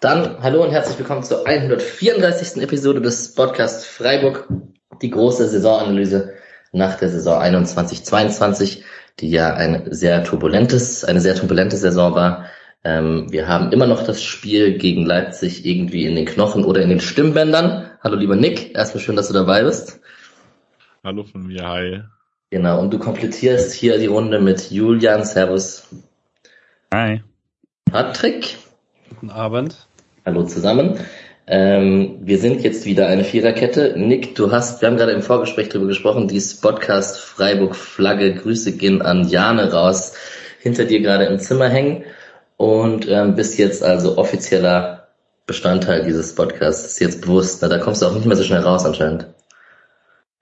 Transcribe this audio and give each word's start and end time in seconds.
Dann 0.00 0.40
hallo 0.40 0.62
und 0.62 0.70
herzlich 0.70 0.96
willkommen 0.96 1.24
zur 1.24 1.44
134. 1.44 2.62
Episode 2.62 3.00
des 3.00 3.34
Podcast 3.34 3.84
Freiburg, 3.84 4.48
die 5.02 5.10
große 5.10 5.48
Saisonanalyse 5.48 6.34
nach 6.70 6.96
der 6.98 7.08
Saison 7.08 7.42
21-22, 7.42 8.84
die 9.18 9.28
ja 9.28 9.54
ein 9.54 9.92
sehr 9.92 10.22
turbulentes, 10.22 11.04
eine 11.04 11.20
sehr 11.20 11.34
turbulente 11.34 11.76
Saison 11.76 12.14
war. 12.14 12.46
Ähm, 12.84 13.26
wir 13.32 13.48
haben 13.48 13.72
immer 13.72 13.88
noch 13.88 14.04
das 14.04 14.22
Spiel 14.22 14.78
gegen 14.78 15.04
Leipzig 15.04 15.66
irgendwie 15.66 16.06
in 16.06 16.14
den 16.14 16.26
Knochen 16.26 16.64
oder 16.64 16.80
in 16.80 16.90
den 16.90 17.00
Stimmbändern. 17.00 17.90
Hallo 18.00 18.14
lieber 18.14 18.36
Nick, 18.36 18.76
erstmal 18.76 19.02
schön, 19.02 19.16
dass 19.16 19.26
du 19.26 19.34
dabei 19.34 19.64
bist. 19.64 20.00
Hallo 21.02 21.24
von 21.24 21.44
mir, 21.44 21.68
hi. 21.68 22.02
Genau, 22.50 22.80
und 22.80 22.92
du 22.92 23.00
komplettierst 23.00 23.72
hier 23.72 23.98
die 23.98 24.06
Runde 24.06 24.38
mit 24.38 24.70
Julian, 24.70 25.24
Servus. 25.24 25.88
Hi. 26.94 27.24
Patrick. 27.90 28.58
Guten 29.10 29.30
Abend. 29.30 29.87
Hallo 30.28 30.42
zusammen. 30.42 31.00
Ähm, 31.46 32.18
wir 32.20 32.36
sind 32.36 32.62
jetzt 32.62 32.84
wieder 32.84 33.06
eine 33.06 33.24
Viererkette. 33.24 33.94
Nick, 33.96 34.34
du 34.34 34.52
hast, 34.52 34.82
wir 34.82 34.90
haben 34.90 34.98
gerade 34.98 35.12
im 35.12 35.22
Vorgespräch 35.22 35.70
darüber 35.70 35.86
gesprochen, 35.86 36.28
die 36.28 36.42
Podcast 36.60 37.18
Freiburg 37.18 37.74
Flagge, 37.74 38.34
Grüße 38.34 38.76
gehen 38.76 39.00
an 39.00 39.26
Jane 39.26 39.72
raus, 39.72 40.12
hinter 40.60 40.84
dir 40.84 41.00
gerade 41.00 41.24
im 41.24 41.38
Zimmer 41.38 41.70
hängen 41.70 42.04
und 42.58 43.08
ähm, 43.08 43.36
bist 43.36 43.58
jetzt 43.58 43.82
also 43.82 44.18
offizieller 44.18 45.08
Bestandteil 45.46 46.04
dieses 46.04 46.34
Podcasts. 46.34 46.84
Ist 46.84 47.00
jetzt 47.00 47.22
bewusst, 47.22 47.62
na, 47.62 47.68
da 47.68 47.78
kommst 47.78 48.02
du 48.02 48.06
auch 48.06 48.14
nicht 48.14 48.26
mehr 48.26 48.36
so 48.36 48.44
schnell 48.44 48.60
raus 48.60 48.84
anscheinend. 48.84 49.28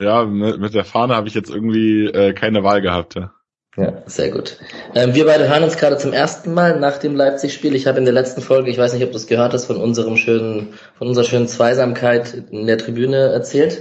Ja, 0.00 0.24
mit, 0.24 0.58
mit 0.58 0.74
der 0.74 0.84
Fahne 0.84 1.14
habe 1.14 1.28
ich 1.28 1.34
jetzt 1.34 1.48
irgendwie 1.48 2.06
äh, 2.06 2.32
keine 2.32 2.64
Wahl 2.64 2.82
gehabt. 2.82 3.14
Ja. 3.14 3.30
Ja, 3.76 3.92
sehr 4.06 4.30
gut. 4.30 4.56
Ähm, 4.94 5.14
wir 5.14 5.26
beide 5.26 5.48
hören 5.48 5.62
uns 5.62 5.76
gerade 5.76 5.98
zum 5.98 6.14
ersten 6.14 6.54
Mal 6.54 6.80
nach 6.80 6.96
dem 6.96 7.14
Leipzig-Spiel. 7.14 7.74
Ich 7.74 7.86
habe 7.86 7.98
in 7.98 8.06
der 8.06 8.14
letzten 8.14 8.40
Folge, 8.40 8.70
ich 8.70 8.78
weiß 8.78 8.94
nicht, 8.94 9.04
ob 9.04 9.10
du 9.10 9.16
es 9.18 9.26
gehört 9.26 9.52
hast, 9.52 9.66
von 9.66 9.76
unserem 9.76 10.16
schönen, 10.16 10.74
von 10.96 11.08
unserer 11.08 11.24
schönen 11.24 11.46
Zweisamkeit 11.46 12.32
in 12.50 12.66
der 12.66 12.78
Tribüne 12.78 13.32
erzählt. 13.32 13.80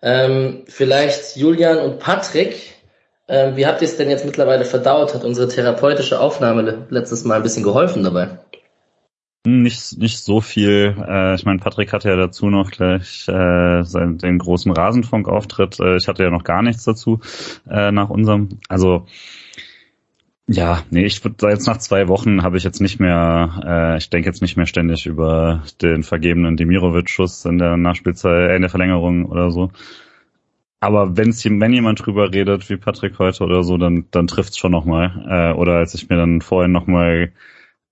Ähm, 0.00 0.62
vielleicht 0.66 1.36
Julian 1.36 1.78
und 1.78 1.98
Patrick, 1.98 2.72
ähm, 3.28 3.56
wie 3.56 3.66
habt 3.66 3.82
ihr 3.82 3.88
es 3.88 3.98
denn 3.98 4.08
jetzt 4.08 4.24
mittlerweile 4.24 4.64
verdaut? 4.64 5.14
Hat 5.14 5.24
unsere 5.24 5.48
therapeutische 5.48 6.18
Aufnahme 6.18 6.86
letztes 6.88 7.24
Mal 7.24 7.36
ein 7.36 7.42
bisschen 7.42 7.62
geholfen 7.62 8.02
dabei? 8.02 8.38
Nicht, 9.46 9.96
nicht 9.96 10.18
so 10.18 10.42
viel. 10.42 10.94
Äh, 11.08 11.34
ich 11.34 11.46
meine, 11.46 11.60
Patrick 11.60 11.92
hatte 11.94 12.10
ja 12.10 12.16
dazu 12.16 12.50
noch 12.50 12.70
gleich 12.70 13.26
äh, 13.26 13.82
seinen, 13.84 14.18
den 14.18 14.38
großen 14.38 14.70
Rasenfunk-Auftritt. 14.70 15.80
Äh, 15.80 15.96
ich 15.96 16.08
hatte 16.08 16.22
ja 16.24 16.30
noch 16.30 16.44
gar 16.44 16.62
nichts 16.62 16.84
dazu 16.84 17.20
äh, 17.68 17.90
nach 17.90 18.10
unserem. 18.10 18.58
Also 18.68 19.06
ja, 20.46 20.82
nee, 20.90 21.04
ich 21.04 21.22
würde 21.24 21.48
jetzt 21.48 21.66
nach 21.68 21.78
zwei 21.78 22.08
Wochen 22.08 22.42
habe 22.42 22.56
ich 22.56 22.64
jetzt 22.64 22.80
nicht 22.80 22.98
mehr, 22.98 23.62
äh, 23.64 23.98
ich 23.98 24.10
denke 24.10 24.28
jetzt 24.28 24.42
nicht 24.42 24.56
mehr 24.56 24.66
ständig 24.66 25.06
über 25.06 25.62
den 25.80 26.02
vergebenen 26.02 26.56
Demirovic-Schuss 26.56 27.44
in 27.44 27.58
der 27.58 27.76
Nachspielzeit, 27.76 28.50
äh, 28.50 28.56
in 28.56 28.62
der 28.62 28.70
Verlängerung 28.70 29.26
oder 29.26 29.52
so. 29.52 29.70
Aber 30.80 31.16
wenn's, 31.16 31.44
wenn 31.44 31.72
jemand 31.72 32.04
drüber 32.04 32.32
redet, 32.32 32.68
wie 32.68 32.76
Patrick 32.78 33.18
heute 33.18 33.44
oder 33.44 33.62
so, 33.62 33.78
dann, 33.78 34.06
dann 34.10 34.26
trifft's 34.26 34.58
schon 34.58 34.72
nochmal. 34.72 35.52
Äh, 35.54 35.56
oder 35.56 35.74
als 35.76 35.94
ich 35.94 36.08
mir 36.08 36.16
dann 36.16 36.40
vorhin 36.40 36.72
nochmal 36.72 37.32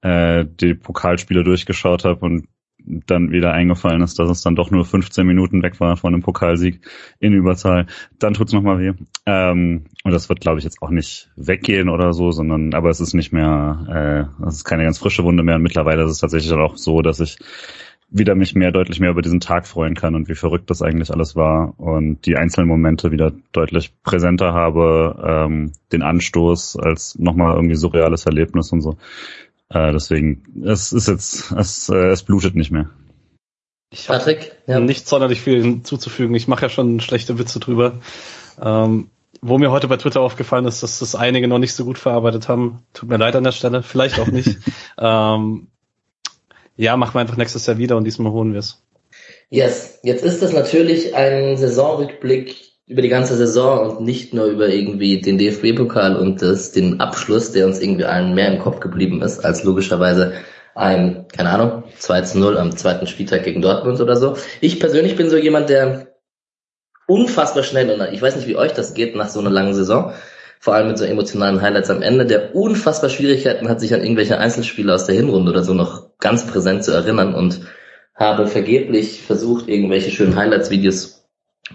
äh, 0.03 0.45
die 0.47 0.75
Pokalspiele 0.75 1.45
durchgeschaut 1.45 2.05
habe 2.05 2.25
und 2.25 2.49
dann 2.89 3.31
wieder 3.33 3.53
eingefallen 3.53 4.03
ist, 4.03 4.19
dass 4.19 4.31
es 4.31 4.43
dann 4.43 4.57
doch 4.57 4.71
nur 4.71 4.85
15 4.85 5.27
Minuten 5.27 5.63
weg 5.63 5.79
war 5.81 5.97
von 5.97 6.15
einem 6.15 6.23
Pokalsieg 6.23 6.81
in 7.19 7.33
Überzahl, 7.33 7.87
dann 8.19 8.35
tut's 8.35 8.53
nochmal 8.53 8.79
weh. 8.79 8.93
Ähm, 9.27 9.85
und 10.05 10.13
das 10.13 10.29
wird, 10.29 10.41
glaube 10.41 10.59
ich, 10.59 10.65
jetzt 10.65 10.81
auch 10.81 10.91
nicht 10.91 11.31
weggehen 11.37 11.89
oder 11.89 12.13
so, 12.13 12.31
sondern 12.31 12.75
aber 12.75 12.89
es 12.91 13.01
ist 13.01 13.15
nicht 13.15 13.33
mehr, 13.33 14.31
äh, 14.41 14.47
es 14.47 14.57
ist 14.57 14.65
keine 14.65 14.85
ganz 14.85 14.99
frische 14.99 15.25
Wunde 15.25 15.43
mehr. 15.43 15.57
Und 15.57 15.63
mittlerweile 15.63 16.05
ist 16.05 16.13
es 16.13 16.19
tatsächlich 16.19 16.53
auch 16.53 16.77
so, 16.77 17.03
dass 17.03 17.21
ich 17.21 17.39
wieder 18.11 18.35
mich 18.35 18.55
mehr, 18.55 18.73
deutlich 18.73 19.01
mehr 19.01 19.11
über 19.11 19.21
diesen 19.21 19.41
Tag 19.41 19.67
freuen 19.67 19.95
kann 19.95 20.15
und 20.15 20.29
wie 20.29 20.35
verrückt 20.35 20.71
das 20.71 20.81
eigentlich 20.81 21.11
alles 21.11 21.37
war 21.37 21.79
und 21.79 22.25
die 22.25 22.37
einzelnen 22.37 22.69
Momente 22.69 23.11
wieder 23.11 23.33
deutlich 23.53 23.93
präsenter 24.03 24.55
habe, 24.55 25.23
ähm, 25.23 25.73
den 25.93 26.01
Anstoß 26.01 26.79
als 26.79 27.19
nochmal 27.19 27.55
irgendwie 27.55 27.75
surreales 27.75 28.25
Erlebnis 28.25 28.73
und 28.73 28.81
so. 28.81 28.97
Äh, 29.71 29.93
deswegen, 29.93 30.65
es 30.65 30.93
ist 30.93 31.09
jetzt, 31.09 31.53
es, 31.53 31.89
äh, 31.89 32.09
es 32.09 32.23
blutet 32.23 32.55
nicht 32.55 32.71
mehr. 32.71 32.91
Ich 33.91 34.07
Patrick, 34.07 34.53
ja. 34.67 34.81
nicht 34.81 35.09
sonderlich 35.09 35.41
viel 35.41 35.63
hinzuzufügen. 35.63 36.35
Ich 36.35 36.49
mache 36.49 36.63
ja 36.63 36.69
schon 36.69 37.01
schlechte 37.01 37.39
Witze 37.39 37.59
drüber. 37.59 37.95
Ähm, 38.61 39.11
wo 39.41 39.59
mir 39.59 39.71
heute 39.71 39.89
bei 39.89 39.97
Twitter 39.97 40.21
aufgefallen 40.21 40.67
ist, 40.67 40.83
dass 40.83 40.99
das 40.99 41.15
einige 41.15 41.49
noch 41.49 41.59
nicht 41.59 41.75
so 41.75 41.85
gut 41.85 41.99
verarbeitet 41.99 42.49
haben. 42.49 42.83
Tut 42.93 43.09
mir 43.09 43.19
leid 43.19 43.37
an 43.37 43.45
der 43.45 43.53
Stelle, 43.53 43.83
vielleicht 43.83 44.19
auch 44.19 44.27
nicht. 44.27 44.59
ähm, 44.99 45.69
ja, 46.77 46.97
machen 46.97 47.15
wir 47.15 47.21
einfach 47.21 47.37
nächstes 47.37 47.67
Jahr 47.67 47.79
wieder 47.79 47.97
und 47.97 48.05
diesmal 48.05 48.33
holen 48.33 48.53
wir 48.53 48.61
es. 48.61 48.83
Yes, 49.51 50.01
jetzt 50.03 50.25
ist 50.25 50.43
das 50.43 50.53
natürlich 50.53 51.15
ein 51.15 51.57
Saisonrückblick 51.57 52.68
über 52.89 53.03
die 53.03 53.09
ganze 53.09 53.37
Saison 53.37 53.87
und 53.87 54.01
nicht 54.01 54.33
nur 54.33 54.47
über 54.47 54.69
irgendwie 54.69 55.21
den 55.21 55.37
DFB-Pokal 55.37 56.17
und 56.17 56.41
das, 56.41 56.73
den 56.73 57.01
Abschluss, 57.01 57.53
der 57.53 57.67
uns 57.67 57.81
irgendwie 57.81 58.07
allen 58.07 58.35
mehr 58.35 58.51
im 58.51 58.61
Kopf 58.61 58.81
geblieben 58.81 59.21
ist, 59.21 59.45
als 59.45 59.63
logischerweise 59.63 60.33
ein, 60.75 61.27
keine 61.37 61.51
Ahnung, 61.51 61.85
2 61.99 62.21
zu 62.23 62.39
0 62.39 62.57
am 62.57 62.77
zweiten 62.77 63.07
Spieltag 63.07 63.45
gegen 63.45 63.61
Dortmund 63.61 64.01
oder 64.01 64.17
so. 64.17 64.37
Ich 64.61 64.81
persönlich 64.81 65.17
bin 65.17 65.29
so 65.29 65.37
jemand, 65.37 65.69
der 65.69 66.15
unfassbar 67.07 67.63
schnell, 67.63 67.91
und 67.91 68.13
ich 68.13 68.23
weiß 68.23 68.37
nicht, 68.37 68.49
wie 68.49 68.57
euch 68.57 68.73
das 68.73 68.95
geht 68.95 69.15
nach 69.17 69.29
so 69.29 69.41
einer 69.41 69.51
langen 69.51 69.75
Saison, 69.75 70.13
vor 70.59 70.75
allem 70.75 70.89
mit 70.89 70.99
so 70.99 71.05
emotionalen 71.05 71.61
Highlights 71.61 71.91
am 71.91 72.01
Ende, 72.01 72.25
der 72.25 72.55
unfassbar 72.55 73.11
Schwierigkeiten 73.11 73.69
hat, 73.69 73.81
sich 73.81 73.93
an 73.93 74.03
irgendwelche 74.03 74.39
Einzelspiele 74.39 74.95
aus 74.95 75.05
der 75.05 75.15
Hinrunde 75.15 75.51
oder 75.53 75.63
so 75.63 75.75
noch 75.75 76.19
ganz 76.19 76.47
präsent 76.47 76.85
zu 76.85 76.93
erinnern 76.93 77.35
und 77.35 77.61
habe 78.15 78.47
vergeblich 78.47 79.23
versucht, 79.23 79.69
irgendwelche 79.69 80.11
schönen 80.11 80.37
Highlights-Videos 80.37 81.18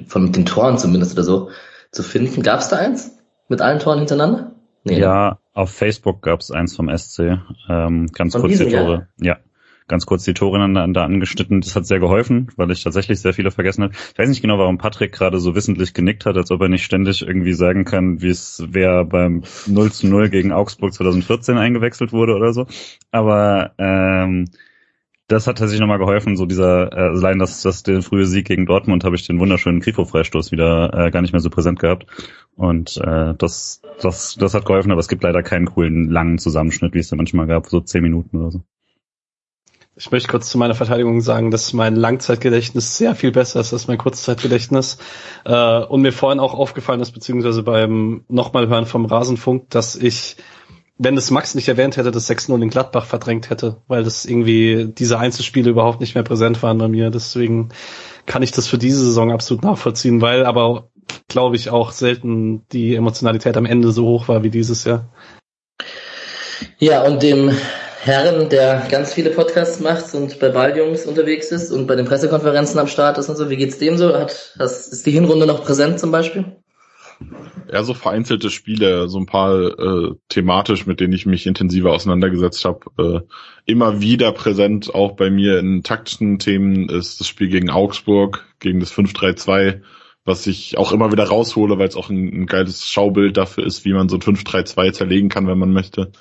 von 0.07 0.31
den 0.31 0.45
Toren 0.45 0.77
zumindest 0.77 1.13
oder 1.13 1.23
so 1.23 1.49
zu 1.91 2.03
finden. 2.03 2.41
Gab 2.41 2.59
es 2.59 2.69
da 2.69 2.77
eins 2.77 3.17
mit 3.47 3.61
allen 3.61 3.79
Toren 3.79 3.99
hintereinander? 3.99 4.51
Nee, 4.83 4.99
ja, 4.99 5.31
ne? 5.31 5.37
auf 5.53 5.71
Facebook 5.71 6.21
gab 6.21 6.41
es 6.41 6.51
eins 6.51 6.75
vom 6.75 6.89
SC. 6.95 7.39
Ähm, 7.69 8.07
ganz 8.07 8.33
von 8.33 8.41
kurz 8.41 8.57
die 8.57 8.65
Tore. 8.65 8.71
Jahr? 8.71 9.07
Ja, 9.19 9.37
ganz 9.87 10.05
kurz 10.05 10.23
die 10.23 10.33
Tore 10.33 10.59
da 10.93 11.03
angeschnitten. 11.03 11.61
Das 11.61 11.75
hat 11.75 11.85
sehr 11.85 11.99
geholfen, 11.99 12.49
weil 12.57 12.71
ich 12.71 12.83
tatsächlich 12.83 13.21
sehr 13.21 13.33
viele 13.33 13.51
vergessen 13.51 13.83
habe. 13.83 13.93
Ich 13.93 14.17
weiß 14.17 14.29
nicht 14.29 14.41
genau, 14.41 14.57
warum 14.57 14.77
Patrick 14.77 15.13
gerade 15.13 15.39
so 15.39 15.55
wissentlich 15.55 15.93
genickt 15.93 16.25
hat, 16.25 16.35
als 16.35 16.51
ob 16.51 16.61
er 16.61 16.69
nicht 16.69 16.83
ständig 16.83 17.21
irgendwie 17.21 17.53
sagen 17.53 17.85
kann, 17.85 18.21
wie 18.21 18.29
es 18.29 18.63
wer 18.69 19.05
beim 19.05 19.43
0 19.67 19.91
zu 19.91 20.07
0 20.07 20.29
gegen 20.29 20.51
Augsburg 20.51 20.93
2014 20.93 21.57
eingewechselt 21.57 22.11
wurde 22.11 22.35
oder 22.35 22.53
so. 22.53 22.65
Aber 23.11 23.71
ähm, 23.77 24.49
das 25.27 25.47
hat 25.47 25.57
tatsächlich 25.57 25.79
nochmal 25.79 25.99
geholfen, 25.99 26.35
so 26.35 26.45
dieser, 26.45 26.91
äh, 26.91 27.09
allein 27.09 27.39
das, 27.39 27.61
das 27.61 27.83
den 27.83 28.01
frühe 28.01 28.25
Sieg 28.25 28.47
gegen 28.47 28.65
Dortmund 28.65 29.03
habe 29.03 29.15
ich 29.15 29.25
den 29.25 29.39
wunderschönen 29.39 29.79
Grifo-Freistoß 29.79 30.51
wieder 30.51 30.93
äh, 30.93 31.11
gar 31.11 31.21
nicht 31.21 31.31
mehr 31.31 31.39
so 31.39 31.49
präsent 31.49 31.79
gehabt. 31.79 32.05
Und 32.55 32.97
äh, 32.97 33.33
das, 33.37 33.81
das, 34.01 34.35
das 34.35 34.53
hat 34.53 34.65
geholfen, 34.65 34.91
aber 34.91 34.99
es 34.99 35.07
gibt 35.07 35.23
leider 35.23 35.41
keinen 35.41 35.65
coolen 35.65 36.09
langen 36.09 36.37
Zusammenschnitt, 36.37 36.93
wie 36.93 36.99
es 36.99 37.09
da 37.09 37.15
manchmal 37.15 37.47
gab, 37.47 37.67
so 37.67 37.79
zehn 37.79 38.03
Minuten 38.03 38.37
oder 38.37 38.51
so. 38.51 38.61
Ich 39.95 40.11
möchte 40.11 40.27
kurz 40.27 40.49
zu 40.49 40.57
meiner 40.57 40.73
Verteidigung 40.73 41.21
sagen, 41.21 41.51
dass 41.51 41.71
mein 41.71 41.95
Langzeitgedächtnis 41.95 42.97
sehr 42.97 43.13
viel 43.13 43.31
besser 43.31 43.59
ist 43.59 43.73
als 43.73 43.87
mein 43.87 43.99
Kurzzeitgedächtnis. 43.99 44.97
Äh, 45.45 45.83
und 45.83 46.01
mir 46.01 46.11
vorhin 46.11 46.39
auch 46.39 46.55
aufgefallen 46.55 46.99
ist, 46.99 47.11
beziehungsweise 47.11 47.63
beim 47.63 48.25
nochmal 48.27 48.67
hören 48.67 48.87
vom 48.87 49.05
Rasenfunk, 49.05 49.69
dass 49.69 49.95
ich 49.95 50.37
wenn 50.97 51.15
das 51.15 51.31
Max 51.31 51.55
nicht 51.55 51.67
erwähnt 51.67 51.97
hätte, 51.97 52.11
das 52.11 52.29
6-0 52.29 52.61
in 52.61 52.69
Gladbach 52.69 53.05
verdrängt 53.05 53.49
hätte, 53.49 53.77
weil 53.87 54.03
das 54.03 54.25
irgendwie 54.25 54.91
diese 54.97 55.17
Einzelspiele 55.17 55.69
überhaupt 55.69 55.99
nicht 55.99 56.15
mehr 56.15 56.23
präsent 56.23 56.61
waren 56.61 56.77
bei 56.77 56.87
mir. 56.87 57.09
Deswegen 57.09 57.69
kann 58.25 58.43
ich 58.43 58.51
das 58.51 58.67
für 58.67 58.77
diese 58.77 59.03
Saison 59.03 59.31
absolut 59.31 59.63
nachvollziehen, 59.63 60.21
weil 60.21 60.45
aber 60.45 60.89
glaube 61.27 61.55
ich 61.55 61.69
auch 61.69 61.91
selten 61.91 62.65
die 62.71 62.95
Emotionalität 62.95 63.57
am 63.57 63.65
Ende 63.65 63.91
so 63.91 64.05
hoch 64.05 64.27
war 64.27 64.43
wie 64.43 64.49
dieses 64.49 64.83
Jahr. 64.83 65.09
Ja, 66.77 67.03
und 67.03 67.23
dem 67.23 67.51
Herren, 68.01 68.49
der 68.49 68.85
ganz 68.89 69.13
viele 69.13 69.29
Podcasts 69.29 69.79
macht 69.79 70.13
und 70.13 70.39
bei 70.39 70.49
Balljungs 70.49 71.05
unterwegs 71.05 71.51
ist 71.51 71.71
und 71.71 71.87
bei 71.87 71.95
den 71.95 72.05
Pressekonferenzen 72.05 72.79
am 72.79 72.87
Start 72.87 73.17
ist 73.17 73.29
und 73.29 73.37
so, 73.37 73.49
wie 73.49 73.57
geht's 73.57 73.79
dem 73.79 73.97
so? 73.97 74.13
Hat, 74.13 74.55
ist 74.59 75.05
die 75.05 75.11
Hinrunde 75.11 75.47
noch 75.47 75.63
präsent 75.63 75.99
zum 75.99 76.11
Beispiel? 76.11 76.57
Ja, 77.71 77.83
so 77.83 77.93
vereinzelte 77.93 78.49
Spiele, 78.49 79.07
so 79.07 79.19
ein 79.19 79.25
paar 79.25 79.79
äh, 79.79 80.11
thematisch, 80.29 80.85
mit 80.85 80.99
denen 80.99 81.13
ich 81.13 81.25
mich 81.25 81.45
intensiver 81.45 81.91
auseinandergesetzt 81.91 82.65
habe. 82.65 82.79
Äh, 82.97 83.71
immer 83.71 84.01
wieder 84.01 84.31
präsent, 84.31 84.93
auch 84.93 85.13
bei 85.13 85.29
mir 85.29 85.59
in 85.59 85.83
taktischen 85.83 86.39
Themen, 86.39 86.89
ist 86.89 87.19
das 87.19 87.27
Spiel 87.27 87.49
gegen 87.49 87.69
Augsburg, 87.69 88.45
gegen 88.59 88.79
das 88.79 88.93
5-3-2, 88.93 89.81
was 90.25 90.47
ich 90.47 90.77
auch 90.77 90.91
immer 90.91 91.11
wieder 91.11 91.25
raushole, 91.25 91.77
weil 91.77 91.87
es 91.87 91.95
auch 91.95 92.09
ein, 92.09 92.41
ein, 92.41 92.45
geiles 92.45 92.87
Schaubild 92.87 93.37
dafür 93.37 93.65
ist, 93.65 93.85
wie 93.85 93.93
man 93.93 94.09
so 94.09 94.17
ein 94.17 94.21
5-3-2 94.21 94.91
zerlegen 94.93 95.29
kann, 95.29 95.47
wenn 95.47 95.59
man 95.59 95.73
möchte. 95.73 96.11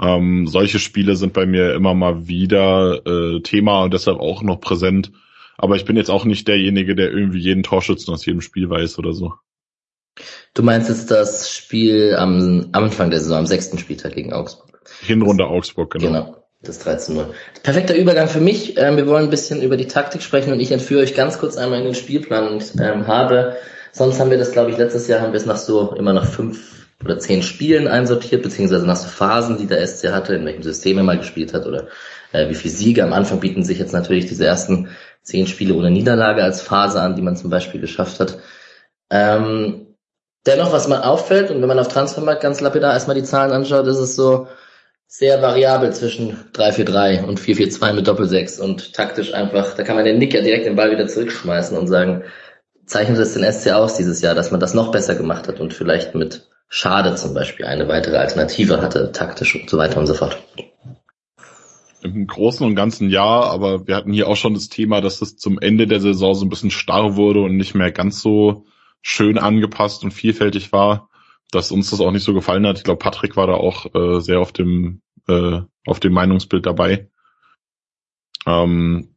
Ähm, 0.00 0.46
solche 0.46 0.78
Spiele 0.78 1.16
sind 1.16 1.32
bei 1.32 1.46
mir 1.46 1.74
immer 1.74 1.94
mal 1.94 2.28
wieder 2.28 3.06
äh, 3.06 3.40
Thema 3.40 3.82
und 3.84 3.94
deshalb 3.94 4.18
auch 4.20 4.42
noch 4.42 4.60
präsent. 4.60 5.12
Aber 5.58 5.76
ich 5.76 5.84
bin 5.86 5.96
jetzt 5.96 6.10
auch 6.10 6.24
nicht 6.24 6.48
derjenige, 6.48 6.94
der 6.94 7.10
irgendwie 7.10 7.38
jeden 7.40 7.62
Torschützen 7.62 8.12
aus 8.12 8.26
jedem 8.26 8.42
Spiel 8.42 8.68
weiß 8.68 8.98
oder 8.98 9.14
so. 9.14 9.34
Du 10.54 10.62
meinst 10.62 10.88
jetzt 10.88 11.10
das 11.10 11.50
Spiel 11.50 12.14
am 12.16 12.68
Anfang 12.72 13.10
der 13.10 13.20
Saison, 13.20 13.38
am 13.38 13.46
sechsten 13.46 13.78
Spieltag 13.78 14.14
gegen 14.14 14.32
Augsburg. 14.32 14.80
Hinrunde 15.00 15.46
Augsburg, 15.46 15.92
genau. 15.92 16.06
Genau, 16.06 16.36
das 16.62 16.84
13-0. 16.84 17.26
Perfekter 17.62 17.94
Übergang 17.94 18.28
für 18.28 18.40
mich. 18.40 18.76
Ähm, 18.78 18.96
wir 18.96 19.06
wollen 19.06 19.24
ein 19.24 19.30
bisschen 19.30 19.62
über 19.62 19.76
die 19.76 19.88
Taktik 19.88 20.22
sprechen 20.22 20.52
und 20.52 20.60
ich 20.60 20.72
entführe 20.72 21.02
euch 21.02 21.14
ganz 21.14 21.38
kurz 21.38 21.56
einmal 21.56 21.80
in 21.80 21.84
den 21.84 21.94
Spielplan 21.94 22.48
und 22.48 22.72
ähm, 22.80 23.06
habe, 23.06 23.56
sonst 23.92 24.20
haben 24.20 24.30
wir 24.30 24.38
das, 24.38 24.52
glaube 24.52 24.70
ich, 24.70 24.78
letztes 24.78 25.08
Jahr 25.08 25.20
haben 25.20 25.32
wir 25.32 25.40
es 25.40 25.46
nach 25.46 25.56
so, 25.56 25.92
immer 25.92 26.12
nach 26.12 26.26
fünf 26.26 26.86
oder 27.04 27.18
zehn 27.18 27.42
Spielen 27.42 27.88
einsortiert, 27.88 28.42
beziehungsweise 28.42 28.86
nach 28.86 28.96
so 28.96 29.08
Phasen, 29.08 29.58
die 29.58 29.66
der 29.66 29.86
SC 29.86 30.12
hatte, 30.12 30.34
in 30.34 30.46
welchem 30.46 30.62
System 30.62 30.96
er 30.96 31.04
mal 31.04 31.18
gespielt 31.18 31.52
hat 31.52 31.66
oder 31.66 31.88
äh, 32.32 32.48
wie 32.48 32.54
viele 32.54 32.72
Siege. 32.72 33.04
Am 33.04 33.12
Anfang 33.12 33.40
bieten 33.40 33.62
sich 33.62 33.78
jetzt 33.78 33.92
natürlich 33.92 34.26
diese 34.26 34.46
ersten 34.46 34.88
zehn 35.22 35.46
Spiele 35.46 35.74
ohne 35.74 35.90
Niederlage 35.90 36.42
als 36.42 36.62
Phase 36.62 37.00
an, 37.00 37.16
die 37.16 37.22
man 37.22 37.36
zum 37.36 37.50
Beispiel 37.50 37.80
geschafft 37.80 38.20
hat. 38.20 38.38
Ähm, 39.10 39.85
Dennoch, 40.46 40.72
was 40.72 40.86
man 40.88 41.02
auffällt, 41.02 41.50
und 41.50 41.60
wenn 41.60 41.68
man 41.68 41.78
auf 41.78 41.88
Transfermarkt 41.88 42.40
ganz 42.40 42.60
lapidar 42.60 42.92
erstmal 42.92 43.16
die 43.16 43.24
Zahlen 43.24 43.52
anschaut, 43.52 43.86
ist 43.86 43.98
es 43.98 44.14
so 44.14 44.46
sehr 45.08 45.42
variabel 45.42 45.92
zwischen 45.92 46.36
3-4-3 46.52 47.24
und 47.24 47.40
4-4-2 47.40 47.92
mit 47.92 48.06
Doppel-6 48.06 48.60
und 48.60 48.92
taktisch 48.92 49.34
einfach, 49.34 49.74
da 49.74 49.82
kann 49.82 49.96
man 49.96 50.04
den 50.04 50.18
Nicker 50.18 50.42
direkt 50.42 50.66
den 50.66 50.76
Ball 50.76 50.90
wieder 50.90 51.06
zurückschmeißen 51.06 51.76
und 51.76 51.86
sagen, 51.86 52.22
zeichnet 52.86 53.18
es 53.18 53.34
den 53.34 53.50
SC 53.50 53.72
aus 53.72 53.96
dieses 53.96 54.20
Jahr, 54.20 54.34
dass 54.34 54.50
man 54.50 54.60
das 54.60 54.74
noch 54.74 54.92
besser 54.92 55.14
gemacht 55.14 55.48
hat 55.48 55.60
und 55.60 55.74
vielleicht 55.74 56.14
mit 56.14 56.48
Schade 56.68 57.14
zum 57.14 57.34
Beispiel 57.34 57.66
eine 57.66 57.88
weitere 57.88 58.16
Alternative 58.16 58.80
hatte, 58.80 59.12
taktisch 59.12 59.54
und 59.54 59.70
so 59.70 59.78
weiter 59.78 59.98
und 59.98 60.06
so 60.06 60.14
fort. 60.14 60.38
Im 62.02 62.26
Großen 62.26 62.64
und 62.66 62.74
Ganzen 62.76 63.08
ja, 63.08 63.22
aber 63.22 63.86
wir 63.86 63.96
hatten 63.96 64.12
hier 64.12 64.28
auch 64.28 64.36
schon 64.36 64.54
das 64.54 64.68
Thema, 64.68 65.00
dass 65.00 65.22
es 65.22 65.36
zum 65.36 65.58
Ende 65.58 65.86
der 65.86 66.00
Saison 66.00 66.34
so 66.34 66.44
ein 66.44 66.50
bisschen 66.50 66.70
starr 66.70 67.16
wurde 67.16 67.40
und 67.40 67.56
nicht 67.56 67.74
mehr 67.74 67.90
ganz 67.90 68.20
so 68.20 68.64
schön 69.02 69.38
angepasst 69.38 70.04
und 70.04 70.12
vielfältig 70.12 70.72
war, 70.72 71.08
dass 71.50 71.70
uns 71.70 71.90
das 71.90 72.00
auch 72.00 72.10
nicht 72.10 72.24
so 72.24 72.34
gefallen 72.34 72.66
hat. 72.66 72.78
Ich 72.78 72.84
glaube, 72.84 72.98
Patrick 72.98 73.36
war 73.36 73.46
da 73.46 73.54
auch 73.54 73.94
äh, 73.94 74.20
sehr 74.20 74.40
auf 74.40 74.52
dem 74.52 75.02
äh, 75.28 75.60
auf 75.86 76.00
dem 76.00 76.12
Meinungsbild 76.12 76.66
dabei. 76.66 77.08
Ähm, 78.46 79.14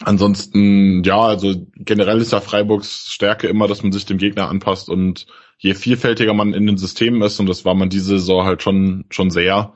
ansonsten, 0.00 1.02
ja, 1.04 1.20
also 1.20 1.66
generell 1.74 2.20
ist 2.20 2.32
ja 2.32 2.40
Freiburgs 2.40 3.12
Stärke 3.12 3.48
immer, 3.48 3.68
dass 3.68 3.82
man 3.82 3.92
sich 3.92 4.06
dem 4.06 4.18
Gegner 4.18 4.48
anpasst 4.48 4.88
und 4.88 5.26
je 5.58 5.74
vielfältiger 5.74 6.34
man 6.34 6.54
in 6.54 6.66
den 6.66 6.76
Systemen 6.76 7.22
ist, 7.22 7.38
und 7.38 7.46
das 7.46 7.64
war 7.64 7.74
man 7.74 7.88
diese 7.88 8.18
Saison 8.18 8.44
halt 8.44 8.62
schon, 8.62 9.04
schon 9.10 9.30
sehr, 9.30 9.74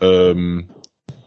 ähm, 0.00 0.70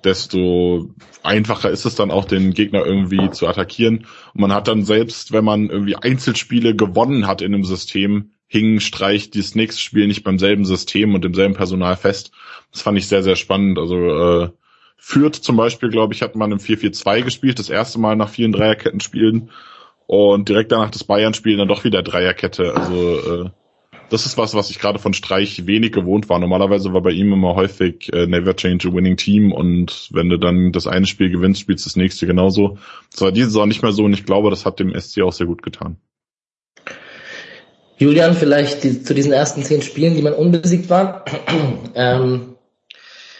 desto 0.07 0.89
einfacher 1.23 1.69
ist 1.69 1.85
es 1.85 1.95
dann 1.95 2.11
auch, 2.11 2.25
den 2.25 2.53
Gegner 2.53 2.85
irgendwie 2.85 3.29
zu 3.31 3.47
attackieren. 3.47 4.05
Und 4.33 4.41
man 4.41 4.53
hat 4.53 4.67
dann 4.67 4.83
selbst, 4.83 5.33
wenn 5.33 5.43
man 5.43 5.69
irgendwie 5.69 5.97
Einzelspiele 5.97 6.75
gewonnen 6.75 7.27
hat 7.27 7.41
in 7.41 7.53
einem 7.53 7.65
System, 7.65 8.31
hing, 8.47 8.79
streicht 8.79 9.33
dieses 9.33 9.55
nächste 9.55 9.81
Spiel 9.81 10.07
nicht 10.07 10.23
beim 10.23 10.39
selben 10.39 10.63
System 10.63 11.13
und 11.13 11.23
demselben 11.23 11.53
Personal 11.53 11.97
fest. 11.97 12.31
Das 12.71 12.81
fand 12.81 12.97
ich 12.97 13.07
sehr, 13.07 13.21
sehr 13.21 13.35
spannend. 13.35 13.77
Also 13.77 13.95
äh, 13.97 14.49
Fürth 14.95 15.35
zum 15.35 15.57
Beispiel, 15.57 15.89
glaube 15.89 16.13
ich, 16.13 16.21
hat 16.21 16.35
man 16.35 16.53
im 16.53 16.59
4-4-2 16.59 17.23
gespielt, 17.23 17.59
das 17.59 17.69
erste 17.69 17.99
Mal 17.99 18.15
nach 18.15 18.29
vielen 18.29 18.53
Dreierketten-Spielen. 18.53 19.51
Und 20.05 20.47
direkt 20.47 20.71
danach 20.71 20.89
das 20.89 21.03
Bayern-Spiel 21.03 21.57
dann 21.57 21.67
doch 21.67 21.83
wieder 21.83 22.01
Dreierkette. 22.01 22.73
Also 22.73 23.43
äh, 23.43 23.49
das 24.09 24.25
ist 24.25 24.37
was, 24.37 24.53
was 24.53 24.69
ich 24.69 24.79
gerade 24.79 24.99
von 24.99 25.13
Streich 25.13 25.65
wenig 25.65 25.91
gewohnt 25.91 26.29
war. 26.29 26.39
Normalerweise 26.39 26.93
war 26.93 27.01
bei 27.01 27.11
ihm 27.11 27.33
immer 27.33 27.55
häufig 27.55 28.11
äh, 28.13 28.27
Never 28.27 28.55
Change 28.55 28.89
a 28.89 28.93
Winning 28.93 29.17
Team 29.17 29.51
und 29.51 30.09
wenn 30.11 30.29
du 30.29 30.37
dann 30.37 30.71
das 30.71 30.87
eine 30.87 31.05
Spiel 31.05 31.29
gewinnst, 31.29 31.61
spielst 31.61 31.85
du 31.85 31.89
das 31.89 31.95
nächste 31.95 32.25
genauso. 32.27 32.77
Das 33.11 33.21
war 33.21 33.31
diese 33.31 33.47
Saison 33.47 33.67
nicht 33.67 33.81
mehr 33.81 33.91
so 33.91 34.03
und 34.03 34.13
ich 34.13 34.25
glaube, 34.25 34.49
das 34.49 34.65
hat 34.65 34.79
dem 34.79 34.97
SC 34.97 35.21
auch 35.21 35.33
sehr 35.33 35.47
gut 35.47 35.61
getan. 35.61 35.97
Julian, 37.97 38.35
vielleicht 38.35 38.83
die, 38.83 39.01
zu 39.01 39.13
diesen 39.13 39.33
ersten 39.33 39.63
zehn 39.63 39.81
Spielen, 39.81 40.15
die 40.15 40.21
man 40.21 40.33
unbesiegt 40.33 40.89
war. 40.89 41.25
ähm, 41.95 42.55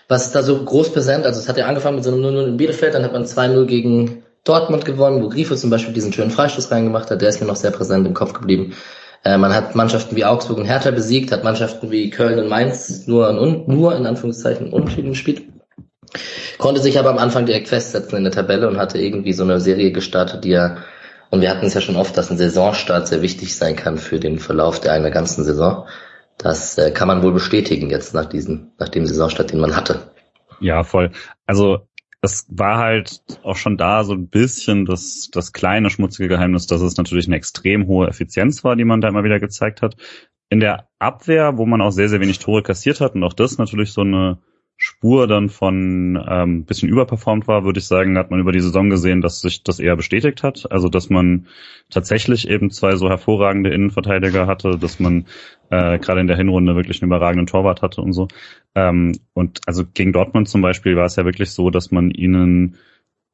was 0.08 0.26
ist 0.26 0.36
da 0.36 0.42
so 0.42 0.64
groß 0.64 0.94
präsent? 0.94 1.26
Also 1.26 1.40
es 1.40 1.48
hat 1.48 1.58
ja 1.58 1.68
angefangen 1.68 1.96
mit 1.96 2.04
so 2.04 2.12
einem 2.12 2.24
0-0 2.24 2.48
in 2.48 2.58
Bielefeld, 2.58 2.94
dann 2.94 3.04
hat 3.04 3.14
man 3.14 3.26
2-0 3.26 3.66
gegen 3.66 4.24
Dortmund 4.44 4.86
gewonnen, 4.86 5.22
wo 5.22 5.30
Grifo 5.30 5.56
zum 5.56 5.70
Beispiel 5.70 5.94
diesen 5.94 6.14
schönen 6.14 6.32
Freistoß 6.32 6.72
reingemacht 6.72 7.12
hat, 7.12 7.22
der 7.22 7.30
ist 7.30 7.42
mir 7.42 7.48
noch 7.48 7.58
sehr 7.58 7.72
präsent 7.72 8.08
im 8.08 8.14
Kopf 8.14 8.34
geblieben. 8.34 8.74
Äh, 9.28 9.38
man 9.38 9.54
hat 9.54 9.76
Mannschaften 9.76 10.16
wie 10.16 10.24
Augsburg 10.24 10.58
und 10.58 10.66
Hertha 10.66 10.92
besiegt, 10.92 11.34
hat 11.34 11.44
Mannschaften 11.44 11.92
wie 11.92 12.10
Köln 12.10 12.40
und 12.40 12.48
Mainz 12.48 13.08
nur, 13.08 13.34
nur 13.34 13.94
in 13.94 14.06
Anführungszeichen 14.06 14.72
unentschieden 14.72 15.10
gespielt. 15.10 15.44
Konnte 16.58 16.80
sich 16.80 16.98
aber 16.98 17.10
am 17.10 17.18
Anfang 17.18 17.46
direkt 17.46 17.68
festsetzen 17.68 18.18
in 18.18 18.24
der 18.24 18.32
Tabelle 18.32 18.70
und 18.70 18.78
hatte 18.78 19.00
irgendwie 19.00 19.34
so 19.34 19.44
eine 19.44 19.60
Serie 19.60 19.92
gestartet, 19.92 20.46
die 20.46 20.54
er, 20.54 20.78
und 21.30 21.42
wir 21.42 21.50
hatten 21.50 21.66
es 21.66 21.74
ja 21.74 21.82
schon 21.82 21.98
oft, 21.98 22.16
dass 22.16 22.32
ein 22.32 22.38
Saisonstart 22.38 23.10
sehr 23.10 23.22
wichtig 23.22 23.58
sein 23.58 23.76
kann 23.76 23.98
für 23.98 24.18
den 24.22 24.40
Verlauf 24.40 24.80
der 24.80 24.94
einer 24.94 25.12
ganzen 25.12 25.44
Saison. 25.44 25.88
Das 26.38 26.78
äh, 26.78 26.92
kann 26.92 27.10
man 27.10 27.22
wohl 27.22 27.34
bestätigen 27.34 27.90
jetzt 27.90 28.14
nach 28.14 28.26
diesem, 28.26 28.72
nach 28.80 28.88
dem 28.88 29.06
Saisonstart, 29.06 29.52
den 29.52 29.60
man 29.60 29.76
hatte. 29.76 30.00
Ja, 30.62 30.84
voll. 30.84 31.12
Also 31.46 31.87
es 32.22 32.48
war 32.50 32.78
halt 32.78 33.22
auch 33.44 33.56
schon 33.56 33.78
da 33.78 34.04
so 34.04 34.14
ein 34.14 34.28
bisschen 34.28 34.86
das, 34.86 35.30
das 35.32 35.54
kleine 35.54 35.90
schmutzige 35.90 36.28
Geheimnis, 36.28 36.66
dass 36.68 36.82
es 36.82 36.98
natürlich 36.98 37.28
eine 37.28 37.36
extrem 37.36 37.88
hohe 37.88 38.08
Effizienz 38.08 38.64
war, 38.64 38.76
die 38.76 38.86
man 38.86 39.02
da 39.02 39.08
immer 39.08 39.24
wieder 39.24 39.40
gezeigt 39.40 39.82
hat. 39.82 39.96
In 40.50 40.60
der 40.60 40.88
Abwehr, 40.98 41.58
wo 41.58 41.66
man 41.66 41.82
auch 41.82 41.92
sehr, 41.92 42.10
sehr 42.10 42.22
wenig 42.22 42.40
Tore 42.40 42.64
kassiert 42.64 43.02
hat 43.02 43.16
und 43.16 43.24
auch 43.24 43.34
das 43.34 43.58
natürlich 43.58 43.92
so 43.92 44.02
eine 44.02 44.40
Spur 44.80 45.28
dann 45.28 45.50
von 45.50 46.24
ähm, 46.30 46.66
bisschen 46.66 46.88
überperformt 46.88 47.48
war, 47.48 47.64
würde 47.64 47.80
ich 47.80 47.88
sagen, 47.88 48.14
da 48.14 48.20
hat 48.20 48.30
man 48.30 48.40
über 48.40 48.52
die 48.52 48.60
Saison 48.60 48.92
gesehen, 48.92 49.22
dass 49.22 49.42
sich 49.42 49.64
das 49.64 49.80
eher 49.80 49.96
bestätigt 49.96 50.44
hat. 50.44 50.72
Also 50.72 50.88
dass 50.88 51.10
man 51.10 51.48
tatsächlich 51.90 52.48
eben 52.48 52.70
zwei 52.70 52.96
so 52.96 53.10
hervorragende 53.10 53.72
Innenverteidiger 53.72 54.46
hatte, 54.46 54.78
dass 54.78 55.00
man 55.00 55.26
äh, 55.70 56.00
gerade 56.00 56.22
in 56.22 56.28
der 56.28 56.38
Hinrunde 56.38 56.76
wirklich 56.76 57.02
einen 57.02 57.10
überragenden 57.10 57.48
Torwart 57.48 57.82
hatte 57.82 58.02
und 58.02 58.14
so. 58.14 58.28
Ähm, 58.76 59.20
und 59.34 59.62
also 59.66 59.84
gegen 59.94 60.14
Dortmund 60.14 60.50
zum 60.50 60.62
Beispiel 60.62 60.96
war 60.96 61.06
es 61.06 61.16
ja 61.16 61.26
wirklich 61.26 61.52
so, 61.52 61.70
dass 61.70 61.92
man 61.92 62.12
ihnen 62.12 62.78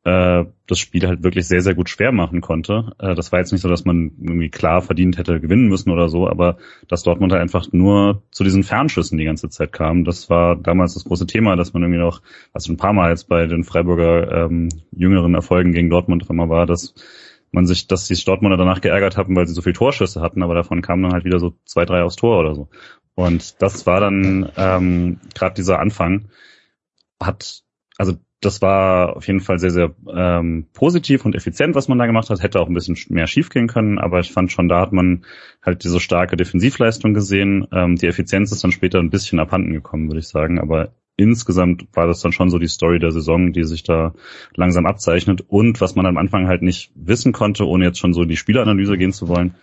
äh, 0.06 0.46
das 0.68 0.80
Spiel 0.80 1.08
halt 1.08 1.24
wirklich 1.24 1.48
sehr, 1.48 1.62
sehr 1.62 1.76
gut 1.76 1.90
schwer 1.90 2.12
machen 2.12 2.42
konnte. 2.42 2.94
Äh, 3.00 3.16
das 3.16 3.32
war 3.32 3.40
jetzt 3.40 3.52
nicht 3.52 3.62
so, 3.62 3.70
dass 3.70 3.86
man 3.86 4.12
irgendwie 4.22 4.50
klar 4.50 4.82
verdient 4.82 5.18
hätte 5.18 5.40
gewinnen 5.40 5.68
müssen 5.68 5.92
oder 5.92 6.10
so, 6.10 6.28
aber 6.28 6.58
dass 6.88 7.04
Dortmund 7.04 7.32
halt 7.32 7.42
einfach 7.42 7.68
nur 7.72 8.24
zu 8.32 8.44
diesen 8.44 8.64
Fernschüssen 8.64 9.18
die 9.18 9.26
ganze 9.26 9.50
Zeit 9.50 9.72
kam, 9.72 10.04
das 10.04 10.30
war 10.30 10.56
damals 10.56 10.94
das 10.96 11.06
große 11.06 11.28
Thema, 11.28 11.56
dass 11.56 11.74
man 11.74 11.84
irgendwie 11.84 12.02
noch, 12.02 12.22
was 12.52 12.68
ein 12.68 12.78
paar 12.78 12.94
Mal 12.94 13.12
jetzt 13.12 13.30
bei 13.30 13.46
den 13.46 13.63
Freiburger 13.63 14.46
ähm, 14.46 14.70
jüngeren 14.92 15.36
Erfolgen 15.36 15.72
gegen 15.72 15.90
Dortmund 15.90 16.30
immer 16.30 16.50
war, 16.50 16.66
dass 16.66 16.94
man 17.53 17.65
sich, 17.65 17.88
dass 17.88 18.07
die 18.07 18.25
Dortmunder 18.25 18.57
danach 18.57 18.81
geärgert 18.81 19.17
haben, 19.17 19.36
weil 19.36 19.48
sie 19.48 19.53
so 19.53 19.62
viel 19.62 19.74
Torschüsse 19.74 20.22
hatten, 20.22 20.43
aber 20.43 20.55
davon 20.55 20.81
kamen 20.81 21.03
dann 21.03 21.13
halt 21.13 21.25
wieder 21.25 21.39
so 21.39 21.53
zwei, 21.65 21.86
drei 21.86 22.03
aufs 22.03 22.15
Tor 22.15 22.39
oder 22.39 22.55
so. 22.55 22.69
Und 23.15 23.62
das 23.62 23.86
war 23.86 24.00
dann 24.00 24.51
ähm, 24.57 25.19
gerade 25.36 25.53
dieser 25.55 25.79
Anfang, 25.79 26.29
hat, 27.22 27.63
also 27.98 28.13
das 28.41 28.62
war 28.62 29.15
auf 29.15 29.27
jeden 29.27 29.39
Fall 29.39 29.60
sehr, 29.60 29.72
sehr 29.72 29.95
ähm, 30.13 30.67
positiv 30.74 31.25
und 31.25 31.36
effizient, 31.36 31.75
was 31.75 31.88
man 31.88 31.98
da 31.98 32.05
gemacht 32.05 32.29
hat. 32.29 32.43
Hätte 32.43 32.60
auch 32.60 32.67
ein 32.67 32.74
bisschen 32.74 32.98
mehr 33.10 33.27
schiefgehen 33.27 33.67
können, 33.67 34.00
aber 34.00 34.19
ich 34.19 34.31
fand 34.31 34.51
schon, 34.51 34.67
da 34.67 34.81
hat 34.81 34.91
man 34.91 35.24
halt 35.62 35.83
diese 35.83 36.00
starke 36.00 36.36
Defensivleistung 36.36 37.13
gesehen. 37.13 37.67
Ähm, 37.72 37.95
die 37.95 38.07
Effizienz 38.07 38.51
ist 38.51 38.63
dann 38.63 38.72
später 38.72 39.00
ein 39.00 39.10
bisschen 39.10 39.39
abhanden 39.39 39.74
gekommen, 39.74 40.07
würde 40.10 40.19
ich 40.19 40.27
sagen. 40.27 40.60
Aber 40.60 40.91
insgesamt 41.24 41.88
war 41.94 42.08
das 42.08 42.22
dann 42.22 42.32
schon 42.32 42.50
so 42.50 42.60
die 42.60 42.68
Story 42.68 43.00
der 43.00 43.12
Saison, 43.12 43.53
die 43.53 43.63
sich 43.63 43.84
da 43.84 44.13
langsam 44.56 44.86
abzeichnet. 44.86 45.46
Und 45.48 45.82
was 45.82 45.96
man 45.96 46.06
am 46.06 46.18
Anfang 46.18 46.48
halt 46.48 46.62
nicht 46.62 46.92
wissen 46.96 47.32
konnte, 47.32 47.68
ohne 47.68 47.86
jetzt 47.86 48.00
schon 48.00 48.13
so 48.13 48.24
in 48.24 48.30
die 48.30 48.38
Spielanalyse 48.38 48.98
gehen 48.98 49.13
zu 49.13 49.27
wollen, 49.27 49.56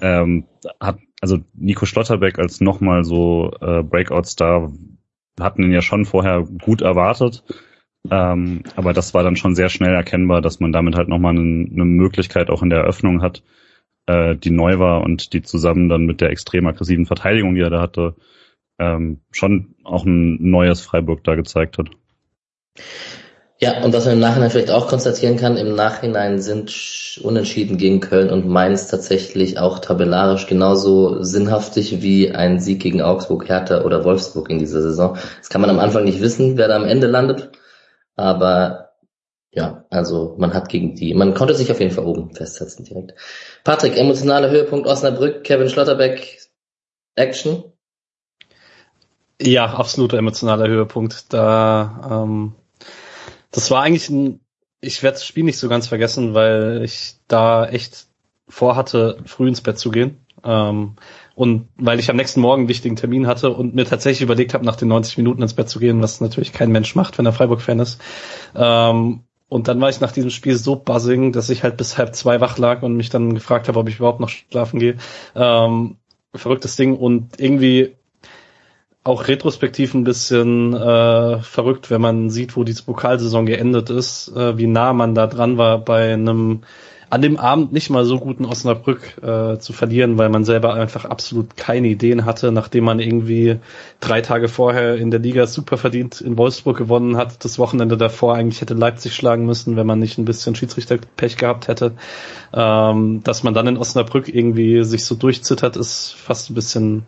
ähm, 0.00 0.44
hat 0.80 0.98
also 1.20 1.38
Nico 1.54 1.86
Schlotterbeck 1.86 2.38
als 2.38 2.60
nochmal 2.60 3.04
so 3.04 3.50
äh, 3.60 3.82
Breakout-Star 3.82 4.72
hatten 5.40 5.62
ihn 5.62 5.72
ja 5.72 5.80
schon 5.80 6.04
vorher 6.04 6.42
gut 6.42 6.82
erwartet 6.82 7.42
ähm, 8.10 8.62
aber 8.74 8.92
das 8.92 9.14
war 9.14 9.22
dann 9.22 9.36
schon 9.36 9.54
sehr 9.54 9.68
schnell 9.68 9.94
erkennbar, 9.94 10.40
dass 10.40 10.60
man 10.60 10.72
damit 10.72 10.96
halt 10.96 11.08
nochmal 11.08 11.36
eine, 11.36 11.68
eine 11.70 11.84
Möglichkeit 11.84 12.50
auch 12.50 12.62
in 12.62 12.70
der 12.70 12.80
Eröffnung 12.80 13.22
hat, 13.22 13.42
äh, 14.06 14.34
die 14.36 14.50
neu 14.50 14.78
war 14.78 15.02
und 15.02 15.32
die 15.32 15.42
zusammen 15.42 15.88
dann 15.88 16.04
mit 16.04 16.20
der 16.20 16.30
extrem 16.30 16.66
aggressiven 16.66 17.06
Verteidigung, 17.06 17.54
die 17.54 17.60
er 17.60 17.70
da 17.70 17.80
hatte, 17.80 18.16
ähm, 18.82 19.20
schon 19.30 19.74
auch 19.84 20.04
ein 20.04 20.38
neues 20.50 20.80
Freiburg 20.80 21.22
da 21.24 21.34
gezeigt 21.34 21.78
hat. 21.78 21.88
Ja, 23.60 23.84
und 23.84 23.92
was 23.92 24.06
man 24.06 24.14
im 24.14 24.20
Nachhinein 24.20 24.50
vielleicht 24.50 24.72
auch 24.72 24.88
konstatieren 24.88 25.36
kann, 25.36 25.56
im 25.56 25.76
Nachhinein 25.76 26.40
sind 26.40 27.20
Unentschieden 27.22 27.76
gegen 27.76 28.00
Köln 28.00 28.30
und 28.30 28.48
Mainz 28.48 28.88
tatsächlich 28.88 29.56
auch 29.58 29.78
tabellarisch 29.78 30.48
genauso 30.48 31.22
sinnhaftig 31.22 32.02
wie 32.02 32.32
ein 32.32 32.58
Sieg 32.58 32.82
gegen 32.82 33.02
Augsburg, 33.02 33.48
Hertha 33.48 33.82
oder 33.82 34.04
Wolfsburg 34.04 34.50
in 34.50 34.58
dieser 34.58 34.82
Saison. 34.82 35.16
Das 35.38 35.48
kann 35.48 35.60
man 35.60 35.70
am 35.70 35.78
Anfang 35.78 36.02
nicht 36.04 36.20
wissen, 36.20 36.56
wer 36.56 36.66
da 36.66 36.74
am 36.74 36.84
Ende 36.84 37.06
landet. 37.06 37.52
Aber 38.16 38.94
ja, 39.52 39.84
also 39.90 40.34
man 40.38 40.54
hat 40.54 40.68
gegen 40.68 40.96
die, 40.96 41.14
man 41.14 41.34
konnte 41.34 41.54
sich 41.54 41.70
auf 41.70 41.78
jeden 41.78 41.92
Fall 41.92 42.06
oben 42.06 42.34
festsetzen 42.34 42.84
direkt. 42.84 43.14
Patrick, 43.62 43.96
emotionaler 43.96 44.50
Höhepunkt 44.50 44.88
Osnabrück, 44.88 45.44
Kevin 45.44 45.68
Schlotterbeck, 45.68 46.40
Action? 47.14 47.71
Ja, 49.42 49.66
absoluter 49.74 50.18
emotionaler 50.18 50.68
Höhepunkt. 50.68 51.32
Da, 51.32 52.24
ähm, 52.24 52.54
das 53.50 53.70
war 53.70 53.82
eigentlich 53.82 54.08
ein, 54.08 54.40
ich 54.80 55.02
werde 55.02 55.14
das 55.14 55.26
Spiel 55.26 55.44
nicht 55.44 55.58
so 55.58 55.68
ganz 55.68 55.88
vergessen, 55.88 56.34
weil 56.34 56.82
ich 56.84 57.16
da 57.26 57.66
echt 57.66 58.06
vorhatte, 58.48 59.18
früh 59.24 59.48
ins 59.48 59.60
Bett 59.60 59.78
zu 59.78 59.90
gehen. 59.90 60.24
Ähm, 60.44 60.96
und 61.34 61.68
weil 61.76 61.98
ich 61.98 62.10
am 62.10 62.16
nächsten 62.16 62.40
Morgen 62.40 62.62
einen 62.62 62.68
wichtigen 62.68 62.96
Termin 62.96 63.26
hatte 63.26 63.50
und 63.50 63.74
mir 63.74 63.84
tatsächlich 63.84 64.22
überlegt 64.22 64.54
habe, 64.54 64.64
nach 64.64 64.76
den 64.76 64.88
90 64.88 65.16
Minuten 65.18 65.42
ins 65.42 65.54
Bett 65.54 65.68
zu 65.68 65.80
gehen, 65.80 66.02
was 66.02 66.20
natürlich 66.20 66.52
kein 66.52 66.70
Mensch 66.70 66.94
macht, 66.94 67.18
wenn 67.18 67.26
er 67.26 67.32
Freiburg-Fan 67.32 67.80
ist. 67.80 68.00
Ähm, 68.54 69.24
und 69.48 69.68
dann 69.68 69.80
war 69.80 69.88
ich 69.88 70.00
nach 70.00 70.12
diesem 70.12 70.30
Spiel 70.30 70.56
so 70.56 70.76
buzzing, 70.76 71.32
dass 71.32 71.50
ich 71.50 71.62
halt 71.62 71.76
bis 71.76 71.98
halb 71.98 72.14
zwei 72.14 72.40
wach 72.40 72.58
lag 72.58 72.82
und 72.82 72.96
mich 72.96 73.10
dann 73.10 73.34
gefragt 73.34 73.68
habe, 73.68 73.78
ob 73.78 73.88
ich 73.88 73.96
überhaupt 73.96 74.20
noch 74.20 74.28
schlafen 74.28 74.78
gehe. 74.78 74.96
Ähm, 75.34 75.96
verrücktes 76.34 76.76
Ding 76.76 76.96
und 76.96 77.40
irgendwie 77.40 77.96
auch 79.04 79.26
retrospektiv 79.26 79.94
ein 79.94 80.04
bisschen 80.04 80.74
äh, 80.74 81.38
verrückt, 81.40 81.90
wenn 81.90 82.00
man 82.00 82.30
sieht, 82.30 82.56
wo 82.56 82.64
diese 82.64 82.84
Pokalsaison 82.84 83.46
geendet 83.46 83.90
ist, 83.90 84.28
äh, 84.28 84.56
wie 84.56 84.68
nah 84.68 84.92
man 84.92 85.14
da 85.14 85.26
dran 85.26 85.58
war 85.58 85.78
bei 85.78 86.12
einem 86.12 86.62
an 87.12 87.20
dem 87.20 87.36
Abend 87.36 87.74
nicht 87.74 87.90
mal 87.90 88.06
so 88.06 88.18
guten 88.18 88.46
Osnabrück 88.46 89.22
äh, 89.22 89.58
zu 89.58 89.74
verlieren, 89.74 90.16
weil 90.16 90.30
man 90.30 90.46
selber 90.46 90.72
einfach 90.72 91.04
absolut 91.04 91.58
keine 91.58 91.88
Ideen 91.88 92.24
hatte, 92.24 92.52
nachdem 92.52 92.84
man 92.84 93.00
irgendwie 93.00 93.56
drei 94.00 94.22
Tage 94.22 94.48
vorher 94.48 94.94
in 94.94 95.10
der 95.10 95.20
Liga 95.20 95.46
super 95.46 95.76
verdient 95.76 96.22
in 96.22 96.38
Wolfsburg 96.38 96.78
gewonnen 96.78 97.18
hat, 97.18 97.44
das 97.44 97.58
Wochenende 97.58 97.98
davor 97.98 98.34
eigentlich 98.34 98.62
hätte 98.62 98.72
Leipzig 98.72 99.14
schlagen 99.14 99.44
müssen, 99.44 99.76
wenn 99.76 99.86
man 99.86 99.98
nicht 99.98 100.16
ein 100.16 100.24
bisschen 100.24 100.54
Schiedsrichterpech 100.54 101.36
gehabt 101.36 101.68
hätte. 101.68 101.92
Ähm, 102.54 103.20
dass 103.22 103.42
man 103.42 103.52
dann 103.52 103.66
in 103.66 103.76
Osnabrück 103.76 104.34
irgendwie 104.34 104.82
sich 104.82 105.04
so 105.04 105.14
durchzittert, 105.14 105.76
ist 105.76 106.14
fast 106.14 106.48
ein 106.48 106.54
bisschen 106.54 107.04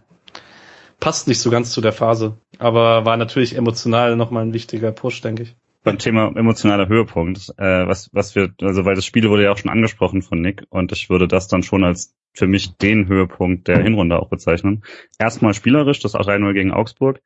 passt 1.01 1.29
nicht 1.29 1.41
so 1.41 1.51
ganz 1.51 1.73
zu 1.73 1.81
der 1.81 1.93
Phase, 1.93 2.37
aber 2.59 3.05
war 3.05 3.17
natürlich 3.17 3.57
emotional 3.57 4.17
nochmal 4.17 4.45
ein 4.45 4.55
wichtiger 4.55 4.93
Push, 4.93 5.21
denke 5.21 5.45
ich 5.45 5.57
beim 5.85 5.99
Thema 5.99 6.33
emotionaler 6.35 6.89
Höhepunkt, 6.89 7.53
äh, 7.59 7.87
was, 7.87 8.11
was 8.13 8.35
wir, 8.35 8.53
also 8.63 8.85
weil 8.85 8.97
das 8.97 9.05
Spiel 9.05 9.29
wurde 9.29 9.45
ja 9.45 9.53
auch 9.53 9.59
schon 9.59 9.71
angesprochen 9.71 10.23
von 10.23 10.41
Nick 10.41 10.65
und 10.71 10.91
ich 10.93 11.11
würde 11.11 11.29
das 11.29 11.47
dann 11.47 11.63
schon 11.63 11.85
als 11.85 12.17
für 12.33 12.49
mich 12.49 12.77
den 12.79 13.07
Höhepunkt 13.07 13.69
der 13.69 13.83
Hinrunde 13.83 14.19
auch 14.19 14.29
bezeichnen. 14.29 14.83
Erstmal 15.19 15.55
spielerisch, 15.55 16.01
das 16.01 16.15
3-0 16.15 16.53
gegen 16.55 16.73
Augsburg 16.73 17.21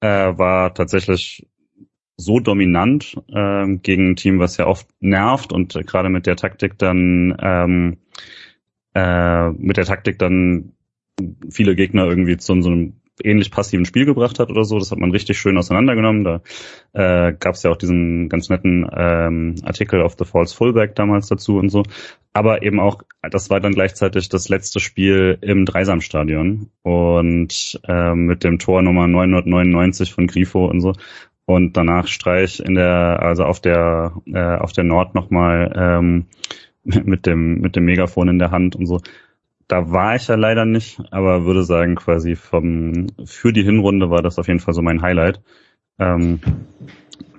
äh, 0.00 0.06
war 0.06 0.74
tatsächlich 0.74 1.48
so 2.16 2.38
dominant 2.38 3.16
äh, 3.32 3.66
gegen 3.78 4.10
ein 4.10 4.16
Team, 4.16 4.38
was 4.38 4.58
ja 4.58 4.66
oft 4.66 4.86
nervt 5.00 5.52
und 5.52 5.74
gerade 5.86 6.10
mit 6.10 6.26
der 6.26 6.36
Taktik 6.36 6.78
dann 6.78 7.34
ähm, 7.40 7.96
äh, 8.94 9.50
mit 9.50 9.78
der 9.78 9.86
Taktik 9.86 10.18
dann 10.18 10.74
viele 11.50 11.74
Gegner 11.74 12.04
irgendwie 12.04 12.36
zu 12.36 12.60
so 12.60 12.70
einem 12.70 13.01
ähnlich 13.24 13.50
passiven 13.50 13.84
Spiel 13.84 14.04
gebracht 14.04 14.38
hat 14.38 14.50
oder 14.50 14.64
so. 14.64 14.78
Das 14.78 14.90
hat 14.90 14.98
man 14.98 15.10
richtig 15.10 15.38
schön 15.38 15.58
auseinandergenommen. 15.58 16.24
Da 16.24 16.40
äh, 16.92 17.32
gab 17.32 17.54
es 17.54 17.62
ja 17.62 17.70
auch 17.70 17.76
diesen 17.76 18.28
ganz 18.28 18.48
netten 18.48 18.88
ähm, 18.94 19.54
Artikel 19.62 20.02
auf 20.02 20.16
The 20.18 20.24
False 20.24 20.54
Fullback 20.54 20.94
damals 20.94 21.28
dazu 21.28 21.56
und 21.58 21.68
so. 21.68 21.82
Aber 22.32 22.62
eben 22.62 22.80
auch, 22.80 23.02
das 23.22 23.50
war 23.50 23.60
dann 23.60 23.74
gleichzeitig 23.74 24.28
das 24.28 24.48
letzte 24.48 24.80
Spiel 24.80 25.38
im 25.42 25.66
Dreisamstadion 25.66 26.70
und 26.82 27.80
äh, 27.86 28.14
mit 28.14 28.42
dem 28.44 28.58
Tor 28.58 28.82
Nummer 28.82 29.06
999 29.06 30.12
von 30.12 30.26
Grifo 30.26 30.66
und 30.66 30.80
so. 30.80 30.94
Und 31.44 31.76
danach 31.76 32.06
Streich 32.06 32.60
in 32.60 32.74
der, 32.74 33.20
also 33.20 33.44
auf 33.44 33.60
der, 33.60 34.14
äh, 34.26 34.56
auf 34.56 34.72
der 34.72 34.84
Nord 34.84 35.14
nochmal 35.14 35.72
ähm, 35.76 36.26
mit 36.84 37.26
dem, 37.26 37.60
mit 37.60 37.76
dem 37.76 37.84
Megafon 37.84 38.28
in 38.28 38.38
der 38.38 38.50
Hand 38.50 38.76
und 38.76 38.86
so 38.86 39.00
da 39.72 39.90
war 39.90 40.16
ich 40.16 40.28
ja 40.28 40.34
leider 40.34 40.66
nicht, 40.66 41.00
aber 41.10 41.46
würde 41.46 41.64
sagen, 41.64 41.94
quasi 41.94 42.36
vom 42.36 43.06
für 43.24 43.54
die 43.54 43.62
Hinrunde 43.62 44.10
war 44.10 44.20
das 44.20 44.38
auf 44.38 44.46
jeden 44.46 44.60
Fall 44.60 44.74
so 44.74 44.82
mein 44.82 45.00
Highlight. 45.00 45.40
Ähm, 45.98 46.40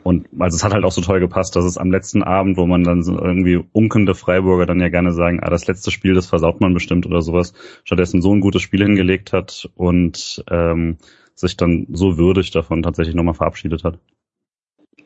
und 0.02 0.28
also 0.40 0.56
es 0.56 0.64
hat 0.64 0.74
halt 0.74 0.84
auch 0.84 0.92
so 0.92 1.02
toll 1.02 1.20
gepasst, 1.20 1.56
dass 1.56 1.64
es 1.64 1.78
am 1.78 1.92
letzten 1.92 2.24
Abend, 2.24 2.58
wo 2.58 2.66
man 2.66 2.84
dann 2.84 3.04
so 3.04 3.16
irgendwie 3.20 3.64
unkende 3.72 4.16
Freiburger 4.16 4.66
dann 4.66 4.80
ja 4.80 4.90
gerne 4.90 5.14
sagen, 5.14 5.42
ah, 5.44 5.52
das 5.52 5.68
letzte 5.68 5.92
Spiel, 5.92 6.16
das 6.16 6.26
versaut 6.26 6.60
man 6.60 6.74
bestimmt 6.74 7.06
oder 7.06 7.22
sowas, 7.22 7.54
stattdessen 7.84 8.24
so 8.24 8.34
ein 8.34 8.42
gutes 8.42 8.64
Spiel 8.64 8.82
hingelegt 8.82 9.32
hat 9.32 9.70
und 9.76 10.44
ähm, 10.50 10.98
sich 11.36 11.56
dann 11.56 11.86
so 11.92 12.18
würdig 12.18 12.50
davon 12.50 12.82
tatsächlich 12.82 13.14
nochmal 13.14 13.36
verabschiedet 13.36 13.84
hat. 13.84 14.00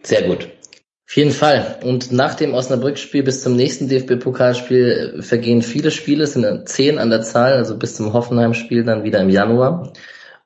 Sehr 0.02 0.30
gut. 0.30 0.48
Auf 1.08 1.16
jeden 1.16 1.32
Fall. 1.32 1.80
Und 1.84 2.12
nach 2.12 2.36
dem 2.36 2.54
Osnabrück-Spiel 2.54 3.24
bis 3.24 3.42
zum 3.42 3.56
nächsten 3.56 3.88
DFB-Pokalspiel 3.88 5.22
vergehen 5.22 5.62
viele 5.62 5.90
Spiele, 5.90 6.28
sind 6.28 6.68
zehn 6.68 7.00
an 7.00 7.10
der 7.10 7.22
Zahl, 7.22 7.54
also 7.54 7.78
bis 7.78 7.96
zum 7.96 8.12
Hoffenheim-Spiel 8.12 8.84
dann 8.84 9.06
wieder 9.06 9.22
im 9.22 9.30
Januar. 9.30 9.94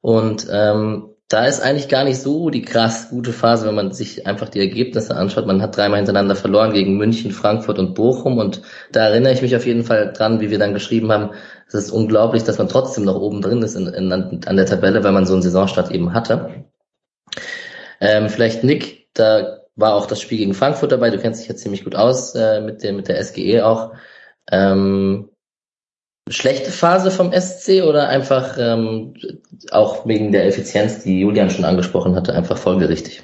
Und 0.01 0.47
ähm, 0.51 1.15
da 1.27 1.45
ist 1.45 1.61
eigentlich 1.61 1.87
gar 1.87 2.03
nicht 2.03 2.19
so 2.19 2.51
die 2.51 2.61
krass 2.61 3.09
gute 3.09 3.33
Phase, 3.33 3.65
wenn 3.65 3.73
man 3.73 3.91
sich 3.91 4.27
einfach 4.27 4.49
die 4.49 4.59
Ergebnisse 4.59 5.15
anschaut. 5.15 5.47
Man 5.47 5.63
hat 5.63 5.75
dreimal 5.75 5.97
hintereinander 5.97 6.35
verloren 6.35 6.73
gegen 6.73 6.95
München, 6.95 7.31
Frankfurt 7.31 7.79
und 7.79 7.95
Bochum. 7.95 8.37
Und 8.37 8.61
da 8.91 9.07
erinnere 9.07 9.33
ich 9.33 9.41
mich 9.41 9.55
auf 9.55 9.65
jeden 9.65 9.83
Fall 9.83 10.13
dran, 10.13 10.41
wie 10.41 10.51
wir 10.51 10.59
dann 10.59 10.73
geschrieben 10.73 11.11
haben, 11.11 11.31
es 11.67 11.73
ist 11.73 11.89
unglaublich, 11.89 12.43
dass 12.43 12.59
man 12.59 12.69
trotzdem 12.69 13.05
noch 13.05 13.15
oben 13.15 13.41
drin 13.41 13.63
ist 13.63 13.75
in, 13.75 13.87
in, 13.87 14.11
an 14.11 14.55
der 14.57 14.65
Tabelle, 14.67 15.03
weil 15.03 15.13
man 15.13 15.25
so 15.25 15.33
einen 15.33 15.41
Saisonstart 15.41 15.89
eben 15.89 16.13
hatte. 16.13 16.65
Ähm, 17.99 18.29
vielleicht 18.29 18.63
Nick, 18.63 19.07
da 19.13 19.60
war 19.75 19.95
auch 19.95 20.05
das 20.05 20.21
Spiel 20.21 20.37
gegen 20.37 20.53
Frankfurt 20.53 20.91
dabei. 20.91 21.09
Du 21.09 21.19
kennst 21.19 21.41
dich 21.41 21.49
jetzt 21.49 21.61
ziemlich 21.61 21.83
gut 21.83 21.95
aus 21.95 22.35
äh, 22.35 22.61
mit 22.61 22.83
der 22.83 22.93
mit 22.93 23.07
der 23.07 23.23
SGE 23.23 23.65
auch. 23.65 23.93
Ähm, 24.51 25.29
schlechte 26.29 26.71
Phase 26.71 27.11
vom 27.11 27.31
SC 27.33 27.83
oder 27.83 28.09
einfach 28.09 28.57
ähm, 28.57 29.13
auch 29.71 30.05
wegen 30.05 30.31
der 30.31 30.45
Effizienz, 30.47 31.03
die 31.03 31.21
Julian 31.21 31.49
schon 31.49 31.65
angesprochen 31.65 32.15
hatte, 32.15 32.33
einfach 32.33 32.57
folgerichtig? 32.57 33.23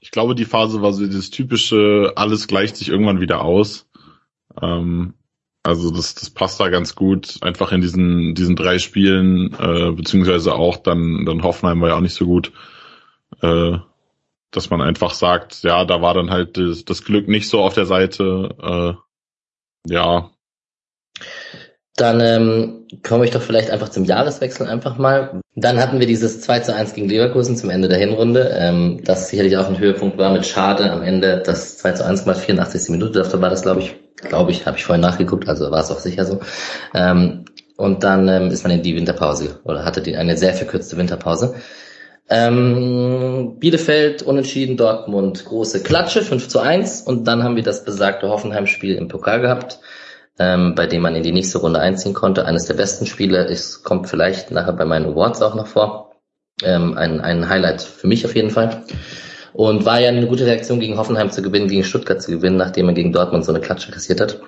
Ich 0.00 0.10
glaube, 0.10 0.34
die 0.34 0.44
Phase 0.44 0.80
war 0.82 0.92
so 0.92 1.04
dieses 1.04 1.30
typische, 1.30 2.12
alles 2.16 2.46
gleicht 2.46 2.76
sich 2.76 2.88
irgendwann 2.88 3.20
wieder 3.20 3.42
aus. 3.42 3.86
Ähm, 4.60 5.14
also 5.62 5.90
das, 5.90 6.14
das 6.14 6.30
passt 6.30 6.60
da 6.60 6.68
ganz 6.68 6.94
gut, 6.94 7.38
einfach 7.42 7.72
in 7.72 7.82
diesen, 7.82 8.34
diesen 8.34 8.56
drei 8.56 8.78
Spielen, 8.78 9.54
äh, 9.58 9.92
beziehungsweise 9.92 10.54
auch 10.54 10.78
dann, 10.78 11.26
dann 11.26 11.42
Hoffenheim 11.42 11.80
war 11.80 11.90
ja 11.90 11.96
auch 11.96 12.00
nicht 12.00 12.14
so 12.14 12.26
gut. 12.26 12.52
Äh, 13.42 13.78
dass 14.50 14.70
man 14.70 14.80
einfach 14.80 15.12
sagt, 15.12 15.62
ja, 15.62 15.84
da 15.84 16.00
war 16.00 16.14
dann 16.14 16.30
halt 16.30 16.56
das, 16.56 16.84
das 16.84 17.04
Glück 17.04 17.28
nicht 17.28 17.48
so 17.48 17.60
auf 17.60 17.74
der 17.74 17.86
Seite. 17.86 18.96
Äh, 19.86 19.92
ja. 19.92 20.30
Dann 21.96 22.20
ähm, 22.20 22.86
komme 23.02 23.24
ich 23.24 23.32
doch 23.32 23.42
vielleicht 23.42 23.70
einfach 23.70 23.88
zum 23.88 24.04
Jahreswechsel 24.04 24.66
einfach 24.66 24.98
mal. 24.98 25.40
Dann 25.56 25.78
hatten 25.80 25.98
wir 25.98 26.06
dieses 26.06 26.40
2 26.42 26.60
zu 26.60 26.74
1 26.74 26.94
gegen 26.94 27.08
Leverkusen 27.08 27.56
zum 27.56 27.70
Ende 27.70 27.88
der 27.88 27.98
Hinrunde, 27.98 28.56
ähm, 28.56 29.02
das 29.04 29.28
sicherlich 29.28 29.56
auch 29.56 29.66
ein 29.66 29.78
Höhepunkt 29.78 30.16
war 30.16 30.32
mit 30.32 30.46
Schade 30.46 30.90
am 30.90 31.02
Ende, 31.02 31.42
das 31.44 31.78
2 31.78 31.92
zu 31.92 32.06
1 32.06 32.24
mal 32.24 32.36
84. 32.36 32.90
Minute, 32.90 33.18
dafür 33.18 33.40
war 33.42 33.50
das, 33.50 33.62
glaube 33.62 33.80
ich, 33.80 33.96
glaube 34.16 34.52
ich, 34.52 34.64
habe 34.66 34.76
ich 34.76 34.84
vorhin 34.84 35.02
nachgeguckt, 35.02 35.48
also 35.48 35.70
war 35.72 35.80
es 35.80 35.90
auch 35.90 35.98
sicher 35.98 36.24
so. 36.24 36.40
Ähm, 36.94 37.46
und 37.76 38.04
dann 38.04 38.28
ähm, 38.28 38.50
ist 38.50 38.62
man 38.62 38.72
in 38.72 38.82
die 38.82 38.94
Winterpause 38.94 39.60
oder 39.64 39.84
hatte 39.84 40.00
die, 40.00 40.16
eine 40.16 40.36
sehr 40.36 40.54
verkürzte 40.54 40.96
Winterpause. 40.96 41.56
Ähm, 42.30 43.56
Bielefeld 43.58 44.22
unentschieden, 44.22 44.76
Dortmund 44.76 45.44
große 45.46 45.82
Klatsche, 45.82 46.22
5 46.22 46.48
zu 46.48 46.60
1. 46.60 47.02
Und 47.02 47.26
dann 47.26 47.42
haben 47.42 47.56
wir 47.56 47.62
das 47.62 47.84
besagte 47.84 48.28
Hoffenheim-Spiel 48.28 48.96
im 48.96 49.08
Pokal 49.08 49.40
gehabt, 49.40 49.78
ähm, 50.38 50.74
bei 50.74 50.86
dem 50.86 51.02
man 51.02 51.14
in 51.14 51.22
die 51.22 51.32
nächste 51.32 51.58
Runde 51.58 51.80
einziehen 51.80 52.14
konnte. 52.14 52.44
Eines 52.44 52.66
der 52.66 52.74
besten 52.74 53.06
Spiele. 53.06 53.46
Es 53.46 53.82
kommt 53.82 54.08
vielleicht 54.08 54.50
nachher 54.50 54.74
bei 54.74 54.84
meinen 54.84 55.06
Awards 55.06 55.40
auch 55.40 55.54
noch 55.54 55.66
vor. 55.66 56.16
Ähm, 56.62 56.98
ein, 56.98 57.20
ein 57.20 57.48
Highlight 57.48 57.82
für 57.82 58.06
mich 58.06 58.26
auf 58.26 58.34
jeden 58.34 58.50
Fall. 58.50 58.84
Und 59.54 59.86
war 59.86 60.00
ja 60.00 60.08
eine 60.08 60.26
gute 60.26 60.44
Reaktion 60.44 60.80
gegen 60.80 60.98
Hoffenheim 60.98 61.30
zu 61.30 61.40
gewinnen, 61.40 61.68
gegen 61.68 61.84
Stuttgart 61.84 62.20
zu 62.20 62.30
gewinnen, 62.30 62.56
nachdem 62.56 62.86
man 62.86 62.94
gegen 62.94 63.12
Dortmund 63.12 63.44
so 63.44 63.52
eine 63.52 63.60
Klatsche 63.60 63.90
kassiert 63.90 64.20
hat. 64.20 64.40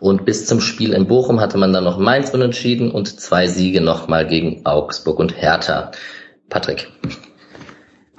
Und 0.00 0.24
bis 0.24 0.46
zum 0.46 0.60
Spiel 0.60 0.92
in 0.92 1.08
Bochum 1.08 1.40
hatte 1.40 1.58
man 1.58 1.72
dann 1.72 1.84
noch 1.84 1.98
Mainz 1.98 2.30
unentschieden 2.30 2.90
und 2.90 3.20
zwei 3.20 3.48
Siege 3.48 3.80
nochmal 3.80 4.26
gegen 4.26 4.64
Augsburg 4.64 5.18
und 5.18 5.36
Hertha. 5.36 5.90
Patrick. 6.48 6.90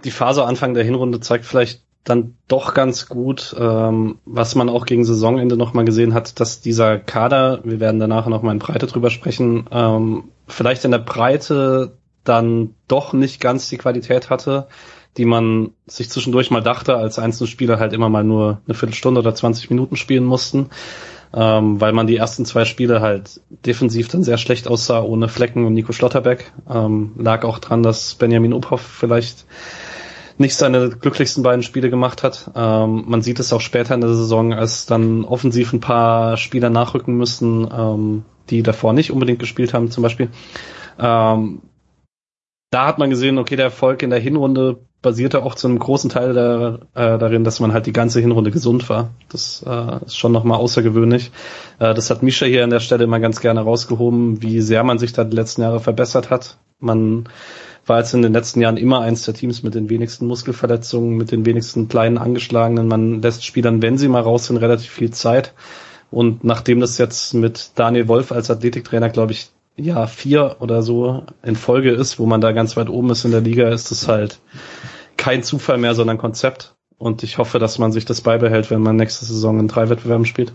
Die 0.03 0.12
Phase 0.12 0.45
Anfang 0.45 0.74
der 0.74 0.83
Hinrunde 0.83 1.19
zeigt 1.19 1.45
vielleicht 1.45 1.81
dann 2.03 2.36
doch 2.48 2.74
ganz 2.74 3.07
gut, 3.07 3.55
ähm, 3.59 4.19
was 4.25 4.55
man 4.55 4.69
auch 4.69 4.86
gegen 4.86 5.03
Saisonende 5.03 5.57
nochmal 5.57 5.86
gesehen 5.86 6.13
hat, 6.13 6.39
dass 6.39 6.62
dieser 6.62 6.98
Kader, 6.98 7.59
wir 7.63 7.79
werden 7.79 8.00
danach 8.00 8.27
nochmal 8.27 8.53
in 8.53 8.59
Breite 8.59 8.88
drüber 8.88 9.09
sprechen, 9.09 9.67
ähm, 9.71 10.29
vielleicht 10.48 10.86
in 10.86 10.91
der 10.91 11.00
Breite 11.00 11.98
dann 12.24 12.75
doch 12.88 13.13
nicht 13.13 13.41
ganz 13.41 13.69
die 13.69 13.77
Qualität 13.77 14.29
hatte, 14.29 14.67
die 15.17 15.25
man 15.25 15.71
sich 15.88 16.09
zwischendurch 16.09 16.51
mal 16.51 16.62
dachte, 16.62 16.95
als 16.95 17.19
einzelne 17.19 17.48
Spieler 17.48 17.79
halt 17.79 17.93
immer 17.93 18.09
mal 18.09 18.24
nur 18.24 18.62
eine 18.65 18.75
Viertelstunde 18.75 19.19
oder 19.19 19.36
20 19.36 19.69
Minuten 19.69 19.95
spielen 19.95 20.25
mussten 20.25 20.69
ähm, 21.33 21.79
weil 21.79 21.93
man 21.93 22.07
die 22.07 22.17
ersten 22.17 22.45
zwei 22.45 22.65
Spiele 22.65 23.01
halt 23.01 23.41
defensiv 23.65 24.07
dann 24.07 24.24
sehr 24.24 24.38
schlecht 24.38 24.67
aussah 24.67 25.01
ohne 25.01 25.27
Flecken 25.27 25.65
und 25.65 25.74
Nico 25.74 25.93
Schlotterbeck. 25.93 26.51
Ähm, 26.69 27.12
lag 27.17 27.43
auch 27.43 27.59
dran, 27.59 27.83
dass 27.83 28.15
Benjamin 28.15 28.53
Uphoff 28.53 28.81
vielleicht 28.81 29.45
nicht 30.39 30.55
seine 30.55 30.89
glücklichsten 30.89 31.43
beiden 31.43 31.63
Spiele 31.63 31.89
gemacht 31.89 32.24
hat. 32.24 32.50
Ähm, 32.55 33.03
man 33.07 33.21
sieht 33.21 33.39
es 33.39 33.51
auch 33.53 33.62
später 33.62 33.93
in 33.93 34.01
der 34.01 34.13
Saison, 34.13 34.53
als 34.53 34.86
dann 34.86 35.25
offensiv 35.25 35.74
ein 35.74 35.81
paar 35.81 36.38
Spieler 36.38 36.69
nachrücken 36.69 37.15
müssen, 37.17 37.69
ähm, 37.71 38.24
die 38.50 38.63
davor 38.63 38.93
nicht 38.93 39.12
unbedingt 39.12 39.39
gespielt 39.39 39.74
haben, 39.74 39.91
zum 39.91 40.01
Beispiel. 40.01 40.29
Ähm, 40.98 41.62
da 42.71 42.88
hat 42.88 43.00
man 43.00 43.09
gesehen, 43.09 43.38
okay, 43.38 43.55
der 43.55 43.65
Erfolg 43.65 44.01
in 44.01 44.12
der 44.12 44.19
Hinrunde 44.19 44.79
basierte 45.01 45.44
auch 45.44 45.56
zu 45.56 45.68
einem 45.68 45.79
großen 45.79 46.10
Teil 46.10 46.34
der, 46.34 46.79
äh, 46.94 47.18
darin, 47.18 47.44
dass 47.44 47.60
man 47.60 47.72
halt 47.72 47.86
die 47.86 47.94
ganze 47.94 48.20
Hinrunde 48.20 48.51
gesund 48.51 48.89
war. 48.89 49.12
Das 49.29 49.63
äh, 49.65 50.06
ist 50.06 50.18
schon 50.18 50.32
nochmal 50.32 50.60
außergewöhnlich. 50.60 51.32
Äh, 51.79 51.94
das 51.94 52.10
hat 52.10 52.22
Misha 52.24 52.46
hier 52.46 52.63
an 52.63 52.70
der 52.70 52.82
Stelle 52.82 53.06
immer 53.06 53.20
ganz 53.20 53.39
gerne 53.39 53.62
rausgehoben, 53.62 54.41
wie 54.41 54.62
sehr 54.62 54.84
man 54.84 55.00
sich 55.00 55.13
da 55.13 55.24
die 55.24 55.36
letzten 55.36 55.62
Jahre 55.62 55.79
verbessert 55.79 56.29
hat. 56.29 56.58
Man 56.79 57.29
war 57.86 58.00
jetzt 58.00 58.13
in 58.13 58.22
den 58.22 58.34
letzten 58.34 58.62
Jahren 58.62 58.77
immer 58.77 59.01
eins 59.01 59.24
der 59.24 59.34
Teams 59.34 59.63
mit 59.63 59.74
den 59.74 59.89
wenigsten 59.89 60.27
Muskelverletzungen, 60.27 61.15
mit 61.18 61.32
den 61.32 61.46
wenigsten 61.46 61.88
kleinen 61.88 62.18
Angeschlagenen. 62.18 62.88
Man 62.88 63.22
lässt 63.22 63.46
Spielern, 63.46 63.82
wenn 63.82 63.98
sie 63.98 64.08
mal 64.08 64.22
raus 64.22 64.48
sind, 64.48 64.58
relativ 64.58 64.91
viel 64.91 65.12
Zeit. 65.12 65.53
Und 66.12 66.44
nachdem 66.44 66.79
das 66.79 66.98
jetzt 66.98 67.34
mit 67.34 67.72
Daniel 67.75 68.08
Wolf 68.08 68.32
als 68.32 68.50
Athletiktrainer, 68.50 69.10
glaube 69.10 69.32
ich, 69.32 69.50
ja, 69.79 70.07
vier 70.07 70.57
oder 70.59 70.81
so 70.81 71.24
in 71.43 71.55
Folge 71.55 71.91
ist, 71.91 72.19
wo 72.19 72.25
man 72.25 72.41
da 72.41 72.51
ganz 72.51 72.75
weit 72.77 72.89
oben 72.89 73.09
ist 73.12 73.25
in 73.25 73.31
der 73.31 73.41
Liga, 73.41 73.69
ist 73.69 73.91
es 73.91 74.07
halt 74.07 74.39
kein 75.17 75.43
Zufall 75.43 75.77
mehr, 75.77 75.95
sondern 75.95 76.17
Konzept. 76.17 76.75
Und 76.98 77.24
ich 77.24 77.38
hoffe, 77.38 77.59
dass 77.59 77.79
man 77.79 77.91
sich 77.91 78.05
das 78.05 78.21
beibehält, 78.21 78.69
wenn 78.69 78.81
man 78.81 78.98
nächste 78.98 79.25
Saison 79.25 79.59
in 79.59 79.67
drei 79.67 79.89
Wettbewerben 79.89 80.25
spielt. 80.25 80.53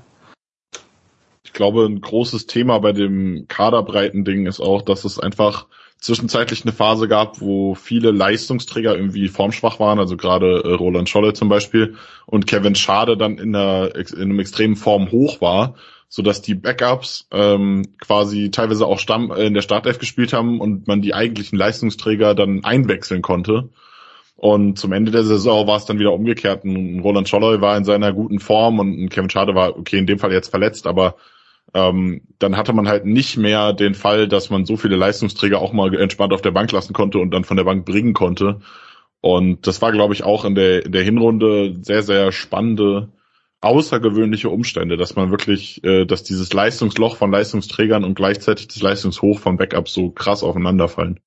Ich 1.42 1.52
glaube, 1.52 1.86
ein 1.86 2.00
großes 2.00 2.46
Thema 2.46 2.78
bei 2.80 2.92
dem 2.92 3.46
Kaderbreiten-Ding 3.48 4.46
ist 4.46 4.60
auch, 4.60 4.82
dass 4.82 5.04
es 5.04 5.18
einfach 5.18 5.66
zwischenzeitlich 5.98 6.64
eine 6.64 6.72
Phase 6.72 7.08
gab, 7.08 7.40
wo 7.40 7.74
viele 7.74 8.10
Leistungsträger 8.10 8.94
irgendwie 8.94 9.28
formschwach 9.28 9.80
waren, 9.80 9.98
also 9.98 10.18
gerade 10.18 10.62
äh, 10.64 10.72
Roland 10.74 11.08
Scholle 11.08 11.32
zum 11.32 11.48
Beispiel 11.48 11.94
und 12.26 12.46
Kevin 12.46 12.74
Schade 12.74 13.16
dann 13.16 13.38
in, 13.38 13.54
einer, 13.54 13.94
in 13.94 14.20
einem 14.20 14.40
extremen 14.40 14.76
Form 14.76 15.10
hoch 15.10 15.40
war 15.40 15.76
so 16.14 16.22
dass 16.22 16.42
die 16.42 16.54
Backups 16.54 17.26
ähm, 17.32 17.82
quasi 17.98 18.52
teilweise 18.52 18.86
auch 18.86 19.00
Stamm 19.00 19.32
äh, 19.32 19.46
in 19.46 19.54
der 19.54 19.62
Startelf 19.62 19.98
gespielt 19.98 20.32
haben 20.32 20.60
und 20.60 20.86
man 20.86 21.02
die 21.02 21.12
eigentlichen 21.12 21.58
Leistungsträger 21.58 22.36
dann 22.36 22.62
einwechseln 22.62 23.20
konnte. 23.20 23.70
Und 24.36 24.78
zum 24.78 24.92
Ende 24.92 25.10
der 25.10 25.24
Saison 25.24 25.66
war 25.66 25.76
es 25.76 25.86
dann 25.86 25.98
wieder 25.98 26.12
umgekehrt. 26.12 26.62
Ein 26.62 27.00
Roland 27.00 27.28
Scholloy 27.28 27.60
war 27.60 27.76
in 27.76 27.84
seiner 27.84 28.12
guten 28.12 28.38
Form 28.38 28.78
und 28.78 28.96
ein 28.96 29.08
Kevin 29.08 29.28
Schade 29.28 29.56
war, 29.56 29.76
okay, 29.76 29.98
in 29.98 30.06
dem 30.06 30.20
Fall 30.20 30.32
jetzt 30.32 30.50
verletzt, 30.50 30.86
aber 30.86 31.16
ähm, 31.74 32.20
dann 32.38 32.56
hatte 32.56 32.72
man 32.72 32.86
halt 32.86 33.06
nicht 33.06 33.36
mehr 33.36 33.72
den 33.72 33.96
Fall, 33.96 34.28
dass 34.28 34.50
man 34.50 34.66
so 34.66 34.76
viele 34.76 34.94
Leistungsträger 34.94 35.58
auch 35.58 35.72
mal 35.72 35.92
entspannt 35.96 36.32
auf 36.32 36.42
der 36.42 36.52
Bank 36.52 36.70
lassen 36.70 36.92
konnte 36.92 37.18
und 37.18 37.32
dann 37.32 37.42
von 37.42 37.56
der 37.56 37.64
Bank 37.64 37.84
bringen 37.84 38.14
konnte. 38.14 38.60
Und 39.20 39.66
das 39.66 39.82
war, 39.82 39.90
glaube 39.90 40.14
ich, 40.14 40.22
auch 40.22 40.44
in 40.44 40.54
der, 40.54 40.86
in 40.86 40.92
der 40.92 41.02
Hinrunde 41.02 41.74
sehr, 41.82 42.04
sehr 42.04 42.30
spannende 42.30 43.08
außergewöhnliche 43.64 44.48
Umstände, 44.50 44.96
dass 44.96 45.16
man 45.16 45.30
wirklich, 45.30 45.82
äh, 45.84 46.04
dass 46.04 46.22
dieses 46.22 46.52
Leistungsloch 46.52 47.16
von 47.16 47.30
Leistungsträgern 47.30 48.04
und 48.04 48.14
gleichzeitig 48.14 48.68
das 48.68 48.80
Leistungshoch 48.82 49.38
von 49.38 49.56
Backups 49.56 49.94
so 49.94 50.10
krass 50.10 50.42
aufeinanderfallen. 50.42 51.20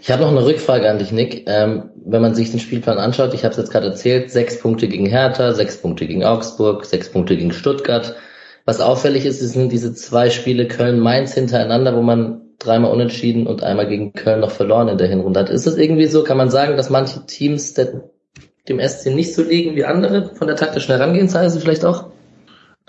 Ich 0.00 0.10
habe 0.10 0.22
noch 0.22 0.30
eine 0.30 0.44
Rückfrage 0.44 0.88
an 0.88 0.98
dich, 0.98 1.12
Nick. 1.12 1.44
Ähm, 1.46 1.90
wenn 2.04 2.22
man 2.22 2.34
sich 2.34 2.50
den 2.50 2.60
Spielplan 2.60 2.98
anschaut, 2.98 3.34
ich 3.34 3.44
habe 3.44 3.52
es 3.52 3.58
jetzt 3.58 3.72
gerade 3.72 3.88
erzählt, 3.88 4.30
sechs 4.30 4.60
Punkte 4.60 4.88
gegen 4.88 5.06
Hertha, 5.06 5.52
sechs 5.52 5.76
Punkte 5.80 6.06
gegen 6.06 6.24
Augsburg, 6.24 6.84
sechs 6.84 7.10
Punkte 7.10 7.36
gegen 7.36 7.52
Stuttgart. 7.52 8.14
Was 8.64 8.80
auffällig 8.80 9.26
ist, 9.26 9.40
sind 9.40 9.72
diese 9.72 9.92
zwei 9.94 10.30
Spiele 10.30 10.68
Köln-Mainz 10.68 11.34
hintereinander, 11.34 11.96
wo 11.96 12.02
man 12.02 12.42
dreimal 12.60 12.92
unentschieden 12.92 13.48
und 13.48 13.64
einmal 13.64 13.88
gegen 13.88 14.12
Köln 14.12 14.40
noch 14.40 14.52
verloren 14.52 14.88
in 14.88 14.98
der 14.98 15.08
Hinrunde 15.08 15.40
hat. 15.40 15.50
Ist 15.50 15.66
es 15.66 15.76
irgendwie 15.76 16.06
so, 16.06 16.22
kann 16.22 16.36
man 16.36 16.50
sagen, 16.50 16.76
dass 16.76 16.90
manche 16.90 17.26
Teams 17.26 17.74
dem 18.68 18.80
SC 18.80 19.06
nicht 19.06 19.34
so 19.34 19.42
liegen 19.42 19.76
wie 19.76 19.84
andere 19.84 20.34
von 20.34 20.46
der 20.46 20.56
taktischen 20.56 20.94
Herangehensweise 20.94 21.60
vielleicht 21.60 21.84
auch? 21.84 22.10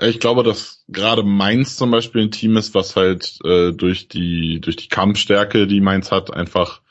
Ich 0.01 0.20
glaube, 0.20 0.44
dass 0.44 0.84
gerade 0.88 1.24
Mainz 1.24 1.75
zum 1.75 1.92
Beispiel 1.92 2.24
ein 2.24 2.32
Team 2.32 2.58
ist, 2.58 2.74
was 2.74 2.96
halt 2.96 3.38
äh, 3.44 3.72
durch 3.72 4.08
die 4.08 4.60
durch 4.60 4.75
die 4.75 4.88
Kampfstärke, 4.88 5.68
die 5.68 5.82
Mainz 5.82 6.12
hat, 6.12 6.34
einfach 6.34 6.82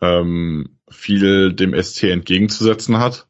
ähm, 0.00 0.78
viel 0.90 1.52
dem 1.52 1.80
SC 1.80 2.04
entgegenzusetzen 2.04 2.98
hat. 2.98 3.26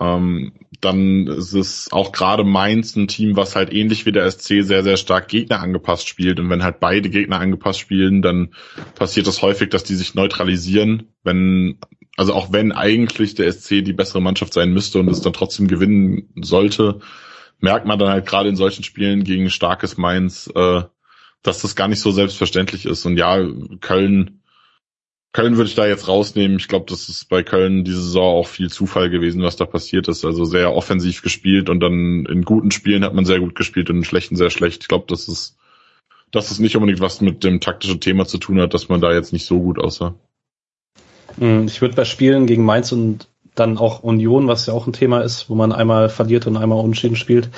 Ähm, 0.00 0.52
dann 0.80 1.26
ist 1.26 1.54
es 1.54 1.92
auch 1.92 2.12
gerade 2.12 2.44
Mainz 2.44 2.96
ein 2.96 3.08
Team, 3.08 3.36
was 3.36 3.56
halt 3.56 3.72
ähnlich 3.72 4.06
wie 4.06 4.12
der 4.12 4.30
SC 4.30 4.62
sehr, 4.62 4.82
sehr 4.82 4.96
stark 4.96 5.28
Gegner 5.28 5.60
angepasst 5.60 6.08
spielt. 6.08 6.40
Und 6.40 6.50
wenn 6.50 6.62
halt 6.62 6.80
beide 6.80 7.10
Gegner 7.10 7.40
angepasst 7.40 7.80
spielen, 7.80 8.20
dann 8.22 8.54
passiert 8.94 9.26
es 9.26 9.36
das 9.36 9.42
häufig, 9.42 9.70
dass 9.70 9.84
die 9.84 9.94
sich 9.94 10.14
neutralisieren. 10.14 11.14
Wenn 11.22 11.78
also 12.16 12.32
auch 12.32 12.52
wenn 12.52 12.72
eigentlich 12.72 13.34
der 13.34 13.50
SC 13.50 13.84
die 13.84 13.92
bessere 13.92 14.22
Mannschaft 14.22 14.52
sein 14.52 14.72
müsste 14.72 15.00
und 15.00 15.08
es 15.08 15.20
dann 15.20 15.32
trotzdem 15.32 15.66
gewinnen 15.66 16.28
sollte, 16.40 17.00
merkt 17.60 17.86
man 17.86 17.98
dann 17.98 18.08
halt 18.08 18.26
gerade 18.26 18.48
in 18.48 18.56
solchen 18.56 18.84
Spielen 18.84 19.24
gegen 19.24 19.50
starkes 19.50 19.96
Mainz, 19.96 20.50
äh, 20.54 20.82
dass 21.42 21.62
das 21.62 21.76
gar 21.76 21.88
nicht 21.88 22.00
so 22.00 22.10
selbstverständlich 22.10 22.86
ist. 22.86 23.04
Und 23.04 23.16
ja, 23.16 23.44
Köln, 23.80 24.42
Köln 25.32 25.56
würde 25.56 25.68
ich 25.68 25.74
da 25.74 25.86
jetzt 25.86 26.06
rausnehmen. 26.06 26.58
Ich 26.58 26.68
glaube, 26.68 26.86
das 26.88 27.08
ist 27.08 27.28
bei 27.28 27.42
Köln 27.42 27.84
diese 27.84 28.00
Saison 28.02 28.36
auch 28.36 28.46
viel 28.46 28.70
Zufall 28.70 29.10
gewesen, 29.10 29.42
was 29.42 29.56
da 29.56 29.66
passiert 29.66 30.06
ist. 30.06 30.24
Also 30.24 30.44
sehr 30.44 30.72
offensiv 30.72 31.22
gespielt 31.22 31.68
und 31.68 31.80
dann 31.80 32.24
in 32.26 32.42
guten 32.42 32.70
Spielen 32.70 33.04
hat 33.04 33.14
man 33.14 33.24
sehr 33.24 33.40
gut 33.40 33.56
gespielt 33.56 33.90
und 33.90 33.96
in 33.96 34.04
schlechten 34.04 34.36
sehr 34.36 34.50
schlecht. 34.50 34.82
Ich 34.82 34.88
glaube, 34.88 35.06
das 35.08 35.28
ist, 35.28 35.58
das 36.30 36.50
ist 36.52 36.60
nicht 36.60 36.76
unbedingt 36.76 37.00
was 37.00 37.20
mit 37.20 37.42
dem 37.42 37.60
taktischen 37.60 38.00
Thema 38.00 38.26
zu 38.26 38.38
tun 38.38 38.60
hat, 38.60 38.72
dass 38.72 38.88
man 38.88 39.00
da 39.00 39.12
jetzt 39.12 39.32
nicht 39.32 39.46
so 39.46 39.60
gut 39.60 39.78
aussah. 39.78 40.14
Hm, 41.38 41.66
ich 41.66 41.80
würde 41.80 41.94
bei 41.94 42.04
Spielen 42.04 42.46
gegen 42.46 42.64
Mainz 42.64 42.92
und 42.92 43.28
dann 43.54 43.78
auch 43.78 44.02
Union, 44.02 44.48
was 44.48 44.66
ja 44.66 44.74
auch 44.74 44.86
ein 44.86 44.92
Thema 44.92 45.20
ist, 45.20 45.48
wo 45.48 45.54
man 45.54 45.72
einmal 45.72 46.08
verliert 46.08 46.46
und 46.46 46.56
einmal 46.56 46.80
unentschieden 46.80 47.16
spielt. 47.16 47.50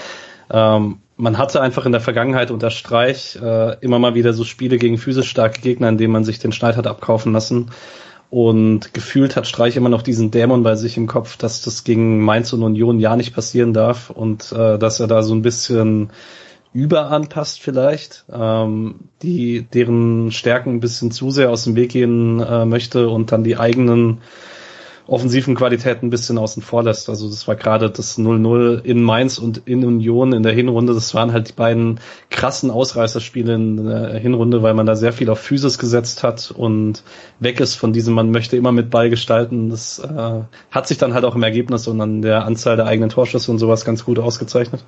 Ähm, 0.50 0.98
man 1.16 1.38
hatte 1.38 1.62
einfach 1.62 1.86
in 1.86 1.92
der 1.92 2.00
Vergangenheit 2.00 2.50
unter 2.50 2.70
Streich 2.70 3.38
äh, 3.42 3.76
immer 3.80 3.98
mal 3.98 4.14
wieder 4.14 4.34
so 4.34 4.44
Spiele 4.44 4.76
gegen 4.76 4.98
physisch 4.98 5.30
starke 5.30 5.62
Gegner, 5.62 5.88
in 5.88 5.98
denen 5.98 6.12
man 6.12 6.24
sich 6.24 6.38
den 6.38 6.52
Schneid 6.52 6.76
hat 6.76 6.86
abkaufen 6.86 7.32
lassen. 7.32 7.70
Und 8.28 8.92
gefühlt 8.92 9.36
hat 9.36 9.46
Streich 9.46 9.76
immer 9.76 9.88
noch 9.88 10.02
diesen 10.02 10.30
Dämon 10.30 10.62
bei 10.62 10.74
sich 10.74 10.96
im 10.96 11.06
Kopf, 11.06 11.36
dass 11.36 11.62
das 11.62 11.84
gegen 11.84 12.22
Mainz 12.22 12.52
und 12.52 12.62
Union 12.62 12.98
ja 12.98 13.16
nicht 13.16 13.34
passieren 13.34 13.72
darf 13.72 14.10
und 14.10 14.52
äh, 14.52 14.78
dass 14.78 15.00
er 15.00 15.06
da 15.06 15.22
so 15.22 15.34
ein 15.34 15.42
bisschen 15.42 16.10
überanpasst 16.76 17.58
vielleicht, 17.58 18.26
ähm, 18.30 18.96
die 19.22 19.62
deren 19.62 20.30
Stärken 20.30 20.74
ein 20.74 20.80
bisschen 20.80 21.10
zu 21.10 21.30
sehr 21.30 21.50
aus 21.50 21.64
dem 21.64 21.74
Weg 21.74 21.92
gehen 21.92 22.38
äh, 22.40 22.66
möchte 22.66 23.08
und 23.08 23.32
dann 23.32 23.44
die 23.44 23.56
eigenen 23.56 24.18
offensiven 25.06 25.54
Qualitäten 25.54 26.06
ein 26.06 26.10
bisschen 26.10 26.36
außen 26.36 26.62
vor 26.62 26.82
lässt. 26.82 27.08
Also 27.08 27.30
das 27.30 27.48
war 27.48 27.54
gerade 27.54 27.90
das 27.90 28.18
0-0 28.18 28.82
in 28.82 29.02
Mainz 29.02 29.38
und 29.38 29.62
in 29.64 29.86
Union 29.86 30.34
in 30.34 30.42
der 30.42 30.52
Hinrunde. 30.52 30.92
Das 30.92 31.14
waren 31.14 31.32
halt 31.32 31.48
die 31.48 31.52
beiden 31.54 32.00
krassen 32.28 32.70
Ausreißerspiele 32.70 33.54
in 33.54 33.86
der 33.86 34.18
Hinrunde, 34.18 34.62
weil 34.62 34.74
man 34.74 34.84
da 34.84 34.96
sehr 34.96 35.14
viel 35.14 35.30
auf 35.30 35.38
Physis 35.38 35.78
gesetzt 35.78 36.24
hat 36.24 36.50
und 36.50 37.04
weg 37.40 37.60
ist 37.60 37.76
von 37.76 37.94
diesem, 37.94 38.14
man 38.14 38.30
möchte 38.32 38.56
immer 38.56 38.72
mit 38.72 38.90
Ball 38.90 39.08
gestalten. 39.08 39.70
Das 39.70 39.98
äh, 40.00 40.40
hat 40.70 40.88
sich 40.88 40.98
dann 40.98 41.14
halt 41.14 41.24
auch 41.24 41.36
im 41.36 41.42
Ergebnis 41.42 41.88
und 41.88 42.00
an 42.02 42.20
der 42.20 42.44
Anzahl 42.44 42.76
der 42.76 42.86
eigenen 42.86 43.08
Torschüsse 43.08 43.50
und 43.50 43.58
sowas 43.58 43.84
ganz 43.86 44.04
gut 44.04 44.18
ausgezeichnet. 44.18 44.84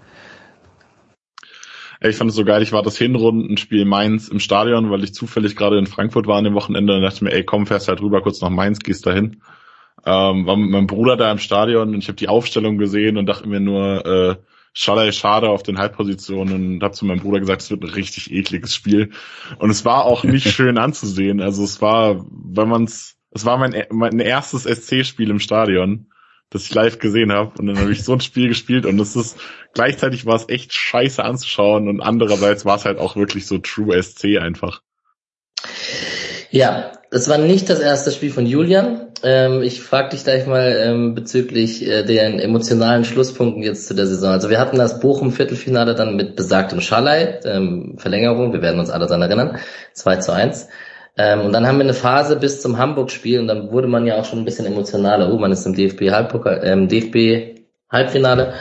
Ich 2.00 2.16
fand 2.16 2.30
es 2.30 2.36
so 2.36 2.44
geil, 2.44 2.62
ich 2.62 2.72
war 2.72 2.82
das 2.82 2.96
Hinrundenspiel 2.96 3.84
Mainz 3.84 4.28
im 4.28 4.38
Stadion, 4.38 4.90
weil 4.90 5.02
ich 5.02 5.14
zufällig 5.14 5.56
gerade 5.56 5.78
in 5.78 5.86
Frankfurt 5.86 6.26
war 6.26 6.38
an 6.38 6.44
dem 6.44 6.54
Wochenende 6.54 6.94
und 6.94 7.02
dachte 7.02 7.24
mir, 7.24 7.32
ey, 7.32 7.44
komm, 7.44 7.66
fährst 7.66 7.88
halt 7.88 8.00
rüber 8.00 8.22
kurz 8.22 8.40
nach 8.40 8.50
Mainz, 8.50 8.78
gehst 8.78 9.06
dahin. 9.06 9.42
Ähm, 10.06 10.46
war 10.46 10.56
mit 10.56 10.70
meinem 10.70 10.86
Bruder 10.86 11.16
da 11.16 11.30
im 11.32 11.38
Stadion 11.38 11.94
und 11.94 11.98
ich 11.98 12.08
habe 12.08 12.16
die 12.16 12.28
Aufstellung 12.28 12.78
gesehen 12.78 13.16
und 13.16 13.26
dachte 13.26 13.48
mir 13.48 13.60
nur, 13.60 14.06
äh, 14.06 14.36
Schallei 14.72 15.10
schade 15.10 15.48
auf 15.48 15.64
den 15.64 15.78
Halbpositionen 15.78 16.74
und 16.74 16.82
habe 16.84 16.94
zu 16.94 17.04
meinem 17.04 17.20
Bruder 17.20 17.40
gesagt, 17.40 17.62
es 17.62 17.70
wird 17.70 17.82
ein 17.82 17.90
richtig 17.90 18.30
ekliges 18.30 18.74
Spiel. 18.74 19.10
Und 19.58 19.70
es 19.70 19.84
war 19.84 20.04
auch 20.04 20.22
nicht 20.22 20.48
schön 20.52 20.78
anzusehen. 20.78 21.40
Also 21.40 21.64
es 21.64 21.82
war, 21.82 22.24
wenn 22.30 22.68
man 22.68 22.84
es, 22.84 23.16
es 23.32 23.44
war 23.44 23.58
mein, 23.58 23.74
mein 23.90 24.20
erstes 24.20 24.64
SC-Spiel 24.64 25.30
im 25.30 25.40
Stadion 25.40 26.06
das 26.50 26.64
ich 26.64 26.74
live 26.74 26.98
gesehen 26.98 27.32
habe. 27.32 27.52
Und 27.58 27.66
dann 27.66 27.78
habe 27.78 27.92
ich 27.92 28.04
so 28.04 28.12
ein 28.12 28.20
Spiel 28.20 28.48
gespielt 28.48 28.86
und 28.86 28.98
es 28.98 29.16
ist 29.16 29.38
gleichzeitig 29.78 30.26
war 30.26 30.34
es 30.34 30.48
echt 30.48 30.72
scheiße 30.72 31.22
anzuschauen 31.22 31.86
und 31.86 32.00
andererseits 32.00 32.64
war 32.64 32.74
es 32.74 32.84
halt 32.84 32.98
auch 32.98 33.14
wirklich 33.14 33.46
so 33.46 33.58
True 33.58 34.02
SC 34.02 34.38
einfach. 34.40 34.82
Ja, 36.50 36.90
es 37.12 37.28
war 37.28 37.38
nicht 37.38 37.70
das 37.70 37.78
erste 37.78 38.10
Spiel 38.10 38.32
von 38.32 38.44
Julian. 38.44 39.06
Ähm, 39.22 39.62
ich 39.62 39.80
frage 39.80 40.08
dich 40.08 40.24
gleich 40.24 40.48
mal 40.48 40.76
ähm, 40.82 41.14
bezüglich 41.14 41.86
äh, 41.86 42.02
den 42.02 42.40
emotionalen 42.40 43.04
Schlusspunkten 43.04 43.62
jetzt 43.62 43.86
zu 43.86 43.94
der 43.94 44.08
Saison. 44.08 44.32
Also 44.32 44.50
wir 44.50 44.58
hatten 44.58 44.78
das 44.78 44.98
Bochum-Viertelfinale 44.98 45.94
dann 45.94 46.16
mit 46.16 46.34
besagtem 46.34 46.80
Schalai, 46.80 47.38
ähm, 47.44 47.98
Verlängerung, 47.98 48.52
wir 48.52 48.62
werden 48.62 48.80
uns 48.80 48.90
alle 48.90 49.06
daran 49.06 49.22
erinnern, 49.22 49.58
2 49.94 50.16
zu 50.16 50.32
1. 50.32 50.68
Ähm, 51.16 51.42
und 51.42 51.52
dann 51.52 51.68
haben 51.68 51.78
wir 51.78 51.84
eine 51.84 51.94
Phase 51.94 52.34
bis 52.34 52.60
zum 52.60 52.78
Hamburg-Spiel 52.78 53.38
und 53.38 53.46
dann 53.46 53.70
wurde 53.70 53.86
man 53.86 54.06
ja 54.08 54.16
auch 54.16 54.24
schon 54.24 54.40
ein 54.40 54.44
bisschen 54.44 54.66
emotionaler. 54.66 55.32
Oh, 55.32 55.38
man 55.38 55.52
ist 55.52 55.64
im 55.66 55.74
DFB 55.74 56.10
Halbpokal, 56.10 56.62
ähm, 56.64 56.88
DFB 56.88 57.60
Halbfinale 57.90 58.54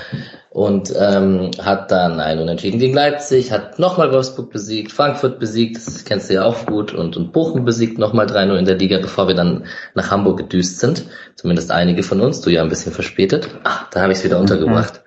und 0.50 0.94
ähm, 0.98 1.52
hat 1.62 1.92
dann 1.92 2.20
ein 2.20 2.40
Unentschieden 2.40 2.80
gegen 2.80 2.94
Leipzig, 2.94 3.52
hat 3.52 3.80
nochmal 3.80 4.12
Wolfsburg 4.12 4.50
besiegt, 4.50 4.92
Frankfurt 4.92 5.40
besiegt, 5.40 5.76
das 5.78 6.06
kennst 6.06 6.30
du 6.30 6.36
ja 6.36 6.46
auch 6.46 6.66
gut, 6.66 6.94
und, 6.94 7.18
und 7.18 7.32
Bochum 7.32 7.66
besiegt 7.66 7.98
nochmal 7.98 8.28
3-0 8.28 8.58
in 8.58 8.66
der 8.66 8.78
Liga, 8.78 9.00
bevor 9.00 9.28
wir 9.28 9.36
dann 9.36 9.66
nach 9.94 10.10
Hamburg 10.10 10.38
gedüst 10.38 10.80
sind. 10.80 11.06
Zumindest 11.36 11.72
einige 11.72 12.04
von 12.04 12.22
uns, 12.22 12.42
du 12.42 12.50
ja 12.50 12.62
ein 12.62 12.70
bisschen 12.70 12.94
verspätet. 12.94 13.50
Ah, 13.64 13.88
da 13.92 14.02
habe 14.02 14.14
ich 14.14 14.20
es 14.20 14.24
wieder 14.24 14.40
untergebracht. 14.40 15.04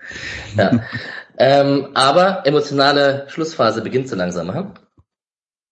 Ja. 0.56 0.80
ähm, 1.38 1.88
aber 1.94 2.46
emotionale 2.46 3.24
Schlussphase 3.28 3.82
beginnt 3.82 4.08
so 4.08 4.16
langsam. 4.16 4.54
Hm? 4.54 4.72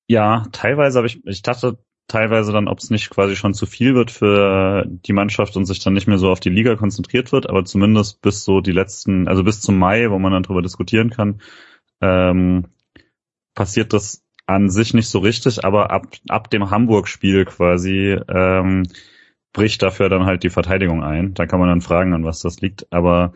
Ja, 0.09 0.47
teilweise 0.53 0.99
habe 0.99 1.07
ich, 1.07 1.25
ich 1.27 1.43
dachte 1.43 1.79
teilweise 2.09 2.53
dann, 2.53 2.69
ob 2.69 2.79
es 2.79 2.91
nicht 2.91 3.11
quasi 3.11 3.37
schon 3.37 3.55
zu 3.55 3.67
viel 3.67 3.95
wird 3.95 4.11
für 4.11 4.85
die 4.89 5.13
Mannschaft 5.13 5.57
und 5.57 5.67
sich 5.67 5.79
dann 5.81 5.93
nicht 5.93 6.09
mehr 6.09 6.19
so 6.19 6.31
auf 6.31 6.41
die 6.41 6.51
Liga 6.51 6.75
konzentriert 6.75 7.33
wird, 7.33 7.49
aber 7.49 7.65
zumindest 7.65 8.21
bis 8.23 8.45
so 8.45 8.61
die 8.61 8.73
letzten, 8.73 9.29
also 9.29 9.45
bis 9.45 9.61
zum 9.61 9.79
Mai, 9.79 10.11
wo 10.11 10.19
man 10.19 10.33
dann 10.33 10.43
drüber 10.43 10.63
diskutieren 10.63 11.11
kann, 11.11 11.41
ähm, 12.01 12.67
passiert 13.55 13.93
das 13.93 14.25
an 14.47 14.71
sich 14.71 14.95
nicht 14.95 15.09
so 15.09 15.19
richtig, 15.19 15.65
aber 15.65 15.91
ab, 15.91 16.07
ab 16.29 16.51
dem 16.51 16.71
Hamburg-Spiel 16.71 17.45
quasi 17.45 18.19
ähm, 18.29 18.85
bricht 19.53 19.83
dafür 19.83 20.09
dann 20.09 20.25
halt 20.25 20.43
die 20.43 20.51
Verteidigung 20.51 21.03
ein. 21.03 21.35
Da 21.35 21.47
kann 21.47 21.61
man 21.61 21.69
dann 21.69 21.81
fragen, 21.81 22.15
an 22.15 22.25
was 22.25 22.41
das 22.41 22.61
liegt. 22.61 22.91
Aber 22.93 23.33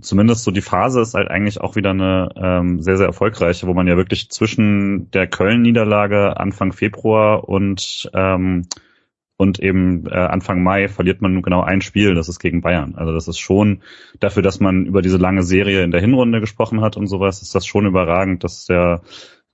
zumindest 0.00 0.44
so 0.44 0.50
die 0.50 0.60
Phase 0.60 1.00
ist 1.00 1.14
halt 1.14 1.28
eigentlich 1.28 1.60
auch 1.60 1.76
wieder 1.76 1.90
eine 1.90 2.28
ähm, 2.36 2.82
sehr, 2.82 2.96
sehr 2.96 3.06
erfolgreiche, 3.06 3.66
wo 3.66 3.74
man 3.74 3.86
ja 3.86 3.96
wirklich 3.96 4.30
zwischen 4.30 5.10
der 5.10 5.26
Köln-Niederlage 5.26 6.38
Anfang 6.38 6.72
Februar 6.72 7.48
und 7.48 8.10
ähm, 8.12 8.66
und 9.38 9.58
eben 9.58 10.06
äh, 10.06 10.14
Anfang 10.14 10.62
Mai 10.62 10.88
verliert 10.88 11.20
man 11.20 11.42
genau 11.42 11.60
ein 11.60 11.82
Spiel, 11.82 12.14
das 12.14 12.28
ist 12.30 12.38
gegen 12.38 12.62
Bayern. 12.62 12.94
Also 12.94 13.12
das 13.12 13.28
ist 13.28 13.38
schon 13.38 13.82
dafür, 14.18 14.42
dass 14.42 14.60
man 14.60 14.86
über 14.86 15.02
diese 15.02 15.18
lange 15.18 15.42
Serie 15.42 15.82
in 15.82 15.90
der 15.90 16.00
Hinrunde 16.00 16.40
gesprochen 16.40 16.80
hat 16.80 16.96
und 16.96 17.06
sowas, 17.06 17.42
ist 17.42 17.54
das 17.54 17.66
schon 17.66 17.84
überragend, 17.84 18.44
dass 18.44 18.64
der 18.64 19.02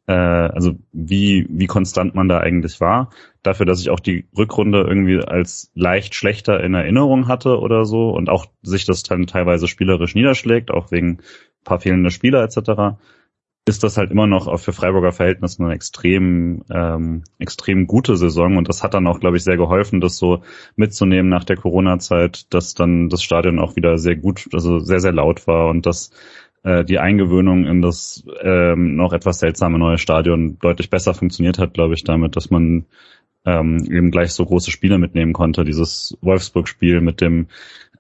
äh, 0.07 0.13
also 0.13 0.75
wie 0.93 1.47
wie 1.51 1.67
konstant 1.67 2.15
man 2.15 2.29
da 2.29 2.39
eigentlich 2.39 2.81
war. 2.81 3.11
Dafür, 3.43 3.67
dass 3.67 3.81
ich 3.81 3.91
auch 3.91 4.01
die 4.01 4.27
Rückrunde 4.37 4.83
irgendwie 4.83 5.19
als 5.19 5.71
leicht 5.75 6.15
schlechter 6.15 6.63
in 6.63 6.75
Erinnerung 6.75 7.29
hatte 7.29 7.59
oder 7.59 7.85
so 7.85 8.11
und 8.11 8.29
auch 8.29 8.47
sich 8.63 8.85
das 8.85 9.03
dann 9.03 9.27
teilweise 9.27 9.67
spielerisch 9.67 10.15
niederschlägt, 10.15 10.71
auch 10.71 10.91
wegen 10.93 11.19
paar 11.65 11.81
fehlender 11.81 12.11
Spieler 12.11 12.43
etc 12.43 12.97
ist 13.65 13.85
das 13.85 13.97
halt 13.97 14.11
immer 14.11 14.27
noch 14.27 14.49
auch 14.49 14.59
für 14.59 14.73
Freiburger 14.73 15.13
Verhältnisse 15.13 15.63
eine 15.63 15.73
extrem, 15.73 16.65
ähm, 16.71 17.23
extrem 17.39 17.87
gute 17.87 18.17
Saison. 18.17 18.57
Und 18.57 18.69
das 18.69 18.83
hat 18.83 18.95
dann 18.95 19.07
auch, 19.07 19.21
glaube 19.21 19.37
ich, 19.37 19.45
sehr 19.45 19.57
geholfen, 19.57 20.01
das 20.01 20.19
so 20.19 20.43
mitzunehmen 20.75 21.29
nach 21.29 21.45
der 21.45 21.57
Corona-Zeit, 21.57 22.53
dass 22.53 22.75
dann 22.75 23.09
das 23.09 23.23
Stadion 23.23 23.61
auch 23.61 23.77
wieder 23.77 23.99
sehr 23.99 24.17
gut, 24.17 24.49
also 24.53 24.81
sehr, 24.81 24.99
sehr 24.99 25.13
laut 25.13 25.47
war 25.47 25.69
und 25.69 25.87
dass 25.87 26.11
äh, 26.65 26.85
die 26.85 26.99
Eingewöhnung 26.99 27.67
in 27.67 27.83
das 27.83 28.25
ähm, 28.43 28.97
noch 28.97 29.13
etwas 29.13 29.39
seltsame 29.39 29.79
neue 29.79 29.99
Stadion 29.99 30.59
deutlich 30.59 30.91
besser 30.91 31.15
funktioniert 31.15 31.61
hat, 31.61 31.73
glaube 31.73 31.95
ich, 31.95 32.03
damit, 32.03 32.35
dass 32.35 32.51
man 32.51 32.87
ähm, 33.45 33.85
eben 33.91 34.11
gleich 34.11 34.33
so 34.33 34.45
große 34.45 34.71
Spiele 34.71 34.99
mitnehmen 34.99 35.33
konnte. 35.33 35.65
Dieses 35.65 36.17
Wolfsburg-Spiel 36.21 37.01
mit 37.01 37.21
dem 37.21 37.49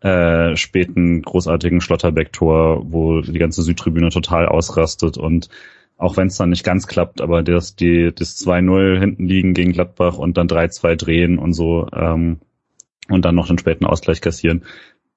äh, 0.01 0.57
späten 0.57 1.23
großartigen 1.23 1.81
Schlotterbeck-Tor, 1.81 2.93
wo 2.93 3.21
die 3.21 3.39
ganze 3.39 3.63
Südtribüne 3.63 4.11
total 4.11 4.47
ausrastet 4.47 5.17
und 5.17 5.49
auch 5.97 6.17
wenn 6.17 6.27
es 6.27 6.37
dann 6.37 6.51
nicht 6.51 6.65
ganz 6.65 6.89
klappt, 6.89 7.21
aber 7.21 7.43
das, 7.45 7.77
die, 7.77 8.13
das 8.13 8.45
2-0 8.45 8.99
hinten 8.99 9.27
liegen 9.27 9.55
gegen 9.55 9.73
Gladbach 9.73 10.19
und 10.19 10.37
dann 10.37 10.49
3-2 10.49 10.97
drehen 10.97 11.39
und 11.39 11.53
so 11.53 11.87
ähm, 11.93 12.41
und 13.09 13.25
dann 13.25 13.37
noch 13.37 13.47
den 13.47 13.59
späten 13.59 13.87
Ausgleich 13.87 14.21
kassieren, 14.21 14.65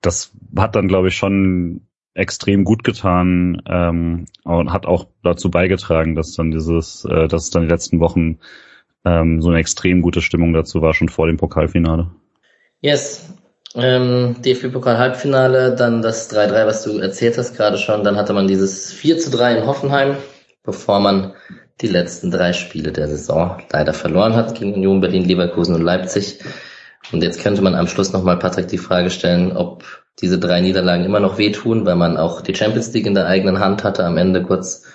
das 0.02 0.32
hat 0.56 0.76
dann, 0.76 0.88
glaube 0.88 1.08
ich, 1.08 1.16
schon 1.16 1.82
extrem 2.14 2.64
gut 2.64 2.84
getan 2.84 3.62
ähm, 3.68 4.26
und 4.44 4.72
hat 4.72 4.86
auch 4.86 5.08
dazu 5.24 5.50
beigetragen, 5.50 6.16
dass 6.16 6.34
dann 6.34 6.52
dieses, 6.52 7.06
äh, 7.06 7.28
dass 7.28 7.46
es 7.46 7.50
dann 7.50 7.64
die 7.64 7.70
letzten 7.70 8.00
Wochen 8.00 8.38
ähm, 9.06 9.42
so 9.42 9.50
eine 9.50 9.60
extrem 9.60 10.02
gute 10.02 10.22
Stimmung 10.22 10.54
dazu 10.54 10.82
war, 10.82 10.94
schon 10.94 11.10
vor 11.10 11.28
dem 11.28 11.38
Pokalfinale. 11.38 12.12
Yes, 12.82 13.30
ähm, 13.76 14.36
DFB-Pokal-Halbfinale, 14.42 15.76
dann 15.76 16.02
das 16.02 16.34
3-3, 16.34 16.66
was 16.66 16.84
du 16.84 17.00
erzählt 17.00 17.38
hast 17.38 17.56
gerade 17.56 17.78
schon. 17.78 18.04
Dann 18.04 18.16
hatte 18.16 18.34
man 18.34 18.48
dieses 18.48 18.94
4-3 18.94 19.58
in 19.58 19.68
Hoffenheim, 19.68 20.18
bevor 20.64 21.00
man 21.00 21.34
die 21.82 21.88
letzten 21.88 22.32
drei 22.32 22.54
Spiele 22.54 22.92
der 22.92 23.08
Saison 23.08 23.58
leider 23.72 23.94
verloren 23.94 24.36
hat 24.36 24.56
gegen 24.58 24.74
Union 24.74 25.02
Berlin, 25.02 25.26
Leverkusen 25.26 25.76
und 25.76 25.82
Leipzig. 25.82 26.40
Und 27.12 27.22
jetzt 27.22 27.42
könnte 27.42 27.62
man 27.62 27.76
am 27.76 27.88
Schluss 27.88 28.14
nochmal 28.14 28.40
Patrick 28.40 28.70
die 28.70 28.78
Frage 28.78 29.10
stellen, 29.10 29.56
ob 29.56 29.84
diese 30.22 30.40
drei 30.40 30.62
Niederlagen 30.62 31.04
immer 31.04 31.20
noch 31.20 31.38
wehtun, 31.38 31.86
weil 31.86 31.98
man 31.98 32.18
auch 32.18 32.42
die 32.42 32.56
Champions 32.56 32.94
League 32.94 33.06
in 33.06 33.14
der 33.14 33.28
eigenen 33.28 33.60
Hand 33.60 33.84
hatte 33.84 34.06
am 34.06 34.18
Ende 34.18 34.42
kurz. 34.42 34.86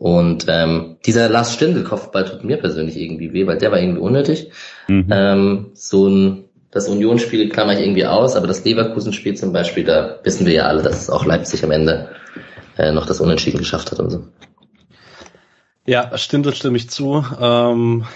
Und 0.00 0.46
ähm, 0.48 0.96
dieser 1.04 1.28
Lars 1.28 1.52
Stindl 1.52 1.84
Kopfball 1.84 2.24
tut 2.24 2.42
mir 2.42 2.56
persönlich 2.56 2.96
irgendwie 2.96 3.34
weh, 3.34 3.46
weil 3.46 3.58
der 3.58 3.70
war 3.70 3.78
irgendwie 3.78 4.00
unnötig. 4.00 4.50
Mhm. 4.88 5.06
Ähm, 5.10 5.66
so 5.74 6.08
ein 6.08 6.44
das 6.70 6.88
Unionsspiel 6.88 7.50
klammer 7.50 7.74
ich 7.74 7.80
irgendwie 7.80 8.06
aus, 8.06 8.34
aber 8.34 8.46
das 8.46 8.64
Leverkusen-Spiel 8.64 9.36
zum 9.36 9.52
Beispiel, 9.52 9.84
da 9.84 10.20
wissen 10.22 10.46
wir 10.46 10.54
ja 10.54 10.62
alle, 10.64 10.82
dass 10.82 11.02
es 11.02 11.10
auch 11.10 11.26
Leipzig 11.26 11.62
am 11.64 11.70
Ende 11.70 12.08
äh, 12.78 12.92
noch 12.92 13.04
das 13.04 13.20
Unentschieden 13.20 13.58
geschafft 13.58 13.90
hat 13.90 13.98
und 13.98 14.10
so. 14.10 14.24
Ja, 15.84 16.16
stimmt, 16.16 16.46
stimme 16.56 16.78
ich 16.78 16.88
zu. 16.88 17.22
Ähm, 17.38 18.06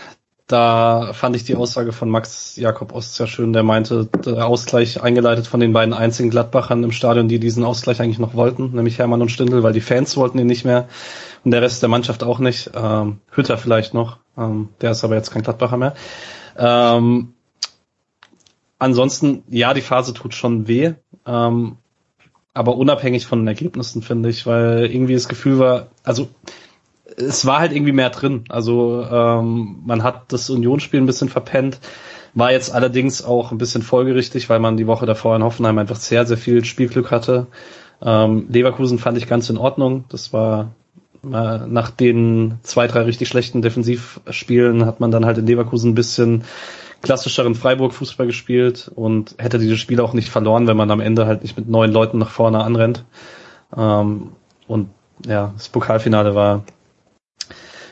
da 0.46 1.12
fand 1.14 1.36
ich 1.36 1.44
die 1.44 1.56
Aussage 1.56 1.92
von 1.92 2.10
Max 2.10 2.56
Jakob 2.56 2.92
Ost 2.92 3.14
sehr 3.14 3.26
schön, 3.26 3.54
der 3.54 3.62
meinte, 3.62 4.06
der 4.06 4.46
Ausgleich 4.46 5.02
eingeleitet 5.02 5.46
von 5.46 5.60
den 5.60 5.72
beiden 5.72 5.94
einzigen 5.94 6.28
Gladbachern 6.28 6.84
im 6.84 6.92
Stadion, 6.92 7.28
die 7.28 7.38
diesen 7.38 7.64
Ausgleich 7.64 8.00
eigentlich 8.02 8.18
noch 8.18 8.34
wollten, 8.34 8.72
nämlich 8.72 8.98
Hermann 8.98 9.22
und 9.22 9.30
Stindl, 9.30 9.62
weil 9.62 9.72
die 9.72 9.80
Fans 9.80 10.16
wollten 10.16 10.38
ihn 10.38 10.46
nicht 10.46 10.66
mehr 10.66 10.88
und 11.44 11.50
der 11.50 11.62
Rest 11.62 11.80
der 11.80 11.88
Mannschaft 11.88 12.22
auch 12.22 12.38
nicht. 12.38 12.70
Ähm, 12.74 13.20
Hütter 13.30 13.56
vielleicht 13.56 13.94
noch, 13.94 14.18
ähm, 14.36 14.68
der 14.82 14.90
ist 14.90 15.02
aber 15.02 15.14
jetzt 15.14 15.30
kein 15.30 15.42
Gladbacher 15.42 15.78
mehr. 15.78 15.94
Ähm, 16.58 17.32
ansonsten, 18.78 19.44
ja, 19.48 19.72
die 19.72 19.80
Phase 19.80 20.12
tut 20.12 20.34
schon 20.34 20.68
weh. 20.68 20.92
Ähm, 21.26 21.76
aber 22.52 22.76
unabhängig 22.76 23.26
von 23.26 23.40
den 23.40 23.48
Ergebnissen, 23.48 24.02
finde 24.02 24.28
ich, 24.28 24.46
weil 24.46 24.86
irgendwie 24.86 25.14
das 25.14 25.28
Gefühl 25.28 25.58
war, 25.58 25.88
also 26.04 26.28
es 27.16 27.46
war 27.46 27.60
halt 27.60 27.72
irgendwie 27.72 27.92
mehr 27.92 28.10
drin. 28.10 28.44
Also 28.48 29.06
ähm, 29.10 29.82
man 29.84 30.02
hat 30.02 30.32
das 30.32 30.50
Unionsspiel 30.50 31.00
ein 31.00 31.06
bisschen 31.06 31.28
verpennt, 31.28 31.78
war 32.34 32.52
jetzt 32.52 32.74
allerdings 32.74 33.24
auch 33.24 33.52
ein 33.52 33.58
bisschen 33.58 33.82
folgerichtig, 33.82 34.48
weil 34.48 34.58
man 34.58 34.76
die 34.76 34.86
Woche 34.86 35.06
davor 35.06 35.36
in 35.36 35.44
Hoffenheim 35.44 35.78
einfach 35.78 35.96
sehr, 35.96 36.26
sehr 36.26 36.36
viel 36.36 36.64
Spielglück 36.64 37.10
hatte. 37.10 37.46
Ähm, 38.02 38.46
Leverkusen 38.48 38.98
fand 38.98 39.18
ich 39.18 39.28
ganz 39.28 39.48
in 39.50 39.56
Ordnung. 39.56 40.04
Das 40.08 40.32
war 40.32 40.72
äh, 41.24 41.26
nach 41.66 41.90
den 41.90 42.58
zwei, 42.62 42.86
drei 42.86 43.02
richtig 43.02 43.28
schlechten 43.28 43.62
Defensivspielen 43.62 44.84
hat 44.84 45.00
man 45.00 45.10
dann 45.10 45.24
halt 45.24 45.38
in 45.38 45.46
Leverkusen 45.46 45.92
ein 45.92 45.94
bisschen 45.94 46.44
klassischeren 47.02 47.54
Freiburg-Fußball 47.54 48.26
gespielt 48.26 48.90
und 48.94 49.36
hätte 49.38 49.58
dieses 49.58 49.78
Spiel 49.78 50.00
auch 50.00 50.14
nicht 50.14 50.30
verloren, 50.30 50.66
wenn 50.66 50.76
man 50.76 50.90
am 50.90 51.00
Ende 51.00 51.26
halt 51.26 51.42
nicht 51.42 51.56
mit 51.56 51.68
neun 51.68 51.92
Leuten 51.92 52.18
nach 52.18 52.30
vorne 52.30 52.64
anrennt. 52.64 53.04
Ähm, 53.76 54.32
und 54.66 54.88
ja, 55.26 55.52
das 55.54 55.68
Pokalfinale 55.68 56.34
war. 56.34 56.64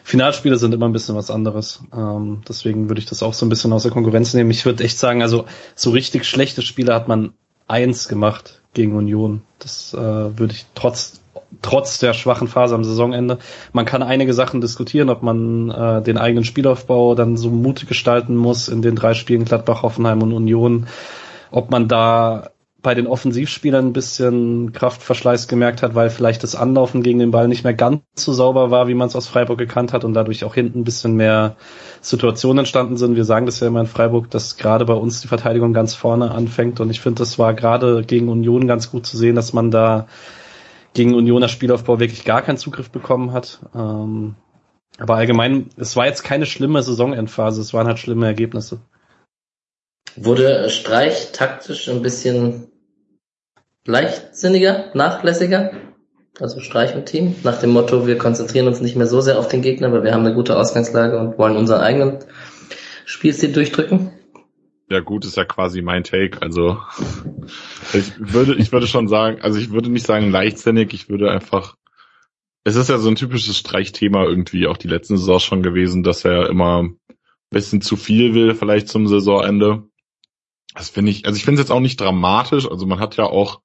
Finalspiele 0.04 0.56
sind 0.56 0.74
immer 0.74 0.88
ein 0.88 0.92
bisschen 0.92 1.16
was 1.16 1.30
anderes. 1.30 1.82
Ähm, 1.94 2.42
deswegen 2.48 2.88
würde 2.88 3.00
ich 3.00 3.06
das 3.06 3.22
auch 3.22 3.34
so 3.34 3.46
ein 3.46 3.48
bisschen 3.48 3.72
aus 3.72 3.82
der 3.84 3.92
Konkurrenz 3.92 4.34
nehmen. 4.34 4.50
Ich 4.50 4.64
würde 4.64 4.84
echt 4.84 4.98
sagen, 4.98 5.22
also 5.22 5.46
so 5.74 5.90
richtig 5.90 6.24
schlechte 6.24 6.62
Spiele 6.62 6.94
hat 6.94 7.08
man 7.08 7.32
eins 7.68 8.08
gemacht 8.08 8.60
gegen 8.74 8.96
Union. 8.96 9.42
Das 9.58 9.94
äh, 9.94 9.98
würde 9.98 10.54
ich 10.54 10.66
trotz 10.74 11.20
trotz 11.60 11.98
der 11.98 12.14
schwachen 12.14 12.48
Phase 12.48 12.74
am 12.74 12.84
Saisonende. 12.84 13.38
Man 13.72 13.84
kann 13.84 14.02
einige 14.02 14.32
Sachen 14.32 14.60
diskutieren, 14.60 15.10
ob 15.10 15.22
man 15.22 15.70
äh, 15.70 16.02
den 16.02 16.16
eigenen 16.16 16.44
Spielaufbau 16.44 17.14
dann 17.14 17.36
so 17.36 17.50
mutig 17.50 17.88
gestalten 17.88 18.36
muss 18.36 18.68
in 18.68 18.80
den 18.80 18.96
drei 18.96 19.14
Spielen 19.14 19.44
Gladbach, 19.44 19.82
Hoffenheim 19.82 20.22
und 20.22 20.32
Union, 20.32 20.86
ob 21.50 21.70
man 21.70 21.88
da 21.88 22.51
bei 22.82 22.94
den 22.94 23.06
Offensivspielern 23.06 23.86
ein 23.86 23.92
bisschen 23.92 24.72
Kraftverschleiß 24.72 25.46
gemerkt 25.46 25.82
hat, 25.82 25.94
weil 25.94 26.10
vielleicht 26.10 26.42
das 26.42 26.56
Anlaufen 26.56 27.02
gegen 27.02 27.20
den 27.20 27.30
Ball 27.30 27.46
nicht 27.46 27.62
mehr 27.62 27.74
ganz 27.74 28.02
so 28.16 28.32
sauber 28.32 28.70
war, 28.72 28.88
wie 28.88 28.94
man 28.94 29.06
es 29.06 29.14
aus 29.14 29.28
Freiburg 29.28 29.58
gekannt 29.58 29.92
hat 29.92 30.04
und 30.04 30.14
dadurch 30.14 30.44
auch 30.44 30.54
hinten 30.54 30.80
ein 30.80 30.84
bisschen 30.84 31.14
mehr 31.14 31.56
Situationen 32.00 32.60
entstanden 32.60 32.96
sind. 32.96 33.14
Wir 33.14 33.24
sagen 33.24 33.46
das 33.46 33.60
ja 33.60 33.68
immer 33.68 33.80
in 33.80 33.86
Freiburg, 33.86 34.30
dass 34.30 34.56
gerade 34.56 34.84
bei 34.84 34.94
uns 34.94 35.20
die 35.20 35.28
Verteidigung 35.28 35.72
ganz 35.72 35.94
vorne 35.94 36.32
anfängt 36.32 36.80
und 36.80 36.90
ich 36.90 37.00
finde, 37.00 37.20
das 37.20 37.38
war 37.38 37.54
gerade 37.54 38.02
gegen 38.02 38.28
Union 38.28 38.66
ganz 38.66 38.90
gut 38.90 39.06
zu 39.06 39.16
sehen, 39.16 39.36
dass 39.36 39.52
man 39.52 39.70
da 39.70 40.08
gegen 40.92 41.14
Unioner 41.14 41.48
Spielaufbau 41.48 42.00
wirklich 42.00 42.24
gar 42.24 42.42
keinen 42.42 42.58
Zugriff 42.58 42.90
bekommen 42.90 43.32
hat. 43.32 43.60
Ähm, 43.74 44.34
aber 44.98 45.14
allgemein, 45.14 45.70
es 45.76 45.96
war 45.96 46.06
jetzt 46.06 46.22
keine 46.24 46.46
schlimme 46.46 46.82
Saisonendphase, 46.82 47.60
es 47.60 47.72
waren 47.72 47.86
halt 47.86 47.98
schlimme 47.98 48.26
Ergebnisse. 48.26 48.80
Wurde 50.16 50.68
Streich 50.68 51.32
taktisch 51.32 51.88
ein 51.88 52.02
bisschen 52.02 52.71
leichtsinniger, 53.86 54.90
nachlässiger? 54.94 55.72
Also 56.40 56.60
Streich 56.60 56.94
im 56.94 57.04
Team, 57.04 57.34
nach 57.42 57.60
dem 57.60 57.70
Motto, 57.70 58.06
wir 58.06 58.16
konzentrieren 58.16 58.66
uns 58.66 58.80
nicht 58.80 58.96
mehr 58.96 59.06
so 59.06 59.20
sehr 59.20 59.38
auf 59.38 59.48
den 59.48 59.60
Gegner, 59.60 59.92
weil 59.92 60.02
wir 60.02 60.14
haben 60.14 60.24
eine 60.24 60.34
gute 60.34 60.56
Ausgangslage 60.56 61.18
und 61.18 61.38
wollen 61.38 61.56
unseren 61.56 61.82
eigenen 61.82 62.20
Spielstil 63.04 63.52
durchdrücken? 63.52 64.12
Ja 64.88 65.00
gut, 65.00 65.24
ist 65.24 65.36
ja 65.36 65.44
quasi 65.44 65.82
mein 65.82 66.04
Take. 66.04 66.40
Also 66.40 66.78
ich 67.92 68.12
würde, 68.18 68.54
ich 68.54 68.72
würde 68.72 68.86
schon 68.86 69.08
sagen, 69.08 69.40
also 69.42 69.58
ich 69.58 69.70
würde 69.70 69.90
nicht 69.90 70.06
sagen 70.06 70.30
leichtsinnig, 70.30 70.92
ich 70.94 71.08
würde 71.08 71.30
einfach, 71.30 71.76
es 72.64 72.76
ist 72.76 72.88
ja 72.88 72.98
so 72.98 73.08
ein 73.08 73.16
typisches 73.16 73.56
Streichthema 73.58 74.24
irgendwie 74.24 74.66
auch 74.66 74.76
die 74.76 74.88
letzten 74.88 75.16
Saison 75.16 75.40
schon 75.40 75.62
gewesen, 75.62 76.02
dass 76.02 76.24
er 76.24 76.48
immer 76.48 76.82
ein 76.82 76.98
bisschen 77.50 77.82
zu 77.82 77.96
viel 77.96 78.34
will, 78.34 78.54
vielleicht 78.54 78.88
zum 78.88 79.06
Saisonende. 79.06 79.84
Das 80.74 80.88
finde 80.88 81.10
ich, 81.10 81.26
also 81.26 81.36
ich 81.36 81.44
finde 81.44 81.60
es 81.60 81.68
jetzt 81.68 81.72
auch 81.72 81.80
nicht 81.80 82.00
dramatisch. 82.00 82.70
Also 82.70 82.86
man 82.86 83.00
hat 83.00 83.16
ja 83.16 83.24
auch 83.24 83.60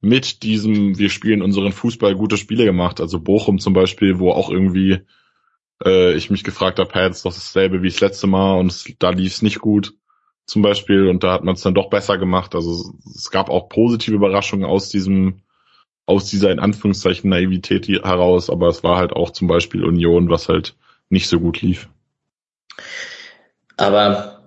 mit 0.00 0.42
diesem, 0.42 0.98
wir 0.98 1.10
spielen 1.10 1.42
unseren 1.42 1.72
Fußball 1.72 2.14
gute 2.14 2.36
Spiele 2.36 2.64
gemacht. 2.64 3.00
Also 3.00 3.20
Bochum 3.20 3.58
zum 3.58 3.72
Beispiel, 3.72 4.18
wo 4.18 4.30
auch 4.30 4.50
irgendwie 4.50 5.00
äh, 5.84 6.14
ich 6.14 6.30
mich 6.30 6.44
gefragt 6.44 6.78
habe, 6.78 6.90
hey, 6.92 7.10
ist 7.10 7.24
doch 7.24 7.34
dasselbe 7.34 7.82
wie 7.82 7.88
das 7.88 8.00
letzte 8.00 8.26
Mal 8.26 8.58
und 8.58 8.68
es, 8.68 8.92
da 8.98 9.10
lief 9.10 9.32
es 9.32 9.42
nicht 9.42 9.58
gut 9.58 9.94
zum 10.46 10.62
Beispiel 10.62 11.08
und 11.08 11.24
da 11.24 11.32
hat 11.32 11.44
man 11.44 11.54
es 11.54 11.62
dann 11.62 11.74
doch 11.74 11.90
besser 11.90 12.16
gemacht. 12.16 12.54
Also 12.54 12.94
es 13.14 13.30
gab 13.30 13.50
auch 13.50 13.68
positive 13.68 14.16
Überraschungen 14.16 14.64
aus 14.64 14.88
diesem, 14.88 15.42
aus 16.06 16.26
dieser 16.26 16.50
in 16.50 16.58
Anführungszeichen 16.58 17.28
Naivität 17.28 17.86
heraus, 17.88 18.48
aber 18.48 18.68
es 18.68 18.82
war 18.82 18.96
halt 18.96 19.12
auch 19.12 19.30
zum 19.30 19.46
Beispiel 19.46 19.84
Union, 19.84 20.30
was 20.30 20.48
halt 20.48 20.74
nicht 21.10 21.28
so 21.28 21.38
gut 21.38 21.60
lief. 21.60 21.88
Aber 23.76 24.37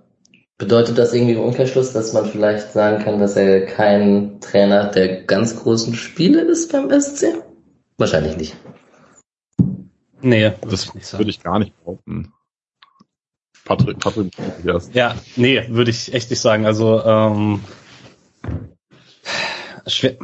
bedeutet 0.62 0.96
das 0.96 1.12
irgendwie 1.12 1.32
im 1.32 1.40
Umkehrschluss, 1.40 1.92
dass 1.92 2.12
man 2.12 2.24
vielleicht 2.24 2.70
sagen 2.70 3.02
kann, 3.02 3.18
dass 3.18 3.34
er 3.34 3.66
kein 3.66 4.40
Trainer 4.40 4.86
der 4.92 5.24
ganz 5.24 5.60
großen 5.60 5.96
Spiele 5.96 6.42
ist 6.42 6.70
beim 6.70 6.88
SC? 6.88 7.42
Wahrscheinlich 7.98 8.36
nicht. 8.36 8.56
Nee, 10.20 10.52
das 10.62 10.94
würde 11.18 11.30
ich 11.30 11.42
gar 11.42 11.58
nicht 11.58 11.76
behaupten. 11.80 12.32
Patrick, 13.64 13.98
Patrick, 13.98 14.32
ja, 14.92 15.16
nee, 15.34 15.64
würde 15.68 15.90
ich 15.90 16.14
echt 16.14 16.30
nicht 16.30 16.40
sagen. 16.40 16.64
Also 16.64 17.02
ähm, 17.04 17.64
schwer, 19.88 20.16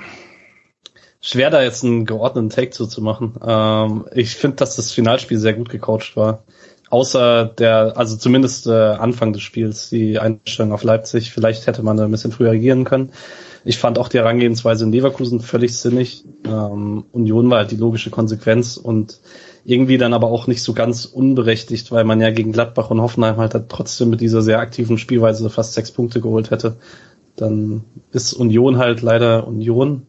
schwer 1.20 1.50
da 1.50 1.62
jetzt 1.62 1.82
einen 1.82 2.04
geordneten 2.04 2.50
Take 2.50 2.70
zu, 2.70 2.86
zu 2.86 3.02
machen. 3.02 3.34
Ähm, 3.44 4.06
ich 4.12 4.36
finde, 4.36 4.56
dass 4.56 4.76
das 4.76 4.92
Finalspiel 4.92 5.38
sehr 5.38 5.54
gut 5.54 5.68
gecoacht 5.68 6.16
war. 6.16 6.44
Außer 6.90 7.44
der, 7.44 7.96
also 7.96 8.16
zumindest 8.16 8.66
äh, 8.66 8.70
Anfang 8.72 9.32
des 9.32 9.42
Spiels, 9.42 9.90
die 9.90 10.18
Einstellung 10.18 10.72
auf 10.72 10.82
Leipzig. 10.82 11.32
Vielleicht 11.32 11.66
hätte 11.66 11.82
man 11.82 11.96
da 11.96 12.04
ein 12.04 12.10
bisschen 12.10 12.32
früher 12.32 12.50
agieren 12.50 12.84
können. 12.84 13.12
Ich 13.64 13.78
fand 13.78 13.98
auch 13.98 14.08
die 14.08 14.18
Herangehensweise 14.18 14.84
in 14.84 14.92
Leverkusen 14.92 15.40
völlig 15.40 15.76
sinnig. 15.76 16.24
Ähm, 16.46 17.04
Union 17.12 17.50
war 17.50 17.58
halt 17.58 17.70
die 17.70 17.76
logische 17.76 18.10
Konsequenz 18.10 18.78
und 18.78 19.20
irgendwie 19.64 19.98
dann 19.98 20.14
aber 20.14 20.28
auch 20.28 20.46
nicht 20.46 20.62
so 20.62 20.72
ganz 20.72 21.04
unberechtigt, 21.04 21.92
weil 21.92 22.04
man 22.04 22.20
ja 22.22 22.30
gegen 22.30 22.52
Gladbach 22.52 22.90
und 22.90 23.02
Hoffenheim 23.02 23.36
halt, 23.36 23.54
trotzdem 23.68 24.08
mit 24.08 24.22
dieser 24.22 24.40
sehr 24.40 24.60
aktiven 24.60 24.96
Spielweise 24.96 25.50
fast 25.50 25.74
sechs 25.74 25.90
Punkte 25.90 26.22
geholt 26.22 26.50
hätte. 26.50 26.76
Dann 27.36 27.84
ist 28.10 28.32
Union 28.32 28.78
halt 28.78 29.02
leider 29.02 29.46
Union. 29.46 30.06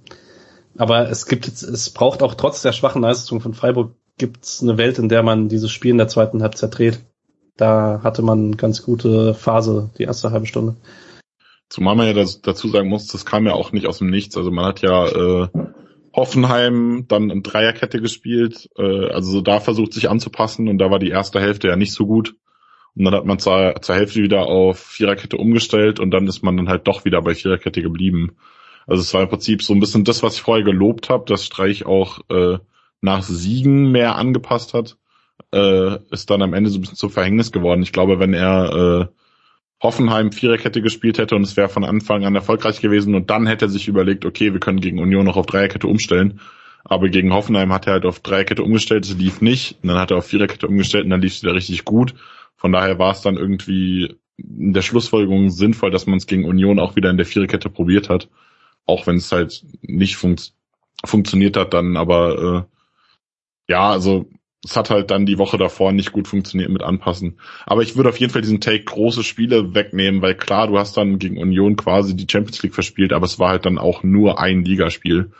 Aber 0.77 1.09
es 1.09 1.25
gibt 1.25 1.45
es 1.47 1.89
braucht 1.89 2.23
auch 2.23 2.35
trotz 2.35 2.61
der 2.61 2.71
schwachen 2.71 3.01
Leistung 3.01 3.41
von 3.41 3.53
Freiburg 3.53 3.91
gibt's 4.19 4.61
eine 4.61 4.77
Welt, 4.77 4.99
in 4.99 5.09
der 5.09 5.23
man 5.23 5.49
dieses 5.49 5.71
Spiel 5.71 5.91
in 5.91 5.97
der 5.97 6.07
zweiten 6.07 6.43
Halbzeit 6.43 6.77
dreht. 6.77 6.99
Da 7.57 8.01
hatte 8.03 8.21
man 8.21 8.55
ganz 8.55 8.83
gute 8.83 9.33
Phase, 9.33 9.89
die 9.97 10.03
erste 10.03 10.31
halbe 10.31 10.45
Stunde. 10.45 10.75
Zumal 11.67 11.95
man 11.95 12.07
ja 12.07 12.13
dazu 12.13 12.67
sagen 12.69 12.89
muss, 12.89 13.07
das 13.07 13.25
kam 13.25 13.45
ja 13.45 13.53
auch 13.53 13.71
nicht 13.71 13.87
aus 13.87 13.99
dem 13.99 14.09
Nichts. 14.09 14.37
Also 14.37 14.51
man 14.51 14.65
hat 14.65 14.81
ja 14.81 15.07
äh, 15.07 15.47
Hoffenheim 16.13 17.05
dann 17.07 17.29
in 17.29 17.43
Dreierkette 17.43 18.01
gespielt, 18.01 18.69
äh, 18.77 19.09
also 19.09 19.31
so 19.31 19.41
da 19.41 19.59
versucht 19.59 19.93
sich 19.93 20.09
anzupassen 20.09 20.67
und 20.67 20.77
da 20.77 20.89
war 20.89 20.99
die 20.99 21.09
erste 21.09 21.39
Hälfte 21.39 21.67
ja 21.67 21.75
nicht 21.75 21.93
so 21.93 22.05
gut. 22.05 22.35
Und 22.95 23.05
dann 23.05 23.13
hat 23.13 23.25
man 23.25 23.39
zur, 23.39 23.75
zur 23.81 23.95
Hälfte 23.95 24.21
wieder 24.21 24.47
auf 24.47 24.79
Viererkette 24.79 25.37
umgestellt 25.37 25.99
und 25.99 26.11
dann 26.11 26.27
ist 26.27 26.41
man 26.41 26.57
dann 26.57 26.69
halt 26.69 26.87
doch 26.87 27.05
wieder 27.05 27.21
bei 27.21 27.35
Viererkette 27.35 27.81
geblieben. 27.81 28.35
Also 28.87 29.01
es 29.01 29.13
war 29.13 29.21
im 29.21 29.29
Prinzip 29.29 29.61
so 29.61 29.73
ein 29.73 29.79
bisschen 29.79 30.03
das, 30.03 30.23
was 30.23 30.35
ich 30.35 30.41
vorher 30.41 30.65
gelobt 30.65 31.09
habe, 31.09 31.25
dass 31.25 31.45
Streich 31.45 31.85
auch 31.85 32.19
äh, 32.29 32.57
nach 33.01 33.23
Siegen 33.23 33.91
mehr 33.91 34.15
angepasst 34.15 34.73
hat, 34.73 34.97
äh, 35.53 35.97
ist 36.11 36.29
dann 36.29 36.41
am 36.41 36.53
Ende 36.53 36.69
so 36.69 36.77
ein 36.77 36.81
bisschen 36.81 36.97
zum 36.97 37.09
Verhängnis 37.09 37.51
geworden. 37.51 37.81
Ich 37.81 37.93
glaube, 37.93 38.19
wenn 38.19 38.33
er 38.33 39.09
äh, 39.09 39.13
Hoffenheim 39.81 40.31
Viererkette 40.31 40.81
gespielt 40.81 41.17
hätte 41.17 41.35
und 41.35 41.43
es 41.43 41.55
wäre 41.55 41.69
von 41.69 41.85
Anfang 41.85 42.25
an 42.25 42.35
erfolgreich 42.35 42.81
gewesen 42.81 43.15
und 43.15 43.29
dann 43.29 43.47
hätte 43.47 43.65
er 43.65 43.69
sich 43.69 43.87
überlegt, 43.87 44.25
okay, 44.25 44.51
wir 44.51 44.59
können 44.59 44.81
gegen 44.81 44.99
Union 44.99 45.25
noch 45.25 45.37
auf 45.37 45.45
Dreierkette 45.45 45.87
umstellen. 45.87 46.41
Aber 46.83 47.09
gegen 47.09 47.33
Hoffenheim 47.33 47.73
hat 47.73 47.87
er 47.87 47.93
halt 47.93 48.05
auf 48.05 48.19
Dreierkette 48.19 48.63
umgestellt, 48.63 49.05
es 49.05 49.17
lief 49.17 49.41
nicht. 49.41 49.77
Und 49.81 49.89
dann 49.89 49.97
hat 49.97 50.11
er 50.11 50.17
auf 50.17 50.25
Viererkette 50.25 50.67
umgestellt 50.67 51.05
und 51.05 51.11
dann 51.11 51.21
lief 51.21 51.33
es 51.33 51.43
wieder 51.43 51.53
richtig 51.53 51.85
gut. 51.85 52.13
Von 52.55 52.71
daher 52.71 52.99
war 52.99 53.11
es 53.11 53.21
dann 53.21 53.37
irgendwie 53.37 54.15
in 54.37 54.73
der 54.73 54.81
Schlussfolgerung 54.81 55.49
sinnvoll, 55.49 55.91
dass 55.91 56.07
man 56.07 56.17
es 56.17 56.27
gegen 56.27 56.45
Union 56.45 56.79
auch 56.79 56.95
wieder 56.95 57.09
in 57.09 57.17
der 57.17 57.25
Viererkette 57.25 57.69
probiert 57.69 58.09
hat. 58.09 58.29
Auch 58.85 59.07
wenn 59.07 59.17
es 59.17 59.31
halt 59.31 59.63
nicht 59.81 60.17
fun 60.17 60.35
funktioniert 61.05 61.55
hat 61.55 61.73
dann, 61.73 61.95
aber 61.95 62.67
äh, 62.67 62.78
ja, 63.69 63.89
also 63.89 64.25
es 64.65 64.75
hat 64.75 64.89
halt 64.89 65.09
dann 65.09 65.25
die 65.25 65.37
Woche 65.37 65.57
davor 65.57 65.93
nicht 65.93 66.11
gut 66.11 66.27
funktioniert 66.27 66.69
mit 66.69 66.81
Anpassen. 66.81 67.39
Aber 67.65 67.81
ich 67.81 67.95
würde 67.95 68.09
auf 68.09 68.17
jeden 68.17 68.33
Fall 68.33 68.41
diesen 68.41 68.59
Take 68.59 68.83
große 68.83 69.23
Spiele 69.23 69.73
wegnehmen, 69.73 70.21
weil 70.21 70.35
klar, 70.35 70.67
du 70.67 70.77
hast 70.77 70.97
dann 70.97 71.17
gegen 71.17 71.37
Union 71.37 71.77
quasi 71.77 72.15
die 72.15 72.27
Champions 72.29 72.61
League 72.61 72.73
verspielt, 72.73 73.13
aber 73.13 73.25
es 73.25 73.39
war 73.39 73.49
halt 73.49 73.65
dann 73.65 73.77
auch 73.77 74.03
nur 74.03 74.39
ein 74.39 74.65
Ligaspiel. 74.65 75.31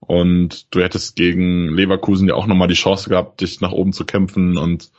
Und 0.00 0.74
du 0.74 0.80
hättest 0.82 1.14
gegen 1.14 1.68
Leverkusen 1.68 2.28
ja 2.28 2.34
auch 2.34 2.46
nochmal 2.46 2.68
die 2.68 2.74
Chance 2.74 3.08
gehabt, 3.08 3.40
dich 3.40 3.60
nach 3.60 3.72
oben 3.72 3.92
zu 3.92 4.04
kämpfen 4.04 4.58
und 4.58 4.90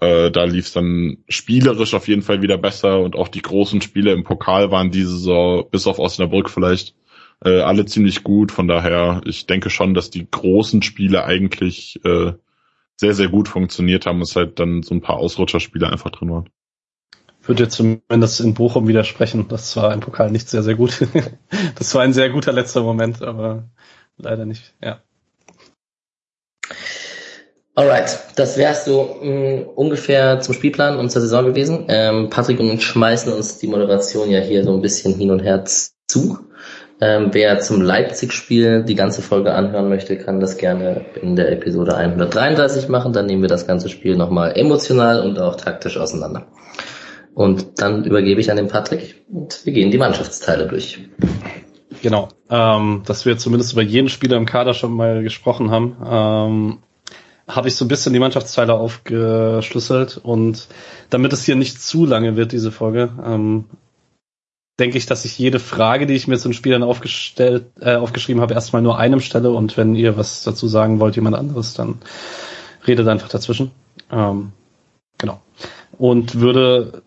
äh, 0.00 0.30
da 0.30 0.44
lief 0.44 0.66
es 0.66 0.72
dann 0.72 1.18
spielerisch 1.28 1.94
auf 1.94 2.08
jeden 2.08 2.22
Fall 2.22 2.42
wieder 2.42 2.58
besser 2.58 3.00
und 3.00 3.16
auch 3.16 3.28
die 3.28 3.42
großen 3.42 3.80
Spiele 3.80 4.12
im 4.12 4.24
Pokal 4.24 4.70
waren 4.70 4.90
diese 4.90 5.10
Saison, 5.10 5.64
bis 5.70 5.86
auf 5.86 5.98
Osnabrück 5.98 6.50
vielleicht, 6.50 6.94
äh, 7.44 7.60
alle 7.60 7.84
ziemlich 7.86 8.24
gut. 8.24 8.52
Von 8.52 8.68
daher, 8.68 9.20
ich 9.24 9.46
denke 9.46 9.70
schon, 9.70 9.94
dass 9.94 10.10
die 10.10 10.28
großen 10.30 10.82
Spiele 10.82 11.24
eigentlich 11.24 12.00
äh, 12.04 12.32
sehr, 12.96 13.14
sehr 13.14 13.28
gut 13.28 13.48
funktioniert 13.48 14.06
haben, 14.06 14.22
es 14.22 14.36
halt 14.36 14.58
dann 14.58 14.82
so 14.82 14.94
ein 14.94 15.00
paar 15.00 15.16
Ausrutscherspiele 15.16 15.88
einfach 15.88 16.10
drin 16.10 16.30
waren. 16.30 16.48
Würde 17.42 17.68
zumindest 17.68 18.40
in 18.40 18.54
Bochum 18.54 18.88
widersprechen. 18.88 19.46
Das 19.48 19.76
war 19.76 19.92
im 19.92 20.00
Pokal 20.00 20.30
nicht 20.30 20.48
sehr, 20.48 20.62
sehr 20.62 20.76
gut. 20.76 21.06
das 21.78 21.94
war 21.94 22.02
ein 22.02 22.14
sehr 22.14 22.30
guter 22.30 22.52
letzter 22.52 22.82
Moment, 22.82 23.20
aber 23.22 23.68
leider 24.16 24.46
nicht, 24.46 24.74
ja. 24.82 25.00
Alright, 27.76 28.18
das 28.36 28.56
wär's 28.56 28.84
so 28.84 29.18
mh, 29.20 29.30
mm, 29.30 29.62
ungefähr 29.74 30.40
zum 30.40 30.54
Spielplan 30.54 30.96
und 30.96 31.10
zur 31.10 31.20
Saison 31.20 31.44
gewesen. 31.44 31.86
Ähm, 31.88 32.30
Patrick 32.30 32.60
und 32.60 32.70
ich 32.70 32.84
schmeißen 32.84 33.32
uns 33.32 33.58
die 33.58 33.66
Moderation 33.66 34.30
ja 34.30 34.38
hier 34.38 34.62
so 34.62 34.72
ein 34.72 34.80
bisschen 34.80 35.14
hin 35.14 35.32
und 35.32 35.40
her 35.40 35.64
zu. 35.64 36.38
Ähm, 37.04 37.28
wer 37.32 37.60
zum 37.60 37.82
Leipzig-Spiel 37.82 38.82
die 38.82 38.94
ganze 38.94 39.20
Folge 39.20 39.52
anhören 39.52 39.90
möchte, 39.90 40.16
kann 40.16 40.40
das 40.40 40.56
gerne 40.56 41.04
in 41.20 41.36
der 41.36 41.52
Episode 41.52 41.96
133 41.96 42.88
machen. 42.88 43.12
Dann 43.12 43.26
nehmen 43.26 43.42
wir 43.42 43.48
das 43.50 43.66
ganze 43.66 43.90
Spiel 43.90 44.16
nochmal 44.16 44.56
emotional 44.56 45.20
und 45.20 45.38
auch 45.38 45.56
taktisch 45.56 45.98
auseinander. 45.98 46.46
Und 47.34 47.82
dann 47.82 48.04
übergebe 48.04 48.40
ich 48.40 48.50
an 48.50 48.56
den 48.56 48.68
Patrick 48.68 49.22
und 49.30 49.66
wir 49.66 49.74
gehen 49.74 49.90
die 49.90 49.98
Mannschaftsteile 49.98 50.66
durch. 50.66 50.98
Genau, 52.00 52.28
ähm, 52.48 53.02
dass 53.04 53.26
wir 53.26 53.36
zumindest 53.36 53.74
über 53.74 53.82
jeden 53.82 54.08
Spieler 54.08 54.38
im 54.38 54.46
Kader 54.46 54.72
schon 54.72 54.92
mal 54.92 55.22
gesprochen 55.22 55.70
haben, 55.70 55.96
ähm, 56.06 56.78
habe 57.46 57.68
ich 57.68 57.76
so 57.76 57.84
ein 57.84 57.88
bisschen 57.88 58.14
die 58.14 58.18
Mannschaftsteile 58.18 58.72
aufgeschlüsselt 58.72 60.16
und 60.22 60.68
damit 61.10 61.34
es 61.34 61.44
hier 61.44 61.56
nicht 61.56 61.82
zu 61.82 62.06
lange 62.06 62.36
wird, 62.36 62.52
diese 62.52 62.72
Folge, 62.72 63.10
ähm, 63.22 63.66
denke 64.78 64.98
ich, 64.98 65.06
dass 65.06 65.24
ich 65.24 65.38
jede 65.38 65.60
Frage, 65.60 66.06
die 66.06 66.14
ich 66.14 66.26
mir 66.26 66.38
zu 66.38 66.48
den 66.48 66.54
Spielern 66.54 66.82
aufgestellt, 66.82 67.66
äh, 67.80 67.96
aufgeschrieben 67.96 68.42
habe, 68.42 68.54
erstmal 68.54 68.82
nur 68.82 68.98
einem 68.98 69.20
stelle 69.20 69.50
und 69.50 69.76
wenn 69.76 69.94
ihr 69.94 70.16
was 70.16 70.42
dazu 70.42 70.66
sagen 70.66 71.00
wollt, 71.00 71.16
jemand 71.16 71.36
anderes, 71.36 71.74
dann 71.74 71.98
redet 72.86 73.08
einfach 73.08 73.28
dazwischen. 73.28 73.70
Ähm, 74.10 74.52
genau. 75.18 75.40
Und 75.96 76.40
würde 76.40 77.02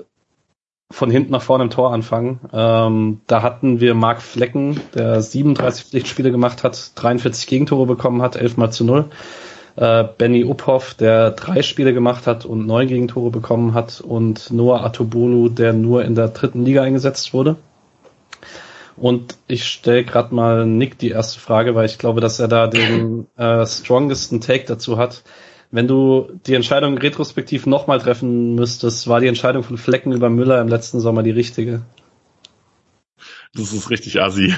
von 0.89 1.11
hinten 1.11 1.31
nach 1.31 1.41
vorne 1.41 1.65
im 1.65 1.69
Tor 1.69 1.93
anfangen. 1.93 2.39
Ähm, 2.53 3.19
da 3.27 3.41
hatten 3.41 3.81
wir 3.81 3.93
Marc 3.93 4.21
Flecken, 4.21 4.79
der 4.95 5.21
37 5.21 5.85
Pflichtspiele 5.85 6.31
gemacht 6.31 6.63
hat, 6.63 6.91
43 6.95 7.47
Gegentore 7.47 7.85
bekommen 7.85 8.21
hat, 8.21 8.37
11 8.37 8.57
mal 8.57 8.71
zu 8.71 8.85
0. 8.85 9.09
Äh, 9.77 10.05
Benny 10.17 10.43
Uphoff, 10.43 10.95
der 10.95 11.31
drei 11.31 11.61
Spiele 11.61 11.93
gemacht 11.93 12.25
hat 12.25 12.45
und 12.45 12.65
neun 12.65 12.87
Gegentore 12.87 13.29
bekommen 13.29 13.75
hat 13.75 14.01
und 14.01 14.51
Noah 14.51 14.83
Atobolu, 14.83 15.49
der 15.49 15.71
nur 15.73 16.03
in 16.03 16.15
der 16.15 16.29
dritten 16.29 16.65
Liga 16.65 16.81
eingesetzt 16.81 17.31
wurde. 17.31 17.57
Und 18.95 19.37
ich 19.45 19.65
stelle 19.65 20.03
gerade 20.03 20.33
mal 20.33 20.65
Nick 20.65 20.97
die 20.97 21.11
erste 21.11 21.39
Frage, 21.39 21.75
weil 21.75 21.85
ich 21.85 21.99
glaube, 21.99 22.21
dass 22.21 22.39
er 22.39 22.47
da 22.47 22.65
den 22.65 23.27
äh, 23.37 23.67
strongesten 23.67 24.41
Take 24.41 24.65
dazu 24.65 24.97
hat. 24.97 25.23
Wenn 25.69 25.87
du 25.87 26.31
die 26.47 26.55
Entscheidung 26.55 26.97
retrospektiv 26.97 27.67
nochmal 27.67 27.99
treffen 27.99 28.55
müsstest, 28.55 29.07
war 29.07 29.19
die 29.19 29.27
Entscheidung 29.27 29.61
von 29.61 29.77
Flecken 29.77 30.11
über 30.11 30.31
Müller 30.31 30.59
im 30.59 30.69
letzten 30.69 30.99
Sommer 30.99 31.21
die 31.21 31.29
richtige? 31.29 31.83
Das 33.53 33.73
ist 33.73 33.91
richtig 33.91 34.19
assi. 34.19 34.55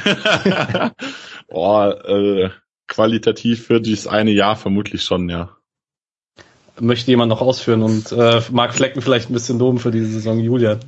Boah, 1.50 2.06
äh, 2.08 2.50
qualitativ 2.90 3.66
für 3.66 3.80
dieses 3.80 4.08
eine 4.08 4.32
Jahr 4.32 4.58
vermutlich 4.58 5.04
schon, 5.04 5.30
ja. 5.30 5.56
Möchte 6.80 7.12
jemand 7.12 7.30
noch 7.30 7.42
ausführen 7.42 7.82
und 7.82 8.12
äh, 8.12 8.42
Marc 8.52 8.74
Flecken 8.74 9.02
vielleicht 9.02 9.30
ein 9.30 9.34
bisschen 9.34 9.60
loben 9.60 9.80
für 9.80 9.92
diese 9.92 10.08
Saison, 10.08 10.40
Julian? 10.40 10.80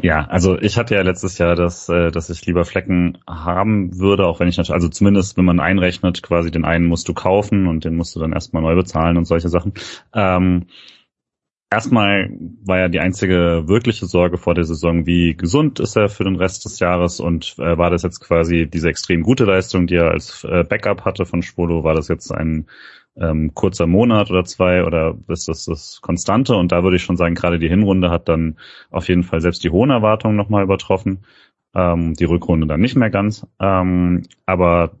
Ja, 0.00 0.26
also 0.26 0.58
ich 0.58 0.76
hatte 0.76 0.94
ja 0.94 1.02
letztes 1.02 1.38
Jahr, 1.38 1.54
dass, 1.54 1.88
äh, 1.88 2.10
dass 2.10 2.30
ich 2.30 2.44
lieber 2.46 2.64
Flecken 2.64 3.18
haben 3.28 3.98
würde, 3.98 4.26
auch 4.26 4.40
wenn 4.40 4.48
ich 4.48 4.56
natürlich, 4.56 4.74
also 4.74 4.88
zumindest 4.88 5.36
wenn 5.36 5.44
man 5.44 5.60
einrechnet, 5.60 6.22
quasi 6.22 6.50
den 6.50 6.64
einen 6.64 6.86
musst 6.86 7.08
du 7.08 7.14
kaufen 7.14 7.68
und 7.68 7.84
den 7.84 7.96
musst 7.96 8.14
du 8.16 8.20
dann 8.20 8.32
erstmal 8.32 8.62
neu 8.62 8.74
bezahlen 8.74 9.16
und 9.16 9.26
solche 9.26 9.48
Sachen. 9.48 9.74
Ähm, 10.12 10.66
erstmal 11.74 12.30
war 12.64 12.78
ja 12.78 12.88
die 12.88 13.00
einzige 13.00 13.64
wirkliche 13.66 14.06
Sorge 14.06 14.38
vor 14.38 14.54
der 14.54 14.64
Saison, 14.64 15.06
wie 15.06 15.36
gesund 15.36 15.80
ist 15.80 15.96
er 15.96 16.08
für 16.08 16.24
den 16.24 16.36
Rest 16.36 16.64
des 16.64 16.78
Jahres 16.78 17.20
und 17.20 17.56
äh, 17.58 17.76
war 17.76 17.90
das 17.90 18.02
jetzt 18.02 18.20
quasi 18.20 18.66
diese 18.66 18.88
extrem 18.88 19.22
gute 19.22 19.44
Leistung, 19.44 19.86
die 19.86 19.96
er 19.96 20.10
als 20.12 20.44
äh, 20.44 20.64
Backup 20.64 21.04
hatte 21.04 21.26
von 21.26 21.42
Spolo, 21.42 21.84
war 21.84 21.94
das 21.94 22.08
jetzt 22.08 22.30
ein 22.32 22.66
ähm, 23.16 23.54
kurzer 23.54 23.86
Monat 23.86 24.30
oder 24.30 24.44
zwei 24.44 24.84
oder 24.84 25.16
ist 25.28 25.48
das 25.48 25.64
das 25.66 26.00
Konstante? 26.00 26.54
Und 26.54 26.72
da 26.72 26.82
würde 26.82 26.96
ich 26.96 27.02
schon 27.02 27.16
sagen, 27.16 27.34
gerade 27.34 27.58
die 27.58 27.68
Hinrunde 27.68 28.10
hat 28.10 28.28
dann 28.28 28.56
auf 28.90 29.08
jeden 29.08 29.22
Fall 29.22 29.40
selbst 29.40 29.64
die 29.64 29.70
hohen 29.70 29.90
Erwartungen 29.90 30.36
nochmal 30.36 30.64
übertroffen. 30.64 31.24
Ähm, 31.74 32.14
die 32.14 32.24
Rückrunde 32.24 32.66
dann 32.66 32.80
nicht 32.80 32.96
mehr 32.96 33.10
ganz. 33.10 33.46
Ähm, 33.60 34.22
aber 34.46 34.92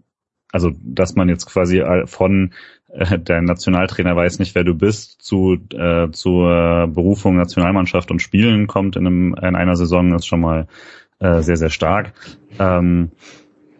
also, 0.52 0.70
dass 0.82 1.16
man 1.16 1.28
jetzt 1.28 1.46
quasi 1.46 1.82
von 2.06 2.52
äh, 2.94 3.18
der 3.18 3.42
Nationaltrainer 3.42 4.14
weiß 4.16 4.38
nicht, 4.38 4.54
wer 4.54 4.64
du 4.64 4.74
bist, 4.74 5.22
zu 5.22 5.58
äh, 5.72 6.10
zur 6.10 6.88
Berufung 6.88 7.36
Nationalmannschaft 7.36 8.10
und 8.10 8.22
Spielen 8.22 8.66
kommt 8.66 8.96
in, 8.96 9.06
einem, 9.06 9.34
in 9.34 9.56
einer 9.56 9.76
Saison, 9.76 10.14
ist 10.14 10.26
schon 10.26 10.40
mal 10.40 10.66
äh, 11.18 11.42
sehr, 11.42 11.56
sehr 11.56 11.70
stark. 11.70 12.12
Ähm, 12.58 13.10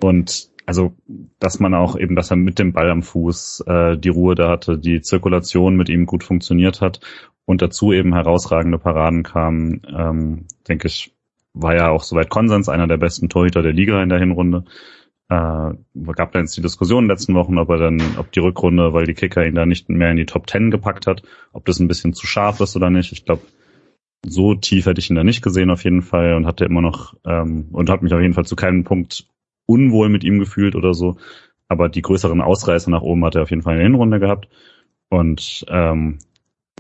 und 0.03 0.49
also, 0.67 0.95
dass 1.39 1.61
man 1.61 1.75
auch 1.75 1.97
eben, 1.99 2.17
dass 2.17 2.31
er 2.31 2.37
mit 2.37 2.59
dem 2.59 2.73
Ball 2.73 2.91
am 2.91 3.03
Fuß 3.03 3.65
äh, 3.67 3.99
die 3.99 4.09
Ruhe 4.09 4.35
da 4.35 4.49
hatte, 4.49 4.79
die 4.79 5.03
Zirkulation 5.03 5.77
mit 5.77 5.89
ihm 5.89 6.07
gut 6.07 6.25
funktioniert 6.25 6.81
hat 6.81 7.01
und 7.45 7.61
dazu 7.61 7.93
eben 7.93 8.15
herausragende 8.15 8.79
Paraden 8.79 9.23
kamen, 9.23 9.83
ähm, 9.95 10.47
denke 10.67 10.89
ich, 10.89 11.15
war 11.53 11.75
ja 11.75 11.91
auch 11.91 12.03
soweit 12.03 12.31
Konsens, 12.31 12.69
einer 12.69 12.87
der 12.87 12.97
besten 12.97 13.29
Torhüter 13.29 13.63
der 13.63 13.73
Liga 13.73 14.03
in 14.03 14.09
der 14.09 14.19
Hinrunde. 14.19 14.65
Äh, 15.31 15.73
gab 16.15 16.33
da 16.33 16.41
jetzt 16.41 16.57
die 16.57 16.63
Diskussion 16.63 17.05
in 17.05 17.09
den 17.09 17.17
letzten 17.17 17.35
Wochen, 17.35 17.59
ob 17.59 17.71
er 17.71 17.79
dann, 17.79 18.01
ob 18.19 18.31
die 18.33 18.41
Rückrunde, 18.41 18.93
weil 18.93 19.07
die 19.07 19.15
Kicker 19.15 19.47
ihn 19.47 19.55
da 19.55 19.65
nicht 19.65 19.89
mehr 19.89 20.11
in 20.11 20.17
die 20.17 20.27
Top 20.27 20.47
Ten 20.47 20.71
gepackt 20.71 21.07
hat, 21.07 21.23
ob 21.53 21.65
das 21.65 21.81
ein 21.81 21.89
bisschen 21.89 22.13
zu 22.13 22.27
scharf 22.27 22.61
ist 22.61 22.77
oder 22.77 22.91
nicht. 22.91 23.13
Ich 23.13 23.25
glaube, 23.25 23.43
so 24.27 24.55
tief 24.55 24.87
hätte 24.87 25.01
ich 25.01 25.11
ihn 25.11 25.17
da 25.17 25.25
nicht 25.25 25.43
gesehen 25.43 25.71
auf 25.71 25.85
jeden 25.85 26.03
Fall 26.03 26.35
und 26.35 26.47
hatte 26.47 26.65
immer 26.65 26.81
noch 26.81 27.15
ähm, 27.27 27.69
und 27.73 27.91
habe 27.91 28.05
mich 28.05 28.15
auf 28.15 28.21
jeden 28.21 28.35
Fall 28.35 28.45
zu 28.45 28.57
keinem 28.57 28.85
Punkt 28.85 29.27
unwohl 29.67 30.09
mit 30.09 30.25
ihm 30.25 30.39
gefühlt 30.39 30.77
oder 30.77 30.95
so. 30.95 31.17
Aber 31.69 31.89
die 31.89 32.03
größeren 32.03 32.41
Ausreißer 32.41 32.91
nach 32.91 33.03
oben 33.03 33.25
hat 33.25 33.35
er 33.35 33.43
auf 33.43 33.51
jeden 33.51 33.63
Fall 33.63 33.75
in 33.75 33.79
der 33.79 33.87
Hinrunde 33.87 34.21
gehabt. 34.21 34.49
Und 35.09 35.65
ähm, 35.69 36.19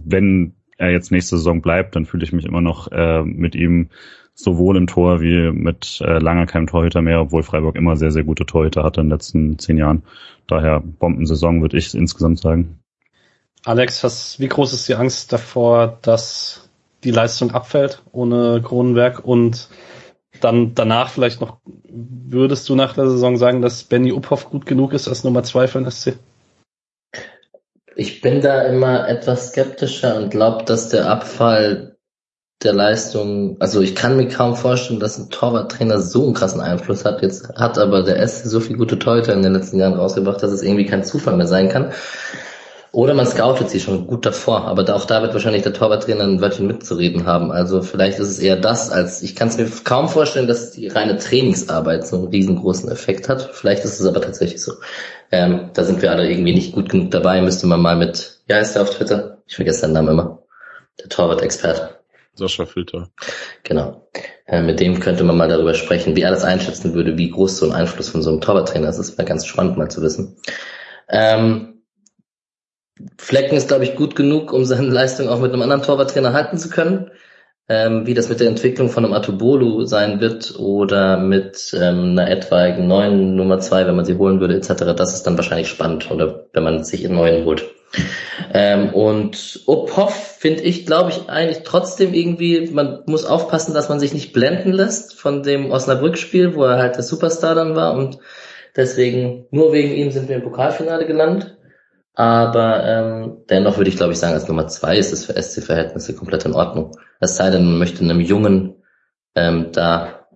wenn 0.02 0.54
er 0.76 0.90
jetzt 0.90 1.10
nächste 1.10 1.36
Saison 1.36 1.62
bleibt, 1.62 1.96
dann 1.96 2.04
fühle 2.04 2.24
ich 2.24 2.32
mich 2.32 2.44
immer 2.44 2.60
noch 2.60 2.90
äh, 2.92 3.22
mit 3.22 3.54
ihm 3.54 3.88
sowohl 4.34 4.76
im 4.76 4.86
Tor 4.86 5.20
wie 5.20 5.50
mit 5.52 6.00
äh, 6.00 6.18
lange 6.18 6.46
keinem 6.46 6.66
Torhüter 6.66 7.02
mehr, 7.02 7.20
obwohl 7.20 7.42
Freiburg 7.42 7.76
immer 7.76 7.96
sehr, 7.96 8.10
sehr 8.10 8.24
gute 8.24 8.46
Torhüter 8.46 8.82
hatte 8.82 9.00
in 9.00 9.06
den 9.06 9.12
letzten 9.12 9.58
zehn 9.58 9.78
Jahren. 9.78 10.02
Daher 10.46 10.80
Bombensaison, 10.80 11.62
würde 11.62 11.78
ich 11.78 11.94
insgesamt 11.94 12.40
sagen. 12.40 12.80
Alex, 13.64 14.04
was, 14.04 14.38
wie 14.40 14.48
groß 14.48 14.72
ist 14.74 14.88
die 14.88 14.94
Angst 14.94 15.32
davor, 15.32 15.98
dass 16.02 16.68
die 17.04 17.12
Leistung 17.12 17.52
abfällt 17.52 18.02
ohne 18.12 18.60
Kronenberg 18.62 19.24
und 19.24 19.68
dann 20.40 20.74
danach 20.74 21.10
vielleicht 21.10 21.40
noch, 21.40 21.58
würdest 21.88 22.68
du 22.68 22.74
nach 22.74 22.94
der 22.94 23.08
Saison 23.08 23.36
sagen, 23.36 23.62
dass 23.62 23.84
Benny 23.84 24.12
Uphoff 24.12 24.50
gut 24.50 24.66
genug 24.66 24.92
ist 24.92 25.08
als 25.08 25.24
Nummer 25.24 25.44
zwei 25.44 25.68
für 25.68 25.78
den 25.78 25.90
SC? 25.90 26.18
Ich 27.96 28.20
bin 28.20 28.40
da 28.40 28.62
immer 28.62 29.08
etwas 29.08 29.50
skeptischer 29.50 30.16
und 30.16 30.30
glaube, 30.30 30.64
dass 30.64 30.88
der 30.88 31.08
Abfall 31.08 31.93
der 32.64 32.72
Leistung, 32.72 33.56
also 33.60 33.80
ich 33.80 33.94
kann 33.94 34.16
mir 34.16 34.28
kaum 34.28 34.56
vorstellen, 34.56 35.00
dass 35.00 35.18
ein 35.18 35.30
Torwarttrainer 35.30 36.00
so 36.00 36.24
einen 36.24 36.34
krassen 36.34 36.60
Einfluss 36.60 37.04
hat. 37.04 37.22
Jetzt 37.22 37.48
hat 37.56 37.78
aber 37.78 38.02
der 38.02 38.26
SC 38.26 38.46
so 38.46 38.60
viel 38.60 38.76
gute 38.76 38.98
Torhüter 38.98 39.34
in 39.34 39.42
den 39.42 39.52
letzten 39.52 39.78
Jahren 39.78 39.94
rausgebracht, 39.94 40.42
dass 40.42 40.50
es 40.50 40.62
irgendwie 40.62 40.86
kein 40.86 41.04
Zufall 41.04 41.36
mehr 41.36 41.46
sein 41.46 41.68
kann. 41.68 41.92
Oder 42.94 43.14
man 43.14 43.26
scoutet 43.26 43.70
sie 43.70 43.80
schon 43.80 44.06
gut 44.06 44.24
davor, 44.24 44.66
aber 44.66 44.94
auch 44.94 45.04
da 45.04 45.20
wird 45.20 45.32
wahrscheinlich 45.32 45.64
der 45.64 45.72
Torwarttrainer 45.72 46.22
ein 46.22 46.40
Wörtchen 46.40 46.68
mitzureden 46.68 47.26
haben. 47.26 47.50
Also 47.50 47.82
vielleicht 47.82 48.20
ist 48.20 48.28
es 48.28 48.38
eher 48.38 48.54
das, 48.54 48.88
als 48.88 49.20
ich 49.20 49.34
kann 49.34 49.48
es 49.48 49.58
mir 49.58 49.68
kaum 49.82 50.08
vorstellen, 50.08 50.46
dass 50.46 50.70
die 50.70 50.86
reine 50.86 51.18
Trainingsarbeit 51.18 52.06
so 52.06 52.16
einen 52.16 52.28
riesengroßen 52.28 52.88
Effekt 52.88 53.28
hat. 53.28 53.50
Vielleicht 53.52 53.84
ist 53.84 53.98
es 53.98 54.06
aber 54.06 54.20
tatsächlich 54.20 54.62
so. 54.62 54.74
Ähm, 55.32 55.70
da 55.74 55.82
sind 55.82 56.02
wir 56.02 56.12
alle 56.12 56.30
irgendwie 56.30 56.54
nicht 56.54 56.72
gut 56.72 56.88
genug 56.88 57.10
dabei. 57.10 57.42
Müsste 57.42 57.66
man 57.66 57.82
mal 57.82 57.96
mit, 57.96 58.38
ja, 58.48 58.58
ist 58.58 58.74
der 58.74 58.82
auf 58.82 58.90
Twitter? 58.90 59.38
Ich 59.46 59.56
vergesse 59.56 59.80
seinen 59.80 59.94
Namen 59.94 60.10
immer. 60.10 60.38
Der 61.00 61.08
Torwart-Experte. 61.08 62.03
Sascha 62.34 62.66
Filter. 62.66 63.10
Genau. 63.62 64.08
Äh, 64.46 64.62
mit 64.62 64.80
dem 64.80 65.00
könnte 65.00 65.24
man 65.24 65.36
mal 65.36 65.48
darüber 65.48 65.74
sprechen, 65.74 66.16
wie 66.16 66.22
er 66.22 66.30
das 66.30 66.44
einschätzen 66.44 66.94
würde, 66.94 67.16
wie 67.16 67.30
groß 67.30 67.58
so 67.58 67.66
ein 67.66 67.72
Einfluss 67.72 68.08
von 68.08 68.22
so 68.22 68.30
einem 68.30 68.40
Torwarttrainer 68.40 68.88
ist. 68.88 68.98
Das 68.98 69.16
wäre 69.16 69.26
ganz 69.26 69.46
spannend 69.46 69.76
mal 69.76 69.90
zu 69.90 70.02
wissen. 70.02 70.36
Ähm, 71.08 71.82
Flecken 73.18 73.56
ist, 73.56 73.68
glaube 73.68 73.84
ich, 73.84 73.96
gut 73.96 74.14
genug, 74.16 74.52
um 74.52 74.64
seine 74.64 74.88
Leistung 74.88 75.28
auch 75.28 75.40
mit 75.40 75.52
einem 75.52 75.62
anderen 75.62 75.82
Torwarttrainer 75.82 76.32
halten 76.32 76.58
zu 76.58 76.70
können. 76.70 77.10
Ähm, 77.66 78.06
wie 78.06 78.12
das 78.12 78.28
mit 78.28 78.40
der 78.40 78.48
Entwicklung 78.48 78.90
von 78.90 79.04
einem 79.04 79.14
Atubolu 79.14 79.86
sein 79.86 80.20
wird 80.20 80.58
oder 80.58 81.16
mit 81.16 81.74
ähm, 81.74 82.10
einer 82.10 82.30
etwaigen 82.30 82.86
neuen 82.86 83.36
Nummer 83.36 83.58
zwei, 83.58 83.86
wenn 83.86 83.96
man 83.96 84.04
sie 84.04 84.18
holen 84.18 84.38
würde, 84.38 84.54
etc., 84.54 84.94
das 84.94 85.14
ist 85.14 85.22
dann 85.22 85.38
wahrscheinlich 85.38 85.68
spannend 85.68 86.10
oder 86.10 86.44
wenn 86.52 86.62
man 86.62 86.84
sich 86.84 87.06
einen 87.06 87.14
neuen 87.14 87.46
holt. 87.46 87.64
Ähm, 88.52 88.92
und 88.92 89.60
Ophoff 89.66 90.36
finde 90.38 90.62
ich, 90.62 90.86
glaube 90.86 91.10
ich, 91.10 91.28
eigentlich 91.28 91.62
trotzdem 91.64 92.12
irgendwie, 92.12 92.70
man 92.72 93.02
muss 93.06 93.24
aufpassen, 93.24 93.74
dass 93.74 93.88
man 93.88 94.00
sich 94.00 94.12
nicht 94.12 94.32
blenden 94.32 94.72
lässt 94.72 95.14
von 95.18 95.42
dem 95.42 95.70
Osnabrück-Spiel, 95.70 96.54
wo 96.54 96.64
er 96.64 96.78
halt 96.78 96.96
der 96.96 97.02
Superstar 97.02 97.54
dann 97.54 97.76
war 97.76 97.94
und 97.94 98.18
deswegen, 98.76 99.46
nur 99.50 99.72
wegen 99.72 99.92
ihm 99.92 100.10
sind 100.10 100.28
wir 100.28 100.36
im 100.36 100.42
Pokalfinale 100.42 101.06
gelandet. 101.06 101.53
Aber 102.14 102.84
ähm, 102.84 103.38
dennoch 103.50 103.76
würde 103.76 103.90
ich, 103.90 103.96
glaube 103.96 104.12
ich, 104.12 104.18
sagen, 104.18 104.34
als 104.34 104.46
Nummer 104.46 104.68
zwei 104.68 104.96
ist 104.96 105.12
es 105.12 105.24
für 105.24 105.40
SC-Verhältnisse 105.40 106.14
komplett 106.14 106.44
in 106.44 106.52
Ordnung. 106.52 106.96
Es 107.20 107.36
sei 107.36 107.50
denn, 107.50 107.64
man 107.64 107.78
möchte 107.78 108.04
einem 108.04 108.20
Jungen 108.20 108.76
ähm, 109.34 109.72
da 109.72 110.26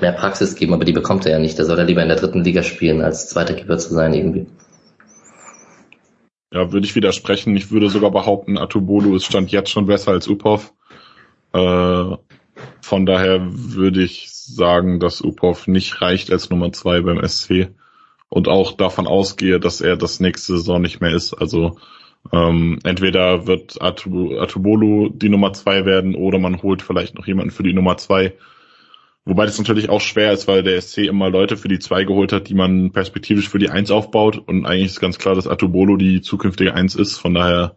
mehr 0.00 0.12
Praxis 0.12 0.54
geben, 0.54 0.72
aber 0.72 0.84
die 0.84 0.92
bekommt 0.92 1.26
er 1.26 1.32
ja 1.32 1.38
nicht. 1.38 1.58
Da 1.58 1.64
soll 1.64 1.78
er 1.78 1.84
lieber 1.84 2.02
in 2.02 2.08
der 2.08 2.16
dritten 2.16 2.44
Liga 2.44 2.62
spielen, 2.62 3.02
als 3.02 3.28
zweiter 3.28 3.54
Keeper 3.54 3.78
zu 3.78 3.92
sein 3.92 4.14
irgendwie. 4.14 4.46
Ja, 6.52 6.72
würde 6.72 6.86
ich 6.86 6.94
widersprechen. 6.94 7.54
Ich 7.56 7.70
würde 7.70 7.90
sogar 7.90 8.10
behaupten, 8.10 8.56
Atubolu 8.56 9.14
ist 9.14 9.26
Stand 9.26 9.50
jetzt 9.50 9.70
schon 9.70 9.86
besser 9.86 10.12
als 10.12 10.28
Upov. 10.28 10.72
Äh, 11.52 12.16
von 12.80 13.06
daher 13.06 13.40
würde 13.50 14.02
ich 14.02 14.30
sagen, 14.30 14.98
dass 14.98 15.20
Upov 15.20 15.66
nicht 15.66 16.00
reicht 16.00 16.32
als 16.32 16.48
Nummer 16.48 16.72
zwei 16.72 17.02
beim 17.02 17.22
SC 17.26 17.68
und 18.28 18.48
auch 18.48 18.72
davon 18.72 19.06
ausgehe, 19.06 19.60
dass 19.60 19.80
er 19.80 19.96
das 19.96 20.20
nächste 20.20 20.56
Saison 20.58 20.80
nicht 20.80 21.00
mehr 21.00 21.14
ist. 21.14 21.34
Also 21.34 21.78
ähm, 22.32 22.78
entweder 22.84 23.46
wird 23.46 23.80
Atu, 23.80 24.38
Atubolu 24.38 25.08
die 25.10 25.28
Nummer 25.28 25.52
zwei 25.52 25.84
werden 25.84 26.14
oder 26.14 26.38
man 26.38 26.62
holt 26.62 26.82
vielleicht 26.82 27.14
noch 27.14 27.26
jemanden 27.26 27.50
für 27.50 27.62
die 27.62 27.72
Nummer 27.72 27.96
zwei. 27.96 28.34
Wobei 29.24 29.44
das 29.44 29.58
natürlich 29.58 29.90
auch 29.90 30.00
schwer 30.00 30.32
ist, 30.32 30.48
weil 30.48 30.62
der 30.62 30.80
SC 30.80 30.98
immer 30.98 31.28
Leute 31.28 31.58
für 31.58 31.68
die 31.68 31.78
zwei 31.78 32.04
geholt 32.04 32.32
hat, 32.32 32.48
die 32.48 32.54
man 32.54 32.92
perspektivisch 32.92 33.48
für 33.48 33.58
die 33.58 33.68
eins 33.68 33.90
aufbaut. 33.90 34.38
Und 34.38 34.64
eigentlich 34.64 34.86
ist 34.92 35.00
ganz 35.00 35.18
klar, 35.18 35.34
dass 35.34 35.46
Atubolo 35.46 35.96
die 35.96 36.22
zukünftige 36.22 36.74
eins 36.74 36.94
ist. 36.94 37.18
Von 37.18 37.34
daher, 37.34 37.76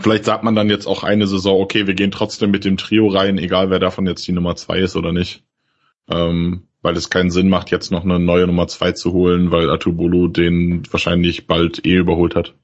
vielleicht 0.00 0.24
sagt 0.24 0.42
man 0.42 0.56
dann 0.56 0.68
jetzt 0.68 0.86
auch 0.86 1.04
eine 1.04 1.28
Saison, 1.28 1.60
okay, 1.60 1.86
wir 1.86 1.94
gehen 1.94 2.10
trotzdem 2.10 2.50
mit 2.50 2.64
dem 2.64 2.76
Trio 2.76 3.06
rein, 3.06 3.38
egal 3.38 3.70
wer 3.70 3.78
davon 3.78 4.06
jetzt 4.06 4.26
die 4.26 4.32
Nummer 4.32 4.56
zwei 4.56 4.80
ist 4.80 4.96
oder 4.96 5.12
nicht. 5.12 5.44
Ähm, 6.10 6.65
weil 6.86 6.96
es 6.96 7.10
keinen 7.10 7.32
Sinn 7.32 7.48
macht, 7.48 7.72
jetzt 7.72 7.90
noch 7.90 8.04
eine 8.04 8.20
neue 8.20 8.46
Nummer 8.46 8.68
zwei 8.68 8.92
zu 8.92 9.12
holen, 9.12 9.50
weil 9.50 9.70
Atubolo 9.70 10.28
den 10.28 10.84
wahrscheinlich 10.92 11.48
bald 11.48 11.84
eh 11.84 11.96
überholt 11.96 12.36
hat. 12.36 12.54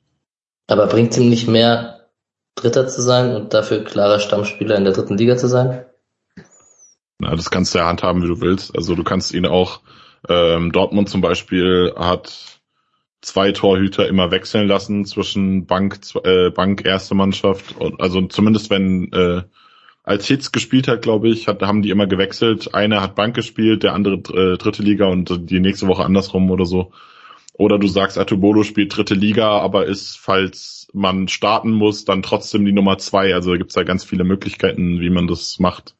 Aber 0.69 0.87
bringt 0.87 1.17
ihm 1.17 1.29
nicht 1.29 1.49
mehr, 1.49 2.07
Dritter 2.55 2.87
zu 2.87 3.03
sein 3.03 3.35
und 3.35 3.53
dafür 3.53 3.83
klarer 3.83 4.21
Stammspieler 4.21 4.77
in 4.77 4.85
der 4.85 4.93
dritten 4.93 5.19
Liga 5.19 5.37
zu 5.37 5.49
sein? 5.49 5.85
Na, 7.19 7.35
das 7.35 7.51
kannst 7.51 7.75
du 7.75 7.79
ja 7.79 7.87
handhaben, 7.89 8.23
wie 8.23 8.29
du 8.29 8.41
willst. 8.41 8.77
Also 8.77 8.95
du 8.95 9.03
kannst 9.03 9.35
ihn 9.35 9.45
auch, 9.45 9.81
ähm, 10.29 10.71
Dortmund 10.71 11.09
zum 11.09 11.21
Beispiel 11.21 11.93
hat 11.97 12.61
zwei 13.23 13.51
Torhüter 13.51 14.07
immer 14.07 14.31
wechseln 14.31 14.69
lassen 14.69 15.05
zwischen 15.05 15.67
Bank, 15.67 15.99
äh, 16.23 16.51
Bank 16.51 16.85
erste 16.85 17.17
Mannschaft 17.17 17.77
und 17.77 18.01
also 18.01 18.23
zumindest 18.29 18.71
wenn 18.71 19.13
äh, 19.13 19.43
als 20.03 20.27
Hitz 20.27 20.53
gespielt 20.53 20.89
hat, 20.89 21.03
glaube 21.03 21.29
ich, 21.29 21.47
hat, 21.47 21.63
haben 21.63 21.83
die 21.83 21.91
immer 21.91 22.07
gewechselt. 22.07 22.75
Einer 22.75 23.01
hat 23.01 23.15
Bank 23.15 23.35
gespielt, 23.35 23.83
der 23.83 23.95
andere 23.95 24.17
äh, 24.17 24.59
dritte 24.59 24.83
Liga 24.83 25.07
und 25.07 25.51
die 25.51 25.61
nächste 25.61 25.87
Woche 25.87 26.05
andersrum 26.05 26.51
oder 26.51 26.67
so. 26.67 26.93
Oder 27.55 27.79
du 27.79 27.87
sagst, 27.87 28.19
Atubolo 28.19 28.65
spielt 28.65 28.97
dritte 28.97 29.15
Liga, 29.15 29.59
aber 29.59 29.87
ist, 29.87 30.19
falls 30.19 30.89
man 30.93 31.29
starten 31.29 31.71
muss, 31.71 32.05
dann 32.05 32.23
trotzdem 32.23 32.65
die 32.65 32.73
Nummer 32.73 32.99
zwei. 32.99 33.35
Also 33.35 33.53
gibt 33.53 33.71
es 33.71 33.75
da 33.75 33.85
ganz 33.85 34.05
viele 34.05 34.25
Möglichkeiten, 34.25 35.01
wie 35.01 35.11
man 35.11 35.29
das 35.29 35.59
macht. 35.61 35.95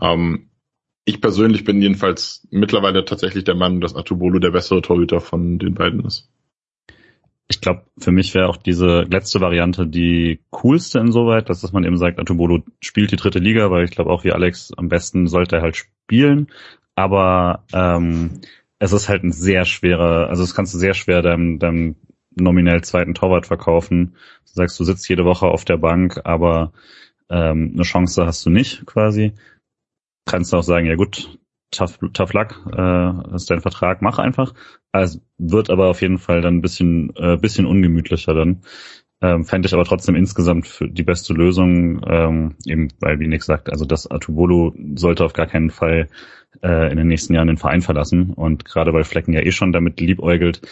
Ähm, 0.00 0.50
ich 1.04 1.20
persönlich 1.20 1.64
bin 1.64 1.80
jedenfalls 1.80 2.46
mittlerweile 2.50 3.04
tatsächlich 3.04 3.44
der 3.44 3.54
Meinung, 3.54 3.80
dass 3.80 3.94
Atubolo 3.94 4.38
der 4.38 4.50
bessere 4.50 4.82
Torhüter 4.82 5.20
von 5.20 5.58
den 5.58 5.74
beiden 5.74 6.04
ist 6.04 6.30
ich 7.50 7.60
glaube, 7.60 7.82
für 7.98 8.12
mich 8.12 8.32
wäre 8.32 8.48
auch 8.48 8.56
diese 8.56 9.02
letzte 9.02 9.40
Variante 9.40 9.84
die 9.84 10.40
coolste 10.50 11.00
insoweit, 11.00 11.50
dass, 11.50 11.60
dass 11.60 11.72
man 11.72 11.84
eben 11.84 11.96
sagt, 11.96 12.20
Atubolo 12.20 12.62
spielt 12.80 13.10
die 13.10 13.16
dritte 13.16 13.40
Liga, 13.40 13.72
weil 13.72 13.84
ich 13.84 13.90
glaube 13.90 14.10
auch 14.10 14.22
wie 14.22 14.30
Alex 14.30 14.72
am 14.76 14.88
besten 14.88 15.26
sollte 15.26 15.56
er 15.56 15.62
halt 15.62 15.76
spielen. 15.76 16.46
Aber 16.94 17.64
ähm, 17.72 18.40
es 18.78 18.92
ist 18.92 19.08
halt 19.08 19.24
ein 19.24 19.32
sehr 19.32 19.64
schwerer, 19.64 20.28
also 20.28 20.44
es 20.44 20.54
kannst 20.54 20.74
du 20.74 20.78
sehr 20.78 20.94
schwer 20.94 21.22
deinem, 21.22 21.58
deinem 21.58 21.96
nominell 22.36 22.84
zweiten 22.84 23.14
Torwart 23.14 23.46
verkaufen. 23.46 24.14
Du 24.46 24.52
sagst, 24.52 24.78
du 24.78 24.84
sitzt 24.84 25.08
jede 25.08 25.24
Woche 25.24 25.46
auf 25.46 25.64
der 25.64 25.76
Bank, 25.76 26.20
aber 26.22 26.72
ähm, 27.30 27.72
eine 27.74 27.82
Chance 27.82 28.26
hast 28.26 28.46
du 28.46 28.50
nicht 28.50 28.86
quasi. 28.86 29.32
Kannst 30.24 30.52
du 30.52 30.56
auch 30.56 30.62
sagen, 30.62 30.86
ja 30.86 30.94
gut, 30.94 31.39
tough, 31.70 31.98
tough 32.12 32.32
luck, 32.32 32.60
äh, 32.76 33.34
ist 33.34 33.50
dein 33.50 33.60
Vertrag, 33.60 34.02
mach 34.02 34.18
einfach. 34.18 34.54
Also 34.92 35.20
wird 35.38 35.70
aber 35.70 35.88
auf 35.88 36.02
jeden 36.02 36.18
Fall 36.18 36.40
dann 36.40 36.56
ein 36.56 36.62
bisschen, 36.62 37.14
äh, 37.16 37.36
bisschen 37.36 37.66
ungemütlicher 37.66 38.34
dann. 38.34 38.62
Ähm, 39.22 39.44
fände 39.44 39.66
ich 39.66 39.74
aber 39.74 39.84
trotzdem 39.84 40.14
insgesamt 40.14 40.66
für 40.66 40.88
die 40.88 41.02
beste 41.02 41.34
Lösung, 41.34 42.00
ähm, 42.08 42.54
eben 42.66 42.88
weil, 43.00 43.20
wie 43.20 43.26
Nick 43.28 43.42
sagt, 43.42 43.70
also 43.70 43.84
das 43.84 44.10
Atubolo 44.10 44.74
sollte 44.94 45.24
auf 45.26 45.34
gar 45.34 45.46
keinen 45.46 45.70
Fall 45.70 46.08
äh, 46.62 46.90
in 46.90 46.96
den 46.96 47.08
nächsten 47.08 47.34
Jahren 47.34 47.48
den 47.48 47.58
Verein 47.58 47.82
verlassen. 47.82 48.32
Und 48.32 48.64
gerade 48.64 48.92
weil 48.94 49.04
Flecken 49.04 49.34
ja 49.34 49.40
eh 49.40 49.52
schon 49.52 49.72
damit 49.72 50.00
liebäugelt, 50.00 50.62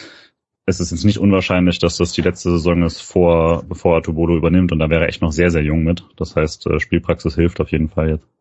ist 0.65 0.79
es 0.79 0.91
jetzt 0.91 1.05
nicht 1.05 1.19
unwahrscheinlich, 1.19 1.79
dass 1.79 1.97
das 1.97 2.11
die 2.13 2.21
letzte 2.21 2.51
Saison 2.51 2.83
ist, 2.83 3.01
vor, 3.01 3.63
bevor 3.67 3.97
Atubolo 3.97 4.35
übernimmt. 4.37 4.71
Und 4.71 4.79
da 4.79 4.89
wäre 4.89 5.03
er 5.03 5.09
echt 5.09 5.21
noch 5.21 5.31
sehr, 5.31 5.51
sehr 5.51 5.63
jung 5.63 5.83
mit. 5.83 6.03
Das 6.17 6.35
heißt, 6.35 6.67
äh, 6.67 6.79
Spielpraxis 6.79 7.35
hilft 7.35 7.61
auf 7.61 7.71
jeden 7.71 7.89
Fall 7.89 8.09
jetzt. 8.09 8.38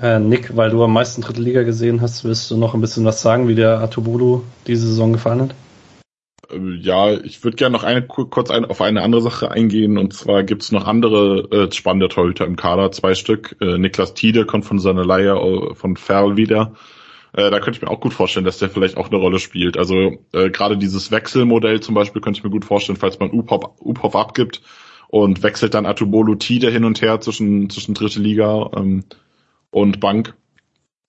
Äh, 0.00 0.18
Nick, 0.18 0.56
weil 0.56 0.70
du 0.70 0.82
am 0.82 0.92
meisten 0.92 1.22
dritte 1.22 1.42
Liga 1.42 1.62
gesehen 1.62 2.00
hast, 2.00 2.24
willst 2.24 2.50
du 2.50 2.56
noch 2.56 2.74
ein 2.74 2.80
bisschen 2.80 3.04
was 3.04 3.22
sagen, 3.22 3.48
wie 3.48 3.54
der 3.54 3.80
Atubolo 3.80 4.44
diese 4.66 4.86
Saison 4.86 5.12
gefallen 5.12 5.42
hat? 5.42 5.54
Äh, 6.50 6.76
ja, 6.80 7.12
ich 7.12 7.44
würde 7.44 7.56
gerne 7.56 7.74
noch 7.76 7.84
eine, 7.84 8.02
kurz 8.06 8.50
ein, 8.50 8.64
auf 8.64 8.80
eine 8.80 9.02
andere 9.02 9.22
Sache 9.22 9.50
eingehen. 9.50 9.98
Und 9.98 10.14
zwar 10.14 10.42
gibt 10.44 10.62
es 10.62 10.72
noch 10.72 10.86
andere 10.86 11.48
äh, 11.50 11.72
spannende 11.72 12.08
Torhüter 12.08 12.46
im 12.46 12.56
Kader, 12.56 12.90
zwei 12.92 13.14
Stück. 13.14 13.56
Äh, 13.60 13.78
Niklas 13.78 14.14
Tiede 14.14 14.46
kommt 14.46 14.64
von 14.64 14.78
seiner 14.78 15.04
Leihe 15.04 15.34
äh, 15.34 15.74
von 15.74 15.96
Ferl 15.96 16.36
wieder. 16.36 16.74
Äh, 17.34 17.50
da 17.50 17.60
könnte 17.60 17.78
ich 17.78 17.82
mir 17.82 17.90
auch 17.90 18.00
gut 18.00 18.12
vorstellen, 18.12 18.44
dass 18.44 18.58
der 18.58 18.70
vielleicht 18.70 18.96
auch 18.96 19.08
eine 19.08 19.16
Rolle 19.16 19.38
spielt. 19.38 19.78
Also 19.78 20.18
äh, 20.32 20.50
gerade 20.50 20.76
dieses 20.76 21.10
Wechselmodell 21.10 21.80
zum 21.80 21.94
Beispiel 21.94 22.20
könnte 22.20 22.38
ich 22.38 22.44
mir 22.44 22.50
gut 22.50 22.64
vorstellen, 22.64 22.98
falls 22.98 23.18
man 23.18 23.30
Upop, 23.30 23.76
Upop 23.80 24.16
abgibt 24.16 24.60
und 25.08 25.42
wechselt 25.42 25.74
dann 25.74 25.86
Atubolo 25.86 26.34
Tide 26.34 26.70
hin 26.70 26.84
und 26.84 27.00
her 27.00 27.20
zwischen, 27.20 27.70
zwischen 27.70 27.94
dritte 27.94 28.20
Liga 28.20 28.70
ähm, 28.76 29.04
und 29.72 29.98
Bank. 29.98 30.34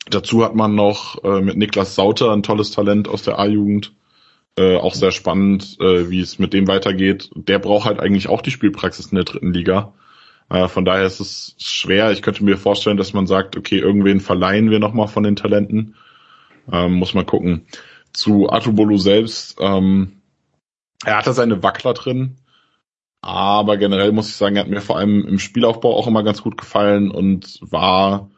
Dazu 0.09 0.43
hat 0.43 0.55
man 0.55 0.73
noch 0.73 1.23
äh, 1.23 1.41
mit 1.41 1.57
Niklas 1.57 1.93
Sauter 1.93 2.31
ein 2.31 2.43
tolles 2.43 2.71
Talent 2.71 3.07
aus 3.07 3.21
der 3.21 3.37
A-Jugend 3.37 3.93
äh, 4.57 4.77
auch 4.77 4.93
sehr 4.93 5.11
spannend, 5.11 5.77
äh, 5.79 6.09
wie 6.09 6.19
es 6.19 6.39
mit 6.39 6.53
dem 6.53 6.67
weitergeht. 6.67 7.29
Der 7.35 7.59
braucht 7.59 7.85
halt 7.85 7.99
eigentlich 7.99 8.29
auch 8.29 8.41
die 8.41 8.51
Spielpraxis 8.51 9.07
in 9.07 9.15
der 9.15 9.25
dritten 9.25 9.53
Liga. 9.53 9.93
Äh, 10.49 10.67
von 10.67 10.85
daher 10.85 11.05
ist 11.05 11.19
es 11.19 11.55
schwer. 11.57 12.11
Ich 12.11 12.21
könnte 12.21 12.43
mir 12.43 12.57
vorstellen, 12.57 12.97
dass 12.97 13.13
man 13.13 13.27
sagt, 13.27 13.57
okay, 13.57 13.79
irgendwen 13.79 14.19
verleihen 14.19 14.69
wir 14.69 14.79
nochmal 14.79 15.07
von 15.07 15.23
den 15.23 15.35
Talenten. 15.35 15.95
Ähm, 16.71 16.93
muss 16.93 17.13
man 17.13 17.25
gucken. 17.25 17.65
Zu 18.13 18.49
Atubolu 18.49 18.97
selbst, 18.97 19.57
ähm, 19.59 20.21
er 21.03 21.17
hatte 21.17 21.33
seine 21.33 21.63
Wackler 21.63 21.93
drin, 21.93 22.37
aber 23.21 23.77
generell 23.77 24.11
muss 24.11 24.29
ich 24.29 24.35
sagen, 24.35 24.55
er 24.55 24.61
hat 24.61 24.69
mir 24.69 24.81
vor 24.81 24.97
allem 24.97 25.25
im 25.25 25.39
Spielaufbau 25.39 25.97
auch 25.97 26.07
immer 26.07 26.23
ganz 26.23 26.43
gut 26.43 26.57
gefallen 26.57 27.09
und 27.09 27.57
war, 27.61 28.29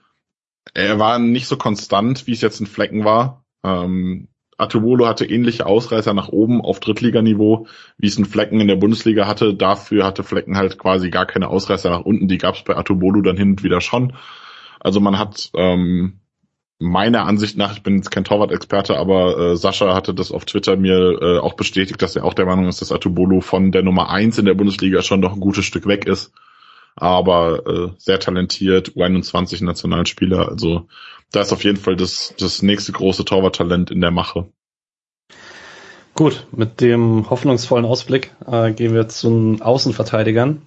er 0.73 0.99
war 0.99 1.19
nicht 1.19 1.47
so 1.47 1.57
konstant, 1.57 2.27
wie 2.27 2.33
es 2.33 2.41
jetzt 2.41 2.59
in 2.59 2.67
Flecken 2.67 3.05
war. 3.05 3.45
Ähm, 3.63 4.27
Atubolo 4.57 5.05
hatte 5.05 5.25
ähnliche 5.25 5.65
Ausreißer 5.65 6.13
nach 6.13 6.29
oben 6.29 6.61
auf 6.61 6.79
Drittliganiveau, 6.79 7.67
wie 7.97 8.07
es 8.07 8.17
ein 8.17 8.25
Flecken 8.25 8.61
in 8.61 8.67
der 8.67 8.77
Bundesliga 8.77 9.27
hatte. 9.27 9.53
Dafür 9.53 10.05
hatte 10.05 10.23
Flecken 10.23 10.57
halt 10.57 10.77
quasi 10.77 11.09
gar 11.09 11.25
keine 11.25 11.49
Ausreißer 11.49 11.89
nach 11.89 12.05
unten. 12.05 12.27
Die 12.27 12.37
gab 12.37 12.55
es 12.55 12.63
bei 12.63 12.75
Atubolo 12.75 13.21
dann 13.21 13.37
hin 13.37 13.51
und 13.51 13.63
wieder 13.63 13.81
schon. 13.81 14.13
Also 14.79 15.01
man 15.01 15.19
hat 15.19 15.51
ähm, 15.55 16.21
meiner 16.79 17.25
Ansicht 17.25 17.57
nach, 17.57 17.73
ich 17.73 17.83
bin 17.83 17.97
jetzt 17.97 18.11
kein 18.11 18.23
Torwart-Experte, 18.23 18.97
aber 18.97 19.37
äh, 19.37 19.57
Sascha 19.57 19.93
hatte 19.93 20.13
das 20.13 20.31
auf 20.31 20.45
Twitter 20.45 20.77
mir 20.77 21.19
äh, 21.21 21.39
auch 21.39 21.53
bestätigt, 21.53 22.01
dass 22.01 22.15
er 22.15 22.23
auch 22.23 22.33
der 22.33 22.45
Meinung 22.45 22.67
ist, 22.67 22.81
dass 22.81 22.91
Atubolo 22.91 23.41
von 23.41 23.71
der 23.71 23.83
Nummer 23.83 24.09
eins 24.09 24.37
in 24.37 24.45
der 24.45 24.53
Bundesliga 24.53 25.01
schon 25.01 25.19
noch 25.19 25.33
ein 25.33 25.39
gutes 25.39 25.65
Stück 25.65 25.87
weg 25.87 26.05
ist. 26.05 26.31
Aber 26.95 27.67
äh, 27.67 27.89
sehr 27.97 28.19
talentiert, 28.19 28.91
U21 28.91 29.63
Nationalspieler, 29.63 30.47
also 30.49 30.87
da 31.31 31.41
ist 31.41 31.51
auf 31.51 31.63
jeden 31.63 31.77
Fall 31.77 31.95
das, 31.95 32.33
das 32.39 32.61
nächste 32.61 32.93
große 32.93 33.25
Torwarttalent 33.25 33.91
in 33.91 34.01
der 34.01 34.11
Mache. 34.11 34.47
Gut, 36.13 36.47
mit 36.51 36.79
dem 36.79 37.29
hoffnungsvollen 37.29 37.85
Ausblick 37.85 38.31
äh, 38.49 38.71
gehen 38.71 38.93
wir 38.93 39.09
zu 39.09 39.29
den 39.29 39.61
Außenverteidigern. 39.61 40.61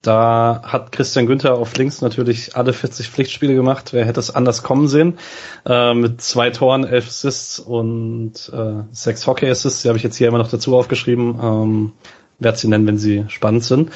Da 0.00 0.62
hat 0.64 0.92
Christian 0.92 1.26
Günther 1.26 1.58
auf 1.58 1.76
links 1.76 2.00
natürlich 2.00 2.56
alle 2.56 2.72
40 2.72 3.08
Pflichtspiele 3.08 3.54
gemacht. 3.54 3.92
Wer 3.92 4.06
hätte 4.06 4.20
es 4.20 4.34
anders 4.34 4.62
kommen 4.62 4.88
sehen? 4.88 5.18
Äh, 5.66 5.94
mit 5.94 6.22
zwei 6.22 6.50
Toren, 6.50 6.84
elf 6.84 7.08
Assists 7.08 7.58
und 7.58 8.50
äh, 8.54 8.84
sechs 8.92 9.26
Hockey-Assists. 9.26 9.82
Die 9.82 9.88
habe 9.88 9.98
ich 9.98 10.04
jetzt 10.04 10.16
hier 10.16 10.28
immer 10.28 10.38
noch 10.38 10.50
dazu 10.50 10.76
aufgeschrieben. 10.76 11.38
Ähm, 11.42 11.92
werde 12.38 12.58
sie 12.58 12.68
nennen, 12.68 12.86
wenn 12.86 12.98
sie 12.98 13.24
spannend 13.28 13.64
sind. 13.64 13.90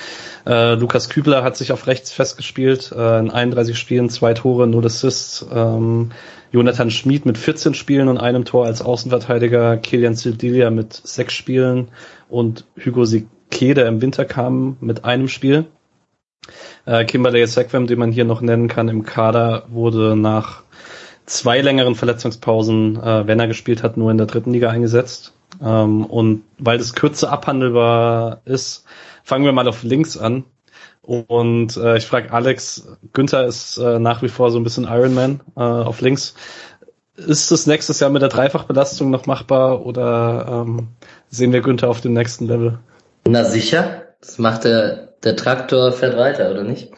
Äh, 0.46 0.74
Lukas 0.74 1.08
Kübler 1.08 1.42
hat 1.42 1.56
sich 1.56 1.72
auf 1.72 1.86
rechts 1.86 2.12
festgespielt, 2.12 2.92
äh, 2.92 3.18
in 3.18 3.30
31 3.30 3.78
Spielen, 3.78 4.08
zwei 4.08 4.34
Tore, 4.34 4.66
null 4.66 4.86
Assists. 4.86 5.46
Ähm, 5.52 6.10
Jonathan 6.52 6.90
Schmid 6.90 7.26
mit 7.26 7.38
14 7.38 7.74
Spielen 7.74 8.08
und 8.08 8.18
einem 8.18 8.44
Tor 8.44 8.66
als 8.66 8.82
Außenverteidiger, 8.82 9.76
Kilian 9.76 10.16
Sildilia 10.16 10.70
mit 10.70 10.92
sechs 10.92 11.34
Spielen 11.34 11.88
und 12.28 12.66
Hugo 12.84 13.04
Sique, 13.04 13.74
der 13.74 13.86
im 13.86 14.02
Winter 14.02 14.24
kam, 14.24 14.76
mit 14.80 15.04
einem 15.04 15.28
Spiel. 15.28 15.66
Äh, 16.86 17.04
Kimberley 17.04 17.46
Sekwem, 17.46 17.86
den 17.86 17.98
man 17.98 18.10
hier 18.10 18.24
noch 18.24 18.40
nennen 18.40 18.66
kann, 18.66 18.88
im 18.88 19.04
Kader 19.04 19.64
wurde 19.68 20.16
nach 20.16 20.64
zwei 21.26 21.60
längeren 21.60 21.94
Verletzungspausen, 21.94 22.96
äh, 22.96 23.26
wenn 23.26 23.38
er 23.38 23.46
gespielt 23.46 23.82
hat, 23.82 23.96
nur 23.96 24.10
in 24.10 24.18
der 24.18 24.26
dritten 24.26 24.52
Liga 24.52 24.70
eingesetzt. 24.70 25.34
Ähm, 25.62 26.04
und 26.04 26.44
weil 26.58 26.78
das 26.78 26.94
kürzer 26.94 27.30
abhandelbar 27.30 28.40
ist, 28.44 28.84
fangen 29.22 29.44
wir 29.44 29.52
mal 29.52 29.68
auf 29.68 29.82
links 29.82 30.16
an. 30.16 30.44
Und 31.02 31.76
äh, 31.76 31.96
ich 31.96 32.06
frage 32.06 32.32
Alex, 32.32 32.86
Günther 33.12 33.46
ist 33.46 33.78
äh, 33.78 33.98
nach 33.98 34.22
wie 34.22 34.28
vor 34.28 34.50
so 34.50 34.58
ein 34.58 34.64
bisschen 34.64 34.84
Ironman 34.84 35.40
äh, 35.56 35.60
auf 35.60 36.00
links. 36.00 36.34
Ist 37.16 37.50
das 37.50 37.66
nächstes 37.66 38.00
Jahr 38.00 38.10
mit 38.10 38.22
der 38.22 38.28
Dreifachbelastung 38.28 39.10
noch 39.10 39.26
machbar 39.26 39.84
oder 39.84 40.64
ähm, 40.66 40.88
sehen 41.28 41.52
wir 41.52 41.60
Günther 41.60 41.88
auf 41.88 42.00
dem 42.00 42.14
nächsten 42.14 42.46
Level? 42.46 42.78
Na 43.26 43.44
sicher, 43.44 44.02
das 44.20 44.38
macht 44.38 44.64
der, 44.64 45.14
der 45.22 45.36
Traktor 45.36 45.92
fährt 45.92 46.16
weiter, 46.16 46.50
oder 46.50 46.62
nicht? 46.62 46.90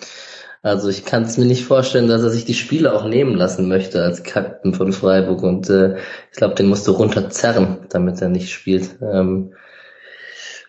Also 0.62 0.88
ich 0.88 1.04
kann 1.04 1.24
es 1.24 1.36
mir 1.38 1.44
nicht 1.44 1.64
vorstellen, 1.64 2.06
dass 2.06 2.22
er 2.22 2.30
sich 2.30 2.44
die 2.44 2.54
Spiele 2.54 2.92
auch 2.94 3.04
nehmen 3.04 3.34
lassen 3.34 3.66
möchte 3.66 4.00
als 4.00 4.22
Captain 4.22 4.74
von 4.74 4.92
Freiburg 4.92 5.42
und 5.42 5.68
äh, 5.68 5.96
ich 6.30 6.38
glaube, 6.38 6.54
den 6.54 6.68
musst 6.68 6.86
du 6.86 6.92
runterzerren, 6.92 7.78
damit 7.90 8.22
er 8.22 8.28
nicht 8.28 8.52
spielt. 8.52 8.90
Ähm, 9.02 9.54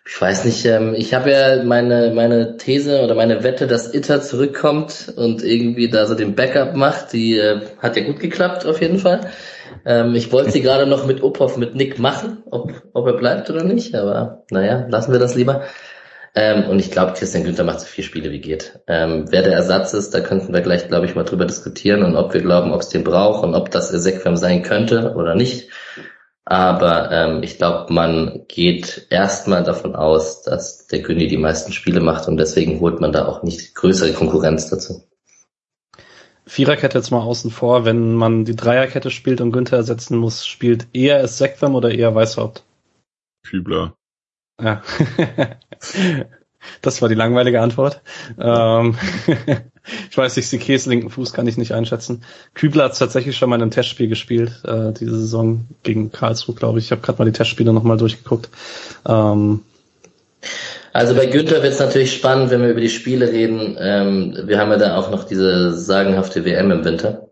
ich 0.06 0.20
weiß 0.20 0.46
nicht, 0.46 0.66
ähm, 0.66 0.96
ich 0.98 1.14
habe 1.14 1.32
ja 1.32 1.64
meine, 1.64 2.12
meine 2.14 2.58
These 2.58 3.04
oder 3.04 3.14
meine 3.14 3.44
Wette, 3.44 3.68
dass 3.68 3.94
Itter 3.94 4.22
zurückkommt 4.22 5.14
und 5.16 5.44
irgendwie 5.44 5.88
da 5.89 6.08
so 6.08 6.16
den 6.16 6.34
Backup 6.36 6.76
macht, 6.76 7.14
die 7.14 7.38
äh, 7.38 7.62
hat 7.78 7.96
ja 7.96 8.04
gut 8.04 8.20
geklappt 8.20 8.66
auf 8.66 8.82
jeden 8.82 9.00
Fall. 9.00 9.22
Ähm, 9.86 10.16
ich 10.16 10.32
wollte 10.32 10.52
sie 10.52 10.62
gerade 10.62 10.88
noch 10.88 11.06
mit 11.06 11.22
Opov, 11.22 11.56
mit 11.58 11.76
Nick 11.76 12.00
machen, 12.00 12.44
ob, 12.50 12.74
ob 12.94 13.08
er 13.08 13.14
bleibt 13.14 13.50
oder 13.52 13.64
nicht, 13.64 13.94
aber 13.96 14.44
naja, 14.50 14.88
lassen 14.89 15.12
wir 15.12 15.20
das 15.20 15.36
lieber. 15.36 15.64
Ähm, 16.36 16.69
und 16.69 16.79
ich 16.79 16.89
glaube, 16.89 17.13
Christian 17.13 17.43
Günther 17.43 17.63
macht 17.63 17.81
so 17.81 17.86
vier 17.86 18.03
Spiele 18.03 18.31
wie 18.31 18.41
geht. 18.41 18.79
Ähm, 18.88 19.25
wer 19.29 19.43
der 19.43 19.53
Ersatz 19.53 19.93
ist, 19.93 20.15
da 20.15 20.19
könnten 20.19 20.53
wir 20.53 20.61
gleich, 20.61 20.88
glaube 20.88 21.05
ich, 21.05 21.13
mal 21.13 21.23
drüber 21.23 21.45
diskutieren 21.45 22.03
und 22.03 22.15
ob 22.15 22.34
wir 22.34 22.41
glauben, 22.41 22.71
ob 22.71 22.81
es 22.81 22.89
den 22.89 23.03
braucht 23.03 23.43
und 23.43 23.53
ob 23.53 23.69
das 23.69 23.93
Ezequiel 23.93 24.38
sein 24.38 24.63
könnte 24.63 25.13
oder 25.15 25.36
nicht. 25.36 25.69
Aber 26.45 27.11
ähm, 27.11 27.43
ich 27.43 27.57
glaube, 27.57 27.93
man 27.93 28.45
geht 28.47 29.07
erstmal 29.09 29.63
davon 29.63 29.95
aus, 29.95 30.41
dass 30.41 30.88
der 30.88 30.99
Günni 30.99 31.27
die 31.27 31.38
meisten 31.38 31.71
Spiele 31.71 32.01
macht 32.01 32.27
und 32.27 32.38
deswegen 32.38 32.79
holt 32.79 32.99
man 32.99 33.11
da 33.11 33.27
auch 33.27 33.43
nicht 33.43 33.75
größere 33.75 34.11
Konkurrenz 34.13 34.69
dazu. 34.69 35.03
Viererkette 36.45 36.97
jetzt 36.97 37.11
mal 37.11 37.21
außen 37.21 37.51
vor, 37.51 37.86
wenn 37.86 38.13
man 38.13 38.43
die 38.43 38.55
Dreierkette 38.55 39.11
spielt 39.11 39.39
und 39.39 39.51
Günther 39.51 39.77
ersetzen 39.77 40.17
muss, 40.17 40.45
spielt 40.45 40.88
eher 40.93 41.25
Sekwem 41.27 41.75
oder 41.75 41.91
eher 41.91 42.13
Weißhaupt? 42.13 42.63
Kübler. 43.47 43.95
Ja. 44.64 44.82
das 46.82 47.01
war 47.01 47.09
die 47.09 47.16
langweilige 47.16 47.61
Antwort. 47.61 48.01
Ähm, 48.39 48.95
ich 50.09 50.18
weiß 50.18 50.36
nicht, 50.38 50.47
Sikes 50.47 50.86
linken 50.86 51.09
Fuß 51.09 51.34
kann 51.34 51.47
ich 51.47 51.57
nicht 51.57 51.74
einschätzen. 51.74 52.24
Kübler 52.53 52.86
hat 52.86 52.97
tatsächlich 52.97 53.36
schon 53.38 53.49
mal 53.49 53.57
in 53.57 53.64
einem 53.64 53.72
Testspiel 53.72 54.07
gespielt, 54.07 54.64
äh, 54.66 54.93
diese 54.93 55.20
Saison 55.20 55.66
gegen 55.84 56.11
Karlsruhe, 56.11 56.55
glaube 56.55 56.80
ich. 56.80 56.86
Ich 56.86 56.91
habe 56.91 57.01
gerade 57.01 57.20
mal 57.20 57.26
die 57.26 57.38
Testspiele 57.38 57.74
nochmal 57.74 57.97
durchgeguckt. 57.97 58.49
Ähm, 59.05 59.61
also 60.93 61.16
bei 61.16 61.26
Günther 61.26 61.64
wird 61.64 61.74
es 61.74 61.80
natürlich 61.80 62.14
spannend, 62.14 62.51
wenn 62.51 62.61
wir 62.61 62.70
über 62.70 62.82
die 62.82 62.89
Spiele 62.89 63.32
reden. 63.32 63.78
Ähm, 63.80 64.38
wir 64.45 64.59
haben 64.59 64.72
ja 64.72 64.78
da 64.78 64.95
auch 64.97 65.09
noch 65.09 65.24
diese 65.24 65.74
sagenhafte 65.74 66.45
WM 66.45 66.72
im 66.72 66.86
Winter. 66.86 67.28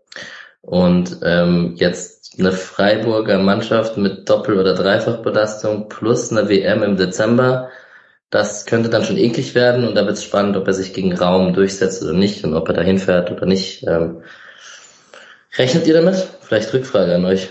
Und 0.62 1.18
ähm, 1.22 1.74
jetzt 1.76 2.11
eine 2.38 2.52
Freiburger 2.52 3.38
Mannschaft 3.38 3.96
mit 3.96 4.28
Doppel- 4.28 4.58
oder 4.58 4.74
Dreifachbelastung 4.74 5.88
plus 5.88 6.30
eine 6.30 6.48
WM 6.48 6.82
im 6.82 6.96
Dezember. 6.96 7.68
Das 8.30 8.64
könnte 8.64 8.88
dann 8.88 9.04
schon 9.04 9.18
eklig 9.18 9.54
werden 9.54 9.86
und 9.86 9.94
da 9.94 10.06
wird 10.06 10.16
es 10.16 10.24
spannend, 10.24 10.56
ob 10.56 10.66
er 10.66 10.72
sich 10.72 10.94
gegen 10.94 11.12
Raum 11.12 11.52
durchsetzt 11.52 12.02
oder 12.02 12.14
nicht 12.14 12.44
und 12.44 12.54
ob 12.54 12.68
er 12.68 12.74
dahin 12.74 12.98
fährt 12.98 13.30
oder 13.30 13.44
nicht. 13.44 13.84
Ähm, 13.86 14.22
rechnet 15.58 15.86
ihr 15.86 15.94
damit? 15.94 16.16
Vielleicht 16.40 16.72
Rückfrage 16.72 17.14
an 17.14 17.26
euch. 17.26 17.50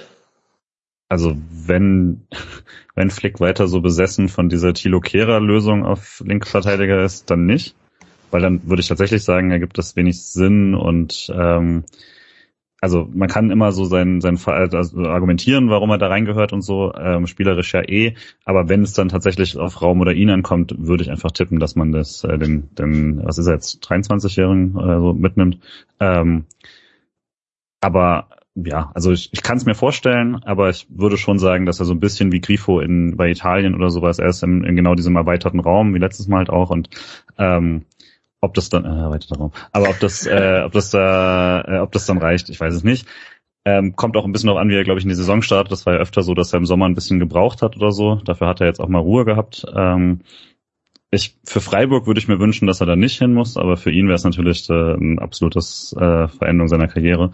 Also 1.07 1.35
wenn, 1.51 2.25
wenn 2.95 3.11
Flick 3.11 3.39
weiter 3.39 3.67
so 3.67 3.81
besessen 3.81 4.29
von 4.29 4.49
dieser 4.49 4.73
Tilo 4.73 5.01
Kehrer 5.01 5.39
Lösung 5.39 5.85
auf 5.85 6.23
Linksverteidiger 6.25 7.03
ist, 7.03 7.29
dann 7.29 7.45
nicht. 7.45 7.75
Weil 8.31 8.41
dann 8.41 8.67
würde 8.67 8.81
ich 8.81 8.87
tatsächlich 8.87 9.23
sagen, 9.23 9.51
ergibt 9.51 9.77
das 9.77 9.95
wenig 9.95 10.23
Sinn 10.23 10.73
und 10.73 11.29
ähm, 11.35 11.83
also 12.81 13.07
man 13.13 13.29
kann 13.29 13.51
immer 13.51 13.71
so 13.71 13.85
sein, 13.85 14.21
sein 14.21 14.39
also 14.45 15.03
argumentieren, 15.03 15.69
warum 15.69 15.91
er 15.91 15.99
da 15.99 16.07
reingehört 16.07 16.51
und 16.51 16.63
so, 16.63 16.91
ähm, 16.95 17.27
spielerisch 17.27 17.73
ja 17.73 17.87
eh, 17.87 18.15
aber 18.43 18.69
wenn 18.69 18.81
es 18.81 18.93
dann 18.93 19.09
tatsächlich 19.09 19.55
auf 19.57 19.81
Raum 19.83 20.01
oder 20.01 20.13
ihn 20.13 20.31
ankommt, 20.31 20.73
würde 20.77 21.03
ich 21.03 21.11
einfach 21.11 21.31
tippen, 21.31 21.59
dass 21.59 21.75
man 21.75 21.91
das, 21.91 22.23
äh, 22.23 22.39
den, 22.39 22.73
den, 22.75 23.23
was 23.23 23.37
ist 23.37 23.45
er 23.45 23.53
jetzt, 23.53 23.85
23-Jährigen 23.87 24.75
oder 24.75 24.99
so 24.99 25.13
mitnimmt. 25.13 25.59
Ähm, 25.99 26.45
aber 27.81 28.29
ja, 28.55 28.91
also 28.95 29.11
ich, 29.11 29.31
ich 29.31 29.43
kann 29.43 29.57
es 29.57 29.65
mir 29.65 29.75
vorstellen, 29.75 30.43
aber 30.43 30.69
ich 30.69 30.87
würde 30.89 31.17
schon 31.17 31.37
sagen, 31.37 31.67
dass 31.67 31.79
er 31.79 31.85
so 31.85 31.93
ein 31.93 31.99
bisschen 31.99 32.31
wie 32.31 32.41
Grifo 32.41 32.79
in 32.79 33.15
bei 33.15 33.29
Italien 33.29 33.75
oder 33.75 33.91
sowas, 33.91 34.17
er 34.17 34.27
ist 34.27 34.41
in, 34.41 34.63
in 34.63 34.75
genau 34.75 34.95
diesem 34.95 35.15
erweiterten 35.15 35.59
Raum, 35.59 35.93
wie 35.93 35.99
letztes 35.99 36.27
Mal 36.27 36.39
halt 36.39 36.49
auch 36.49 36.71
und 36.71 36.89
ähm, 37.37 37.85
ob 38.41 38.53
das 38.55 38.69
dann, 38.69 38.85
äh, 38.85 38.89
erweiterter 38.89 39.37
Raum, 39.37 39.51
aber 39.71 39.89
ob 39.89 39.99
das, 39.99 40.25
äh, 40.25 40.61
ob 40.65 40.73
das 40.73 40.89
da, 40.89 41.61
äh, 41.61 41.79
ob 41.79 41.91
das 41.91 42.05
dann 42.05 42.17
reicht, 42.17 42.49
ich 42.49 42.59
weiß 42.59 42.73
es 42.73 42.83
nicht. 42.83 43.07
Ähm, 43.63 43.95
kommt 43.95 44.17
auch 44.17 44.25
ein 44.25 44.31
bisschen 44.31 44.47
darauf 44.47 44.61
an, 44.61 44.69
wie 44.69 44.75
er, 44.75 44.83
glaube 44.83 44.99
ich, 44.99 45.05
in 45.05 45.09
die 45.09 45.15
Saison 45.15 45.43
startet. 45.43 45.71
Das 45.71 45.85
war 45.85 45.93
ja 45.93 45.99
öfter 45.99 46.23
so, 46.23 46.33
dass 46.33 46.51
er 46.51 46.57
im 46.57 46.65
Sommer 46.65 46.87
ein 46.87 46.95
bisschen 46.95 47.19
gebraucht 47.19 47.61
hat 47.61 47.77
oder 47.77 47.91
so. 47.91 48.15
Dafür 48.15 48.47
hat 48.47 48.59
er 48.59 48.65
jetzt 48.65 48.79
auch 48.79 48.87
mal 48.87 48.99
Ruhe 48.99 49.23
gehabt. 49.23 49.65
Ähm, 49.75 50.21
ich, 51.11 51.37
für 51.43 51.61
Freiburg 51.61 52.07
würde 52.07 52.19
ich 52.19 52.27
mir 52.27 52.39
wünschen, 52.39 52.65
dass 52.65 52.79
er 52.79 52.87
da 52.87 52.95
nicht 52.95 53.19
hin 53.19 53.33
muss, 53.33 53.57
aber 53.57 53.77
für 53.77 53.91
ihn 53.91 54.07
wäre 54.07 54.15
es 54.15 54.23
natürlich 54.23 54.67
äh, 54.69 54.93
ein 54.93 55.19
absolutes 55.19 55.93
äh, 55.93 56.27
Veränderung 56.27 56.69
seiner 56.69 56.87
Karriere. 56.87 57.33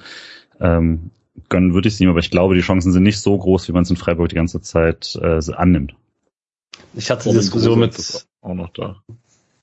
Ähm, 0.60 1.12
gönnen 1.48 1.74
würde 1.74 1.88
ich 1.88 1.94
es 1.94 2.02
ihm, 2.02 2.10
aber 2.10 2.20
ich 2.20 2.32
glaube, 2.32 2.56
die 2.56 2.62
Chancen 2.62 2.92
sind 2.92 3.04
nicht 3.04 3.22
so 3.22 3.38
groß, 3.38 3.68
wie 3.70 3.72
man 3.72 3.84
es 3.84 3.90
in 3.90 3.96
Freiburg 3.96 4.30
die 4.30 4.36
ganze 4.36 4.60
Zeit 4.62 5.18
äh, 5.22 5.40
annimmt. 5.54 5.96
Ich 6.96 7.10
hatte 7.10 7.30
die 7.30 7.36
Diskussion 7.36 7.80
mit 7.80 8.28
auch 8.42 8.54
noch 8.54 8.70
da. 8.70 8.98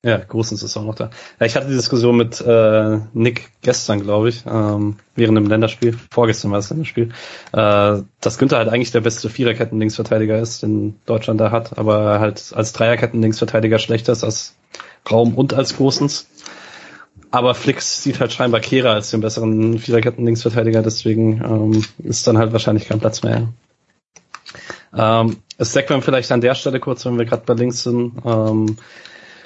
Ja, 0.05 0.19
Großens 0.19 0.63
ist 0.63 0.77
auch 0.77 0.85
noch 0.85 0.95
da. 0.95 1.09
Ja, 1.41 1.47
ich 1.47 1.57
hatte 1.57 1.69
die 1.69 1.77
Diskussion 1.77 2.19
mit 2.19 2.39
äh, 2.43 2.99
Nick 3.15 3.51
gestern, 3.63 4.03
glaube 4.03 4.29
ich, 4.29 4.45
ähm, 4.47 4.97
während 5.17 5.39
dem 5.39 5.47
Länderspiel. 5.47 5.97
Vorgestern 6.11 6.51
war 6.51 6.59
das 6.59 6.69
Länderspiel. 6.69 7.09
Äh, 7.53 8.03
dass 8.21 8.37
Günther 8.37 8.59
halt 8.59 8.69
eigentlich 8.69 8.93
der 8.93 9.01
beste 9.01 9.31
Viererketten-Linksverteidiger 9.31 10.39
ist, 10.39 10.63
den 10.63 11.01
Deutschland 11.07 11.41
da 11.41 11.51
hat, 11.51 11.79
aber 11.79 12.21
halt 12.21 12.53
als 12.55 12.75
Dreierketten-Linksverteidiger 12.75 13.79
schlechter 13.79 14.13
ist 14.13 14.25
als 14.25 14.57
Raum 15.11 15.35
und 15.37 15.55
als 15.55 15.75
Großens. 15.75 16.27
Aber 17.31 17.55
Flix 17.55 18.03
sieht 18.03 18.21
halt 18.21 18.35
scheinbar 18.35 18.61
Kehrer 18.61 18.91
als 18.91 19.11
den 19.11 19.23
besseren 19.23 19.79
Viererketten-Linksverteidiger, 19.79 20.83
deswegen 20.83 21.43
ähm, 21.43 21.85
ist 22.07 22.27
dann 22.27 22.37
halt 22.37 22.53
wahrscheinlich 22.53 22.89
kein 22.89 23.01
Platz 23.01 23.23
mehr. 23.23 23.49
Ähm, 24.95 25.39
es 25.57 25.73
sagt 25.73 25.89
man 25.89 26.03
vielleicht 26.03 26.31
an 26.31 26.43
der 26.43 26.55
Stelle 26.55 26.79
kurz, 26.79 27.07
wenn 27.07 27.17
wir 27.17 27.25
gerade 27.25 27.45
bei 27.47 27.55
links 27.55 27.85
sind. 27.85 28.13
Ähm, 28.23 28.77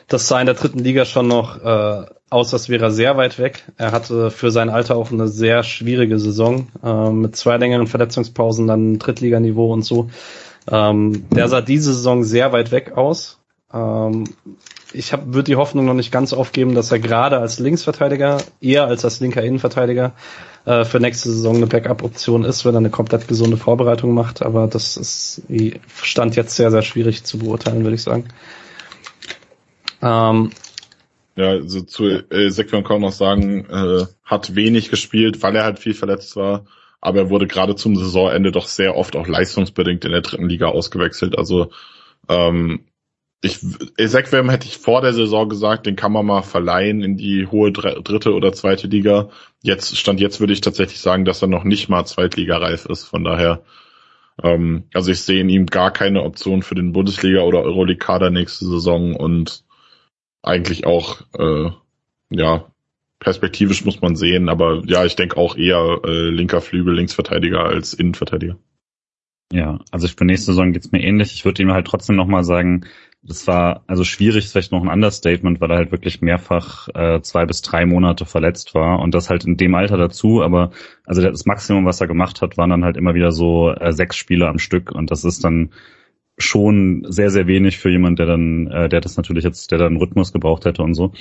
das 0.08 0.26
sah 0.26 0.40
in 0.40 0.46
der 0.46 0.54
dritten 0.54 0.78
Liga 0.78 1.04
schon 1.04 1.28
noch 1.28 1.62
äh, 1.62 2.06
aus, 2.30 2.52
als 2.52 2.68
wäre 2.68 2.86
er 2.86 2.90
sehr 2.90 3.16
weit 3.16 3.38
weg. 3.38 3.64
Er 3.76 3.92
hatte 3.92 4.30
für 4.30 4.50
sein 4.50 4.70
Alter 4.70 4.96
auch 4.96 5.12
eine 5.12 5.28
sehr 5.28 5.62
schwierige 5.62 6.18
Saison 6.18 6.68
äh, 6.82 7.10
mit 7.10 7.36
zwei 7.36 7.56
längeren 7.56 7.86
Verletzungspausen, 7.86 8.66
dann 8.66 8.98
Drittliganiveau 8.98 9.72
und 9.72 9.82
so. 9.82 10.10
Ähm, 10.70 11.26
der 11.30 11.48
sah 11.48 11.60
diese 11.60 11.94
Saison 11.94 12.24
sehr 12.24 12.52
weit 12.52 12.70
weg 12.70 12.92
aus. 12.96 13.38
Ähm, 13.72 14.24
ich 14.94 15.12
würde 15.12 15.44
die 15.44 15.56
Hoffnung 15.56 15.84
noch 15.84 15.94
nicht 15.94 16.10
ganz 16.10 16.32
aufgeben, 16.32 16.74
dass 16.74 16.90
er 16.90 16.98
gerade 16.98 17.38
als 17.38 17.58
Linksverteidiger, 17.58 18.38
eher 18.60 18.86
als 18.86 19.04
als 19.04 19.20
linker 19.20 19.42
Innenverteidiger, 19.42 20.12
äh, 20.64 20.84
für 20.84 21.00
nächste 21.00 21.30
Saison 21.30 21.56
eine 21.56 21.66
Backup-Option 21.66 22.44
ist, 22.44 22.64
wenn 22.64 22.74
er 22.74 22.78
eine 22.78 22.90
komplett 22.90 23.28
gesunde 23.28 23.58
Vorbereitung 23.58 24.14
macht. 24.14 24.42
Aber 24.42 24.66
das 24.66 24.96
ist 24.96 25.42
Stand 26.02 26.36
jetzt 26.36 26.56
sehr, 26.56 26.70
sehr 26.70 26.82
schwierig 26.82 27.24
zu 27.24 27.38
beurteilen, 27.38 27.84
würde 27.84 27.96
ich 27.96 28.02
sagen. 28.02 28.24
Ähm, 30.02 30.50
ja, 31.36 31.50
also 31.50 31.82
zu 31.82 32.06
äh, 32.08 32.50
Sekwan 32.50 32.82
kann 32.84 33.00
noch 33.00 33.12
sagen, 33.12 33.64
äh, 33.66 34.06
hat 34.24 34.56
wenig 34.56 34.90
gespielt, 34.90 35.42
weil 35.42 35.54
er 35.54 35.64
halt 35.64 35.78
viel 35.78 35.94
verletzt 35.94 36.34
war, 36.34 36.66
aber 37.00 37.20
er 37.20 37.30
wurde 37.30 37.46
gerade 37.46 37.76
zum 37.76 37.96
Saisonende 37.96 38.50
doch 38.50 38.66
sehr 38.66 38.96
oft 38.96 39.14
auch 39.14 39.28
leistungsbedingt 39.28 40.04
in 40.04 40.10
der 40.10 40.22
dritten 40.22 40.48
Liga 40.48 40.66
ausgewechselt. 40.66 41.38
Also 41.38 41.70
ähm, 42.28 42.80
ich 43.40 43.60
Ezekwem 43.96 44.50
hätte 44.50 44.66
ich 44.66 44.78
vor 44.78 45.00
der 45.00 45.12
Saison 45.12 45.48
gesagt, 45.48 45.86
den 45.86 45.94
kann 45.94 46.10
man 46.12 46.26
mal 46.26 46.42
verleihen 46.42 47.02
in 47.02 47.16
die 47.16 47.46
hohe 47.46 47.70
dritte 47.70 48.34
oder 48.34 48.52
zweite 48.52 48.88
Liga. 48.88 49.30
Jetzt 49.62 49.96
stand 49.96 50.20
jetzt 50.20 50.40
würde 50.40 50.52
ich 50.52 50.60
tatsächlich 50.60 51.00
sagen, 51.00 51.24
dass 51.24 51.40
er 51.42 51.48
noch 51.48 51.62
nicht 51.62 51.88
mal 51.88 52.04
zweitligareif 52.04 52.86
ist. 52.86 53.04
Von 53.04 53.22
daher, 53.22 53.62
ähm, 54.42 54.84
also 54.92 55.12
ich 55.12 55.20
sehe 55.22 55.40
in 55.40 55.50
ihm 55.50 55.66
gar 55.66 55.92
keine 55.92 56.24
Option 56.24 56.62
für 56.62 56.74
den 56.74 56.92
Bundesliga 56.92 57.42
oder 57.42 57.62
Euroleague-Kader 57.62 58.30
nächste 58.30 58.66
Saison 58.66 59.14
und 59.14 59.62
eigentlich 60.42 60.86
auch, 60.86 61.22
äh, 61.38 61.70
ja, 62.30 62.66
perspektivisch 63.20 63.84
muss 63.84 64.00
man 64.00 64.16
sehen, 64.16 64.48
aber 64.48 64.82
ja, 64.86 65.04
ich 65.04 65.16
denke 65.16 65.36
auch 65.36 65.56
eher 65.56 66.00
äh, 66.04 66.28
linker 66.30 66.60
Flügel, 66.60 66.94
Linksverteidiger 66.94 67.64
als 67.64 67.94
Innenverteidiger. 67.94 68.56
Ja, 69.52 69.80
also 69.90 70.06
für 70.08 70.24
nächste 70.24 70.52
Saison 70.52 70.72
geht's 70.72 70.92
mir 70.92 71.02
ähnlich. 71.02 71.32
Ich 71.32 71.44
würde 71.44 71.62
ihm 71.62 71.72
halt 71.72 71.86
trotzdem 71.86 72.16
nochmal 72.16 72.44
sagen, 72.44 72.84
das 73.22 73.46
war 73.46 73.82
also 73.86 74.04
schwierig, 74.04 74.44
ist 74.44 74.52
vielleicht 74.52 74.72
noch 74.72 74.82
ein 74.82 74.90
Understatement, 74.90 75.60
weil 75.60 75.70
er 75.70 75.78
halt 75.78 75.90
wirklich 75.90 76.20
mehrfach 76.20 76.88
äh, 76.94 77.20
zwei 77.22 77.46
bis 77.46 77.62
drei 77.62 77.84
Monate 77.84 78.26
verletzt 78.26 78.74
war 78.74 79.00
und 79.00 79.14
das 79.14 79.30
halt 79.30 79.44
in 79.44 79.56
dem 79.56 79.74
Alter 79.74 79.96
dazu, 79.96 80.42
aber 80.42 80.70
also 81.04 81.22
das 81.22 81.46
Maximum, 81.46 81.84
was 81.84 82.00
er 82.00 82.06
gemacht 82.06 82.42
hat, 82.42 82.56
waren 82.56 82.70
dann 82.70 82.84
halt 82.84 82.96
immer 82.96 83.14
wieder 83.14 83.32
so 83.32 83.70
äh, 83.70 83.92
sechs 83.92 84.16
Spiele 84.16 84.48
am 84.48 84.58
Stück 84.58 84.92
und 84.92 85.10
das 85.10 85.24
ist 85.24 85.42
dann 85.44 85.70
schon 86.38 87.04
sehr, 87.08 87.30
sehr 87.30 87.46
wenig 87.46 87.78
für 87.78 87.90
jemand, 87.90 88.18
der 88.18 88.26
dann, 88.26 88.66
äh, 88.68 88.88
der 88.88 89.00
das 89.00 89.16
natürlich 89.16 89.44
jetzt, 89.44 89.70
der 89.70 89.78
dann 89.78 89.96
Rhythmus 89.96 90.32
gebraucht 90.32 90.64
hätte 90.64 90.82
und 90.82 90.94
so. 90.94 91.12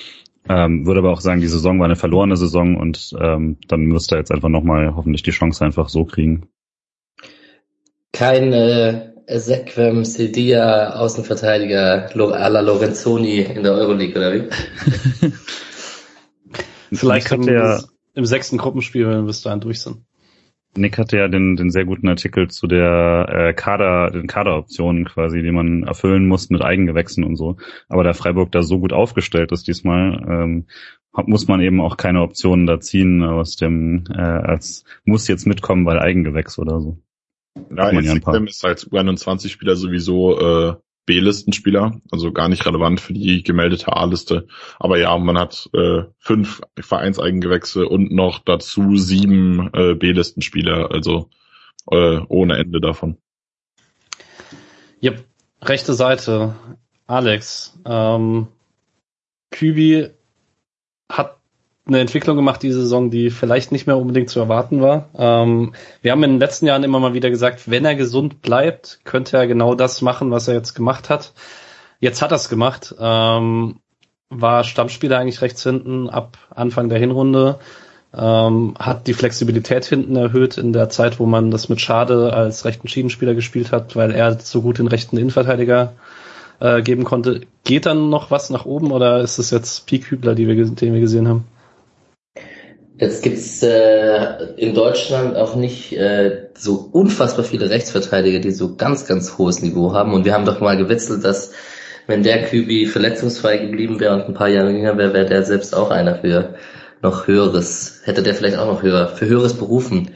Ähm, 0.49 0.85
würde 0.85 0.99
aber 0.99 1.11
auch 1.11 1.21
sagen, 1.21 1.41
die 1.41 1.47
Saison 1.47 1.79
war 1.79 1.85
eine 1.85 1.95
verlorene 1.95 2.37
Saison 2.37 2.77
und 2.77 3.13
ähm, 3.19 3.57
dann 3.67 3.81
müsste 3.81 4.15
er 4.15 4.19
jetzt 4.19 4.31
einfach 4.31 4.49
nochmal 4.49 4.95
hoffentlich 4.95 5.23
die 5.23 5.31
Chance 5.31 5.65
einfach 5.65 5.89
so 5.89 6.05
kriegen. 6.05 6.47
Kein 8.13 8.53
äh, 8.53 9.11
Sequem 9.29 10.05
Sedia 10.05 10.95
Außenverteidiger 10.95 12.09
à 12.15 12.49
la 12.49 12.61
Lorenzoni 12.61 13.41
in 13.41 13.63
der 13.63 13.73
Euroleague, 13.73 14.15
oder 14.15 14.33
wie? 14.33 14.47
Vielleicht 16.93 17.29
hat 17.31 17.45
er 17.45 17.83
im 18.13 18.25
sechsten 18.25 18.57
Gruppenspiel, 18.57 19.05
wenn 19.05 19.17
wir 19.17 19.27
bis 19.27 19.41
dahin 19.41 19.59
durch 19.59 19.81
sind. 19.81 20.06
Nick 20.77 20.97
hatte 20.97 21.17
ja 21.17 21.27
den, 21.27 21.55
den 21.55 21.71
sehr 21.71 21.85
guten 21.85 22.07
Artikel 22.07 22.49
zu 22.49 22.67
der 22.67 23.27
äh, 23.29 23.53
Kader, 23.53 24.11
den 24.11 24.27
Kaderoptionen 24.27 25.05
quasi, 25.05 25.41
die 25.41 25.51
man 25.51 25.83
erfüllen 25.83 26.27
muss 26.27 26.49
mit 26.49 26.61
Eigengewächsen 26.61 27.23
und 27.23 27.35
so. 27.35 27.57
Aber 27.89 28.03
da 28.03 28.13
Freiburg 28.13 28.51
da 28.51 28.63
so 28.63 28.79
gut 28.79 28.93
aufgestellt 28.93 29.51
ist 29.51 29.67
diesmal, 29.67 30.25
ähm, 30.29 30.67
muss 31.25 31.47
man 31.47 31.61
eben 31.61 31.81
auch 31.81 31.97
keine 31.97 32.21
Optionen 32.21 32.67
da 32.67 32.79
ziehen 32.79 33.23
aus 33.23 33.55
dem, 33.55 34.03
äh, 34.13 34.21
als 34.21 34.83
muss 35.03 35.27
jetzt 35.27 35.47
mitkommen, 35.47 35.85
weil 35.85 35.99
Eigengewächs 35.99 36.59
oder 36.59 36.79
so. 36.79 36.97
Ja, 37.75 37.91
ja 37.91 38.13
ist 38.45 38.65
als 38.65 38.91
U21-Spieler 38.91 39.75
sowieso 39.75 40.39
äh, 40.39 40.75
B-Listenspieler, 41.07 41.99
also 42.11 42.31
gar 42.31 42.49
nicht 42.49 42.65
relevant 42.65 42.99
für 42.99 43.13
die 43.13 43.41
gemeldete 43.41 43.91
A-Liste. 43.93 44.47
Aber 44.77 44.99
ja, 44.99 45.17
man 45.17 45.39
hat 45.39 45.69
äh, 45.73 46.03
fünf 46.19 46.61
Vereinseigengewächse 46.79 47.87
und 47.87 48.11
noch 48.11 48.39
dazu 48.39 48.97
sieben 48.97 49.71
äh, 49.73 49.95
B-Listenspieler, 49.95 50.91
also 50.91 51.29
äh, 51.89 52.19
ohne 52.27 52.57
Ende 52.57 52.79
davon. 52.79 53.17
Yep. 55.01 55.23
Rechte 55.61 55.93
Seite. 55.93 56.55
Alex. 57.07 57.79
Ähm, 57.85 58.49
Kübi 59.49 60.09
hat 61.09 61.36
eine 61.87 61.99
Entwicklung 61.99 62.35
gemacht 62.35 62.61
diese 62.63 62.81
Saison, 62.81 63.09
die 63.09 63.29
vielleicht 63.29 63.71
nicht 63.71 63.87
mehr 63.87 63.97
unbedingt 63.97 64.29
zu 64.29 64.39
erwarten 64.39 64.81
war. 64.81 65.09
Ähm, 65.17 65.73
wir 66.01 66.11
haben 66.11 66.23
in 66.23 66.31
den 66.31 66.39
letzten 66.39 66.67
Jahren 66.67 66.83
immer 66.83 66.99
mal 66.99 67.13
wieder 67.13 67.29
gesagt, 67.29 67.69
wenn 67.69 67.85
er 67.85 67.95
gesund 67.95 68.41
bleibt, 68.41 68.99
könnte 69.03 69.37
er 69.37 69.47
genau 69.47 69.75
das 69.75 70.01
machen, 70.01 70.31
was 70.31 70.47
er 70.47 70.53
jetzt 70.53 70.73
gemacht 70.73 71.09
hat. 71.09 71.33
Jetzt 71.99 72.21
hat 72.21 72.31
er 72.31 72.35
es 72.35 72.49
gemacht. 72.49 72.95
Ähm, 72.99 73.79
war 74.29 74.63
Stammspieler 74.63 75.17
eigentlich 75.17 75.41
rechts 75.41 75.63
hinten 75.63 76.09
ab 76.09 76.37
Anfang 76.49 76.89
der 76.89 76.99
Hinrunde. 76.99 77.59
Ähm, 78.13 78.75
hat 78.79 79.07
die 79.07 79.13
Flexibilität 79.13 79.85
hinten 79.85 80.15
erhöht 80.15 80.57
in 80.57 80.73
der 80.73 80.89
Zeit, 80.89 81.19
wo 81.19 81.25
man 81.25 81.51
das 81.51 81.69
mit 81.69 81.81
Schade 81.81 82.33
als 82.33 82.65
rechten 82.65 82.87
Schiedenspieler 82.87 83.35
gespielt 83.35 83.71
hat, 83.71 83.95
weil 83.95 84.11
er 84.11 84.39
so 84.39 84.61
gut 84.61 84.79
den 84.79 84.87
rechten 84.87 85.17
Innenverteidiger 85.17 85.93
äh, 86.59 86.81
geben 86.81 87.03
konnte. 87.03 87.41
Geht 87.63 87.85
dann 87.85 88.09
noch 88.09 88.31
was 88.31 88.49
nach 88.49 88.65
oben 88.65 88.91
oder 88.91 89.21
ist 89.21 89.37
es 89.39 89.51
jetzt 89.51 89.85
Peak 89.85 90.09
Hübler, 90.09 90.35
die 90.35 90.47
wir, 90.47 90.55
den 90.55 90.93
wir 90.93 91.01
gesehen 91.01 91.27
haben? 91.27 91.45
Jetzt 92.99 93.21
gibt's 93.21 93.61
äh, 93.61 94.45
in 94.57 94.73
Deutschland 94.73 95.35
auch 95.35 95.55
nicht 95.55 95.93
äh, 95.93 96.47
so 96.55 96.89
unfassbar 96.91 97.45
viele 97.45 97.69
Rechtsverteidiger, 97.69 98.39
die 98.39 98.51
so 98.51 98.75
ganz, 98.75 99.05
ganz 99.05 99.37
hohes 99.37 99.61
Niveau 99.61 99.93
haben. 99.93 100.13
Und 100.13 100.25
wir 100.25 100.33
haben 100.33 100.45
doch 100.45 100.59
mal 100.61 100.77
gewitzelt, 100.77 101.23
dass 101.23 101.51
wenn 102.07 102.23
der 102.23 102.43
Kübi 102.45 102.87
verletzungsfrei 102.87 103.57
geblieben 103.57 103.99
wäre 103.99 104.15
und 104.15 104.21
ein 104.21 104.33
paar 104.33 104.47
Jahre 104.47 104.71
jünger 104.71 104.97
wäre, 104.97 105.13
wäre 105.13 105.27
der 105.27 105.43
selbst 105.43 105.75
auch 105.75 105.91
einer 105.91 106.15
für 106.15 106.55
noch 107.03 107.27
höheres, 107.27 108.01
hätte 108.05 108.23
der 108.23 108.33
vielleicht 108.33 108.57
auch 108.57 108.65
noch 108.65 108.81
höher, 108.81 109.09
für 109.09 109.27
höheres 109.27 109.53
berufen 109.53 110.11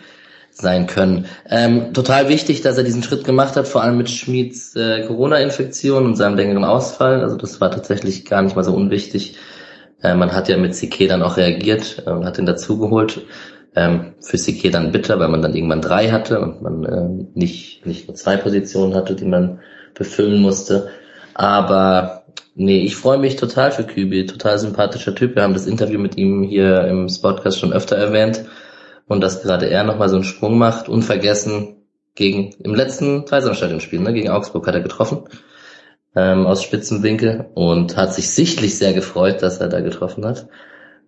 sein 0.49 0.87
können. 0.87 1.27
Ähm, 1.49 1.93
total 1.93 2.29
wichtig, 2.29 2.61
dass 2.61 2.77
er 2.77 2.83
diesen 2.83 3.03
Schritt 3.03 3.23
gemacht 3.23 3.55
hat, 3.55 3.67
vor 3.67 3.83
allem 3.83 3.97
mit 3.97 4.09
Schmieds 4.09 4.75
äh, 4.75 5.05
Corona-Infektion 5.05 6.05
und 6.05 6.15
seinem 6.15 6.35
längeren 6.35 6.63
Ausfall. 6.63 7.21
Also 7.21 7.37
das 7.37 7.61
war 7.61 7.69
tatsächlich 7.69 8.25
gar 8.25 8.41
nicht 8.41 8.55
mal 8.55 8.63
so 8.63 8.73
unwichtig 8.73 9.37
äh, 10.03 10.15
man 10.15 10.33
hat 10.33 10.49
ja 10.49 10.57
mit 10.57 10.73
CK 10.73 11.07
dann 11.07 11.23
auch 11.23 11.37
reagiert 11.37 12.03
äh, 12.05 12.09
und 12.09 12.25
hat 12.25 12.37
ihn 12.37 12.45
dazugeholt. 12.45 13.21
Ähm, 13.73 14.15
für 14.19 14.37
Sique 14.37 14.69
dann 14.69 14.91
bitter, 14.91 15.17
weil 15.19 15.29
man 15.29 15.41
dann 15.41 15.55
irgendwann 15.55 15.81
drei 15.81 16.09
hatte 16.09 16.41
und 16.41 16.61
man 16.61 16.83
äh, 16.83 17.39
nicht, 17.39 17.85
nicht 17.85 18.07
nur 18.07 18.15
zwei 18.15 18.35
Positionen 18.35 18.95
hatte, 18.95 19.15
die 19.15 19.25
man 19.25 19.59
befüllen 19.93 20.41
musste. 20.41 20.89
Aber 21.33 22.25
nee, 22.53 22.81
ich 22.81 22.97
freue 22.97 23.17
mich 23.17 23.37
total 23.37 23.71
für 23.71 23.85
Kübi, 23.85 24.25
total 24.25 24.59
sympathischer 24.59 25.15
Typ. 25.15 25.35
Wir 25.35 25.43
haben 25.43 25.53
das 25.53 25.67
Interview 25.67 25.99
mit 25.99 26.17
ihm 26.17 26.43
hier 26.43 26.85
im 26.85 27.07
Podcast 27.21 27.59
schon 27.59 27.71
öfter 27.71 27.95
erwähnt 27.95 28.43
und 29.07 29.21
dass 29.21 29.41
gerade 29.41 29.69
er 29.69 29.85
nochmal 29.85 30.09
so 30.09 30.15
einen 30.15 30.25
Sprung 30.25 30.57
macht. 30.57 30.89
Unvergessen 30.89 31.77
gegen 32.15 32.53
im 32.63 32.75
letzten 32.75 33.23
Dreisamstadion-Spiel, 33.25 34.01
ne, 34.01 34.11
gegen 34.11 34.29
Augsburg 34.29 34.67
hat 34.67 34.75
er 34.75 34.81
getroffen 34.81 35.23
ähm, 36.15 36.45
aus 36.45 36.63
Spitzenwinkel 36.63 37.49
und 37.53 37.95
hat 37.97 38.13
sich 38.13 38.29
sichtlich 38.31 38.77
sehr 38.77 38.93
gefreut, 38.93 39.41
dass 39.41 39.57
er 39.57 39.69
da 39.69 39.79
getroffen 39.79 40.25
hat 40.25 40.47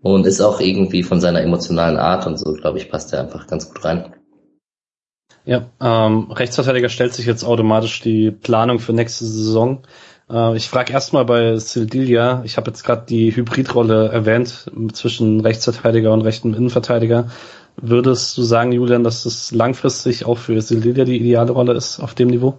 und 0.02 0.26
ist 0.26 0.42
auch 0.42 0.60
irgendwie 0.60 1.04
von 1.04 1.20
seiner 1.22 1.42
emotionalen 1.42 1.98
Art 1.98 2.28
und 2.28 2.38
so, 2.38 2.54
glaube 2.54 2.78
ich, 2.78 2.90
passt 2.90 3.14
er 3.14 3.22
einfach 3.22 3.48
ganz 3.48 3.68
gut 3.70 3.84
rein. 3.84 4.14
Ja, 5.46 5.66
ähm, 5.82 6.32
Rechtsverteidiger 6.32 6.88
stellt 6.88 7.14
sich 7.14 7.26
jetzt 7.26 7.44
automatisch 7.44 8.02
die 8.02 8.32
Planung 8.32 8.80
für 8.80 8.94
nächste 8.94 9.26
Saison. 9.26 9.84
Äh, 10.30 10.56
ich 10.56 10.70
frage 10.70 10.94
erstmal 10.94 11.26
bei 11.26 11.58
Sildilia, 11.58 12.42
ich 12.46 12.56
habe 12.56 12.72
jetzt 12.72 12.84
gerade 12.84 13.06
die 13.08 13.36
Hybridrolle 13.36 14.10
erwähnt 14.10 14.72
zwischen 14.94 15.42
Rechtsverteidiger 15.42 16.14
und 16.14 16.22
rechten 16.22 16.54
Innenverteidiger. 16.54 17.30
Würdest 17.76 18.38
du 18.38 18.44
sagen, 18.44 18.72
Julian, 18.72 19.04
dass 19.04 19.24
das 19.24 19.52
langfristig 19.52 20.26
auch 20.26 20.38
für 20.38 20.62
Sildilia 20.62 21.04
die 21.06 21.18
ideale 21.18 21.52
Rolle 21.52 21.74
ist 21.74 22.00
auf 22.00 22.14
dem 22.14 22.30
Niveau? 22.30 22.58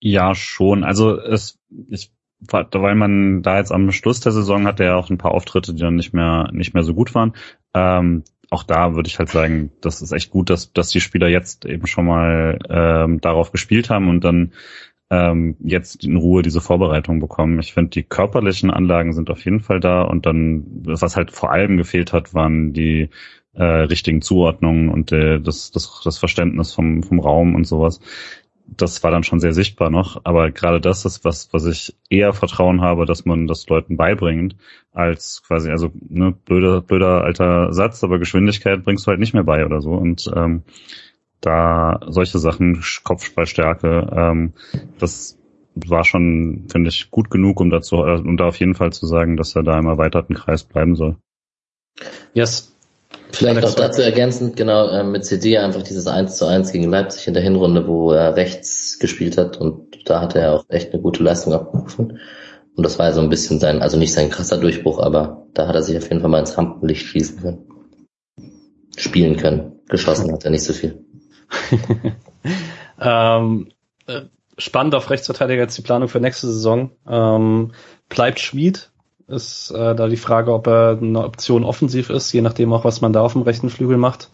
Ja, 0.00 0.34
schon. 0.34 0.84
Also 0.84 1.18
es, 1.18 1.58
ich, 1.88 2.12
weil 2.40 2.94
man 2.94 3.42
da 3.42 3.58
jetzt 3.58 3.72
am 3.72 3.90
Schluss 3.90 4.20
der 4.20 4.32
Saison 4.32 4.66
hat, 4.66 4.78
der 4.78 4.96
auch 4.96 5.10
ein 5.10 5.18
paar 5.18 5.32
Auftritte, 5.32 5.74
die 5.74 5.80
dann 5.80 5.96
nicht 5.96 6.12
mehr 6.12 6.50
nicht 6.52 6.74
mehr 6.74 6.84
so 6.84 6.94
gut 6.94 7.14
waren. 7.14 7.34
Ähm, 7.74 8.22
auch 8.50 8.62
da 8.62 8.94
würde 8.94 9.08
ich 9.08 9.18
halt 9.18 9.28
sagen, 9.28 9.72
das 9.80 10.00
ist 10.00 10.12
echt 10.12 10.30
gut, 10.30 10.48
dass, 10.50 10.72
dass 10.72 10.90
die 10.90 11.00
Spieler 11.00 11.28
jetzt 11.28 11.64
eben 11.66 11.86
schon 11.86 12.06
mal 12.06 12.58
ähm, 12.68 13.20
darauf 13.20 13.52
gespielt 13.52 13.90
haben 13.90 14.08
und 14.08 14.24
dann 14.24 14.52
ähm, 15.10 15.56
jetzt 15.60 16.04
in 16.04 16.16
Ruhe 16.16 16.42
diese 16.42 16.60
Vorbereitung 16.60 17.20
bekommen. 17.20 17.58
Ich 17.60 17.74
finde, 17.74 17.90
die 17.90 18.02
körperlichen 18.04 18.70
Anlagen 18.70 19.12
sind 19.12 19.30
auf 19.30 19.44
jeden 19.44 19.60
Fall 19.60 19.80
da 19.80 20.02
und 20.02 20.26
dann, 20.26 20.64
was 20.84 21.16
halt 21.16 21.30
vor 21.30 21.50
allem 21.50 21.76
gefehlt 21.76 22.12
hat, 22.12 22.34
waren 22.34 22.72
die 22.72 23.10
äh, 23.54 23.64
richtigen 23.64 24.22
Zuordnungen 24.22 24.88
und 24.88 25.12
äh, 25.12 25.40
das, 25.40 25.70
das, 25.70 26.00
das 26.04 26.18
Verständnis 26.18 26.72
vom, 26.72 27.02
vom 27.02 27.20
Raum 27.20 27.54
und 27.54 27.64
sowas 27.66 28.00
das 28.76 29.02
war 29.02 29.10
dann 29.10 29.24
schon 29.24 29.40
sehr 29.40 29.52
sichtbar 29.52 29.90
noch. 29.90 30.20
Aber 30.24 30.50
gerade 30.50 30.80
das 30.80 31.04
ist 31.04 31.24
was, 31.24 31.52
was 31.52 31.66
ich 31.66 31.96
eher 32.10 32.32
Vertrauen 32.32 32.80
habe, 32.80 33.06
dass 33.06 33.24
man 33.24 33.46
das 33.46 33.68
Leuten 33.68 33.96
beibringt, 33.96 34.56
als 34.92 35.42
quasi, 35.46 35.70
also 35.70 35.90
ne, 36.08 36.32
blöder, 36.32 36.82
blöder 36.82 37.24
alter 37.24 37.72
Satz, 37.72 38.04
aber 38.04 38.18
Geschwindigkeit 38.18 38.84
bringst 38.84 39.06
du 39.06 39.10
halt 39.10 39.20
nicht 39.20 39.34
mehr 39.34 39.44
bei 39.44 39.64
oder 39.64 39.80
so. 39.80 39.92
Und 39.92 40.30
ähm, 40.34 40.62
da 41.40 42.00
solche 42.06 42.38
Sachen, 42.38 42.82
Kopfballstärke, 43.04 44.10
ähm, 44.12 44.52
das 44.98 45.38
war 45.74 46.04
schon, 46.04 46.66
finde 46.70 46.88
ich, 46.90 47.10
gut 47.10 47.30
genug, 47.30 47.60
um 47.60 47.70
dazu, 47.70 47.96
äh, 48.04 48.18
um 48.18 48.36
da 48.36 48.46
auf 48.46 48.58
jeden 48.58 48.74
Fall 48.74 48.92
zu 48.92 49.06
sagen, 49.06 49.36
dass 49.36 49.54
er 49.54 49.62
da 49.62 49.78
im 49.78 49.86
erweiterten 49.86 50.34
Kreis 50.34 50.64
bleiben 50.64 50.96
soll. 50.96 51.16
Yes, 52.34 52.76
Vielleicht 53.32 53.60
noch 53.60 53.74
dazu 53.74 54.02
ergänzend, 54.02 54.56
genau, 54.56 54.88
äh, 54.88 55.04
mit 55.04 55.24
CD 55.24 55.58
einfach 55.58 55.82
dieses 55.82 56.06
1 56.06 56.36
zu 56.36 56.46
1 56.46 56.72
gegen 56.72 56.90
Leipzig 56.90 57.28
in 57.28 57.34
der 57.34 57.42
Hinrunde, 57.42 57.86
wo 57.86 58.12
er 58.12 58.36
rechts 58.36 58.98
gespielt 58.98 59.36
hat 59.36 59.58
und 59.58 60.08
da 60.08 60.20
hat 60.20 60.34
er 60.34 60.54
auch 60.54 60.64
echt 60.68 60.92
eine 60.92 61.02
gute 61.02 61.22
Leistung 61.22 61.52
abgerufen. 61.52 62.18
Und 62.74 62.84
das 62.84 62.98
war 62.98 63.06
ja 63.06 63.12
so 63.12 63.20
ein 63.20 63.28
bisschen 63.28 63.58
sein, 63.58 63.82
also 63.82 63.98
nicht 63.98 64.12
sein 64.12 64.30
krasser 64.30 64.56
Durchbruch, 64.56 65.00
aber 65.00 65.46
da 65.52 65.66
hat 65.66 65.74
er 65.74 65.82
sich 65.82 65.96
auf 65.96 66.08
jeden 66.08 66.20
Fall 66.20 66.30
mal 66.30 66.38
ins 66.38 66.56
Rampenlicht 66.56 67.06
schießen 67.06 67.40
können. 67.40 67.66
Spielen 68.96 69.36
können. 69.36 69.80
Geschossen 69.88 70.32
hat 70.32 70.44
er 70.44 70.50
nicht 70.50 70.64
so 70.64 70.72
viel. 70.72 71.04
ähm, 73.00 73.68
äh, 74.06 74.22
spannend 74.56 74.94
auf 74.94 75.10
Rechtsverteidiger 75.10 75.62
jetzt 75.62 75.76
die 75.76 75.82
Planung 75.82 76.08
für 76.08 76.20
nächste 76.20 76.46
Saison. 76.46 76.92
Ähm, 77.08 77.72
bleibt 78.08 78.38
Schmied 78.38 78.90
ist 79.28 79.70
äh, 79.70 79.94
da 79.94 80.08
die 80.08 80.16
Frage, 80.16 80.52
ob 80.52 80.66
er 80.66 80.98
eine 81.00 81.22
Option 81.22 81.64
offensiv 81.64 82.10
ist, 82.10 82.32
je 82.32 82.40
nachdem 82.40 82.72
auch, 82.72 82.84
was 82.84 83.00
man 83.00 83.12
da 83.12 83.20
auf 83.20 83.34
dem 83.34 83.42
rechten 83.42 83.70
Flügel 83.70 83.98
macht. 83.98 84.30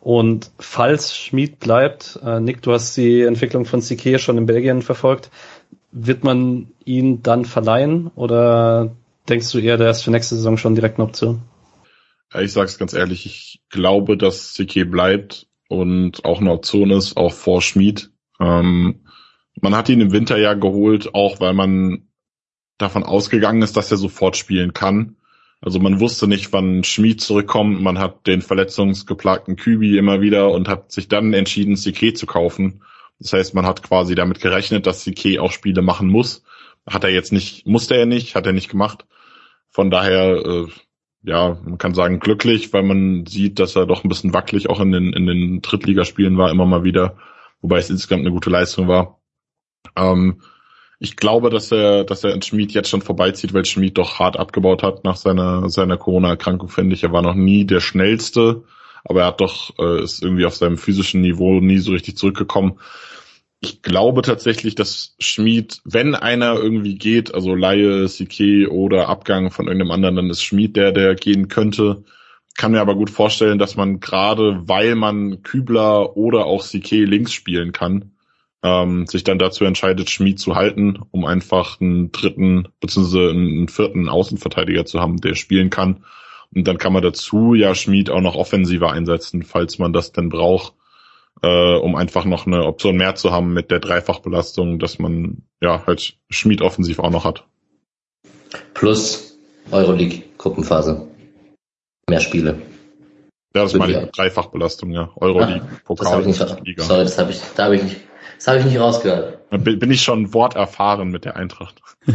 Und 0.00 0.50
falls 0.58 1.16
Schmid 1.16 1.60
bleibt, 1.60 2.18
äh, 2.24 2.40
Nick, 2.40 2.62
du 2.62 2.72
hast 2.72 2.96
die 2.96 3.22
Entwicklung 3.22 3.66
von 3.66 3.80
Sique 3.80 4.18
schon 4.18 4.38
in 4.38 4.46
Belgien 4.46 4.82
verfolgt, 4.82 5.30
wird 5.92 6.24
man 6.24 6.72
ihn 6.84 7.22
dann 7.22 7.44
verleihen 7.44 8.10
oder 8.16 8.96
denkst 9.28 9.52
du 9.52 9.58
eher, 9.58 9.76
der 9.76 9.90
ist 9.90 10.02
für 10.02 10.10
nächste 10.10 10.34
Saison 10.34 10.56
schon 10.56 10.74
direkt 10.74 10.98
eine 10.98 11.06
Option? 11.06 11.42
Ich 12.34 12.52
sag's 12.52 12.78
ganz 12.78 12.94
ehrlich, 12.94 13.26
ich 13.26 13.60
glaube, 13.68 14.16
dass 14.16 14.54
Sique 14.54 14.86
bleibt 14.86 15.46
und 15.68 16.24
auch 16.24 16.40
eine 16.40 16.50
Option 16.50 16.90
ist, 16.90 17.16
auch 17.16 17.32
vor 17.32 17.60
Schmid. 17.60 18.10
Ähm, 18.40 19.04
man 19.60 19.76
hat 19.76 19.88
ihn 19.90 20.00
im 20.00 20.12
Winter 20.12 20.38
ja 20.38 20.54
geholt, 20.54 21.14
auch 21.14 21.40
weil 21.40 21.52
man 21.52 22.08
davon 22.78 23.02
ausgegangen 23.02 23.62
ist, 23.62 23.76
dass 23.76 23.90
er 23.90 23.96
sofort 23.96 24.36
spielen 24.36 24.72
kann. 24.72 25.16
Also 25.60 25.78
man 25.78 26.00
wusste 26.00 26.26
nicht, 26.26 26.52
wann 26.52 26.82
Schmid 26.82 27.20
zurückkommt. 27.20 27.80
Man 27.80 27.98
hat 27.98 28.26
den 28.26 28.42
verletzungsgeplagten 28.42 29.56
Kübi 29.56 29.96
immer 29.96 30.20
wieder 30.20 30.50
und 30.50 30.68
hat 30.68 30.90
sich 30.90 31.06
dann 31.06 31.32
entschieden, 31.32 31.76
Sique 31.76 32.14
zu 32.14 32.26
kaufen. 32.26 32.82
Das 33.20 33.32
heißt, 33.32 33.54
man 33.54 33.64
hat 33.64 33.84
quasi 33.84 34.16
damit 34.16 34.40
gerechnet, 34.40 34.86
dass 34.86 35.04
Sique 35.04 35.40
auch 35.40 35.52
Spiele 35.52 35.80
machen 35.80 36.08
muss. 36.08 36.42
Hat 36.84 37.04
er 37.04 37.10
jetzt 37.10 37.32
nicht, 37.32 37.64
musste 37.64 37.96
er 37.96 38.06
nicht, 38.06 38.34
hat 38.34 38.46
er 38.46 38.52
nicht 38.52 38.68
gemacht. 38.68 39.06
Von 39.68 39.90
daher, 39.92 40.44
äh, 40.44 40.66
ja, 41.22 41.56
man 41.62 41.78
kann 41.78 41.94
sagen 41.94 42.18
glücklich, 42.18 42.72
weil 42.72 42.82
man 42.82 43.26
sieht, 43.26 43.60
dass 43.60 43.76
er 43.76 43.86
doch 43.86 44.02
ein 44.02 44.08
bisschen 44.08 44.34
wackelig 44.34 44.68
auch 44.68 44.80
in 44.80 44.90
den, 44.90 45.12
in 45.12 45.26
den 45.26 45.62
Drittligaspielen 45.62 46.36
war, 46.36 46.50
immer 46.50 46.66
mal 46.66 46.82
wieder. 46.82 47.16
Wobei 47.60 47.78
es 47.78 47.88
insgesamt 47.88 48.22
eine 48.22 48.32
gute 48.32 48.50
Leistung 48.50 48.88
war. 48.88 49.20
Ähm, 49.94 50.42
ich 51.02 51.16
glaube, 51.16 51.50
dass 51.50 51.72
er, 51.72 52.04
dass 52.04 52.22
er 52.22 52.32
in 52.32 52.42
Schmid 52.42 52.72
jetzt 52.72 52.88
schon 52.88 53.02
vorbeizieht, 53.02 53.52
weil 53.52 53.64
Schmid 53.64 53.98
doch 53.98 54.20
hart 54.20 54.38
abgebaut 54.38 54.84
hat 54.84 55.02
nach 55.02 55.16
seiner, 55.16 55.68
seiner 55.68 55.96
Corona-Erkrankung, 55.96 56.68
finde 56.68 56.94
ich. 56.94 57.02
Er 57.02 57.12
war 57.12 57.22
noch 57.22 57.34
nie 57.34 57.64
der 57.64 57.80
schnellste, 57.80 58.62
aber 59.04 59.22
er 59.22 59.26
hat 59.26 59.40
doch, 59.40 59.76
äh, 59.80 60.04
ist 60.04 60.22
irgendwie 60.22 60.46
auf 60.46 60.54
seinem 60.54 60.78
physischen 60.78 61.20
Niveau 61.20 61.58
nie 61.58 61.78
so 61.78 61.90
richtig 61.90 62.16
zurückgekommen. 62.16 62.78
Ich 63.58 63.82
glaube 63.82 64.22
tatsächlich, 64.22 64.76
dass 64.76 65.16
Schmid, 65.18 65.80
wenn 65.84 66.14
einer 66.14 66.54
irgendwie 66.54 66.94
geht, 66.94 67.34
also 67.34 67.56
Laie, 67.56 68.06
Sique 68.06 68.70
oder 68.70 69.08
Abgang 69.08 69.50
von 69.50 69.66
irgendeinem 69.66 69.90
anderen, 69.90 70.16
dann 70.16 70.30
ist 70.30 70.44
Schmid 70.44 70.76
der, 70.76 70.92
der 70.92 71.16
gehen 71.16 71.48
könnte. 71.48 72.04
Kann 72.56 72.72
mir 72.72 72.80
aber 72.80 72.94
gut 72.94 73.10
vorstellen, 73.10 73.58
dass 73.58 73.74
man 73.74 73.98
gerade, 73.98 74.68
weil 74.68 74.94
man 74.94 75.42
Kübler 75.42 76.16
oder 76.16 76.46
auch 76.46 76.62
Sique 76.62 77.04
links 77.04 77.32
spielen 77.32 77.72
kann, 77.72 78.11
ähm, 78.62 79.06
sich 79.06 79.24
dann 79.24 79.38
dazu 79.38 79.64
entscheidet, 79.64 80.08
Schmied 80.08 80.38
zu 80.38 80.54
halten, 80.54 81.00
um 81.10 81.24
einfach 81.24 81.80
einen 81.80 82.12
dritten 82.12 82.68
bzw. 82.80 83.30
einen 83.30 83.68
vierten 83.68 84.08
Außenverteidiger 84.08 84.84
zu 84.84 85.00
haben, 85.00 85.20
der 85.20 85.34
spielen 85.34 85.70
kann. 85.70 86.04
Und 86.54 86.68
dann 86.68 86.78
kann 86.78 86.92
man 86.92 87.02
dazu 87.02 87.54
ja 87.54 87.74
Schmied 87.74 88.10
auch 88.10 88.20
noch 88.20 88.36
offensiver 88.36 88.92
einsetzen, 88.92 89.42
falls 89.42 89.78
man 89.78 89.92
das 89.92 90.12
denn 90.12 90.28
braucht, 90.28 90.74
äh, 91.42 91.76
um 91.76 91.96
einfach 91.96 92.24
noch 92.24 92.46
eine 92.46 92.64
Option 92.64 92.96
mehr 92.96 93.14
zu 93.14 93.32
haben 93.32 93.52
mit 93.52 93.70
der 93.70 93.80
Dreifachbelastung, 93.80 94.78
dass 94.78 94.98
man 94.98 95.42
ja 95.60 95.84
halt 95.86 96.16
Schmied 96.30 96.62
offensiv 96.62 96.98
auch 96.98 97.10
noch 97.10 97.24
hat. 97.24 97.44
Plus 98.74 99.38
Euroleague 99.70 100.22
Gruppenphase. 100.38 101.08
Mehr 102.08 102.20
Spiele. 102.20 102.60
Ja, 103.54 103.62
das 103.62 103.74
meine 103.74 104.06
Dreifachbelastung, 104.06 104.92
ja. 104.92 105.10
Euroleague, 105.16 105.62
ah, 105.62 105.80
Pokal, 105.84 106.20
ich 106.20 106.26
nicht, 106.26 106.64
Liga. 106.64 106.84
Sorry, 106.84 107.04
das 107.04 107.18
habe 107.18 107.32
ich, 107.32 107.40
da 107.54 107.64
habe 107.64 107.76
ich 107.76 107.82
nicht 107.82 108.00
das 108.42 108.48
habe 108.48 108.58
ich 108.58 108.64
nicht 108.64 108.80
rausgehört. 108.80 109.38
Bin 109.50 109.90
ich 109.92 110.02
schon 110.02 110.34
worterfahren 110.34 111.12
mit 111.12 111.24
der 111.24 111.36
Eintracht. 111.36 111.80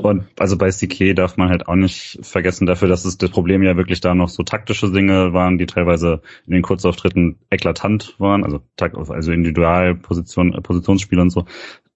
und 0.00 0.26
also 0.38 0.56
bei 0.56 0.70
CK 0.70 1.16
darf 1.16 1.36
man 1.36 1.48
halt 1.48 1.66
auch 1.66 1.74
nicht 1.74 2.20
vergessen 2.22 2.66
dafür, 2.66 2.86
dass 2.86 3.04
es 3.04 3.18
das 3.18 3.30
Problem 3.30 3.64
ja 3.64 3.76
wirklich 3.76 4.00
da 4.00 4.14
noch 4.14 4.28
so 4.28 4.44
taktische 4.44 4.92
Dinge 4.92 5.32
waren, 5.32 5.58
die 5.58 5.66
teilweise 5.66 6.20
in 6.46 6.52
den 6.52 6.62
Kurzauftritten 6.62 7.36
eklatant 7.50 8.14
waren, 8.18 8.44
also, 8.44 8.60
also 8.78 9.32
Individualposition, 9.32 10.52
Positionsspiel 10.62 11.18
und 11.18 11.30
so. 11.30 11.46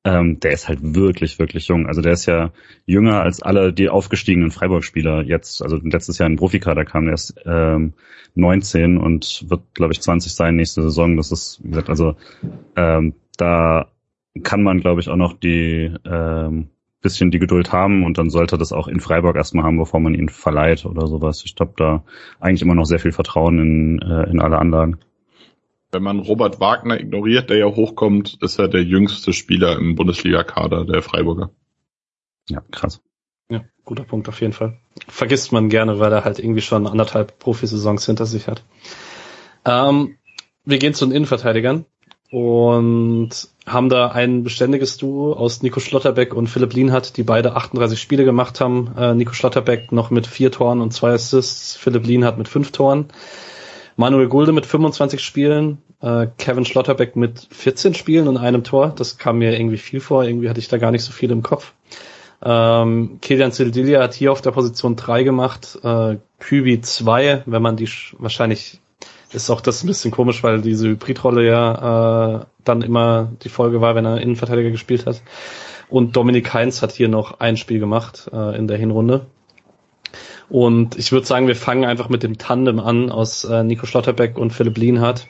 Ähm, 0.04 0.40
der 0.40 0.52
ist 0.52 0.68
halt 0.68 0.80
wirklich, 0.82 1.38
wirklich 1.38 1.68
jung. 1.68 1.86
Also 1.86 2.00
der 2.00 2.14
ist 2.14 2.26
ja 2.26 2.50
jünger 2.86 3.22
als 3.22 3.42
alle 3.42 3.72
die 3.72 3.88
aufgestiegenen 3.88 4.50
Freiburg-Spieler 4.50 5.22
jetzt. 5.22 5.62
Also 5.62 5.76
letztes 5.76 6.18
Jahr 6.18 6.28
in 6.28 6.36
Profikader 6.36 6.84
kam 6.84 7.04
der 7.04 7.12
erst 7.12 7.34
ähm, 7.44 7.94
19 8.34 8.96
und 8.96 9.44
wird, 9.48 9.62
glaube 9.74 9.92
ich, 9.92 10.00
20 10.00 10.32
sein 10.32 10.56
nächste 10.56 10.82
Saison. 10.82 11.16
Das 11.16 11.30
ist, 11.32 11.60
wie 11.62 11.70
gesagt, 11.70 11.90
also 11.90 12.16
ähm, 12.76 13.14
da 13.38 13.90
kann 14.42 14.62
man, 14.62 14.80
glaube 14.80 15.00
ich, 15.00 15.08
auch 15.08 15.16
noch 15.16 15.32
die 15.32 15.92
ähm, 16.04 16.68
bisschen 17.00 17.30
die 17.30 17.38
Geduld 17.38 17.72
haben 17.72 18.04
und 18.04 18.18
dann 18.18 18.30
sollte 18.30 18.58
das 18.58 18.72
auch 18.72 18.88
in 18.88 19.00
Freiburg 19.00 19.36
erstmal 19.36 19.64
haben, 19.64 19.78
bevor 19.78 20.00
man 20.00 20.14
ihn 20.14 20.28
verleiht 20.28 20.84
oder 20.84 21.06
sowas. 21.06 21.42
Ich 21.44 21.54
habe 21.60 21.72
da 21.76 22.02
eigentlich 22.40 22.62
immer 22.62 22.74
noch 22.74 22.84
sehr 22.84 22.98
viel 22.98 23.12
Vertrauen 23.12 23.58
in, 23.58 24.02
äh, 24.02 24.30
in 24.30 24.40
alle 24.40 24.58
Anlagen. 24.58 24.98
Wenn 25.90 26.02
man 26.02 26.18
Robert 26.18 26.60
Wagner 26.60 27.00
ignoriert, 27.00 27.50
der 27.50 27.58
ja 27.58 27.66
hochkommt, 27.66 28.38
ist 28.42 28.58
er 28.58 28.68
der 28.68 28.82
jüngste 28.82 29.32
Spieler 29.32 29.78
im 29.78 29.94
Bundesliga-Kader 29.94 30.84
der 30.84 31.02
Freiburger. 31.02 31.50
Ja, 32.48 32.62
krass. 32.70 33.00
Ja, 33.48 33.64
guter 33.84 34.04
Punkt 34.04 34.28
auf 34.28 34.40
jeden 34.40 34.52
Fall. 34.52 34.78
Vergisst 35.06 35.52
man 35.52 35.70
gerne, 35.70 35.98
weil 35.98 36.12
er 36.12 36.24
halt 36.24 36.40
irgendwie 36.40 36.60
schon 36.60 36.86
anderthalb 36.86 37.38
Profisaisons 37.38 38.04
hinter 38.04 38.26
sich 38.26 38.48
hat. 38.48 38.64
Ähm, 39.64 40.18
wir 40.64 40.78
gehen 40.78 40.92
zu 40.92 41.06
den 41.06 41.14
Innenverteidigern 41.14 41.86
und 42.30 43.30
haben 43.66 43.88
da 43.88 44.08
ein 44.08 44.42
beständiges 44.42 44.96
Duo 44.96 45.32
aus 45.32 45.62
Nico 45.62 45.80
Schlotterbeck 45.80 46.34
und 46.34 46.48
Philipp 46.48 46.74
Lienhardt, 46.74 47.16
die 47.16 47.22
beide 47.22 47.56
38 47.56 48.00
Spiele 48.00 48.24
gemacht 48.24 48.60
haben. 48.60 48.92
Äh, 48.98 49.14
Nico 49.14 49.32
Schlotterbeck 49.32 49.92
noch 49.92 50.10
mit 50.10 50.26
vier 50.26 50.50
Toren 50.50 50.80
und 50.80 50.92
zwei 50.92 51.12
Assists, 51.12 51.76
Philipp 51.76 52.06
Lienhardt 52.06 52.38
mit 52.38 52.48
fünf 52.48 52.72
Toren. 52.72 53.06
Manuel 53.96 54.28
Gulde 54.28 54.52
mit 54.52 54.64
25 54.64 55.20
Spielen, 55.20 55.78
äh, 56.00 56.28
Kevin 56.38 56.64
Schlotterbeck 56.64 57.16
mit 57.16 57.48
14 57.50 57.94
Spielen 57.94 58.28
und 58.28 58.36
einem 58.36 58.62
Tor. 58.62 58.92
Das 58.94 59.18
kam 59.18 59.38
mir 59.38 59.58
irgendwie 59.58 59.78
viel 59.78 60.00
vor, 60.00 60.22
irgendwie 60.22 60.48
hatte 60.48 60.60
ich 60.60 60.68
da 60.68 60.78
gar 60.78 60.92
nicht 60.92 61.02
so 61.02 61.12
viel 61.12 61.30
im 61.30 61.42
Kopf. 61.42 61.72
Ähm, 62.40 63.18
Kilian 63.20 63.50
Sildilia 63.50 64.00
hat 64.00 64.14
hier 64.14 64.30
auf 64.30 64.40
der 64.40 64.52
Position 64.52 64.94
3 64.94 65.24
gemacht, 65.24 65.78
äh, 65.82 66.18
Kübi 66.38 66.80
2, 66.80 67.42
wenn 67.46 67.62
man 67.62 67.76
die 67.76 67.88
wahrscheinlich 68.18 68.78
ist 69.32 69.50
auch 69.50 69.60
das 69.60 69.82
ein 69.82 69.86
bisschen 69.86 70.10
komisch, 70.10 70.42
weil 70.42 70.60
diese 70.60 70.88
Hybridrolle 70.88 71.46
ja 71.46 72.40
äh, 72.40 72.44
dann 72.64 72.82
immer 72.82 73.32
die 73.42 73.48
Folge 73.48 73.80
war, 73.80 73.94
wenn 73.94 74.06
er 74.06 74.20
Innenverteidiger 74.20 74.70
gespielt 74.70 75.06
hat. 75.06 75.22
Und 75.88 76.16
Dominik 76.16 76.52
Heinz 76.52 76.82
hat 76.82 76.92
hier 76.92 77.08
noch 77.08 77.40
ein 77.40 77.56
Spiel 77.56 77.78
gemacht 77.78 78.30
äh, 78.32 78.56
in 78.56 78.68
der 78.68 78.78
Hinrunde. 78.78 79.26
Und 80.48 80.96
ich 80.96 81.12
würde 81.12 81.26
sagen, 81.26 81.46
wir 81.46 81.56
fangen 81.56 81.84
einfach 81.84 82.08
mit 82.08 82.22
dem 82.22 82.38
Tandem 82.38 82.80
an 82.80 83.10
aus 83.10 83.44
äh, 83.44 83.62
Nico 83.62 83.86
Schlotterbeck 83.86 84.38
und 84.38 84.52
Philipp 84.52 84.78
Lienhardt, 84.78 85.26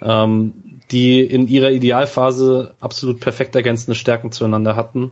ähm, 0.00 0.80
die 0.90 1.20
in 1.20 1.48
ihrer 1.48 1.70
Idealphase 1.70 2.74
absolut 2.80 3.20
perfekt 3.20 3.56
ergänzende 3.56 3.96
Stärken 3.96 4.30
zueinander 4.30 4.76
hatten. 4.76 5.10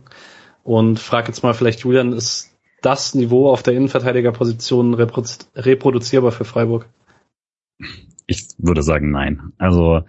Und 0.62 1.00
frag 1.00 1.26
jetzt 1.26 1.42
mal 1.42 1.54
vielleicht 1.54 1.80
Julian, 1.80 2.12
ist 2.12 2.50
das 2.82 3.14
Niveau 3.14 3.50
auf 3.50 3.62
der 3.62 3.74
Innenverteidigerposition 3.74 4.94
reproduzierbar 4.94 6.30
für 6.30 6.44
Freiburg? 6.44 6.88
Ich 8.26 8.48
würde 8.58 8.82
sagen, 8.82 9.10
nein. 9.10 9.52
Also 9.58 10.04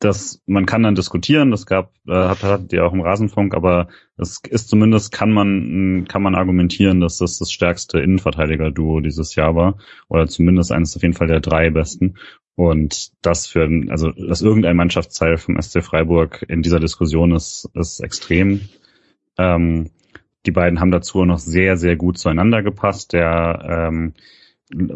das, 0.00 0.42
man 0.46 0.64
kann 0.64 0.82
dann 0.82 0.94
diskutieren, 0.94 1.50
das 1.50 1.66
gab, 1.66 1.92
äh, 2.08 2.12
hat, 2.12 2.42
hat 2.42 2.72
ja 2.72 2.84
auch 2.84 2.94
im 2.94 3.02
Rasenfunk, 3.02 3.54
aber 3.54 3.88
es 4.16 4.40
ist 4.48 4.68
zumindest, 4.70 5.12
kann 5.12 5.30
man, 5.30 6.06
kann 6.08 6.22
man 6.22 6.34
argumentieren, 6.34 7.00
dass 7.00 7.18
das 7.18 7.38
das 7.38 7.52
stärkste 7.52 8.00
Innenverteidiger-Duo 8.00 9.00
dieses 9.00 9.34
Jahr 9.34 9.54
war, 9.54 9.76
oder 10.08 10.26
zumindest 10.26 10.72
eines 10.72 10.96
auf 10.96 11.02
jeden 11.02 11.14
Fall 11.14 11.26
der 11.26 11.40
drei 11.40 11.68
besten. 11.68 12.16
Und 12.56 13.12
das 13.22 13.46
für, 13.46 13.68
also, 13.88 14.10
dass 14.10 14.42
irgendein 14.42 14.76
Mannschaftsteil 14.76 15.36
vom 15.36 15.60
SC 15.60 15.82
Freiburg 15.82 16.44
in 16.48 16.62
dieser 16.62 16.80
Diskussion 16.80 17.32
ist, 17.32 17.68
ist 17.74 18.00
extrem. 18.00 18.68
Ähm, 19.38 19.90
die 20.46 20.50
beiden 20.50 20.80
haben 20.80 20.90
dazu 20.90 21.24
noch 21.26 21.38
sehr, 21.38 21.76
sehr 21.76 21.96
gut 21.96 22.18
zueinander 22.18 22.62
gepasst. 22.62 23.12
Der, 23.12 23.88
ähm, 23.88 24.14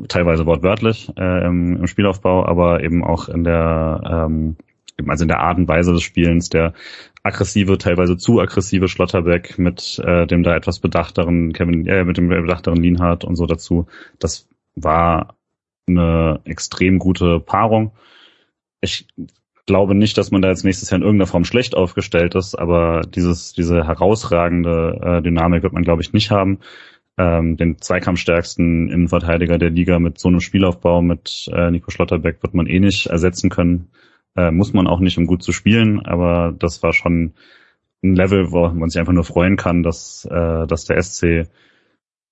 teilweise 0.09 0.47
wortwörtlich 0.47 1.11
äh, 1.17 1.47
im, 1.47 1.77
im 1.77 1.87
Spielaufbau, 1.87 2.47
aber 2.47 2.83
eben 2.83 3.05
auch 3.05 3.29
in 3.29 3.45
der 3.45 4.29
ähm, 4.29 4.57
also 5.09 5.25
in 5.25 5.29
der 5.29 5.41
Art 5.41 5.59
und 5.59 5.69
Weise 5.69 5.93
des 5.93 6.03
Spielens, 6.03 6.49
der 6.51 6.73
aggressive, 7.23 7.79
teilweise 7.79 8.17
zu 8.17 8.41
aggressive 8.41 8.89
Schlotterbeck 8.89 9.59
mit 9.59 9.99
äh, 10.05 10.27
dem 10.27 10.43
da 10.43 10.55
etwas 10.55 10.79
bedachteren 10.79 11.53
Kevin, 11.53 11.87
äh, 11.87 12.05
mit 12.05 12.17
dem 12.17 12.29
bedachteren 12.29 12.81
Lienhardt 12.81 13.25
und 13.25 13.37
so 13.37 13.47
dazu. 13.47 13.87
Das 14.19 14.49
war 14.77 15.37
eine 15.87 16.41
extrem 16.45 16.99
gute 16.99 17.41
Paarung. 17.41 17.93
Ich 18.81 19.09
glaube 19.67 19.95
nicht, 19.95 20.19
dass 20.19 20.31
man 20.31 20.43
da 20.43 20.49
jetzt 20.49 20.65
nächstes 20.65 20.91
Jahr 20.91 20.99
in 20.99 21.03
irgendeiner 21.03 21.27
Form 21.27 21.45
schlecht 21.45 21.75
aufgestellt 21.75 22.35
ist, 22.35 22.55
aber 22.55 23.01
dieses, 23.03 23.55
diese 23.55 23.87
herausragende 23.87 25.01
äh, 25.03 25.23
Dynamik 25.23 25.63
wird 25.63 25.73
man, 25.73 25.83
glaube 25.83 26.03
ich, 26.03 26.13
nicht 26.13 26.31
haben 26.31 26.59
ähm, 27.17 27.57
den 27.57 27.81
zweikampfstärksten 27.81 28.91
Innenverteidiger 28.91 29.59
der 29.59 29.71
Liga 29.71 29.99
mit 29.99 30.19
so 30.19 30.29
einem 30.29 30.41
Spielaufbau 30.41 31.03
mit 31.03 31.49
äh, 31.53 31.71
Nico 31.71 31.91
Schlotterbeck 31.91 32.43
wird 32.43 32.55
man 32.55 32.67
eh 32.67 32.81
nicht 32.81 33.07
ersetzen 33.07 33.51
können. 33.51 33.91
Äh, 34.37 34.51
muss 34.51 34.73
man 34.73 34.87
auch 34.89 35.01
nicht, 35.01 35.17
um 35.19 35.27
gut 35.27 35.43
zu 35.43 35.53
spielen, 35.53 36.05
aber 36.05 36.53
das 36.59 36.83
war 36.83 36.93
schon 36.93 37.35
ein 38.03 38.17
Level, 38.17 38.51
wo 38.51 38.69
man 38.69 38.91
sich 38.91 38.99
einfach 38.99 39.13
nur 39.13 39.25
freuen 39.25 39.57
kann, 39.57 39.83
dass, 39.83 40.27
äh, 40.31 40.67
dass 40.67 40.87
der 40.87 41.01
SC 41.01 41.49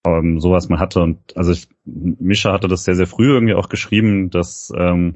ähm, 0.05 0.41
sowas 0.41 0.69
mal 0.69 0.81
hatte. 0.81 1.01
Und 1.01 1.37
also 1.37 1.53
ich, 1.53 1.69
Mischa 1.85 2.53
hatte 2.53 2.69
das 2.69 2.85
sehr, 2.85 2.97
sehr 2.97 3.07
früh 3.07 3.29
irgendwie 3.29 3.55
auch 3.55 3.69
geschrieben, 3.69 4.31
dass 4.31 4.73
ähm, 4.77 5.15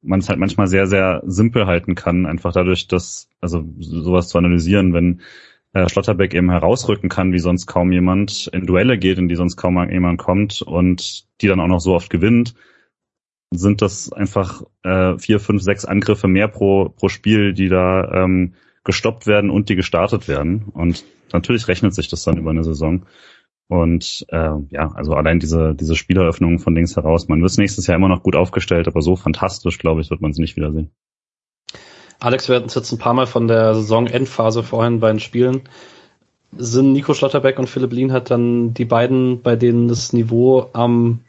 man 0.00 0.20
es 0.20 0.28
halt 0.28 0.38
manchmal 0.38 0.66
sehr, 0.66 0.86
sehr 0.86 1.22
simpel 1.26 1.66
halten 1.66 1.94
kann, 1.94 2.26
einfach 2.26 2.52
dadurch, 2.52 2.88
dass, 2.88 3.28
also 3.40 3.64
sowas 3.78 4.28
zu 4.28 4.38
analysieren, 4.38 4.92
wenn 4.92 5.20
äh, 5.74 5.88
Schlotterbeck 5.88 6.34
eben 6.34 6.50
herausrücken 6.50 7.08
kann, 7.08 7.32
wie 7.32 7.40
sonst 7.40 7.66
kaum 7.66 7.92
jemand, 7.92 8.48
in 8.52 8.64
Duelle 8.64 8.96
geht, 8.96 9.18
in 9.18 9.28
die 9.28 9.34
sonst 9.34 9.56
kaum 9.56 9.76
jemand 9.90 10.18
kommt 10.18 10.62
und 10.62 11.26
die 11.40 11.48
dann 11.48 11.60
auch 11.60 11.68
noch 11.68 11.80
so 11.80 11.94
oft 11.94 12.10
gewinnt, 12.10 12.54
sind 13.50 13.82
das 13.82 14.12
einfach 14.12 14.62
äh, 14.82 15.18
vier, 15.18 15.40
fünf, 15.40 15.62
sechs 15.62 15.84
Angriffe 15.84 16.28
mehr 16.28 16.48
pro, 16.48 16.88
pro 16.88 17.08
Spiel, 17.08 17.52
die 17.52 17.68
da 17.68 18.24
ähm, 18.24 18.54
gestoppt 18.84 19.26
werden 19.26 19.50
und 19.50 19.68
die 19.68 19.76
gestartet 19.76 20.28
werden. 20.28 20.66
Und 20.72 21.04
natürlich 21.32 21.68
rechnet 21.68 21.94
sich 21.94 22.08
das 22.08 22.24
dann 22.24 22.38
über 22.38 22.50
eine 22.50 22.64
Saison. 22.64 23.06
Und 23.68 24.26
äh, 24.28 24.50
ja, 24.70 24.92
also 24.94 25.14
allein 25.14 25.40
diese, 25.40 25.74
diese 25.74 25.96
Spieleröffnung 25.96 26.58
von 26.58 26.74
links 26.74 26.96
heraus, 26.96 27.28
man 27.28 27.42
wird 27.42 27.56
nächstes 27.58 27.86
Jahr 27.86 27.96
immer 27.96 28.08
noch 28.08 28.22
gut 28.22 28.36
aufgestellt, 28.36 28.86
aber 28.86 29.02
so 29.02 29.16
fantastisch, 29.16 29.78
glaube 29.78 30.02
ich, 30.02 30.10
wird 30.10 30.20
man 30.20 30.32
es 30.32 30.38
nicht 30.38 30.56
wiedersehen. 30.56 30.90
Alex, 32.20 32.48
wir 32.48 32.56
hatten 32.56 32.66
es 32.66 32.74
jetzt 32.74 32.92
ein 32.92 32.98
paar 32.98 33.14
Mal 33.14 33.26
von 33.26 33.48
der 33.48 33.74
Saisonendphase 33.74 34.62
vorhin 34.62 35.00
bei 35.00 35.08
den 35.08 35.20
Spielen. 35.20 35.62
Sind 36.56 36.92
Nico 36.92 37.14
Schlotterbeck 37.14 37.58
und 37.58 37.68
Philipp 37.68 37.92
Lienhardt 37.92 38.30
dann 38.30 38.74
die 38.74 38.84
beiden, 38.84 39.42
bei 39.42 39.56
denen 39.56 39.88
das 39.88 40.12
Niveau 40.12 40.70
am 40.72 41.20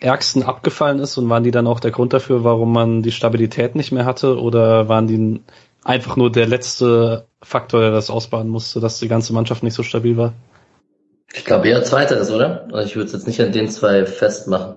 ärgsten 0.00 0.42
abgefallen 0.42 0.98
ist 0.98 1.18
und 1.18 1.28
waren 1.28 1.44
die 1.44 1.50
dann 1.50 1.66
auch 1.66 1.80
der 1.80 1.90
Grund 1.90 2.12
dafür, 2.12 2.44
warum 2.44 2.72
man 2.72 3.02
die 3.02 3.12
Stabilität 3.12 3.74
nicht 3.74 3.92
mehr 3.92 4.04
hatte 4.04 4.40
oder 4.40 4.88
waren 4.88 5.06
die 5.06 5.40
einfach 5.84 6.16
nur 6.16 6.30
der 6.30 6.46
letzte 6.46 7.26
Faktor, 7.42 7.80
der 7.80 7.90
das 7.90 8.10
ausbaden 8.10 8.50
musste, 8.50 8.80
dass 8.80 8.98
die 8.98 9.08
ganze 9.08 9.32
Mannschaft 9.32 9.62
nicht 9.62 9.74
so 9.74 9.82
stabil 9.82 10.16
war? 10.16 10.32
Ich 11.32 11.44
glaube 11.44 11.68
eher 11.68 11.82
zweiteres, 11.84 12.30
oder? 12.30 12.66
Also 12.72 12.86
ich 12.86 12.96
würde 12.96 13.06
es 13.06 13.12
jetzt 13.12 13.26
nicht 13.26 13.40
an 13.40 13.52
den 13.52 13.68
zwei 13.68 14.04
festmachen. 14.04 14.76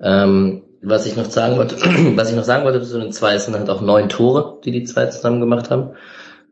Ähm, 0.00 0.62
was 0.82 1.06
ich 1.06 1.16
noch 1.16 1.26
sagen 1.26 1.56
wollte, 1.56 1.76
was 2.16 2.30
ich 2.30 2.36
noch 2.36 2.44
sagen 2.44 2.64
wollte 2.64 2.82
zu 2.82 2.98
den 2.98 3.12
zwei, 3.12 3.38
sind 3.38 3.56
halt 3.56 3.70
auch 3.70 3.80
neun 3.80 4.08
Tore, 4.08 4.60
die 4.64 4.70
die 4.70 4.84
zwei 4.84 5.06
zusammen 5.06 5.40
gemacht 5.40 5.70
haben. 5.70 5.90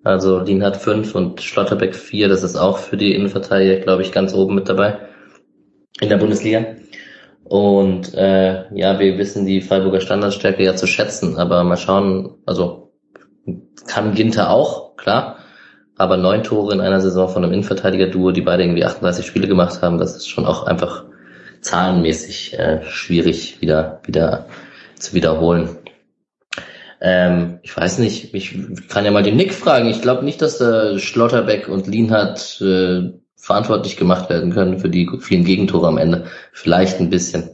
Also 0.05 0.41
Lien 0.41 0.64
hat 0.64 0.76
fünf 0.76 1.14
und 1.14 1.43
Schlotterbeck 1.43 1.95
vier. 1.95 2.29
Das 2.29 2.43
ist 2.43 2.57
auch 2.57 2.79
für 2.79 2.97
die 2.97 3.14
Innenverteidiger, 3.14 3.81
glaube 3.81 4.03
ich, 4.03 4.12
ganz 4.12 4.33
oben 4.33 4.55
mit 4.55 4.68
dabei 4.68 4.99
in 6.01 6.09
der 6.09 6.18
Bundesliga. 6.18 6.64
Und 7.45 8.14
äh, 8.14 8.64
ja, 8.74 8.99
wir 8.99 9.18
wissen 9.18 9.47
die 9.47 9.62
Freiburger 9.62 10.01
Standardstärke 10.01 10.62
ja 10.62 10.76
zu 10.76 10.87
schätzen, 10.87 11.39
aber 11.39 11.64
mal 11.64 11.79
schauen, 11.79 12.37
also 12.45 12.93
kann 13.87 14.14
Ginter 14.14 14.51
auch, 14.51 14.97
klar, 14.97 15.39
aber 15.97 16.18
neun 16.18 16.43
Tore 16.43 16.74
in 16.74 16.81
einer 16.81 17.01
Saison 17.01 17.29
von 17.29 17.43
einem 17.43 17.55
Innenverteidiger-Duo, 17.55 18.33
die 18.33 18.43
beide 18.43 18.64
irgendwie 18.64 18.85
38 18.85 19.26
Spiele 19.26 19.49
gemacht 19.49 19.81
haben, 19.81 19.99
das 19.99 20.14
ist 20.14 20.29
schon 20.29 20.45
auch 20.45 20.64
einfach 20.64 21.08
zahlenmäßig 21.61 22.59
äh, 22.59 22.83
schwierig 22.85 23.61
wieder, 23.61 24.01
wieder 24.05 24.47
zu 24.97 25.15
wiederholen. 25.15 25.77
Ähm, 27.01 27.61
ich 27.63 27.77
weiß 27.77 27.99
nicht, 27.99 28.35
ich 28.35 28.59
kann 28.89 29.05
ja 29.05 29.11
mal 29.11 29.23
den 29.23 29.37
Nick 29.37 29.55
fragen. 29.55 29.89
Ich 29.89 30.03
glaube 30.03 30.25
nicht, 30.25 30.43
dass 30.43 30.61
äh, 30.61 30.99
Schlotterbeck 30.99 31.69
und 31.69 31.87
Lienhardt 31.87 32.61
äh, 32.61 33.13
verantwortlich 33.37 33.97
gemacht 33.97 34.29
werden 34.31 34.53
können 34.53 34.79
für 34.79 34.89
die 34.89 35.09
vielen 35.21 35.45
Gegentore 35.45 35.87
am 35.87 35.99
Ende. 35.99 36.27
Vielleicht 36.53 36.99
ein 37.01 37.11
bisschen 37.11 37.51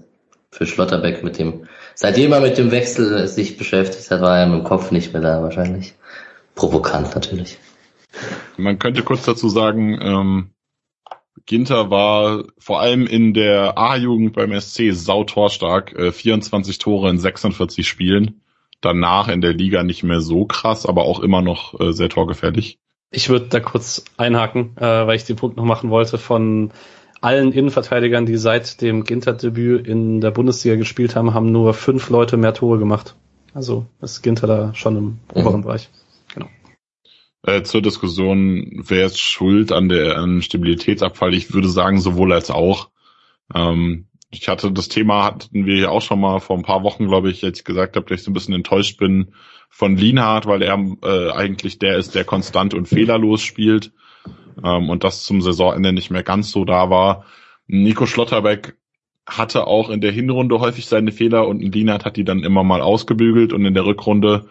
für 0.51 0.67
Schlotterbeck 0.67 1.23
mit 1.23 1.39
dem, 1.39 1.67
seitdem 1.95 2.33
er 2.33 2.41
mit 2.41 2.57
dem 2.57 2.71
Wechsel 2.71 3.27
sich 3.29 3.59
beschäftigt 3.59 4.11
hat, 4.11 4.21
war 4.23 4.39
er 4.39 4.45
im 4.47 4.65
Kopf 4.65 4.91
nicht 4.91 5.13
mehr 5.13 5.23
da 5.23 5.43
wahrscheinlich. 5.43 5.95
Provokant 6.55 7.15
natürlich. 7.15 7.59
Man 8.57 8.79
könnte 8.79 9.03
kurz 9.03 9.25
dazu 9.25 9.49
sagen, 9.49 9.99
ähm, 10.01 10.54
Ginter 11.47 11.91
war 11.91 12.45
vor 12.59 12.81
allem 12.81 13.07
in 13.07 13.35
der 13.35 13.77
A-Jugend 13.77 14.35
beim 14.35 14.59
SC 14.59 14.93
sautorstark, 14.93 15.93
äh, 15.93 16.13
24 16.13 16.79
Tore 16.79 17.11
in 17.11 17.19
46 17.19 17.87
Spielen. 17.87 18.41
Danach 18.81 19.29
in 19.29 19.41
der 19.41 19.53
Liga 19.53 19.83
nicht 19.83 20.03
mehr 20.03 20.21
so 20.21 20.45
krass, 20.45 20.87
aber 20.87 21.05
auch 21.05 21.21
immer 21.21 21.43
noch 21.43 21.79
äh, 21.81 21.93
sehr 21.93 22.09
torgefährlich. 22.09 22.79
Ich 23.11 23.29
würde 23.29 23.47
da 23.47 23.61
kurz 23.61 24.05
einhaken, 24.17 24.77
äh, 24.77 25.07
weil 25.07 25.17
ich 25.17 25.25
den 25.25 25.37
Punkt 25.37 25.57
noch 25.57 25.65
machen 25.65 25.91
wollte 25.91 26.19
von 26.19 26.73
allen 27.21 27.53
Innenverteidigern, 27.53 28.27
die 28.27 28.37
seit 28.37 28.83
dem 28.83 29.05
Ginter-Debüt 29.05 29.87
in 29.87 30.21
der 30.21 30.31
Bundesliga 30.31 30.77
gespielt 30.77 31.17
haben, 31.17 31.33
haben 31.33 31.51
nur 31.51 31.73
fünf 31.73 32.11
Leute 32.11 32.37
mehr 32.37 32.53
Tore 32.53 32.79
gemacht. 32.79 33.15
Also 33.55 33.87
ist 34.03 34.23
Ginter 34.23 34.47
da 34.47 34.75
schon 34.75 34.97
im 34.97 35.19
oberen 35.33 35.61
mhm. 35.61 35.65
Bereich. 35.65 35.89
Äh, 37.47 37.63
zur 37.63 37.83
Diskussion, 37.83 38.83
wer 38.87 39.07
ist 39.07 39.21
schuld 39.21 39.71
an 39.71 39.91
der 39.91 40.17
an 40.17 40.41
Stabilitätsabfall? 40.41 41.35
Ich 41.35 41.53
würde 41.53 41.69
sagen, 41.69 42.01
sowohl 42.01 42.33
als 42.33 42.51
auch. 42.51 42.89
Ähm, 43.55 44.07
ich 44.31 44.49
hatte 44.49 44.73
das 44.73 44.89
Thema 44.89 45.25
hatten 45.25 45.67
wir 45.67 45.77
ja 45.77 45.89
auch 45.91 46.01
schon 46.01 46.21
mal 46.21 46.41
vor 46.41 46.57
ein 46.57 46.63
paar 46.65 46.83
Wochen, 46.83 47.07
glaube 47.07 47.31
ich, 47.31 47.45
als 47.45 47.59
ich 47.59 47.65
gesagt 47.65 47.97
habe, 47.97 48.07
dass 48.07 48.21
ich 48.21 48.25
so 48.25 48.31
ein 48.31 48.35
bisschen 48.35 48.55
enttäuscht 48.55 48.99
bin 48.99 49.35
von 49.69 49.97
Lienhardt, 49.97 50.47
weil 50.47 50.63
er 50.63 50.79
äh, 51.03 51.31
eigentlich 51.33 51.79
der 51.79 51.99
ist, 51.99 52.15
der 52.15 52.25
konstant 52.25 52.73
und 52.73 52.89
fehlerlos 52.89 53.43
spielt. 53.43 53.93
ähm, 54.63 54.89
und 54.89 55.05
das 55.05 55.25
zum 55.25 55.43
Saisonende 55.43 55.93
nicht 55.93 56.11
mehr 56.11 56.23
ganz 56.23 56.51
so 56.51 56.65
da 56.65 56.91
war. 56.91 57.27
Nico 57.67 58.07
Schlotterbeck 58.07 58.77
hatte 59.27 59.67
auch 59.67 59.91
in 59.91 60.01
der 60.01 60.13
Hinrunde 60.13 60.61
häufig 60.61 60.87
seine 60.87 61.13
Fehler 61.13 61.47
und 61.47 61.61
Lienert 61.61 62.05
hat 62.05 62.17
die 62.17 62.25
dann 62.25 62.43
immer 62.43 62.65
mal 62.65 62.81
ausgebügelt 62.81 63.53
und 63.53 63.65
in 63.65 63.75
der 63.75 63.87
Rückrunde 63.87 64.49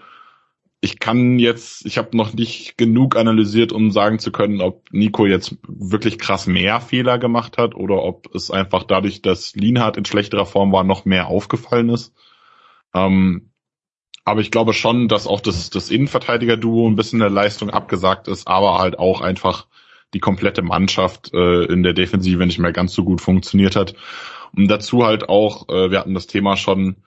ich 0.83 0.99
kann 0.99 1.39
jetzt, 1.39 1.85
ich 1.85 1.97
habe 1.97 2.15
noch 2.17 2.33
nicht 2.33 2.77
genug 2.77 3.15
analysiert, 3.15 3.71
um 3.71 3.89
sagen 3.89 4.19
zu 4.19 4.33
können, 4.33 4.59
ob 4.59 4.91
Nico 4.91 5.25
jetzt 5.25 5.55
wirklich 5.65 6.19
krass 6.19 6.45
mehr 6.45 6.81
Fehler 6.81 7.17
gemacht 7.17 7.57
hat 7.57 7.73
oder 7.73 8.03
ob 8.03 8.35
es 8.35 8.51
einfach 8.51 8.83
dadurch, 8.83 9.21
dass 9.21 9.55
Lienhardt 9.55 9.95
in 9.95 10.03
schlechterer 10.03 10.45
Form 10.45 10.73
war, 10.73 10.83
noch 10.83 11.05
mehr 11.05 11.27
aufgefallen 11.27 11.87
ist. 11.87 12.13
Ähm, 12.93 13.53
aber 14.25 14.41
ich 14.41 14.51
glaube 14.51 14.73
schon, 14.73 15.07
dass 15.07 15.25
auch 15.25 15.39
das, 15.39 15.69
das 15.69 15.89
Innenverteidiger-Duo 15.89 16.89
ein 16.89 16.97
bisschen 16.97 17.19
der 17.19 17.29
Leistung 17.29 17.69
abgesagt 17.69 18.27
ist, 18.27 18.49
aber 18.49 18.79
halt 18.79 18.99
auch 18.99 19.21
einfach 19.21 19.67
die 20.13 20.19
komplette 20.19 20.63
Mannschaft 20.63 21.33
äh, 21.33 21.63
in 21.63 21.83
der 21.83 21.93
Defensive 21.93 22.45
nicht 22.45 22.59
mehr 22.59 22.73
ganz 22.73 22.93
so 22.93 23.05
gut 23.05 23.21
funktioniert 23.21 23.77
hat. 23.77 23.95
Und 24.53 24.67
dazu 24.67 25.05
halt 25.05 25.29
auch, 25.29 25.69
äh, 25.69 25.91
wir 25.91 25.99
hatten 25.99 26.13
das 26.13 26.27
Thema 26.27 26.57
schon, 26.57 26.97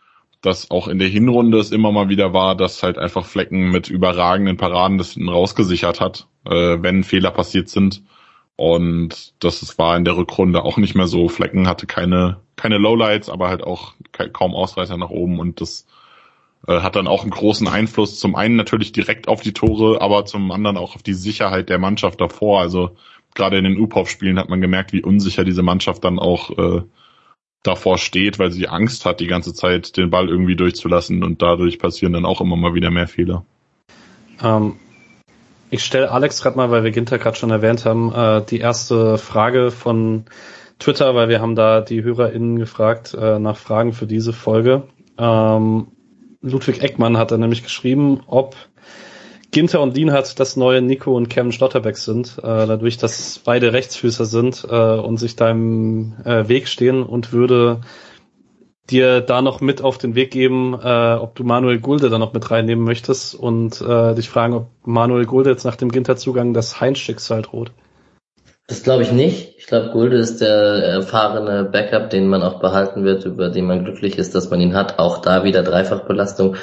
dass 0.43 0.71
auch 0.71 0.89
in 0.89 0.99
der 0.99 1.09
Hinrunde 1.09 1.59
es 1.59 1.73
immer 1.73 1.93
mal 1.93 2.09
wieder 2.09 2.33
war, 2.33 2.57
dass 2.57 2.83
halt 2.83 2.99
einfach 2.99 3.27
Flecken 3.27 3.71
mit 3.71 3.89
überragenden 3.89 4.57
Paraden 4.57 4.99
das 4.99 5.17
rausgesichert 5.19 6.01
hat, 6.01 6.27
äh, 6.45 6.79
wenn 6.81 7.05
Fehler 7.05 7.31
passiert 7.31 7.69
sind. 7.69 8.03
Und 8.57 9.35
das 9.41 9.79
war 9.79 9.97
in 9.97 10.05
der 10.05 10.17
Rückrunde 10.17 10.63
auch 10.63 10.79
nicht 10.79 10.95
mehr 10.95 11.09
so. 11.09 11.29
Flecken 11.29 11.69
hatte 11.69 11.87
keine, 11.87 12.39
keine 12.57 12.79
Lowlights, 12.79 13.29
aber 13.29 13.49
halt 13.49 13.63
auch 13.63 13.95
kaum 14.33 14.55
Ausreißer 14.55 14.97
nach 14.97 15.11
oben 15.11 15.41
und 15.41 15.61
das 15.61 15.87
äh, 16.67 16.81
hat 16.81 16.97
dann 16.97 17.07
auch 17.07 17.23
einen 17.23 17.31
großen 17.31 17.69
Einfluss. 17.69 18.19
Zum 18.19 18.35
einen 18.35 18.57
natürlich 18.57 18.93
direkt 18.93 19.29
auf 19.29 19.43
die 19.43 19.53
Tore, 19.53 20.01
aber 20.01 20.25
zum 20.25 20.51
anderen 20.51 20.77
auch 20.77 20.95
auf 20.95 21.03
die 21.03 21.15
Sicherheit 21.15 21.69
der 21.69 21.79
Mannschaft 21.79 22.21
davor. 22.21 22.61
Also 22.61 22.97
gerade 23.35 23.59
in 23.59 23.65
den 23.65 23.79
U-Pop-Spielen 23.79 24.39
hat 24.39 24.49
man 24.49 24.61
gemerkt, 24.61 24.93
wie 24.93 25.03
unsicher 25.03 25.45
diese 25.45 25.63
Mannschaft 25.63 26.05
dann 26.05 26.19
auch 26.19 26.51
äh, 26.57 26.83
davor 27.63 27.99
steht, 27.99 28.39
weil 28.39 28.53
sie 28.53 28.69
Angst 28.69 29.05
hat, 29.05 29.21
die 29.21 29.27
ganze 29.27 29.53
Zeit 29.55 29.97
den 29.97 30.11
Ball 30.11 30.29
irgendwie 30.29 30.57
durchzulassen 30.57 31.25
und 31.25 31.43
dadurch 31.43 31.79
passieren 31.79 32.13
dann 32.13 32.25
auch 32.25 32.41
immer 32.41 32.57
mal 32.57 32.75
wieder 32.75 32.91
mehr 32.91 33.09
Fehler. 33.09 33.45
Ähm, 34.43 34.77
ich 35.71 35.85
stelle 35.85 36.11
Alex 36.11 36.43
gerade 36.43 36.57
mal, 36.57 36.71
weil 36.71 36.85
wir 36.85 36.93
Ginter 36.93 37.19
gerade 37.19 37.37
schon 37.37 37.51
erwähnt 37.51 37.85
haben, 37.85 38.13
äh, 38.13 38.43
die 38.49 38.59
erste 38.59 39.19
Frage 39.19 39.71
von 39.71 40.27
Twitter, 40.79 41.15
weil 41.15 41.29
wir 41.29 41.41
haben 41.41 41.57
da 41.57 41.81
die 41.81 42.03
HörerInnen 42.03 42.59
gefragt 42.59 43.15
äh, 43.15 43.39
nach 43.39 43.57
Fragen 43.57 43.93
für 43.93 44.07
diese 44.07 44.33
Folge. 44.33 44.85
Ähm, 45.19 45.89
Ludwig 46.43 46.83
Eckmann 46.83 47.17
hat 47.17 47.33
da 47.33 47.39
nämlich 47.39 47.63
geschrieben, 47.63 48.21
ob 48.27 48.55
Ginter 49.57 49.81
und 49.81 49.97
Lienhardt 49.97 50.39
das 50.39 50.59
neue 50.59 50.83
Nico 50.83 51.17
und 51.17 51.31
Kevin 51.31 51.51
Stotterbeck 51.51 51.97
sind, 51.97 52.37
äh, 52.41 52.43
dadurch, 52.43 52.99
dass 52.99 53.41
beide 53.43 53.73
Rechtsfüßer 53.73 54.27
sind 54.27 54.67
äh, 54.69 54.77
und 54.77 55.17
sich 55.17 55.35
da 55.35 55.49
im 55.49 56.13
äh, 56.27 56.47
Weg 56.47 56.69
stehen 56.69 57.03
und 57.03 57.33
würde 57.33 57.81
dir 58.91 59.23
da 59.23 59.41
noch 59.41 59.63
mit 59.63 59.81
auf 59.81 59.97
den 59.97 60.15
Weg 60.15 60.31
geben, 60.31 60.79
äh, 60.79 61.15
ob 61.15 61.37
du 61.37 61.45
Manuel 61.45 61.81
Gulde 61.81 62.11
da 62.11 62.19
noch 62.19 62.35
mit 62.35 62.51
reinnehmen 62.51 62.85
möchtest 62.85 63.35
und 63.35 63.81
äh, 63.81 64.15
dich 64.15 64.29
fragen, 64.29 64.53
ob 64.53 64.67
Manuel 64.85 65.25
Gulde 65.25 65.49
jetzt 65.49 65.65
nach 65.65 65.77
dem 65.77 65.91
Ginter-Zugang 65.91 66.53
das 66.53 66.79
Heinz-Schicksal 66.79 67.41
droht. 67.41 67.71
Das 68.69 68.83
glaube 68.83 69.05
ich 69.05 69.13
nicht. 69.13 69.55
Ich 69.57 69.69
glaube, 69.69 69.89
Gulde 69.91 70.19
ist 70.19 70.43
der 70.43 70.51
erfahrene 70.51 71.65
Backup, 71.65 72.11
den 72.11 72.29
man 72.29 72.43
auch 72.43 72.61
behalten 72.61 73.05
wird, 73.05 73.25
über 73.25 73.49
den 73.49 73.65
man 73.65 73.87
glücklich 73.87 74.19
ist, 74.19 74.35
dass 74.35 74.51
man 74.51 74.61
ihn 74.61 74.75
hat. 74.75 74.99
Auch 74.99 75.23
da 75.23 75.45
wieder 75.45 75.63
Dreifachbelastung. 75.63 76.57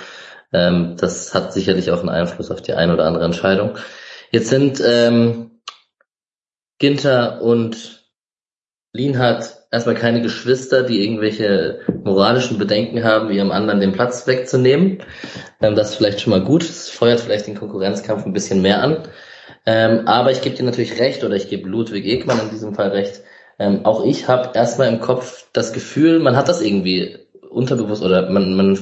Ähm, 0.53 0.95
das 0.97 1.33
hat 1.33 1.53
sicherlich 1.53 1.91
auch 1.91 1.99
einen 1.99 2.09
Einfluss 2.09 2.51
auf 2.51 2.61
die 2.61 2.73
eine 2.73 2.93
oder 2.93 3.05
andere 3.05 3.25
Entscheidung. 3.25 3.77
Jetzt 4.31 4.49
sind 4.49 4.81
ähm, 4.85 5.51
Ginter 6.79 7.41
und 7.41 8.03
Lienhardt 8.93 9.63
erstmal 9.71 9.95
keine 9.95 10.21
Geschwister, 10.21 10.83
die 10.83 11.03
irgendwelche 11.03 11.79
moralischen 12.03 12.59
Bedenken 12.59 13.03
haben, 13.03 13.31
ihrem 13.31 13.51
anderen 13.51 13.79
den 13.79 13.91
Platz 13.91 14.27
wegzunehmen. 14.27 14.99
Ähm, 15.61 15.75
das 15.75 15.91
ist 15.91 15.95
vielleicht 15.95 16.21
schon 16.21 16.31
mal 16.31 16.43
gut. 16.43 16.67
Das 16.67 16.89
feuert 16.89 17.19
vielleicht 17.19 17.47
den 17.47 17.57
Konkurrenzkampf 17.57 18.25
ein 18.25 18.33
bisschen 18.33 18.61
mehr 18.61 18.81
an. 18.81 19.07
Ähm, 19.65 20.07
aber 20.07 20.31
ich 20.31 20.41
gebe 20.41 20.55
dir 20.55 20.63
natürlich 20.63 20.99
recht, 20.99 21.23
oder 21.23 21.35
ich 21.35 21.49
gebe 21.49 21.67
Ludwig 21.67 22.05
Ekmann 22.05 22.39
in 22.39 22.49
diesem 22.49 22.75
Fall 22.75 22.89
recht. 22.89 23.21
Ähm, 23.59 23.85
auch 23.85 24.05
ich 24.05 24.27
habe 24.27 24.51
erstmal 24.55 24.89
im 24.89 24.99
Kopf 24.99 25.47
das 25.53 25.73
Gefühl, 25.73 26.19
man 26.19 26.35
hat 26.35 26.49
das 26.49 26.61
irgendwie 26.61 27.17
unterbewusst 27.49 28.03
oder 28.03 28.29
man, 28.29 28.55
man 28.55 28.77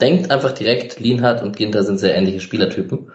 denkt 0.00 0.30
einfach 0.30 0.52
direkt, 0.52 1.00
Lienhardt 1.00 1.42
und 1.42 1.56
Ginter 1.56 1.82
sind 1.84 1.98
sehr 1.98 2.14
ähnliche 2.14 2.40
Spielertypen. 2.40 3.12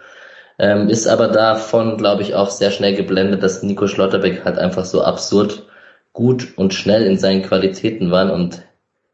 Ähm, 0.58 0.88
ist 0.88 1.06
aber 1.06 1.28
davon, 1.28 1.98
glaube 1.98 2.22
ich, 2.22 2.34
auch 2.34 2.50
sehr 2.50 2.70
schnell 2.70 2.94
geblendet, 2.94 3.42
dass 3.42 3.62
Nico 3.62 3.86
Schlotterbeck 3.86 4.44
halt 4.44 4.58
einfach 4.58 4.84
so 4.86 5.02
absurd 5.02 5.66
gut 6.12 6.56
und 6.56 6.72
schnell 6.72 7.04
in 7.04 7.18
seinen 7.18 7.42
Qualitäten 7.42 8.10
war. 8.10 8.32
Und 8.32 8.62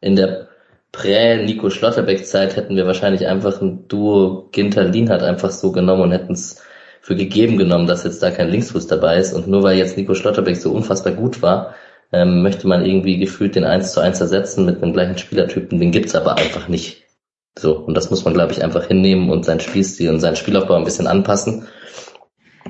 in 0.00 0.14
der 0.14 0.48
Prä-Nico 0.92 1.70
Schlotterbeck-Zeit 1.70 2.56
hätten 2.56 2.76
wir 2.76 2.86
wahrscheinlich 2.86 3.26
einfach 3.26 3.60
ein 3.60 3.88
Duo 3.88 4.48
Ginter-Lienhardt 4.52 5.22
einfach 5.22 5.50
so 5.50 5.72
genommen 5.72 6.02
und 6.02 6.12
hätten 6.12 6.34
es 6.34 6.62
für 7.00 7.16
gegeben 7.16 7.56
genommen, 7.58 7.88
dass 7.88 8.04
jetzt 8.04 8.22
da 8.22 8.30
kein 8.30 8.50
Linksfuß 8.50 8.86
dabei 8.86 9.16
ist. 9.16 9.32
Und 9.32 9.48
nur 9.48 9.64
weil 9.64 9.78
jetzt 9.78 9.96
Nico 9.96 10.14
Schlotterbeck 10.14 10.56
so 10.56 10.70
unfassbar 10.70 11.14
gut 11.14 11.42
war, 11.42 11.74
ähm, 12.12 12.42
möchte 12.42 12.68
man 12.68 12.84
irgendwie 12.84 13.18
gefühlt 13.18 13.56
den 13.56 13.64
1 13.64 13.92
zu 13.92 14.00
1 14.00 14.20
ersetzen 14.20 14.64
mit 14.64 14.82
einem 14.82 14.92
gleichen 14.92 15.18
Spielertypen. 15.18 15.80
Den 15.80 15.90
gibt's 15.90 16.14
aber 16.14 16.36
einfach 16.36 16.68
nicht. 16.68 17.01
So, 17.58 17.76
und 17.76 17.94
das 17.94 18.10
muss 18.10 18.24
man, 18.24 18.34
glaube 18.34 18.52
ich, 18.52 18.62
einfach 18.62 18.86
hinnehmen 18.86 19.30
und 19.30 19.44
seinen 19.44 19.60
Spielstil 19.60 20.10
und 20.10 20.20
seinen 20.20 20.36
Spielaufbau 20.36 20.74
ein 20.74 20.84
bisschen 20.84 21.06
anpassen. 21.06 21.68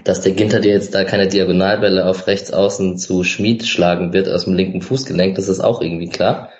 Dass 0.05 0.23
der 0.23 0.33
Ginter 0.33 0.61
dir 0.61 0.73
jetzt 0.73 0.95
da 0.95 1.05
keine 1.05 1.29
Diagonalbälle 1.29 2.07
auf 2.07 2.27
rechts 2.27 2.53
außen 2.53 2.99
zu 2.99 3.23
Schmied 3.23 3.67
schlagen 3.67 4.13
wird 4.13 4.29
aus 4.29 4.47
dem 4.47 4.55
linken 4.55 4.83
Fußgelenk, 4.83 5.37
das 5.37 5.49
ist 5.49 5.61
auch 5.61 5.81
irgendwie 5.81 6.09
klar. 6.09 6.51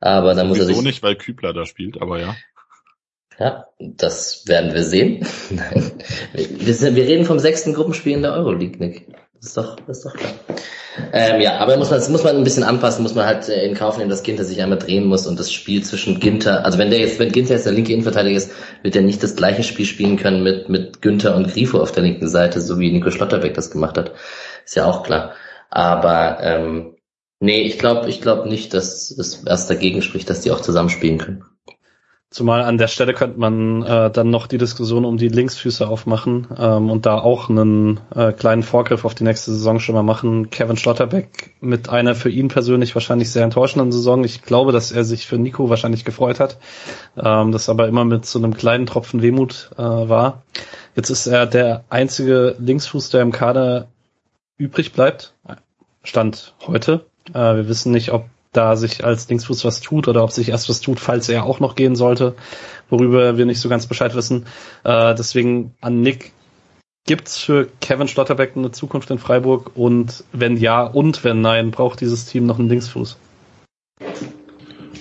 Aber 0.00 0.34
da 0.34 0.44
muss 0.44 0.58
er 0.58 0.66
sich. 0.66 0.80
nicht, 0.80 1.02
weil 1.02 1.16
Kübler 1.16 1.52
da 1.52 1.66
spielt, 1.66 2.00
aber 2.00 2.20
ja. 2.20 2.36
Ja, 3.38 3.66
das 3.78 4.48
werden 4.48 4.74
wir 4.74 4.82
sehen. 4.82 5.26
Nein. 5.50 5.92
Wir, 6.32 6.74
sind, 6.74 6.96
wir 6.96 7.04
reden 7.04 7.24
vom 7.24 7.38
sechsten 7.38 7.72
Gruppenspiel 7.72 8.14
in 8.14 8.22
der 8.22 8.32
Euroleague, 8.32 8.78
Nick. 8.78 9.06
Ist 9.40 9.56
doch, 9.56 9.76
ist 9.86 10.04
doch 10.04 10.14
klar. 10.14 10.32
Ähm, 11.12 11.40
ja, 11.40 11.58
aber 11.58 11.76
muss 11.76 11.90
man, 11.90 12.00
das 12.00 12.08
muss 12.08 12.24
man 12.24 12.36
ein 12.36 12.44
bisschen 12.44 12.64
anpassen, 12.64 13.02
muss 13.02 13.14
man 13.14 13.24
halt 13.24 13.48
äh, 13.48 13.64
in 13.64 13.74
Kauf 13.74 13.98
nehmen, 13.98 14.10
dass 14.10 14.24
Ginter 14.24 14.44
sich 14.44 14.60
einmal 14.60 14.78
drehen 14.78 15.06
muss 15.06 15.26
und 15.26 15.38
das 15.38 15.52
Spiel 15.52 15.82
zwischen 15.84 16.18
Ginter, 16.18 16.64
also 16.64 16.78
wenn 16.78 16.90
der 16.90 16.98
jetzt, 16.98 17.20
wenn 17.20 17.30
Ginter 17.30 17.54
jetzt 17.54 17.66
der 17.66 17.72
linke 17.72 17.92
Innenverteidiger 17.92 18.36
ist, 18.36 18.50
wird 18.82 18.96
er 18.96 19.02
nicht 19.02 19.22
das 19.22 19.36
gleiche 19.36 19.62
Spiel 19.62 19.86
spielen 19.86 20.16
können 20.16 20.42
mit, 20.42 20.68
mit 20.68 21.00
Günther 21.00 21.36
und 21.36 21.52
Grifo 21.52 21.80
auf 21.80 21.92
der 21.92 22.02
linken 22.02 22.28
Seite, 22.28 22.60
so 22.60 22.80
wie 22.80 22.90
Nico 22.90 23.10
Schlotterbeck 23.10 23.54
das 23.54 23.70
gemacht 23.70 23.96
hat. 23.96 24.12
Ist 24.64 24.74
ja 24.74 24.86
auch 24.86 25.04
klar. 25.04 25.34
Aber 25.70 26.38
ähm, 26.42 26.96
nee, 27.38 27.62
ich 27.62 27.78
glaube 27.78 28.08
ich 28.08 28.20
glaube 28.20 28.48
nicht, 28.48 28.74
dass 28.74 29.10
es 29.10 29.44
erst 29.44 29.70
dagegen 29.70 30.02
spricht, 30.02 30.28
dass 30.28 30.40
die 30.40 30.50
auch 30.50 30.60
zusammen 30.60 30.90
spielen 30.90 31.18
können. 31.18 31.44
Zumal 32.30 32.62
an 32.62 32.76
der 32.76 32.88
Stelle 32.88 33.14
könnte 33.14 33.40
man 33.40 33.82
äh, 33.82 34.10
dann 34.10 34.28
noch 34.28 34.48
die 34.48 34.58
Diskussion 34.58 35.06
um 35.06 35.16
die 35.16 35.28
Linksfüße 35.28 35.88
aufmachen 35.88 36.46
ähm, 36.58 36.90
und 36.90 37.06
da 37.06 37.18
auch 37.18 37.48
einen 37.48 38.00
äh, 38.14 38.32
kleinen 38.32 38.62
Vorgriff 38.62 39.06
auf 39.06 39.14
die 39.14 39.24
nächste 39.24 39.50
Saison 39.50 39.80
schon 39.80 39.94
mal 39.94 40.02
machen. 40.02 40.50
Kevin 40.50 40.76
Schlotterbeck 40.76 41.54
mit 41.62 41.88
einer 41.88 42.14
für 42.14 42.28
ihn 42.28 42.48
persönlich 42.48 42.94
wahrscheinlich 42.94 43.30
sehr 43.30 43.44
enttäuschenden 43.44 43.92
Saison. 43.92 44.24
Ich 44.24 44.42
glaube, 44.42 44.72
dass 44.72 44.92
er 44.92 45.04
sich 45.04 45.26
für 45.26 45.38
Nico 45.38 45.70
wahrscheinlich 45.70 46.04
gefreut 46.04 46.38
hat, 46.38 46.58
ähm, 47.16 47.50
das 47.50 47.70
aber 47.70 47.88
immer 47.88 48.04
mit 48.04 48.26
so 48.26 48.38
einem 48.38 48.52
kleinen 48.52 48.84
Tropfen 48.84 49.22
Wehmut 49.22 49.70
äh, 49.78 49.82
war. 49.82 50.42
Jetzt 50.96 51.08
ist 51.08 51.26
er 51.26 51.46
der 51.46 51.84
einzige 51.88 52.56
Linksfuß, 52.58 53.08
der 53.08 53.22
im 53.22 53.32
Kader 53.32 53.88
übrig 54.58 54.92
bleibt. 54.92 55.32
Stand 56.02 56.54
heute. 56.66 57.06
Äh, 57.30 57.56
wir 57.56 57.68
wissen 57.68 57.90
nicht, 57.90 58.12
ob 58.12 58.26
da 58.58 58.74
sich 58.74 59.04
als 59.04 59.28
Linksfuß 59.28 59.64
was 59.64 59.80
tut 59.80 60.08
oder 60.08 60.24
ob 60.24 60.32
sich 60.32 60.48
erst 60.48 60.68
was 60.68 60.80
tut, 60.80 60.98
falls 60.98 61.28
er 61.28 61.44
auch 61.44 61.60
noch 61.60 61.76
gehen 61.76 61.94
sollte, 61.94 62.34
worüber 62.90 63.38
wir 63.38 63.46
nicht 63.46 63.60
so 63.60 63.68
ganz 63.68 63.86
Bescheid 63.86 64.16
wissen. 64.16 64.46
Äh, 64.82 65.14
deswegen 65.14 65.76
an 65.80 66.00
Nick, 66.00 66.32
gibt's 67.06 67.38
für 67.38 67.68
Kevin 67.80 68.08
Schlotterbeck 68.08 68.56
eine 68.56 68.72
Zukunft 68.72 69.12
in 69.12 69.20
Freiburg? 69.20 69.76
Und 69.76 70.24
wenn 70.32 70.56
ja 70.56 70.82
und 70.82 71.22
wenn 71.22 71.40
nein, 71.40 71.70
braucht 71.70 72.00
dieses 72.00 72.26
Team 72.26 72.46
noch 72.46 72.58
einen 72.58 72.68
Linksfuß? 72.68 73.16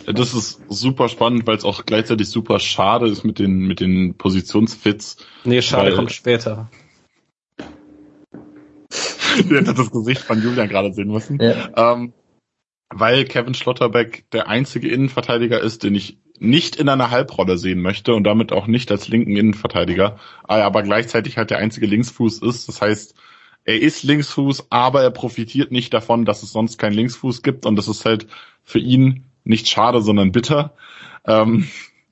Das 0.05 0.33
ist 0.35 0.61
super 0.69 1.09
spannend, 1.09 1.47
weil 1.47 1.57
es 1.57 1.65
auch 1.65 1.83
gleichzeitig 1.85 2.29
super 2.29 2.59
schade 2.59 3.09
ist 3.09 3.23
mit 3.23 3.39
den, 3.39 3.57
mit 3.57 3.79
den 3.79 4.13
Positionsfits. 4.13 5.17
Nee, 5.45 5.63
schade 5.63 5.95
kommt 5.95 6.11
später. 6.11 6.69
Ihr 9.49 9.57
hättet 9.57 9.79
das 9.79 9.89
Gesicht 9.89 10.21
von 10.21 10.41
Julian 10.41 10.69
gerade 10.69 10.93
sehen 10.93 11.09
müssen. 11.09 11.39
Ja. 11.41 11.93
Ähm, 11.93 12.13
weil 12.89 13.25
Kevin 13.25 13.53
Schlotterbeck 13.53 14.29
der 14.31 14.47
einzige 14.47 14.87
Innenverteidiger 14.89 15.59
ist, 15.59 15.83
den 15.83 15.95
ich 15.95 16.17
nicht 16.39 16.75
in 16.75 16.87
einer 16.89 17.09
Halbrolle 17.09 17.57
sehen 17.57 17.81
möchte 17.81 18.13
und 18.13 18.23
damit 18.23 18.51
auch 18.51 18.67
nicht 18.67 18.91
als 18.91 19.07
linken 19.07 19.35
Innenverteidiger, 19.35 20.19
aber 20.43 20.83
gleichzeitig 20.83 21.37
halt 21.37 21.49
der 21.49 21.57
einzige 21.57 21.87
Linksfuß 21.87 22.39
ist. 22.39 22.67
Das 22.67 22.81
heißt, 22.81 23.15
er 23.65 23.81
ist 23.81 24.03
Linksfuß, 24.03 24.67
aber 24.69 25.01
er 25.01 25.11
profitiert 25.11 25.71
nicht 25.71 25.93
davon, 25.93 26.25
dass 26.25 26.43
es 26.43 26.51
sonst 26.51 26.77
keinen 26.77 26.93
Linksfuß 26.93 27.41
gibt 27.41 27.65
und 27.65 27.75
das 27.75 27.87
ist 27.87 28.05
halt 28.05 28.27
für 28.63 28.79
ihn 28.79 29.25
nicht 29.43 29.67
schade, 29.67 30.01
sondern 30.01 30.31
bitter. 30.31 30.75
Ähm, 31.25 31.67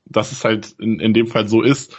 dass 0.05 0.31
es 0.31 0.43
halt 0.43 0.75
in, 0.79 0.99
in 0.99 1.13
dem 1.13 1.27
Fall 1.27 1.47
so 1.47 1.61
ist. 1.61 1.97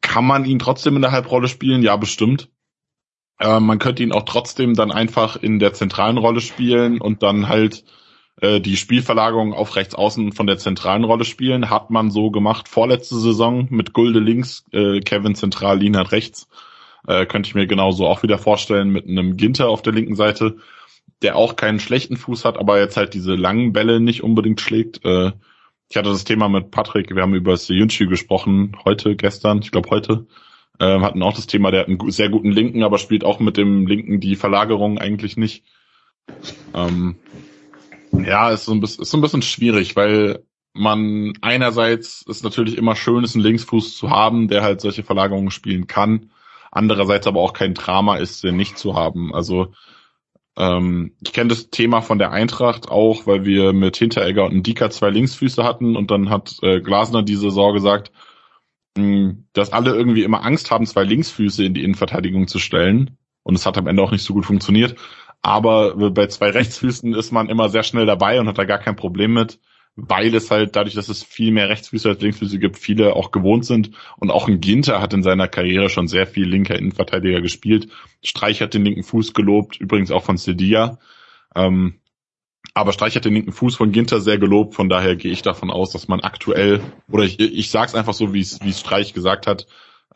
Kann 0.00 0.26
man 0.26 0.44
ihn 0.44 0.58
trotzdem 0.58 0.96
in 0.96 1.02
der 1.02 1.12
Halbrolle 1.12 1.48
spielen? 1.48 1.82
Ja, 1.82 1.96
bestimmt. 1.96 2.48
Äh, 3.38 3.60
man 3.60 3.78
könnte 3.78 4.02
ihn 4.02 4.12
auch 4.12 4.24
trotzdem 4.24 4.74
dann 4.74 4.92
einfach 4.92 5.36
in 5.36 5.58
der 5.58 5.72
zentralen 5.72 6.18
Rolle 6.18 6.40
spielen 6.40 7.00
und 7.00 7.22
dann 7.22 7.48
halt 7.48 7.84
äh, 8.40 8.60
die 8.60 8.76
Spielverlagerung 8.76 9.52
auf 9.52 9.76
rechts 9.76 9.94
außen 9.94 10.32
von 10.32 10.46
der 10.46 10.58
zentralen 10.58 11.04
Rolle 11.04 11.24
spielen. 11.24 11.70
Hat 11.70 11.90
man 11.90 12.10
so 12.10 12.30
gemacht 12.30 12.68
vorletzte 12.68 13.16
Saison 13.16 13.66
mit 13.70 13.92
Gulde 13.92 14.20
links, 14.20 14.64
äh, 14.72 15.00
Kevin 15.00 15.34
zentral, 15.34 15.78
Lienhardt 15.78 16.12
rechts. 16.12 16.48
Äh, 17.06 17.26
könnte 17.26 17.48
ich 17.48 17.54
mir 17.54 17.66
genauso 17.66 18.06
auch 18.06 18.22
wieder 18.22 18.38
vorstellen 18.38 18.90
mit 18.90 19.08
einem 19.08 19.36
Ginter 19.36 19.68
auf 19.68 19.82
der 19.82 19.92
linken 19.92 20.14
Seite, 20.14 20.56
der 21.22 21.36
auch 21.36 21.56
keinen 21.56 21.80
schlechten 21.80 22.16
Fuß 22.16 22.44
hat, 22.44 22.58
aber 22.58 22.78
jetzt 22.78 22.96
halt 22.96 23.14
diese 23.14 23.34
langen 23.34 23.72
Bälle 23.72 24.00
nicht 24.00 24.22
unbedingt 24.22 24.60
schlägt. 24.60 25.04
Äh, 25.04 25.32
ich 25.88 25.96
hatte 25.96 26.10
das 26.10 26.24
Thema 26.24 26.48
mit 26.48 26.70
Patrick, 26.70 27.14
wir 27.14 27.22
haben 27.22 27.34
über 27.34 27.56
Seyunchi 27.56 28.06
gesprochen, 28.06 28.76
heute, 28.84 29.14
gestern, 29.14 29.60
ich 29.62 29.70
glaube 29.72 29.90
heute. 29.90 30.26
Äh, 30.78 31.00
hatten 31.00 31.22
auch 31.22 31.34
das 31.34 31.46
Thema, 31.46 31.70
der 31.70 31.80
hat 31.80 31.88
einen 31.88 32.10
sehr 32.10 32.28
guten 32.28 32.50
Linken, 32.50 32.82
aber 32.82 32.98
spielt 32.98 33.24
auch 33.24 33.40
mit 33.40 33.56
dem 33.56 33.86
Linken 33.86 34.20
die 34.20 34.36
Verlagerung 34.36 34.98
eigentlich 34.98 35.36
nicht. 35.36 35.64
Ähm, 36.74 37.16
ja, 38.12 38.50
ist 38.50 38.64
so, 38.64 38.72
ein 38.72 38.80
bisschen, 38.80 39.02
ist 39.02 39.10
so 39.10 39.18
ein 39.18 39.22
bisschen 39.22 39.42
schwierig, 39.42 39.96
weil 39.96 40.44
man 40.74 41.34
einerseits 41.40 42.22
ist 42.22 42.44
natürlich 42.44 42.76
immer 42.76 42.96
schön, 42.96 43.24
ist 43.24 43.34
einen 43.34 43.44
Linksfuß 43.44 43.96
zu 43.96 44.10
haben, 44.10 44.48
der 44.48 44.62
halt 44.62 44.80
solche 44.80 45.02
Verlagerungen 45.02 45.50
spielen 45.50 45.86
kann. 45.86 46.30
Andererseits 46.70 47.26
aber 47.26 47.40
auch 47.40 47.52
kein 47.52 47.74
Drama 47.74 48.16
ist, 48.16 48.42
den 48.44 48.56
nicht 48.56 48.78
zu 48.78 48.94
haben. 48.94 49.34
Also 49.34 49.74
ähm, 50.56 51.14
ich 51.22 51.32
kenne 51.32 51.48
das 51.48 51.70
Thema 51.70 52.00
von 52.00 52.18
der 52.18 52.32
Eintracht 52.32 52.90
auch, 52.90 53.26
weil 53.26 53.44
wir 53.44 53.72
mit 53.72 53.96
Hinteregger 53.96 54.46
und 54.46 54.66
Dika 54.66 54.90
zwei 54.90 55.10
Linksfüße 55.10 55.62
hatten 55.64 55.96
und 55.96 56.10
dann 56.10 56.30
hat 56.30 56.56
äh, 56.62 56.80
Glasner 56.80 57.22
diese 57.22 57.42
Saison 57.42 57.74
gesagt, 57.74 58.10
dass 58.94 59.72
alle 59.72 59.94
irgendwie 59.94 60.22
immer 60.22 60.44
Angst 60.44 60.70
haben, 60.70 60.86
zwei 60.86 61.04
Linksfüße 61.04 61.64
in 61.64 61.74
die 61.74 61.84
Innenverteidigung 61.84 62.46
zu 62.46 62.58
stellen. 62.58 63.16
Und 63.42 63.54
es 63.54 63.66
hat 63.66 63.78
am 63.78 63.86
Ende 63.86 64.02
auch 64.02 64.12
nicht 64.12 64.24
so 64.24 64.34
gut 64.34 64.46
funktioniert. 64.46 64.96
Aber 65.40 66.10
bei 66.10 66.28
zwei 66.28 66.50
Rechtsfüßen 66.50 67.14
ist 67.14 67.32
man 67.32 67.48
immer 67.48 67.68
sehr 67.68 67.82
schnell 67.82 68.06
dabei 68.06 68.38
und 68.38 68.46
hat 68.46 68.58
da 68.58 68.64
gar 68.64 68.78
kein 68.78 68.94
Problem 68.94 69.34
mit, 69.34 69.58
weil 69.96 70.32
es 70.34 70.50
halt 70.50 70.76
dadurch, 70.76 70.94
dass 70.94 71.08
es 71.08 71.24
viel 71.24 71.50
mehr 71.50 71.68
Rechtsfüße 71.68 72.08
als 72.08 72.20
Linksfüße 72.20 72.58
gibt, 72.58 72.78
viele 72.78 73.16
auch 73.16 73.32
gewohnt 73.32 73.64
sind. 73.64 73.90
Und 74.18 74.30
auch 74.30 74.46
ein 74.46 74.60
Ginter 74.60 75.00
hat 75.00 75.14
in 75.14 75.22
seiner 75.22 75.48
Karriere 75.48 75.88
schon 75.88 76.06
sehr 76.06 76.26
viel 76.26 76.46
linker 76.46 76.78
Innenverteidiger 76.78 77.40
gespielt. 77.40 77.88
Streich 78.22 78.62
hat 78.62 78.74
den 78.74 78.84
linken 78.84 79.02
Fuß 79.02 79.34
gelobt, 79.34 79.80
übrigens 79.80 80.12
auch 80.12 80.22
von 80.22 80.36
Sedia. 80.36 80.98
Ähm, 81.56 81.94
aber 82.74 82.92
Streich 82.92 83.16
hat 83.16 83.24
den 83.24 83.34
linken 83.34 83.52
Fuß 83.52 83.76
von 83.76 83.92
Ginter 83.92 84.20
sehr 84.20 84.38
gelobt, 84.38 84.74
von 84.74 84.88
daher 84.88 85.16
gehe 85.16 85.32
ich 85.32 85.42
davon 85.42 85.70
aus, 85.70 85.90
dass 85.90 86.08
man 86.08 86.20
aktuell, 86.20 86.80
oder 87.10 87.24
ich, 87.24 87.38
ich 87.38 87.70
sage 87.70 87.88
es 87.88 87.94
einfach 87.94 88.14
so, 88.14 88.32
wie 88.32 88.40
es 88.40 88.80
Streich 88.80 89.12
gesagt 89.12 89.46
hat, 89.46 89.66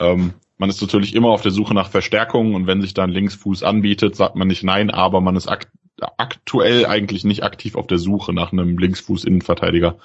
ähm, 0.00 0.34
man 0.58 0.70
ist 0.70 0.80
natürlich 0.80 1.14
immer 1.14 1.28
auf 1.28 1.42
der 1.42 1.50
Suche 1.50 1.74
nach 1.74 1.90
Verstärkung 1.90 2.54
und 2.54 2.66
wenn 2.66 2.80
sich 2.80 2.94
dann 2.94 3.10
Linksfuß 3.10 3.62
anbietet, 3.62 4.16
sagt 4.16 4.36
man 4.36 4.48
nicht 4.48 4.62
nein, 4.62 4.90
aber 4.90 5.20
man 5.20 5.36
ist 5.36 5.48
akt 5.48 5.68
aktuell 6.18 6.84
eigentlich 6.84 7.24
nicht 7.24 7.42
aktiv 7.42 7.74
auf 7.74 7.86
der 7.86 7.96
Suche 7.96 8.34
nach 8.34 8.52
einem 8.52 8.76
Linksfuß-Innenverteidiger. 8.76 9.96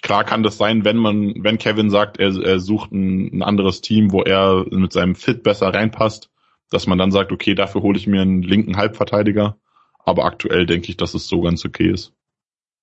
Klar 0.00 0.24
kann 0.24 0.42
das 0.42 0.56
sein, 0.56 0.86
wenn 0.86 0.96
man, 0.96 1.34
wenn 1.36 1.58
Kevin 1.58 1.90
sagt, 1.90 2.18
er, 2.18 2.34
er 2.42 2.60
sucht 2.60 2.92
ein, 2.92 3.30
ein 3.30 3.42
anderes 3.42 3.82
Team, 3.82 4.10
wo 4.10 4.22
er 4.22 4.64
mit 4.70 4.92
seinem 4.92 5.14
Fit 5.14 5.42
besser 5.42 5.72
reinpasst, 5.72 6.30
dass 6.70 6.86
man 6.86 6.96
dann 6.96 7.12
sagt, 7.12 7.30
okay, 7.30 7.54
dafür 7.54 7.82
hole 7.82 7.98
ich 7.98 8.06
mir 8.06 8.22
einen 8.22 8.42
linken 8.42 8.78
Halbverteidiger. 8.78 9.58
Aber 10.04 10.24
aktuell 10.24 10.66
denke 10.66 10.88
ich, 10.88 10.96
dass 10.96 11.14
es 11.14 11.28
so 11.28 11.40
ganz 11.40 11.64
okay 11.64 11.90
ist. 11.90 12.12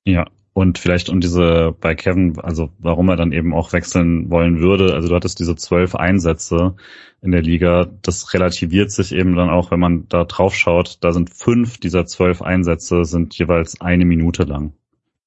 Ja, 0.05 0.25
und 0.53 0.77
vielleicht 0.77 1.09
um 1.09 1.21
diese 1.21 1.75
bei 1.79 1.95
Kevin, 1.95 2.39
also 2.39 2.69
warum 2.79 3.07
er 3.09 3.15
dann 3.15 3.31
eben 3.31 3.53
auch 3.53 3.71
wechseln 3.71 4.29
wollen 4.29 4.59
würde. 4.59 4.93
Also 4.93 5.07
du 5.07 5.15
hattest 5.15 5.39
diese 5.39 5.55
zwölf 5.55 5.95
Einsätze 5.95 6.75
in 7.21 7.31
der 7.31 7.41
Liga. 7.41 7.87
Das 8.01 8.33
relativiert 8.33 8.91
sich 8.91 9.13
eben 9.13 9.35
dann 9.35 9.49
auch, 9.49 9.71
wenn 9.71 9.79
man 9.79 10.07
da 10.09 10.25
drauf 10.25 10.55
schaut. 10.55 10.97
Da 11.01 11.13
sind 11.13 11.29
fünf 11.29 11.77
dieser 11.77 12.05
zwölf 12.05 12.41
Einsätze 12.41 13.05
sind 13.05 13.37
jeweils 13.37 13.79
eine 13.79 14.05
Minute 14.05 14.43
lang. 14.43 14.73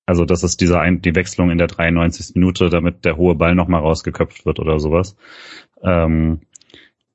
Also 0.04 0.24
das 0.24 0.42
ist 0.42 0.60
diese 0.60 0.80
Ein 0.80 1.00
die 1.00 1.14
Wechslung 1.14 1.50
in 1.50 1.58
der 1.58 1.68
93. 1.68 2.34
Minute, 2.34 2.68
damit 2.68 3.04
der 3.04 3.16
hohe 3.16 3.36
Ball 3.36 3.54
nochmal 3.54 3.80
rausgeköpft 3.80 4.44
wird 4.44 4.58
oder 4.58 4.80
sowas. 4.80 5.16
Ähm, 5.82 6.40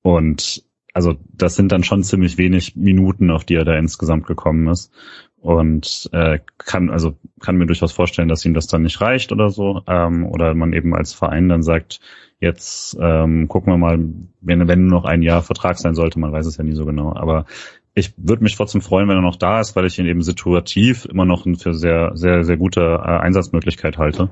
und 0.02 0.64
also 0.98 1.14
das 1.32 1.56
sind 1.56 1.72
dann 1.72 1.84
schon 1.84 2.02
ziemlich 2.02 2.40
wenig 2.40 2.76
Minuten, 2.76 3.30
auf 3.30 3.46
die 3.46 3.54
er 3.54 3.66
da 3.66 3.78
insgesamt 3.78 4.26
gekommen 4.26 4.68
ist. 4.68 4.92
Und 5.40 6.10
äh, 6.12 6.40
kann 6.58 6.90
also 6.90 7.20
kann 7.40 7.58
mir 7.58 7.68
durchaus 7.68 7.92
vorstellen, 7.92 8.30
dass 8.30 8.44
ihm 8.44 8.56
das 8.56 8.66
dann 8.66 8.82
nicht 8.82 9.00
reicht 9.00 9.32
oder 9.32 9.52
so. 9.52 9.84
Ähm, 9.86 10.26
oder 10.26 10.56
man 10.56 10.74
eben 10.74 10.96
als 10.96 11.14
Verein 11.14 11.50
dann 11.50 11.62
sagt, 11.62 12.00
jetzt 12.40 12.98
ähm, 13.00 13.48
gucken 13.48 13.72
wir 13.74 13.78
mal, 13.78 14.00
wenn 14.42 14.68
wenn 14.68 14.88
nur 14.88 15.02
noch 15.02 15.06
ein 15.06 15.22
Jahr 15.22 15.44
Vertrag 15.44 15.78
sein 15.78 15.94
sollte, 15.94 16.20
man 16.20 16.32
weiß 16.32 16.48
es 16.48 16.58
ja 16.58 16.64
nie 16.64 16.74
so 16.74 16.88
genau, 16.88 17.16
aber 17.16 17.46
ich 17.94 18.16
würde 18.18 18.42
mich 18.42 18.56
trotzdem 18.56 18.82
freuen, 18.82 19.08
wenn 19.08 19.18
er 19.18 19.22
noch 19.22 19.36
da 19.36 19.60
ist, 19.60 19.76
weil 19.76 19.86
ich 19.86 20.00
ihn 20.00 20.08
eben 20.08 20.24
situativ 20.24 21.06
immer 21.06 21.26
noch 21.26 21.46
für 21.60 21.76
sehr 21.76 22.14
sehr 22.16 22.44
sehr 22.44 22.58
gute 22.58 22.82
äh, 22.82 23.20
Einsatzmöglichkeit 23.20 24.00
halte, 24.00 24.32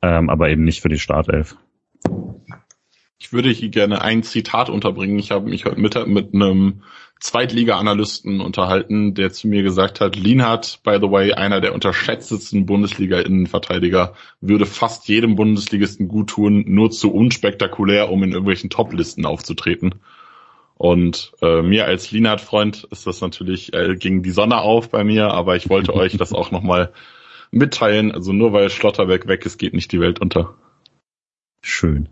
ähm, 0.00 0.30
aber 0.30 0.48
eben 0.48 0.64
nicht 0.64 0.80
für 0.80 0.88
die 0.88 0.98
Startelf. 0.98 1.56
Ich 3.18 3.32
würde 3.32 3.48
hier 3.50 3.70
gerne 3.70 4.02
ein 4.02 4.22
Zitat 4.22 4.68
unterbringen. 4.68 5.18
Ich 5.18 5.30
habe 5.30 5.48
mich 5.48 5.64
heute 5.64 5.80
Mittag 5.80 6.06
mit 6.06 6.34
einem 6.34 6.82
Zweitliga-Analysten 7.18 8.42
unterhalten, 8.42 9.14
der 9.14 9.32
zu 9.32 9.48
mir 9.48 9.62
gesagt 9.62 10.00
hat, 10.00 10.16
Lienhardt, 10.16 10.80
by 10.84 10.98
the 11.00 11.10
way, 11.10 11.32
einer 11.32 11.62
der 11.62 11.72
unterschätztesten 11.72 12.66
Bundesliga-Innenverteidiger, 12.66 14.14
würde 14.42 14.66
fast 14.66 15.08
jedem 15.08 15.34
Bundesligisten 15.34 16.08
gut 16.08 16.28
tun, 16.28 16.64
nur 16.68 16.90
zu 16.90 17.10
unspektakulär, 17.10 18.10
um 18.10 18.22
in 18.22 18.32
irgendwelchen 18.32 18.68
Top-Listen 18.68 19.24
aufzutreten. 19.24 19.94
Und 20.74 21.32
äh, 21.40 21.62
mir 21.62 21.86
als 21.86 22.10
Lienhardt-Freund 22.12 22.86
ist 22.90 23.06
das 23.06 23.22
natürlich, 23.22 23.72
äh, 23.72 23.96
ging 23.96 24.22
die 24.22 24.30
Sonne 24.30 24.58
auf 24.58 24.90
bei 24.90 25.04
mir, 25.04 25.28
aber 25.28 25.56
ich 25.56 25.70
wollte 25.70 25.94
euch 25.94 26.18
das 26.18 26.34
auch 26.34 26.50
nochmal 26.50 26.92
mitteilen. 27.50 28.12
Also 28.12 28.34
nur 28.34 28.52
weil 28.52 28.68
Schlotterbeck 28.68 29.26
weg 29.26 29.46
ist, 29.46 29.56
geht 29.56 29.72
nicht 29.72 29.90
die 29.90 30.00
Welt 30.00 30.20
unter. 30.20 30.54
Schön. 31.62 32.10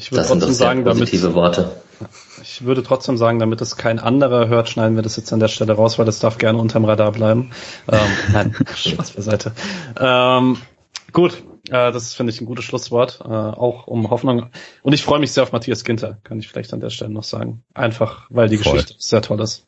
Ich 0.00 0.12
würde 0.12 0.26
trotzdem 0.26 0.52
sagen, 0.54 0.84
positive 0.84 1.22
damit, 1.22 1.36
Worte. 1.36 1.70
Ich 2.42 2.64
würde 2.64 2.82
trotzdem 2.82 3.18
sagen, 3.18 3.38
damit 3.38 3.60
es 3.60 3.76
kein 3.76 3.98
anderer 3.98 4.48
hört, 4.48 4.70
schneiden 4.70 4.96
wir 4.96 5.02
das 5.02 5.16
jetzt 5.16 5.30
an 5.32 5.40
der 5.40 5.48
Stelle 5.48 5.74
raus, 5.74 5.98
weil 5.98 6.06
das 6.06 6.20
darf 6.20 6.38
gerne 6.38 6.58
unterm 6.58 6.86
Radar 6.86 7.12
bleiben. 7.12 7.50
Ähm, 7.92 7.98
nein, 8.32 8.56
Spaß 8.74 9.10
beiseite. 9.10 9.52
Ähm, 10.00 10.56
gut, 11.12 11.42
äh, 11.68 11.92
das 11.92 12.14
finde 12.14 12.32
ich 12.32 12.40
ein 12.40 12.46
gutes 12.46 12.64
Schlusswort, 12.64 13.20
äh, 13.22 13.28
auch 13.28 13.86
um 13.88 14.08
Hoffnung. 14.08 14.46
Und 14.82 14.94
ich 14.94 15.02
freue 15.02 15.20
mich 15.20 15.32
sehr 15.32 15.42
auf 15.42 15.52
Matthias 15.52 15.84
Ginter, 15.84 16.16
kann 16.24 16.38
ich 16.38 16.48
vielleicht 16.48 16.72
an 16.72 16.80
der 16.80 16.90
Stelle 16.90 17.12
noch 17.12 17.24
sagen. 17.24 17.62
Einfach, 17.74 18.26
weil 18.30 18.48
die 18.48 18.56
Voll. 18.56 18.72
Geschichte 18.72 18.94
sehr 18.98 19.20
toll 19.20 19.40
ist. 19.42 19.66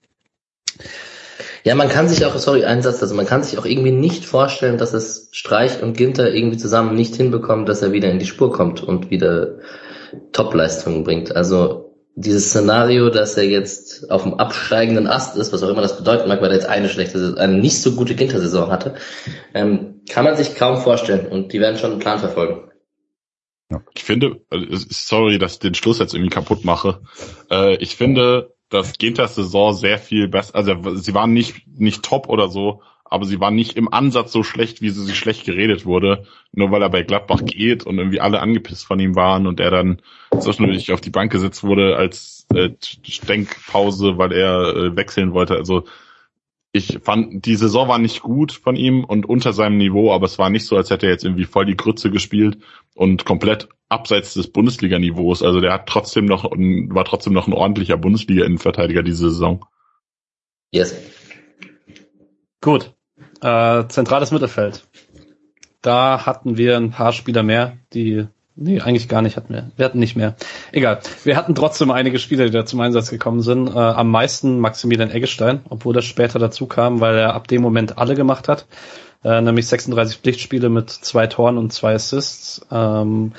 Ja, 1.62 1.74
man 1.74 1.90
kann 1.90 2.08
sich 2.08 2.24
auch, 2.24 2.36
sorry, 2.38 2.64
ein 2.64 2.82
Satz, 2.82 3.02
also 3.02 3.14
man 3.14 3.26
kann 3.26 3.44
sich 3.44 3.58
auch 3.58 3.66
irgendwie 3.66 3.92
nicht 3.92 4.24
vorstellen, 4.24 4.78
dass 4.78 4.94
es 4.94 5.28
Streich 5.32 5.82
und 5.82 5.94
Ginter 5.94 6.34
irgendwie 6.34 6.56
zusammen 6.56 6.96
nicht 6.96 7.16
hinbekommen, 7.16 7.66
dass 7.66 7.82
er 7.82 7.92
wieder 7.92 8.10
in 8.10 8.18
die 8.18 8.26
Spur 8.26 8.50
kommt 8.50 8.82
und 8.82 9.10
wieder 9.10 9.58
Top-Leistungen 10.32 11.04
bringt. 11.04 11.34
Also 11.34 11.92
dieses 12.14 12.50
Szenario, 12.50 13.08
dass 13.08 13.36
er 13.36 13.44
jetzt 13.44 14.10
auf 14.10 14.22
dem 14.24 14.34
absteigenden 14.34 15.06
Ast 15.06 15.36
ist, 15.36 15.52
was 15.52 15.62
auch 15.62 15.70
immer 15.70 15.80
das 15.80 15.96
bedeuten 15.96 16.28
mag, 16.28 16.42
weil 16.42 16.50
er 16.50 16.56
jetzt 16.56 16.68
eine 16.68 16.88
schlechte, 16.88 17.36
eine 17.38 17.54
nicht 17.54 17.80
so 17.80 17.92
gute 17.92 18.18
Wintersaison 18.18 18.70
hatte, 18.70 18.94
ähm, 19.54 20.02
kann 20.10 20.24
man 20.24 20.36
sich 20.36 20.54
kaum 20.54 20.76
vorstellen 20.76 21.26
und 21.26 21.52
die 21.52 21.60
werden 21.60 21.78
schon 21.78 21.92
einen 21.92 22.00
Plan 22.00 22.18
verfolgen. 22.18 22.70
Ich 23.94 24.04
finde, 24.04 24.40
also, 24.50 24.86
sorry, 24.90 25.38
dass 25.38 25.54
ich 25.54 25.58
den 25.60 25.74
Schluss 25.74 25.98
jetzt 25.98 26.12
irgendwie 26.12 26.30
kaputt 26.30 26.64
mache. 26.64 27.00
Äh, 27.50 27.76
ich 27.76 27.96
finde, 27.96 28.54
dass 28.68 28.98
Ginters 28.98 29.34
Saison 29.34 29.72
sehr 29.72 29.98
viel 29.98 30.28
besser, 30.28 30.54
also 30.54 30.74
sie 30.96 31.14
waren 31.14 31.32
nicht, 31.32 31.66
nicht 31.66 32.02
top 32.02 32.28
oder 32.28 32.48
so, 32.48 32.82
aber 33.12 33.26
sie 33.26 33.40
war 33.40 33.50
nicht 33.50 33.76
im 33.76 33.92
Ansatz 33.92 34.32
so 34.32 34.42
schlecht, 34.42 34.80
wie 34.80 34.88
sie 34.88 35.04
sich 35.04 35.18
schlecht 35.18 35.44
geredet 35.44 35.84
wurde, 35.84 36.24
nur 36.52 36.70
weil 36.70 36.82
er 36.82 36.88
bei 36.88 37.02
Gladbach 37.02 37.44
geht 37.44 37.84
und 37.84 37.98
irgendwie 37.98 38.20
alle 38.20 38.40
angepisst 38.40 38.86
von 38.86 38.98
ihm 38.98 39.14
waren 39.14 39.46
und 39.46 39.60
er 39.60 39.70
dann 39.70 40.00
zwischendurch 40.40 40.92
auf 40.92 41.02
die 41.02 41.10
Bank 41.10 41.30
gesetzt 41.30 41.62
wurde 41.62 41.96
als 41.96 42.46
äh, 42.54 42.70
Denkpause, 43.28 44.16
weil 44.16 44.32
er 44.32 44.74
äh, 44.74 44.96
wechseln 44.96 45.34
wollte. 45.34 45.56
Also 45.56 45.84
ich 46.72 47.00
fand, 47.02 47.44
die 47.44 47.56
Saison 47.56 47.86
war 47.86 47.98
nicht 47.98 48.22
gut 48.22 48.52
von 48.52 48.76
ihm 48.76 49.04
und 49.04 49.26
unter 49.26 49.52
seinem 49.52 49.76
Niveau, 49.76 50.10
aber 50.10 50.24
es 50.24 50.38
war 50.38 50.48
nicht 50.48 50.64
so, 50.64 50.76
als 50.76 50.88
hätte 50.88 51.06
er 51.06 51.12
jetzt 51.12 51.24
irgendwie 51.24 51.44
voll 51.44 51.66
die 51.66 51.76
Grütze 51.76 52.10
gespielt 52.10 52.58
und 52.94 53.26
komplett 53.26 53.68
abseits 53.90 54.32
des 54.32 54.50
Bundesliga-Niveaus. 54.50 55.42
Also 55.42 55.60
der 55.60 55.74
hat 55.74 55.86
trotzdem 55.86 56.24
noch, 56.24 56.44
war 56.44 57.04
trotzdem 57.04 57.34
noch 57.34 57.46
ein 57.46 57.52
ordentlicher 57.52 57.98
Bundesliga-Innenverteidiger 57.98 59.02
diese 59.02 59.30
Saison. 59.30 59.66
Yes. 60.70 60.96
Gut. 62.62 62.94
Äh, 63.42 63.88
zentrales 63.88 64.30
Mittelfeld. 64.30 64.86
Da 65.82 66.24
hatten 66.26 66.56
wir 66.56 66.76
ein 66.76 66.90
paar 66.90 67.12
Spieler 67.12 67.42
mehr, 67.42 67.76
die 67.92 68.26
Nee, 68.54 68.80
eigentlich 68.82 69.08
gar 69.08 69.22
nicht 69.22 69.36
hatten 69.38 69.54
wir. 69.54 69.70
Wir 69.76 69.86
hatten 69.86 69.98
nicht 69.98 70.14
mehr. 70.14 70.34
Egal. 70.72 71.00
Wir 71.24 71.36
hatten 71.36 71.54
trotzdem 71.54 71.90
einige 71.90 72.18
Spieler, 72.18 72.44
die 72.44 72.50
da 72.50 72.66
zum 72.66 72.80
Einsatz 72.80 73.08
gekommen 73.08 73.40
sind. 73.40 73.68
Äh, 73.68 73.78
am 73.78 74.10
meisten 74.10 74.58
Maximilian 74.58 75.10
Eggestein, 75.10 75.62
obwohl 75.70 75.94
das 75.94 76.04
später 76.04 76.38
dazu 76.38 76.66
kam, 76.66 77.00
weil 77.00 77.16
er 77.16 77.34
ab 77.34 77.48
dem 77.48 77.62
Moment 77.62 77.96
alle 77.96 78.14
gemacht 78.14 78.48
hat. 78.48 78.66
Äh, 79.24 79.40
nämlich 79.40 79.66
36 79.68 80.18
Pflichtspiele 80.18 80.68
mit 80.68 80.90
zwei 80.90 81.26
Toren 81.28 81.56
und 81.56 81.72
zwei 81.72 81.94
Assists. 81.94 82.60
Ähm, 82.70 83.32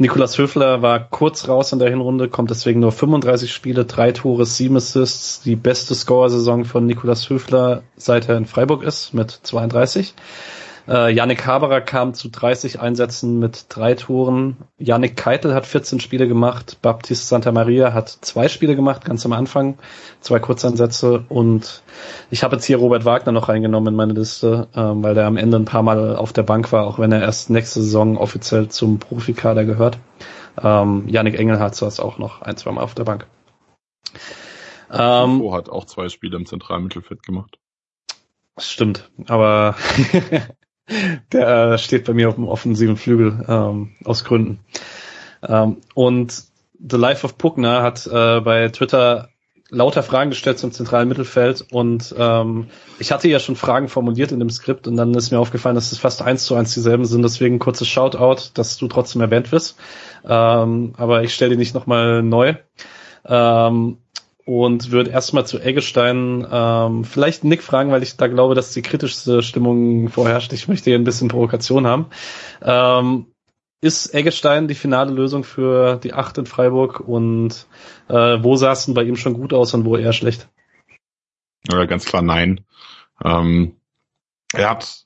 Nikolas 0.00 0.38
Höfler 0.38 0.80
war 0.80 1.00
kurz 1.00 1.48
raus 1.48 1.72
in 1.72 1.80
der 1.80 1.90
Hinrunde, 1.90 2.28
kommt 2.28 2.50
deswegen 2.50 2.78
nur 2.78 2.92
35 2.92 3.52
Spiele, 3.52 3.84
drei 3.84 4.12
Tore, 4.12 4.46
sieben 4.46 4.76
Assists, 4.76 5.40
die 5.40 5.56
beste 5.56 5.96
Scorersaison 5.96 6.64
von 6.64 6.86
Nikolas 6.86 7.28
Höfler, 7.28 7.82
seit 7.96 8.28
er 8.28 8.36
in 8.36 8.46
Freiburg 8.46 8.84
ist, 8.84 9.12
mit 9.12 9.32
32. 9.32 10.14
Äh, 10.88 11.12
Yannick 11.12 11.46
Haberer 11.46 11.82
kam 11.82 12.14
zu 12.14 12.30
30 12.30 12.80
Einsätzen 12.80 13.38
mit 13.38 13.66
drei 13.68 13.94
Toren. 13.94 14.56
Yannick 14.78 15.16
Keitel 15.16 15.54
hat 15.54 15.66
14 15.66 16.00
Spiele 16.00 16.26
gemacht. 16.26 16.78
Baptiste 16.80 17.26
Santa 17.26 17.52
Maria 17.52 17.92
hat 17.92 18.08
zwei 18.08 18.48
Spiele 18.48 18.74
gemacht, 18.74 19.04
ganz 19.04 19.26
am 19.26 19.34
Anfang. 19.34 19.76
Zwei 20.20 20.38
Kurzeinsätze. 20.38 21.24
Und 21.28 21.82
ich 22.30 22.42
habe 22.42 22.56
jetzt 22.56 22.64
hier 22.64 22.78
Robert 22.78 23.04
Wagner 23.04 23.32
noch 23.32 23.50
reingenommen 23.50 23.92
in 23.92 23.96
meine 23.96 24.14
Liste, 24.14 24.68
äh, 24.72 24.80
weil 24.80 25.14
der 25.14 25.26
am 25.26 25.36
Ende 25.36 25.58
ein 25.58 25.66
paar 25.66 25.82
Mal 25.82 26.16
auf 26.16 26.32
der 26.32 26.42
Bank 26.42 26.72
war, 26.72 26.86
auch 26.86 26.98
wenn 26.98 27.12
er 27.12 27.20
erst 27.20 27.50
nächste 27.50 27.82
Saison 27.82 28.16
offiziell 28.16 28.68
zum 28.68 28.98
Profikader 28.98 29.66
gehört. 29.66 29.98
Ähm, 30.62 31.06
Yannick 31.06 31.38
Engelhardt 31.38 31.74
saß 31.74 32.00
auch 32.00 32.16
noch 32.16 32.40
ein, 32.40 32.56
zwei 32.56 32.72
Mal 32.72 32.82
auf 32.82 32.94
der 32.94 33.04
Bank. 33.04 33.26
Ähm, 34.90 35.52
hat 35.52 35.68
auch 35.68 35.84
zwei 35.84 36.08
Spiele 36.08 36.38
im 36.38 36.46
zentralen 36.46 36.84
Mittelfeld 36.84 37.22
gemacht. 37.22 37.58
Stimmt, 38.58 39.10
aber 39.26 39.76
Der 41.32 41.72
äh, 41.72 41.78
steht 41.78 42.04
bei 42.04 42.14
mir 42.14 42.28
auf 42.28 42.36
dem 42.36 42.48
offensiven 42.48 42.96
Flügel 42.96 43.44
ähm, 43.48 43.90
aus 44.04 44.24
Gründen. 44.24 44.60
Ähm, 45.46 45.78
und 45.94 46.44
The 46.78 46.96
Life 46.96 47.24
of 47.24 47.38
Puckner 47.38 47.82
hat 47.82 48.06
äh, 48.06 48.40
bei 48.40 48.68
Twitter 48.68 49.30
lauter 49.70 50.02
Fragen 50.02 50.30
gestellt 50.30 50.58
zum 50.58 50.72
zentralen 50.72 51.08
Mittelfeld 51.08 51.66
und 51.70 52.14
ähm, 52.16 52.68
ich 52.98 53.12
hatte 53.12 53.28
ja 53.28 53.38
schon 53.38 53.54
Fragen 53.54 53.88
formuliert 53.88 54.32
in 54.32 54.38
dem 54.38 54.48
Skript 54.48 54.88
und 54.88 54.96
dann 54.96 55.12
ist 55.14 55.30
mir 55.30 55.38
aufgefallen, 55.38 55.74
dass 55.74 55.92
es 55.92 55.98
fast 55.98 56.22
eins 56.22 56.44
zu 56.44 56.54
eins 56.54 56.72
dieselben 56.72 57.04
sind. 57.04 57.22
Deswegen 57.22 57.58
kurzes 57.58 57.86
Shoutout, 57.86 58.50
dass 58.54 58.78
du 58.78 58.88
trotzdem 58.88 59.20
erwähnt 59.20 59.52
wirst. 59.52 59.78
Ähm, 60.24 60.94
aber 60.96 61.22
ich 61.22 61.34
stelle 61.34 61.50
die 61.50 61.58
nicht 61.58 61.74
nochmal 61.74 62.22
neu. 62.22 62.54
Ähm, 63.26 63.98
und 64.48 64.92
würde 64.92 65.10
erstmal 65.10 65.46
zu 65.46 65.60
Eggestein 65.60 66.46
ähm, 66.50 67.04
vielleicht 67.04 67.44
Nick 67.44 67.62
fragen, 67.62 67.90
weil 67.90 68.02
ich 68.02 68.16
da 68.16 68.28
glaube, 68.28 68.54
dass 68.54 68.72
die 68.72 68.80
kritischste 68.80 69.42
Stimmung 69.42 70.08
vorherrscht. 70.08 70.54
Ich 70.54 70.68
möchte 70.68 70.88
hier 70.88 70.98
ein 70.98 71.04
bisschen 71.04 71.28
Provokation 71.28 71.86
haben. 71.86 72.06
Ähm, 72.62 73.26
ist 73.82 74.14
Eggestein 74.14 74.66
die 74.66 74.74
finale 74.74 75.12
Lösung 75.12 75.44
für 75.44 75.96
die 75.96 76.14
Acht 76.14 76.38
in 76.38 76.46
Freiburg 76.46 77.00
und 77.00 77.66
äh, 78.08 78.38
wo 78.42 78.56
sah 78.56 78.72
es 78.72 78.92
bei 78.94 79.02
ihm 79.02 79.16
schon 79.16 79.34
gut 79.34 79.52
aus 79.52 79.74
und 79.74 79.84
wo 79.84 79.98
eher 79.98 80.14
schlecht? 80.14 80.48
Ja, 81.70 81.84
ganz 81.84 82.06
klar 82.06 82.22
nein. 82.22 82.64
Ähm, 83.22 83.76
er 84.54 84.70
hat 84.70 85.04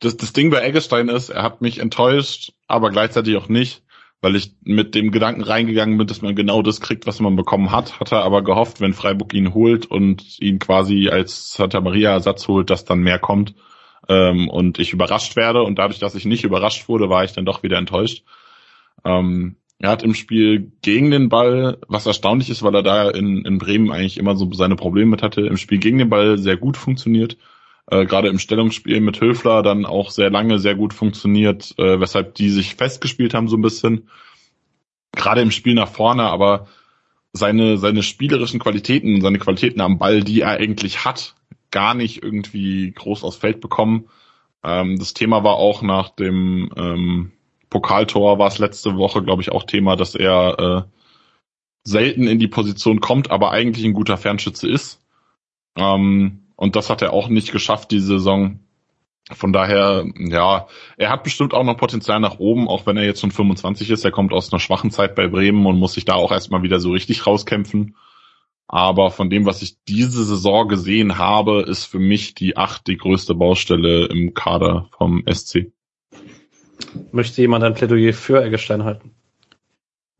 das, 0.00 0.18
das 0.18 0.34
Ding 0.34 0.50
bei 0.50 0.60
Eggestein 0.60 1.08
ist, 1.08 1.30
er 1.30 1.42
hat 1.44 1.62
mich 1.62 1.78
enttäuscht, 1.78 2.52
aber 2.66 2.90
gleichzeitig 2.90 3.38
auch 3.38 3.48
nicht 3.48 3.81
weil 4.22 4.36
ich 4.36 4.54
mit 4.62 4.94
dem 4.94 5.10
Gedanken 5.10 5.42
reingegangen 5.42 5.98
bin, 5.98 6.06
dass 6.06 6.22
man 6.22 6.36
genau 6.36 6.62
das 6.62 6.80
kriegt, 6.80 7.06
was 7.06 7.18
man 7.18 7.34
bekommen 7.34 7.72
hat, 7.72 7.98
hatte 7.98 8.18
aber 8.18 8.42
gehofft, 8.42 8.80
wenn 8.80 8.94
Freiburg 8.94 9.34
ihn 9.34 9.52
holt 9.52 9.84
und 9.86 10.40
ihn 10.40 10.60
quasi 10.60 11.08
als 11.10 11.52
Santa 11.52 11.80
Maria 11.80 12.12
Ersatz 12.12 12.46
holt, 12.46 12.70
dass 12.70 12.84
dann 12.84 13.00
mehr 13.00 13.18
kommt 13.18 13.54
ähm, 14.08 14.48
und 14.48 14.78
ich 14.78 14.92
überrascht 14.92 15.34
werde. 15.34 15.64
Und 15.64 15.78
dadurch, 15.80 15.98
dass 15.98 16.14
ich 16.14 16.24
nicht 16.24 16.44
überrascht 16.44 16.88
wurde, 16.88 17.10
war 17.10 17.24
ich 17.24 17.32
dann 17.32 17.44
doch 17.44 17.64
wieder 17.64 17.78
enttäuscht. 17.78 18.24
Ähm, 19.04 19.56
er 19.80 19.90
hat 19.90 20.04
im 20.04 20.14
Spiel 20.14 20.70
gegen 20.82 21.10
den 21.10 21.28
Ball, 21.28 21.78
was 21.88 22.06
erstaunlich 22.06 22.48
ist, 22.48 22.62
weil 22.62 22.76
er 22.76 22.84
da 22.84 23.10
in, 23.10 23.44
in 23.44 23.58
Bremen 23.58 23.90
eigentlich 23.90 24.18
immer 24.18 24.36
so 24.36 24.48
seine 24.52 24.76
Probleme 24.76 25.10
mit 25.10 25.22
hatte, 25.22 25.40
im 25.40 25.56
Spiel 25.56 25.78
gegen 25.78 25.98
den 25.98 26.10
Ball 26.10 26.38
sehr 26.38 26.56
gut 26.56 26.76
funktioniert 26.76 27.36
äh, 27.90 28.06
gerade 28.06 28.28
im 28.28 28.38
Stellungsspiel 28.38 29.00
mit 29.00 29.20
Höfler 29.20 29.62
dann 29.62 29.84
auch 29.84 30.10
sehr 30.10 30.30
lange 30.30 30.58
sehr 30.58 30.74
gut 30.74 30.94
funktioniert, 30.94 31.74
äh, 31.78 32.00
weshalb 32.00 32.34
die 32.34 32.50
sich 32.50 32.76
festgespielt 32.76 33.34
haben 33.34 33.48
so 33.48 33.56
ein 33.56 33.62
bisschen. 33.62 34.08
Gerade 35.12 35.42
im 35.42 35.50
Spiel 35.50 35.74
nach 35.74 35.88
vorne, 35.88 36.24
aber 36.24 36.68
seine, 37.32 37.78
seine 37.78 38.02
spielerischen 38.02 38.60
Qualitäten, 38.60 39.20
seine 39.20 39.38
Qualitäten 39.38 39.80
am 39.80 39.98
Ball, 39.98 40.22
die 40.22 40.42
er 40.42 40.50
eigentlich 40.50 41.04
hat, 41.04 41.34
gar 41.70 41.94
nicht 41.94 42.22
irgendwie 42.22 42.92
groß 42.92 43.24
aufs 43.24 43.36
Feld 43.36 43.60
bekommen. 43.60 44.08
Ähm, 44.62 44.98
das 44.98 45.14
Thema 45.14 45.42
war 45.42 45.56
auch 45.56 45.82
nach 45.82 46.10
dem 46.10 46.70
ähm, 46.76 47.32
Pokaltor, 47.68 48.38
war 48.38 48.48
es 48.48 48.58
letzte 48.58 48.96
Woche, 48.96 49.22
glaube 49.22 49.42
ich, 49.42 49.50
auch 49.50 49.64
Thema, 49.64 49.96
dass 49.96 50.14
er 50.14 50.58
äh, 50.58 50.82
selten 51.84 52.26
in 52.28 52.38
die 52.38 52.48
Position 52.48 53.00
kommt, 53.00 53.30
aber 53.30 53.50
eigentlich 53.50 53.84
ein 53.84 53.94
guter 53.94 54.16
Fernschütze 54.16 54.68
ist. 54.68 55.00
Ähm, 55.76 56.41
und 56.56 56.76
das 56.76 56.90
hat 56.90 57.02
er 57.02 57.12
auch 57.12 57.28
nicht 57.28 57.52
geschafft, 57.52 57.90
die 57.90 58.00
Saison. 58.00 58.60
Von 59.30 59.52
daher, 59.52 60.04
ja, 60.16 60.66
er 60.96 61.10
hat 61.10 61.22
bestimmt 61.22 61.54
auch 61.54 61.64
noch 61.64 61.76
Potenzial 61.76 62.20
nach 62.20 62.38
oben, 62.38 62.68
auch 62.68 62.86
wenn 62.86 62.96
er 62.96 63.04
jetzt 63.04 63.20
schon 63.20 63.30
25 63.30 63.90
ist. 63.90 64.04
Er 64.04 64.10
kommt 64.10 64.32
aus 64.32 64.52
einer 64.52 64.60
schwachen 64.60 64.90
Zeit 64.90 65.14
bei 65.14 65.28
Bremen 65.28 65.64
und 65.66 65.78
muss 65.78 65.94
sich 65.94 66.04
da 66.04 66.14
auch 66.14 66.32
erstmal 66.32 66.62
wieder 66.62 66.80
so 66.80 66.90
richtig 66.90 67.26
rauskämpfen. 67.26 67.96
Aber 68.66 69.10
von 69.10 69.30
dem, 69.30 69.44
was 69.44 69.62
ich 69.62 69.76
diese 69.86 70.24
Saison 70.24 70.66
gesehen 70.66 71.18
habe, 71.18 71.62
ist 71.62 71.84
für 71.84 71.98
mich 71.98 72.34
die 72.34 72.56
acht 72.56 72.86
die 72.86 72.96
größte 72.96 73.34
Baustelle 73.34 74.06
im 74.06 74.34
Kader 74.34 74.88
vom 74.96 75.22
SC. 75.30 75.72
Möchte 77.12 77.42
jemand 77.42 77.64
ein 77.64 77.74
Plädoyer 77.74 78.12
für 78.12 78.42
Eggestein 78.42 78.84
halten? 78.84 79.14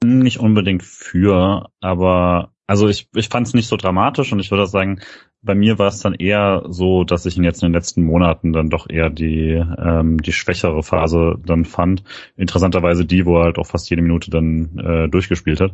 Nicht 0.04 0.38
unbedingt 0.38 0.82
für, 0.82 1.70
aber 1.80 2.52
also 2.66 2.88
ich, 2.88 3.08
ich 3.14 3.28
fand 3.28 3.46
es 3.46 3.54
nicht 3.54 3.68
so 3.68 3.76
dramatisch 3.76 4.32
und 4.32 4.40
ich 4.40 4.50
würde 4.50 4.66
sagen, 4.66 5.00
bei 5.42 5.54
mir 5.54 5.78
war 5.78 5.88
es 5.88 5.98
dann 5.98 6.14
eher 6.14 6.62
so, 6.68 7.02
dass 7.02 7.26
ich 7.26 7.36
ihn 7.36 7.44
jetzt 7.44 7.62
in 7.62 7.68
den 7.68 7.74
letzten 7.74 8.04
Monaten 8.04 8.52
dann 8.52 8.70
doch 8.70 8.88
eher 8.88 9.10
die, 9.10 9.62
ähm, 9.78 10.22
die 10.22 10.32
schwächere 10.32 10.82
Phase 10.82 11.38
dann 11.44 11.64
fand. 11.64 12.04
Interessanterweise 12.36 13.04
die, 13.04 13.26
wo 13.26 13.38
er 13.38 13.44
halt 13.44 13.58
auch 13.58 13.66
fast 13.66 13.90
jede 13.90 14.02
Minute 14.02 14.30
dann 14.30 14.78
äh, 14.78 15.08
durchgespielt 15.08 15.60
hat. 15.60 15.72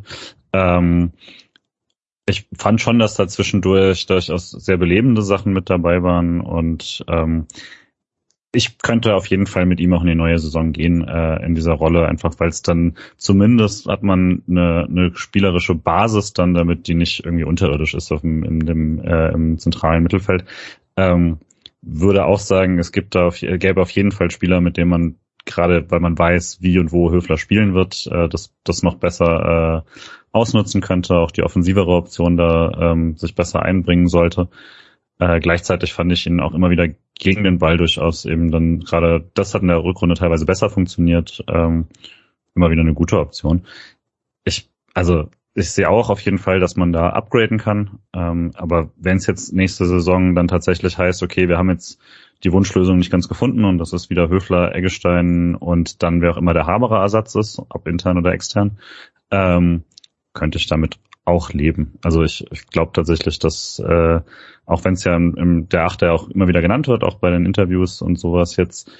Ähm, 0.54 1.12
ich 2.26 2.48
fand 2.56 2.80
schon, 2.80 2.98
dass 2.98 3.14
da 3.14 3.28
zwischendurch 3.28 4.06
durchaus 4.06 4.50
sehr 4.50 4.76
belebende 4.78 5.22
Sachen 5.22 5.52
mit 5.52 5.68
dabei 5.70 6.02
waren 6.02 6.40
und 6.40 7.04
ähm, 7.08 7.46
ich 8.52 8.78
könnte 8.78 9.14
auf 9.14 9.26
jeden 9.26 9.46
Fall 9.46 9.66
mit 9.66 9.78
ihm 9.78 9.92
auch 9.92 10.00
in 10.00 10.08
die 10.08 10.14
neue 10.14 10.38
Saison 10.38 10.72
gehen 10.72 11.06
äh, 11.06 11.44
in 11.44 11.54
dieser 11.54 11.74
Rolle, 11.74 12.06
einfach 12.06 12.34
weil 12.38 12.48
es 12.48 12.62
dann 12.62 12.96
zumindest 13.16 13.86
hat 13.86 14.02
man 14.02 14.42
eine, 14.48 14.86
eine 14.88 15.10
spielerische 15.14 15.74
Basis 15.74 16.32
dann, 16.32 16.54
damit 16.54 16.88
die 16.88 16.94
nicht 16.94 17.24
irgendwie 17.24 17.44
unterirdisch 17.44 17.94
ist 17.94 18.10
auf 18.10 18.22
dem, 18.22 18.42
in 18.44 18.60
dem, 18.60 19.00
äh, 19.00 19.28
im 19.32 19.58
zentralen 19.58 20.02
Mittelfeld. 20.02 20.44
Ähm, 20.96 21.38
würde 21.82 22.24
auch 22.24 22.38
sagen, 22.38 22.78
es 22.78 22.90
gibt 22.90 23.14
da 23.14 23.26
auf, 23.26 23.38
gäbe 23.40 23.80
auf 23.80 23.90
jeden 23.90 24.12
Fall 24.12 24.30
Spieler, 24.30 24.60
mit 24.60 24.76
denen 24.78 24.90
man 24.90 25.16
gerade, 25.44 25.90
weil 25.90 26.00
man 26.00 26.18
weiß, 26.18 26.58
wie 26.60 26.78
und 26.78 26.92
wo 26.92 27.10
Höfler 27.10 27.36
spielen 27.36 27.74
wird, 27.74 28.06
äh, 28.10 28.28
das, 28.28 28.54
das 28.64 28.82
noch 28.82 28.96
besser 28.96 29.84
äh, 29.86 29.90
ausnutzen 30.32 30.80
könnte, 30.80 31.16
auch 31.16 31.30
die 31.30 31.42
offensivere 31.42 31.92
Option 31.92 32.36
da 32.36 32.92
ähm, 32.92 33.16
sich 33.16 33.34
besser 33.34 33.62
einbringen 33.62 34.08
sollte. 34.08 34.48
Äh, 35.18 35.40
gleichzeitig 35.40 35.92
fand 35.92 36.12
ich 36.12 36.26
ihn 36.26 36.40
auch 36.40 36.54
immer 36.54 36.70
wieder 36.70 36.88
gegen 37.14 37.44
den 37.44 37.58
Ball 37.58 37.76
durchaus 37.76 38.24
eben 38.24 38.50
dann 38.50 38.80
gerade, 38.80 39.28
das 39.34 39.54
hat 39.54 39.62
in 39.62 39.68
der 39.68 39.82
Rückrunde 39.82 40.14
teilweise 40.14 40.46
besser 40.46 40.70
funktioniert, 40.70 41.44
ähm, 41.48 41.86
immer 42.54 42.70
wieder 42.70 42.82
eine 42.82 42.94
gute 42.94 43.18
Option. 43.18 43.66
Ich, 44.44 44.70
also 44.94 45.28
ich 45.54 45.70
sehe 45.72 45.88
auch 45.88 46.08
auf 46.08 46.20
jeden 46.20 46.38
Fall, 46.38 46.60
dass 46.60 46.76
man 46.76 46.92
da 46.92 47.10
upgraden 47.10 47.58
kann. 47.58 47.98
Ähm, 48.14 48.52
aber 48.54 48.90
wenn 48.96 49.16
es 49.16 49.26
jetzt 49.26 49.52
nächste 49.52 49.86
Saison 49.86 50.36
dann 50.36 50.46
tatsächlich 50.46 50.98
heißt, 50.98 51.22
okay, 51.22 51.48
wir 51.48 51.58
haben 51.58 51.70
jetzt 51.70 52.00
die 52.44 52.52
Wunschlösung 52.52 52.98
nicht 52.98 53.10
ganz 53.10 53.28
gefunden 53.28 53.64
und 53.64 53.78
das 53.78 53.92
ist 53.92 54.10
wieder 54.10 54.28
Höfler, 54.28 54.74
Eggestein 54.76 55.56
und 55.56 56.04
dann 56.04 56.20
wer 56.20 56.30
auch 56.30 56.36
immer 56.36 56.54
der 56.54 56.66
Haberer 56.66 57.00
Ersatz 57.00 57.34
ist, 57.34 57.60
ob 57.70 57.88
intern 57.88 58.18
oder 58.18 58.32
extern, 58.32 58.78
ähm, 59.32 59.82
könnte 60.32 60.58
ich 60.58 60.68
damit 60.68 61.00
auch 61.28 61.52
leben. 61.52 61.98
Also 62.02 62.22
ich, 62.22 62.44
ich 62.50 62.66
glaube 62.66 62.92
tatsächlich, 62.92 63.38
dass 63.38 63.78
äh, 63.78 64.20
auch 64.66 64.84
wenn 64.84 64.94
es 64.94 65.04
ja 65.04 65.16
im, 65.16 65.34
im, 65.36 65.68
der 65.68 65.84
Achter 65.84 66.12
auch 66.12 66.28
immer 66.28 66.48
wieder 66.48 66.60
genannt 66.60 66.88
wird, 66.88 67.04
auch 67.04 67.16
bei 67.16 67.30
den 67.30 67.46
Interviews 67.46 68.02
und 68.02 68.18
sowas 68.18 68.56
jetzt, 68.56 68.90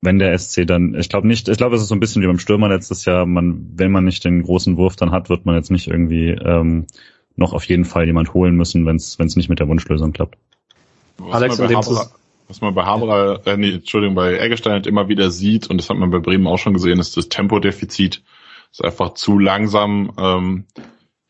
wenn 0.00 0.18
der 0.18 0.36
SC 0.38 0.66
dann, 0.66 0.94
ich 0.94 1.08
glaube 1.08 1.26
nicht, 1.28 1.48
ich 1.48 1.58
glaube, 1.58 1.76
es 1.76 1.82
ist 1.82 1.88
so 1.88 1.94
ein 1.94 2.00
bisschen 2.00 2.22
wie 2.22 2.26
beim 2.26 2.38
Stürmer 2.38 2.68
letztes 2.68 3.04
Jahr, 3.04 3.26
man, 3.26 3.70
wenn 3.74 3.92
man 3.92 4.04
nicht 4.04 4.24
den 4.24 4.42
großen 4.42 4.76
Wurf 4.76 4.96
dann 4.96 5.10
hat, 5.10 5.28
wird 5.28 5.44
man 5.44 5.56
jetzt 5.56 5.70
nicht 5.70 5.88
irgendwie 5.88 6.30
ähm, 6.30 6.86
noch 7.36 7.52
auf 7.52 7.64
jeden 7.64 7.84
Fall 7.84 8.06
jemand 8.06 8.32
holen 8.34 8.56
müssen, 8.56 8.86
wenn 8.86 8.96
es 8.96 9.36
nicht 9.36 9.48
mit 9.48 9.60
der 9.60 9.68
Wunschlösung 9.68 10.12
klappt. 10.12 10.36
Was 11.18 11.34
Alex, 11.34 11.58
man 11.58 11.68
bei 11.68 11.74
Haberer, 11.74 12.10
was 12.48 12.60
man 12.60 12.74
bei 12.74 12.84
Haberer, 12.84 13.46
äh, 13.46 13.56
nee, 13.56 13.74
Entschuldigung, 13.74 14.14
bei 14.14 14.38
Eggestein 14.38 14.72
halt 14.72 14.86
immer 14.86 15.08
wieder 15.08 15.30
sieht, 15.30 15.68
und 15.68 15.78
das 15.78 15.90
hat 15.90 15.98
man 15.98 16.10
bei 16.10 16.18
Bremen 16.18 16.46
auch 16.46 16.58
schon 16.58 16.74
gesehen, 16.74 16.98
ist 16.98 17.16
das 17.16 17.28
Tempodefizit. 17.28 18.22
Ist 18.72 18.84
einfach 18.84 19.14
zu 19.14 19.38
langsam. 19.38 20.12
Ähm, 20.18 20.64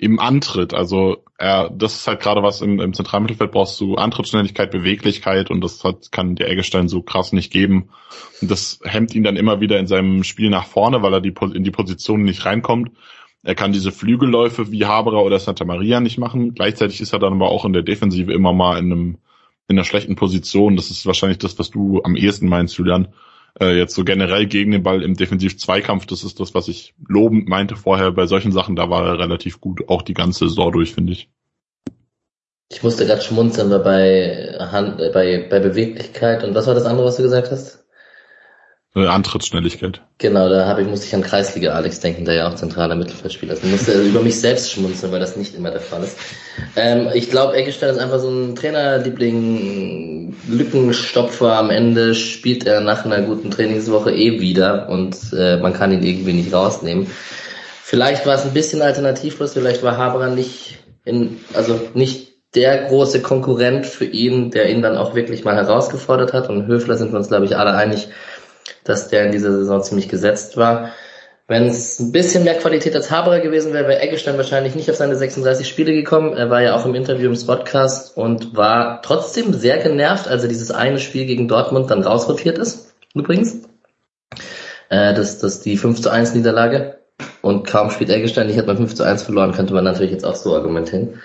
im 0.01 0.19
Antritt. 0.19 0.73
Also 0.73 1.25
er, 1.37 1.69
das 1.69 1.95
ist 1.95 2.07
halt 2.09 2.21
gerade 2.21 2.43
was 2.43 2.63
im, 2.63 2.81
im 2.81 2.95
Zentralmittelfeld 2.95 3.53
brauchst 3.53 3.79
du 3.83 3.97
Antrittsschnelligkeit, 3.97 4.71
Beweglichkeit 4.71 5.51
und 5.51 5.61
das 5.61 5.85
hat, 5.85 6.11
kann 6.11 6.37
der 6.37 6.49
Eggestein 6.49 6.89
so 6.89 7.03
krass 7.03 7.35
nicht 7.35 7.53
geben. 7.53 7.91
Und 8.41 8.51
das 8.51 8.81
hemmt 8.83 9.15
ihn 9.15 9.25
dann 9.25 9.37
immer 9.37 9.61
wieder 9.61 9.79
in 9.79 9.87
seinem 9.87 10.25
Spiel 10.25 10.49
nach 10.49 10.65
vorne, 10.65 11.03
weil 11.03 11.13
er 11.13 11.21
die, 11.21 11.35
in 11.55 11.65
die 11.65 11.71
Position 11.71 12.23
nicht 12.23 12.47
reinkommt. 12.47 12.93
Er 13.43 13.55
kann 13.55 13.73
diese 13.73 13.93
Flügelläufe 13.93 14.73
wie 14.73 14.87
Haberer 14.87 15.23
oder 15.23 15.39
Santa 15.39 15.67
Maria 15.67 16.01
nicht 16.01 16.19
machen. 16.19 16.55
Gleichzeitig 16.55 17.03
ist 17.03 17.13
er 17.13 17.19
dann 17.19 17.35
aber 17.35 17.51
auch 17.51 17.67
in 17.67 17.75
der 17.75 17.83
Defensive 17.83 18.33
immer 18.33 18.55
mal 18.55 18.79
in 18.79 18.93
einem 18.93 19.19
in 19.69 19.79
einer 19.79 19.85
schlechten 19.85 20.17
Position. 20.17 20.77
Das 20.77 20.91
ist 20.91 21.07
wahrscheinlich 21.07 21.39
das, 21.39 21.59
was 21.59 21.71
du 21.71 22.03
am 22.03 22.17
ehesten 22.17 22.49
meinst, 22.49 22.77
Julian. 22.77 23.09
Äh, 23.59 23.77
jetzt 23.77 23.95
so 23.95 24.05
generell 24.05 24.47
gegen 24.47 24.71
den 24.71 24.83
Ball 24.83 25.03
im 25.03 25.17
Defensiv-Zweikampf, 25.17 26.07
das 26.07 26.25
ist 26.25 26.41
das, 26.41 26.55
was 26.55 26.69
ich 26.69 26.95
lobend 27.09 27.49
meinte 27.49 27.77
vorher. 27.77 28.13
Bei 28.13 28.27
solchen 28.27 28.53
Sachen, 28.53 28.77
da 28.77 28.91
war 28.91 29.07
er 29.07 29.19
relativ 29.19 29.61
gut, 29.61 29.89
auch 29.89 30.03
die 30.03 30.15
ganze 30.15 30.49
Saison 30.49 30.73
durch, 30.73 30.95
finde 30.95 31.13
ich. 31.13 31.31
Ich 32.73 32.83
musste 32.83 33.05
gerade 33.05 33.21
schmunzeln 33.21 33.71
bei, 33.83 34.57
Hand, 34.61 35.01
äh, 35.01 35.11
bei, 35.13 35.47
bei 35.51 35.59
Beweglichkeit. 35.59 36.45
Und 36.45 36.55
was 36.55 36.67
war 36.67 36.75
das 36.75 36.85
andere, 36.85 37.07
was 37.07 37.17
du 37.17 37.23
gesagt 37.23 37.51
hast? 37.51 37.85
Äh, 38.97 39.07
Antrittsschnelligkeit. 39.07 40.01
Genau, 40.19 40.49
da 40.49 40.67
habe 40.67 40.83
ich, 40.83 40.89
musste 40.89 41.07
ich 41.07 41.15
an 41.15 41.23
Kreisliga 41.23 41.73
Alex 41.73 42.01
denken, 42.01 42.25
der 42.25 42.35
ja 42.35 42.49
auch 42.49 42.57
zentraler 42.57 42.97
Mittelfeldspieler 42.97 43.53
ist. 43.53 43.63
Ich 43.63 43.71
musste 43.71 43.93
über 44.03 44.21
mich 44.21 44.41
selbst 44.41 44.73
schmunzeln, 44.73 45.13
weil 45.13 45.21
das 45.21 45.37
nicht 45.37 45.55
immer 45.55 45.71
der 45.71 45.81
Fall 45.81 46.03
ist. 46.03 46.19
Ähm, 46.75 47.09
ich 47.15 47.31
glaube, 47.31 47.55
Eggestein 47.55 47.91
ist 47.91 48.01
einfach 48.01 48.19
so 48.19 48.29
ein 48.29 48.57
Trainerliebling, 48.57 50.35
Lückenstopfer. 50.49 51.57
Am 51.57 51.71
Ende 51.71 52.17
spielt 52.17 52.67
er 52.67 52.81
nach 52.81 53.05
einer 53.05 53.23
guten 53.23 53.53
Trainingswoche 53.53 54.11
eh 54.11 54.41
wieder 54.41 54.89
und 54.89 55.17
äh, 55.39 55.59
man 55.59 55.73
kann 55.73 55.93
ihn 55.93 56.03
irgendwie 56.03 56.33
nicht 56.33 56.53
rausnehmen. 56.53 57.07
Vielleicht 57.83 58.27
war 58.27 58.35
es 58.35 58.45
ein 58.45 58.55
bisschen 58.55 58.83
alternativlos, 58.83 59.53
vielleicht 59.53 59.85
war 59.85 59.97
Haberer 59.99 60.31
nicht 60.31 60.79
in, 61.05 61.39
also 61.55 61.81
nicht 61.95 62.31
der 62.55 62.89
große 62.89 63.23
Konkurrent 63.23 63.87
für 63.87 64.05
ihn, 64.05 64.51
der 64.51 64.69
ihn 64.71 64.83
dann 64.83 64.97
auch 64.97 65.15
wirklich 65.15 65.45
mal 65.45 65.55
herausgefordert 65.55 66.33
hat. 66.33 66.49
Und 66.49 66.67
Höfler 66.67 66.97
sind 66.97 67.13
wir 67.13 67.19
uns, 67.19 67.29
glaube 67.29 67.45
ich, 67.45 67.57
alle 67.57 67.75
einig, 67.75 68.09
dass 68.85 69.09
der 69.09 69.27
in 69.27 69.33
dieser 69.33 69.53
Saison 69.53 69.83
ziemlich 69.83 70.09
gesetzt 70.09 70.57
war. 70.57 70.91
Wenn 71.51 71.67
es 71.67 71.99
ein 71.99 72.13
bisschen 72.13 72.45
mehr 72.45 72.59
Qualität 72.59 72.95
als 72.95 73.11
Haberer 73.11 73.41
gewesen 73.41 73.73
wäre, 73.73 73.89
wäre 73.89 74.01
Eggestein 74.01 74.37
wahrscheinlich 74.37 74.77
nicht 74.77 74.89
auf 74.89 74.97
seine 74.97 75.17
36 75.17 75.67
Spiele 75.67 75.93
gekommen. 75.93 76.37
Er 76.37 76.49
war 76.49 76.63
ja 76.63 76.77
auch 76.77 76.87
im 76.87 76.95
Interview 76.95 77.29
im 77.29 77.35
Spotcast 77.35 78.17
und 78.17 78.57
war 78.57 79.03
trotzdem 79.03 79.53
sehr 79.53 79.79
genervt, 79.79 80.29
als 80.29 80.45
er 80.45 80.49
dieses 80.49 80.71
eine 80.71 81.01
Spiel 81.01 81.27
gegen 81.27 81.49
Dortmund 81.49 81.91
dann 81.91 82.05
rausrotiert 82.05 82.57
ist, 82.57 82.95
übrigens. 83.15 83.63
Äh, 84.91 85.13
das, 85.15 85.39
das 85.39 85.61
die 85.61 85.77
5 85.77 86.01
zu 86.01 86.11
1 86.11 86.35
Niederlage. 86.35 86.99
Und 87.43 87.67
kaum 87.67 87.91
spielt 87.91 88.11
Eggestein, 88.11 88.49
ich 88.49 88.57
hätte 88.57 88.69
mal 88.69 88.77
5 88.77 88.95
zu 88.95 89.03
1 89.03 89.25
verloren, 89.25 89.51
könnte 89.51 89.75
man 89.75 89.83
natürlich 89.83 90.13
jetzt 90.13 90.25
auch 90.25 90.37
so 90.37 90.55
argumentieren. 90.55 91.21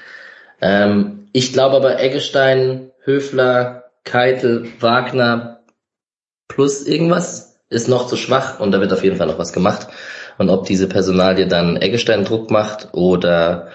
Ähm, 0.60 1.28
ich 1.34 1.54
glaube 1.54 1.76
aber 1.76 2.00
Eggestein, 2.00 2.92
Höfler, 3.04 3.92
Keitel, 4.04 4.68
Wagner 4.80 5.60
plus 6.48 6.86
irgendwas 6.86 7.60
ist 7.70 7.88
noch 7.88 8.08
zu 8.08 8.16
schwach 8.16 8.60
und 8.60 8.72
da 8.72 8.80
wird 8.80 8.94
auf 8.94 9.04
jeden 9.04 9.18
Fall 9.18 9.28
noch 9.28 9.40
was 9.40 9.54
gemacht. 9.54 9.88
Und 10.38 10.50
ob 10.50 10.66
diese 10.66 10.88
Personalie 10.88 11.48
dann 11.48 11.78
Eggestein 11.78 12.26
Druck 12.26 12.52
macht 12.52 12.90
oder 12.94 13.70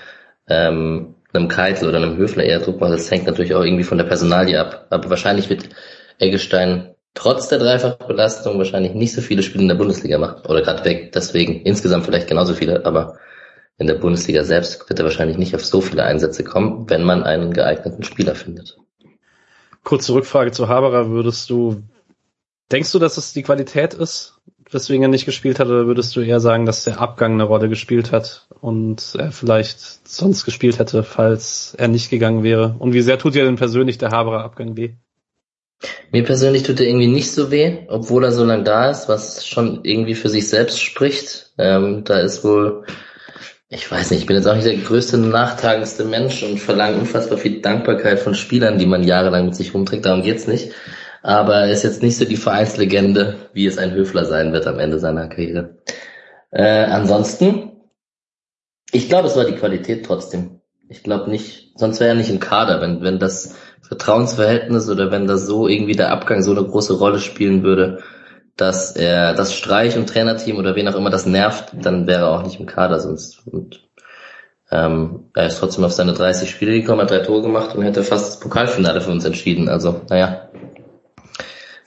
ähm, 0.48 1.14
einem 1.32 1.48
Keitel 1.48 1.88
oder 1.88 1.98
einem 1.98 2.16
Höfler 2.16 2.44
eher 2.44 2.60
Druck 2.60 2.80
macht, 2.80 2.92
das 2.92 3.10
hängt 3.10 3.26
natürlich 3.26 3.54
auch 3.54 3.64
irgendwie 3.64 3.84
von 3.84 3.98
der 3.98 4.04
Personalie 4.04 4.60
ab. 4.60 4.86
Aber 4.90 5.10
wahrscheinlich 5.10 5.48
wird 5.48 5.68
Eggestein 6.18 6.94
trotz 7.14 7.48
der 7.48 7.58
Dreifachbelastung 7.58 8.58
wahrscheinlich 8.58 8.94
nicht 8.94 9.12
so 9.12 9.20
viele 9.20 9.42
Spiele 9.42 9.62
in 9.62 9.68
der 9.68 9.74
Bundesliga 9.76 10.18
machen. 10.18 10.46
Oder 10.46 10.62
gerade 10.62 10.84
weg, 10.84 11.12
deswegen 11.12 11.62
insgesamt 11.62 12.04
vielleicht 12.04 12.28
genauso 12.28 12.54
viele, 12.54 12.84
aber 12.84 13.18
in 13.78 13.86
der 13.86 13.94
Bundesliga 13.94 14.44
selbst 14.44 14.88
wird 14.88 14.98
er 14.98 15.06
wahrscheinlich 15.06 15.38
nicht 15.38 15.54
auf 15.54 15.64
so 15.64 15.80
viele 15.80 16.04
Einsätze 16.04 16.44
kommen, 16.44 16.88
wenn 16.90 17.02
man 17.02 17.22
einen 17.22 17.52
geeigneten 17.52 18.02
Spieler 18.02 18.34
findet. 18.34 18.76
Kurze 19.84 20.12
Rückfrage 20.12 20.52
zu 20.52 20.68
Haberer. 20.68 21.08
Würdest 21.08 21.48
du, 21.48 21.82
denkst 22.70 22.92
du, 22.92 22.98
dass 22.98 23.16
es 23.16 23.32
die 23.32 23.42
Qualität 23.42 23.94
ist, 23.94 24.34
weswegen 24.70 25.02
er 25.02 25.08
nicht 25.08 25.26
gespielt 25.26 25.58
hat, 25.58 25.66
oder 25.66 25.86
würdest 25.86 26.14
du 26.14 26.20
eher 26.20 26.40
sagen, 26.40 26.66
dass 26.66 26.84
der 26.84 27.00
Abgang 27.00 27.34
eine 27.34 27.44
Rolle 27.44 27.68
gespielt 27.68 28.12
hat 28.12 28.46
und 28.60 29.14
er 29.18 29.32
vielleicht 29.32 30.08
sonst 30.08 30.44
gespielt 30.44 30.78
hätte, 30.78 31.02
falls 31.02 31.74
er 31.76 31.88
nicht 31.88 32.10
gegangen 32.10 32.42
wäre? 32.42 32.76
Und 32.78 32.92
wie 32.92 33.02
sehr 33.02 33.18
tut 33.18 33.34
dir 33.34 33.44
denn 33.44 33.56
persönlich 33.56 33.98
der 33.98 34.10
Haberer 34.10 34.44
Abgang 34.44 34.76
weh? 34.76 34.90
Mir 36.12 36.24
persönlich 36.24 36.62
tut 36.62 36.78
er 36.80 36.86
irgendwie 36.86 37.06
nicht 37.06 37.32
so 37.32 37.50
weh, 37.50 37.78
obwohl 37.88 38.24
er 38.24 38.32
so 38.32 38.44
lange 38.44 38.64
da 38.64 38.90
ist, 38.90 39.08
was 39.08 39.46
schon 39.46 39.80
irgendwie 39.82 40.14
für 40.14 40.28
sich 40.28 40.48
selbst 40.48 40.80
spricht. 40.80 41.52
Ähm, 41.58 42.04
da 42.04 42.20
ist 42.20 42.44
wohl 42.44 42.84
ich 43.72 43.88
weiß 43.88 44.10
nicht, 44.10 44.22
ich 44.22 44.26
bin 44.26 44.34
jetzt 44.34 44.46
auch 44.46 44.56
nicht 44.56 44.66
der 44.66 44.76
größte, 44.76 45.16
nachtragendste 45.16 46.04
Mensch 46.04 46.42
und 46.42 46.58
verlange 46.58 46.98
unfassbar 46.98 47.38
viel 47.38 47.60
Dankbarkeit 47.60 48.18
von 48.18 48.34
Spielern, 48.34 48.78
die 48.78 48.86
man 48.86 49.04
jahrelang 49.04 49.44
mit 49.44 49.54
sich 49.54 49.72
rumträgt, 49.72 50.06
darum 50.06 50.22
geht's 50.22 50.48
nicht. 50.48 50.72
Aber 51.22 51.56
er 51.56 51.72
ist 51.72 51.82
jetzt 51.82 52.02
nicht 52.02 52.16
so 52.16 52.24
die 52.24 52.36
Vereinslegende, 52.36 53.36
wie 53.52 53.66
es 53.66 53.78
ein 53.78 53.92
Höfler 53.92 54.24
sein 54.24 54.52
wird 54.52 54.66
am 54.66 54.78
Ende 54.78 54.98
seiner 54.98 55.28
Karriere. 55.28 55.78
Äh, 56.50 56.84
ansonsten, 56.84 57.72
ich 58.90 59.08
glaube, 59.08 59.28
es 59.28 59.36
war 59.36 59.44
die 59.44 59.56
Qualität 59.56 60.06
trotzdem. 60.06 60.60
Ich 60.88 61.02
glaube 61.02 61.30
nicht, 61.30 61.72
sonst 61.76 62.00
wäre 62.00 62.10
er 62.10 62.16
nicht 62.16 62.30
im 62.30 62.40
Kader, 62.40 62.80
wenn, 62.80 63.02
wenn 63.02 63.18
das 63.18 63.54
Vertrauensverhältnis 63.82 64.88
oder 64.88 65.10
wenn 65.10 65.26
das 65.26 65.46
so 65.46 65.68
irgendwie 65.68 65.94
der 65.94 66.10
Abgang 66.10 66.42
so 66.42 66.50
eine 66.52 66.64
große 66.64 66.98
Rolle 66.98 67.20
spielen 67.20 67.62
würde, 67.62 68.02
dass 68.56 68.92
er 68.92 69.34
das 69.34 69.54
Streich 69.54 69.96
und 69.96 70.08
Trainerteam 70.08 70.56
oder 70.56 70.74
wen 70.74 70.88
auch 70.88 70.96
immer 70.96 71.10
das 71.10 71.26
nervt, 71.26 71.72
dann 71.74 72.06
wäre 72.06 72.22
er 72.22 72.30
auch 72.30 72.42
nicht 72.42 72.60
im 72.60 72.66
Kader 72.66 73.00
sonst. 73.00 73.46
Und 73.46 73.88
ähm, 74.70 75.30
er 75.34 75.46
ist 75.46 75.58
trotzdem 75.58 75.84
auf 75.84 75.92
seine 75.92 76.12
30 76.12 76.50
Spiele 76.50 76.72
gekommen, 76.72 77.02
hat 77.02 77.10
drei 77.10 77.20
Tore 77.20 77.42
gemacht 77.42 77.74
und 77.74 77.82
hätte 77.82 78.02
fast 78.02 78.28
das 78.28 78.40
Pokalfinale 78.40 79.00
für 79.00 79.10
uns 79.10 79.24
entschieden. 79.24 79.68
Also, 79.68 80.02
naja, 80.08 80.48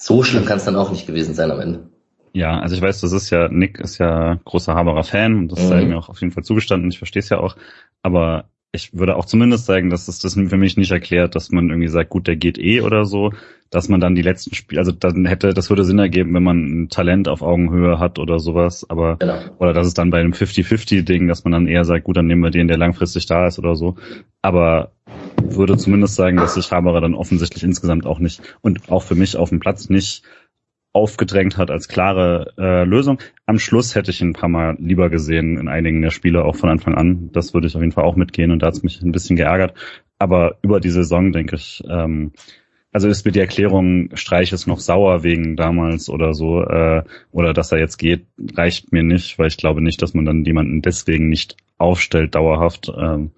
so 0.06 0.24
schlimm 0.24 0.46
kann 0.46 0.58
es 0.58 0.66
dann 0.66 0.76
auch 0.76 0.92
nicht 0.92 1.08
gewesen 1.08 1.34
sein 1.34 1.52
am 1.52 1.60
Ende. 1.60 1.90
Ja, 2.34 2.60
also 2.60 2.76
ich 2.76 2.82
weiß, 2.82 3.00
das 3.02 3.12
ist 3.12 3.30
ja, 3.30 3.48
Nick 3.48 3.80
ist 3.80 4.00
ja 4.00 4.40
großer 4.44 4.74
Haberer 4.74 5.04
Fan 5.04 5.38
und 5.38 5.52
das 5.52 5.64
mhm. 5.64 5.68
sei 5.68 5.86
mir 5.86 5.98
auch 5.98 6.10
auf 6.10 6.20
jeden 6.20 6.34
Fall 6.34 6.44
zugestanden, 6.44 6.90
ich 6.90 6.98
verstehe 6.98 7.22
es 7.22 7.30
ja 7.30 7.40
auch, 7.40 7.56
aber 8.02 8.46
ich 8.76 8.92
würde 8.92 9.16
auch 9.16 9.26
zumindest 9.26 9.68
sagen, 9.68 9.92
dass 9.92 10.08
es 10.08 10.18
das 10.18 10.34
für 10.34 10.58
mich 10.58 10.78
nicht 10.78 10.92
erklärt, 10.92 11.36
dass 11.36 11.52
man 11.52 11.70
irgendwie 11.70 11.90
sagt, 11.90 12.10
gut, 12.10 12.28
der 12.28 12.36
geht 12.36 12.58
eh 12.58 12.82
oder 12.82 13.06
so, 13.06 13.32
dass 13.70 13.88
man 13.88 14.02
dann 14.02 14.16
die 14.16 14.24
letzten 14.24 14.56
Spiele, 14.56 14.82
also 14.82 14.92
dann 14.92 15.26
hätte, 15.26 15.54
das 15.54 15.70
würde 15.70 15.84
Sinn 15.86 16.00
ergeben, 16.00 16.34
wenn 16.34 16.44
man 16.44 16.58
ein 16.58 16.90
Talent 16.90 17.28
auf 17.28 17.44
Augenhöhe 17.44 18.00
hat 18.00 18.18
oder 18.18 18.40
sowas, 18.40 18.84
aber, 18.90 19.18
genau. 19.18 19.38
oder 19.60 19.74
dass 19.74 19.86
es 19.86 19.94
dann 19.94 20.10
bei 20.10 20.20
einem 20.20 20.34
50-50-Ding, 20.34 21.28
dass 21.28 21.44
man 21.44 21.52
dann 21.52 21.68
eher 21.68 21.86
sagt, 21.86 22.06
gut, 22.06 22.18
dann 22.18 22.26
nehmen 22.26 22.42
wir 22.42 22.50
den, 22.50 22.68
der 22.68 22.78
langfristig 22.78 23.28
da 23.28 23.46
ist 23.46 23.60
oder 23.60 23.76
so, 23.76 23.96
aber 24.42 24.92
würde 25.42 25.78
zumindest 25.78 26.16
sagen, 26.16 26.38
dass 26.38 26.56
sich 26.56 26.72
Haberer 26.72 27.02
dann 27.02 27.16
offensichtlich 27.16 27.64
insgesamt 27.64 28.06
auch 28.06 28.20
nicht 28.20 28.42
und 28.62 28.92
auch 28.92 29.04
für 29.04 29.16
mich 29.16 29.38
auf 29.38 29.50
dem 29.50 29.60
Platz 29.60 29.90
nicht 29.90 30.24
aufgedrängt 30.94 31.58
hat 31.58 31.72
als 31.72 31.88
klare 31.88 32.54
äh, 32.58 32.84
Lösung. 32.84 33.18
Am 33.48 33.58
Schluss 33.58 33.96
hätte 33.96 34.12
ich 34.12 34.22
ihn 34.22 34.30
ein 34.30 34.34
paar 34.34 34.50
Mal 34.50 34.78
lieber 34.80 35.10
gesehen 35.10 35.58
in 35.58 35.68
einigen 35.68 36.02
der 36.02 36.12
Spiele, 36.12 36.46
auch 36.46 36.56
von 36.56 36.70
Anfang 36.70 36.94
an. 36.94 37.30
Das 37.34 37.54
würde 37.54 37.68
ich 37.68 37.76
auf 37.76 37.82
jeden 37.82 37.92
Fall 37.92 38.04
auch 38.04 38.16
mitgehen 38.16 38.52
und 38.52 38.60
da 38.60 38.68
hat 38.68 38.76
es 38.76 38.84
mich 38.84 39.02
ein 39.02 39.12
bisschen 39.12 39.36
geärgert. 39.36 39.74
Aber 40.20 40.58
über 40.62 40.80
die 40.80 40.92
Saison 40.92 41.32
denke 41.32 41.56
ich, 41.56 41.84
ähm, 41.90 42.32
also 42.94 43.08
ist 43.08 43.26
mir 43.26 43.32
die 43.32 43.40
Erklärung, 43.40 44.16
Streich 44.16 44.54
ist 44.54 44.68
noch 44.68 44.80
sauer 44.80 45.24
wegen 45.24 45.56
damals 45.56 46.10
oder 46.10 46.36
so, 46.36 46.62
äh, 46.62 47.04
oder 47.32 47.54
dass 47.54 47.72
er 47.72 47.80
jetzt 47.80 47.98
geht, 47.98 48.28
reicht 48.56 48.92
mir 48.92 49.02
nicht, 49.02 49.40
weil 49.40 49.48
ich 49.48 49.58
glaube 49.58 49.82
nicht, 49.82 50.00
dass 50.04 50.14
man 50.14 50.26
dann 50.26 50.46
jemanden 50.46 50.84
deswegen 50.84 51.28
nicht 51.28 51.58
aufstellt 51.80 52.36
dauerhaft. 52.36 52.92
Ähm, 52.96 53.32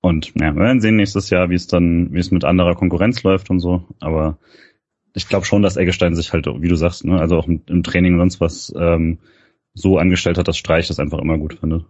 und 0.00 0.32
ja, 0.40 0.54
wir 0.54 0.62
werden 0.62 0.80
sehen 0.80 0.96
nächstes 0.96 1.30
Jahr, 1.30 1.50
wie 1.50 1.54
es 1.54 1.66
dann, 1.66 2.12
wie 2.12 2.18
es 2.18 2.30
mit 2.30 2.44
anderer 2.44 2.74
Konkurrenz 2.74 3.22
läuft 3.22 3.50
und 3.50 3.60
so. 3.60 3.84
Aber 4.00 4.38
ich 5.14 5.28
glaube 5.28 5.44
schon, 5.44 5.62
dass 5.62 5.76
Eggestein 5.76 6.14
sich 6.14 6.32
halt, 6.32 6.46
wie 6.46 6.68
du 6.68 6.76
sagst, 6.76 7.04
ne, 7.04 7.20
also 7.20 7.36
auch 7.36 7.46
im, 7.46 7.82
Training 7.82 8.14
und 8.14 8.20
sonst 8.20 8.40
was 8.40 8.72
ähm, 8.76 9.18
so 9.74 9.98
angestellt 9.98 10.38
hat, 10.38 10.48
dass 10.48 10.56
Streich 10.56 10.88
das 10.88 10.98
einfach 10.98 11.18
immer 11.18 11.36
gut 11.38 11.54
findet. 11.54 11.84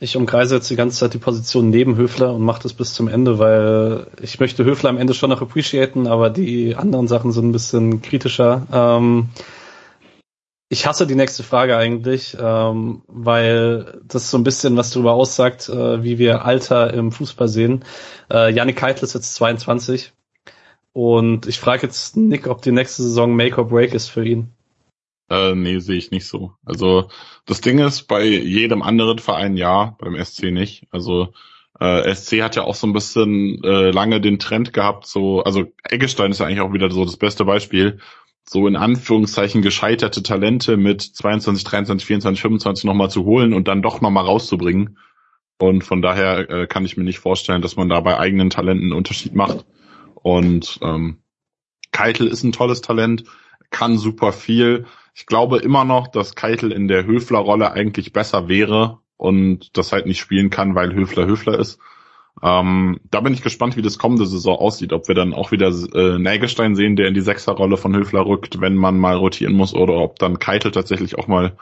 Ich 0.00 0.16
umkreise 0.16 0.56
jetzt 0.56 0.68
die 0.68 0.74
ganze 0.74 0.98
Zeit 0.98 1.14
die 1.14 1.18
Position 1.18 1.70
neben 1.70 1.96
Höfler 1.96 2.34
und 2.34 2.42
mache 2.42 2.64
das 2.64 2.72
bis 2.72 2.92
zum 2.92 3.06
Ende, 3.06 3.38
weil 3.38 4.08
ich 4.20 4.40
möchte 4.40 4.64
Höfler 4.64 4.90
am 4.90 4.98
Ende 4.98 5.14
schon 5.14 5.30
noch 5.30 5.42
appreciaten, 5.42 6.08
aber 6.08 6.28
die 6.28 6.74
anderen 6.74 7.06
Sachen 7.06 7.30
sind 7.30 7.50
ein 7.50 7.52
bisschen 7.52 8.02
kritischer. 8.02 8.66
Ähm, 8.72 9.28
ich 10.72 10.86
hasse 10.86 11.06
die 11.06 11.14
nächste 11.14 11.42
Frage 11.42 11.76
eigentlich, 11.76 12.34
ähm, 12.40 13.02
weil 13.06 14.00
das 14.04 14.30
so 14.30 14.38
ein 14.38 14.42
bisschen 14.42 14.74
was 14.78 14.88
darüber 14.88 15.12
aussagt, 15.12 15.68
äh, 15.68 16.02
wie 16.02 16.16
wir 16.16 16.46
Alter 16.46 16.94
im 16.94 17.12
Fußball 17.12 17.46
sehen. 17.46 17.84
Äh, 18.30 18.54
Janik 18.54 18.76
Keitel 18.76 19.04
ist 19.04 19.12
jetzt 19.12 19.34
22 19.34 20.14
und 20.94 21.46
ich 21.46 21.60
frage 21.60 21.82
jetzt 21.82 22.16
Nick, 22.16 22.46
ob 22.46 22.62
die 22.62 22.72
nächste 22.72 23.02
Saison 23.02 23.36
Make 23.36 23.58
or 23.58 23.68
Break 23.68 23.92
ist 23.92 24.08
für 24.08 24.24
ihn. 24.24 24.50
Äh, 25.28 25.54
nee, 25.54 25.78
sehe 25.78 25.98
ich 25.98 26.10
nicht 26.10 26.26
so. 26.26 26.54
Also 26.64 27.10
das 27.44 27.60
Ding 27.60 27.78
ist, 27.78 28.04
bei 28.04 28.24
jedem 28.24 28.80
anderen 28.80 29.18
Verein 29.18 29.58
ja, 29.58 29.94
beim 29.98 30.16
SC 30.24 30.44
nicht. 30.52 30.86
Also 30.90 31.34
äh, 31.80 32.14
SC 32.14 32.40
hat 32.40 32.56
ja 32.56 32.62
auch 32.62 32.76
so 32.76 32.86
ein 32.86 32.94
bisschen 32.94 33.62
äh, 33.62 33.90
lange 33.90 34.22
den 34.22 34.38
Trend 34.38 34.72
gehabt, 34.72 35.06
so, 35.06 35.42
also 35.42 35.64
Eggestein 35.84 36.30
ist 36.30 36.38
ja 36.38 36.46
eigentlich 36.46 36.60
auch 36.62 36.72
wieder 36.72 36.90
so 36.90 37.04
das 37.04 37.18
beste 37.18 37.44
Beispiel, 37.44 37.98
so 38.44 38.66
in 38.66 38.76
Anführungszeichen 38.76 39.62
gescheiterte 39.62 40.22
Talente 40.22 40.76
mit 40.76 41.00
22, 41.02 41.64
23, 41.64 42.06
24, 42.06 42.42
25 42.42 42.84
nochmal 42.84 43.10
zu 43.10 43.24
holen 43.24 43.52
und 43.54 43.68
dann 43.68 43.82
doch 43.82 44.00
nochmal 44.00 44.24
rauszubringen. 44.24 44.98
Und 45.58 45.84
von 45.84 46.02
daher 46.02 46.50
äh, 46.50 46.66
kann 46.66 46.84
ich 46.84 46.96
mir 46.96 47.04
nicht 47.04 47.20
vorstellen, 47.20 47.62
dass 47.62 47.76
man 47.76 47.88
da 47.88 48.00
bei 48.00 48.18
eigenen 48.18 48.50
Talenten 48.50 48.86
einen 48.86 48.98
Unterschied 48.98 49.34
macht. 49.34 49.64
Und 50.14 50.78
ähm, 50.82 51.22
Keitel 51.92 52.26
ist 52.26 52.42
ein 52.42 52.52
tolles 52.52 52.80
Talent, 52.80 53.24
kann 53.70 53.96
super 53.96 54.32
viel. 54.32 54.86
Ich 55.14 55.26
glaube 55.26 55.58
immer 55.58 55.84
noch, 55.84 56.08
dass 56.08 56.34
Keitel 56.34 56.72
in 56.72 56.88
der 56.88 57.06
Höfler-Rolle 57.06 57.72
eigentlich 57.72 58.12
besser 58.12 58.48
wäre 58.48 58.98
und 59.16 59.76
das 59.76 59.92
halt 59.92 60.06
nicht 60.06 60.18
spielen 60.18 60.50
kann, 60.50 60.74
weil 60.74 60.94
Höfler 60.94 61.26
Höfler 61.26 61.58
ist. 61.58 61.78
Ähm, 62.40 62.98
da 63.10 63.20
bin 63.20 63.34
ich 63.34 63.42
gespannt, 63.42 63.76
wie 63.76 63.82
das 63.82 63.98
kommende 63.98 64.26
Saison 64.26 64.58
aussieht, 64.58 64.92
ob 64.92 65.06
wir 65.08 65.14
dann 65.14 65.34
auch 65.34 65.52
wieder 65.52 65.68
äh, 65.68 66.18
Nägelstein 66.18 66.74
sehen, 66.74 66.96
der 66.96 67.08
in 67.08 67.14
die 67.14 67.20
Sechserrolle 67.20 67.76
von 67.76 67.94
Höfler 67.94 68.24
rückt, 68.24 68.60
wenn 68.60 68.74
man 68.74 68.98
mal 68.98 69.16
rotieren 69.16 69.52
muss, 69.52 69.74
oder 69.74 69.94
ob 69.94 70.18
dann 70.18 70.38
Keitel 70.38 70.70
tatsächlich 70.70 71.18
auch 71.18 71.28
mal 71.28 71.56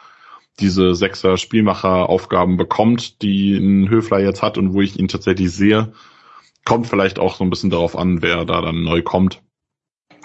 diese 0.59 0.94
Sechser 0.94 1.36
Spielmacher-Aufgaben 1.36 2.56
bekommt, 2.56 3.22
die 3.22 3.56
ein 3.56 3.88
Höfler 3.88 4.20
jetzt 4.20 4.42
hat 4.42 4.59
und 4.59 4.74
wo 4.74 4.80
ich 4.80 4.98
ihn 4.98 5.09
tatsächlich 5.09 5.51
sehe. 5.51 5.92
Kommt 6.64 6.86
vielleicht 6.86 7.18
auch 7.18 7.36
so 7.36 7.44
ein 7.44 7.51
bisschen 7.51 7.70
darauf 7.70 7.97
an, 7.97 8.22
wer 8.22 8.44
da 8.44 8.60
dann 8.60 8.82
neu 8.82 9.02
kommt. 9.02 9.42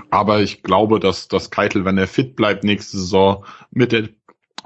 Aber 0.10 0.42
ich 0.42 0.62
glaube, 0.62 1.00
dass 1.00 1.28
das 1.28 1.52
Keitel, 1.52 1.86
wenn 1.86 1.98
er 1.98 2.08
fit 2.08 2.36
bleibt 2.36 2.64
nächste 2.64 2.98
Saison, 2.98 3.46
mit 3.72 3.92
der 3.92 4.10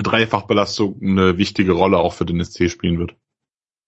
Dreifachbelastung 0.02 1.00
eine 1.02 1.38
wichtige 1.38 1.74
Rolle 1.74 1.98
auch 1.98 2.14
für 2.14 2.26
den 2.26 2.44
SC 2.44 2.70
spielen 2.70 3.00
wird. 3.00 3.16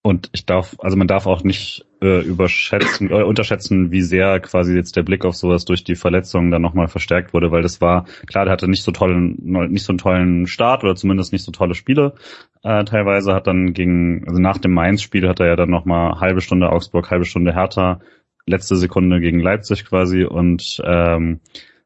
Und 0.03 0.29
ich 0.31 0.47
darf, 0.47 0.75
also 0.79 0.97
man 0.97 1.07
darf 1.07 1.27
auch 1.27 1.43
nicht 1.43 1.85
äh, 2.01 2.21
überschätzen, 2.21 3.11
äh, 3.11 3.21
unterschätzen, 3.21 3.91
wie 3.91 4.01
sehr 4.01 4.39
quasi 4.39 4.75
jetzt 4.75 4.95
der 4.95 5.03
Blick 5.03 5.25
auf 5.25 5.35
sowas 5.35 5.63
durch 5.65 5.83
die 5.83 5.95
Verletzungen 5.95 6.49
dann 6.49 6.63
nochmal 6.63 6.87
verstärkt 6.87 7.33
wurde, 7.33 7.51
weil 7.51 7.61
das 7.61 7.81
war, 7.81 8.05
klar, 8.25 8.45
der 8.45 8.51
hatte 8.51 8.67
nicht 8.67 8.81
so 8.81 8.91
tollen, 8.91 9.37
nicht 9.69 9.85
so 9.85 9.91
einen 9.91 9.99
tollen 9.99 10.47
Start 10.47 10.83
oder 10.83 10.95
zumindest 10.95 11.33
nicht 11.33 11.45
so 11.45 11.51
tolle 11.51 11.75
Spiele. 11.75 12.15
Äh, 12.63 12.83
teilweise 12.85 13.35
hat 13.35 13.45
dann 13.45 13.73
gegen, 13.73 14.27
also 14.27 14.41
nach 14.41 14.57
dem 14.57 14.73
Mainz-Spiel 14.73 15.27
hat 15.27 15.39
er 15.39 15.47
ja 15.47 15.55
dann 15.55 15.69
nochmal 15.69 16.19
halbe 16.19 16.41
Stunde 16.41 16.71
Augsburg, 16.71 17.11
halbe 17.11 17.25
Stunde 17.25 17.53
Hertha, 17.53 18.01
letzte 18.47 18.77
Sekunde 18.77 19.19
gegen 19.19 19.39
Leipzig 19.39 19.85
quasi 19.85 20.23
und 20.23 20.81
ähm, 20.83 21.41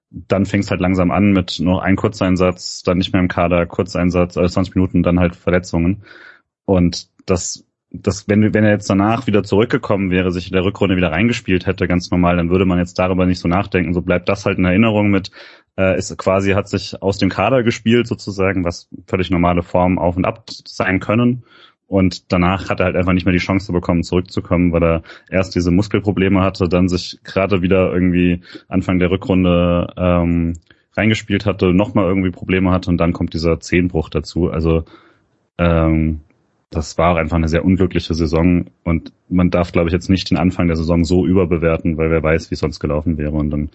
dann 0.10 0.46
fing 0.46 0.62
es 0.62 0.72
halt 0.72 0.80
langsam 0.80 1.12
an 1.12 1.34
mit 1.34 1.60
nur 1.60 1.84
ein 1.84 1.98
Kurzeinsatz, 1.98 2.84
dann 2.84 2.98
nicht 2.98 3.12
mehr 3.12 3.22
im 3.22 3.28
Kader, 3.28 3.66
Kurzeinsatz, 3.66 4.38
also 4.38 4.54
20 4.54 4.76
Minuten, 4.76 5.04
dann 5.04 5.20
halt 5.20 5.36
Verletzungen. 5.36 6.04
Und 6.64 7.10
das 7.26 7.66
das, 8.02 8.28
wenn, 8.28 8.54
wenn 8.54 8.64
er 8.64 8.72
jetzt 8.72 8.90
danach 8.90 9.28
wieder 9.28 9.44
zurückgekommen 9.44 10.12
wäre, 10.12 10.32
sich 10.32 10.48
in 10.48 10.54
der 10.54 10.64
Rückrunde 10.64 10.96
wieder 10.96 11.12
reingespielt 11.12 11.66
hätte, 11.66 11.88
ganz 11.88 12.12
normal, 12.12 12.38
dann 12.38 12.50
würde 12.50 12.66
man 12.66 12.80
jetzt 12.80 13.00
darüber 13.00 13.26
nicht 13.26 13.40
so 13.40 13.48
nachdenken. 13.48 13.94
So 13.94 14.02
bleibt 14.02 14.30
das 14.30 14.46
halt 14.46 14.58
in 14.58 14.66
Erinnerung 14.66 15.10
mit, 15.10 15.32
äh, 15.78 15.98
ist 15.98 16.16
quasi, 16.18 16.52
hat 16.52 16.70
sich 16.70 17.02
aus 17.02 17.18
dem 17.18 17.30
Kader 17.30 17.64
gespielt 17.64 18.08
sozusagen, 18.08 18.64
was 18.64 18.90
völlig 19.08 19.30
normale 19.30 19.64
Form 19.64 19.98
auf 20.00 20.18
und 20.18 20.26
ab 20.26 20.50
sein 20.50 21.00
können. 21.00 21.44
Und 21.88 22.32
danach 22.32 22.70
hat 22.70 22.80
er 22.80 22.88
halt 22.88 22.96
einfach 22.96 23.14
nicht 23.14 23.26
mehr 23.26 23.34
die 23.34 23.40
Chance 23.40 23.72
bekommen, 23.72 24.04
zurückzukommen, 24.04 24.72
weil 24.72 24.84
er 24.84 25.04
erst 25.30 25.56
diese 25.56 25.70
Muskelprobleme 25.70 26.42
hatte, 26.42 26.68
dann 26.68 26.88
sich 26.88 27.20
gerade 27.24 27.62
wieder 27.62 27.94
irgendwie 27.94 28.42
Anfang 28.68 28.98
der 28.98 29.12
Rückrunde 29.12 29.94
ähm, 29.96 30.54
reingespielt 30.98 31.46
hatte, 31.46 31.74
nochmal 31.74 32.06
irgendwie 32.06 32.32
Probleme 32.32 32.72
hatte 32.72 32.90
und 32.90 32.98
dann 32.98 33.14
kommt 33.14 33.34
dieser 33.34 33.60
Zehnbruch 33.60 34.10
dazu. 34.10 34.50
Also 34.50 34.86
ähm, 35.58 36.22
das 36.76 36.98
war 36.98 37.14
auch 37.14 37.18
einfach 37.18 37.38
eine 37.38 37.48
sehr 37.48 37.66
unglückliche 37.66 38.14
Saison 38.14 38.66
und 38.84 39.12
man 39.30 39.50
darf, 39.50 39.72
glaube 39.72 39.90
ich, 39.90 39.94
jetzt 39.94 40.10
nicht 40.10 40.30
den 40.30 40.38
Anfang 40.38 40.68
der 40.68 40.76
Saison 40.76 41.04
so 41.04 41.26
überbewerten, 41.26 41.98
weil 41.98 42.12
wer 42.12 42.22
weiß, 42.22 42.52
wie 42.52 42.56
es 42.56 42.60
sonst 42.60 42.80
gelaufen 42.80 43.18
wäre. 43.18 43.32
Und 43.32 43.50
dann 43.50 43.70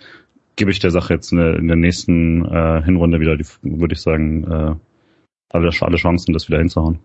gebe 0.57 0.71
ich 0.71 0.79
der 0.79 0.91
Sache 0.91 1.15
jetzt 1.15 1.33
eine, 1.33 1.57
in 1.57 1.67
der 1.67 1.77
nächsten 1.77 2.45
äh, 2.45 2.83
Hinrunde 2.85 3.19
wieder, 3.19 3.37
die, 3.37 3.47
würde 3.63 3.95
ich 3.95 4.03
sagen, 4.03 4.45
äh, 4.45 4.75
alle, 5.51 5.71
alle 5.81 5.97
Chancen, 5.97 6.33
das 6.33 6.49
wieder 6.49 6.59
hinzuhauen. 6.59 7.01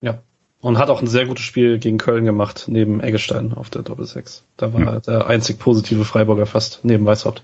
Ja. 0.00 0.22
Und 0.60 0.78
hat 0.78 0.88
auch 0.88 1.02
ein 1.02 1.06
sehr 1.08 1.26
gutes 1.26 1.44
Spiel 1.44 1.78
gegen 1.78 1.98
Köln 1.98 2.24
gemacht, 2.24 2.66
neben 2.68 3.00
Eggestein 3.00 3.52
auf 3.52 3.68
der 3.68 3.82
Doppel 3.82 4.06
6. 4.06 4.46
Da 4.56 4.72
war 4.72 4.80
ja. 4.80 5.00
der 5.00 5.26
einzig 5.26 5.58
positive 5.58 6.06
Freiburger 6.06 6.46
fast, 6.46 6.84
neben 6.84 7.04
Weißhaupt. 7.04 7.42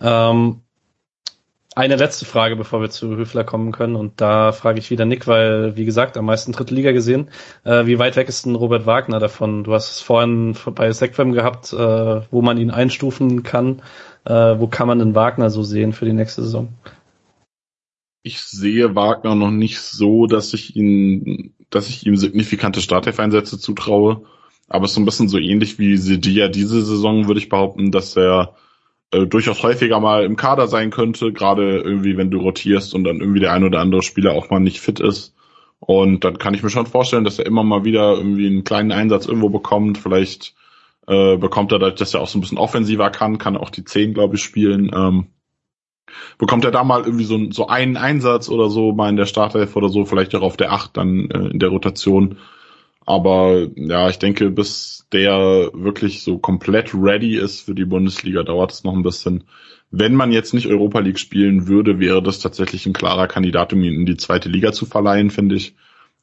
Ähm, 0.00 0.62
eine 1.78 1.94
letzte 1.94 2.24
Frage, 2.24 2.56
bevor 2.56 2.80
wir 2.80 2.90
zu 2.90 3.16
Höfler 3.16 3.44
kommen 3.44 3.70
können. 3.70 3.94
Und 3.94 4.20
da 4.20 4.50
frage 4.50 4.80
ich 4.80 4.90
wieder 4.90 5.04
Nick, 5.04 5.28
weil, 5.28 5.76
wie 5.76 5.84
gesagt, 5.84 6.16
am 6.16 6.24
meisten 6.24 6.50
dritte 6.50 6.74
Liga 6.74 6.90
gesehen. 6.90 7.28
Äh, 7.62 7.86
wie 7.86 8.00
weit 8.00 8.16
weg 8.16 8.28
ist 8.28 8.46
denn 8.46 8.56
Robert 8.56 8.84
Wagner 8.84 9.20
davon? 9.20 9.62
Du 9.62 9.72
hast 9.72 9.92
es 9.92 10.00
vorhin 10.00 10.56
bei 10.74 10.90
Sequem 10.90 11.30
gehabt, 11.30 11.72
äh, 11.72 11.76
wo 12.32 12.42
man 12.42 12.58
ihn 12.58 12.72
einstufen 12.72 13.44
kann. 13.44 13.80
Äh, 14.24 14.58
wo 14.58 14.66
kann 14.66 14.88
man 14.88 14.98
denn 14.98 15.14
Wagner 15.14 15.50
so 15.50 15.62
sehen 15.62 15.92
für 15.92 16.04
die 16.04 16.12
nächste 16.12 16.42
Saison? 16.42 16.74
Ich 18.24 18.40
sehe 18.40 18.96
Wagner 18.96 19.36
noch 19.36 19.52
nicht 19.52 19.78
so, 19.78 20.26
dass 20.26 20.54
ich 20.54 20.74
ihn, 20.74 21.54
dass 21.70 21.88
ich 21.88 22.04
ihm 22.04 22.16
signifikante 22.16 22.80
Startelf-Einsätze 22.80 23.56
zutraue. 23.56 24.22
Aber 24.68 24.86
es 24.86 24.90
ist 24.90 24.94
so 24.96 25.00
ein 25.00 25.04
bisschen 25.04 25.28
so 25.28 25.38
ähnlich 25.38 25.78
wie 25.78 25.96
Sedia 25.96 26.48
diese 26.48 26.82
Saison, 26.82 27.28
würde 27.28 27.38
ich 27.38 27.48
behaupten, 27.48 27.92
dass 27.92 28.16
er 28.16 28.56
äh, 29.12 29.26
durchaus 29.26 29.62
häufiger 29.62 30.00
mal 30.00 30.24
im 30.24 30.36
Kader 30.36 30.68
sein 30.68 30.90
könnte, 30.90 31.32
gerade 31.32 31.78
irgendwie, 31.78 32.16
wenn 32.16 32.30
du 32.30 32.38
rotierst 32.38 32.94
und 32.94 33.04
dann 33.04 33.20
irgendwie 33.20 33.40
der 33.40 33.52
ein 33.52 33.64
oder 33.64 33.80
andere 33.80 34.02
Spieler 34.02 34.32
auch 34.32 34.50
mal 34.50 34.60
nicht 34.60 34.80
fit 34.80 35.00
ist. 35.00 35.34
Und 35.80 36.24
dann 36.24 36.38
kann 36.38 36.54
ich 36.54 36.62
mir 36.62 36.70
schon 36.70 36.86
vorstellen, 36.86 37.24
dass 37.24 37.38
er 37.38 37.46
immer 37.46 37.62
mal 37.62 37.84
wieder 37.84 38.16
irgendwie 38.16 38.46
einen 38.46 38.64
kleinen 38.64 38.92
Einsatz 38.92 39.26
irgendwo 39.26 39.48
bekommt. 39.48 39.98
Vielleicht 39.98 40.54
äh, 41.06 41.36
bekommt 41.36 41.72
er, 41.72 41.78
dass 41.78 42.14
er 42.14 42.20
auch 42.20 42.28
so 42.28 42.38
ein 42.38 42.40
bisschen 42.40 42.58
offensiver 42.58 43.10
kann, 43.10 43.38
kann 43.38 43.56
auch 43.56 43.70
die 43.70 43.84
10, 43.84 44.14
glaube 44.14 44.36
ich, 44.36 44.42
spielen. 44.42 44.90
Ähm, 44.94 45.28
bekommt 46.36 46.64
er 46.64 46.70
da 46.70 46.84
mal 46.84 47.04
irgendwie 47.04 47.24
so, 47.24 47.50
so 47.50 47.68
einen 47.68 47.96
Einsatz 47.96 48.48
oder 48.48 48.68
so, 48.68 48.92
mal 48.92 49.08
in 49.08 49.16
der 49.16 49.26
Startelf 49.26 49.76
oder 49.76 49.88
so, 49.88 50.04
vielleicht 50.04 50.34
auch 50.34 50.42
auf 50.42 50.56
der 50.56 50.72
8 50.72 50.96
dann 50.96 51.30
äh, 51.30 51.48
in 51.48 51.58
der 51.58 51.68
Rotation. 51.70 52.38
Aber 53.08 53.68
ja, 53.74 54.10
ich 54.10 54.18
denke, 54.18 54.50
bis 54.50 55.06
der 55.12 55.70
wirklich 55.72 56.22
so 56.22 56.36
komplett 56.36 56.92
ready 56.94 57.38
ist 57.38 57.62
für 57.62 57.74
die 57.74 57.86
Bundesliga, 57.86 58.42
dauert 58.42 58.70
es 58.70 58.84
noch 58.84 58.92
ein 58.92 59.02
bisschen. 59.02 59.44
Wenn 59.90 60.14
man 60.14 60.30
jetzt 60.30 60.52
nicht 60.52 60.66
Europa 60.66 60.98
League 60.98 61.18
spielen 61.18 61.68
würde, 61.68 62.00
wäre 62.00 62.22
das 62.22 62.38
tatsächlich 62.38 62.84
ein 62.84 62.92
klarer 62.92 63.26
Kandidat, 63.26 63.72
um 63.72 63.82
ihn 63.82 63.94
in 63.94 64.04
die 64.04 64.18
zweite 64.18 64.50
Liga 64.50 64.72
zu 64.72 64.84
verleihen, 64.84 65.30
finde 65.30 65.54
ich. 65.54 65.74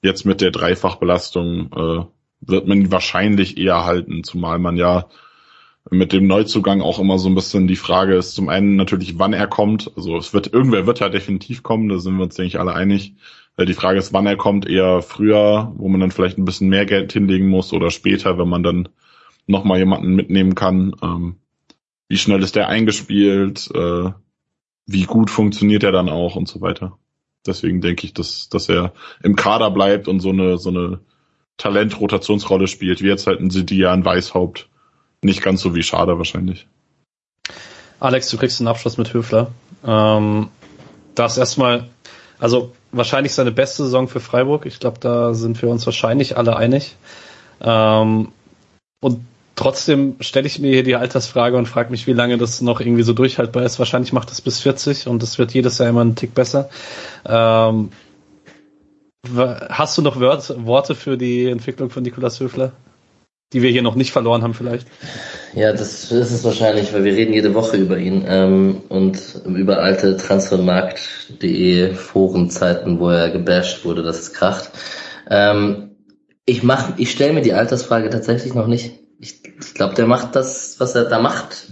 Jetzt 0.03 0.26
mit 0.26 0.41
der 0.41 0.52
Dreifachbelastung 0.52 1.72
äh, 1.76 2.06
wird 2.41 2.68
man 2.68 2.82
ihn 2.82 2.91
wahrscheinlich 2.91 3.57
eher 3.57 3.84
halten, 3.84 4.24
zumal 4.24 4.60
man 4.60 4.78
ja 4.78 5.07
mit 5.90 6.14
dem 6.14 6.28
Neuzugang 6.28 6.82
auch 6.82 6.99
immer 6.99 7.18
so 7.18 7.30
ein 7.30 7.36
bisschen 7.36 7.66
die 7.66 7.78
Frage 7.78 8.16
ist, 8.16 8.36
zum 8.36 8.48
einen 8.48 8.76
natürlich, 8.76 9.18
wann 9.18 9.34
er 9.34 9.48
kommt. 9.48 9.91
Also 9.95 10.18
es 10.18 10.36
wird, 10.36 10.53
irgendwer 10.53 10.86
wird 10.86 10.99
ja 10.99 11.10
definitiv 11.10 11.64
kommen, 11.64 11.90
da 11.90 11.98
sind 11.98 12.16
wir 12.18 12.26
uns, 12.26 12.36
denke 12.36 12.49
ich, 12.49 12.60
alle 12.60 12.76
einig. 12.76 13.16
Die 13.57 13.73
Frage 13.73 13.99
ist, 13.99 14.11
wann 14.11 14.26
er 14.27 14.36
kommt, 14.36 14.68
eher 14.68 15.02
früher, 15.02 15.72
wo 15.77 15.88
man 15.88 16.02
dann 16.02 16.11
vielleicht 16.11 16.38
ein 16.38 16.45
bisschen 16.45 16.68
mehr 16.68 16.86
Geld 16.86 17.14
hinlegen 17.14 17.48
muss 17.48 17.72
oder 17.72 17.90
später, 17.90 18.38
wenn 18.38 18.49
man 18.49 18.64
dann 18.64 18.90
nochmal 19.48 19.77
jemanden 19.77 20.14
mitnehmen 20.14 20.56
kann. 20.56 20.94
Ähm, 21.02 21.38
wie 22.10 22.18
schnell 22.18 22.44
ist 22.44 22.56
der 22.56 22.68
eingespielt? 22.68 23.69
Äh, 23.73 24.11
wie 24.88 25.03
gut 25.03 25.30
funktioniert 25.30 25.84
er 25.84 25.91
dann 25.91 26.10
auch 26.10 26.36
und 26.36 26.48
so 26.48 26.61
weiter. 26.61 26.98
Deswegen 27.45 27.82
denke 27.82 28.06
ich, 28.06 28.14
dass, 28.14 28.49
dass 28.49 28.69
er 28.69 28.94
im 29.23 29.36
Kader 29.36 29.72
bleibt 29.72 30.07
und 30.07 30.19
so 30.19 30.30
eine, 30.30 30.57
so 30.57 30.69
eine 30.69 30.99
Talentrotationsrolle 31.57 32.68
spielt, 32.68 33.02
wie 33.02 33.07
jetzt 33.07 33.27
halt 33.27 33.40
ein 33.40 33.49
Sidia, 33.49 33.94
ein 33.94 34.03
Weißhaupt. 34.03 34.68
Nicht 35.22 35.41
ganz 35.41 35.61
so 35.61 35.73
wie 35.73 35.84
Schade 35.84 36.18
wahrscheinlich. 36.18 36.68
Alex, 37.99 38.30
du 38.30 38.38
kriegst 38.38 38.60
einen 38.60 38.68
Abschluss 38.68 38.98
mit 38.98 39.14
Höfler. 39.14 39.52
Ähm, 39.86 40.49
das 41.15 41.38
erstmal, 41.38 41.90
also 42.40 42.73
wahrscheinlich 42.96 43.34
seine 43.34 43.52
beste 43.52 43.84
Saison 43.84 44.08
für 44.08 44.20
Freiburg. 44.20 44.66
Ich 44.66 44.80
glaube, 44.80 45.00
da 45.00 45.34
sind 45.34 45.62
wir 45.62 45.70
uns 45.70 45.86
wahrscheinlich 45.86 46.38
alle 46.38 46.56
einig. 46.56 46.96
Ähm, 47.62 48.30
und 49.02 49.20
trotzdem 49.56 50.16
stelle 50.20 50.48
ich 50.48 50.60
mir 50.60 50.72
hier 50.72 50.84
die 50.84 50.96
Altersfrage 50.96 51.58
und 51.58 51.68
frage 51.68 51.92
mich, 51.92 52.08
wie 52.08 52.14
lange 52.14 52.38
das 52.38 52.62
noch 52.62 52.80
irgendwie 52.80 53.04
so 53.04 53.14
durchhaltbar 53.14 53.64
ist. 53.64 53.80
Wahrscheinlich 53.80 54.14
macht 54.14 54.32
es 54.32 54.42
bis 54.42 54.60
40 54.62 55.08
und 55.08 55.24
es 55.24 55.38
wird 55.38 55.54
jedes 55.54 55.78
Jahr 55.78 55.90
immer 55.90 56.02
einen 56.02 56.16
Tick 56.16 56.34
besser. 56.34 56.70
Ähm, 57.26 57.92
hast 59.70 59.98
du 59.98 60.02
noch 60.02 60.20
Worte 60.20 60.96
für 60.96 61.18
die 61.18 61.48
Entwicklung 61.48 61.90
von 61.90 62.04
Nikolas 62.04 62.40
Höfler? 62.40 62.72
Die 63.56 63.61
wir 63.61 63.72
hier 63.72 63.82
noch 63.82 63.95
nicht 63.95 64.11
verloren 64.11 64.44
haben 64.44 64.53
vielleicht? 64.53 64.86
Ja, 65.53 65.72
das 65.72 66.11
ist 66.11 66.32
es 66.32 66.44
wahrscheinlich, 66.44 66.94
weil 66.94 67.06
wir 67.06 67.14
reden 67.14 67.34
jede 67.34 67.53
Woche 67.53 67.77
über 67.77 67.98
ihn 67.98 68.26
ähm, 68.27 68.82
und 68.90 69.18
über 69.45 69.80
alte 69.80 70.18
Transfermarkt.de 70.18 71.94
Forenzeiten, 71.94 72.99
wo 72.99 73.10
er 73.10 73.30
gebasht 73.30 73.86
wurde, 73.86 74.03
dass 74.03 74.19
es 74.19 74.34
kracht. 74.34 74.72
Ähm, 75.30 75.91
ich 76.45 76.64
mach, 76.64 76.98
ich 76.98 77.11
stelle 77.11 77.32
mir 77.32 77.41
die 77.41 77.53
Altersfrage 77.53 78.10
tatsächlich 78.10 78.53
noch 78.53 78.68
nicht. 78.68 78.99
Ich, 79.19 79.41
ich 79.45 79.73
glaube, 79.73 79.95
der 79.95 80.06
macht 80.06 80.36
das, 80.36 80.76
was 80.80 80.94
er 80.94 81.06
da 81.06 81.19
macht, 81.19 81.69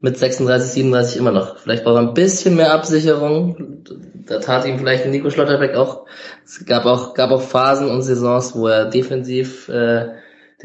mit 0.00 0.16
36, 0.16 0.70
37 0.70 1.18
immer 1.18 1.32
noch. 1.32 1.58
Vielleicht 1.58 1.82
braucht 1.82 1.96
er 1.96 2.08
ein 2.08 2.14
bisschen 2.14 2.54
mehr 2.54 2.72
Absicherung. 2.72 3.82
Da 4.26 4.38
tat 4.38 4.64
ihm 4.64 4.78
vielleicht 4.78 5.06
Nico 5.06 5.30
Schlotterbeck 5.30 5.74
auch. 5.74 6.06
Es 6.44 6.64
gab 6.64 6.86
auch, 6.86 7.14
gab 7.14 7.32
auch 7.32 7.42
Phasen 7.42 7.90
und 7.90 8.02
Saisons, 8.02 8.54
wo 8.54 8.68
er 8.68 8.84
defensiv 8.84 9.68
äh, 9.68 10.10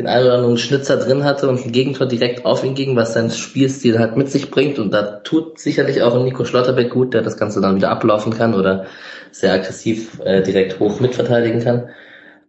den 0.02 0.08
einen 0.08 0.26
oder 0.26 0.36
anderen 0.36 0.58
Schnitzer 0.58 0.98
drin 0.98 1.24
hatte 1.24 1.48
und 1.48 1.64
ein 1.64 1.72
Gegentor 1.72 2.08
direkt 2.08 2.44
auf 2.44 2.64
ihn 2.64 2.74
ging, 2.74 2.96
was 2.96 3.14
sein 3.14 3.30
Spielstil 3.30 4.00
halt 4.00 4.18
mit 4.18 4.32
sich 4.32 4.50
bringt. 4.50 4.80
Und 4.80 4.92
da 4.92 5.20
tut 5.20 5.60
sicherlich 5.60 6.02
auch 6.02 6.22
Nico 6.24 6.44
Schlotterbeck 6.44 6.90
gut, 6.90 7.14
der 7.14 7.22
das 7.22 7.38
Ganze 7.38 7.62
dann 7.62 7.76
wieder 7.76 7.92
ablaufen 7.92 8.34
kann 8.34 8.56
oder 8.56 8.88
sehr 9.32 9.54
aggressiv 9.54 10.20
äh, 10.26 10.42
direkt 10.42 10.80
hoch 10.80 11.00
mitverteidigen 11.00 11.64
kann. 11.64 11.90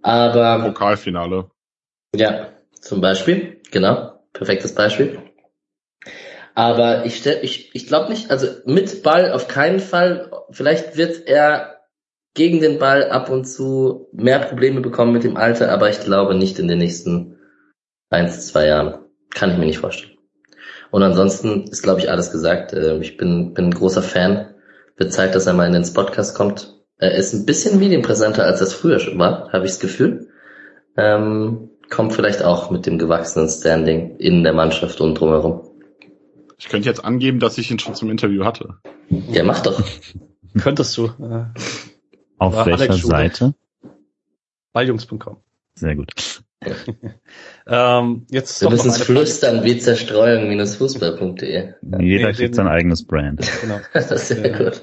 Aber 0.01 0.65
Pokalfinale. 0.65 1.51
Ja, 2.16 2.49
zum 2.81 3.01
Beispiel, 3.03 3.61
genau, 3.70 4.15
perfektes 4.33 4.74
Beispiel. 4.74 5.19
Aber 6.55 7.05
ich 7.05 7.19
stell, 7.19 7.39
ich, 7.43 7.74
ich 7.74 7.87
glaube 7.87 8.11
nicht, 8.11 8.31
also 8.31 8.47
mit 8.65 9.03
Ball 9.03 9.33
auf 9.33 9.47
keinen 9.47 9.79
Fall. 9.79 10.31
Vielleicht 10.51 10.97
wird 10.97 11.27
er 11.27 11.81
gegen 12.35 12.61
den 12.61 12.79
Ball 12.79 13.11
ab 13.11 13.29
und 13.29 13.45
zu 13.45 14.09
mehr 14.12 14.39
Probleme 14.39 14.81
bekommen 14.81 15.12
mit 15.12 15.24
dem 15.24 15.37
Alter, 15.37 15.70
aber 15.70 15.91
ich 15.91 16.01
glaube 16.01 16.35
nicht 16.35 16.59
in 16.59 16.69
den 16.69 16.79
nächsten 16.79 17.32
eins, 18.12 18.47
zwei 18.47 18.66
Jahren. 18.66 18.98
Kann 19.30 19.51
ich 19.51 19.59
mir 19.59 19.66
nicht 19.66 19.78
vorstellen. 19.78 20.12
Und 20.90 21.02
ansonsten 21.02 21.64
ist, 21.64 21.82
glaube 21.82 22.01
ich, 22.01 22.10
alles 22.10 22.30
gesagt. 22.30 22.72
Äh, 22.72 22.98
ich 22.98 23.16
bin, 23.16 23.55
bin 23.55 23.66
ein 23.66 23.74
großer 23.74 24.02
Fan. 24.02 24.55
Wird 24.97 25.12
Zeit, 25.12 25.34
dass 25.34 25.47
er 25.47 25.55
mal 25.55 25.66
in 25.66 25.72
den 25.72 25.94
Podcast 25.94 26.36
kommt. 26.36 26.76
Er 26.98 27.12
ist 27.14 27.32
ein 27.32 27.47
bisschen 27.47 27.80
medienpräsenter, 27.80 28.44
als 28.44 28.60
das 28.60 28.74
früher 28.74 29.01
schon 29.01 29.18
war, 29.18 29.51
habe 29.52 29.64
ich 29.64 29.72
das 29.72 29.80
Gefühl. 29.80 30.28
Ähm, 30.97 31.70
kommt 31.90 32.12
vielleicht 32.12 32.43
auch 32.43 32.70
mit 32.70 32.86
dem 32.86 32.98
gewachsenen 32.98 33.48
Standing 33.48 34.16
in 34.18 34.44
der 34.44 34.52
Mannschaft 34.52 35.01
und 35.01 35.14
drumherum. 35.14 35.68
Ich 36.59 36.68
könnte 36.68 36.89
jetzt 36.89 37.05
angeben, 37.05 37.40
dass 37.40 37.59
ich 37.59 37.70
ihn 37.70 37.80
schon 37.80 37.94
zum 37.94 38.10
Interview 38.10 38.44
hatte. 38.44 38.76
Ja, 39.09 39.43
mach 39.43 39.60
doch. 39.60 39.82
Könntest 40.62 40.97
du. 40.97 41.06
Äh, 41.06 41.47
Auf 42.39 42.66
welcher. 42.66 42.93
Seite? 42.93 43.55
balljungs.com. 44.72 45.39
Sehr 45.74 45.97
gut. 45.97 46.43
Ähm, 47.66 48.26
jetzt 48.28 48.60
Wir 48.60 48.70
müssen 48.70 48.89
es 48.90 48.97
Frage. 48.98 49.12
flüstern 49.12 49.62
wie 49.64 49.78
zerstreuung-fußball.de. 49.78 51.74
Jeder 52.01 52.32
kriegt 52.32 52.55
sein 52.56 52.66
eigenes 52.68 53.06
Brand. 53.06 53.40
Genau. 53.60 53.78
Das 53.93 54.10
ist 54.10 54.28
sehr 54.28 54.44
Ja. 54.51 54.59
gut. 54.59 54.82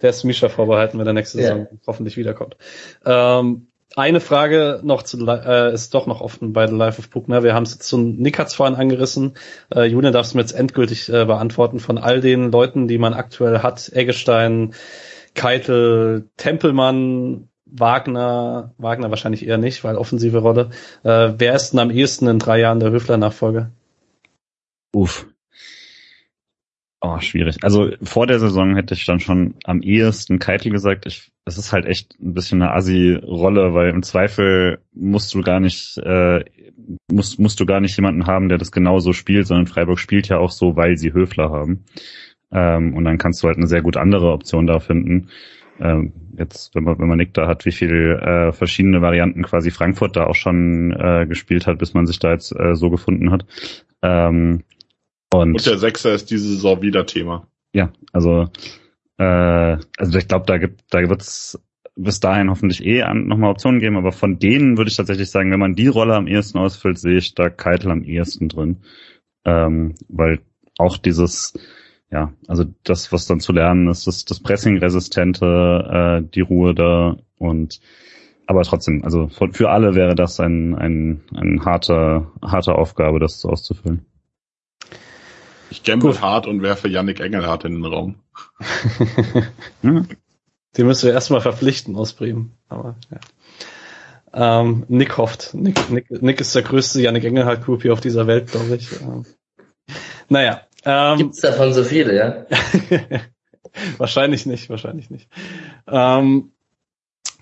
Der 0.00 0.10
ist 0.10 0.22
Misha 0.24 0.48
vorbehalten, 0.48 0.98
wenn 0.98 1.06
er 1.06 1.12
nächste 1.12 1.38
Ja. 1.40 1.48
Saison 1.48 1.68
hoffentlich 1.86 2.16
wiederkommt. 2.16 2.56
Ähm, 3.04 3.66
eine 3.96 4.20
Frage 4.20 4.80
noch 4.84 5.02
zu, 5.02 5.26
äh, 5.26 5.74
ist 5.74 5.92
doch 5.94 6.06
noch 6.06 6.20
offen 6.20 6.52
bei 6.52 6.68
The 6.68 6.74
Life 6.76 7.00
of 7.00 7.10
Puckner. 7.10 7.42
Wir 7.42 7.52
haben 7.54 7.64
es 7.64 7.72
jetzt 7.72 7.88
so, 7.88 7.98
Nick 7.98 8.38
hat's 8.38 8.54
vorhin 8.54 8.76
angerissen. 8.76 9.34
Äh, 9.74 9.86
Julian 9.86 10.12
darfst 10.12 10.32
du 10.32 10.36
mir 10.38 10.42
jetzt 10.42 10.52
endgültig 10.52 11.08
äh, 11.12 11.24
beantworten 11.24 11.80
von 11.80 11.98
all 11.98 12.20
den 12.20 12.52
Leuten, 12.52 12.86
die 12.86 12.98
man 12.98 13.12
aktuell 13.12 13.58
hat. 13.58 13.90
Eggestein, 13.92 14.74
Keitel, 15.34 16.28
Tempelmann, 16.36 17.48
Wagner, 17.72 18.72
Wagner 18.78 19.10
wahrscheinlich 19.10 19.46
eher 19.46 19.58
nicht, 19.58 19.84
weil 19.84 19.96
offensive 19.96 20.38
Rolle. 20.38 20.70
Äh, 21.02 21.34
wer 21.38 21.54
ist 21.54 21.70
denn 21.70 21.80
am 21.80 21.90
ehesten 21.90 22.26
in 22.28 22.38
drei 22.38 22.60
Jahren 22.60 22.80
der 22.80 22.90
Höfler-Nachfolger? 22.90 23.70
Uff. 24.92 25.26
Oh, 27.02 27.18
schwierig. 27.18 27.56
Also 27.62 27.90
vor 28.02 28.26
der 28.26 28.38
Saison 28.38 28.76
hätte 28.76 28.92
ich 28.92 29.06
dann 29.06 29.20
schon 29.20 29.54
am 29.64 29.80
ehesten 29.80 30.38
Keitel 30.38 30.70
gesagt. 30.70 31.06
Ich, 31.06 31.32
es 31.46 31.56
ist 31.56 31.72
halt 31.72 31.86
echt 31.86 32.20
ein 32.20 32.34
bisschen 32.34 32.60
eine 32.60 32.72
Assi-Rolle, 32.72 33.72
weil 33.72 33.88
im 33.88 34.02
Zweifel 34.02 34.80
musst 34.92 35.32
du 35.32 35.40
gar 35.40 35.60
nicht, 35.60 35.96
äh, 35.96 36.44
musst, 37.10 37.38
musst 37.38 37.58
du 37.58 37.64
gar 37.64 37.80
nicht 37.80 37.96
jemanden 37.96 38.26
haben, 38.26 38.50
der 38.50 38.58
das 38.58 38.70
genauso 38.70 39.14
spielt, 39.14 39.46
sondern 39.46 39.66
Freiburg 39.66 39.98
spielt 39.98 40.28
ja 40.28 40.38
auch 40.38 40.50
so, 40.50 40.76
weil 40.76 40.98
sie 40.98 41.14
Höfler 41.14 41.50
haben. 41.50 41.84
Ähm, 42.52 42.94
und 42.94 43.04
dann 43.04 43.16
kannst 43.16 43.42
du 43.42 43.46
halt 43.46 43.56
eine 43.56 43.66
sehr 43.66 43.80
gut 43.80 43.96
andere 43.96 44.32
Option 44.32 44.66
da 44.66 44.78
finden. 44.78 45.28
Ähm, 45.80 46.12
jetzt, 46.36 46.74
wenn 46.74 46.84
man, 46.84 46.98
wenn 46.98 47.08
man 47.08 47.16
Nick 47.16 47.34
da 47.34 47.46
hat, 47.46 47.64
wie 47.64 47.72
viel 47.72 48.18
äh, 48.22 48.52
verschiedene 48.52 49.00
Varianten 49.00 49.42
quasi 49.42 49.70
Frankfurt 49.70 50.16
da 50.16 50.26
auch 50.26 50.34
schon 50.34 50.92
äh, 50.92 51.26
gespielt 51.26 51.66
hat, 51.66 51.78
bis 51.78 51.94
man 51.94 52.06
sich 52.06 52.18
da 52.18 52.32
jetzt 52.32 52.54
äh, 52.58 52.74
so 52.74 52.90
gefunden 52.90 53.30
hat. 53.30 53.46
Ähm, 54.02 54.62
und, 55.32 55.54
Und 55.54 55.66
der 55.66 55.78
Sechser 55.78 56.12
ist 56.12 56.30
diese 56.30 56.48
Saison 56.48 56.82
wieder 56.82 57.06
Thema. 57.06 57.46
ja, 57.72 57.92
also 58.12 58.48
äh, 59.18 59.78
also 59.98 60.18
ich 60.18 60.28
glaube, 60.28 60.46
da 60.46 60.58
gibt, 60.58 60.82
da 60.90 61.00
wird's 61.08 61.58
bis 61.94 62.20
dahin 62.20 62.48
hoffentlich 62.50 62.84
eh 62.84 63.04
nochmal 63.14 63.50
Optionen 63.50 63.80
geben, 63.80 63.96
aber 63.96 64.12
von 64.12 64.38
denen 64.38 64.78
würde 64.78 64.90
ich 64.90 64.96
tatsächlich 64.96 65.30
sagen, 65.30 65.50
wenn 65.50 65.60
man 65.60 65.74
die 65.74 65.88
Rolle 65.88 66.14
am 66.14 66.26
ehesten 66.26 66.58
ausfüllt, 66.58 66.98
sehe 66.98 67.18
ich 67.18 67.34
da 67.34 67.50
Keitel 67.50 67.90
am 67.90 68.02
ehesten 68.02 68.48
drin. 68.48 68.78
Ähm, 69.44 69.94
weil 70.08 70.40
auch 70.78 70.96
dieses, 70.96 71.54
ja, 72.10 72.32
also 72.48 72.64
das, 72.84 73.12
was 73.12 73.26
dann 73.26 73.40
zu 73.40 73.52
lernen 73.52 73.88
ist, 73.88 74.06
das, 74.06 74.24
das 74.24 74.40
Pressing-Resistente, 74.40 76.20
äh, 76.22 76.28
die 76.34 76.40
Ruhe 76.40 76.74
da 76.74 77.16
und 77.38 77.80
aber 78.46 78.64
trotzdem, 78.64 79.04
also 79.04 79.28
für 79.28 79.70
alle 79.70 79.94
wäre 79.94 80.16
das 80.16 80.40
ein, 80.40 80.74
ein, 80.74 81.22
ein 81.32 81.64
harter, 81.64 82.32
harte 82.42 82.74
Aufgabe, 82.74 83.20
das 83.20 83.44
auszufüllen. 83.44 84.04
Ich 85.70 85.84
gamble 85.84 86.10
Gut. 86.10 86.20
hart 86.20 86.48
und 86.48 86.60
werfe 86.60 86.88
Yannick 86.88 87.20
Engelhardt 87.20 87.64
in 87.64 87.74
den 87.74 87.84
Raum. 87.84 88.16
Ja, 89.82 90.02
Den 90.76 90.86
müssen 90.86 91.06
wir 91.06 91.12
erstmal 91.12 91.40
verpflichten 91.40 91.94
aus 91.96 92.12
Bremen. 92.12 92.52
Aber, 92.68 92.96
ja. 93.10 94.60
ähm, 94.60 94.84
Nick 94.88 95.16
hofft. 95.16 95.54
Nick, 95.54 95.88
Nick, 95.90 96.10
Nick 96.22 96.40
ist 96.40 96.54
der 96.54 96.62
größte 96.62 97.00
Yannick 97.00 97.24
Engelhardt 97.24 97.64
Group 97.64 97.82
hier 97.82 97.92
auf 97.92 98.00
dieser 98.00 98.26
Welt, 98.26 98.50
glaube 98.50 98.74
ich. 98.74 99.00
Ähm, 99.00 99.24
naja. 100.28 100.62
Ähm, 100.84 101.18
Gibt's 101.18 101.40
davon 101.40 101.72
so 101.72 101.84
viele, 101.84 102.16
ja? 102.16 102.46
wahrscheinlich 103.98 104.46
nicht, 104.46 104.70
wahrscheinlich 104.70 105.10
nicht. 105.10 105.28
Ähm, 105.86 106.52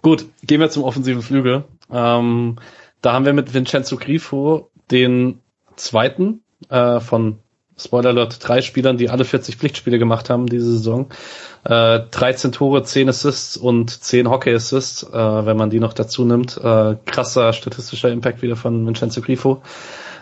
gut, 0.02 0.26
gehen 0.42 0.60
wir 0.60 0.70
zum 0.70 0.84
offensiven 0.84 1.22
Flügel. 1.22 1.64
Ähm, 1.92 2.56
da 3.00 3.12
haben 3.12 3.24
wir 3.24 3.32
mit 3.32 3.54
Vincenzo 3.54 3.96
Grifo 3.96 4.70
den 4.90 5.40
zweiten 5.76 6.42
äh, 6.68 7.00
von 7.00 7.38
Spoiler 7.80 8.10
Alert, 8.10 8.46
drei 8.46 8.60
Spielern, 8.60 8.96
die 8.96 9.08
alle 9.08 9.24
40 9.24 9.56
Pflichtspiele 9.56 10.00
gemacht 10.00 10.30
haben 10.30 10.46
diese 10.46 10.72
Saison. 10.72 11.10
Äh, 11.64 12.00
13 12.10 12.50
Tore, 12.50 12.82
10 12.82 13.08
Assists 13.08 13.56
und 13.56 13.90
10 13.90 14.28
Hockey 14.28 14.52
Assists, 14.52 15.04
äh, 15.04 15.46
wenn 15.46 15.56
man 15.56 15.70
die 15.70 15.78
noch 15.78 15.92
dazu 15.92 16.24
nimmt. 16.24 16.56
Äh, 16.56 16.96
krasser 17.06 17.52
statistischer 17.52 18.10
Impact 18.10 18.42
wieder 18.42 18.56
von 18.56 18.84
Vincenzo 18.84 19.20
Grifo. 19.20 19.62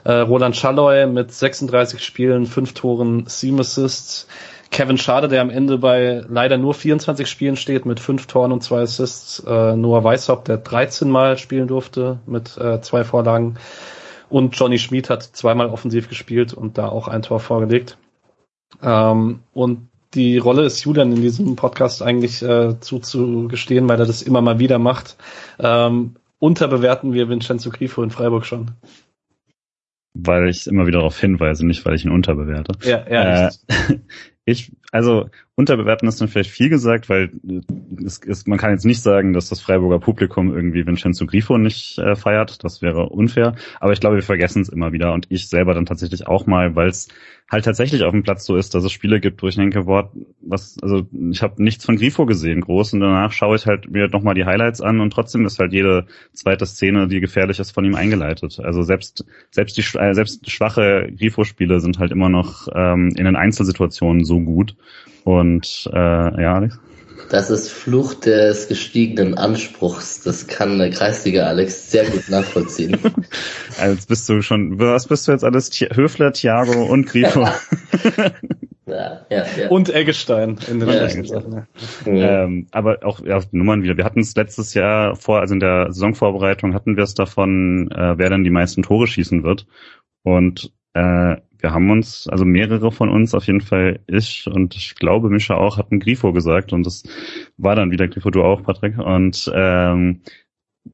Äh, 0.06 0.20
Roland 0.20 0.54
Schalloy 0.54 1.08
mit 1.08 1.32
36 1.32 2.00
Spielen, 2.04 2.46
5 2.46 2.74
Toren, 2.74 3.24
7 3.26 3.58
Assists. 3.58 4.28
Kevin 4.70 4.98
Schade, 4.98 5.26
der 5.26 5.42
am 5.42 5.50
Ende 5.50 5.78
bei 5.78 6.22
leider 6.28 6.58
nur 6.58 6.74
24 6.74 7.28
Spielen 7.28 7.56
steht, 7.56 7.86
mit 7.86 7.98
5 7.98 8.26
Toren 8.26 8.52
und 8.52 8.62
2 8.62 8.82
Assists. 8.82 9.40
Äh, 9.40 9.74
Noah 9.74 10.04
Weishaupt, 10.04 10.46
der 10.46 10.58
13 10.58 11.10
Mal 11.10 11.38
spielen 11.38 11.66
durfte, 11.66 12.20
mit 12.24 12.56
äh, 12.56 12.80
zwei 12.82 13.02
Vorlagen. 13.02 13.56
Und 14.28 14.56
Johnny 14.56 14.78
Schmid 14.78 15.10
hat 15.10 15.24
zweimal 15.24 15.70
offensiv 15.70 16.08
gespielt 16.08 16.54
und 16.54 16.78
da 16.78 16.88
auch 16.88 17.08
ein 17.08 17.22
Tor 17.22 17.40
vorgelegt. 17.40 17.98
Ähm, 18.80 19.40
und 19.54 19.88
die 20.14 20.38
Rolle 20.38 20.62
ist 20.66 20.84
Julian 20.84 21.10
in 21.10 21.20
diesem 21.20 21.56
Podcast 21.56 22.00
eigentlich 22.00 22.42
äh, 22.42 22.78
zuzugestehen, 22.78 23.88
weil 23.88 23.98
er 23.98 24.06
das 24.06 24.22
immer 24.22 24.40
mal 24.40 24.60
wieder 24.60 24.78
macht. 24.78 25.16
Ähm, 25.58 26.14
unterbewerten 26.38 27.12
wir 27.12 27.28
Vincenzo 27.28 27.70
Grifo 27.70 28.04
in 28.04 28.12
Freiburg 28.12 28.46
schon. 28.46 28.70
Weil 30.24 30.48
ich 30.48 30.66
immer 30.66 30.86
wieder 30.86 30.98
darauf 30.98 31.18
hinweise, 31.18 31.66
nicht 31.66 31.84
weil 31.84 31.94
ich 31.94 32.04
ihn 32.04 32.10
unterbewerte. 32.10 32.72
Ja, 32.88 33.04
ja. 33.08 33.48
Äh, 33.48 33.50
ich, 34.44 34.72
also 34.92 35.28
unterbewerten 35.56 36.06
ist 36.06 36.20
dann 36.20 36.28
vielleicht 36.28 36.50
viel 36.50 36.68
gesagt, 36.68 37.08
weil 37.08 37.30
äh, 37.48 37.60
es, 38.04 38.20
es, 38.24 38.46
man 38.46 38.58
kann 38.58 38.72
jetzt 38.72 38.84
nicht 38.84 39.02
sagen, 39.02 39.32
dass 39.32 39.48
das 39.48 39.60
Freiburger 39.60 39.98
Publikum 39.98 40.54
irgendwie 40.54 40.86
Vincenzo 40.86 41.24
Grifo 41.26 41.56
nicht 41.56 41.98
äh, 41.98 42.14
feiert. 42.14 42.62
Das 42.62 42.82
wäre 42.82 43.08
unfair. 43.08 43.56
Aber 43.80 43.92
ich 43.92 44.00
glaube, 44.00 44.16
wir 44.16 44.22
vergessen 44.22 44.60
es 44.60 44.68
immer 44.68 44.92
wieder 44.92 45.14
und 45.14 45.26
ich 45.30 45.48
selber 45.48 45.72
dann 45.72 45.86
tatsächlich 45.86 46.26
auch 46.26 46.46
mal, 46.46 46.76
weil 46.76 46.88
es 46.88 47.08
halt 47.50 47.64
tatsächlich 47.64 48.04
auf 48.04 48.12
dem 48.12 48.22
Platz 48.22 48.44
so 48.44 48.56
ist, 48.56 48.74
dass 48.74 48.84
es 48.84 48.92
Spiele 48.92 49.18
gibt, 49.18 49.42
wo 49.42 49.48
ich 49.48 49.54
denke, 49.54 49.84
boah, 49.84 50.12
was, 50.42 50.76
also 50.82 51.06
ich 51.30 51.42
habe 51.42 51.62
nichts 51.62 51.86
von 51.86 51.96
Grifo 51.96 52.26
gesehen, 52.26 52.60
groß, 52.60 52.92
und 52.92 53.00
danach 53.00 53.32
schaue 53.32 53.56
ich 53.56 53.66
halt 53.66 53.88
mir 53.90 54.08
nochmal 54.08 54.34
die 54.34 54.44
Highlights 54.44 54.80
an 54.82 55.00
und 55.00 55.12
trotzdem 55.12 55.46
ist 55.46 55.58
halt 55.58 55.72
jede 55.72 56.06
zweite 56.32 56.66
Szene, 56.66 57.08
die 57.08 57.20
gefährlich 57.20 57.60
ist, 57.60 57.70
von 57.70 57.84
ihm 57.84 57.94
eingeleitet. 57.94 58.60
Also 58.62 58.82
selbst 58.82 59.24
selbst 59.52 59.78
die 59.78 59.98
äh, 59.98 60.12
selbst 60.12 60.50
schwache 60.50 61.10
Grifo-Spiele 61.16 61.80
sind 61.80 61.98
halt 61.98 62.12
immer 62.12 62.28
noch 62.28 62.68
ähm, 62.74 63.14
in 63.16 63.24
den 63.24 63.36
Einzelsituationen 63.36 64.24
so 64.24 64.40
gut. 64.40 64.76
Und 65.26 65.90
äh, 65.92 66.42
ja, 66.42 66.54
Alex? 66.54 66.78
Das 67.30 67.50
ist 67.50 67.68
Fluch 67.68 68.14
des 68.14 68.68
gestiegenen 68.68 69.36
Anspruchs. 69.36 70.22
Das 70.22 70.46
kann 70.46 70.78
der 70.78 70.90
Kreisliga 70.90 71.48
Alex 71.48 71.90
sehr 71.90 72.04
gut 72.04 72.28
nachvollziehen. 72.28 72.96
Also 73.78 73.94
jetzt 73.94 74.08
bist 74.08 74.26
du 74.28 74.40
schon, 74.40 74.78
was 74.78 75.06
bist 75.06 75.28
du 75.28 75.32
jetzt 75.32 75.44
alles? 75.44 75.70
Höfler, 75.92 76.32
Thiago 76.32 76.84
und 76.84 77.06
Grifo. 77.06 77.40
ja, 78.86 79.26
ja, 79.28 79.44
ja. 79.58 79.68
Und 79.68 79.92
Eggestein 79.92 80.56
in 80.70 80.80
den 80.80 80.88
Ja. 80.88 81.08
Sachen. 81.10 81.66
Ja. 82.06 82.44
Ähm, 82.44 82.68
aber 82.70 83.00
auch 83.04 83.20
ja, 83.22 83.42
Nummern 83.50 83.82
wieder. 83.82 83.98
Wir 83.98 84.04
hatten 84.04 84.20
es 84.20 84.34
letztes 84.34 84.72
Jahr 84.72 85.16
vor, 85.16 85.40
also 85.40 85.52
in 85.52 85.60
der 85.60 85.92
Saisonvorbereitung 85.92 86.72
hatten 86.72 86.96
wir 86.96 87.04
es 87.04 87.12
davon, 87.14 87.90
äh, 87.90 88.16
wer 88.16 88.30
dann 88.30 88.44
die 88.44 88.50
meisten 88.50 88.82
Tore 88.82 89.08
schießen 89.08 89.42
wird. 89.42 89.66
Und 90.22 90.72
äh, 90.96 91.36
wir 91.58 91.72
haben 91.72 91.90
uns, 91.90 92.28
also 92.28 92.44
mehrere 92.44 92.92
von 92.92 93.08
uns, 93.08 93.34
auf 93.34 93.46
jeden 93.46 93.60
Fall 93.60 94.00
ich 94.06 94.46
und 94.46 94.76
ich 94.76 94.94
glaube 94.94 95.30
Mischa 95.30 95.56
auch, 95.56 95.78
hatten 95.78 96.00
Grifo 96.00 96.32
gesagt 96.32 96.72
und 96.72 96.84
das 96.86 97.02
war 97.56 97.74
dann 97.74 97.90
wieder 97.90 98.08
Grifo, 98.08 98.30
du 98.30 98.42
auch, 98.42 98.62
Patrick. 98.62 98.98
Und 98.98 99.50
ähm, 99.54 100.20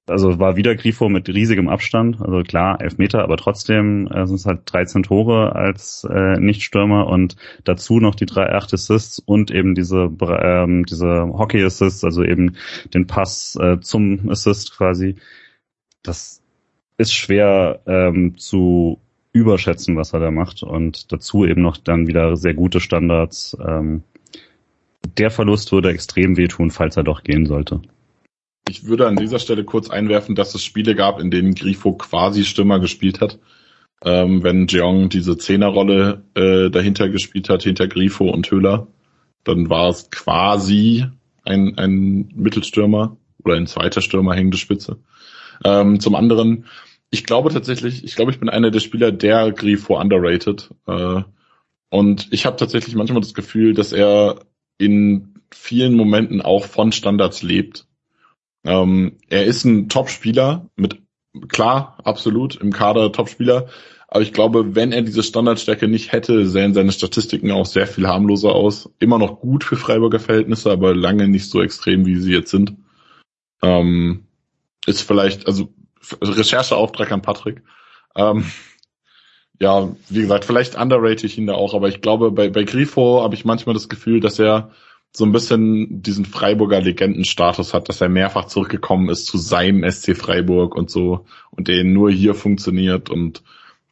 also 0.06 0.38
war 0.38 0.56
wieder 0.56 0.74
Grifo 0.74 1.08
mit 1.10 1.28
riesigem 1.28 1.68
Abstand, 1.68 2.20
also 2.22 2.42
klar, 2.42 2.80
elf 2.80 2.96
Meter, 2.96 3.22
aber 3.22 3.36
trotzdem 3.36 4.06
äh, 4.06 4.26
sind 4.26 4.36
es 4.36 4.46
halt 4.46 4.62
13 4.64 5.02
Tore 5.02 5.54
als 5.54 6.06
äh, 6.10 6.40
Nichtstürmer 6.40 7.06
und 7.06 7.36
dazu 7.64 8.00
noch 8.00 8.14
die 8.14 8.26
drei 8.26 8.52
acht 8.52 8.72
Assists 8.72 9.18
und 9.18 9.50
eben 9.50 9.74
diese 9.74 10.10
ähm, 10.20 10.86
diese 10.86 11.28
Hockey 11.28 11.62
Assists, 11.62 12.04
also 12.04 12.24
eben 12.24 12.56
den 12.94 13.06
Pass 13.06 13.58
äh, 13.60 13.78
zum 13.80 14.30
Assist 14.30 14.74
quasi. 14.76 15.16
Das 16.02 16.42
ist 16.96 17.12
schwer 17.12 17.80
ähm, 17.86 18.38
zu 18.38 19.01
überschätzen, 19.32 19.96
was 19.96 20.12
er 20.12 20.20
da 20.20 20.30
macht 20.30 20.62
und 20.62 21.12
dazu 21.12 21.44
eben 21.44 21.62
noch 21.62 21.76
dann 21.76 22.06
wieder 22.06 22.36
sehr 22.36 22.54
gute 22.54 22.80
Standards. 22.80 23.56
Ähm, 23.66 24.02
der 25.16 25.30
Verlust 25.30 25.72
würde 25.72 25.90
extrem 25.90 26.36
wehtun, 26.36 26.70
falls 26.70 26.96
er 26.96 27.04
doch 27.04 27.22
gehen 27.22 27.46
sollte. 27.46 27.80
Ich 28.68 28.86
würde 28.86 29.08
an 29.08 29.16
dieser 29.16 29.38
Stelle 29.38 29.64
kurz 29.64 29.90
einwerfen, 29.90 30.34
dass 30.34 30.54
es 30.54 30.62
Spiele 30.64 30.94
gab, 30.94 31.18
in 31.18 31.30
denen 31.30 31.54
Grifo 31.54 31.92
quasi 31.94 32.44
Stürmer 32.44 32.78
gespielt 32.78 33.20
hat. 33.20 33.38
ähm, 34.04 34.42
wenn 34.42 34.66
Jeong 34.66 35.08
diese 35.08 35.38
Zehnerrolle 35.38 36.24
äh, 36.34 36.70
dahinter 36.70 37.08
gespielt 37.08 37.48
hat, 37.48 37.62
hinter 37.62 37.86
Grifo 37.86 38.28
und 38.28 38.50
Höhler, 38.50 38.88
dann 39.44 39.70
war 39.70 39.88
es 39.88 40.10
quasi 40.10 41.06
ein, 41.44 41.78
ein 41.78 42.28
Mittelstürmer 42.34 43.16
oder 43.44 43.56
ein 43.56 43.66
zweiter 43.66 44.00
Stürmer 44.00 44.34
hängende 44.34 44.56
Spitze. 44.56 44.98
Ähm, 45.64 46.00
zum 46.00 46.14
anderen, 46.14 46.66
ich 47.12 47.24
glaube 47.24 47.50
tatsächlich, 47.50 48.04
ich 48.04 48.16
glaube, 48.16 48.30
ich 48.30 48.40
bin 48.40 48.48
einer 48.48 48.70
der 48.70 48.80
Spieler, 48.80 49.12
der 49.12 49.52
Grifo 49.52 50.00
underrated. 50.00 50.70
Äh, 50.86 51.22
und 51.90 52.28
ich 52.32 52.46
habe 52.46 52.56
tatsächlich 52.56 52.94
manchmal 52.94 53.20
das 53.20 53.34
Gefühl, 53.34 53.74
dass 53.74 53.92
er 53.92 54.40
in 54.78 55.34
vielen 55.52 55.94
Momenten 55.94 56.40
auch 56.40 56.64
von 56.64 56.90
Standards 56.90 57.42
lebt. 57.42 57.86
Ähm, 58.64 59.18
er 59.28 59.44
ist 59.44 59.64
ein 59.64 59.90
Top-Spieler 59.90 60.70
mit 60.74 61.02
klar, 61.48 61.98
absolut 62.02 62.56
im 62.56 62.72
Kader 62.72 63.12
Top-Spieler. 63.12 63.68
Aber 64.08 64.22
ich 64.22 64.32
glaube, 64.32 64.74
wenn 64.74 64.92
er 64.92 65.02
diese 65.02 65.22
Standardstärke 65.22 65.88
nicht 65.88 66.12
hätte, 66.12 66.46
sähen 66.46 66.72
seine 66.72 66.92
Statistiken 66.92 67.50
auch 67.50 67.66
sehr 67.66 67.86
viel 67.86 68.08
harmloser 68.08 68.54
aus. 68.54 68.88
Immer 69.00 69.18
noch 69.18 69.40
gut 69.40 69.64
für 69.64 69.76
Freiburger 69.76 70.18
Verhältnisse, 70.18 70.70
aber 70.70 70.94
lange 70.94 71.28
nicht 71.28 71.50
so 71.50 71.60
extrem, 71.60 72.06
wie 72.06 72.16
sie 72.16 72.32
jetzt 72.32 72.50
sind. 72.50 72.74
Ähm, 73.62 74.24
ist 74.86 75.02
vielleicht, 75.02 75.46
also 75.46 75.68
Rechercheauftrag 76.20 77.12
an 77.12 77.22
Patrick. 77.22 77.62
Ähm, 78.16 78.44
ja, 79.60 79.94
wie 80.08 80.22
gesagt, 80.22 80.44
vielleicht 80.44 80.74
underrate 80.76 81.26
ich 81.26 81.38
ihn 81.38 81.46
da 81.46 81.54
auch, 81.54 81.74
aber 81.74 81.88
ich 81.88 82.00
glaube, 82.00 82.32
bei, 82.32 82.48
bei 82.50 82.64
Grifo 82.64 83.22
habe 83.22 83.34
ich 83.34 83.44
manchmal 83.44 83.74
das 83.74 83.88
Gefühl, 83.88 84.20
dass 84.20 84.38
er 84.38 84.70
so 85.14 85.24
ein 85.24 85.32
bisschen 85.32 86.02
diesen 86.02 86.24
Freiburger 86.24 86.80
Legendenstatus 86.80 87.74
hat, 87.74 87.88
dass 87.88 88.00
er 88.00 88.08
mehrfach 88.08 88.46
zurückgekommen 88.46 89.10
ist 89.10 89.26
zu 89.26 89.36
seinem 89.36 89.88
SC 89.88 90.16
Freiburg 90.16 90.74
und 90.74 90.90
so 90.90 91.26
und 91.50 91.68
der 91.68 91.84
nur 91.84 92.10
hier 92.10 92.34
funktioniert 92.34 93.10
und 93.10 93.42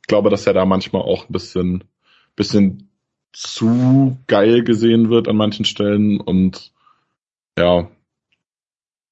ich 0.01 0.07
glaube, 0.09 0.31
dass 0.31 0.47
er 0.47 0.55
da 0.55 0.65
manchmal 0.65 1.03
auch 1.03 1.29
ein 1.29 1.33
bisschen, 1.33 1.85
bisschen 2.37 2.89
zu 3.33 4.19
geil 4.27 4.65
gesehen 4.65 5.11
wird 5.11 5.29
an 5.29 5.37
manchen 5.37 5.65
Stellen 5.65 6.21
und 6.21 6.73
ja, 7.57 7.89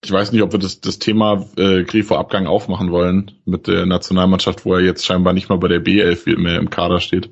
ich 0.05 0.13
weiß 0.13 0.33
nicht, 0.33 0.43
ob 0.43 0.53
wir 0.53 0.59
das, 0.59 0.81
das 0.81 0.99
Thema 0.99 1.47
äh, 1.57 1.83
Grifo-Abgang 1.83 2.47
aufmachen 2.47 2.93
wollen 2.93 3.33
mit 3.45 3.67
der 3.67 3.85
Nationalmannschaft, 3.87 4.65
wo 4.65 4.75
er 4.75 4.81
jetzt 4.81 5.05
scheinbar 5.05 5.33
nicht 5.33 5.49
mal 5.49 5.59
bei 5.59 5.69
der 5.69 5.85
B11 5.85 6.39
mehr 6.39 6.59
im 6.59 6.71
Kader 6.71 7.01
steht. 7.01 7.31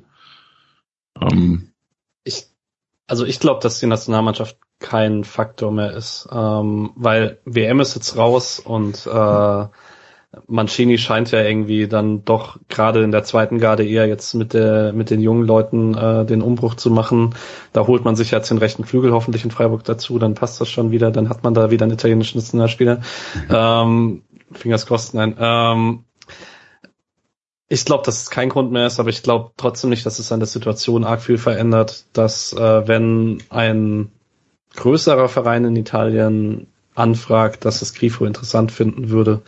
Ähm, 1.19 1.71
ich, 2.23 2.47
also 3.07 3.25
ich 3.25 3.39
glaube, 3.39 3.61
dass 3.61 3.79
die 3.79 3.87
Nationalmannschaft 3.87 4.57
kein 4.79 5.23
Faktor 5.23 5.71
mehr 5.71 5.93
ist, 5.93 6.27
ähm, 6.31 6.91
weil 6.95 7.39
WM 7.45 7.79
ist 7.79 7.95
jetzt 7.95 8.17
raus 8.17 8.59
und 8.59 9.07
äh, 9.07 9.65
Mancini 10.47 10.97
scheint 10.97 11.31
ja 11.31 11.41
irgendwie 11.41 11.87
dann 11.87 12.25
doch 12.25 12.59
gerade 12.67 13.01
in 13.01 13.11
der 13.11 13.23
zweiten 13.23 13.59
Garde 13.59 13.85
eher 13.85 14.07
jetzt 14.07 14.33
mit 14.33 14.53
der 14.53 14.91
mit 14.91 15.09
den 15.09 15.21
jungen 15.21 15.45
Leuten 15.45 15.95
äh, 15.95 16.25
den 16.25 16.41
Umbruch 16.41 16.75
zu 16.75 16.91
machen. 16.91 17.33
Da 17.71 17.87
holt 17.87 18.03
man 18.03 18.15
sich 18.15 18.31
jetzt 18.31 18.51
den 18.51 18.57
rechten 18.57 18.83
Flügel 18.83 19.13
hoffentlich 19.13 19.45
in 19.45 19.51
Freiburg 19.51 19.83
dazu, 19.85 20.19
dann 20.19 20.33
passt 20.33 20.59
das 20.59 20.69
schon 20.69 20.91
wieder, 20.91 21.11
dann 21.11 21.29
hat 21.29 21.43
man 21.43 21.53
da 21.53 21.71
wieder 21.71 21.85
einen 21.85 21.93
italienischen 21.93 22.39
Nationalspieler. 22.39 22.97
Mhm. 22.97 23.01
Ähm, 23.49 24.23
Fingers 24.51 24.85
crossed, 24.85 25.13
nein. 25.13 25.35
Ähm, 25.39 26.03
ich 27.69 27.83
glaube, 27.83 28.03
dass 28.05 28.21
es 28.21 28.29
kein 28.29 28.49
Grund 28.49 28.71
mehr 28.71 28.87
ist, 28.87 28.99
aber 28.99 29.09
ich 29.09 29.23
glaube 29.23 29.51
trotzdem 29.57 29.89
nicht, 29.89 30.05
dass 30.05 30.19
es 30.19 30.31
an 30.31 30.39
der 30.39 30.47
Situation 30.47 31.03
arg 31.03 31.21
viel 31.21 31.37
verändert, 31.37 32.05
dass 32.13 32.53
äh, 32.53 32.87
wenn 32.87 33.43
ein 33.49 34.11
größerer 34.75 35.27
Verein 35.27 35.65
in 35.65 35.75
Italien 35.75 36.67
anfragt, 36.95 37.65
dass 37.65 37.81
es 37.81 37.93
Grifo 37.93 38.25
interessant 38.25 38.71
finden 38.71 39.09
würde, 39.09 39.41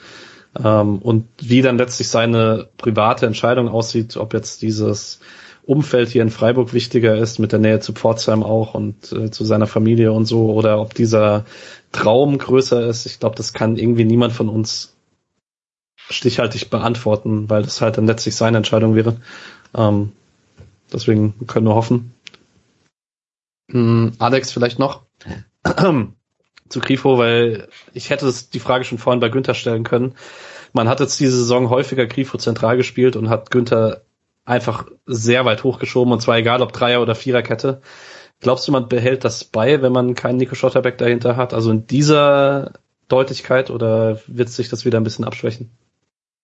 und 0.53 1.27
wie 1.39 1.61
dann 1.61 1.77
letztlich 1.77 2.09
seine 2.09 2.69
private 2.77 3.25
Entscheidung 3.25 3.67
aussieht, 3.67 4.17
ob 4.17 4.33
jetzt 4.33 4.61
dieses 4.61 5.19
Umfeld 5.69 6.09
hier 6.09 6.23
in 6.23 6.31
Freiburg 6.31 6.73
wichtiger 6.73 7.15
ist, 7.15 7.37
mit 7.37 7.51
der 7.51 7.59
Nähe 7.59 7.79
zu 7.79 7.93
Pforzheim 7.93 8.41
auch 8.41 8.73
und 8.73 9.11
äh, 9.11 9.29
zu 9.29 9.45
seiner 9.45 9.67
Familie 9.67 10.11
und 10.11 10.25
so, 10.25 10.51
oder 10.51 10.81
ob 10.81 10.95
dieser 10.95 11.45
Traum 11.91 12.39
größer 12.39 12.87
ist, 12.87 13.05
ich 13.05 13.19
glaube, 13.19 13.35
das 13.35 13.53
kann 13.53 13.77
irgendwie 13.77 14.05
niemand 14.05 14.33
von 14.33 14.49
uns 14.49 14.95
stichhaltig 16.09 16.71
beantworten, 16.71 17.51
weil 17.51 17.61
das 17.61 17.81
halt 17.81 17.97
dann 17.97 18.07
letztlich 18.07 18.35
seine 18.35 18.57
Entscheidung 18.57 18.95
wäre. 18.95 19.17
Ähm, 19.75 20.11
deswegen 20.91 21.35
können 21.45 21.67
wir 21.67 21.75
hoffen. 21.75 22.13
Hm, 23.69 24.13
Alex 24.17 24.51
vielleicht 24.51 24.79
noch 24.79 25.03
zu 26.69 26.79
Grifo, 26.79 27.17
weil 27.17 27.67
ich 27.93 28.09
hätte 28.09 28.31
die 28.53 28.59
Frage 28.59 28.85
schon 28.85 28.97
vorhin 28.97 29.19
bei 29.19 29.29
Günther 29.29 29.53
stellen 29.53 29.83
können. 29.83 30.15
Man 30.73 30.87
hat 30.87 30.99
jetzt 30.99 31.19
diese 31.19 31.37
Saison 31.37 31.69
häufiger 31.69 32.05
Grifo 32.05 32.37
zentral 32.37 32.77
gespielt 32.77 33.15
und 33.15 33.29
hat 33.29 33.51
Günther 33.51 34.01
einfach 34.45 34.85
sehr 35.05 35.45
weit 35.45 35.63
hochgeschoben 35.63 36.13
und 36.13 36.21
zwar 36.21 36.37
egal 36.37 36.61
ob 36.61 36.73
Dreier- 36.73 37.01
oder 37.01 37.15
Viererkette. 37.15 37.81
Glaubst 38.41 38.67
du, 38.67 38.71
man 38.71 38.87
behält 38.87 39.25
das 39.25 39.43
bei, 39.43 39.81
wenn 39.81 39.91
man 39.91 40.15
keinen 40.15 40.37
Nico 40.37 40.55
Schotterbeck 40.55 40.97
dahinter 40.97 41.35
hat? 41.35 41.53
Also 41.53 41.71
in 41.71 41.87
dieser 41.87 42.73
Deutlichkeit 43.09 43.69
oder 43.69 44.19
wird 44.27 44.49
sich 44.49 44.69
das 44.69 44.85
wieder 44.85 44.99
ein 44.99 45.03
bisschen 45.03 45.25
abschwächen? 45.25 45.71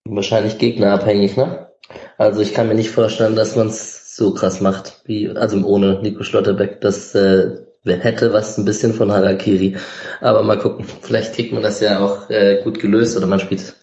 Wahrscheinlich 0.04 0.58
gegnerabhängig, 0.58 1.38
ne? 1.38 1.70
Also 2.18 2.42
ich 2.42 2.54
kann 2.54 2.68
mir 2.68 2.76
nicht 2.76 2.92
vorstellen, 2.92 3.36
dass 3.36 3.56
man 3.56 3.68
es 3.68 4.16
so 4.16 4.34
krass 4.34 4.62
macht, 4.62 5.02
wie, 5.06 5.30
also 5.30 5.58
ohne 5.66 6.02
Nico 6.02 6.24
Schlotterbeck. 6.24 6.82
Das 6.82 7.16
äh, 7.16 7.58
hätte 7.86 8.34
was 8.34 8.58
ein 8.58 8.66
bisschen 8.66 8.94
von 8.94 9.12
Harakiri. 9.12 9.78
Aber 10.22 10.44
mal 10.44 10.58
gucken. 10.58 10.86
Vielleicht 11.02 11.34
kriegt 11.34 11.54
man 11.54 11.64
das 11.64 11.80
ja 11.80 12.00
auch 12.00 12.30
äh, 12.30 12.62
gut 12.64 12.80
gelöst 12.80 13.16
oder 13.16 13.28
man 13.28 13.40
spielt 13.40 13.76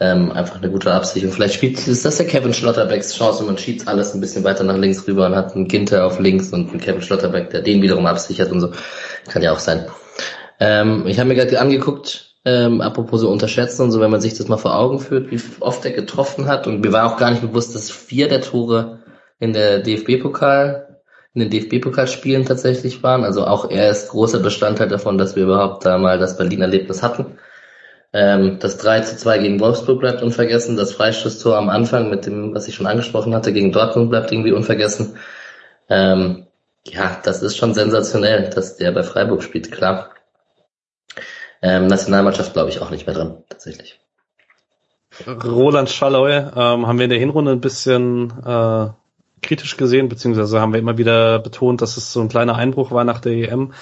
ähm, 0.00 0.32
einfach 0.32 0.60
eine 0.60 0.70
gute 0.70 0.92
Absicht. 0.92 1.24
Und 1.24 1.32
vielleicht 1.32 1.54
spielt, 1.54 1.86
ist 1.86 2.04
das 2.04 2.16
der 2.16 2.26
Kevin 2.26 2.54
Schlotterbecks 2.54 3.14
Chance 3.14 3.40
und 3.40 3.46
man 3.46 3.58
schiebt 3.58 3.86
alles 3.86 4.14
ein 4.14 4.20
bisschen 4.20 4.44
weiter 4.44 4.64
nach 4.64 4.76
links 4.76 5.06
rüber 5.06 5.26
und 5.26 5.36
hat 5.36 5.54
einen 5.54 5.68
Ginter 5.68 6.06
auf 6.06 6.18
links 6.18 6.50
und 6.52 6.70
einen 6.70 6.80
Kevin 6.80 7.02
Schlotterbeck, 7.02 7.50
der 7.50 7.62
den 7.62 7.82
wiederum 7.82 8.06
absichert 8.06 8.50
und 8.50 8.60
so. 8.60 8.72
Kann 9.28 9.42
ja 9.42 9.52
auch 9.52 9.58
sein. 9.58 9.86
Ähm, 10.60 11.04
ich 11.06 11.18
habe 11.18 11.28
mir 11.28 11.34
gerade 11.34 11.60
angeguckt, 11.60 12.34
ähm, 12.44 12.80
apropos 12.80 13.20
so 13.20 13.30
unterschätzen 13.30 13.82
und 13.82 13.90
so, 13.90 14.00
wenn 14.00 14.10
man 14.10 14.20
sich 14.20 14.34
das 14.34 14.48
mal 14.48 14.56
vor 14.56 14.76
Augen 14.76 15.00
führt, 15.00 15.30
wie 15.30 15.40
oft 15.60 15.84
er 15.84 15.92
getroffen 15.92 16.46
hat 16.46 16.66
und 16.66 16.80
mir 16.80 16.92
war 16.92 17.06
auch 17.12 17.16
gar 17.16 17.30
nicht 17.30 17.42
bewusst, 17.42 17.74
dass 17.74 17.90
vier 17.90 18.28
der 18.28 18.42
Tore 18.42 19.00
in 19.38 19.52
der 19.52 19.80
DFB-Pokal 19.80 20.93
in 21.34 21.40
den 21.40 21.50
DFB-Pokalspielen 21.50 22.44
tatsächlich 22.44 23.02
waren. 23.02 23.24
Also 23.24 23.46
auch 23.46 23.68
er 23.68 23.90
ist 23.90 24.08
großer 24.08 24.38
Bestandteil 24.38 24.88
davon, 24.88 25.18
dass 25.18 25.34
wir 25.34 25.44
überhaupt 25.44 25.84
da 25.84 25.98
mal 25.98 26.18
das 26.18 26.36
Berlin-Erlebnis 26.36 27.02
hatten. 27.02 27.38
Ähm, 28.12 28.58
das 28.60 28.78
3 28.78 29.00
zu 29.00 29.16
2 29.16 29.38
gegen 29.38 29.60
Wolfsburg 29.60 29.98
bleibt 29.98 30.22
unvergessen. 30.22 30.76
Das 30.76 30.92
Freistoßtor 30.92 31.56
am 31.56 31.68
Anfang 31.68 32.08
mit 32.08 32.26
dem, 32.26 32.54
was 32.54 32.68
ich 32.68 32.76
schon 32.76 32.86
angesprochen 32.86 33.34
hatte, 33.34 33.52
gegen 33.52 33.72
Dortmund 33.72 34.10
bleibt 34.10 34.30
irgendwie 34.30 34.52
unvergessen. 34.52 35.16
Ähm, 35.88 36.46
ja, 36.86 37.20
das 37.24 37.42
ist 37.42 37.56
schon 37.56 37.74
sensationell, 37.74 38.50
dass 38.50 38.76
der 38.76 38.92
bei 38.92 39.02
Freiburg 39.02 39.42
spielt, 39.42 39.72
klar. 39.72 40.10
Ähm, 41.62 41.88
Nationalmannschaft 41.88 42.52
glaube 42.52 42.68
ich 42.68 42.80
auch 42.80 42.90
nicht 42.90 43.06
mehr 43.06 43.16
dran, 43.16 43.42
tatsächlich. 43.48 43.98
Roland 45.26 45.90
Schalloy 45.90 46.32
ähm, 46.32 46.86
haben 46.86 46.98
wir 46.98 47.04
in 47.04 47.10
der 47.10 47.18
Hinrunde 47.18 47.52
ein 47.52 47.60
bisschen 47.60 48.30
äh, 48.44 48.88
kritisch 49.44 49.76
gesehen, 49.76 50.08
beziehungsweise 50.08 50.60
haben 50.60 50.72
wir 50.72 50.80
immer 50.80 50.98
wieder 50.98 51.38
betont, 51.38 51.82
dass 51.82 51.96
es 51.96 52.12
so 52.12 52.20
ein 52.20 52.28
kleiner 52.28 52.56
Einbruch 52.56 52.90
war 52.90 53.04
nach 53.04 53.20
der 53.20 53.32
EM. 53.32 53.72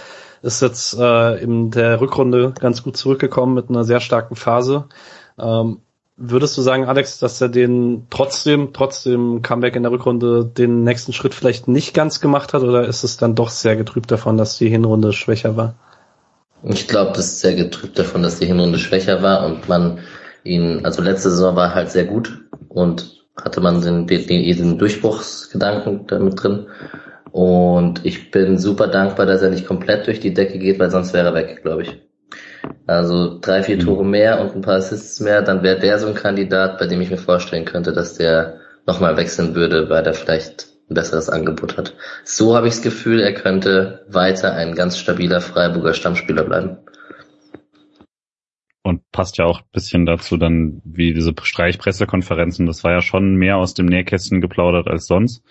Ist 0.43 0.61
jetzt 0.61 0.99
äh, 0.99 1.37
in 1.37 1.71
der 1.71 2.01
Rückrunde 2.01 2.53
ganz 2.59 2.83
gut 2.83 2.97
zurückgekommen 2.97 3.55
mit 3.55 3.71
einer 3.71 3.85
sehr 3.85 4.01
starken 4.01 4.35
Phase. 4.37 4.87
Ähm, 5.39 5.79
würdest 6.17 6.57
du 6.57 6.63
sagen, 6.63 6.85
Alex, 6.85 7.19
dass 7.19 7.41
er 7.41 7.49
den 7.49 8.07
trotzdem, 8.11 8.73
trotzdem 8.73 9.43
Comeback 9.43 9.77
in 9.77 9.83
der 9.83 9.93
Rückrunde 9.93 10.45
den 10.45 10.85
nächsten 10.85 11.13
Schritt 11.13 11.35
vielleicht 11.35 11.69
nicht 11.69 11.95
ganz 11.95 12.21
gemacht 12.21 12.55
hat 12.55 12.63
oder 12.63 12.87
ist 12.87 13.05
es 13.05 13.17
dann 13.17 13.35
doch 13.35 13.51
sehr 13.51 13.77
getrübt 13.77 14.11
davon, 14.11 14.37
dass 14.37 14.59
die 14.59 14.69
Hinrunde 14.69 15.13
schwächer 15.13 15.57
war? 15.57 15.75
Ich 16.65 16.87
glaube, 16.87 17.13
das 17.15 17.27
ist 17.27 17.41
sehr 17.41 17.55
getrübt 17.55 17.99
davon, 17.99 18.23
dass 18.23 18.39
die 18.39 18.47
Hinrunde 18.47 18.79
schwächer 18.79 19.23
war 19.23 19.47
und 19.47 19.69
man 19.69 19.99
ihn, 20.45 20.85
also 20.85 21.03
letzte 21.03 21.31
Saison 21.31 21.57
war 21.57 21.75
halt 21.75 21.91
sehr 21.91 22.05
gut 22.05 22.43
und 22.69 23.22
hatte 23.37 23.61
man 23.61 23.81
den, 23.81 24.07
den, 24.07 24.27
den 24.27 24.79
Durchbruchsgedanken 24.79 26.07
damit 26.07 26.43
drin. 26.43 26.67
Und 27.31 28.05
ich 28.05 28.31
bin 28.31 28.59
super 28.59 28.89
dankbar, 28.89 29.27
dass 29.27 29.43
er 29.43 29.51
nicht 29.51 29.67
komplett 29.67 30.07
durch 30.07 30.21
die 30.21 30.35
Decke 30.35 30.59
geht, 30.59 30.79
weil 30.79 30.91
sonst 30.91 31.15
wäre 31.15 31.29
er 31.29 31.35
weg, 31.35 31.63
glaube 31.63 31.83
ich. 31.83 32.03
Also 32.87 33.39
drei, 33.41 33.63
vier 33.63 33.77
mhm. 33.77 33.81
Tore 33.81 34.05
mehr 34.05 34.41
und 34.41 34.55
ein 34.55 34.61
paar 34.61 34.77
Assists 34.77 35.21
mehr, 35.21 35.43
dann 35.43 35.63
wäre 35.63 35.79
der 35.79 35.99
so 35.99 36.07
ein 36.07 36.15
Kandidat, 36.15 36.79
bei 36.79 36.87
dem 36.87 37.01
ich 37.01 37.11
mir 37.11 37.19
vorstellen 37.19 37.65
könnte, 37.65 37.93
dass 37.93 38.19
der 38.19 38.61
nochmal 38.87 39.17
wechseln 39.17 39.55
würde, 39.55 39.89
weil 39.89 40.05
er 40.05 40.15
vielleicht 40.15 40.67
ein 40.91 40.95
besseres 40.95 41.29
Angebot 41.29 41.77
hat. 41.79 41.95
So 42.25 42.55
habe 42.55 42.69
ich 42.69 42.75
das 42.75 42.83
Gefühl, 42.83 43.21
er 43.21 43.33
könnte 43.33 44.05
weiter 44.09 44.53
ein 44.53 44.75
ganz 44.75 44.99
stabiler 44.99 45.41
Freiburger 45.41 45.95
Stammspieler 45.95 46.45
bleiben. 46.45 46.79
Und 48.83 49.11
passt 49.13 49.39
ja 49.39 49.45
auch 49.45 49.61
ein 49.61 49.67
bisschen 49.73 50.07
dazu 50.07 50.37
dann, 50.37 50.83
wie 50.85 51.15
diese 51.15 51.35
Streichpressekonferenzen, 51.41 52.67
das 52.67 52.83
war 52.83 52.93
ja 52.93 53.01
schon 53.01 53.37
mehr 53.37 53.57
aus 53.57 53.75
dem 53.75 53.87
Nähkästchen 53.87 54.41
geplaudert 54.41 54.89
als 54.89 55.07
sonst. 55.07 55.45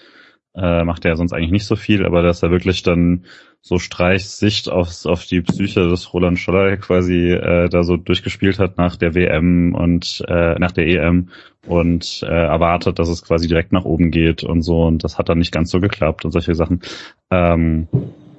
Äh, 0.53 0.83
macht 0.83 1.05
er 1.05 1.15
sonst 1.15 1.31
eigentlich 1.31 1.51
nicht 1.51 1.65
so 1.65 1.77
viel, 1.77 2.05
aber 2.05 2.23
dass 2.23 2.43
er 2.43 2.51
wirklich 2.51 2.83
dann 2.83 3.23
so 3.61 3.77
Streichsicht 3.79 4.69
aufs, 4.69 5.05
auf 5.05 5.25
die 5.25 5.41
Psyche 5.41 5.87
des 5.87 6.13
Roland 6.13 6.39
Scholler 6.39 6.75
quasi 6.75 7.31
äh, 7.31 7.69
da 7.69 7.83
so 7.83 7.95
durchgespielt 7.95 8.59
hat 8.59 8.77
nach 8.77 8.97
der 8.97 9.15
WM 9.15 9.73
und 9.75 10.21
äh, 10.27 10.59
nach 10.59 10.73
der 10.73 10.87
EM 10.87 11.29
und 11.67 12.21
äh, 12.23 12.25
erwartet, 12.25 12.99
dass 12.99 13.07
es 13.07 13.23
quasi 13.23 13.47
direkt 13.47 13.71
nach 13.71 13.85
oben 13.85 14.11
geht 14.11 14.43
und 14.43 14.61
so 14.61 14.83
und 14.83 15.05
das 15.05 15.17
hat 15.17 15.29
dann 15.29 15.37
nicht 15.37 15.53
ganz 15.53 15.69
so 15.69 15.79
geklappt 15.79 16.25
und 16.25 16.31
solche 16.31 16.55
Sachen. 16.55 16.81
Ähm, 17.29 17.87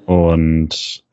und 0.05 1.05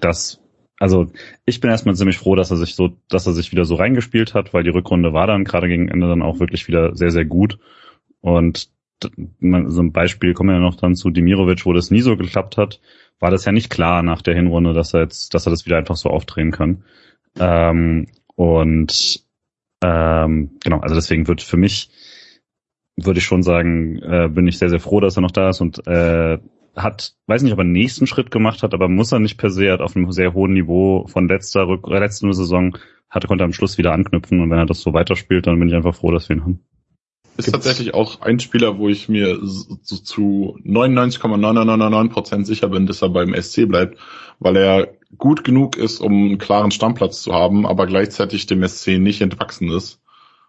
das 0.00 0.39
also 0.80 1.12
ich 1.44 1.60
bin 1.60 1.70
erstmal 1.70 1.94
ziemlich 1.94 2.18
froh, 2.18 2.34
dass 2.34 2.50
er 2.50 2.56
sich 2.56 2.74
so, 2.74 2.96
dass 3.08 3.26
er 3.26 3.34
sich 3.34 3.52
wieder 3.52 3.66
so 3.66 3.74
reingespielt 3.74 4.32
hat, 4.34 4.54
weil 4.54 4.64
die 4.64 4.70
Rückrunde 4.70 5.12
war 5.12 5.26
dann 5.26 5.44
gerade 5.44 5.68
gegen 5.68 5.88
Ende 5.88 6.08
dann 6.08 6.22
auch 6.22 6.40
wirklich 6.40 6.66
wieder 6.68 6.96
sehr, 6.96 7.10
sehr 7.10 7.26
gut. 7.26 7.58
Und 8.22 8.70
so 9.02 9.82
ein 9.82 9.92
Beispiel 9.92 10.32
kommen 10.32 10.48
wir 10.48 10.54
ja 10.56 10.60
noch 10.60 10.76
dann 10.76 10.94
zu 10.94 11.10
Dimirovic, 11.10 11.66
wo 11.66 11.74
das 11.74 11.90
nie 11.90 12.00
so 12.00 12.16
geklappt 12.16 12.56
hat, 12.56 12.80
war 13.18 13.30
das 13.30 13.44
ja 13.44 13.52
nicht 13.52 13.68
klar 13.68 14.02
nach 14.02 14.22
der 14.22 14.34
Hinrunde, 14.34 14.72
dass 14.72 14.94
er 14.94 15.02
jetzt, 15.02 15.34
dass 15.34 15.46
er 15.46 15.50
das 15.50 15.66
wieder 15.66 15.76
einfach 15.76 15.96
so 15.96 16.08
aufdrehen 16.08 16.50
kann. 16.50 16.84
Ähm, 17.38 18.06
und 18.34 19.22
ähm, 19.82 20.50
genau, 20.64 20.80
also 20.80 20.94
deswegen 20.94 21.28
wird 21.28 21.42
für 21.42 21.58
mich, 21.58 21.90
würde 22.96 23.18
ich 23.18 23.24
schon 23.24 23.42
sagen, 23.42 23.98
äh, 23.98 24.28
bin 24.28 24.46
ich 24.46 24.56
sehr, 24.56 24.70
sehr 24.70 24.80
froh, 24.80 25.00
dass 25.00 25.16
er 25.16 25.22
noch 25.22 25.30
da 25.30 25.50
ist 25.50 25.60
und 25.60 25.86
äh, 25.86 26.38
hat, 26.76 27.14
weiß 27.26 27.42
nicht, 27.42 27.52
ob 27.52 27.58
er 27.58 27.62
einen 27.62 27.72
nächsten 27.72 28.06
Schritt 28.06 28.30
gemacht 28.30 28.62
hat, 28.62 28.74
aber 28.74 28.88
muss 28.88 29.12
er 29.12 29.18
nicht 29.18 29.38
per 29.38 29.50
se, 29.50 29.72
hat 29.72 29.80
auf 29.80 29.96
einem 29.96 30.12
sehr 30.12 30.34
hohen 30.34 30.52
Niveau 30.52 31.06
von 31.08 31.28
letzter 31.28 31.66
Rück 31.66 31.86
äh, 31.88 31.98
letzten 31.98 32.32
Saison, 32.32 32.76
hatte, 33.08 33.26
konnte 33.26 33.44
am 33.44 33.52
Schluss 33.52 33.78
wieder 33.78 33.92
anknüpfen 33.92 34.40
und 34.40 34.50
wenn 34.50 34.58
er 34.58 34.66
das 34.66 34.80
so 34.80 34.92
weiterspielt, 34.92 35.46
dann 35.46 35.58
bin 35.58 35.68
ich 35.68 35.74
einfach 35.74 35.94
froh, 35.94 36.12
dass 36.12 36.28
wir 36.28 36.36
ihn 36.36 36.42
haben. 36.42 36.60
Ist 37.36 37.46
Gibt's? 37.46 37.64
tatsächlich 37.64 37.94
auch 37.94 38.20
ein 38.20 38.38
Spieler, 38.38 38.78
wo 38.78 38.88
ich 38.88 39.08
mir 39.08 39.38
so 39.42 39.96
zu 39.96 40.58
99,999% 40.64 42.44
sicher 42.44 42.68
bin, 42.68 42.86
dass 42.86 43.02
er 43.02 43.08
beim 43.08 43.34
SC 43.34 43.66
bleibt, 43.66 43.98
weil 44.38 44.56
er 44.56 44.94
gut 45.16 45.42
genug 45.44 45.76
ist, 45.76 46.00
um 46.00 46.12
einen 46.12 46.38
klaren 46.38 46.70
Stammplatz 46.70 47.22
zu 47.22 47.32
haben, 47.32 47.66
aber 47.66 47.86
gleichzeitig 47.86 48.46
dem 48.46 48.66
SC 48.66 48.98
nicht 48.98 49.20
entwachsen 49.22 49.70
ist 49.70 50.00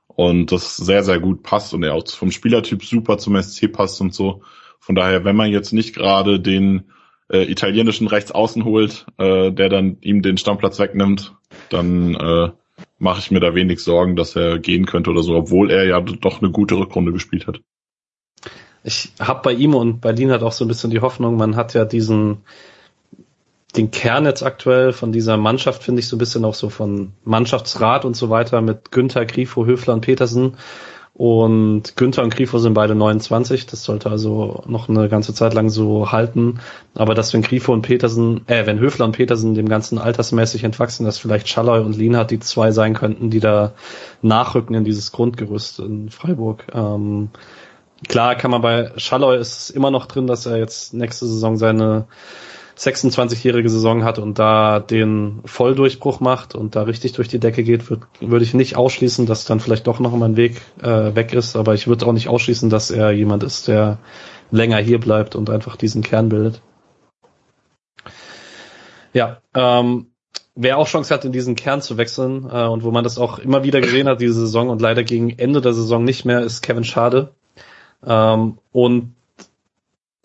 und 0.07 0.51
das 0.51 0.77
sehr, 0.77 1.03
sehr 1.03 1.19
gut 1.19 1.43
passt 1.43 1.73
und 1.73 1.83
er 1.83 1.93
auch 1.93 2.07
vom 2.07 2.31
Spielertyp 2.31 2.83
super 2.83 3.17
zum 3.17 3.41
SC 3.41 3.71
passt 3.71 4.01
und 4.01 4.13
so. 4.13 4.41
Von 4.81 4.95
daher, 4.95 5.23
wenn 5.23 5.35
man 5.35 5.51
jetzt 5.51 5.71
nicht 5.71 5.95
gerade 5.95 6.39
den 6.39 6.89
äh, 7.29 7.43
italienischen 7.43 8.07
Rechtsaußen 8.07 8.65
holt, 8.65 9.05
äh, 9.17 9.51
der 9.51 9.69
dann 9.69 9.97
ihm 10.01 10.21
den 10.21 10.37
Stammplatz 10.37 10.79
wegnimmt, 10.79 11.35
dann 11.69 12.15
äh, 12.15 12.49
mache 12.97 13.19
ich 13.19 13.31
mir 13.31 13.39
da 13.39 13.55
wenig 13.55 13.83
Sorgen, 13.83 14.15
dass 14.15 14.35
er 14.35 14.59
gehen 14.59 14.85
könnte 14.85 15.11
oder 15.11 15.21
so, 15.21 15.35
obwohl 15.35 15.71
er 15.71 15.85
ja 15.85 16.01
doch 16.01 16.41
eine 16.41 16.51
gute 16.51 16.75
Rückrunde 16.75 17.13
gespielt 17.13 17.47
hat. 17.47 17.61
Ich 18.83 19.13
habe 19.19 19.41
bei 19.43 19.53
ihm 19.53 19.75
und 19.75 20.01
bei 20.01 20.11
Dean 20.13 20.31
hat 20.31 20.41
auch 20.41 20.51
so 20.51 20.65
ein 20.65 20.67
bisschen 20.67 20.89
die 20.89 21.01
Hoffnung, 21.01 21.37
man 21.37 21.55
hat 21.55 21.75
ja 21.75 21.85
diesen 21.85 22.39
den 23.77 23.91
Kern 23.91 24.25
jetzt 24.25 24.43
aktuell 24.43 24.91
von 24.91 25.13
dieser 25.13 25.37
Mannschaft 25.37 25.83
finde 25.83 26.01
ich 26.01 26.07
so 26.09 26.17
ein 26.17 26.19
bisschen 26.19 26.43
auch 26.43 26.55
so 26.55 26.69
von 26.69 27.13
Mannschaftsrat 27.23 28.03
und 28.03 28.15
so 28.15 28.29
weiter 28.29 28.61
mit 28.61 28.91
Günther, 28.91 29.25
Grifo, 29.25 29.65
Höfler 29.65 29.93
und 29.93 30.01
Petersen 30.01 30.57
und 31.21 31.97
Günther 31.97 32.23
und 32.23 32.33
Grifo 32.33 32.57
sind 32.57 32.73
beide 32.73 32.95
29. 32.95 33.67
Das 33.67 33.83
sollte 33.83 34.09
also 34.09 34.63
noch 34.65 34.89
eine 34.89 35.07
ganze 35.07 35.35
Zeit 35.35 35.53
lang 35.53 35.69
so 35.69 36.11
halten. 36.11 36.61
Aber 36.95 37.13
dass 37.13 37.31
wenn 37.31 37.43
Grifo 37.43 37.73
und 37.73 37.83
Petersen, 37.83 38.41
äh, 38.47 38.65
wenn 38.65 38.79
Höfler 38.79 39.05
und 39.05 39.11
Petersen 39.11 39.53
dem 39.53 39.69
Ganzen 39.69 39.99
altersmäßig 39.99 40.63
entwachsen, 40.63 41.05
dass 41.05 41.19
vielleicht 41.19 41.47
Schalloy 41.47 41.81
und 41.81 41.95
Lienhardt 41.95 42.31
die 42.31 42.39
zwei 42.39 42.71
sein 42.71 42.95
könnten, 42.95 43.29
die 43.29 43.39
da 43.39 43.73
nachrücken 44.23 44.73
in 44.73 44.83
dieses 44.83 45.11
Grundgerüst 45.11 45.77
in 45.77 46.09
Freiburg. 46.09 46.65
Ähm, 46.73 47.29
klar 48.07 48.33
kann 48.33 48.49
man 48.49 48.63
bei 48.63 48.91
Schalloy 48.97 49.37
ist 49.37 49.59
es 49.59 49.69
immer 49.69 49.91
noch 49.91 50.07
drin, 50.07 50.25
dass 50.25 50.47
er 50.47 50.57
jetzt 50.57 50.95
nächste 50.95 51.27
Saison 51.27 51.55
seine 51.55 52.07
26-jährige 52.81 53.69
Saison 53.69 54.03
hat 54.03 54.17
und 54.17 54.39
da 54.39 54.79
den 54.79 55.41
Volldurchbruch 55.45 56.19
macht 56.19 56.55
und 56.55 56.75
da 56.75 56.81
richtig 56.83 57.13
durch 57.13 57.27
die 57.27 57.39
Decke 57.39 57.63
geht, 57.63 57.89
würde 57.91 58.07
würd 58.19 58.41
ich 58.41 58.55
nicht 58.55 58.75
ausschließen, 58.75 59.27
dass 59.27 59.45
dann 59.45 59.59
vielleicht 59.59 59.85
doch 59.85 59.99
noch 59.99 60.11
mal 60.15 60.25
ein 60.25 60.35
Weg 60.35 60.61
äh, 60.81 61.13
weg 61.13 61.31
ist, 61.33 61.55
aber 61.55 61.75
ich 61.75 61.87
würde 61.87 62.07
auch 62.07 62.11
nicht 62.11 62.27
ausschließen, 62.27 62.71
dass 62.71 62.89
er 62.89 63.11
jemand 63.11 63.43
ist, 63.43 63.67
der 63.67 63.99
länger 64.49 64.77
hier 64.77 64.99
bleibt 64.99 65.35
und 65.35 65.51
einfach 65.51 65.75
diesen 65.75 66.01
Kern 66.01 66.29
bildet. 66.29 66.61
Ja, 69.13 69.41
ähm, 69.53 70.07
wer 70.55 70.79
auch 70.79 70.87
Chance 70.87 71.13
hat, 71.13 71.23
in 71.23 71.31
diesen 71.31 71.55
Kern 71.55 71.83
zu 71.83 71.97
wechseln 71.97 72.49
äh, 72.51 72.65
und 72.65 72.83
wo 72.83 72.89
man 72.89 73.03
das 73.03 73.19
auch 73.19 73.37
immer 73.37 73.63
wieder 73.63 73.81
gesehen 73.81 74.07
hat 74.07 74.21
diese 74.21 74.33
Saison 74.33 74.69
und 74.69 74.81
leider 74.81 75.03
gegen 75.03 75.29
Ende 75.37 75.61
der 75.61 75.73
Saison 75.73 76.03
nicht 76.03 76.25
mehr, 76.25 76.41
ist 76.41 76.63
Kevin 76.63 76.83
Schade. 76.83 77.35
Ähm, 78.03 78.57
und 78.71 79.13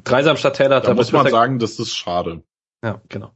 Dreisam 0.04 0.36
statt 0.36 0.56
Taylor 0.56 0.76
hat 0.76 0.86
da 0.86 0.94
muss 0.94 1.12
man 1.12 1.28
sagen, 1.28 1.58
das 1.58 1.78
ist 1.80 1.94
schade. 1.96 2.42
Ja, 2.86 3.00
genau. 3.08 3.32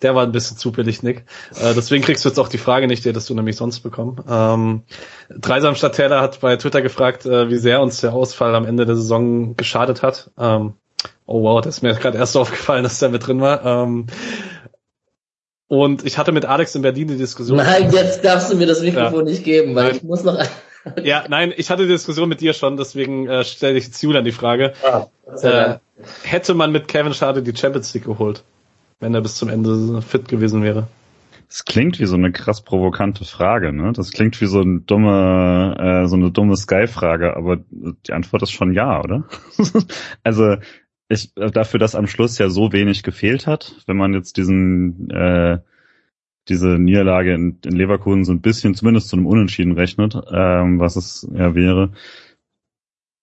Der 0.00 0.14
war 0.14 0.22
ein 0.22 0.32
bisschen 0.32 0.56
zu 0.56 0.72
billig, 0.72 1.02
Nick. 1.02 1.26
Äh, 1.60 1.74
deswegen 1.74 2.02
kriegst 2.02 2.24
du 2.24 2.30
jetzt 2.30 2.38
auch 2.38 2.48
die 2.48 2.56
Frage 2.56 2.86
nicht, 2.86 3.04
die 3.04 3.10
hättest 3.10 3.28
du 3.28 3.34
nämlich 3.34 3.56
sonst 3.56 3.80
bekommen. 3.80 4.16
Ähm, 4.26 4.84
Dreisam 5.28 5.74
statt 5.74 5.96
Taylor 5.96 6.22
hat 6.22 6.40
bei 6.40 6.56
Twitter 6.56 6.80
gefragt, 6.80 7.26
äh, 7.26 7.50
wie 7.50 7.58
sehr 7.58 7.82
uns 7.82 8.00
der 8.00 8.14
Ausfall 8.14 8.54
am 8.54 8.64
Ende 8.64 8.86
der 8.86 8.96
Saison 8.96 9.56
geschadet 9.56 10.02
hat. 10.02 10.30
Ähm, 10.38 10.72
oh 11.26 11.42
wow, 11.42 11.60
das 11.60 11.76
ist 11.76 11.82
mir 11.82 11.92
gerade 11.92 12.16
erst 12.16 12.34
aufgefallen, 12.38 12.82
dass 12.82 12.98
der 12.98 13.10
mit 13.10 13.26
drin 13.26 13.42
war. 13.42 13.62
Ähm, 13.62 14.06
und 15.68 16.06
ich 16.06 16.16
hatte 16.16 16.32
mit 16.32 16.46
Alex 16.46 16.74
in 16.74 16.80
Berlin 16.80 17.08
die 17.08 17.18
Diskussion. 17.18 17.58
Nein, 17.58 17.90
jetzt 17.92 18.24
darfst 18.24 18.50
du 18.50 18.56
mir 18.56 18.66
das 18.66 18.80
Mikrofon 18.80 19.26
ja. 19.26 19.32
nicht 19.32 19.44
geben, 19.44 19.74
weil 19.74 19.88
Nein. 19.88 19.96
ich 19.96 20.02
muss 20.02 20.24
noch. 20.24 20.42
ja, 21.02 21.24
nein, 21.28 21.52
ich 21.54 21.68
hatte 21.68 21.82
die 21.82 21.92
Diskussion 21.92 22.30
mit 22.30 22.40
dir 22.40 22.54
schon, 22.54 22.78
deswegen 22.78 23.28
äh, 23.28 23.44
stelle 23.44 23.76
ich 23.76 23.84
jetzt 23.84 24.02
Julian 24.02 24.24
die 24.24 24.32
Frage. 24.32 24.72
Ah, 24.82 25.08
äh, 25.42 25.78
hätte 26.22 26.54
man 26.54 26.72
mit 26.72 26.88
Kevin 26.88 27.12
Schade 27.12 27.42
die 27.42 27.54
Champions 27.54 27.92
League 27.92 28.04
geholt? 28.04 28.44
Wenn 29.00 29.14
er 29.14 29.20
bis 29.20 29.36
zum 29.36 29.48
Ende 29.48 30.02
fit 30.02 30.28
gewesen 30.28 30.62
wäre. 30.62 30.88
Das 31.48 31.64
klingt 31.64 32.00
wie 32.00 32.06
so 32.06 32.16
eine 32.16 32.32
krass 32.32 32.62
provokante 32.62 33.24
Frage, 33.24 33.72
ne? 33.72 33.92
Das 33.92 34.10
klingt 34.10 34.40
wie 34.40 34.46
so 34.46 34.60
eine 34.60 34.80
dumme, 34.80 35.76
äh, 35.78 36.08
so 36.08 36.16
eine 36.16 36.30
dumme 36.30 36.56
Sky-Frage, 36.56 37.36
aber 37.36 37.58
die 37.70 38.12
Antwort 38.12 38.42
ist 38.42 38.50
schon 38.50 38.72
ja, 38.72 39.00
oder? 39.00 39.28
also 40.24 40.56
ich 41.08 41.32
dafür, 41.34 41.78
dass 41.78 41.94
am 41.94 42.06
Schluss 42.06 42.38
ja 42.38 42.48
so 42.48 42.72
wenig 42.72 43.02
gefehlt 43.02 43.46
hat, 43.46 43.76
wenn 43.86 43.96
man 43.96 44.14
jetzt 44.14 44.36
diesen 44.36 45.10
äh, 45.10 45.58
diese 46.48 46.78
Niederlage 46.78 47.34
in, 47.34 47.58
in 47.64 47.72
Leverkusen 47.76 48.24
so 48.24 48.32
ein 48.32 48.40
bisschen 48.40 48.74
zumindest 48.74 49.08
zu 49.08 49.16
einem 49.16 49.26
Unentschieden 49.26 49.72
rechnet, 49.72 50.14
ähm, 50.30 50.78
was 50.78 50.96
es 50.96 51.28
ja 51.32 51.54
wäre, 51.54 51.92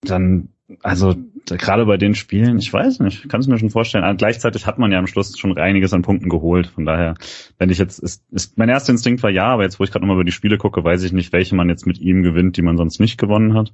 dann 0.01 0.49
also 0.81 1.15
gerade 1.45 1.85
bei 1.85 1.97
den 1.97 2.15
Spielen, 2.15 2.59
ich 2.59 2.71
weiß 2.71 2.99
nicht, 2.99 3.27
kann 3.29 3.41
es 3.41 3.47
mir 3.47 3.57
schon 3.57 3.69
vorstellen. 3.69 4.03
Ah, 4.03 4.13
gleichzeitig 4.13 4.65
hat 4.65 4.79
man 4.79 4.91
ja 4.91 4.99
am 4.99 5.07
Schluss 5.07 5.37
schon 5.37 5.57
einiges 5.57 5.93
an 5.93 6.01
Punkten 6.01 6.29
geholt. 6.29 6.67
Von 6.67 6.85
daher, 6.85 7.15
wenn 7.57 7.69
ich 7.69 7.77
jetzt, 7.77 7.99
ist, 7.99 8.23
ist 8.31 8.57
mein 8.57 8.69
erster 8.69 8.91
Instinkt 8.91 9.23
war 9.23 9.29
ja, 9.29 9.47
aber 9.47 9.63
jetzt, 9.63 9.79
wo 9.79 9.83
ich 9.83 9.91
gerade 9.91 10.03
nochmal 10.03 10.17
über 10.17 10.23
die 10.23 10.31
Spiele 10.31 10.57
gucke, 10.57 10.83
weiß 10.83 11.03
ich 11.03 11.11
nicht, 11.11 11.33
welche 11.33 11.55
man 11.55 11.69
jetzt 11.69 11.87
mit 11.87 11.99
ihm 11.99 12.23
gewinnt, 12.23 12.57
die 12.57 12.61
man 12.61 12.77
sonst 12.77 12.99
nicht 12.99 13.17
gewonnen 13.17 13.53
hat. 13.53 13.73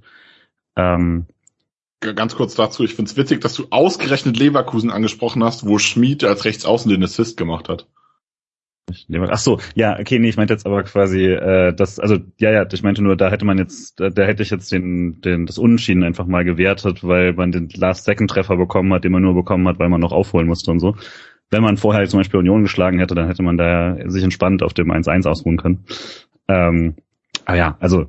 Ähm, 0.76 1.26
Ganz 1.99 2.35
kurz 2.35 2.53
dazu, 2.53 2.84
ich 2.84 2.94
finde 2.94 3.10
es 3.10 3.18
witzig, 3.18 3.41
dass 3.41 3.56
du 3.56 3.68
ausgerechnet 3.72 4.38
Leverkusen 4.38 4.91
angesprochen 4.91 5.44
hast, 5.44 5.65
wo 5.65 5.80
Schmid 5.80 6.23
als 6.23 6.45
Rechtsaußen 6.45 6.89
den 6.91 7.03
Assist 7.03 7.38
gemacht 7.38 7.69
hat. 7.69 7.88
Ach 9.30 9.38
so, 9.38 9.59
ja, 9.76 9.99
okay, 9.99 10.18
nee, 10.18 10.30
ich 10.30 10.38
meinte 10.38 10.53
jetzt 10.53 10.65
aber 10.65 10.84
quasi, 10.84 11.26
äh, 11.26 11.73
das, 11.73 11.99
also 11.99 12.19
ja, 12.38 12.51
ja, 12.51 12.65
ich 12.72 12.84
meinte 12.84 13.03
nur, 13.03 13.18
da 13.18 13.30
hätte 13.30 13.43
man 13.43 13.57
jetzt, 13.57 13.99
da, 13.99 14.09
da 14.09 14.23
hätte 14.23 14.43
ich 14.43 14.49
jetzt 14.49 14.72
den, 14.72 15.19
den, 15.19 15.45
das 15.45 15.57
Unentschieden 15.57 16.03
einfach 16.03 16.26
mal 16.26 16.45
gewertet, 16.45 17.03
weil 17.03 17.34
man 17.34 17.51
den 17.51 17.68
Last-Second-Treffer 17.68 18.55
bekommen 18.55 18.93
hat, 18.93 19.03
den 19.03 19.11
man 19.11 19.22
nur 19.22 19.34
bekommen 19.34 19.68
hat, 19.68 19.80
weil 19.80 19.89
man 19.89 19.99
noch 19.99 20.14
aufholen 20.14 20.47
musste 20.47 20.72
und 20.72 20.80
so. 20.80 20.95
Wenn 21.49 21.64
man 21.64 21.76
vorher 21.76 22.07
zum 22.07 22.22
Beispiel 22.22 22.39
Union 22.39 22.61
geschlagen 22.61 22.99
hätte, 22.99 23.15
dann 23.15 23.27
hätte 23.27 23.43
man 23.43 23.57
da 23.57 23.97
sich 24.05 24.23
entspannt 24.23 24.64
auf 24.64 24.73
dem 24.73 24.89
1-1 24.89 25.27
ausruhen 25.27 25.57
können. 25.57 25.84
Ähm, 26.47 26.95
aber 27.45 27.57
ja, 27.57 27.77
also 27.80 28.07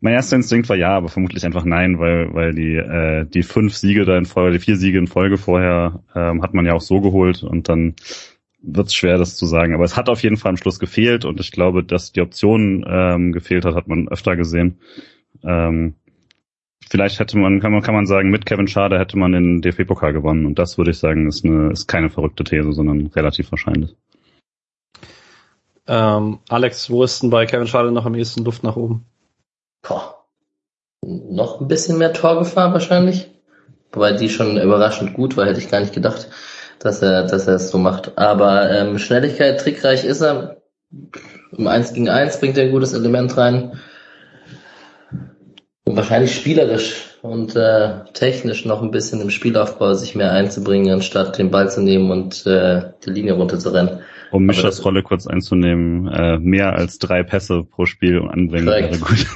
mein 0.00 0.14
erster 0.14 0.36
Instinkt 0.36 0.68
war 0.68 0.76
ja, 0.76 0.90
aber 0.90 1.08
vermutlich 1.08 1.44
einfach 1.44 1.64
nein, 1.64 1.98
weil 1.98 2.32
weil 2.34 2.54
die 2.54 2.76
äh, 2.76 3.24
die 3.24 3.42
fünf 3.42 3.74
Siege 3.74 4.04
da 4.04 4.16
in 4.16 4.26
Folge, 4.26 4.58
die 4.58 4.64
vier 4.64 4.76
Siege 4.76 4.98
in 4.98 5.06
Folge 5.06 5.38
vorher 5.38 6.02
ähm, 6.14 6.42
hat 6.42 6.54
man 6.54 6.66
ja 6.66 6.74
auch 6.74 6.80
so 6.80 7.00
geholt 7.00 7.42
und 7.42 7.68
dann 7.68 7.94
wird 8.62 8.88
es 8.88 8.94
schwer, 8.94 9.18
das 9.18 9.36
zu 9.36 9.46
sagen. 9.46 9.74
Aber 9.74 9.84
es 9.84 9.96
hat 9.96 10.08
auf 10.08 10.22
jeden 10.22 10.36
Fall 10.36 10.50
am 10.50 10.56
Schluss 10.56 10.78
gefehlt 10.78 11.24
und 11.24 11.40
ich 11.40 11.52
glaube, 11.52 11.84
dass 11.84 12.12
die 12.12 12.20
Option 12.20 12.84
ähm, 12.88 13.32
gefehlt 13.32 13.64
hat, 13.64 13.74
hat 13.74 13.88
man 13.88 14.08
öfter 14.08 14.36
gesehen. 14.36 14.80
Ähm, 15.42 15.94
vielleicht 16.88 17.18
hätte 17.18 17.38
man, 17.38 17.60
kann 17.60 17.72
man, 17.72 17.82
kann 17.82 17.94
man 17.94 18.06
sagen, 18.06 18.30
mit 18.30 18.46
Kevin 18.46 18.68
Schade 18.68 18.98
hätte 18.98 19.18
man 19.18 19.32
den 19.32 19.60
DFB-Pokal 19.60 20.12
gewonnen. 20.12 20.46
Und 20.46 20.58
das 20.58 20.78
würde 20.78 20.90
ich 20.90 20.98
sagen, 20.98 21.28
ist, 21.28 21.44
eine, 21.44 21.70
ist 21.70 21.86
keine 21.86 22.10
verrückte 22.10 22.44
These, 22.44 22.72
sondern 22.72 23.06
relativ 23.08 23.50
wahrscheinlich. 23.52 23.94
Ähm, 25.86 26.40
Alex, 26.48 26.90
wo 26.90 27.04
ist 27.04 27.22
denn 27.22 27.30
bei 27.30 27.46
Kevin 27.46 27.68
Schade 27.68 27.92
noch 27.92 28.06
am 28.06 28.14
ehesten 28.14 28.44
Luft 28.44 28.64
nach 28.64 28.76
oben? 28.76 29.04
Boah. 29.82 30.24
Noch 31.04 31.60
ein 31.60 31.68
bisschen 31.68 31.98
mehr 31.98 32.12
Torgefahr 32.12 32.72
wahrscheinlich. 32.72 33.30
Wobei 33.92 34.12
die 34.12 34.28
schon 34.28 34.60
überraschend 34.60 35.14
gut 35.14 35.36
war, 35.36 35.46
hätte 35.46 35.60
ich 35.60 35.70
gar 35.70 35.80
nicht 35.80 35.94
gedacht 35.94 36.28
dass 36.78 37.02
er, 37.02 37.24
dass 37.24 37.46
er 37.46 37.54
es 37.54 37.70
so 37.70 37.78
macht. 37.78 38.16
Aber 38.16 38.70
ähm, 38.70 38.98
Schnelligkeit, 38.98 39.60
trickreich 39.60 40.04
ist 40.04 40.20
er. 40.20 40.58
Im 41.56 41.66
1 41.66 41.94
gegen 41.94 42.08
1 42.08 42.40
bringt 42.40 42.58
er 42.58 42.64
ein 42.64 42.72
gutes 42.72 42.92
Element 42.92 43.36
rein. 43.36 43.78
Und 45.84 45.96
wahrscheinlich 45.96 46.34
spielerisch 46.34 47.16
und 47.22 47.56
äh, 47.56 48.04
technisch 48.12 48.64
noch 48.64 48.82
ein 48.82 48.90
bisschen 48.90 49.20
im 49.20 49.30
Spielaufbau 49.30 49.94
sich 49.94 50.14
mehr 50.14 50.32
einzubringen, 50.32 50.92
anstatt 50.92 51.38
den 51.38 51.50
Ball 51.50 51.70
zu 51.70 51.80
nehmen 51.82 52.10
und 52.10 52.46
äh, 52.46 52.90
die 53.04 53.10
Linie 53.10 53.34
runterzurennen. 53.34 54.00
Um 54.32 54.44
Mischers 54.44 54.84
Rolle 54.84 55.02
kurz 55.02 55.26
einzunehmen, 55.26 56.08
äh, 56.08 56.38
mehr 56.38 56.74
als 56.74 56.98
drei 56.98 57.22
Pässe 57.22 57.62
pro 57.62 57.86
Spiel 57.86 58.20
anbringen 58.28 58.66
wäre 58.66 58.98
gut. 58.98 59.26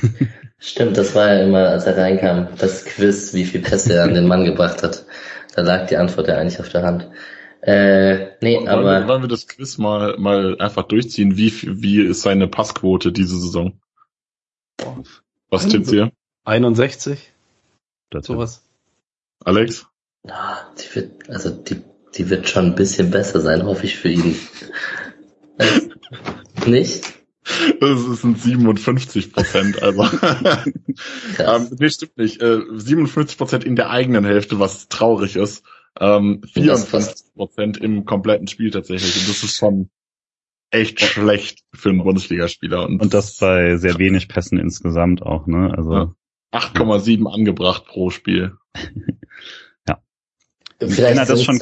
Stimmt, 0.58 0.98
das 0.98 1.14
war 1.14 1.32
ja 1.32 1.44
immer, 1.44 1.68
als 1.68 1.86
er 1.86 1.96
reinkam, 1.96 2.48
das 2.58 2.84
Quiz, 2.84 3.32
wie 3.32 3.44
viel 3.44 3.62
Pässe 3.62 3.94
er 3.94 4.04
an 4.04 4.14
den 4.14 4.26
Mann 4.26 4.44
gebracht 4.44 4.82
hat. 4.82 5.04
Da 5.54 5.62
lag 5.62 5.86
die 5.86 5.96
Antwort 5.96 6.28
ja 6.28 6.36
eigentlich 6.36 6.60
auf 6.60 6.68
der 6.68 6.82
Hand. 6.82 7.10
Äh, 7.62 8.36
nee, 8.40 8.56
wollen 8.56 8.68
aber. 8.68 9.00
Wir, 9.00 9.08
wollen 9.08 9.22
wir 9.22 9.28
das 9.28 9.46
Quiz 9.46 9.78
mal, 9.78 10.16
mal 10.18 10.56
einfach 10.60 10.84
durchziehen? 10.84 11.36
Wie, 11.36 11.52
wie 11.82 12.02
ist 12.02 12.22
seine 12.22 12.48
Passquote 12.48 13.12
diese 13.12 13.38
Saison? 13.38 13.80
Was 15.50 15.68
tippt 15.68 15.92
ihr? 15.92 16.12
61? 16.44 17.32
Das 18.08 18.26
Sowas. 18.26 18.62
Alex? 19.44 19.86
Ah, 20.26 20.58
die 20.78 20.94
wird, 20.96 21.30
also 21.30 21.50
die, 21.50 21.82
die 22.14 22.30
wird 22.30 22.48
schon 22.48 22.66
ein 22.66 22.74
bisschen 22.74 23.10
besser 23.10 23.40
sein, 23.40 23.64
hoffe 23.64 23.86
ich 23.86 23.96
für 23.96 24.10
ihn. 24.10 24.36
Nicht? 26.66 27.19
Das 27.80 28.20
sind 28.20 28.40
57 28.40 29.32
Prozent, 29.32 29.82
also. 29.82 30.02
ähm, 31.38 31.68
nee, 31.78 31.90
stimmt 31.90 32.16
nicht. 32.16 32.40
Äh, 32.42 32.60
57 32.74 33.38
Prozent 33.38 33.64
in 33.64 33.76
der 33.76 33.90
eigenen 33.90 34.24
Hälfte, 34.24 34.58
was 34.58 34.88
traurig 34.88 35.36
ist. 35.36 35.64
Ähm, 35.98 36.42
54 36.52 37.34
Prozent 37.34 37.76
im 37.78 38.04
kompletten 38.04 38.46
Spiel 38.46 38.70
tatsächlich. 38.70 39.20
Und 39.20 39.28
das 39.28 39.42
ist 39.42 39.56
schon 39.56 39.90
echt 40.70 41.00
schlecht 41.00 41.60
für 41.74 41.90
einen 41.90 42.04
Bundesligaspieler. 42.04 42.86
Und, 42.86 43.00
und 43.00 43.14
das 43.14 43.36
bei 43.38 43.76
sehr 43.76 43.98
wenig 43.98 44.28
Pässen 44.28 44.58
insgesamt 44.58 45.22
auch, 45.22 45.46
ne? 45.46 45.72
Also. 45.76 45.92
Ja. 45.92 46.14
8,7 46.52 47.32
angebracht 47.32 47.84
pro 47.86 48.10
Spiel. 48.10 48.56
ja. 49.88 49.98
Vielleicht 50.80 51.16
ja, 51.16 51.24
das 51.24 51.44
schon 51.44 51.60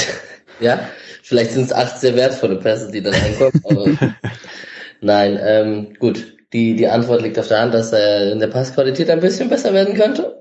ja, 0.60 0.88
vielleicht 1.22 1.52
sind 1.52 1.64
es 1.64 1.72
acht 1.72 1.98
sehr 1.98 2.14
wertvolle 2.14 2.56
Pässe, 2.56 2.90
die 2.90 3.02
dann 3.02 3.14
reinkommen, 3.14 3.62
aber 3.64 4.14
nein, 5.02 5.38
ähm, 5.42 5.94
gut. 5.98 6.36
Die, 6.52 6.76
die 6.76 6.88
Antwort 6.88 7.22
liegt 7.22 7.38
auf 7.38 7.48
der 7.48 7.60
Hand, 7.60 7.72
dass 7.72 7.92
er 7.92 8.30
in 8.30 8.38
der 8.38 8.48
Passqualität 8.48 9.08
ein 9.08 9.20
bisschen 9.20 9.48
besser 9.48 9.72
werden 9.72 9.94
könnte. 9.94 10.38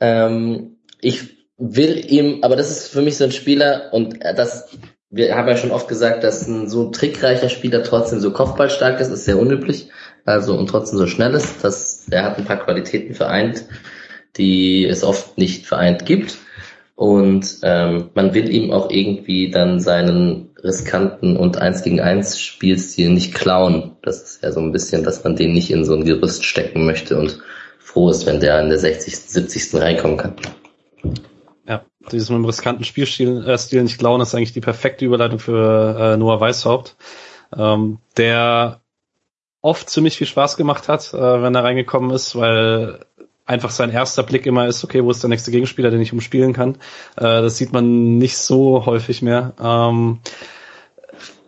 Ähm, 0.00 0.78
ich 1.00 1.36
will 1.58 2.04
ihm, 2.08 2.38
aber 2.42 2.56
das 2.56 2.70
ist 2.70 2.88
für 2.88 3.02
mich 3.02 3.16
so 3.16 3.24
ein 3.24 3.32
Spieler 3.32 3.92
und 3.92 4.20
das, 4.22 4.68
wir 5.10 5.34
haben 5.34 5.48
ja 5.48 5.56
schon 5.56 5.72
oft 5.72 5.88
gesagt, 5.88 6.22
dass 6.24 6.46
ein 6.46 6.68
so 6.68 6.90
trickreicher 6.90 7.48
Spieler 7.48 7.82
trotzdem 7.82 8.20
so 8.20 8.32
kopfballstark 8.32 9.00
ist, 9.00 9.10
ist 9.10 9.24
sehr 9.24 9.38
unüblich. 9.38 9.90
Also 10.24 10.56
und 10.56 10.68
trotzdem 10.68 10.98
so 10.98 11.06
schnell 11.06 11.34
ist, 11.34 11.64
dass 11.64 12.06
er 12.10 12.24
hat 12.24 12.38
ein 12.38 12.44
paar 12.44 12.64
Qualitäten 12.64 13.14
vereint, 13.14 13.64
die 14.36 14.86
es 14.86 15.02
oft 15.02 15.38
nicht 15.38 15.66
vereint 15.66 16.06
gibt. 16.06 16.38
Und 17.02 17.58
ähm, 17.64 18.10
man 18.14 18.32
will 18.32 18.48
ihm 18.48 18.70
auch 18.70 18.88
irgendwie 18.88 19.50
dann 19.50 19.80
seinen 19.80 20.50
riskanten 20.62 21.36
und 21.36 21.58
eins 21.58 21.82
gegen 21.82 22.00
eins 22.00 22.40
Spielstil 22.40 23.10
nicht 23.10 23.34
klauen. 23.34 23.96
Das 24.02 24.22
ist 24.22 24.44
ja 24.44 24.52
so 24.52 24.60
ein 24.60 24.70
bisschen, 24.70 25.02
dass 25.02 25.24
man 25.24 25.34
den 25.34 25.52
nicht 25.52 25.72
in 25.72 25.84
so 25.84 25.96
ein 25.96 26.04
Gerüst 26.04 26.44
stecken 26.44 26.86
möchte 26.86 27.18
und 27.18 27.40
froh 27.80 28.08
ist, 28.08 28.24
wenn 28.24 28.38
der 28.38 28.62
in 28.62 28.68
der 28.68 28.78
60., 28.78 29.18
70. 29.18 29.82
reinkommen 29.82 30.16
kann. 30.16 30.36
Ja, 31.66 31.84
dieses 32.12 32.30
mit 32.30 32.36
dem 32.36 32.44
riskanten 32.44 32.84
Spielstil 32.84 33.48
äh, 33.48 33.58
Stil 33.58 33.82
nicht 33.82 33.98
klauen 33.98 34.20
ist 34.20 34.36
eigentlich 34.36 34.52
die 34.52 34.60
perfekte 34.60 35.04
Überleitung 35.04 35.40
für 35.40 35.98
äh, 35.98 36.16
Noah 36.16 36.40
Weishaupt, 36.40 36.94
ähm, 37.58 37.98
der 38.16 38.80
oft 39.60 39.90
ziemlich 39.90 40.16
viel 40.16 40.28
Spaß 40.28 40.56
gemacht 40.56 40.88
hat, 40.88 41.12
äh, 41.14 41.42
wenn 41.42 41.56
er 41.56 41.64
reingekommen 41.64 42.12
ist, 42.12 42.36
weil 42.36 43.00
einfach 43.52 43.70
sein 43.70 43.90
erster 43.90 44.22
Blick 44.22 44.46
immer 44.46 44.66
ist, 44.66 44.82
okay, 44.82 45.04
wo 45.04 45.10
ist 45.10 45.22
der 45.22 45.30
nächste 45.30 45.50
Gegenspieler, 45.50 45.90
den 45.90 46.00
ich 46.00 46.12
umspielen 46.12 46.52
kann. 46.52 46.76
Äh, 47.16 47.42
das 47.42 47.58
sieht 47.58 47.72
man 47.72 48.16
nicht 48.18 48.38
so 48.38 48.86
häufig 48.86 49.22
mehr. 49.22 49.52
Ähm, 49.62 50.20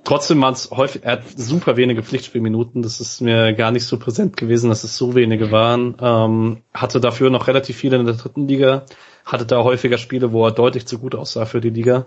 trotzdem 0.04 0.40
waren 0.42 0.54
es 0.54 0.70
häufig, 0.70 1.02
er 1.04 1.12
hat 1.12 1.22
super 1.36 1.76
wenige 1.76 2.02
Pflichtspielminuten, 2.02 2.82
das 2.82 3.00
ist 3.00 3.22
mir 3.22 3.54
gar 3.54 3.70
nicht 3.70 3.86
so 3.86 3.98
präsent 3.98 4.36
gewesen, 4.36 4.68
dass 4.68 4.84
es 4.84 4.96
so 4.96 5.14
wenige 5.14 5.50
waren. 5.50 5.96
Ähm, 6.00 6.58
hatte 6.74 7.00
dafür 7.00 7.30
noch 7.30 7.48
relativ 7.48 7.76
viele 7.76 7.96
in 7.96 8.04
der 8.04 8.14
dritten 8.14 8.46
Liga, 8.46 8.84
hatte 9.24 9.46
da 9.46 9.64
häufiger 9.64 9.96
Spiele, 9.96 10.32
wo 10.32 10.46
er 10.46 10.52
deutlich 10.52 10.86
zu 10.86 10.98
gut 10.98 11.14
aussah 11.14 11.46
für 11.46 11.62
die 11.62 11.70
Liga 11.70 12.04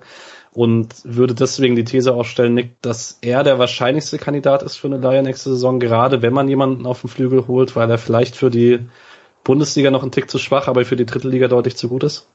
und 0.53 0.93
würde 1.03 1.33
deswegen 1.33 1.75
die 1.75 1.83
These 1.83 2.13
aufstellen, 2.13 2.53
Nick, 2.53 2.81
dass 2.81 3.17
er 3.21 3.43
der 3.43 3.57
wahrscheinlichste 3.57 4.19
Kandidat 4.19 4.63
ist 4.63 4.75
für 4.75 4.87
eine 4.87 4.97
Leihe 4.97 5.23
nächste 5.23 5.49
Saison, 5.49 5.79
gerade 5.79 6.21
wenn 6.21 6.33
man 6.33 6.47
jemanden 6.47 6.85
auf 6.85 7.01
den 7.01 7.09
Flügel 7.09 7.47
holt, 7.47 7.75
weil 7.75 7.89
er 7.89 7.97
vielleicht 7.97 8.35
für 8.35 8.51
die 8.51 8.79
Bundesliga 9.47 9.91
noch 9.91 10.03
ein 10.03 10.11
Tick 10.11 10.29
zu 10.29 10.39
schwach, 10.39 10.67
aber 10.67 10.83
für 10.83 10.97
die 10.97 11.05
dritte 11.05 11.29
Liga 11.29 11.47
deutlich 11.47 11.77
zu 11.77 11.87
gut 11.87 12.03
ist? 12.03 12.27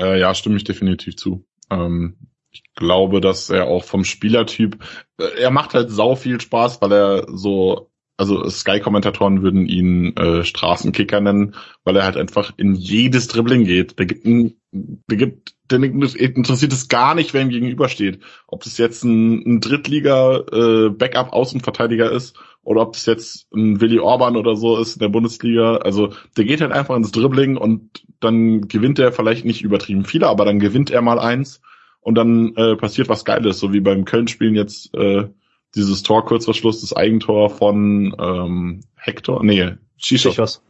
Äh, 0.00 0.18
ja, 0.18 0.34
stimme 0.34 0.56
ich 0.56 0.64
definitiv 0.64 1.16
zu. 1.16 1.44
Ähm, 1.70 2.16
ich 2.50 2.64
glaube, 2.74 3.20
dass 3.20 3.50
er 3.50 3.68
auch 3.68 3.84
vom 3.84 4.04
Spielertyp, 4.04 4.82
äh, 5.18 5.40
er 5.40 5.52
macht 5.52 5.74
halt 5.74 5.90
sau 5.90 6.16
viel 6.16 6.40
Spaß, 6.40 6.82
weil 6.82 6.92
er 6.92 7.26
so 7.28 7.92
also 8.16 8.48
Sky-Kommentatoren 8.48 9.42
würden 9.42 9.66
ihn 9.66 10.16
äh, 10.16 10.44
Straßenkicker 10.44 11.20
nennen, 11.20 11.54
weil 11.84 11.96
er 11.96 12.04
halt 12.04 12.16
einfach 12.16 12.52
in 12.56 12.74
jedes 12.74 13.28
Dribbling 13.28 13.64
geht. 13.64 13.98
Der 13.98 14.06
gibt, 14.06 14.24
ein, 14.26 14.54
der 14.72 15.16
gibt, 15.16 15.54
der 15.70 15.82
interessiert 15.82 16.72
es 16.72 16.88
gar 16.88 17.14
nicht, 17.14 17.34
wer 17.34 17.42
ihm 17.42 17.48
gegenübersteht. 17.48 18.20
Ob 18.46 18.64
das 18.64 18.78
jetzt 18.78 19.04
ein, 19.04 19.42
ein 19.44 19.60
Drittliga-Backup-Außenverteidiger 19.60 22.10
äh, 22.12 22.16
ist 22.16 22.38
oder 22.62 22.82
ob 22.82 22.92
das 22.92 23.06
jetzt 23.06 23.52
ein 23.52 23.80
Willi 23.80 23.98
Orban 23.98 24.36
oder 24.36 24.56
so 24.56 24.78
ist 24.78 24.94
in 24.94 25.00
der 25.00 25.08
Bundesliga. 25.08 25.76
Also 25.76 26.12
der 26.36 26.44
geht 26.44 26.60
halt 26.60 26.72
einfach 26.72 26.96
ins 26.96 27.12
Dribbling 27.12 27.56
und 27.56 28.02
dann 28.20 28.68
gewinnt 28.68 28.98
er 28.98 29.12
vielleicht 29.12 29.44
nicht 29.44 29.62
übertrieben 29.62 30.04
viele, 30.04 30.28
aber 30.28 30.44
dann 30.44 30.60
gewinnt 30.60 30.90
er 30.90 31.02
mal 31.02 31.18
eins 31.18 31.60
und 32.00 32.14
dann 32.16 32.54
äh, 32.56 32.76
passiert 32.76 33.08
was 33.08 33.24
Geiles, 33.24 33.58
so 33.58 33.72
wie 33.72 33.80
beim 33.80 34.04
Köln-Spielen 34.04 34.54
jetzt 34.54 34.94
äh, 34.94 35.28
dieses 35.74 36.02
Tor 36.02 36.24
kurz 36.24 36.44
vor 36.44 36.54
Schluss, 36.54 36.80
das 36.80 36.94
Eigentor 36.94 37.50
von 37.50 38.14
ähm, 38.18 38.80
Hector, 38.94 39.42
nee, 39.42 39.72
Chichos. 39.98 40.62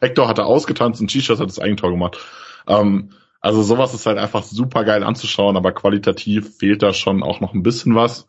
Hector 0.00 0.28
hatte 0.28 0.44
ausgetanzt 0.44 1.00
und 1.00 1.08
Chichos 1.08 1.40
hat 1.40 1.48
das 1.48 1.58
Eigentor 1.58 1.90
gemacht. 1.90 2.18
Ähm, 2.66 3.10
also 3.40 3.62
sowas 3.62 3.94
ist 3.94 4.06
halt 4.06 4.18
einfach 4.18 4.42
super 4.42 4.84
geil 4.84 5.04
anzuschauen, 5.04 5.56
aber 5.56 5.72
qualitativ 5.72 6.56
fehlt 6.56 6.82
da 6.82 6.92
schon 6.92 7.22
auch 7.22 7.40
noch 7.40 7.54
ein 7.54 7.62
bisschen 7.62 7.94
was. 7.94 8.26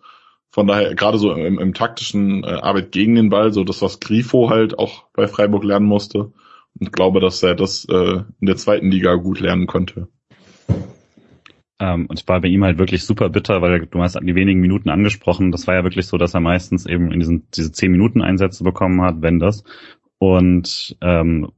Von 0.49 0.67
daher, 0.67 0.95
gerade 0.95 1.17
so 1.17 1.33
im, 1.33 1.59
im 1.59 1.73
taktischen 1.73 2.43
äh, 2.43 2.47
Arbeit 2.47 2.91
gegen 2.91 3.15
den 3.15 3.29
Ball, 3.29 3.51
so 3.53 3.63
das, 3.63 3.81
was 3.81 3.99
Grifo 3.99 4.49
halt 4.49 4.79
auch 4.79 5.05
bei 5.13 5.27
Freiburg 5.27 5.63
lernen 5.63 5.85
musste. 5.85 6.31
Und 6.79 6.93
glaube, 6.93 7.19
dass 7.19 7.43
er 7.43 7.55
das 7.55 7.85
äh, 7.85 8.23
in 8.39 8.45
der 8.45 8.57
zweiten 8.57 8.91
Liga 8.91 9.15
gut 9.15 9.39
lernen 9.39 9.67
könnte. 9.67 10.07
Ähm, 11.79 12.07
und 12.07 12.19
ich 12.19 12.27
war 12.27 12.41
bei 12.41 12.47
ihm 12.47 12.63
halt 12.63 12.79
wirklich 12.79 13.03
super 13.03 13.29
bitter, 13.29 13.61
weil 13.61 13.85
du 13.85 14.01
hast 14.01 14.19
die 14.21 14.35
wenigen 14.35 14.61
Minuten 14.61 14.89
angesprochen. 14.89 15.51
Das 15.51 15.67
war 15.67 15.75
ja 15.75 15.83
wirklich 15.83 16.07
so, 16.07 16.17
dass 16.17 16.33
er 16.33 16.39
meistens 16.39 16.85
eben 16.85 17.11
in 17.11 17.19
diesen 17.19 17.47
diese 17.51 17.71
zehn 17.71 17.91
Minuten 17.91 18.21
Einsätze 18.21 18.63
bekommen 18.63 19.01
hat, 19.01 19.21
wenn 19.21 19.39
das. 19.39 19.63
Und 20.17 20.97
ähm, 21.01 21.51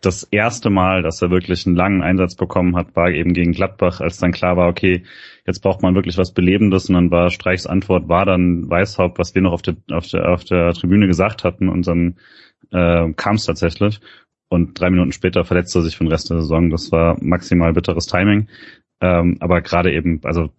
das 0.00 0.24
erste 0.24 0.70
Mal, 0.70 1.02
dass 1.02 1.20
er 1.20 1.30
wirklich 1.30 1.66
einen 1.66 1.76
langen 1.76 2.02
Einsatz 2.02 2.34
bekommen 2.34 2.76
hat, 2.76 2.96
war 2.96 3.10
eben 3.10 3.34
gegen 3.34 3.52
Gladbach, 3.52 4.00
als 4.00 4.18
dann 4.18 4.32
klar 4.32 4.56
war, 4.56 4.68
okay, 4.68 5.04
jetzt 5.46 5.60
braucht 5.60 5.82
man 5.82 5.94
wirklich 5.94 6.16
was 6.16 6.32
Belebendes. 6.32 6.88
Und 6.88 6.94
dann 6.94 7.10
war 7.10 7.30
Streichs 7.30 7.66
Antwort, 7.66 8.08
war 8.08 8.24
dann 8.24 8.68
Weißhaupt, 8.68 9.18
was 9.18 9.34
wir 9.34 9.42
noch 9.42 9.52
auf 9.52 9.62
der, 9.62 9.76
auf 9.92 10.06
der, 10.08 10.30
auf 10.30 10.44
der 10.44 10.72
Tribüne 10.72 11.06
gesagt 11.06 11.44
hatten. 11.44 11.68
Und 11.68 11.86
dann 11.86 12.16
äh, 12.72 13.12
kam 13.12 13.36
es 13.36 13.44
tatsächlich. 13.44 14.00
Und 14.48 14.80
drei 14.80 14.90
Minuten 14.90 15.12
später 15.12 15.44
verletzte 15.44 15.78
er 15.78 15.82
sich 15.82 15.96
für 15.96 16.04
den 16.04 16.10
Rest 16.12 16.30
der 16.30 16.40
Saison. 16.40 16.70
Das 16.70 16.90
war 16.92 17.16
maximal 17.20 17.72
bitteres 17.72 18.06
Timing. 18.06 18.48
Ähm, 19.00 19.36
aber 19.40 19.60
gerade 19.60 19.92
eben, 19.92 20.20
also 20.24 20.50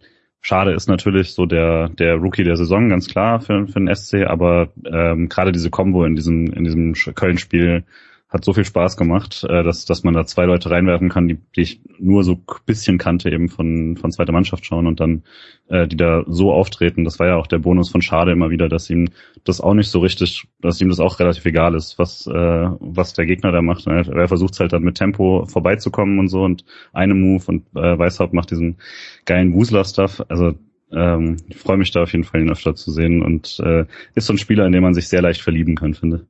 schade 0.42 0.74
ist 0.74 0.88
natürlich 0.88 1.34
so 1.34 1.46
der 1.46 1.90
der 1.90 2.16
Rookie 2.16 2.44
der 2.44 2.58
Saison 2.58 2.90
ganz 2.90 3.08
klar 3.08 3.42
für 3.42 3.68
für 3.68 3.80
den 3.80 3.94
SC, 3.94 4.26
aber 4.26 4.70
ähm, 4.86 5.30
gerade 5.30 5.52
diese 5.52 5.70
Combo 5.70 6.04
in 6.06 6.16
diesem 6.16 6.48
in 6.48 6.64
diesem 6.64 6.94
Köln-Spiel 6.94 7.84
hat 8.32 8.46
so 8.46 8.54
viel 8.54 8.64
Spaß 8.64 8.96
gemacht, 8.96 9.46
äh, 9.48 9.62
dass, 9.62 9.86
dass 9.86 10.04
man 10.04 10.14
da 10.14 10.26
zwei 10.26 10.46
Leute 10.46 10.72
reinwerfen 10.72 11.10
kann, 11.10 11.28
die, 11.28 11.38
die 11.56 11.62
ich 11.62 11.82
nur 12.00 12.24
so 12.24 12.40
bisschen 12.66 12.98
kannte, 12.98 13.30
eben 13.30 13.50
von, 13.50 13.98
von 13.98 14.12
zweiter 14.12 14.32
Mannschaft 14.32 14.66
schauen 14.66 14.88
und 14.88 15.02
dann 15.02 15.24
äh, 15.68 15.86
die 15.86 15.98
da 15.98 16.24
so 16.28 16.54
auftreten. 16.54 17.04
Das 17.04 17.20
war 17.20 17.28
ja 17.28 17.36
auch 17.36 17.48
der 17.48 17.60
Bonus 17.60 17.90
von 17.90 18.02
Schade 18.02 18.32
immer 18.32 18.50
wieder, 18.50 18.70
dass 18.70 18.90
ihm 18.90 19.10
das 19.44 19.60
auch 19.60 19.74
nicht 19.74 19.90
so 19.90 20.00
richtig, 20.00 20.48
dass 20.62 20.80
ihm 20.80 20.88
das 20.88 21.02
auch 21.02 21.20
relativ 21.20 21.46
egal 21.46 21.76
ist, 21.76 22.00
was, 22.00 22.26
äh, 22.26 22.32
was 22.80 23.14
der 23.14 23.26
Gegner 23.26 23.52
da 23.52 23.62
macht. 23.62 23.86
Er 23.86 24.28
versucht 24.30 24.58
halt 24.62 24.72
dann 24.72 24.84
mit 24.84 24.96
Tempo 24.96 25.46
vorbeizukommen 25.46 26.18
und 26.18 26.30
so 26.30 26.42
und 26.44 26.64
eine 26.94 27.14
Move 27.14 27.44
und 27.48 27.66
äh, 27.76 27.98
Weißhaupt 28.00 28.34
macht 28.34 28.52
diesen 28.52 28.78
geilen 29.26 29.54
Wusler-Stuff. 29.54 30.24
Also 30.30 30.54
ähm, 30.94 31.36
ich 31.50 31.58
freue 31.58 31.78
mich 31.78 31.92
da 31.92 32.04
auf 32.04 32.14
jeden 32.14 32.24
Fall, 32.24 32.42
ihn 32.42 32.52
öfter 32.52 32.76
zu 32.76 32.92
sehen 32.92 33.22
und 33.22 33.60
äh, 33.60 33.86
ist 34.16 34.28
so 34.28 34.34
ein 34.34 34.38
Spieler, 34.38 34.66
in 34.66 34.72
dem 34.72 34.84
man 34.84 34.94
sich 34.94 35.10
sehr 35.10 35.22
leicht 35.22 35.42
verlieben 35.42 35.76
kann, 35.76 35.94
finde. 35.94 36.28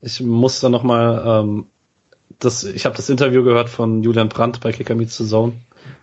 Ich 0.00 0.20
muss 0.20 0.60
da 0.60 0.68
nochmal, 0.68 1.22
ähm, 1.26 1.66
das, 2.38 2.64
ich 2.64 2.84
habe 2.84 2.96
das 2.96 3.10
Interview 3.10 3.42
gehört 3.44 3.68
von 3.68 4.02
Julian 4.02 4.28
Brandt 4.28 4.60
bei 4.60 4.72
Kicker 4.72 4.94
Meets 4.94 5.18
the 5.18 5.26
Zone 5.26 5.54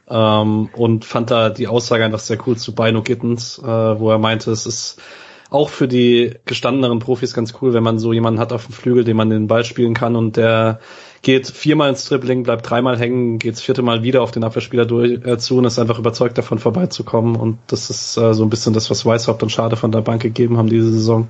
ähm, 0.10 0.70
und 0.74 1.06
fand 1.06 1.32
da 1.32 1.50
die 1.50 1.68
Aussage 1.68 2.06
einfach 2.06 2.20
sehr 2.20 2.38
cool 2.46 2.58
zu 2.58 2.76
Bino 2.76 3.02
Gittens, 3.02 3.60
äh, 3.60 3.66
wo 3.66 4.12
er 4.12 4.18
meinte, 4.18 4.52
es 4.52 4.66
ist 4.66 5.02
auch 5.50 5.70
für 5.70 5.88
die 5.88 6.34
gestandeneren 6.46 7.00
Profis 7.00 7.34
ganz 7.34 7.54
cool, 7.62 7.74
wenn 7.74 7.84
man 7.84 8.00
so 8.00 8.12
jemanden 8.12 8.40
hat 8.40 8.52
auf 8.52 8.66
dem 8.66 8.74
Flügel, 8.74 9.04
den 9.04 9.16
man 9.16 9.30
den 9.30 9.48
Ball 9.48 9.64
spielen 9.64 9.94
kann 9.94 10.16
und 10.16 10.36
der 10.36 10.80
geht 11.22 11.48
viermal 11.48 11.90
ins 11.90 12.06
Dribbling, 12.06 12.44
bleibt 12.44 12.70
dreimal 12.70 12.98
hängen, 12.98 13.40
geht 13.40 13.54
das 13.54 13.62
vierte 13.62 13.82
Mal 13.82 14.04
wieder 14.04 14.22
auf 14.22 14.32
den 14.32 14.44
Abwehrspieler 14.44 14.86
durch, 14.86 15.26
äh, 15.26 15.38
zu 15.38 15.58
und 15.58 15.66
ist 15.66 15.80
einfach 15.80 16.00
überzeugt 16.00 16.38
davon 16.38 16.60
vorbeizukommen. 16.60 17.36
Und 17.36 17.58
das 17.68 17.90
ist 17.90 18.18
äh, 18.18 18.34
so 18.34 18.44
ein 18.44 18.50
bisschen 18.50 18.74
das, 18.74 18.90
was 18.90 19.06
Weishaupt 19.06 19.42
und 19.42 19.50
Schade 19.50 19.76
von 19.78 19.92
der 19.92 20.02
Bank 20.02 20.22
gegeben 20.22 20.58
haben 20.58 20.70
diese 20.70 20.92
Saison. 20.92 21.28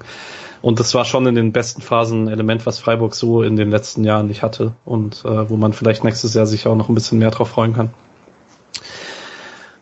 Und 0.62 0.80
das 0.80 0.94
war 0.94 1.06
schon 1.06 1.26
in 1.28 1.36
den 1.36 1.52
besten 1.52 1.82
Phasen 1.82 2.26
ein 2.26 2.28
Element, 2.28 2.66
was 2.66 2.80
Freiburg 2.80 3.16
so 3.16 3.44
in 3.44 3.56
den 3.56 3.70
letzten 3.70 4.04
Jahren 4.04 4.28
nicht 4.28 4.44
hatte 4.44 4.74
und 4.86 5.24
äh, 5.26 5.50
wo 5.50 5.58
man 5.58 5.74
vielleicht 5.74 6.04
nächstes 6.04 6.34
Jahr 6.34 6.48
sich 6.48 6.68
auch 6.68 6.76
noch 6.76 6.90
ein 6.90 6.96
bisschen 6.96 7.20
mehr 7.20 7.32
drauf 7.32 7.50
freuen 7.50 7.74
kann. 7.74 7.94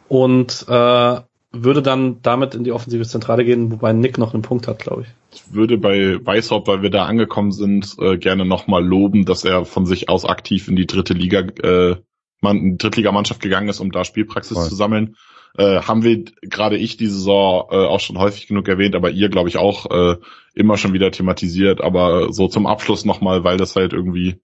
Und 0.08 0.66
äh, 0.68 1.20
würde 1.52 1.82
dann 1.82 2.22
damit 2.22 2.54
in 2.54 2.64
die 2.64 2.72
offensive 2.72 3.06
Zentrale 3.06 3.46
gehen, 3.46 3.72
wobei 3.72 3.94
Nick 3.94 4.18
noch 4.18 4.34
einen 4.34 4.44
Punkt 4.44 4.68
hat, 4.68 4.80
glaube 4.80 5.04
ich. 5.04 5.08
Ich 5.34 5.54
würde 5.54 5.78
bei 5.78 6.18
Weishaupt, 6.24 6.68
weil 6.68 6.82
wir 6.82 6.90
da 6.90 7.06
angekommen 7.06 7.52
sind, 7.52 7.96
äh, 8.00 8.18
gerne 8.18 8.46
nochmal 8.46 8.86
loben, 8.86 9.26
dass 9.26 9.46
er 9.46 9.66
von 9.66 9.86
sich 9.86 10.10
aus 10.10 10.26
aktiv 10.26 10.68
in 10.68 10.76
die 10.76 10.86
dritte 10.86 11.14
Liga, 11.14 11.40
äh, 11.40 11.96
man, 12.42 12.58
in 12.58 12.72
die 12.72 12.78
Drittligamannschaft 12.78 13.42
gegangen 13.42 13.70
ist, 13.70 13.80
um 13.80 13.92
da 13.92 14.04
Spielpraxis 14.04 14.58
Voll. 14.58 14.70
zu 14.70 14.76
sammeln. 14.76 15.16
Äh, 15.58 15.82
haben 15.82 16.04
wir 16.04 16.26
gerade 16.42 16.78
ich 16.78 16.98
die 16.98 17.08
Saison 17.08 17.68
äh, 17.72 17.76
auch 17.76 18.00
schon 18.00 18.18
häufig 18.18 18.48
genug 18.48 18.68
erwähnt, 18.68 18.96
aber 18.96 19.12
ihr 19.12 19.30
glaube 19.30 19.50
ich 19.50 19.58
auch 19.58 19.90
äh, 19.90 20.18
immer 20.54 20.78
schon 20.78 20.94
wieder 20.94 21.12
thematisiert. 21.12 21.82
Aber 21.82 22.34
so 22.34 22.48
zum 22.48 22.68
Abschluss 22.68 23.06
nochmal, 23.06 23.44
weil 23.44 23.58
das 23.58 23.76
halt 23.76 23.94
irgendwie 23.94 24.42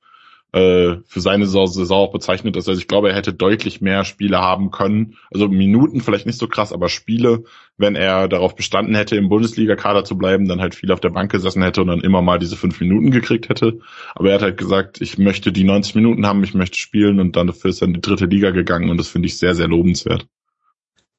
äh, 0.53 0.97
für 1.05 1.21
seine 1.21 1.47
Saison 1.47 2.07
auch 2.07 2.11
bezeichnet 2.11 2.57
ist. 2.57 2.67
Also 2.67 2.79
ich 2.79 2.87
glaube, 2.87 3.09
er 3.09 3.15
hätte 3.15 3.33
deutlich 3.33 3.81
mehr 3.81 4.03
Spiele 4.03 4.39
haben 4.39 4.71
können. 4.71 5.17
Also 5.31 5.47
Minuten 5.47 6.01
vielleicht 6.01 6.25
nicht 6.25 6.39
so 6.39 6.47
krass, 6.47 6.73
aber 6.73 6.89
Spiele, 6.89 7.45
wenn 7.77 7.95
er 7.95 8.27
darauf 8.27 8.55
bestanden 8.55 8.95
hätte, 8.95 9.15
im 9.15 9.29
Bundesliga-Kader 9.29 10.03
zu 10.03 10.17
bleiben, 10.17 10.47
dann 10.47 10.59
halt 10.59 10.75
viel 10.75 10.91
auf 10.91 10.99
der 10.99 11.09
Bank 11.09 11.31
gesessen 11.31 11.63
hätte 11.63 11.81
und 11.81 11.87
dann 11.87 12.01
immer 12.01 12.21
mal 12.21 12.39
diese 12.39 12.57
fünf 12.57 12.79
Minuten 12.81 13.11
gekriegt 13.11 13.49
hätte. 13.49 13.79
Aber 14.13 14.29
er 14.29 14.35
hat 14.35 14.41
halt 14.41 14.57
gesagt, 14.57 15.01
ich 15.01 15.17
möchte 15.17 15.51
die 15.51 15.63
90 15.63 15.95
Minuten 15.95 16.25
haben, 16.25 16.43
ich 16.43 16.53
möchte 16.53 16.77
spielen 16.77 17.19
und 17.19 17.35
dann 17.35 17.47
dafür 17.47 17.69
ist 17.69 17.81
er 17.81 17.87
in 17.87 17.93
die 17.93 18.01
dritte 18.01 18.25
Liga 18.25 18.51
gegangen 18.51 18.89
und 18.89 18.97
das 18.97 19.07
finde 19.07 19.27
ich 19.27 19.37
sehr, 19.37 19.55
sehr 19.55 19.67
lobenswert. 19.67 20.27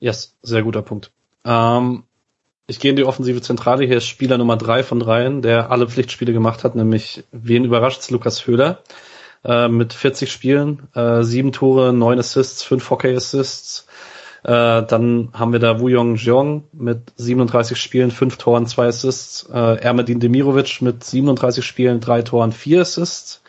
Yes, 0.03 0.37
sehr 0.43 0.65
guter 0.65 0.83
Punkt. 0.83 1.13
Ähm, 1.45 2.03
ich 2.67 2.81
gehe 2.81 2.91
in 2.91 2.97
die 2.97 3.05
offensive 3.05 3.41
Zentrale. 3.41 3.85
Hier 3.85 3.99
ist 3.99 4.09
Spieler 4.09 4.37
Nummer 4.37 4.57
drei 4.57 4.83
von 4.83 4.99
dreien, 4.99 5.43
der 5.43 5.71
alle 5.71 5.87
Pflichtspiele 5.87 6.33
gemacht 6.33 6.65
hat, 6.65 6.75
nämlich 6.75 7.23
wen 7.31 7.65
überrascht's? 7.65 8.11
Lukas 8.11 8.45
Höhler 8.49 8.83
äh, 9.45 9.69
mit 9.69 9.93
40 9.93 10.33
Spielen, 10.33 10.89
äh, 10.97 11.23
sieben 11.23 11.53
Tore, 11.53 11.93
neun 11.93 12.19
Assists, 12.19 12.65
fünf 12.65 12.91
Hockey-Assists. 12.91 13.87
Äh, 14.43 14.83
dann 14.83 15.29
haben 15.35 15.53
wir 15.53 15.61
da 15.61 15.79
Wu 15.79 15.87
Yong 15.87 16.17
Jeong 16.17 16.65
mit 16.73 17.13
37 17.15 17.79
Spielen, 17.79 18.11
fünf 18.11 18.39
Toren, 18.39 18.67
zwei 18.67 18.89
Assists. 18.89 19.49
Äh, 19.53 19.77
Ermedin 19.77 20.19
Demirovic 20.19 20.83
mit 20.83 21.05
37 21.05 21.65
Spielen, 21.65 22.01
drei 22.01 22.23
Toren, 22.23 22.51
vier 22.51 22.81
Assists. 22.81 23.42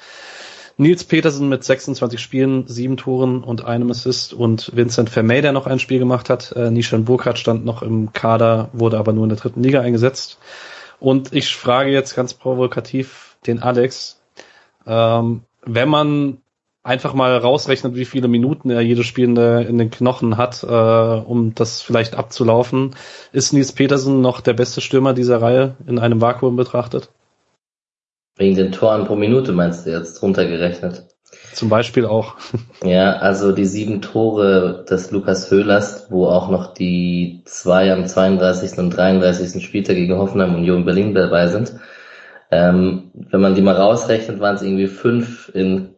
Nils 0.78 1.04
Petersen 1.04 1.50
mit 1.50 1.64
26 1.64 2.20
Spielen, 2.20 2.68
sieben 2.68 2.98
Toren 2.98 3.44
und 3.44 3.64
einem 3.64 3.92
Assist 3.92 4.34
und 4.34 4.76
Vincent 4.76 5.10
Vermey, 5.10 5.42
der 5.42 5.52
noch 5.52 5.68
ein 5.68 5.80
Spiel 5.80 6.00
gemacht 6.00 6.30
hat. 6.30 6.52
Äh, 6.54 6.72
Nishan 6.72 7.06
Burkhardt 7.06 7.38
stand 7.38 7.64
noch 7.64 7.84
im 7.84 8.12
Kader, 8.12 8.70
wurde 8.74 8.98
aber 8.98 9.14
nur 9.14 9.24
in 9.24 9.30
der 9.30 9.38
dritten 9.38 9.62
Liga 9.62 9.82
eingesetzt. 9.82 10.40
Und 11.00 11.34
ich 11.34 11.56
frage 11.56 11.92
jetzt 11.92 12.16
ganz 12.16 12.34
provokativ 12.34 13.38
den 13.46 13.62
Alex, 13.62 14.22
ähm, 14.88 15.42
wenn 15.66 15.90
man 15.90 16.38
einfach 16.82 17.14
mal 17.14 17.38
rausrechnet, 17.38 17.96
wie 17.96 18.06
viele 18.06 18.28
Minuten 18.28 18.70
er 18.70 18.82
jedes 18.82 19.06
Spiel 19.06 19.26
in, 19.26 19.36
der, 19.36 19.68
in 19.68 19.78
den 19.78 19.90
Knochen 19.92 20.38
hat, 20.38 20.64
äh, 20.64 20.68
um 20.68 21.56
das 21.56 21.82
vielleicht 21.82 22.16
abzulaufen, 22.16 22.96
ist 23.32 23.54
Nils 23.54 23.72
Petersen 23.72 24.22
noch 24.22 24.42
der 24.42 24.54
beste 24.54 24.82
Stürmer 24.82 25.14
dieser 25.14 25.42
Reihe 25.42 25.76
in 25.88 26.00
einem 26.00 26.20
Vakuum 26.20 26.56
betrachtet? 26.56 27.10
Wegen 28.38 28.56
den 28.56 28.72
Toren 28.72 29.06
pro 29.06 29.16
Minute 29.16 29.52
meinst 29.52 29.86
du 29.86 29.92
jetzt 29.92 30.22
runtergerechnet? 30.22 31.06
Zum 31.54 31.70
Beispiel 31.70 32.06
auch. 32.06 32.36
Ja, 32.84 33.14
also 33.14 33.54
die 33.54 33.66
sieben 33.66 34.02
Tore 34.02 34.84
des 34.90 35.12
Lukas 35.12 35.50
Höhlers, 35.50 36.08
wo 36.10 36.26
auch 36.28 36.50
noch 36.50 36.74
die 36.74 37.42
zwei 37.46 37.94
am 37.94 38.06
32. 38.06 38.78
und 38.78 38.90
33. 38.90 39.64
Spieltag 39.64 39.96
gegen 39.96 40.18
Hoffenheim 40.18 40.50
und 40.50 40.58
Union 40.58 40.84
Berlin 40.84 41.14
dabei 41.14 41.48
sind, 41.48 41.76
ähm, 42.52 43.12
wenn 43.14 43.40
man 43.40 43.56
die 43.56 43.62
mal 43.62 43.78
rausrechnet, 43.78 44.42
waren 44.42 44.56
es 44.56 44.64
irgendwie 44.64 44.88
fünf 44.88 45.50
in 45.54 45.96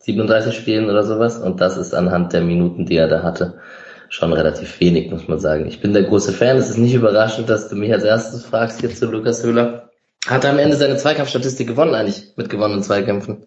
37 0.00 0.56
Spielen 0.56 0.90
oder 0.90 1.04
sowas. 1.04 1.38
Und 1.38 1.60
das 1.60 1.76
ist 1.76 1.94
anhand 1.94 2.32
der 2.32 2.42
Minuten, 2.42 2.84
die 2.84 2.96
er 2.96 3.06
da 3.06 3.22
hatte, 3.22 3.60
schon 4.08 4.32
relativ 4.32 4.80
wenig, 4.80 5.10
muss 5.10 5.28
man 5.28 5.38
sagen. 5.38 5.66
Ich 5.66 5.80
bin 5.80 5.92
der 5.92 6.02
große 6.02 6.32
Fan. 6.32 6.56
Es 6.56 6.68
ist 6.68 6.78
nicht 6.78 6.94
überraschend, 6.94 7.48
dass 7.48 7.68
du 7.68 7.76
mich 7.76 7.92
als 7.92 8.02
erstes 8.02 8.44
fragst 8.44 8.80
hier 8.80 8.90
zu 8.90 9.06
Lukas 9.06 9.44
Höhler. 9.44 9.87
Hat 10.28 10.44
er 10.44 10.50
am 10.50 10.58
Ende 10.58 10.76
seine 10.76 10.96
Zweikampfstatistik 10.96 11.66
gewonnen 11.66 11.94
eigentlich 11.94 12.32
mit 12.36 12.50
gewonnenen 12.50 12.82
Zweikämpfen 12.82 13.46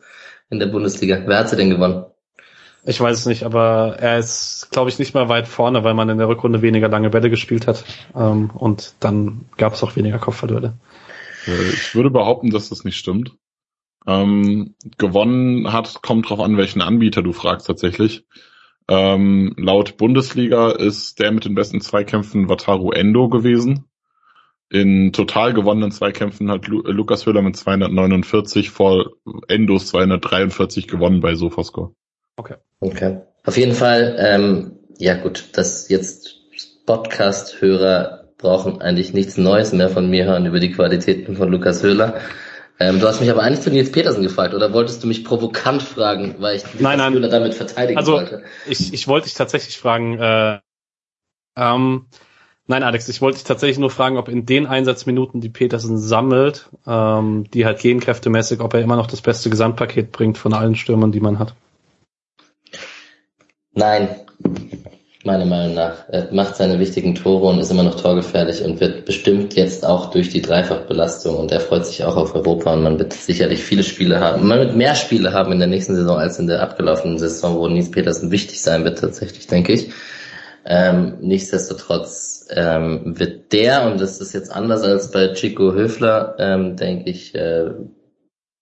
in 0.50 0.60
der 0.60 0.66
Bundesliga? 0.66 1.22
Wer 1.26 1.38
hat 1.38 1.50
sie 1.50 1.56
denn 1.56 1.70
gewonnen? 1.70 2.06
Ich 2.84 3.00
weiß 3.00 3.20
es 3.20 3.26
nicht, 3.28 3.44
aber 3.44 3.98
er 4.00 4.18
ist, 4.18 4.70
glaube 4.72 4.90
ich, 4.90 4.98
nicht 4.98 5.14
mehr 5.14 5.30
weit 5.30 5.48
vorne, 5.48 5.84
weil 5.84 5.94
man 5.94 6.10
in 6.10 6.18
der 6.18 6.28
Rückrunde 6.28 6.64
weniger 6.64 6.90
lange 6.90 7.12
Bälle 7.12 7.30
gespielt 7.30 7.68
hat. 7.68 7.84
Ähm, 8.16 8.50
und 8.50 8.96
dann 9.00 9.46
gab 9.58 9.74
es 9.74 9.84
auch 9.84 9.96
weniger 9.96 10.18
Kopfverduelle. 10.18 10.80
Äh, 11.46 11.70
ich 11.70 11.94
würde 11.94 12.10
behaupten, 12.10 12.50
dass 12.50 12.70
das 12.70 12.84
nicht 12.84 12.98
stimmt. 12.98 13.34
Ähm, 14.08 14.74
gewonnen 14.98 15.72
hat, 15.72 16.02
kommt 16.02 16.28
drauf 16.28 16.40
an, 16.40 16.58
welchen 16.58 16.82
Anbieter 16.82 17.22
du 17.22 17.34
fragst 17.34 17.68
tatsächlich. 17.68 18.26
Ähm, 18.88 19.54
laut 19.58 19.98
Bundesliga 19.98 20.72
ist 20.72 21.20
der 21.20 21.32
mit 21.32 21.46
den 21.46 21.54
besten 21.54 21.82
Zweikämpfen 21.82 22.50
Wataru 22.50 22.92
Endo 22.92 23.30
gewesen. 23.30 23.86
In 24.72 25.12
total 25.12 25.54
gewonnenen 25.54 25.92
Zweikämpfen 25.92 26.50
hat 26.50 26.66
Lu 26.68 26.82
äh, 26.84 26.92
Lukas 26.92 27.26
Höhler 27.26 27.42
mit 27.42 27.58
249 27.58 28.70
vor 28.70 29.12
Endos 29.50 29.88
243 29.88 30.88
gewonnen 30.88 31.20
bei 31.20 31.36
Sofascore. 31.36 31.94
Okay. 32.38 32.56
Okay. 32.80 33.20
Auf 33.44 33.58
jeden 33.58 33.74
Fall, 33.74 34.16
ähm, 34.18 34.80
ja 34.98 35.16
gut, 35.16 35.58
dass 35.58 35.90
jetzt 35.90 36.38
Podcast-Hörer 36.86 38.30
brauchen 38.38 38.82
eigentlich 38.82 39.14
nichts 39.14 39.38
Neues 39.38 39.74
mehr 39.74 39.90
von 39.90 40.10
mir 40.10 40.24
hören 40.24 40.46
über 40.46 40.62
die 40.62 40.72
Qualitäten 40.72 41.36
von 41.36 41.52
Lukas 41.52 41.84
Höhler. 41.84 42.22
Ähm, 42.80 43.02
du 43.02 43.08
hast 43.08 43.20
mich 43.20 43.30
aber 43.30 43.44
eigentlich 43.44 43.62
zu 43.62 43.72
Nils 43.72 43.92
Petersen 43.92 44.24
gefragt, 44.24 44.54
oder 44.54 44.72
wolltest 44.72 45.04
du 45.04 45.08
mich 45.08 45.26
provokant 45.26 45.84
fragen, 45.84 46.36
weil 46.40 46.56
ich 46.56 46.64
Lukas 46.64 46.80
nein, 46.80 46.98
nein. 46.98 47.14
Höhler 47.14 47.28
damit 47.28 47.56
verteidigen 47.56 48.00
also, 48.00 48.14
wollte? 48.14 48.44
Ich, 48.70 48.94
ich 48.94 49.08
wollte 49.10 49.26
dich 49.26 49.34
tatsächlich 49.34 49.78
fragen, 49.78 50.18
äh, 50.18 50.60
ähm, 51.58 52.08
nein 52.72 52.84
Alex, 52.84 53.08
ich 53.10 53.22
wollte 53.22 53.38
dich 53.38 53.44
tatsächlich 53.44 53.78
nur 53.78 53.92
fragen, 53.92 54.18
ob 54.18 54.28
in 54.28 54.46
den 54.46 54.66
Einsatzminuten, 54.66 55.42
die 55.42 55.50
Petersen 55.50 55.98
sammelt, 55.98 56.70
ähm, 56.88 57.46
die 57.54 57.66
halt 57.66 57.80
gegenkräftemäßig, 57.80 58.62
ob 58.62 58.74
er 58.74 58.82
immer 58.82 58.96
noch 58.96 59.08
das 59.08 59.22
beste 59.22 59.50
Gesamtpaket 59.50 60.12
bringt 60.12 60.38
von 60.38 60.54
allen 60.54 60.76
Stürmern, 60.76 61.12
die 61.12 61.20
man 61.20 61.38
hat. 61.38 61.54
Nein, 63.74 64.10
meiner 65.24 65.46
Meinung 65.46 65.76
nach. 65.76 66.10
Er 66.10 66.30
macht 66.34 66.56
seine 66.56 66.80
wichtigen 66.80 67.14
Tore 67.14 67.48
und 67.48 67.60
ist 67.60 67.72
immer 67.72 67.84
noch 67.84 68.00
torgefährlich 68.00 68.64
und 68.64 68.80
wird 68.80 69.06
bestimmt 69.06 69.54
jetzt 69.56 69.86
auch 69.86 70.10
durch 70.12 70.30
die 70.30 70.42
Dreifachbelastung 70.42 71.36
und 71.36 71.52
er 71.52 71.60
freut 71.60 71.86
sich 71.86 72.04
auch 72.04 72.16
auf 72.16 72.34
Europa 72.34 72.74
und 72.74 72.84
man 72.84 72.98
wird 73.00 73.14
sicherlich 73.14 73.64
viele 73.64 73.84
Spiele 73.84 74.20
haben. 74.20 74.48
Man 74.48 74.60
wird 74.60 74.76
mehr 74.76 74.96
Spiele 74.96 75.34
haben 75.34 75.52
in 75.52 75.60
der 75.60 75.68
nächsten 75.68 75.96
Saison 75.96 76.18
als 76.18 76.40
in 76.40 76.48
der 76.48 76.62
abgelaufenen 76.62 77.20
Saison, 77.20 77.58
wo 77.58 77.68
Nils 77.68 77.92
Petersen 77.92 78.32
wichtig 78.32 78.62
sein 78.62 78.84
wird 78.84 79.00
tatsächlich, 79.00 79.48
denke 79.48 79.74
ich. 79.74 79.92
Ähm, 80.66 81.18
nichtsdestotrotz 81.22 82.48
ähm, 82.52 83.20
wird 83.20 83.52
der, 83.52 83.86
und 83.86 84.00
das 84.00 84.22
ist 84.22 84.34
jetzt 84.34 84.52
anders 84.52 84.84
als 84.84 85.12
bei 85.12 85.34
Chico 85.34 85.74
Höfler, 85.74 86.36
ähm, 86.38 86.76
denke 86.76 87.10
ich, 87.10 87.34
äh, 87.34 87.72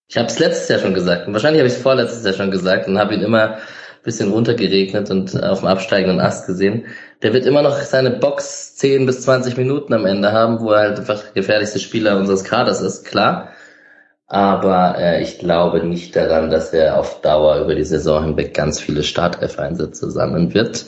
ich 0.07 0.17
habe 0.17 0.27
es 0.27 0.39
letztes 0.39 0.69
Jahr 0.69 0.80
schon 0.80 0.93
gesagt 0.93 1.27
und 1.27 1.34
wahrscheinlich 1.34 1.59
habe 1.59 1.67
ich 1.67 1.76
es 1.76 1.81
vorletztes 1.81 2.23
Jahr 2.23 2.34
schon 2.34 2.51
gesagt 2.51 2.88
und 2.88 2.97
habe 2.97 3.13
ihn 3.13 3.21
immer 3.21 3.57
bisschen 4.03 4.31
runtergeregnet 4.31 5.11
und 5.11 5.41
auf 5.43 5.59
dem 5.59 5.67
absteigenden 5.67 6.19
Ast 6.19 6.47
gesehen. 6.47 6.85
Der 7.21 7.34
wird 7.34 7.45
immer 7.45 7.61
noch 7.61 7.77
seine 7.77 8.11
Box 8.11 8.76
10 8.76 9.05
bis 9.05 9.21
20 9.21 9.57
Minuten 9.57 9.93
am 9.93 10.05
Ende 10.05 10.31
haben, 10.31 10.61
wo 10.61 10.71
er 10.71 10.80
halt 10.80 10.99
einfach 10.99 11.34
gefährlichste 11.34 11.80
Spieler 11.80 12.17
unseres 12.17 12.43
Kaders 12.43 12.81
ist, 12.81 13.05
klar. 13.05 13.49
Aber 14.27 14.95
äh, 14.97 15.21
ich 15.21 15.39
glaube 15.39 15.84
nicht 15.84 16.15
daran, 16.15 16.49
dass 16.49 16.71
er 16.71 16.97
auf 16.97 17.21
Dauer 17.21 17.59
über 17.59 17.76
die 17.76 17.84
Saison 17.84 18.23
hinweg 18.23 18.53
ganz 18.53 18.80
viele 18.80 19.03
Startelf-Einsätze 19.03 20.09
sammeln 20.11 20.53
wird. 20.53 20.85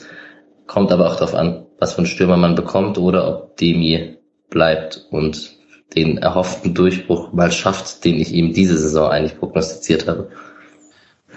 Kommt 0.72 0.90
aber 0.90 1.06
auch 1.06 1.16
darauf 1.16 1.34
an, 1.34 1.66
was 1.78 1.92
für 1.92 1.98
einen 1.98 2.06
Stürmer 2.06 2.38
man 2.38 2.54
bekommt 2.54 2.96
oder 2.96 3.28
ob 3.28 3.58
Demi 3.58 4.16
bleibt 4.48 5.06
und 5.10 5.52
den 5.94 6.16
erhofften 6.16 6.72
Durchbruch 6.72 7.34
mal 7.34 7.52
schafft, 7.52 8.06
den 8.06 8.14
ich 8.14 8.32
ihm 8.32 8.54
diese 8.54 8.78
Saison 8.78 9.10
eigentlich 9.10 9.38
prognostiziert 9.38 10.08
habe. 10.08 10.30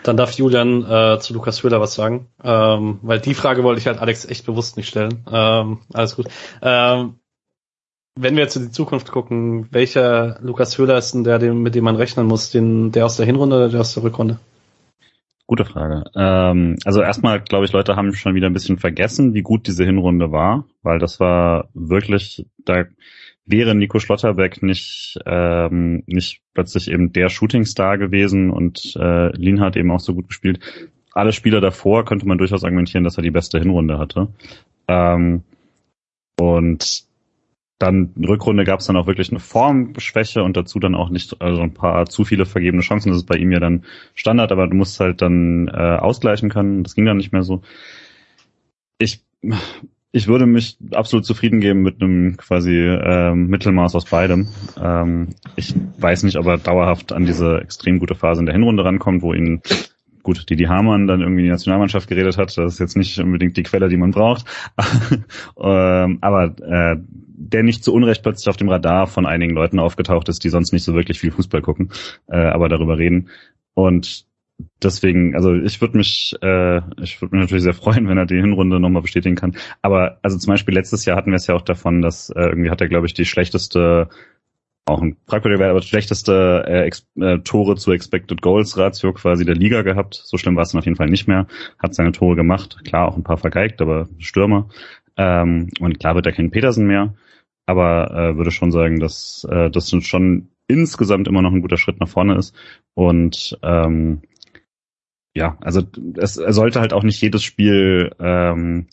Dann 0.03 0.15
darf 0.15 0.31
Julian 0.31 0.89
äh, 0.89 1.19
zu 1.19 1.33
Lukas 1.33 1.61
Höhler 1.63 1.81
was 1.81 1.95
sagen, 1.95 2.27
ähm, 2.45 2.99
weil 3.01 3.19
die 3.19 3.33
Frage 3.33 3.65
wollte 3.65 3.81
ich 3.81 3.87
halt 3.87 3.99
Alex 3.99 4.23
echt 4.23 4.45
bewusst 4.45 4.77
nicht 4.77 4.87
stellen. 4.87 5.25
Ähm, 5.29 5.79
alles 5.91 6.15
gut. 6.15 6.27
Ähm, 6.61 7.15
wenn 8.17 8.37
wir 8.37 8.43
jetzt 8.43 8.55
in 8.55 8.67
die 8.67 8.71
Zukunft 8.71 9.11
gucken, 9.11 9.67
welcher 9.71 10.39
Lukas 10.39 10.77
Höhler 10.77 10.97
ist 10.97 11.13
denn 11.13 11.25
der, 11.25 11.39
mit 11.53 11.75
dem 11.75 11.83
man 11.83 11.97
rechnen 11.97 12.25
muss, 12.25 12.51
den, 12.51 12.93
der 12.93 13.05
aus 13.05 13.17
der 13.17 13.25
Hinrunde 13.25 13.57
oder 13.57 13.67
der 13.67 13.81
aus 13.81 13.95
der 13.95 14.03
Rückrunde? 14.03 14.39
Gute 15.47 15.65
Frage. 15.65 16.05
Ähm, 16.15 16.77
also 16.85 17.01
erstmal, 17.01 17.39
glaube 17.39 17.65
ich, 17.65 17.71
Leute 17.71 17.95
haben 17.95 18.13
schon 18.13 18.33
wieder 18.33 18.47
ein 18.47 18.53
bisschen 18.53 18.79
vergessen, 18.79 19.35
wie 19.35 19.43
gut 19.43 19.67
diese 19.67 19.85
Hinrunde 19.85 20.31
war, 20.31 20.65
weil 20.81 20.97
das 20.97 21.19
war 21.19 21.69
wirklich, 21.73 22.47
da 22.65 22.85
wäre 23.45 23.75
Nico 23.75 23.99
Schlotterbeck 23.99 24.63
nicht, 24.63 25.19
ähm, 25.27 26.01
nicht 26.07 26.41
plötzlich 26.55 26.89
eben 26.89 27.13
der 27.13 27.29
Shootingstar 27.29 27.99
gewesen 27.99 28.49
und 28.49 28.95
äh, 28.95 29.35
Lin 29.37 29.61
hat 29.61 29.75
eben 29.75 29.91
auch 29.91 29.99
so 29.99 30.15
gut 30.15 30.29
gespielt. 30.29 30.59
Alle 31.13 31.31
Spieler 31.31 31.61
davor 31.61 32.05
könnte 32.05 32.27
man 32.27 32.39
durchaus 32.39 32.63
argumentieren, 32.63 33.03
dass 33.03 33.17
er 33.17 33.23
die 33.23 33.31
beste 33.31 33.59
Hinrunde 33.59 33.99
hatte. 33.99 34.29
Ähm, 34.87 35.43
und 36.39 37.05
dann 37.77 38.13
Rückrunde 38.17 38.63
gab 38.63 38.79
es 38.79 38.85
dann 38.85 38.95
auch 38.95 39.07
wirklich 39.07 39.31
eine 39.31 39.39
Formschwäche 39.39 40.43
und 40.43 40.55
dazu 40.55 40.79
dann 40.79 40.95
auch 40.95 41.09
nicht, 41.09 41.41
also 41.41 41.61
ein 41.61 41.73
paar 41.73 42.05
zu 42.05 42.23
viele 42.23 42.45
vergebene 42.45 42.81
Chancen. 42.81 43.09
Das 43.09 43.17
ist 43.17 43.25
bei 43.25 43.35
ihm 43.35 43.51
ja 43.51 43.59
dann 43.59 43.83
Standard, 44.13 44.51
aber 44.51 44.67
du 44.67 44.75
musst 44.75 44.99
halt 44.99 45.21
dann 45.21 45.67
äh, 45.67 45.97
ausgleichen 45.97 46.49
können. 46.49 46.83
Das 46.83 46.95
ging 46.95 47.05
dann 47.05 47.17
nicht 47.17 47.33
mehr 47.33 47.43
so. 47.43 47.61
Ich 48.97 49.25
ich 50.15 50.27
würde 50.27 50.45
mich 50.45 50.77
absolut 50.93 51.25
zufrieden 51.25 51.59
geben 51.59 51.81
mit 51.81 52.01
einem 52.01 52.37
quasi 52.37 52.73
ähm, 52.73 53.47
Mittelmaß 53.47 53.95
aus 53.95 54.05
beidem. 54.05 54.47
Ähm, 54.81 55.35
ich 55.57 55.75
weiß 55.97 56.23
nicht, 56.23 56.37
ob 56.37 56.45
er 56.45 56.57
dauerhaft 56.57 57.11
an 57.11 57.25
diese 57.25 57.59
extrem 57.59 57.99
gute 57.99 58.15
Phase 58.15 58.39
in 58.39 58.45
der 58.45 58.55
Hinrunde 58.55 58.85
rankommt, 58.85 59.23
wo 59.23 59.33
ihn 59.33 59.61
gut, 60.25 60.49
Didi 60.49 60.65
Hamann 60.65 61.07
dann 61.07 61.21
irgendwie 61.21 61.43
die 61.43 61.49
Nationalmannschaft 61.49 62.09
geredet 62.09 62.37
hat. 62.37 62.57
Das 62.57 62.73
ist 62.73 62.79
jetzt 62.79 62.97
nicht 62.97 63.17
unbedingt 63.19 63.55
die 63.55 63.63
Quelle, 63.63 63.87
die 63.87 63.95
man 63.95 64.11
braucht. 64.11 64.45
ähm, 65.57 66.17
aber 66.19 66.55
äh, 66.61 66.97
der 66.99 67.63
nicht 67.63 67.83
zu 67.83 67.93
Unrecht 67.93 68.23
plötzlich 68.23 68.49
auf 68.49 68.57
dem 68.57 68.69
Radar 68.69 69.07
von 69.07 69.25
einigen 69.25 69.53
Leuten 69.53 69.79
aufgetaucht 69.79 70.27
ist, 70.27 70.43
die 70.43 70.49
sonst 70.49 70.73
nicht 70.73 70.83
so 70.83 70.95
wirklich 70.95 71.19
viel 71.19 71.31
Fußball 71.31 71.61
gucken, 71.61 71.91
äh, 72.27 72.37
aber 72.37 72.69
darüber 72.69 72.97
reden. 72.97 73.29
Und 73.75 74.25
deswegen, 74.81 75.35
also 75.35 75.53
ich 75.53 75.79
würde 75.79 75.97
mich, 75.97 76.35
äh, 76.41 76.77
ich 77.01 77.21
würde 77.21 77.35
mich 77.35 77.43
natürlich 77.43 77.63
sehr 77.63 77.75
freuen, 77.75 78.07
wenn 78.09 78.17
er 78.17 78.25
die 78.25 78.41
Hinrunde 78.41 78.79
nochmal 78.79 79.03
bestätigen 79.03 79.35
kann. 79.35 79.55
Aber 79.83 80.17
also 80.23 80.39
zum 80.39 80.51
Beispiel 80.51 80.73
letztes 80.73 81.05
Jahr 81.05 81.17
hatten 81.17 81.31
wir 81.31 81.37
es 81.37 81.47
ja 81.47 81.53
auch 81.53 81.61
davon, 81.61 82.01
dass 82.01 82.31
äh, 82.31 82.41
irgendwie 82.41 82.71
hat 82.71 82.81
er, 82.81 82.89
glaube 82.89 83.05
ich, 83.05 83.13
die 83.13 83.25
schlechteste, 83.25 84.09
auch 84.85 85.01
ein 85.01 85.17
fragwürdiger 85.25 85.59
Wert, 85.59 85.71
aber 85.71 85.79
die 85.79 85.87
schlechteste 85.87 86.63
äh, 86.67 86.89
äh, 87.21 87.39
Tore 87.39 87.75
zu 87.75 87.91
Expected 87.91 88.41
Goals 88.41 88.77
Ratio 88.77 89.13
quasi 89.13 89.43
der 89.43 89.55
Liga 89.55 89.81
gehabt. 89.81 90.21
So 90.23 90.37
schlimm 90.37 90.55
war 90.55 90.63
es 90.63 90.71
dann 90.71 90.79
auf 90.79 90.85
jeden 90.85 90.97
Fall 90.97 91.09
nicht 91.09 91.27
mehr. 91.27 91.47
Hat 91.79 91.95
seine 91.95 92.11
Tore 92.11 92.35
gemacht, 92.35 92.77
klar 92.85 93.07
auch 93.07 93.17
ein 93.17 93.23
paar 93.23 93.37
vergeigt, 93.37 93.81
aber 93.81 94.07
Stürmer. 94.19 94.69
Ähm, 95.17 95.69
und 95.79 95.99
klar 95.99 96.15
wird 96.15 96.27
er 96.27 96.33
kein 96.33 96.51
Petersen 96.51 96.85
mehr, 96.85 97.15
aber 97.65 98.11
äh, 98.11 98.37
würde 98.37 98.51
schon 98.51 98.71
sagen, 98.71 98.99
dass 98.99 99.47
äh, 99.49 99.71
das 99.71 99.89
schon 99.89 100.49
insgesamt 100.67 101.27
immer 101.27 101.41
noch 101.41 101.51
ein 101.51 101.61
guter 101.61 101.77
Schritt 101.77 101.99
nach 101.99 102.09
vorne 102.09 102.35
ist. 102.37 102.55
Und 102.93 103.57
ähm, 103.63 104.21
ja, 105.35 105.57
also 105.61 105.81
es, 106.17 106.37
er 106.37 106.53
sollte 106.53 106.79
halt 106.79 106.93
auch 106.93 107.03
nicht 107.03 107.21
jedes 107.21 107.43
Spiel 107.43 108.11
ähm, 108.19 108.87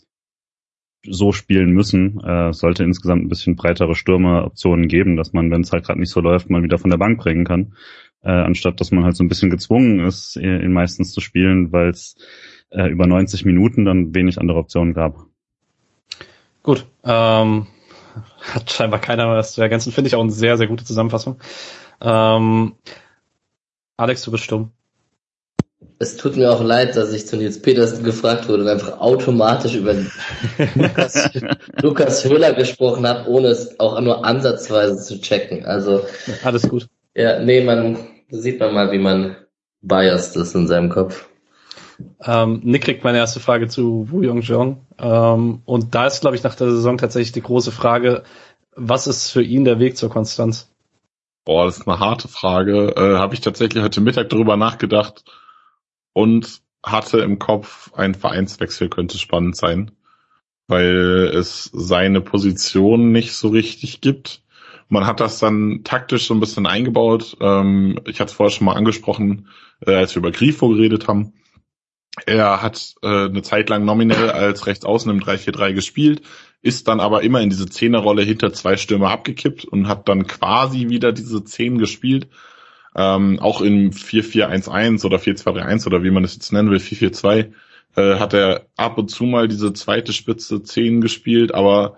so 1.05 1.31
spielen 1.31 1.71
müssen. 1.71 2.19
Äh, 2.23 2.53
sollte 2.53 2.83
insgesamt 2.83 3.23
ein 3.23 3.29
bisschen 3.29 3.55
breitere 3.55 3.95
Stürmeroptionen 3.95 4.87
geben, 4.87 5.15
dass 5.15 5.33
man, 5.33 5.51
wenn 5.51 5.61
es 5.61 5.71
halt 5.71 5.85
gerade 5.85 5.99
nicht 5.99 6.11
so 6.11 6.21
läuft, 6.21 6.49
mal 6.49 6.63
wieder 6.63 6.77
von 6.77 6.89
der 6.89 6.97
Bank 6.97 7.19
bringen 7.19 7.45
kann. 7.45 7.73
Äh, 8.21 8.31
anstatt 8.31 8.79
dass 8.79 8.91
man 8.91 9.03
halt 9.03 9.15
so 9.15 9.23
ein 9.23 9.27
bisschen 9.27 9.49
gezwungen 9.49 9.99
ist, 9.99 10.37
ihn 10.37 10.71
meistens 10.71 11.11
zu 11.11 11.19
spielen, 11.19 11.73
weil 11.73 11.89
es 11.89 12.15
äh, 12.69 12.87
über 12.87 13.05
90 13.05 13.45
Minuten 13.45 13.85
dann 13.85 14.15
wenig 14.15 14.39
andere 14.39 14.59
Optionen 14.59 14.93
gab. 14.93 15.25
Gut, 16.61 16.85
ähm, 17.03 17.67
hat 18.53 18.71
scheinbar 18.71 18.99
keiner 18.99 19.27
was 19.27 19.53
zu 19.53 19.61
ergänzen. 19.61 19.91
Finde 19.91 20.07
ich 20.07 20.15
auch 20.15 20.21
eine 20.21 20.31
sehr, 20.31 20.57
sehr 20.57 20.67
gute 20.67 20.85
Zusammenfassung. 20.85 21.39
Ähm, 22.01 22.75
Alex, 23.97 24.23
du 24.23 24.31
bist 24.31 24.45
stumm. 24.45 24.71
Es 26.03 26.17
tut 26.17 26.35
mir 26.35 26.51
auch 26.51 26.61
leid, 26.61 26.97
dass 26.97 27.13
ich 27.13 27.25
zu 27.25 27.37
Nils 27.37 27.61
Petersen 27.61 28.03
gefragt 28.03 28.49
wurde 28.49 28.63
und 28.63 28.67
einfach 28.67 28.99
automatisch 28.99 29.73
über 29.73 29.95
Lukas, 30.75 31.29
Lukas 31.81 32.25
Höhler 32.25 32.51
gesprochen 32.51 33.07
habe, 33.07 33.29
ohne 33.29 33.47
es 33.47 33.79
auch 33.79 33.99
nur 34.01 34.25
ansatzweise 34.25 34.97
zu 35.01 35.21
checken. 35.21 35.63
Also 35.65 36.01
alles 36.43 36.67
gut. 36.67 36.89
Ja, 37.15 37.39
nee, 37.39 37.63
man 37.63 37.97
sieht 38.29 38.59
man 38.59 38.73
mal, 38.73 38.91
wie 38.91 38.97
man 38.97 39.37
biased 39.81 40.35
ist 40.35 40.53
in 40.55 40.67
seinem 40.67 40.89
Kopf. 40.89 41.29
Ähm, 42.25 42.59
Nick 42.65 42.83
kriegt 42.83 43.05
meine 43.05 43.19
erste 43.19 43.39
Frage 43.39 43.69
zu 43.69 44.11
Wu 44.11 44.23
Yong 44.23 44.81
Ähm, 44.99 45.61
und 45.63 45.95
da 45.95 46.07
ist, 46.07 46.19
glaube 46.19 46.35
ich, 46.35 46.43
nach 46.43 46.55
der 46.55 46.69
Saison 46.69 46.97
tatsächlich 46.97 47.31
die 47.31 47.41
große 47.41 47.71
Frage, 47.71 48.23
was 48.75 49.07
ist 49.07 49.31
für 49.31 49.41
ihn 49.41 49.63
der 49.63 49.79
Weg 49.79 49.95
zur 49.95 50.09
Konstanz? 50.09 50.69
Boah, 51.45 51.65
das 51.65 51.77
ist 51.77 51.87
eine 51.87 51.99
harte 51.99 52.27
Frage. 52.27 52.93
Äh, 52.97 53.19
Habe 53.19 53.35
ich 53.35 53.39
tatsächlich 53.39 53.81
heute 53.81 54.01
Mittag 54.01 54.27
darüber 54.27 54.57
nachgedacht 54.57 55.23
und 56.13 56.61
hatte 56.83 57.19
im 57.19 57.39
Kopf, 57.39 57.91
ein 57.93 58.15
Vereinswechsel 58.15 58.89
könnte 58.89 59.17
spannend 59.17 59.55
sein, 59.55 59.91
weil 60.67 61.31
es 61.33 61.69
seine 61.73 62.21
Position 62.21 63.11
nicht 63.11 63.33
so 63.33 63.49
richtig 63.49 64.01
gibt. 64.01 64.43
Man 64.89 65.07
hat 65.07 65.19
das 65.19 65.39
dann 65.39 65.81
taktisch 65.83 66.27
so 66.27 66.33
ein 66.33 66.39
bisschen 66.39 66.67
eingebaut. 66.67 67.37
Ähm, 67.41 67.99
ich 68.05 68.19
hatte 68.19 68.31
es 68.31 68.35
vorher 68.35 68.51
schon 68.51 68.65
mal 68.65 68.75
angesprochen, 68.75 69.47
äh, 69.85 69.95
als 69.95 70.13
wir 70.13 70.19
über 70.19 70.31
Grifo 70.31 70.69
geredet 70.69 71.07
haben. 71.07 71.33
Er 72.25 72.61
hat 72.61 72.95
äh, 73.01 73.25
eine 73.25 73.41
Zeit 73.41 73.69
lang 73.69 73.85
nominell 73.85 74.29
als 74.29 74.67
Rechtsaußen 74.67 75.09
im 75.09 75.19
3-4-3 75.19 75.73
gespielt, 75.73 76.21
ist 76.61 76.87
dann 76.87 76.99
aber 76.99 77.23
immer 77.23 77.41
in 77.41 77.49
diese 77.49 77.65
Zehnerrolle 77.65 78.21
hinter 78.21 78.53
zwei 78.53 78.77
Stürmer 78.77 79.09
abgekippt 79.09 79.65
und 79.65 79.87
hat 79.87 80.07
dann 80.07 80.27
quasi 80.27 80.89
wieder 80.89 81.11
diese 81.11 81.43
Zehn 81.43 81.79
gespielt. 81.79 82.27
Ähm, 82.95 83.39
auch 83.39 83.61
im 83.61 83.91
4-4-1-1 83.91 85.05
oder 85.05 85.17
4-2-3-1 85.17 85.87
oder 85.87 86.03
wie 86.03 86.11
man 86.11 86.23
es 86.23 86.35
jetzt 86.35 86.53
nennen 86.53 86.69
will, 86.69 86.77
4-4-2, 86.77 87.51
äh, 87.95 88.19
hat 88.19 88.33
er 88.33 88.67
ab 88.75 88.97
und 88.97 89.09
zu 89.09 89.23
mal 89.23 89.47
diese 89.47 89.73
zweite 89.73 90.13
Spitze 90.13 90.63
10 90.63 91.01
gespielt, 91.01 91.53
aber 91.53 91.97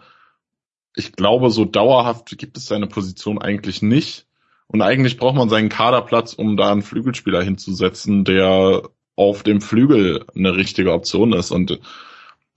ich 0.95 1.11
glaube, 1.13 1.49
so 1.49 1.65
dauerhaft 1.65 2.37
gibt 2.37 2.57
es 2.57 2.67
seine 2.67 2.87
Position 2.87 3.41
eigentlich 3.41 3.81
nicht. 3.81 4.25
Und 4.67 4.81
eigentlich 4.81 5.17
braucht 5.17 5.35
man 5.35 5.49
seinen 5.49 5.69
Kaderplatz, 5.69 6.33
um 6.33 6.57
da 6.57 6.71
einen 6.71 6.81
Flügelspieler 6.81 7.43
hinzusetzen, 7.43 8.23
der 8.23 8.83
auf 9.15 9.43
dem 9.43 9.61
Flügel 9.61 10.25
eine 10.35 10.55
richtige 10.55 10.91
Option 10.93 11.33
ist. 11.33 11.51
Und 11.51 11.79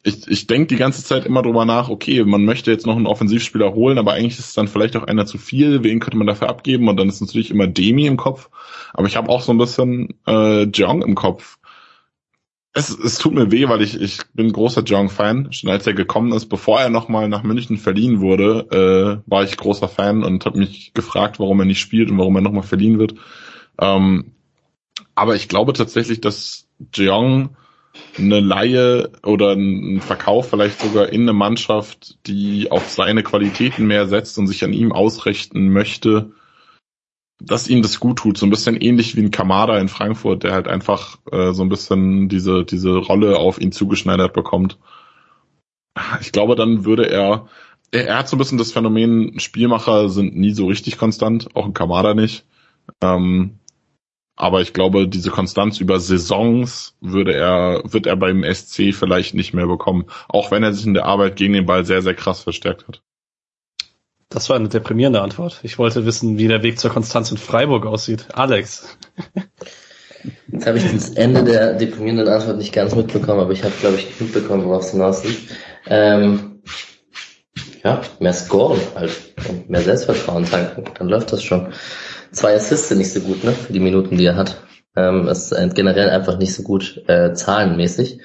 ich, 0.08 0.26
ich 0.26 0.46
denke 0.46 0.68
die 0.68 0.76
ganze 0.76 1.04
Zeit 1.04 1.26
immer 1.26 1.42
drüber 1.42 1.64
nach, 1.64 1.88
okay, 1.88 2.24
man 2.24 2.44
möchte 2.44 2.70
jetzt 2.70 2.86
noch 2.86 2.96
einen 2.96 3.06
Offensivspieler 3.06 3.74
holen, 3.74 3.98
aber 3.98 4.14
eigentlich 4.14 4.38
ist 4.38 4.48
es 4.48 4.54
dann 4.54 4.68
vielleicht 4.68 4.96
auch 4.96 5.04
einer 5.04 5.26
zu 5.26 5.38
viel. 5.38 5.84
Wen 5.84 6.00
könnte 6.00 6.16
man 6.16 6.26
dafür 6.26 6.48
abgeben? 6.48 6.88
Und 6.88 6.96
dann 6.98 7.08
ist 7.08 7.20
natürlich 7.20 7.50
immer 7.50 7.66
Demi 7.66 8.06
im 8.06 8.16
Kopf. 8.16 8.48
Aber 8.94 9.06
ich 9.06 9.16
habe 9.16 9.28
auch 9.28 9.42
so 9.42 9.52
ein 9.52 9.58
bisschen 9.58 10.14
äh, 10.26 10.62
Jong 10.64 11.02
im 11.02 11.14
Kopf. 11.14 11.58
Es, 12.72 12.90
es 12.90 13.18
tut 13.18 13.34
mir 13.34 13.50
weh, 13.50 13.68
weil 13.68 13.82
ich, 13.82 14.00
ich 14.00 14.18
bin 14.34 14.52
großer 14.52 14.82
Jong-Fan. 14.82 15.52
Schon 15.52 15.70
als 15.70 15.86
er 15.86 15.94
gekommen 15.94 16.32
ist, 16.32 16.46
bevor 16.46 16.80
er 16.80 16.90
nochmal 16.90 17.28
nach 17.28 17.42
München 17.42 17.76
verliehen 17.76 18.20
wurde, 18.20 19.22
äh, 19.26 19.30
war 19.30 19.44
ich 19.44 19.56
großer 19.56 19.88
Fan 19.88 20.24
und 20.24 20.46
habe 20.46 20.58
mich 20.58 20.94
gefragt, 20.94 21.38
warum 21.38 21.60
er 21.60 21.66
nicht 21.66 21.80
spielt 21.80 22.10
und 22.10 22.18
warum 22.18 22.36
er 22.36 22.42
nochmal 22.42 22.62
verliehen 22.62 22.98
wird. 22.98 23.14
Ähm, 23.80 24.32
aber 25.14 25.34
ich 25.34 25.48
glaube 25.48 25.72
tatsächlich, 25.72 26.20
dass 26.20 26.68
Jeong 26.94 27.56
eine 28.18 28.40
Laie 28.40 29.10
oder 29.24 29.52
ein 29.52 30.00
Verkauf 30.00 30.50
vielleicht 30.50 30.80
sogar 30.80 31.08
in 31.10 31.22
eine 31.22 31.32
Mannschaft, 31.32 32.18
die 32.26 32.70
auf 32.70 32.88
seine 32.90 33.22
Qualitäten 33.22 33.86
mehr 33.86 34.06
setzt 34.06 34.38
und 34.38 34.46
sich 34.46 34.64
an 34.64 34.72
ihm 34.72 34.92
ausrichten 34.92 35.70
möchte, 35.70 36.32
dass 37.40 37.68
ihm 37.68 37.82
das 37.82 38.00
gut 38.00 38.18
tut. 38.18 38.38
So 38.38 38.46
ein 38.46 38.50
bisschen 38.50 38.76
ähnlich 38.76 39.16
wie 39.16 39.22
ein 39.22 39.30
Kamada 39.30 39.78
in 39.78 39.88
Frankfurt, 39.88 40.42
der 40.42 40.52
halt 40.52 40.68
einfach 40.68 41.18
äh, 41.30 41.52
so 41.52 41.62
ein 41.62 41.68
bisschen 41.68 42.28
diese, 42.28 42.64
diese 42.64 42.96
Rolle 42.96 43.38
auf 43.38 43.60
ihn 43.60 43.72
zugeschneidert 43.72 44.32
bekommt. 44.32 44.78
Ich 46.20 46.32
glaube, 46.32 46.56
dann 46.56 46.84
würde 46.84 47.08
er, 47.08 47.48
er, 47.90 48.06
er 48.06 48.18
hat 48.18 48.28
so 48.28 48.36
ein 48.36 48.38
bisschen 48.38 48.58
das 48.58 48.72
Phänomen, 48.72 49.38
Spielmacher 49.40 50.08
sind 50.08 50.36
nie 50.36 50.52
so 50.52 50.66
richtig 50.66 50.98
konstant, 50.98 51.54
auch 51.54 51.66
ein 51.66 51.74
Kamada 51.74 52.14
nicht. 52.14 52.44
Ähm, 53.02 53.58
aber 54.38 54.60
ich 54.60 54.72
glaube, 54.72 55.08
diese 55.08 55.30
Konstanz 55.30 55.80
über 55.80 55.98
Saisons 55.98 56.94
würde 57.00 57.34
er, 57.34 57.82
wird 57.84 58.06
er 58.06 58.14
beim 58.14 58.44
SC 58.44 58.94
vielleicht 58.94 59.34
nicht 59.34 59.52
mehr 59.52 59.66
bekommen. 59.66 60.06
Auch 60.28 60.52
wenn 60.52 60.62
er 60.62 60.72
sich 60.72 60.86
in 60.86 60.94
der 60.94 61.06
Arbeit 61.06 61.34
gegen 61.34 61.54
den 61.54 61.66
Ball 61.66 61.84
sehr, 61.84 62.02
sehr 62.02 62.14
krass 62.14 62.42
verstärkt 62.42 62.86
hat. 62.86 63.02
Das 64.28 64.48
war 64.48 64.54
eine 64.54 64.68
deprimierende 64.68 65.22
Antwort. 65.22 65.58
Ich 65.64 65.76
wollte 65.78 66.06
wissen, 66.06 66.38
wie 66.38 66.46
der 66.46 66.62
Weg 66.62 66.78
zur 66.78 66.92
Konstanz 66.92 67.32
in 67.32 67.36
Freiburg 67.36 67.84
aussieht. 67.84 68.26
Alex. 68.32 68.96
Jetzt 70.46 70.66
habe 70.66 70.78
ich 70.78 70.84
das 70.92 71.10
Ende 71.10 71.42
der 71.42 71.74
deprimierenden 71.74 72.28
Antwort 72.28 72.58
nicht 72.58 72.72
ganz 72.72 72.94
mitbekommen, 72.94 73.40
aber 73.40 73.52
ich 73.52 73.64
habe, 73.64 73.74
glaube 73.80 73.96
ich, 73.96 74.20
mitbekommen, 74.20 74.64
worauf 74.64 74.84
es 74.84 74.92
hinausliegt. 74.92 75.50
Ähm, 75.86 76.62
ja, 77.82 78.02
mehr 78.20 78.34
scoren 78.34 78.80
halt 78.94 79.12
und 79.48 79.68
mehr 79.68 79.82
Selbstvertrauen 79.82 80.44
tanken, 80.44 80.84
dann 80.96 81.08
läuft 81.08 81.32
das 81.32 81.42
schon 81.42 81.72
zwei 82.32 82.54
Assists 82.54 82.90
nicht 82.90 83.12
so 83.12 83.20
gut, 83.20 83.44
ne, 83.44 83.52
für 83.52 83.72
die 83.72 83.80
Minuten, 83.80 84.16
die 84.16 84.26
er 84.26 84.36
hat. 84.36 84.62
Ähm, 84.96 85.28
ist 85.28 85.54
generell 85.74 86.10
einfach 86.10 86.38
nicht 86.38 86.54
so 86.54 86.62
gut 86.62 87.02
äh, 87.06 87.32
zahlenmäßig. 87.32 88.20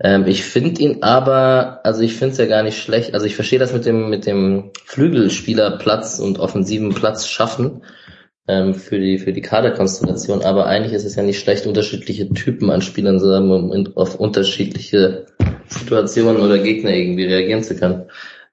Ähm, 0.00 0.26
ich 0.26 0.44
finde 0.44 0.80
ihn 0.80 1.02
aber, 1.02 1.80
also 1.84 2.02
ich 2.02 2.14
finde 2.14 2.32
es 2.32 2.38
ja 2.38 2.46
gar 2.46 2.62
nicht 2.62 2.80
schlecht. 2.80 3.14
Also 3.14 3.26
ich 3.26 3.34
verstehe 3.34 3.58
das 3.58 3.72
mit 3.72 3.86
dem 3.86 4.10
mit 4.10 4.26
dem 4.26 4.70
Flügelspielerplatz 4.84 6.18
und 6.18 6.38
offensiven 6.38 6.94
Platz 6.94 7.26
schaffen 7.26 7.82
ähm, 8.46 8.74
für 8.74 8.98
die 9.00 9.18
für 9.18 9.32
die 9.32 9.42
Kaderkonstellation. 9.42 10.42
Aber 10.42 10.66
eigentlich 10.66 10.92
ist 10.92 11.04
es 11.04 11.16
ja 11.16 11.22
nicht 11.22 11.40
schlecht, 11.40 11.66
unterschiedliche 11.66 12.32
Typen 12.32 12.70
an 12.70 12.82
Spielern 12.82 13.18
zu 13.18 13.34
haben, 13.34 13.50
um 13.50 13.96
auf 13.96 14.14
unterschiedliche 14.20 15.26
Situationen 15.68 16.42
oder 16.42 16.58
Gegner 16.58 16.92
irgendwie 16.92 17.26
reagieren 17.26 17.64
zu 17.64 17.74
können. 17.74 18.04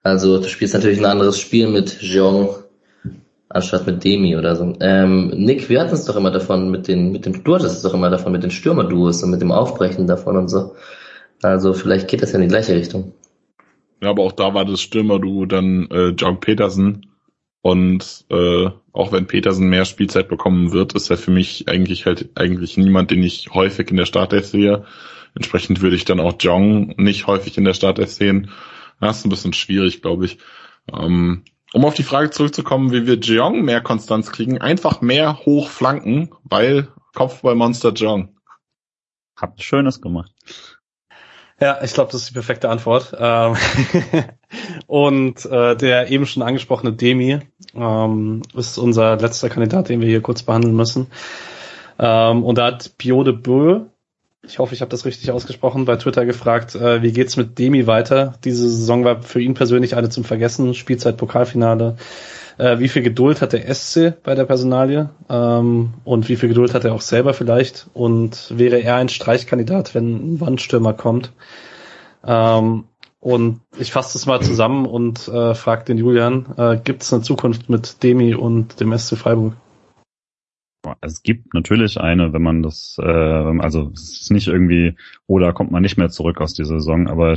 Also 0.03 0.39
du 0.39 0.47
spielst 0.47 0.73
natürlich 0.73 0.99
ein 0.99 1.05
anderes 1.05 1.39
Spiel 1.39 1.67
mit 1.67 2.01
Jeong 2.01 2.55
anstatt 3.55 3.87
mit 3.87 4.03
Demi 4.03 4.35
oder 4.35 4.55
so. 4.55 4.73
Ähm, 4.81 5.29
Nick, 5.29 5.69
wir 5.69 5.79
hatten 5.79 5.93
es 5.93 6.05
doch 6.05 6.17
immer 6.17 6.31
davon 6.31 6.69
mit 6.69 6.87
den, 6.87 7.11
mit 7.11 7.25
dem, 7.25 7.43
du 7.43 7.55
hattest 7.55 7.77
es 7.77 7.81
doch 7.81 7.93
immer 7.93 8.09
davon 8.09 8.33
mit 8.33 8.43
den 8.43 8.51
Stürmerduos 8.51 9.23
und 9.23 9.31
mit 9.31 9.41
dem 9.41 9.51
Aufbrechen 9.51 10.07
davon 10.07 10.35
und 10.35 10.49
so. 10.49 10.75
Also 11.41 11.73
vielleicht 11.73 12.09
geht 12.09 12.21
das 12.21 12.33
ja 12.33 12.39
in 12.39 12.43
die 12.43 12.49
gleiche 12.49 12.75
Richtung. 12.75 13.13
Ja, 14.03 14.09
aber 14.09 14.23
auch 14.23 14.33
da 14.33 14.53
war 14.53 14.65
das 14.65 14.81
Stürmerduo 14.81 15.45
dann 15.45 15.87
äh, 15.89 16.09
John 16.09 16.39
Petersen 16.41 17.07
und 17.61 18.25
äh, 18.29 18.69
auch 18.91 19.11
wenn 19.11 19.25
Petersen 19.25 19.69
mehr 19.69 19.85
Spielzeit 19.85 20.27
bekommen 20.27 20.73
wird, 20.73 20.93
ist 20.93 21.09
er 21.09 21.17
für 21.17 21.31
mich 21.31 21.69
eigentlich 21.69 22.05
halt 22.05 22.29
eigentlich 22.35 22.77
niemand, 22.77 23.09
den 23.09 23.23
ich 23.23 23.53
häufig 23.53 23.89
in 23.89 23.97
der 23.97 24.05
Startelf 24.05 24.47
sehe. 24.47 24.83
Entsprechend 25.33 25.81
würde 25.81 25.95
ich 25.95 26.05
dann 26.05 26.19
auch 26.19 26.35
Jong 26.39 26.93
nicht 26.97 27.25
häufig 27.27 27.57
in 27.57 27.63
der 27.63 27.73
Startelf 27.73 28.11
sehen. 28.11 28.49
Das 28.99 29.19
ist 29.19 29.25
ein 29.25 29.29
bisschen 29.29 29.53
schwierig, 29.53 30.01
glaube 30.01 30.25
ich. 30.25 30.37
Ähm, 30.93 31.43
um 31.73 31.85
auf 31.85 31.93
die 31.93 32.03
Frage 32.03 32.29
zurückzukommen, 32.29 32.91
wie 32.91 33.07
wir 33.07 33.19
Jeong 33.19 33.61
mehr 33.63 33.81
Konstanz 33.81 34.31
kriegen, 34.31 34.59
einfach 34.59 35.01
mehr 35.01 35.45
hochflanken, 35.45 36.29
weil 36.43 36.87
Kopfballmonster 37.13 37.93
Jeong. 37.93 38.35
Habt 39.35 39.61
Schönes 39.61 40.01
gemacht. 40.01 40.31
Ja, 41.59 41.81
ich 41.81 41.93
glaube, 41.93 42.11
das 42.11 42.21
ist 42.21 42.29
die 42.29 42.33
perfekte 42.33 42.69
Antwort. 42.69 43.15
Ähm, 43.17 43.55
und 44.87 45.45
äh, 45.45 45.75
der 45.75 46.11
eben 46.11 46.25
schon 46.25 46.43
angesprochene 46.43 46.93
Demi 46.93 47.39
ähm, 47.73 48.41
ist 48.53 48.77
unser 48.77 49.15
letzter 49.17 49.49
Kandidat, 49.49 49.89
den 49.89 50.01
wir 50.01 50.09
hier 50.09 50.21
kurz 50.21 50.43
behandeln 50.43 50.75
müssen. 50.75 51.07
Ähm, 51.97 52.43
und 52.43 52.57
da 52.57 52.67
hat 52.67 52.97
Pio 52.97 53.23
de 53.23 53.33
Bö 53.33 53.85
ich 54.47 54.59
hoffe, 54.59 54.73
ich 54.73 54.81
habe 54.81 54.89
das 54.89 55.05
richtig 55.05 55.31
ausgesprochen, 55.31 55.85
bei 55.85 55.95
Twitter 55.95 56.25
gefragt, 56.25 56.75
äh, 56.75 57.01
wie 57.01 57.11
geht's 57.11 57.37
mit 57.37 57.57
Demi 57.57 57.87
weiter? 57.87 58.35
Diese 58.43 58.69
Saison 58.69 59.03
war 59.03 59.21
für 59.21 59.41
ihn 59.41 59.53
persönlich 59.53 59.95
eine 59.95 60.09
zum 60.09 60.23
Vergessen, 60.23 60.73
Spielzeit 60.73 61.17
Pokalfinale. 61.17 61.97
Äh, 62.57 62.79
wie 62.79 62.87
viel 62.87 63.01
Geduld 63.01 63.41
hat 63.41 63.53
der 63.53 63.73
SC 63.73 64.13
bei 64.23 64.35
der 64.35 64.45
Personalie? 64.45 65.09
Ähm, 65.29 65.93
und 66.03 66.29
wie 66.29 66.35
viel 66.35 66.49
Geduld 66.49 66.73
hat 66.73 66.85
er 66.85 66.93
auch 66.93 67.01
selber 67.01 67.33
vielleicht? 67.33 67.87
Und 67.93 68.53
wäre 68.55 68.81
er 68.81 68.95
ein 68.95 69.09
Streichkandidat, 69.09 69.95
wenn 69.95 70.35
ein 70.35 70.41
Wandstürmer 70.41 70.93
kommt? 70.93 71.31
Ähm, 72.25 72.85
und 73.19 73.61
ich 73.79 73.91
fasse 73.91 74.13
das 74.13 74.27
mal 74.27 74.41
zusammen 74.41 74.85
und 74.85 75.27
äh, 75.27 75.55
frage 75.55 75.85
den 75.85 75.97
Julian, 75.97 76.45
äh, 76.57 76.77
gibt 76.77 77.01
es 77.01 77.11
eine 77.11 77.23
Zukunft 77.23 77.69
mit 77.69 78.03
Demi 78.03 78.35
und 78.35 78.79
dem 78.79 78.95
SC 78.97 79.17
Freiburg? 79.17 79.53
Es 81.01 81.23
gibt 81.23 81.53
natürlich 81.53 81.99
eine, 81.99 82.33
wenn 82.33 82.41
man 82.41 82.61
das, 82.61 82.97
äh, 83.01 83.05
also 83.05 83.91
es 83.93 84.21
ist 84.21 84.31
nicht 84.31 84.47
irgendwie, 84.47 84.95
oder 85.27 85.53
kommt 85.53 85.71
man 85.71 85.81
nicht 85.81 85.97
mehr 85.97 86.09
zurück 86.09 86.41
aus 86.41 86.53
dieser 86.53 86.79
Saison, 86.79 87.07
aber 87.07 87.35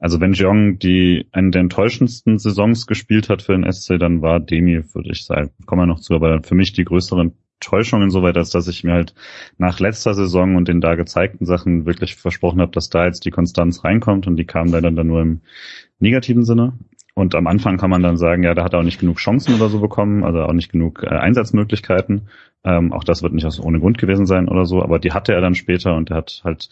also 0.00 0.20
wenn 0.20 0.32
Jeong 0.32 0.78
die 0.78 1.26
eine 1.32 1.50
der 1.50 1.62
enttäuschendsten 1.62 2.38
Saisons 2.38 2.86
gespielt 2.86 3.28
hat 3.28 3.42
für 3.42 3.52
den 3.52 3.70
SC, 3.70 3.98
dann 3.98 4.22
war 4.22 4.38
Demi, 4.40 4.82
würde 4.94 5.10
ich 5.10 5.24
sagen, 5.24 5.50
kommen 5.66 5.82
wir 5.82 5.86
noch 5.86 6.00
zu, 6.00 6.14
aber 6.14 6.42
für 6.42 6.54
mich 6.54 6.72
die 6.72 6.84
größere 6.84 7.32
Enttäuschung 7.60 8.02
insoweit, 8.02 8.36
als 8.36 8.50
dass 8.50 8.68
ich 8.68 8.84
mir 8.84 8.92
halt 8.92 9.14
nach 9.56 9.80
letzter 9.80 10.14
Saison 10.14 10.54
und 10.54 10.68
den 10.68 10.80
da 10.80 10.94
gezeigten 10.94 11.44
Sachen 11.46 11.86
wirklich 11.86 12.14
versprochen 12.14 12.60
habe, 12.60 12.70
dass 12.70 12.90
da 12.90 13.06
jetzt 13.06 13.24
die 13.24 13.32
Konstanz 13.32 13.82
reinkommt 13.82 14.28
und 14.28 14.36
die 14.36 14.46
kam 14.46 14.68
leider 14.68 14.92
dann 14.92 15.08
nur 15.08 15.22
im 15.22 15.40
negativen 15.98 16.44
Sinne. 16.44 16.74
Und 17.18 17.34
am 17.34 17.48
Anfang 17.48 17.78
kann 17.78 17.90
man 17.90 18.00
dann 18.00 18.16
sagen, 18.16 18.44
ja, 18.44 18.54
da 18.54 18.62
hat 18.62 18.74
er 18.74 18.78
auch 18.78 18.84
nicht 18.84 19.00
genug 19.00 19.16
Chancen 19.18 19.56
oder 19.56 19.68
so 19.68 19.80
bekommen, 19.80 20.22
also 20.22 20.42
auch 20.42 20.52
nicht 20.52 20.70
genug 20.70 21.02
äh, 21.02 21.08
Einsatzmöglichkeiten. 21.08 22.28
Ähm, 22.62 22.92
auch 22.92 23.02
das 23.02 23.24
wird 23.24 23.32
nicht 23.32 23.44
aus 23.44 23.58
ohne 23.58 23.80
Grund 23.80 23.98
gewesen 23.98 24.24
sein 24.24 24.48
oder 24.48 24.66
so, 24.66 24.84
aber 24.84 25.00
die 25.00 25.10
hatte 25.10 25.34
er 25.34 25.40
dann 25.40 25.56
später 25.56 25.96
und 25.96 26.10
er 26.10 26.18
hat 26.18 26.42
halt 26.44 26.68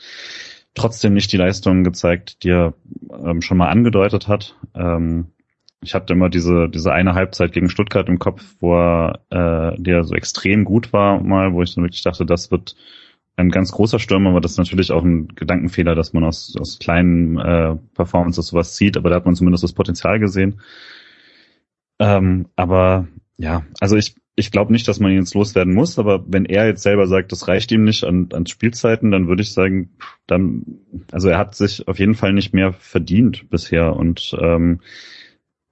trotzdem 0.75 1.15
nicht 1.15 1.33
die 1.33 1.37
Leistungen 1.37 1.83
gezeigt, 1.83 2.45
die 2.45 2.51
er 2.51 2.75
ähm, 3.25 3.43
schon 3.43 3.59
mal 3.59 3.71
angedeutet 3.71 4.29
hat. 4.29 4.55
Ähm, 4.77 5.33
ich 5.83 5.95
hatte 5.95 6.13
immer 6.13 6.29
diese, 6.29 6.69
diese 6.69 6.93
eine 6.93 7.15
Halbzeit 7.15 7.51
gegen 7.51 7.69
Stuttgart 7.69 8.09
im 8.09 8.21
Kopf, 8.21 8.45
wo 8.61 8.77
er, 8.77 9.23
äh, 9.31 9.83
der 9.83 10.05
so 10.05 10.15
extrem 10.15 10.65
gut 10.65 10.93
war 10.93 11.21
mal, 11.21 11.55
wo 11.55 11.63
ich 11.63 11.75
dann 11.75 11.83
wirklich 11.83 12.05
dachte, 12.05 12.25
das 12.25 12.53
wird 12.53 12.77
ein 13.37 13.51
ganz 13.51 13.71
großer 13.71 13.99
Stürmer, 13.99 14.31
aber 14.31 14.41
das 14.41 14.53
ist 14.53 14.59
natürlich 14.59 14.91
auch 14.91 15.05
ein 15.05 15.29
Gedankenfehler, 15.29 15.95
dass 15.95 16.13
man 16.15 16.25
aus, 16.25 16.55
aus 16.59 16.79
kleinen 16.79 17.39
äh, 17.39 17.77
Performances 17.95 18.47
sowas 18.47 18.75
zieht, 18.75 18.97
aber 18.97 19.11
da 19.11 19.17
hat 19.17 19.27
man 19.27 19.35
zumindest 19.35 19.63
das 19.63 19.75
Potenzial 19.75 20.19
gesehen. 20.19 20.61
Ähm, 21.99 22.47
aber 22.57 23.09
ja, 23.37 23.65
also 23.79 23.97
ich, 23.97 24.15
ich 24.37 24.51
glaube 24.51 24.73
nicht, 24.73 24.89
dass 24.89 25.01
man 25.01 25.11
ihn 25.11 25.19
jetzt 25.19 25.35
loswerden 25.35 25.75
muss, 25.75 25.99
aber 25.99 26.25
wenn 26.27 26.47
er 26.47 26.67
jetzt 26.67 26.83
selber 26.83 27.07
sagt, 27.07 27.31
das 27.33 27.47
reicht 27.47 27.71
ihm 27.73 27.85
nicht 27.85 28.05
an, 28.05 28.29
an 28.33 28.47
Spielzeiten, 28.47 29.11
dann 29.11 29.29
würde 29.29 29.43
ich 29.43 29.53
sagen, 29.53 29.91
dann, 30.27 30.65
also 31.13 31.29
er 31.29 31.39
hat 31.39 31.55
sich 31.55 31.87
auf 31.89 31.99
jeden 31.99 32.15
Fall 32.15 32.33
nicht 32.33 32.55
mehr 32.55 32.73
verdient 32.73 33.51
bisher 33.51 33.95
und 33.95 34.35
ähm, 34.41 34.81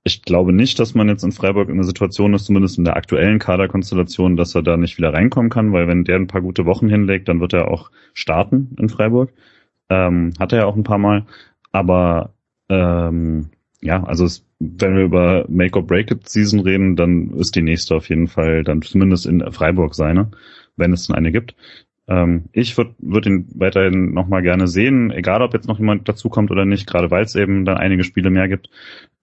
ich 0.04 0.22
glaube 0.22 0.52
nicht, 0.52 0.78
dass 0.78 0.94
man 0.94 1.08
jetzt 1.08 1.24
in 1.24 1.32
Freiburg 1.32 1.70
in 1.70 1.76
der 1.76 1.84
Situation 1.84 2.34
ist, 2.34 2.44
zumindest 2.44 2.76
in 2.76 2.84
der 2.84 2.96
aktuellen 2.96 3.38
Kaderkonstellation, 3.38 4.36
dass 4.36 4.54
er 4.54 4.62
da 4.62 4.76
nicht 4.76 4.98
wieder 4.98 5.14
reinkommen 5.14 5.50
kann, 5.50 5.72
weil 5.72 5.88
wenn 5.88 6.04
der 6.04 6.16
ein 6.16 6.26
paar 6.26 6.42
gute 6.42 6.66
Wochen 6.66 6.90
hinlegt, 6.90 7.28
dann 7.28 7.40
wird 7.40 7.54
er 7.54 7.68
auch 7.68 7.90
starten 8.12 8.76
in 8.78 8.90
Freiburg. 8.90 9.32
Ähm, 9.88 10.34
hat 10.38 10.52
er 10.52 10.60
ja 10.60 10.64
auch 10.66 10.76
ein 10.76 10.82
paar 10.82 10.98
Mal. 10.98 11.24
Aber 11.72 12.34
ähm, 12.68 13.50
ja, 13.80 14.04
also 14.04 14.26
es, 14.26 14.46
wenn 14.58 14.94
wir 14.94 15.04
über 15.04 15.46
Make 15.48 15.78
or 15.78 15.86
Break 15.86 16.10
It 16.10 16.28
Season 16.28 16.60
reden, 16.60 16.96
dann 16.96 17.30
ist 17.30 17.56
die 17.56 17.62
nächste 17.62 17.94
auf 17.94 18.08
jeden 18.10 18.28
Fall 18.28 18.62
dann 18.62 18.82
zumindest 18.82 19.26
in 19.26 19.40
Freiburg 19.52 19.94
seine, 19.94 20.30
wenn 20.76 20.92
es 20.92 21.06
denn 21.06 21.16
eine 21.16 21.32
gibt. 21.32 21.54
Ähm, 22.06 22.44
ich 22.52 22.76
würde 22.76 22.94
würd 22.98 23.26
ihn 23.26 23.48
weiterhin 23.54 24.12
nochmal 24.12 24.42
gerne 24.42 24.68
sehen, 24.68 25.10
egal 25.10 25.42
ob 25.42 25.54
jetzt 25.54 25.68
noch 25.68 25.78
jemand 25.78 26.08
dazukommt 26.08 26.50
oder 26.50 26.64
nicht, 26.64 26.86
gerade 26.86 27.10
weil 27.10 27.24
es 27.24 27.34
eben 27.34 27.64
dann 27.64 27.78
einige 27.78 28.04
Spiele 28.04 28.30
mehr 28.30 28.48
gibt. 28.48 28.68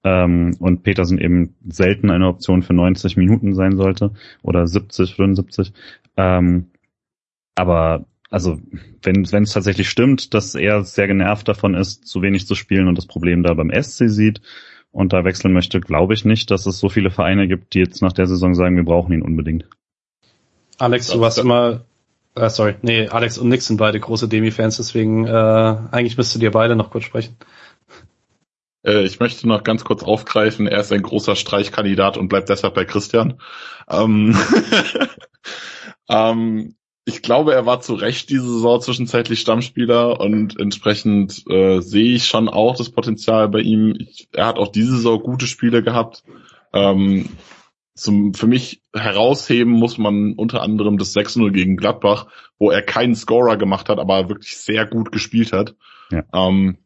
Ähm, 0.04 0.56
und 0.60 0.82
Petersen 0.82 1.20
eben 1.20 1.56
selten 1.68 2.10
eine 2.10 2.28
Option 2.28 2.64
für 2.64 2.74
90 2.74 3.18
Minuten 3.18 3.54
sein 3.54 3.78
sollte 3.78 4.14
oder 4.42 4.66
70, 4.66 5.16
75. 5.16 5.74
Ähm, 6.18 6.72
aber 7.56 8.06
also 8.32 8.60
wenn 9.04 9.24
es 9.24 9.52
tatsächlich 9.52 9.90
stimmt, 9.90 10.34
dass 10.34 10.56
er 10.56 10.84
sehr 10.84 11.08
genervt 11.08 11.48
davon 11.48 11.76
ist, 11.76 12.08
zu 12.08 12.22
wenig 12.22 12.48
zu 12.48 12.56
spielen 12.56 12.88
und 12.88 12.98
das 12.98 13.06
Problem 13.06 13.44
da 13.44 13.54
beim 13.54 13.70
SC 13.70 14.10
sieht 14.10 14.42
und 14.92 15.14
da 15.14 15.26
wechseln 15.26 15.54
möchte, 15.54 15.82
glaube 15.82 16.14
ich 16.14 16.26
nicht, 16.26 16.50
dass 16.50 16.66
es 16.66 16.80
so 16.80 16.90
viele 16.90 17.12
Vereine 17.12 17.48
gibt, 17.48 17.74
die 17.74 17.80
jetzt 17.80 18.02
nach 18.02 18.14
der 18.14 18.28
Saison 18.28 18.56
sagen, 18.56 18.78
wir 18.78 18.86
brauchen 18.86 19.14
ihn 19.14 19.22
unbedingt. 19.22 19.66
Alex, 20.78 21.10
du 21.10 21.20
warst 21.20 21.38
immer 21.38 21.82
äh, 22.36 22.50
sorry, 22.50 22.76
nee, 22.82 23.08
Alex 23.08 23.38
und 23.38 23.50
Nick 23.50 23.62
sind 23.62 23.78
beide 23.78 24.00
große 24.00 24.28
Demi-Fans, 24.28 24.78
deswegen 24.78 25.26
äh, 25.28 25.32
eigentlich 25.92 26.18
müsstet 26.18 26.42
ihr 26.42 26.52
beide 26.52 26.76
noch 26.76 26.90
kurz 26.90 27.06
sprechen. 27.06 27.36
Äh, 28.84 29.04
ich 29.04 29.20
möchte 29.20 29.48
noch 29.48 29.64
ganz 29.64 29.84
kurz 29.84 30.04
aufgreifen, 30.04 30.68
er 30.68 30.80
ist 30.80 30.92
ein 30.92 31.02
großer 31.02 31.36
Streichkandidat 31.36 32.18
und 32.18 32.30
bleibt 32.30 32.50
deshalb 32.50 32.74
bei 32.74 32.86
Christian. 32.86 33.40
Ähm, 33.90 34.38
ähm, 36.10 36.76
ich 37.04 37.22
glaube, 37.22 37.54
er 37.54 37.66
war 37.66 37.82
zu 37.82 37.96
Recht 37.96 38.30
diese 38.30 38.44
Saison 38.44 38.80
zwischenzeitlich 38.80 39.42
Stammspieler 39.42 40.20
und 40.20 40.60
entsprechend 40.60 41.44
äh, 41.50 41.82
sehe 41.82 42.16
ich 42.16 42.26
schon 42.26 42.48
auch 42.48 42.76
das 42.76 42.90
Potenzial 42.90 43.50
bei 43.50 43.60
ihm. 43.60 43.96
Ich, 43.98 44.28
er 44.32 44.46
hat 44.46 44.58
auch 44.58 44.70
diese 44.70 44.98
Saison 44.98 45.22
gute 45.22 45.48
Spiele 45.48 45.82
gehabt. 45.84 46.24
Ähm, 46.74 47.30
zum, 47.94 48.34
für 48.34 48.48
mich 48.48 48.82
herausheben 48.94 49.74
muss 49.74 49.98
man 49.98 50.34
unter 50.34 50.62
anderem 50.62 50.98
das 50.98 51.16
6-0 51.16 51.52
gegen 51.52 51.78
Gladbach, 51.78 52.28
wo 52.58 52.72
er 52.72 52.82
keinen 52.82 53.16
Scorer 53.16 53.58
gemacht 53.58 53.90
hat, 53.90 54.00
aber 54.00 54.30
wirklich 54.30 54.58
sehr 54.58 54.86
gut 54.86 55.12
gespielt 55.12 55.52
hat. 55.52 55.76
Ja. 56.12 56.24
Ähm, 56.34 56.78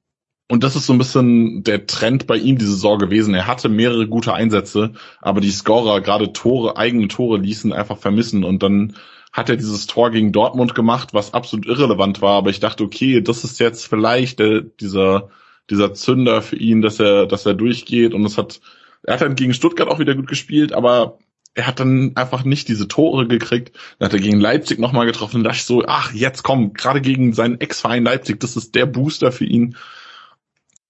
und 0.48 0.64
das 0.64 0.76
ist 0.76 0.86
so 0.86 0.94
ein 0.94 1.00
bisschen 1.00 1.64
der 1.64 1.88
Trend 1.88 2.28
bei 2.28 2.38
ihm 2.38 2.58
diese 2.58 2.72
Saison 2.72 3.00
gewesen. 3.00 3.34
Er 3.34 3.48
hatte 3.48 3.68
mehrere 3.68 4.08
gute 4.08 4.34
Einsätze, 4.34 4.94
aber 5.20 5.42
die 5.42 5.50
Scorer, 5.50 6.02
gerade 6.02 6.34
Tore, 6.34 6.78
eigene 6.78 7.08
Tore 7.08 7.38
ließen 7.38 7.74
einfach 7.74 7.98
vermissen. 7.98 8.44
Und 8.44 8.62
dann 8.62 8.96
hat 9.34 9.50
er 9.50 9.58
dieses 9.58 9.88
Tor 9.88 10.12
gegen 10.12 10.32
Dortmund 10.32 10.76
gemacht, 10.76 11.14
was 11.14 11.34
absolut 11.34 11.66
irrelevant 11.66 12.22
war. 12.22 12.38
Aber 12.38 12.52
ich 12.52 12.60
dachte, 12.60 12.84
okay, 12.84 13.22
das 13.22 13.44
ist 13.44 13.60
jetzt 13.60 13.88
vielleicht 13.88 14.38
der, 14.40 14.62
dieser, 14.62 15.30
dieser 15.72 15.94
Zünder 15.94 16.44
für 16.44 16.58
ihn, 16.58 16.82
dass 16.82 17.00
er, 17.00 17.26
dass 17.26 17.46
er 17.48 17.56
durchgeht. 17.56 18.14
Und 18.14 18.24
es 18.24 18.38
hat 18.38 18.62
er 19.06 19.14
hat 19.14 19.22
dann 19.22 19.36
gegen 19.36 19.54
Stuttgart 19.54 19.90
auch 19.90 20.00
wieder 20.00 20.16
gut 20.16 20.28
gespielt, 20.28 20.74
aber 20.74 21.20
er 21.54 21.68
hat 21.68 21.80
dann 21.80 22.12
einfach 22.16 22.44
nicht 22.44 22.68
diese 22.68 22.88
Tore 22.88 23.28
gekriegt. 23.28 23.76
Dann 23.98 24.08
hat 24.08 24.14
er 24.14 24.20
gegen 24.20 24.40
Leipzig 24.40 24.78
nochmal 24.78 25.06
getroffen 25.06 25.38
und 25.38 25.44
dachte 25.46 25.64
so, 25.64 25.84
ach, 25.88 26.14
jetzt 26.14 26.44
komm, 26.44 26.74
gerade 26.74 27.02
gegen 27.02 27.34
seinen 27.34 27.62
Ex-Verein 27.62 28.04
Leipzig, 28.04 28.40
das 28.40 28.58
ist 28.58 28.76
der 28.76 28.86
Booster 28.86 29.32
für 29.32 29.46
ihn. 29.46 29.78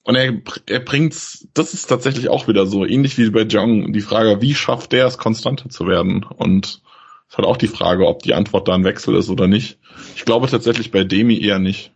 Und 0.04 0.16
er, 0.16 0.34
er 0.68 0.80
bringt's, 0.80 1.48
das 1.54 1.74
ist 1.74 1.88
tatsächlich 1.88 2.30
auch 2.30 2.48
wieder 2.48 2.66
so, 2.66 2.86
ähnlich 2.86 3.18
wie 3.18 3.30
bei 3.30 3.42
Jong, 3.42 3.94
die 3.94 4.02
Frage, 4.02 4.42
wie 4.42 4.56
schafft 4.56 4.92
der 4.92 5.08
es, 5.08 5.18
konstanter 5.18 5.70
zu 5.70 5.88
werden? 5.88 6.24
Und 6.24 6.66
es 6.66 6.82
ist 7.30 7.38
halt 7.38 7.48
auch 7.48 7.58
die 7.58 7.68
Frage, 7.68 8.08
ob 8.08 8.22
die 8.22 8.34
Antwort 8.34 8.68
da 8.68 8.74
ein 8.74 8.84
Wechsel 8.84 9.16
ist 9.16 9.30
oder 9.30 9.48
nicht. 9.48 9.80
Ich 10.16 10.26
glaube 10.26 10.48
tatsächlich 10.48 10.92
bei 10.92 11.04
Demi 11.04 11.40
eher 11.40 11.60
nicht. 11.60 11.92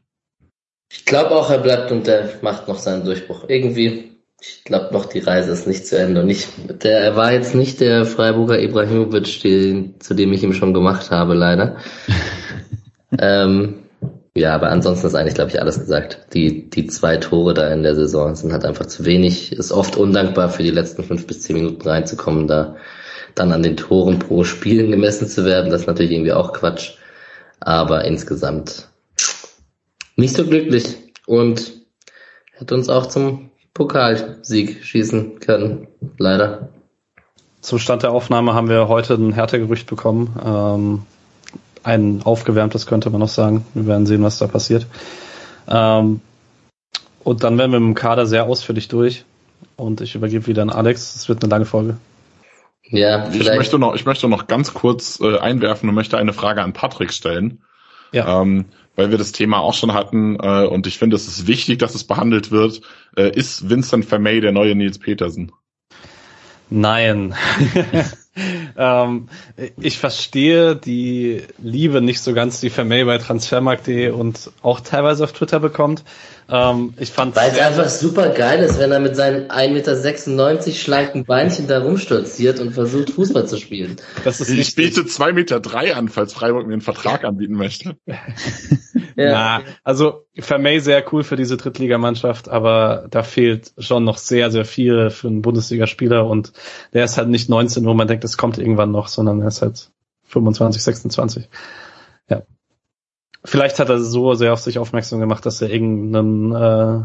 Ich 0.92 1.06
glaube 1.06 1.32
auch, 1.32 1.50
er 1.52 1.60
bleibt 1.60 1.92
und 1.92 2.08
der 2.08 2.40
macht 2.42 2.68
noch 2.68 2.80
seinen 2.80 3.06
Durchbruch. 3.06 3.46
Irgendwie 3.48 4.10
ich 4.42 4.64
glaube 4.64 4.94
noch, 4.94 5.06
die 5.06 5.20
Reise 5.20 5.52
ist 5.52 5.68
nicht 5.68 5.86
zu 5.88 5.98
Ende. 5.98 6.22
Und 6.22 6.30
ich, 6.30 6.48
der, 6.82 7.00
er 7.00 7.16
war 7.16 7.34
jetzt 7.34 7.56
nicht 7.56 7.82
der 7.82 8.06
Freiburger 8.06 8.60
Ibrahimovic, 8.60 9.42
den, 9.42 10.00
zu 10.00 10.14
dem 10.14 10.32
ich 10.34 10.44
ihn 10.44 10.54
schon 10.54 10.74
gemacht 10.74 11.12
habe, 11.12 11.34
leider. 11.34 11.78
ähm, 13.20 13.84
Ja, 14.36 14.56
aber 14.56 14.70
ansonsten 14.70 15.08
ist 15.08 15.16
eigentlich, 15.16 15.36
glaube 15.36 15.52
ich, 15.52 15.60
alles 15.60 15.80
gesagt. 15.80 16.28
Die, 16.34 16.70
die 16.70 16.88
zwei 16.88 17.18
Tore 17.18 17.54
da 17.54 17.74
in 17.74 17.84
der 17.84 17.96
Saison 17.96 18.36
sind 18.36 18.54
halt 18.54 18.64
einfach 18.64 18.86
zu 18.86 19.04
wenig. 19.04 19.52
Ist 19.52 19.72
oft 19.72 19.98
undankbar 19.98 20.50
für 20.50 20.64
die 20.64 20.72
letzten 20.72 21.04
fünf 21.04 21.28
bis 21.28 21.42
zehn 21.42 21.58
Minuten 21.58 21.88
reinzukommen, 21.88 22.48
da 22.48 22.78
dann 23.36 23.52
an 23.52 23.64
den 23.64 23.76
Toren 23.76 24.20
pro 24.20 24.44
Spielen 24.46 24.92
gemessen 24.92 25.28
zu 25.28 25.44
werden. 25.46 25.72
Das 25.72 25.82
ist 25.82 25.88
natürlich 25.88 26.12
irgendwie 26.12 26.34
auch 26.34 26.54
Quatsch. 26.54 26.92
Aber 27.60 28.06
insgesamt 28.06 28.88
nicht 30.16 30.36
so 30.36 30.46
glücklich 30.46 30.96
und 31.26 31.74
hätte 32.54 32.76
uns 32.76 32.88
auch 32.88 33.08
zum 33.08 33.49
Pokalsieg 33.80 34.84
schießen 34.84 35.40
können. 35.40 35.88
Leider. 36.18 36.68
Zum 37.62 37.80
Stand 37.80 38.04
der 38.04 38.12
Aufnahme 38.12 38.54
haben 38.54 38.68
wir 38.68 38.90
heute 38.90 39.14
ein 39.14 39.32
Härtegerücht 39.32 39.88
bekommen. 39.88 40.38
Ähm, 40.46 41.02
ein 41.84 42.22
aufgewärmtes 42.26 42.88
könnte 42.88 43.10
man 43.10 43.22
noch 43.22 43.30
sagen. 43.30 43.66
Wir 43.74 43.88
werden 43.88 44.06
sehen, 44.06 44.22
was 44.22 44.38
da 44.38 44.48
passiert. 44.48 44.86
Ähm, 45.70 46.20
und 47.24 47.44
dann 47.44 47.58
werden 47.58 47.72
wir 47.72 47.80
mit 47.80 47.88
dem 47.88 47.96
Kader 47.96 48.26
sehr 48.26 48.44
ausführlich 48.44 48.90
durch. 48.90 49.24
Und 49.78 50.02
ich 50.02 50.14
übergebe 50.14 50.48
wieder 50.48 50.62
an 50.62 50.72
Alex. 50.72 51.16
Es 51.16 51.30
wird 51.30 51.42
eine 51.42 51.50
lange 51.50 51.66
Folge. 51.66 51.96
Ja, 52.84 53.28
vielleicht. 53.32 53.50
Ich 53.50 53.56
möchte 53.56 53.80
noch, 53.80 53.96
ich 53.96 54.06
möchte 54.06 54.28
noch 54.28 54.48
ganz 54.48 54.74
kurz 54.74 55.22
äh, 55.22 55.38
einwerfen 55.38 55.88
und 55.88 55.96
möchte 55.96 56.18
eine 56.18 56.34
Frage 56.34 56.62
an 56.64 56.74
Patrick 56.74 57.14
stellen. 57.14 57.62
Ja. 58.12 58.42
Ähm, 58.42 58.66
weil 59.00 59.12
wir 59.12 59.18
das 59.18 59.32
Thema 59.32 59.60
auch 59.60 59.74
schon 59.74 59.94
hatten 59.94 60.36
äh, 60.36 60.66
und 60.66 60.86
ich 60.86 60.98
finde, 60.98 61.16
es 61.16 61.26
ist 61.26 61.48
wichtig, 61.48 61.80
dass 61.80 61.96
es 61.96 62.04
behandelt 62.04 62.52
wird. 62.52 62.82
Äh, 63.16 63.32
ist 63.34 63.70
Vincent 63.70 64.04
Vermey 64.04 64.42
der 64.42 64.52
neue 64.52 64.76
Nils 64.76 65.00
Petersen? 65.00 65.54
Nein. 66.70 67.34
ähm, 68.78 69.30
ich 69.80 69.98
verstehe 69.98 70.76
die 70.76 71.44
Liebe 71.58 72.02
nicht 72.02 72.20
so 72.20 72.34
ganz, 72.34 72.60
die 72.60 72.70
Vermey 72.70 73.06
bei 73.06 73.18
Transfermarkt.de 73.18 74.10
und 74.10 74.52
auch 74.62 74.82
teilweise 74.82 75.24
auf 75.24 75.32
Twitter 75.32 75.62
bekommt. 75.62 76.04
Ähm, 76.52 76.94
ich 77.00 77.12
fand 77.12 77.36
Weil 77.36 77.52
es 77.52 77.60
einfach 77.60 77.90
super 77.90 78.30
geil 78.30 78.64
ist, 78.64 78.80
wenn 78.80 78.92
er 78.92 79.00
mit 79.00 79.16
seinen 79.16 79.50
1,96 79.50 79.70
Meter 79.72 80.72
schlanken 80.74 81.26
Beinchen 81.26 81.68
da 81.68 81.82
rumstolziert 81.82 82.60
und 82.60 82.72
versucht, 82.72 83.12
Fußball 83.12 83.48
zu 83.48 83.58
spielen. 83.58 83.98
Das 84.24 84.42
ist 84.42 84.50
ich 84.50 84.74
biete 84.76 85.02
2,3 85.02 85.34
Meter 85.34 85.60
drei 85.60 85.96
an, 85.96 86.10
falls 86.10 86.34
Freiburg 86.34 86.66
mir 86.66 86.74
einen 86.74 86.82
Vertrag 86.82 87.24
anbieten 87.24 87.54
möchte. 87.54 87.98
ja. 88.06 88.16
Na, 89.16 89.62
also 89.84 90.26
Vermey 90.38 90.80
sehr 90.80 91.06
cool 91.14 91.24
für 91.24 91.36
diese 91.36 91.58
Drittligamannschaft, 91.58 92.50
aber 92.50 93.06
da 93.12 93.22
fehlt 93.22 93.74
schon 93.78 94.04
noch 94.04 94.18
sehr, 94.18 94.50
sehr 94.50 94.66
viel 94.66 95.12
für 95.12 95.28
einen 95.28 95.44
Bundesligaspieler 95.44 96.26
und 96.26 96.54
der 96.94 97.06
ist 97.06 97.18
halt 97.18 97.30
nicht 97.30 97.50
19, 97.50 97.86
wo 97.86 97.94
man 97.94 98.08
denkt, 98.08 98.24
es 98.24 98.38
kommt 98.38 98.58
irgendwann 98.58 98.92
noch, 98.92 99.08
sondern 99.08 99.42
er 99.42 99.50
ist 99.50 99.62
halt 99.62 99.92
25, 100.24 100.82
26. 100.82 101.50
Ja. 102.30 102.42
Vielleicht 103.44 103.80
hat 103.80 103.90
er 103.90 104.00
so 104.00 104.34
sehr 104.34 104.54
auf 104.54 104.60
sich 104.60 104.80
aufmerksam 104.80 105.20
gemacht, 105.20 105.46
dass 105.46 105.62
er 105.62 105.70
irgendein 105.70 106.52
äh, 106.52 107.04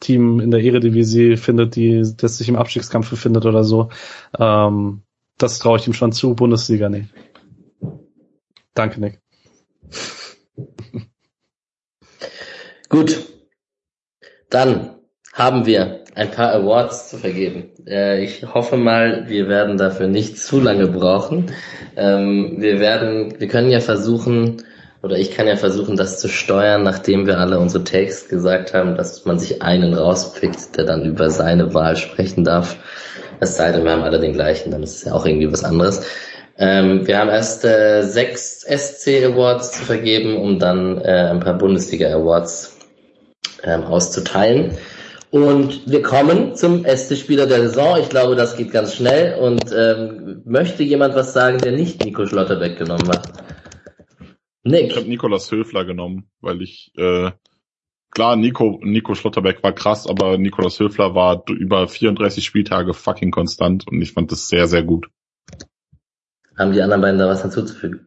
Team 0.00 0.40
in 0.40 0.50
der 0.50 0.60
Eredivisie 0.60 1.36
findet, 1.36 1.76
die 1.76 2.02
das 2.16 2.38
sich 2.38 2.48
im 2.48 2.56
Abstiegskampf 2.56 3.10
befindet 3.10 3.46
oder 3.46 3.64
so. 3.64 3.90
Ähm, 4.38 5.02
das 5.38 5.58
traue 5.58 5.78
ich 5.78 5.86
ihm 5.86 5.94
schon 5.94 6.12
zu. 6.12 6.34
Bundesliga, 6.34 6.88
nee. 6.88 7.06
Danke, 8.74 9.00
Nick. 9.00 9.20
Gut. 12.88 13.26
Dann 14.50 14.96
haben 15.32 15.64
wir 15.64 16.04
ein 16.14 16.30
paar 16.30 16.52
Awards 16.52 17.08
zu 17.08 17.18
vergeben. 17.18 17.70
Äh, 17.86 18.24
ich 18.24 18.42
hoffe 18.42 18.76
mal, 18.76 19.28
wir 19.28 19.48
werden 19.48 19.78
dafür 19.78 20.08
nicht 20.08 20.38
zu 20.38 20.60
lange 20.60 20.88
brauchen. 20.88 21.52
Ähm, 21.96 22.56
wir 22.58 22.80
werden, 22.80 23.38
wir 23.38 23.48
können 23.48 23.70
ja 23.70 23.80
versuchen, 23.80 24.64
oder 25.02 25.16
ich 25.18 25.30
kann 25.30 25.46
ja 25.46 25.56
versuchen, 25.56 25.96
das 25.96 26.20
zu 26.20 26.28
steuern, 26.28 26.82
nachdem 26.82 27.26
wir 27.26 27.38
alle 27.38 27.58
unsere 27.58 27.84
Takes 27.84 28.28
gesagt 28.28 28.74
haben, 28.74 28.96
dass 28.96 29.24
man 29.24 29.38
sich 29.38 29.62
einen 29.62 29.94
rauspickt, 29.94 30.76
der 30.76 30.84
dann 30.84 31.04
über 31.04 31.30
seine 31.30 31.72
Wahl 31.72 31.96
sprechen 31.96 32.44
darf. 32.44 32.76
Es 33.40 33.56
sei 33.56 33.72
denn, 33.72 33.84
wir 33.84 33.92
haben 33.92 34.02
alle 34.02 34.20
den 34.20 34.34
gleichen, 34.34 34.70
dann 34.70 34.82
ist 34.82 34.96
es 34.96 35.04
ja 35.04 35.14
auch 35.14 35.24
irgendwie 35.24 35.50
was 35.50 35.64
anderes. 35.64 36.06
Ähm, 36.58 37.06
wir 37.06 37.18
haben 37.18 37.30
erst 37.30 37.64
äh, 37.64 38.02
sechs 38.02 38.60
SC 38.60 39.24
Awards 39.24 39.72
zu 39.72 39.84
vergeben, 39.84 40.36
um 40.36 40.58
dann 40.58 41.00
äh, 41.00 41.30
ein 41.30 41.40
paar 41.40 41.56
Bundesliga 41.56 42.14
Awards 42.14 42.76
ähm, 43.64 43.84
auszuteilen. 43.84 44.76
Und 45.30 45.90
wir 45.90 46.02
kommen 46.02 46.56
zum 46.56 46.84
SC-Spieler 46.84 47.46
der 47.46 47.68
Saison. 47.68 47.98
Ich 48.00 48.10
glaube, 48.10 48.34
das 48.34 48.56
geht 48.56 48.72
ganz 48.72 48.94
schnell. 48.94 49.38
Und 49.38 49.72
ähm, 49.72 50.42
möchte 50.44 50.82
jemand 50.82 51.14
was 51.14 51.32
sagen, 51.32 51.58
der 51.58 51.72
nicht 51.72 52.04
Nico 52.04 52.26
Schlotterbeck 52.26 52.76
genommen 52.76 53.08
hat? 53.08 53.28
Nick. 54.62 54.90
Ich 54.90 54.96
habe 54.96 55.08
Nikolas 55.08 55.50
Höfler 55.50 55.84
genommen, 55.84 56.30
weil 56.40 56.60
ich 56.62 56.92
äh, 56.96 57.30
klar, 58.10 58.36
Nico, 58.36 58.80
Nico 58.82 59.14
Schlotterbeck 59.14 59.62
war 59.62 59.72
krass, 59.72 60.06
aber 60.06 60.38
Nikolas 60.38 60.78
Höfler 60.78 61.14
war 61.14 61.44
über 61.48 61.88
34 61.88 62.44
Spieltage 62.44 62.94
fucking 62.94 63.30
konstant 63.30 63.86
und 63.88 64.02
ich 64.02 64.12
fand 64.12 64.30
das 64.32 64.48
sehr, 64.48 64.68
sehr 64.68 64.82
gut. 64.82 65.08
Haben 66.58 66.72
die 66.72 66.82
anderen 66.82 67.00
beiden 67.00 67.18
da 67.18 67.28
was 67.28 67.42
hinzuzufügen? 67.42 68.06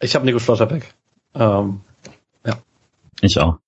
Ich 0.00 0.14
habe 0.14 0.24
Nico 0.24 0.40
Schlotterbeck. 0.40 0.94
Ähm, 1.34 1.80
ja. 2.44 2.58
Ich 3.20 3.38
auch. 3.38 3.58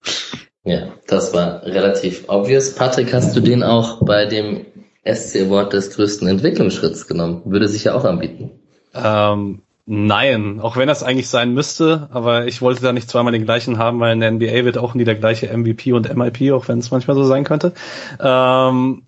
Ja, 0.65 0.89
das 1.07 1.33
war 1.35 1.63
relativ 1.63 2.25
obvious. 2.29 2.75
Patrick, 2.75 3.13
hast 3.13 3.37
du 3.37 3.41
den 3.41 3.63
auch 3.63 4.05
bei 4.05 4.27
dem 4.27 4.67
SC 5.05 5.43
Award 5.43 5.75
des 5.75 5.95
größten 5.95 6.27
Entwicklungsschritts 6.27 7.07
genommen? 7.07 7.43
Würde 7.45 7.69
sich 7.69 7.85
ja 7.85 7.95
auch 7.95 8.05
anbieten. 8.05 8.51
Ähm, 8.95 9.63
Nein, 9.87 10.61
auch 10.61 10.79
wenn 10.79 10.89
das 10.89 11.03
eigentlich 11.03 11.29
sein 11.29 11.53
müsste, 11.53 12.09
aber 12.11 12.47
ich 12.47 12.63
wollte 12.63 12.81
da 12.81 12.93
nicht 12.95 13.11
zweimal 13.11 13.33
den 13.33 13.45
gleichen 13.45 13.77
haben, 13.77 14.01
weil 14.01 14.15
in 14.15 14.21
der 14.21 14.31
NBA 14.31 14.65
wird 14.65 14.79
auch 14.79 14.95
nie 14.95 15.05
der 15.05 15.15
gleiche 15.15 15.55
MVP 15.55 15.93
und 15.93 16.15
MIP, 16.15 16.53
auch 16.53 16.69
wenn 16.69 16.79
es 16.79 16.91
manchmal 16.91 17.17
so 17.17 17.25
sein 17.25 17.45
könnte. 17.45 17.75
Ähm, 18.19 19.03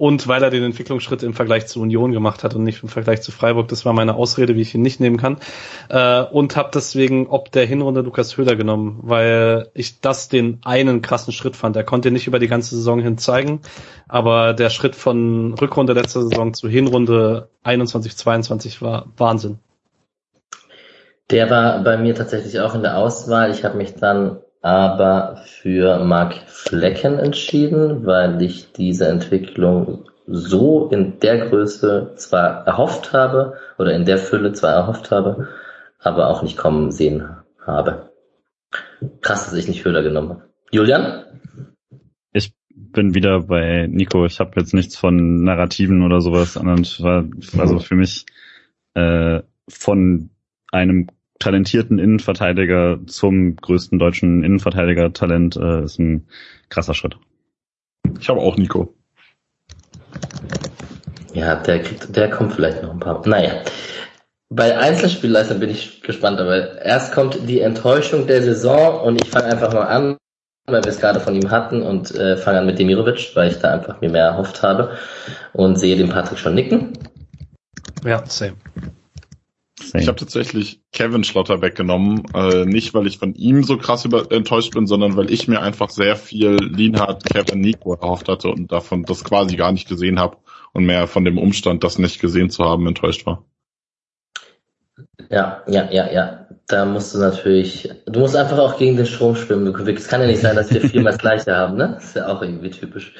und 0.00 0.26
weil 0.28 0.42
er 0.42 0.48
den 0.48 0.62
Entwicklungsschritt 0.62 1.22
im 1.22 1.34
Vergleich 1.34 1.66
zu 1.66 1.78
Union 1.80 2.12
gemacht 2.12 2.42
hat 2.42 2.54
und 2.54 2.64
nicht 2.64 2.82
im 2.82 2.88
Vergleich 2.88 3.20
zu 3.20 3.32
Freiburg. 3.32 3.68
Das 3.68 3.84
war 3.84 3.92
meine 3.92 4.14
Ausrede, 4.14 4.56
wie 4.56 4.62
ich 4.62 4.74
ihn 4.74 4.80
nicht 4.80 4.98
nehmen 4.98 5.18
kann. 5.18 5.36
Äh, 5.90 6.22
und 6.22 6.56
habe 6.56 6.70
deswegen 6.72 7.26
ob 7.26 7.52
der 7.52 7.66
Hinrunde 7.66 8.00
Lukas 8.00 8.36
Höhler 8.36 8.56
genommen, 8.56 8.98
weil 9.02 9.68
ich 9.74 10.00
das 10.00 10.28
den 10.30 10.58
einen 10.64 11.02
krassen 11.02 11.34
Schritt 11.34 11.56
fand. 11.56 11.76
Er 11.76 11.84
konnte 11.84 12.10
nicht 12.10 12.26
über 12.26 12.38
die 12.38 12.48
ganze 12.48 12.76
Saison 12.76 13.00
hin 13.00 13.18
zeigen, 13.18 13.60
aber 14.08 14.54
der 14.54 14.70
Schritt 14.70 14.96
von 14.96 15.54
Rückrunde 15.54 15.92
letzter 15.92 16.22
Saison 16.22 16.54
zu 16.54 16.68
Hinrunde 16.68 17.48
21, 17.62 18.16
22 18.16 18.80
war 18.80 19.06
Wahnsinn. 19.18 19.58
Der 21.30 21.48
war 21.48 21.84
bei 21.84 21.96
mir 21.96 22.14
tatsächlich 22.14 22.58
auch 22.60 22.74
in 22.74 22.82
der 22.82 22.96
Auswahl. 22.96 23.50
Ich 23.50 23.64
habe 23.64 23.76
mich 23.76 23.94
dann 23.94 24.40
aber 24.62 25.40
für 25.44 26.04
Mark 26.04 26.34
Flecken 26.46 27.18
entschieden, 27.18 28.04
weil 28.04 28.42
ich 28.42 28.72
diese 28.72 29.06
Entwicklung 29.06 30.10
so 30.26 30.88
in 30.88 31.18
der 31.20 31.48
Größe 31.48 32.12
zwar 32.16 32.66
erhofft 32.66 33.12
habe 33.12 33.54
oder 33.78 33.94
in 33.94 34.04
der 34.04 34.18
Fülle 34.18 34.52
zwar 34.52 34.74
erhofft 34.74 35.10
habe, 35.10 35.48
aber 35.98 36.28
auch 36.28 36.42
nicht 36.42 36.56
kommen 36.56 36.90
sehen 36.90 37.28
habe. 37.64 38.10
Krass, 39.20 39.46
dass 39.46 39.54
ich 39.54 39.68
nicht 39.68 39.84
Höhler 39.84 40.02
genommen 40.02 40.30
habe. 40.30 40.42
Julian? 40.70 41.24
Ich 42.32 42.52
bin 42.70 43.14
wieder 43.14 43.40
bei 43.42 43.86
Nico. 43.88 44.24
Ich 44.26 44.40
habe 44.40 44.60
jetzt 44.60 44.74
nichts 44.74 44.96
von 44.96 45.42
Narrativen 45.42 46.02
oder 46.02 46.20
sowas, 46.20 46.54
sondern 46.54 46.80
war, 46.98 47.24
war 47.52 47.66
so 47.66 47.78
für 47.78 47.94
mich 47.94 48.26
äh, 48.94 49.42
von 49.68 50.30
einem 50.72 51.08
talentierten 51.40 51.98
Innenverteidiger 51.98 53.00
zum 53.06 53.56
größten 53.56 53.98
deutschen 53.98 54.44
Innenverteidiger-Talent 54.44 55.56
äh, 55.56 55.82
ist 55.82 55.98
ein 55.98 56.28
krasser 56.68 56.94
Schritt. 56.94 57.16
Ich 58.20 58.28
habe 58.28 58.40
auch 58.40 58.56
Nico. 58.56 58.94
Ja, 61.32 61.56
der 61.56 61.82
kriegt, 61.82 62.14
der 62.14 62.30
kommt 62.30 62.52
vielleicht 62.52 62.82
noch 62.82 62.92
ein 62.92 63.00
paar. 63.00 63.26
Naja. 63.26 63.62
Bei 64.52 64.76
Einzelspielleistern 64.78 65.60
bin 65.60 65.70
ich 65.70 66.02
gespannt, 66.02 66.40
aber 66.40 66.82
erst 66.82 67.14
kommt 67.14 67.48
die 67.48 67.60
Enttäuschung 67.60 68.26
der 68.26 68.42
Saison 68.42 69.00
und 69.00 69.22
ich 69.22 69.30
fange 69.30 69.46
einfach 69.46 69.72
mal 69.72 69.86
an, 69.86 70.16
weil 70.66 70.82
wir 70.82 70.90
es 70.90 70.98
gerade 70.98 71.20
von 71.20 71.36
ihm 71.36 71.50
hatten 71.50 71.82
und 71.82 72.12
äh, 72.16 72.36
fange 72.36 72.58
an 72.58 72.66
mit 72.66 72.78
Demirovic, 72.78 73.30
weil 73.34 73.50
ich 73.50 73.58
da 73.58 73.72
einfach 73.72 74.00
mir 74.00 74.10
mehr 74.10 74.24
erhofft 74.24 74.62
habe 74.62 74.96
und 75.52 75.78
sehe 75.78 75.96
den 75.96 76.08
Patrick 76.08 76.38
schon 76.38 76.54
nicken. 76.54 76.94
Ja, 78.04 78.24
same. 78.26 78.56
Same. 79.90 80.02
Ich 80.02 80.08
habe 80.08 80.18
tatsächlich 80.18 80.82
Kevin 80.92 81.24
Schlotterbeck 81.24 81.74
genommen, 81.74 82.22
äh, 82.32 82.64
nicht 82.64 82.94
weil 82.94 83.08
ich 83.08 83.18
von 83.18 83.34
ihm 83.34 83.64
so 83.64 83.76
krass 83.76 84.04
über 84.04 84.30
enttäuscht 84.30 84.72
bin, 84.72 84.86
sondern 84.86 85.16
weil 85.16 85.32
ich 85.32 85.48
mir 85.48 85.60
einfach 85.60 85.90
sehr 85.90 86.14
viel 86.14 86.58
Lienhardt, 86.60 87.24
Kevin 87.24 87.60
Nico 87.60 87.94
erhofft 87.94 88.28
hatte 88.28 88.50
und 88.50 88.70
davon 88.70 89.02
das 89.02 89.24
quasi 89.24 89.56
gar 89.56 89.72
nicht 89.72 89.88
gesehen 89.88 90.20
habe 90.20 90.36
und 90.72 90.84
mehr 90.84 91.08
von 91.08 91.24
dem 91.24 91.38
Umstand, 91.38 91.82
das 91.82 91.98
nicht 91.98 92.20
gesehen 92.20 92.50
zu 92.50 92.64
haben, 92.64 92.86
enttäuscht 92.86 93.26
war. 93.26 93.44
Ja, 95.28 95.64
ja, 95.66 95.90
ja, 95.90 96.12
ja. 96.12 96.46
Da 96.68 96.84
musst 96.84 97.12
du 97.12 97.18
natürlich, 97.18 97.90
du 98.06 98.20
musst 98.20 98.36
einfach 98.36 98.58
auch 98.58 98.78
gegen 98.78 98.96
den 98.96 99.06
Strom 99.06 99.34
schwimmen. 99.34 99.74
Es 99.74 100.06
kann 100.06 100.20
ja 100.20 100.28
nicht 100.28 100.40
sein, 100.40 100.54
dass 100.54 100.72
wir 100.72 100.82
viermal 100.82 101.14
das 101.14 101.20
Gleiche 101.20 101.56
haben, 101.56 101.76
ne? 101.76 101.94
Das 101.96 102.04
ist 102.04 102.16
ja 102.16 102.28
auch 102.28 102.42
irgendwie 102.42 102.70
typisch. 102.70 103.12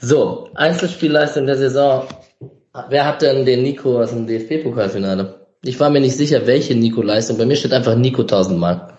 So, 0.00 0.50
Einzelspielleistung 0.54 1.46
der 1.46 1.56
Saison. 1.56 2.04
Wer 2.90 3.06
hat 3.06 3.22
denn 3.22 3.46
den 3.46 3.62
Nico 3.62 4.02
aus 4.02 4.10
dem 4.10 4.26
DFB-Pokalfinale? 4.26 5.39
Ich 5.62 5.78
war 5.78 5.90
mir 5.90 6.00
nicht 6.00 6.16
sicher, 6.16 6.46
welche 6.46 6.74
Nico-Leistung. 6.74 7.36
Bei 7.36 7.44
mir 7.44 7.56
steht 7.56 7.72
einfach 7.72 7.94
Nico 7.94 8.22
tausendmal. 8.22 8.94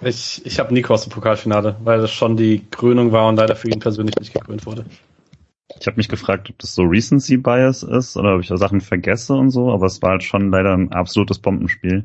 Ich, 0.00 0.42
ich 0.44 0.58
habe 0.58 0.72
Nico 0.72 0.94
aus 0.94 1.04
dem 1.04 1.10
Pokalfinale, 1.10 1.76
weil 1.82 2.00
das 2.00 2.12
schon 2.12 2.36
die 2.36 2.64
Krönung 2.70 3.12
war 3.12 3.28
und 3.28 3.36
leider 3.36 3.56
für 3.56 3.68
ihn 3.68 3.80
persönlich 3.80 4.16
nicht 4.16 4.32
gekrönt 4.32 4.64
wurde. 4.66 4.84
Ich 5.80 5.86
habe 5.86 5.96
mich 5.96 6.08
gefragt, 6.08 6.50
ob 6.50 6.58
das 6.58 6.74
so 6.74 6.82
Recency 6.82 7.36
Bias 7.36 7.82
ist 7.82 8.16
oder 8.16 8.34
ob 8.34 8.42
ich 8.42 8.48
da 8.48 8.56
Sachen 8.56 8.80
vergesse 8.80 9.34
und 9.34 9.50
so, 9.50 9.72
aber 9.72 9.86
es 9.86 10.02
war 10.02 10.10
halt 10.10 10.22
schon 10.22 10.50
leider 10.50 10.72
ein 10.76 10.92
absolutes 10.92 11.38
Bombenspiel. 11.38 12.04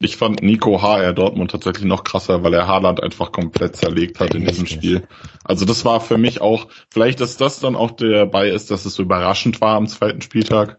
Ich 0.00 0.16
fand 0.16 0.42
Nico 0.42 0.82
HR 0.82 1.12
Dortmund 1.12 1.52
tatsächlich 1.52 1.84
noch 1.84 2.02
krasser, 2.02 2.42
weil 2.42 2.54
er 2.54 2.66
Haaland 2.66 3.02
einfach 3.02 3.30
komplett 3.30 3.76
zerlegt 3.76 4.18
hat 4.18 4.34
in 4.34 4.44
diesem 4.44 4.66
Spiel. 4.66 5.06
Also 5.44 5.64
das 5.64 5.84
war 5.84 6.00
für 6.00 6.18
mich 6.18 6.40
auch, 6.40 6.66
vielleicht 6.90 7.20
ist 7.20 7.40
das 7.40 7.60
dann 7.60 7.76
auch 7.76 7.92
der 7.92 8.26
Bias, 8.26 8.66
dass 8.66 8.84
es 8.84 8.94
so 8.94 9.02
überraschend 9.04 9.60
war 9.60 9.76
am 9.76 9.86
zweiten 9.86 10.20
Spieltag, 10.20 10.78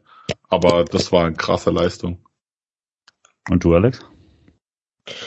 aber 0.49 0.85
das 0.85 1.11
war 1.11 1.25
eine 1.25 1.35
krasse 1.35 1.71
Leistung. 1.71 2.25
Und 3.49 3.63
du, 3.63 3.73
Alex? 3.73 3.99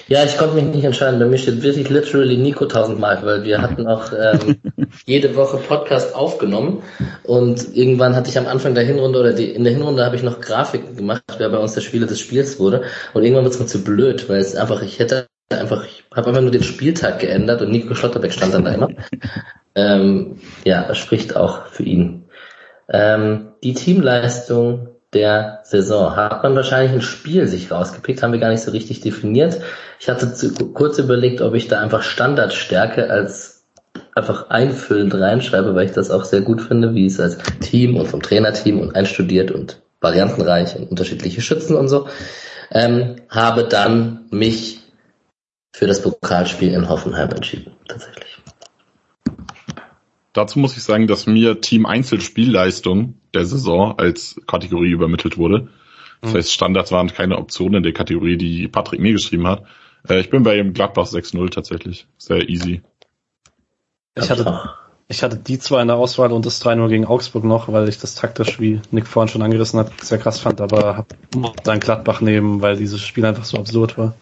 Ja, 0.09 0.25
ich 0.25 0.39
konnte 0.39 0.55
mich 0.55 0.65
nicht 0.65 0.85
entscheiden. 0.85 1.19
Bei 1.19 1.27
mir 1.27 1.37
steht 1.37 1.63
wirklich 1.63 1.91
literally 1.91 2.39
Nico 2.39 2.65
tausendmal, 2.65 3.21
weil 3.25 3.45
wir 3.45 3.61
hatten 3.61 3.87
auch 3.87 4.11
ähm, 4.11 4.57
jede 5.05 5.37
Woche 5.37 5.59
Podcast 5.59 6.15
aufgenommen 6.15 6.83
und 7.25 7.77
irgendwann 7.77 8.17
hatte 8.17 8.31
ich 8.31 8.39
am 8.39 8.47
Anfang 8.47 8.75
der 8.75 8.85
Hinrunde 8.85 9.21
oder 9.21 9.35
die, 9.35 9.51
in 9.51 9.65
der 9.65 9.75
Hinrunde 9.75 10.03
habe 10.03 10.17
ich 10.17 10.23
noch 10.23 10.41
Grafiken 10.41 10.97
gemacht, 10.97 11.25
wer 11.37 11.51
bei 11.51 11.59
uns 11.59 11.75
der 11.75 11.83
Spieler 11.83 12.07
des 12.07 12.21
Spiels 12.21 12.59
wurde 12.59 12.85
und 13.13 13.23
irgendwann 13.23 13.45
wird 13.45 13.55
es 13.55 13.61
mir 13.61 13.67
zu 13.67 13.85
blöd, 13.85 14.31
weil 14.31 14.41
es 14.41 14.57
einfach, 14.57 14.81
ich 14.81 14.99
hätte 14.99 15.27
einfach, 15.51 15.85
ich 15.85 16.05
habe 16.15 16.29
einfach 16.29 16.41
nur 16.41 16.51
den 16.51 16.63
Spieltag 16.63 17.19
geändert 17.19 17.61
und 17.61 17.71
Nico 17.71 17.95
Schlotterbeck 17.95 18.33
stand 18.33 18.55
dann 18.55 18.65
da 18.65 18.73
immer. 18.73 18.89
ähm, 19.75 20.41
ja, 20.65 20.89
das 20.89 20.97
spricht 20.97 21.37
auch 21.37 21.67
für 21.67 21.83
ihn. 21.83 22.25
Ähm, 22.89 23.49
die 23.63 23.75
Teamleistung 23.75 24.96
der 25.17 25.61
Saison. 25.65 26.15
Hat 26.15 26.43
man 26.43 26.55
wahrscheinlich 26.55 26.93
ein 26.93 27.03
Spiel 27.03 27.49
sich 27.49 27.71
rausgepickt, 27.71 28.23
haben 28.23 28.33
wir 28.33 28.39
gar 28.39 28.51
nicht 28.51 28.63
so 28.63 28.71
richtig 28.71 29.01
definiert. 29.01 29.61
Ich 29.99 30.09
hatte 30.09 30.33
zu, 30.35 30.53
kurz 30.73 30.99
überlegt, 30.99 31.41
ob 31.41 31.55
ich 31.55 31.69
da 31.69 31.81
einfach 31.81 32.03
Standardstärke 32.03 33.11
als 33.11 33.65
einfach 34.15 34.51
einfüllend 34.51 35.15
reinschreibe, 35.15 35.75
weil 35.75 35.87
ich 35.87 35.93
das 35.93 36.11
auch 36.11 36.25
sehr 36.25 36.43
gut 36.43 36.61
finde, 36.61 36.95
wie 36.95 37.07
es 37.07 37.19
als 37.19 37.39
Team 37.61 37.97
und 37.97 38.07
vom 38.07 38.23
Trainerteam 38.23 38.81
und 38.81 38.95
einstudiert 38.95 39.51
und 39.51 39.81
variantenreich 40.01 40.77
und 40.77 40.91
unterschiedliche 40.91 41.41
Schützen 41.41 41.77
und 41.77 41.89
so. 41.89 42.07
Ähm, 42.71 43.17
habe 43.31 43.65
dann 43.65 44.27
mich 44.31 44.81
für 45.73 45.87
das 45.87 46.03
Pokalspiel 46.03 46.75
in 46.75 46.89
Hoffenheim 46.89 47.31
entschieden, 47.31 47.73
tatsächlich. 47.89 48.36
Dazu 50.37 50.59
muss 50.59 50.77
ich 50.77 50.83
sagen, 50.83 51.07
dass 51.07 51.27
mir 51.27 51.63
Team 51.63 51.87
Einzelspielleistung 51.87 53.15
der 53.33 53.47
Saison 53.47 53.99
als 53.99 54.39
Kategorie 54.47 54.91
übermittelt 54.91 55.39
wurde. 55.39 55.69
Das 56.21 56.33
mhm. 56.33 56.37
heißt, 56.37 56.53
Standards 56.53 56.93
waren 56.93 57.09
keine 57.09 57.39
Option 57.39 57.73
in 57.73 57.83
der 57.83 57.95
Kategorie, 57.95 58.37
die 58.37 58.69
Patrick 58.69 59.01
mir 59.01 59.13
geschrieben 59.13 59.47
hat. 59.47 59.63
Äh, 60.07 60.21
ich 60.21 60.29
bin 60.29 60.43
bei 60.43 60.59
ihm 60.59 60.75
Gladbach 60.75 61.07
6-0 61.07 61.49
tatsächlich. 61.51 62.07
Sehr 62.19 62.51
easy. 62.51 62.83
Ich 64.15 64.29
hatte, 64.29 64.71
ich 65.09 65.23
hatte 65.23 65.39
die 65.39 65.59
zwei 65.59 65.81
in 65.81 65.89
der 65.89 65.97
Auswahl 65.97 66.31
und 66.33 66.45
das 66.45 66.63
3-0 66.63 66.89
gegen 66.89 67.07
Augsburg 67.07 67.45
noch, 67.45 67.73
weil 67.73 67.89
ich 67.89 67.99
das 67.99 68.15
taktisch, 68.15 68.61
wie 68.61 68.83
Nick 68.91 69.07
vorhin 69.07 69.31
schon 69.31 69.43
angerissen 69.43 69.81
hat, 69.81 69.91
sehr 70.03 70.19
krass 70.19 70.39
fand, 70.39 70.61
aber 70.61 70.99
hab 70.99 71.65
dann 71.65 71.81
Gladbach 71.81 72.21
nehmen, 72.21 72.61
weil 72.61 72.77
dieses 72.77 73.01
Spiel 73.01 73.25
einfach 73.25 73.47
so 73.47 73.57
absurd 73.57 73.97
war. 73.97 74.15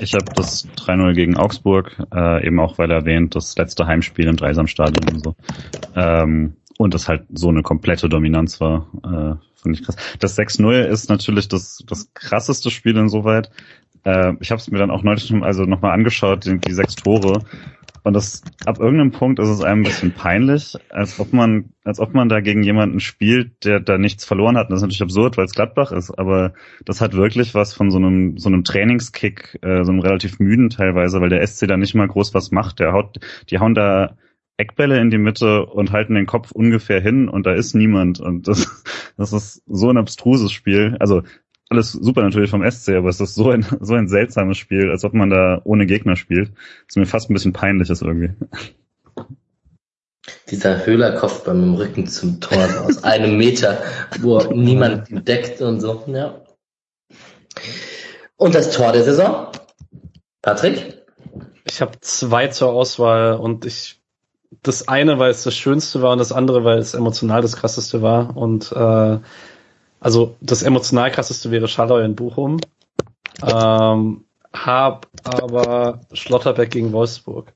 Ich 0.00 0.14
habe 0.14 0.26
das 0.34 0.68
3-0 0.76 1.14
gegen 1.14 1.36
Augsburg, 1.36 1.96
äh, 2.14 2.46
eben 2.46 2.60
auch 2.60 2.78
weil 2.78 2.90
er 2.90 2.98
erwähnt, 2.98 3.34
das 3.34 3.56
letzte 3.56 3.86
Heimspiel 3.86 4.26
im 4.26 4.36
Dreisamstadion 4.36 5.14
und 5.14 5.24
so. 5.24 5.34
Ähm, 5.94 6.54
und 6.78 6.94
das 6.94 7.08
halt 7.08 7.24
so 7.32 7.48
eine 7.48 7.62
komplette 7.62 8.08
Dominanz 8.08 8.60
war, 8.60 8.88
äh, 9.04 9.36
finde 9.60 9.78
ich 9.78 9.84
krass. 9.84 9.96
Das 10.18 10.36
6-0 10.38 10.84
ist 10.84 11.08
natürlich 11.08 11.48
das, 11.48 11.82
das 11.86 12.12
krasseste 12.14 12.70
Spiel 12.70 12.96
insoweit. 12.96 13.50
Äh, 14.04 14.34
ich 14.40 14.50
habe 14.50 14.60
es 14.60 14.70
mir 14.70 14.78
dann 14.78 14.90
auch 14.90 15.02
neulich 15.02 15.32
also 15.42 15.64
nochmal 15.64 15.92
angeschaut, 15.92 16.44
die, 16.44 16.58
die 16.58 16.72
sechs 16.72 16.94
Tore. 16.94 17.42
Und 18.04 18.12
das, 18.12 18.42
ab 18.66 18.78
irgendeinem 18.80 19.12
Punkt 19.12 19.38
ist 19.38 19.48
es 19.48 19.62
einem 19.62 19.80
ein 19.80 19.84
bisschen 19.84 20.12
peinlich, 20.12 20.76
als 20.90 21.18
ob 21.18 21.32
man, 21.32 21.70
als 21.84 22.00
ob 22.00 22.12
man 22.12 22.28
da 22.28 22.40
gegen 22.40 22.62
jemanden 22.62 23.00
spielt, 23.00 23.64
der 23.64 23.80
da 23.80 23.96
nichts 23.96 24.26
verloren 24.26 24.58
hat. 24.58 24.66
Und 24.66 24.72
das 24.72 24.80
ist 24.80 24.82
natürlich 24.82 25.02
absurd, 25.02 25.38
weil 25.38 25.46
es 25.46 25.54
Gladbach 25.54 25.90
ist, 25.90 26.10
aber 26.10 26.52
das 26.84 27.00
hat 27.00 27.14
wirklich 27.14 27.54
was 27.54 27.72
von 27.72 27.90
so 27.90 27.96
einem, 27.96 28.36
so 28.36 28.50
einem 28.50 28.62
Trainingskick, 28.62 29.58
äh, 29.62 29.84
so 29.84 29.92
einem 29.92 30.00
relativ 30.00 30.38
müden 30.38 30.68
teilweise, 30.68 31.22
weil 31.22 31.30
der 31.30 31.46
SC 31.46 31.66
da 31.66 31.78
nicht 31.78 31.94
mal 31.94 32.06
groß 32.06 32.34
was 32.34 32.50
macht. 32.50 32.78
Der 32.78 32.92
haut, 32.92 33.20
die 33.48 33.58
hauen 33.58 33.74
da 33.74 34.18
Eckbälle 34.58 35.00
in 35.00 35.10
die 35.10 35.18
Mitte 35.18 35.64
und 35.64 35.90
halten 35.90 36.14
den 36.14 36.26
Kopf 36.26 36.52
ungefähr 36.52 37.00
hin 37.00 37.28
und 37.30 37.46
da 37.46 37.54
ist 37.54 37.74
niemand. 37.74 38.20
Und 38.20 38.48
das, 38.48 38.84
das 39.16 39.32
ist 39.32 39.62
so 39.66 39.88
ein 39.88 39.96
abstruses 39.96 40.52
Spiel. 40.52 40.96
Also 41.00 41.22
alles 41.70 41.92
super 41.92 42.22
natürlich 42.22 42.50
vom 42.50 42.68
SC, 42.68 42.90
aber 42.90 43.08
es 43.08 43.20
ist 43.20 43.34
so 43.34 43.50
ein, 43.50 43.66
so 43.80 43.94
ein 43.94 44.08
seltsames 44.08 44.58
Spiel, 44.58 44.90
als 44.90 45.04
ob 45.04 45.14
man 45.14 45.30
da 45.30 45.60
ohne 45.64 45.86
Gegner 45.86 46.16
spielt. 46.16 46.50
Das 46.50 46.90
ist 46.90 46.96
mir 46.96 47.06
fast 47.06 47.30
ein 47.30 47.34
bisschen 47.34 47.52
peinlich 47.52 47.90
ist 47.90 48.02
irgendwie. 48.02 48.30
Dieser 50.50 50.86
Höhlerkopf 50.86 51.44
beim 51.44 51.74
Rücken 51.74 52.06
zum 52.06 52.40
Tor 52.40 52.66
aus 52.86 53.04
einem 53.04 53.36
Meter, 53.36 53.82
wo 54.20 54.40
niemand 54.52 55.08
deckt 55.28 55.60
und 55.60 55.80
so, 55.80 56.04
ja. 56.06 56.40
Und 58.36 58.54
das 58.54 58.70
Tor 58.72 58.92
der 58.92 59.04
Saison? 59.04 59.48
Patrick? 60.42 61.02
Ich 61.66 61.80
habe 61.80 61.98
zwei 62.00 62.48
zur 62.48 62.72
Auswahl 62.72 63.34
und 63.34 63.64
ich 63.64 64.00
das 64.62 64.88
eine, 64.88 65.18
weil 65.18 65.30
es 65.30 65.42
das 65.42 65.54
Schönste 65.54 66.02
war 66.02 66.12
und 66.12 66.18
das 66.18 66.32
andere, 66.32 66.64
weil 66.64 66.78
es 66.78 66.94
emotional 66.94 67.42
das 67.42 67.56
krasseste 67.56 68.02
war. 68.02 68.36
Und 68.36 68.72
äh, 68.72 69.18
also 70.04 70.36
das 70.42 70.62
emotional 70.62 71.10
krasseste 71.10 71.50
wäre 71.50 71.66
Schalloy 71.66 72.04
in 72.04 72.14
Bochum. 72.14 72.60
Ähm, 73.42 74.24
hab 74.52 75.08
aber 75.24 76.02
Schlotterbeck 76.12 76.70
gegen 76.70 76.92
Wolfsburg. 76.92 77.54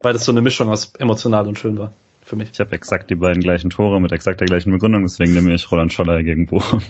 Weil 0.00 0.12
das 0.12 0.24
so 0.24 0.30
eine 0.30 0.42
Mischung 0.42 0.68
aus 0.68 0.94
emotional 0.94 1.48
und 1.48 1.58
schön 1.58 1.76
war 1.76 1.92
für 2.22 2.36
mich. 2.36 2.50
Ich 2.52 2.60
habe 2.60 2.72
exakt 2.72 3.10
die 3.10 3.16
beiden 3.16 3.42
gleichen 3.42 3.70
Tore 3.70 4.00
mit 4.00 4.12
exakt 4.12 4.40
der 4.40 4.46
gleichen 4.46 4.70
Begründung, 4.70 5.02
deswegen 5.02 5.34
nehme 5.34 5.52
ich 5.52 5.68
Roland 5.72 5.92
Scholler 5.92 6.22
gegen 6.22 6.46
Bochum. 6.46 6.80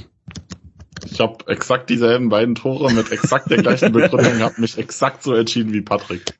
Ich 1.10 1.18
habe 1.18 1.38
exakt 1.46 1.88
dieselben 1.88 2.28
beiden 2.28 2.54
Tore 2.54 2.92
mit 2.92 3.10
exakt 3.12 3.50
der 3.50 3.62
gleichen 3.62 3.92
Begründung, 3.92 4.40
habe 4.40 4.60
mich 4.60 4.76
exakt 4.76 5.22
so 5.22 5.34
entschieden 5.34 5.72
wie 5.72 5.80
Patrick. 5.80 6.34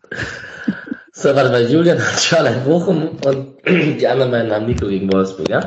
So, 1.12 1.34
warte 1.34 1.48
mal, 1.48 1.70
Julian 1.70 1.98
hat 1.98 2.20
Charlotte 2.20 2.60
Bochum 2.66 3.18
und 3.24 3.56
die 3.66 4.06
anderen 4.06 4.30
beiden 4.30 4.52
haben 4.52 4.66
Nico 4.66 4.86
gegen 4.88 5.10
Wolfsburg, 5.10 5.48
ja? 5.48 5.66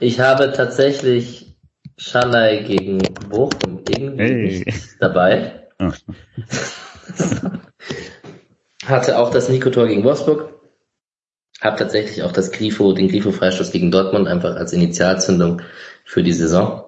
Ich 0.00 0.18
habe 0.18 0.50
tatsächlich 0.52 1.58
Schalai 1.98 2.62
gegen 2.62 2.98
Bochum 3.28 3.84
irgendwie 3.86 4.64
hey. 4.64 4.74
dabei. 4.98 5.68
Ah. 5.78 5.92
Hatte 8.86 9.18
auch 9.18 9.30
das 9.30 9.50
Nico-Tor 9.50 9.88
gegen 9.88 10.02
Wolfsburg. 10.02 10.54
Hab 11.60 11.76
tatsächlich 11.76 12.22
auch 12.22 12.32
das 12.32 12.50
Grifo, 12.50 12.94
den 12.94 13.08
Grifo-Freistoß 13.08 13.70
gegen 13.72 13.90
Dortmund 13.90 14.26
einfach 14.26 14.56
als 14.56 14.72
Initialzündung 14.72 15.60
für 16.06 16.22
die 16.22 16.32
Saison. 16.32 16.84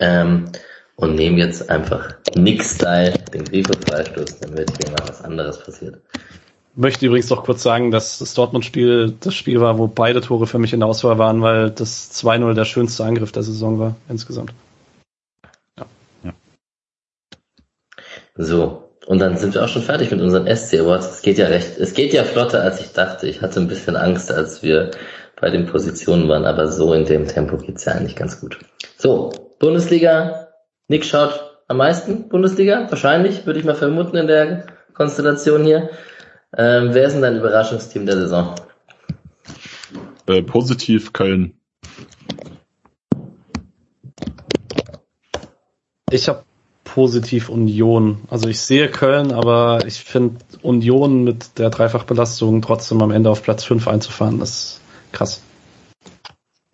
Ähm, 0.00 0.50
und 0.96 1.14
nehme 1.14 1.38
jetzt 1.38 1.70
einfach 1.70 2.16
Nick-Style 2.34 3.14
den 3.32 3.44
Grifo-Freistoß, 3.44 4.40
damit 4.40 4.72
hier 4.76 4.90
mal 4.90 5.08
was 5.08 5.22
anderes 5.22 5.62
passiert. 5.62 6.02
Möchte 6.80 7.06
übrigens 7.06 7.28
noch 7.28 7.42
kurz 7.42 7.64
sagen, 7.64 7.90
dass 7.90 8.20
das 8.20 8.34
Dortmund-Spiel 8.34 9.16
das 9.18 9.34
Spiel 9.34 9.60
war, 9.60 9.78
wo 9.78 9.88
beide 9.88 10.20
Tore 10.20 10.46
für 10.46 10.60
mich 10.60 10.72
in 10.72 10.78
der 10.78 10.88
Auswahl 10.88 11.18
waren, 11.18 11.42
weil 11.42 11.70
das 11.70 12.12
2-0 12.22 12.54
der 12.54 12.64
schönste 12.64 13.04
Angriff 13.04 13.32
der 13.32 13.42
Saison 13.42 13.80
war, 13.80 13.96
insgesamt. 14.08 14.52
Ja. 15.76 15.86
ja. 16.22 16.32
So, 18.36 18.90
und 19.06 19.18
dann 19.18 19.36
sind 19.36 19.54
wir 19.54 19.64
auch 19.64 19.68
schon 19.68 19.82
fertig 19.82 20.12
mit 20.12 20.20
unseren 20.20 20.46
SC 20.46 20.74
Awards. 20.74 21.10
Es 21.16 21.22
geht 21.22 21.38
ja 21.38 21.48
recht, 21.48 21.78
es 21.78 21.94
geht 21.94 22.12
ja 22.12 22.22
flotter, 22.22 22.62
als 22.62 22.80
ich 22.80 22.92
dachte. 22.92 23.26
Ich 23.26 23.42
hatte 23.42 23.58
ein 23.58 23.66
bisschen 23.66 23.96
Angst, 23.96 24.30
als 24.30 24.62
wir 24.62 24.92
bei 25.40 25.50
den 25.50 25.66
Positionen 25.66 26.28
waren, 26.28 26.44
aber 26.44 26.68
so 26.68 26.94
in 26.94 27.06
dem 27.06 27.26
Tempo 27.26 27.56
geht's 27.56 27.86
ja 27.86 27.94
eigentlich 27.94 28.14
ganz 28.14 28.40
gut. 28.40 28.56
So, 28.96 29.32
Bundesliga, 29.58 30.46
Nick 30.86 31.04
schaut 31.04 31.58
am 31.66 31.78
meisten 31.78 32.28
Bundesliga, 32.28 32.86
wahrscheinlich, 32.88 33.46
würde 33.46 33.58
ich 33.58 33.66
mal 33.66 33.74
vermuten 33.74 34.16
in 34.16 34.28
der 34.28 34.66
Konstellation 34.94 35.64
hier. 35.64 35.90
Ähm, 36.56 36.94
wer 36.94 37.06
ist 37.06 37.12
denn 37.12 37.22
dein 37.22 37.36
Überraschungsteam 37.36 38.06
der 38.06 38.16
Saison? 38.16 38.54
Äh, 40.26 40.42
positiv 40.42 41.12
Köln. 41.12 41.54
Ich 46.10 46.28
habe 46.28 46.44
positiv 46.84 47.48
Union. 47.50 48.22
Also 48.30 48.48
ich 48.48 48.60
sehe 48.60 48.90
Köln, 48.90 49.32
aber 49.32 49.86
ich 49.86 50.00
finde 50.00 50.36
Union 50.62 51.22
mit 51.22 51.58
der 51.58 51.70
Dreifachbelastung 51.70 52.62
trotzdem 52.62 53.02
am 53.02 53.10
Ende 53.10 53.30
auf 53.30 53.42
Platz 53.42 53.64
5 53.64 53.86
einzufahren, 53.86 54.40
ist 54.40 54.80
krass. 55.12 55.42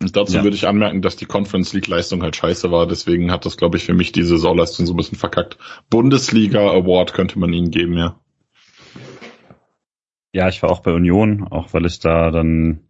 Und 0.01 0.15
dazu 0.15 0.37
ja. 0.37 0.43
würde 0.43 0.55
ich 0.55 0.67
anmerken, 0.67 1.01
dass 1.01 1.15
die 1.15 1.25
Conference 1.25 1.73
League 1.73 1.87
Leistung 1.87 2.23
halt 2.23 2.35
scheiße 2.35 2.71
war. 2.71 2.87
Deswegen 2.87 3.31
hat 3.31 3.45
das, 3.45 3.57
glaube 3.57 3.77
ich, 3.77 3.85
für 3.85 3.93
mich 3.93 4.11
die 4.11 4.23
Saisonleistung 4.23 4.85
so 4.85 4.93
ein 4.93 4.97
bisschen 4.97 5.17
verkackt. 5.17 5.57
Bundesliga 5.89 6.71
Award 6.71 7.13
könnte 7.13 7.39
man 7.39 7.51
ihnen 7.53 7.71
geben, 7.71 7.97
ja. 7.97 8.19
Ja, 10.35 10.49
ich 10.49 10.61
war 10.61 10.69
auch 10.69 10.81
bei 10.81 10.91
Union, 10.91 11.47
auch 11.49 11.73
weil 11.73 11.85
ich 11.85 12.01
da 12.01 12.29
dann 12.29 12.81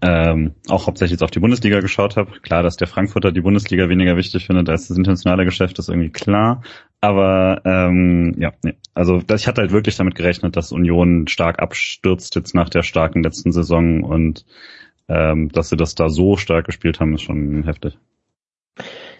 ähm, 0.00 0.54
auch 0.70 0.86
hauptsächlich 0.86 1.10
jetzt 1.10 1.22
auf 1.22 1.30
die 1.30 1.38
Bundesliga 1.38 1.80
geschaut 1.80 2.16
habe. 2.16 2.40
Klar, 2.40 2.62
dass 2.62 2.78
der 2.78 2.86
Frankfurter 2.86 3.30
die 3.30 3.42
Bundesliga 3.42 3.90
weniger 3.90 4.16
wichtig 4.16 4.46
findet 4.46 4.70
als 4.70 4.88
das 4.88 4.96
internationale 4.96 5.44
Geschäft, 5.44 5.78
ist 5.78 5.90
irgendwie 5.90 6.08
klar. 6.08 6.62
Aber 7.02 7.60
ähm, 7.66 8.36
ja, 8.38 8.54
nee. 8.64 8.72
also 8.94 9.20
ich 9.34 9.46
hatte 9.46 9.60
halt 9.60 9.72
wirklich 9.72 9.96
damit 9.96 10.14
gerechnet, 10.14 10.56
dass 10.56 10.72
Union 10.72 11.28
stark 11.28 11.60
abstürzt 11.60 12.36
jetzt 12.36 12.54
nach 12.54 12.70
der 12.70 12.82
starken 12.82 13.22
letzten 13.22 13.52
Saison 13.52 14.02
und 14.02 14.46
ähm, 15.08 15.50
dass 15.50 15.68
sie 15.68 15.76
das 15.76 15.94
da 15.94 16.08
so 16.08 16.38
stark 16.38 16.64
gespielt 16.64 17.00
haben, 17.00 17.12
ist 17.12 17.20
schon 17.20 17.64
heftig. 17.64 17.98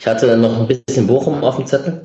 Ich 0.01 0.07
hatte 0.07 0.39
noch 0.39 0.59
ein 0.59 0.69
bisschen 0.69 1.07
Bochum 1.07 1.45
auf 1.45 1.57
dem 1.57 1.67
Zettel. 1.67 2.01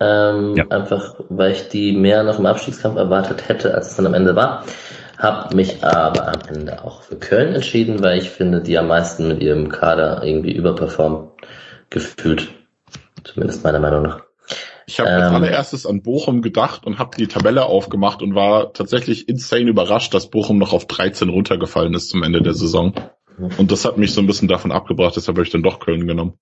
Ähm, 0.00 0.56
ja. 0.56 0.66
Einfach, 0.68 1.16
weil 1.28 1.52
ich 1.52 1.68
die 1.68 1.92
mehr 1.92 2.22
noch 2.22 2.38
im 2.38 2.46
Abstiegskampf 2.46 2.96
erwartet 2.96 3.48
hätte, 3.48 3.74
als 3.74 3.90
es 3.90 3.96
dann 3.96 4.06
am 4.06 4.14
Ende 4.14 4.34
war. 4.34 4.64
Hab 5.18 5.52
mich 5.52 5.84
aber 5.84 6.28
am 6.28 6.40
Ende 6.48 6.82
auch 6.82 7.02
für 7.02 7.16
Köln 7.16 7.54
entschieden, 7.54 8.02
weil 8.02 8.18
ich 8.18 8.30
finde, 8.30 8.62
die 8.62 8.78
am 8.78 8.88
meisten 8.88 9.28
mit 9.28 9.42
ihrem 9.42 9.68
Kader 9.68 10.22
irgendwie 10.24 10.52
überperformen 10.52 11.28
gefühlt. 11.90 12.48
Zumindest 13.24 13.62
meiner 13.62 13.80
Meinung 13.80 14.02
nach. 14.02 14.22
Ich 14.86 14.98
habe 14.98 15.10
ähm, 15.10 15.20
als 15.20 15.34
allererstes 15.34 15.86
an 15.86 16.02
Bochum 16.02 16.40
gedacht 16.40 16.86
und 16.86 16.98
habe 16.98 17.16
die 17.16 17.28
Tabelle 17.28 17.66
aufgemacht 17.66 18.22
und 18.22 18.34
war 18.34 18.72
tatsächlich 18.72 19.28
insane 19.28 19.68
überrascht, 19.68 20.14
dass 20.14 20.30
Bochum 20.30 20.58
noch 20.58 20.72
auf 20.72 20.86
13 20.86 21.28
runtergefallen 21.28 21.92
ist 21.92 22.08
zum 22.08 22.22
Ende 22.22 22.42
der 22.42 22.54
Saison. 22.54 22.94
Mhm. 23.38 23.50
Und 23.58 23.70
das 23.70 23.84
hat 23.84 23.98
mich 23.98 24.14
so 24.14 24.20
ein 24.20 24.26
bisschen 24.26 24.48
davon 24.48 24.72
abgebracht, 24.72 25.14
deshalb 25.16 25.36
habe 25.36 25.46
ich 25.46 25.52
dann 25.52 25.62
doch 25.62 25.78
Köln 25.78 26.06
genommen. 26.06 26.38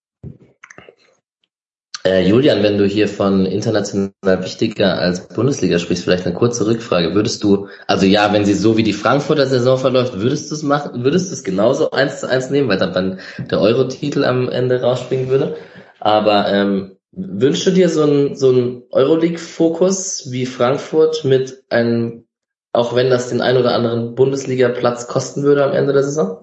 Äh, 2.04 2.28
Julian, 2.28 2.62
wenn 2.62 2.78
du 2.78 2.86
hier 2.86 3.08
von 3.08 3.44
international 3.44 4.12
wichtiger 4.24 4.98
als 4.98 5.28
Bundesliga 5.28 5.78
sprichst, 5.78 6.04
vielleicht 6.04 6.26
eine 6.26 6.34
kurze 6.34 6.66
Rückfrage. 6.66 7.14
Würdest 7.14 7.42
du, 7.42 7.68
also 7.86 8.06
ja, 8.06 8.32
wenn 8.32 8.44
sie 8.44 8.54
so 8.54 8.76
wie 8.76 8.84
die 8.84 8.92
Frankfurter 8.92 9.46
Saison 9.46 9.78
verläuft, 9.78 10.20
würdest 10.20 10.50
du 10.50 10.54
es 10.54 10.62
machen, 10.62 11.04
würdest 11.04 11.30
du 11.30 11.34
es 11.34 11.44
genauso 11.44 11.90
eins 11.90 12.20
zu 12.20 12.28
eins 12.28 12.50
nehmen, 12.50 12.68
weil 12.68 12.78
dann 12.78 13.18
der 13.38 13.60
Euro-Titel 13.60 14.24
am 14.24 14.48
Ende 14.48 14.80
rausspringen 14.80 15.28
würde? 15.28 15.56
Aber 16.00 16.48
ähm, 16.52 16.98
Wünschst 17.12 17.66
du 17.66 17.70
dir 17.70 17.88
so 17.88 18.02
einen 18.02 18.36
so 18.36 18.50
einen 18.50 18.82
Euroleague-Fokus 18.90 20.30
wie 20.30 20.46
Frankfurt 20.46 21.24
mit 21.24 21.64
einem, 21.70 22.26
auch 22.72 22.94
wenn 22.94 23.10
das 23.10 23.30
den 23.30 23.40
ein 23.40 23.56
oder 23.56 23.74
anderen 23.74 24.14
Bundesliga-Platz 24.14 25.08
kosten 25.08 25.42
würde 25.42 25.64
am 25.64 25.72
Ende 25.72 25.92
der 25.92 26.04
Saison? 26.04 26.38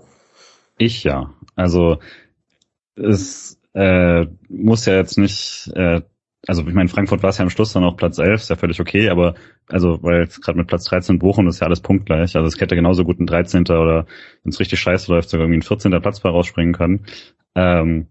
Ich 0.77 1.03
ja. 1.03 1.33
Also 1.55 1.99
es 2.95 3.54
äh, 3.75 4.25
muss 4.47 4.85
ja 4.85 4.95
jetzt 4.95 5.17
nicht, 5.17 5.69
äh, 5.75 6.01
also 6.47 6.65
ich 6.65 6.73
meine, 6.73 6.89
Frankfurt 6.89 7.23
war 7.23 7.29
es 7.29 7.37
ja 7.37 7.43
am 7.43 7.49
Schluss 7.49 7.73
dann 7.73 7.83
auch 7.83 7.97
Platz 7.97 8.17
11, 8.17 8.41
ist 8.41 8.49
ja 8.49 8.55
völlig 8.55 8.79
okay, 8.79 9.09
aber 9.09 9.35
also, 9.67 10.01
weil 10.01 10.21
jetzt 10.21 10.41
gerade 10.41 10.57
mit 10.57 10.67
Platz 10.67 10.85
13 10.85 11.19
Bochum 11.19 11.47
ist 11.47 11.59
ja 11.59 11.67
alles 11.67 11.81
punktgleich, 11.81 12.35
also 12.35 12.47
es 12.47 12.59
hätte 12.59 12.75
genauso 12.75 13.03
gut 13.03 13.19
ein 13.19 13.27
13. 13.27 13.63
oder 13.63 14.05
wenn 14.43 14.51
es 14.51 14.59
richtig 14.59 14.79
scheiße 14.79 15.11
läuft, 15.11 15.29
sogar 15.29 15.45
irgendwie 15.45 15.59
ein 15.59 15.63
14. 15.63 15.91
Platz 16.01 16.21
bei 16.21 16.29
rausspringen 16.29 16.73
können. 16.73 17.05
Ähm, 17.55 18.07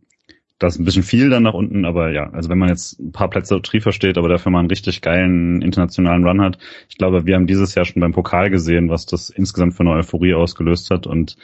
das 0.59 0.75
ist 0.75 0.81
ein 0.81 0.85
bisschen 0.85 1.03
viel 1.03 1.31
dann 1.31 1.43
nach 1.43 1.55
unten, 1.55 1.85
aber 1.85 2.13
ja, 2.13 2.31
also 2.31 2.49
wenn 2.49 2.59
man 2.59 2.69
jetzt 2.69 3.01
ein 3.01 3.13
paar 3.13 3.29
Plätze 3.29 3.61
Triefer 3.61 3.93
steht, 3.93 4.17
aber 4.17 4.29
dafür 4.29 4.53
mal 4.53 4.61
einen 4.61 4.69
richtig 4.69 5.01
geilen 5.01 5.63
internationalen 5.63 6.27
Run 6.27 6.41
hat, 6.41 6.59
ich 6.89 6.97
glaube, 6.97 7.27
wir 7.27 7.35
haben 7.35 7.47
dieses 7.47 7.75
Jahr 7.75 7.85
schon 7.85 8.01
beim 8.01 8.13
Pokal 8.13 8.51
gesehen, 8.51 8.89
was 8.89 9.05
das 9.05 9.31
insgesamt 9.31 9.75
für 9.75 9.81
eine 9.81 9.91
Euphorie 9.91 10.35
ausgelöst 10.35 10.91
hat 10.91 11.07
und 11.07 11.37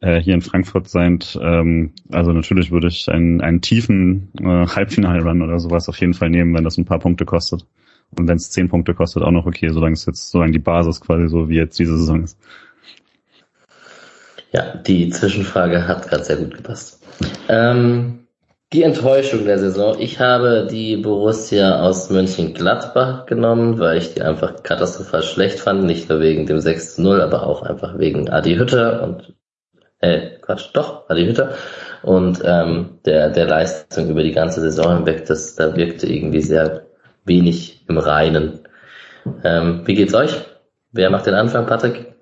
äh, 0.00 0.20
hier 0.20 0.34
in 0.34 0.42
Frankfurt 0.42 0.88
seid, 0.88 1.38
ähm, 1.42 1.92
also 2.10 2.32
natürlich 2.32 2.70
würde 2.70 2.88
ich 2.88 3.08
einen, 3.08 3.40
einen 3.40 3.60
tiefen 3.60 4.30
äh, 4.40 4.66
Halbfinal-Run 4.66 5.42
oder 5.42 5.58
sowas 5.58 5.88
auf 5.88 6.00
jeden 6.00 6.14
Fall 6.14 6.30
nehmen, 6.30 6.54
wenn 6.54 6.64
das 6.64 6.78
ein 6.78 6.84
paar 6.84 6.98
Punkte 7.00 7.24
kostet. 7.24 7.66
Und 8.16 8.28
wenn 8.28 8.36
es 8.36 8.50
zehn 8.50 8.68
Punkte 8.68 8.94
kostet, 8.94 9.22
auch 9.22 9.30
noch 9.30 9.46
okay, 9.46 9.68
solange 9.68 9.94
es 9.94 10.06
jetzt, 10.06 10.30
solange 10.30 10.52
die 10.52 10.58
Basis 10.58 11.00
quasi 11.00 11.28
so 11.28 11.48
wie 11.48 11.56
jetzt 11.56 11.78
diese 11.78 11.98
Saison 11.98 12.24
ist. 12.24 12.38
Ja, 14.52 14.76
die 14.76 15.10
Zwischenfrage 15.10 15.86
hat 15.86 16.08
gerade 16.08 16.24
sehr 16.24 16.36
gut 16.36 16.54
gepasst. 16.56 17.04
Ähm, 17.48 18.20
die 18.72 18.82
Enttäuschung 18.82 19.44
der 19.44 19.58
Saison. 19.58 19.96
Ich 19.98 20.20
habe 20.20 20.68
die 20.70 20.96
Borussia 20.96 21.80
aus 21.80 22.10
Mönchengladbach 22.10 23.26
genommen, 23.26 23.78
weil 23.78 23.98
ich 23.98 24.14
die 24.14 24.22
einfach 24.22 24.62
katastrophal 24.62 25.22
schlecht 25.22 25.60
fand. 25.60 25.84
Nicht 25.84 26.08
nur 26.08 26.20
wegen 26.20 26.46
dem 26.46 26.60
6 26.60 26.96
zu 26.96 27.02
0, 27.02 27.20
aber 27.20 27.46
auch 27.46 27.62
einfach 27.62 27.98
wegen 27.98 28.28
Adi 28.28 28.56
Hütter 28.56 29.02
und, 29.02 29.34
äh, 30.00 30.38
Quatsch, 30.40 30.70
doch, 30.72 31.08
Adi 31.08 31.26
Hütter. 31.26 31.54
Und 32.02 32.40
ähm, 32.44 32.98
der, 33.04 33.30
der 33.30 33.46
Leistung 33.46 34.08
über 34.08 34.22
die 34.22 34.32
ganze 34.32 34.60
Saison 34.60 34.98
hinweg, 34.98 35.26
das, 35.26 35.56
da 35.56 35.76
wirkte 35.76 36.06
irgendwie 36.06 36.42
sehr 36.42 36.86
wenig 37.24 37.84
im 37.88 37.98
Reinen. 37.98 38.60
Ähm, 39.44 39.82
wie 39.84 39.94
geht's 39.94 40.14
euch? 40.14 40.32
Wer 40.92 41.10
macht 41.10 41.26
den 41.26 41.34
Anfang, 41.34 41.66
Patrick? 41.66 42.14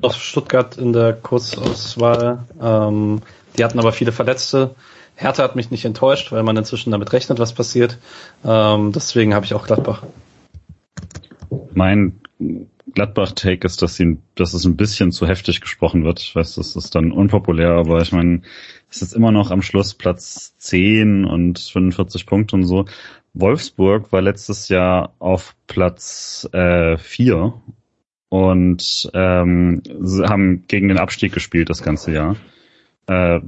Aus 0.00 0.16
Stuttgart 0.16 0.78
in 0.78 0.92
der 0.92 1.12
Kursauswahl. 1.12 2.44
Ähm, 2.62 3.20
die 3.56 3.64
hatten 3.64 3.78
aber 3.80 3.92
viele 3.92 4.12
Verletzte. 4.12 4.74
Hertha 5.16 5.42
hat 5.42 5.56
mich 5.56 5.72
nicht 5.72 5.84
enttäuscht, 5.84 6.30
weil 6.30 6.44
man 6.44 6.56
inzwischen 6.56 6.92
damit 6.92 7.12
rechnet, 7.12 7.40
was 7.40 7.52
passiert. 7.52 7.98
Ähm, 8.44 8.92
deswegen 8.92 9.34
habe 9.34 9.44
ich 9.44 9.52
auch 9.52 9.66
Gladbach. 9.66 10.04
Mein 11.74 12.20
Gladbach-Take 12.98 13.64
ist, 13.64 13.80
dass, 13.80 13.94
sie, 13.94 14.18
dass 14.34 14.54
es 14.54 14.64
ein 14.64 14.76
bisschen 14.76 15.12
zu 15.12 15.28
heftig 15.28 15.60
gesprochen 15.60 16.02
wird. 16.02 16.18
Ich 16.18 16.34
weiß, 16.34 16.56
das 16.56 16.74
ist 16.74 16.96
dann 16.96 17.12
unpopulär, 17.12 17.70
aber 17.70 18.02
ich 18.02 18.10
meine, 18.10 18.42
es 18.90 19.02
ist 19.02 19.12
immer 19.12 19.30
noch 19.30 19.52
am 19.52 19.62
Schluss 19.62 19.94
Platz 19.94 20.56
10 20.58 21.24
und 21.24 21.60
45 21.60 22.26
Punkte 22.26 22.56
und 22.56 22.64
so. 22.64 22.86
Wolfsburg 23.34 24.10
war 24.10 24.20
letztes 24.20 24.68
Jahr 24.68 25.14
auf 25.20 25.54
Platz 25.68 26.48
äh, 26.52 26.98
4 26.98 27.54
und 28.30 29.10
ähm, 29.14 29.80
haben 30.28 30.64
gegen 30.66 30.88
den 30.88 30.98
Abstieg 30.98 31.32
gespielt 31.32 31.70
das 31.70 31.84
ganze 31.84 32.12
Jahr. 32.12 32.34
Äh, 33.06 33.38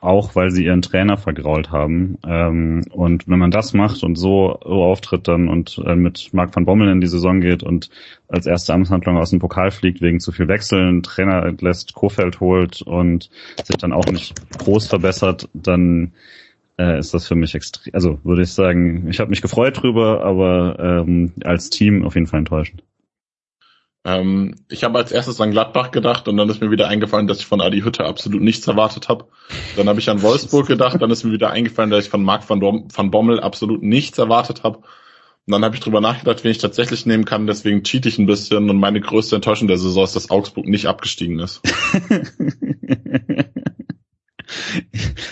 auch 0.00 0.34
weil 0.34 0.50
sie 0.50 0.64
ihren 0.64 0.82
Trainer 0.82 1.18
vergrault 1.18 1.70
haben. 1.70 2.18
Ähm, 2.26 2.84
und 2.90 3.28
wenn 3.28 3.38
man 3.38 3.50
das 3.50 3.74
macht 3.74 4.02
und 4.02 4.16
so, 4.16 4.52
auftritt 4.60 5.28
dann 5.28 5.48
und 5.48 5.80
äh, 5.84 5.94
mit 5.94 6.30
Marc 6.32 6.54
van 6.56 6.64
Bommel 6.64 6.88
in 6.88 7.00
die 7.00 7.06
Saison 7.06 7.40
geht 7.40 7.62
und 7.62 7.90
als 8.28 8.46
erste 8.46 8.72
Amtshandlung 8.72 9.18
aus 9.18 9.30
dem 9.30 9.40
Pokal 9.40 9.70
fliegt 9.70 10.00
wegen 10.00 10.20
zu 10.20 10.32
viel 10.32 10.48
Wechseln, 10.48 11.02
Trainer 11.02 11.44
entlässt, 11.44 11.94
Kofeld 11.94 12.40
holt 12.40 12.82
und 12.82 13.30
sich 13.62 13.76
dann 13.76 13.92
auch 13.92 14.06
nicht 14.06 14.34
groß 14.58 14.86
verbessert, 14.86 15.48
dann 15.52 16.12
äh, 16.78 16.98
ist 16.98 17.12
das 17.12 17.28
für 17.28 17.34
mich 17.34 17.54
extrem, 17.54 17.94
also 17.94 18.18
würde 18.24 18.42
ich 18.42 18.52
sagen, 18.52 19.06
ich 19.08 19.20
habe 19.20 19.30
mich 19.30 19.42
gefreut 19.42 19.82
drüber, 19.82 20.24
aber 20.24 21.04
ähm, 21.06 21.32
als 21.44 21.68
Team 21.68 22.04
auf 22.04 22.14
jeden 22.14 22.26
Fall 22.26 22.38
enttäuschend. 22.38 22.82
Ähm, 24.04 24.54
ich 24.68 24.84
habe 24.84 24.98
als 24.98 25.12
erstes 25.12 25.40
an 25.40 25.50
Gladbach 25.50 25.90
gedacht 25.90 26.26
und 26.26 26.36
dann 26.36 26.48
ist 26.48 26.60
mir 26.60 26.70
wieder 26.70 26.88
eingefallen, 26.88 27.26
dass 27.26 27.40
ich 27.40 27.46
von 27.46 27.60
Adi 27.60 27.82
Hütte 27.82 28.04
absolut 28.04 28.40
nichts 28.40 28.66
erwartet 28.66 29.08
habe. 29.08 29.26
Dann 29.76 29.88
habe 29.88 30.00
ich 30.00 30.08
an 30.08 30.22
Wolfsburg 30.22 30.66
gedacht, 30.66 31.00
dann 31.00 31.10
ist 31.10 31.24
mir 31.24 31.32
wieder 31.32 31.50
eingefallen, 31.50 31.90
dass 31.90 32.04
ich 32.04 32.10
von 32.10 32.24
Marc 32.24 32.48
van, 32.48 32.60
van 32.60 33.10
Bommel 33.10 33.40
absolut 33.40 33.82
nichts 33.82 34.16
erwartet 34.18 34.62
habe. 34.62 34.78
Und 34.78 35.52
dann 35.52 35.64
habe 35.64 35.74
ich 35.74 35.80
drüber 35.80 36.00
nachgedacht, 36.00 36.44
wen 36.44 36.50
ich 36.50 36.58
tatsächlich 36.58 37.06
nehmen 37.06 37.24
kann, 37.24 37.46
deswegen 37.46 37.82
cheat 37.82 38.06
ich 38.06 38.18
ein 38.18 38.26
bisschen 38.26 38.70
und 38.70 38.78
meine 38.78 39.00
größte 39.00 39.36
Enttäuschung 39.36 39.68
der 39.68 39.78
Saison 39.78 40.04
ist, 40.04 40.16
dass 40.16 40.30
Augsburg 40.30 40.66
nicht 40.66 40.86
abgestiegen 40.86 41.38
ist. 41.38 41.60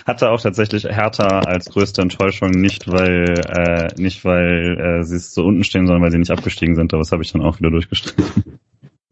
hatte 0.07 0.31
auch 0.31 0.41
tatsächlich 0.41 0.85
Hertha 0.85 1.41
als 1.41 1.67
größte 1.67 2.03
Enttäuschung, 2.03 2.51
nicht 2.51 2.91
weil 2.91 3.35
äh, 3.49 3.89
nicht 4.01 4.25
weil 4.25 5.01
äh, 5.01 5.05
sie 5.05 5.19
so 5.19 5.45
unten 5.45 5.65
stehen, 5.65 5.87
sondern 5.87 6.03
weil 6.03 6.11
sie 6.11 6.19
nicht 6.19 6.31
abgestiegen 6.31 6.75
sind, 6.75 6.93
aber 6.93 7.03
das 7.03 7.13
habe 7.13 7.23
ich 7.23 7.33
dann 7.33 7.43
auch 7.43 7.59
wieder 7.59 7.71
durchgestrichen. 7.71 8.58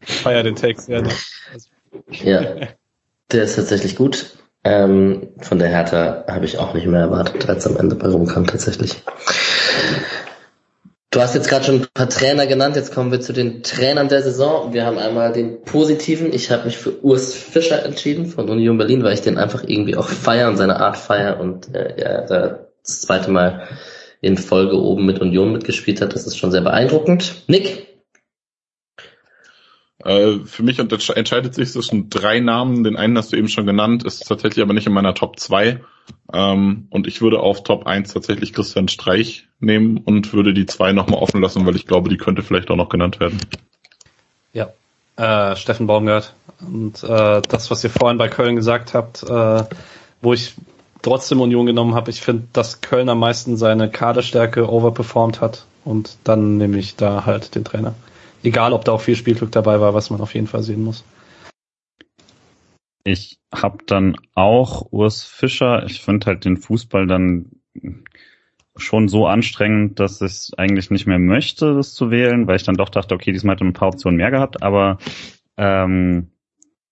Feier 0.07 0.43
den 0.43 0.55
Text, 0.55 0.89
ja. 0.89 1.03
Ja, 2.09 2.41
der 3.31 3.43
ist 3.43 3.55
tatsächlich 3.55 3.95
gut. 3.95 4.37
Ähm, 4.63 5.29
von 5.39 5.59
der 5.59 5.69
Hertha 5.69 6.25
habe 6.27 6.45
ich 6.45 6.57
auch 6.57 6.73
nicht 6.73 6.87
mehr 6.87 7.01
erwartet, 7.01 7.47
als 7.47 7.67
am 7.67 7.77
Ende 7.77 7.95
bei 7.95 8.07
rumkam 8.07 8.47
tatsächlich. 8.47 8.95
Du 11.09 11.21
hast 11.21 11.35
jetzt 11.35 11.49
gerade 11.49 11.65
schon 11.65 11.75
ein 11.75 11.87
paar 11.93 12.09
Trainer 12.09 12.47
genannt, 12.47 12.75
jetzt 12.75 12.93
kommen 12.93 13.11
wir 13.11 13.21
zu 13.21 13.33
den 13.33 13.63
Trainern 13.63 14.09
der 14.09 14.21
Saison. 14.21 14.73
Wir 14.73 14.85
haben 14.85 14.97
einmal 14.97 15.31
den 15.31 15.61
positiven. 15.61 16.33
Ich 16.33 16.51
habe 16.51 16.65
mich 16.65 16.77
für 16.77 17.03
Urs 17.03 17.33
Fischer 17.33 17.83
entschieden 17.85 18.25
von 18.25 18.49
Union 18.49 18.77
Berlin, 18.77 19.03
weil 19.03 19.13
ich 19.13 19.21
den 19.21 19.37
einfach 19.37 19.63
irgendwie 19.65 19.95
auch 19.95 20.09
feier 20.09 20.49
und 20.49 20.57
seine 20.57 20.79
Art 20.79 20.97
feier 20.97 21.39
und 21.39 21.73
äh, 21.73 21.99
ja, 21.99 22.21
da 22.21 22.67
das 22.83 23.01
zweite 23.01 23.31
Mal 23.31 23.67
in 24.21 24.37
Folge 24.37 24.77
oben 24.77 25.05
mit 25.05 25.19
Union 25.19 25.51
mitgespielt 25.51 26.01
hat. 26.01 26.13
Das 26.13 26.27
ist 26.27 26.37
schon 26.37 26.51
sehr 26.51 26.61
beeindruckend. 26.61 27.43
Nick, 27.47 27.87
äh, 30.07 30.39
für 30.45 30.63
mich 30.63 30.79
entscheidet 30.79 31.53
sich 31.53 31.71
zwischen 31.71 32.09
drei 32.09 32.39
Namen. 32.39 32.83
Den 32.83 32.95
einen 32.95 33.17
hast 33.17 33.33
du 33.33 33.37
eben 33.37 33.49
schon 33.49 33.65
genannt, 33.65 34.05
ist 34.05 34.25
tatsächlich 34.25 34.63
aber 34.63 34.73
nicht 34.73 34.87
in 34.87 34.93
meiner 34.93 35.13
Top 35.13 35.37
2. 35.37 35.81
Ähm, 36.33 36.87
und 36.89 37.07
ich 37.07 37.21
würde 37.21 37.39
auf 37.39 37.63
Top 37.63 37.85
1 37.85 38.13
tatsächlich 38.13 38.53
Christian 38.53 38.87
Streich 38.87 39.47
nehmen 39.59 39.97
und 39.97 40.31
würde 40.31 40.53
die 40.53 40.65
zwei 40.65 40.93
nochmal 40.93 41.21
offen 41.21 41.41
lassen, 41.41 41.65
weil 41.65 41.75
ich 41.75 41.87
glaube, 41.87 42.09
die 42.09 42.15
könnte 42.15 42.41
vielleicht 42.41 42.71
auch 42.71 42.77
noch 42.77 42.87
genannt 42.87 43.19
werden. 43.19 43.39
Ja, 44.53 44.69
äh, 45.17 45.57
Steffen 45.57 45.87
Baumgart. 45.87 46.33
Und 46.61 47.03
äh, 47.03 47.41
das, 47.41 47.69
was 47.69 47.83
ihr 47.83 47.89
vorhin 47.89 48.17
bei 48.17 48.29
Köln 48.29 48.55
gesagt 48.55 48.93
habt, 48.93 49.23
äh, 49.23 49.63
wo 50.21 50.33
ich 50.33 50.55
trotzdem 51.01 51.41
Union 51.41 51.65
genommen 51.65 51.95
habe, 51.95 52.11
ich 52.11 52.21
finde, 52.21 52.47
dass 52.53 52.79
Köln 52.79 53.09
am 53.09 53.19
meisten 53.19 53.57
seine 53.57 53.89
Kaderstärke 53.89 54.71
overperformed 54.71 55.41
hat. 55.41 55.65
Und 55.83 56.17
dann 56.23 56.57
nehme 56.57 56.77
ich 56.77 56.95
da 56.95 57.25
halt 57.25 57.55
den 57.55 57.65
Trainer. 57.65 57.93
Egal, 58.47 58.71
ob 58.71 58.85
da 58.85 58.93
auch 58.93 59.01
viel 59.01 59.17
Spielglück 59.17 59.51
dabei 59.51 59.81
war, 59.81 59.93
was 59.93 60.09
man 60.09 60.21
auf 60.21 60.33
jeden 60.33 60.47
Fall 60.47 60.63
sehen 60.63 60.81
muss. 60.81 61.03
Ich 63.03 63.39
habe 63.53 63.79
dann 63.85 64.15
auch 64.35 64.87
Urs 64.89 65.25
Fischer. 65.25 65.85
Ich 65.85 66.01
finde 66.01 66.27
halt 66.27 66.45
den 66.45 66.55
Fußball 66.55 67.07
dann 67.07 67.51
schon 68.77 69.09
so 69.09 69.27
anstrengend, 69.27 69.99
dass 69.99 70.21
ich 70.21 70.57
eigentlich 70.57 70.89
nicht 70.91 71.07
mehr 71.07 71.19
möchte, 71.19 71.73
das 71.73 71.93
zu 71.93 72.09
wählen, 72.09 72.47
weil 72.47 72.55
ich 72.55 72.63
dann 72.63 72.77
doch 72.77 72.87
dachte, 72.87 73.15
okay, 73.15 73.33
diesmal 73.33 73.55
hat 73.55 73.61
er 73.61 73.67
ein 73.67 73.73
paar 73.73 73.89
Optionen 73.89 74.15
mehr 74.15 74.31
gehabt, 74.31 74.63
aber 74.63 74.97
ähm, 75.57 76.31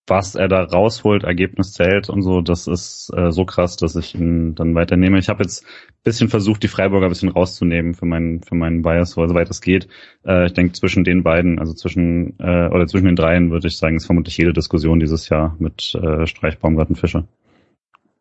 was 0.08 0.36
er 0.36 0.48
da 0.48 0.64
rausholt, 0.64 1.24
Ergebnis 1.24 1.74
zählt 1.74 2.10
und 2.10 2.22
so, 2.22 2.42
das 2.42 2.68
ist 2.68 3.12
äh, 3.16 3.32
so 3.32 3.46
krass, 3.46 3.76
dass 3.76 3.96
ich 3.96 4.14
ihn 4.14 4.54
dann 4.54 4.76
weiternehme. 4.76 5.18
Ich 5.18 5.30
habe 5.30 5.44
jetzt 5.44 5.66
bisschen 6.04 6.30
versucht, 6.30 6.62
die 6.62 6.68
Freiburger 6.68 7.08
ein 7.08 7.10
bisschen 7.10 7.30
rauszunehmen 7.30 7.96
für 7.96 8.06
meinen 8.06 8.44
für 8.44 8.54
meinen 8.54 8.84
Bias, 8.84 9.12
soweit 9.12 9.50
es 9.50 9.62
geht. 9.62 9.88
Äh, 10.24 10.46
ich 10.46 10.54
denke, 10.54 10.74
zwischen 10.74 11.04
den 11.04 11.24
beiden, 11.24 11.58
also 11.60 11.74
zwischen 11.74 12.38
äh, 12.40 12.68
oder 12.70 12.86
zwischen 12.86 13.08
den 13.08 13.16
dreien, 13.16 13.50
würde 13.50 13.68
ich 13.68 13.78
sagen, 13.78 13.96
ist 13.96 14.06
vermutlich 14.06 14.38
jede 14.38 14.54
Diskussion 14.54 15.00
dieses 15.00 15.30
Jahr 15.30 15.56
mit 15.58 15.96
äh, 15.96 16.28
Streich, 16.28 16.60
Baumgarten, 16.60 16.96
Fischer. 16.96 17.28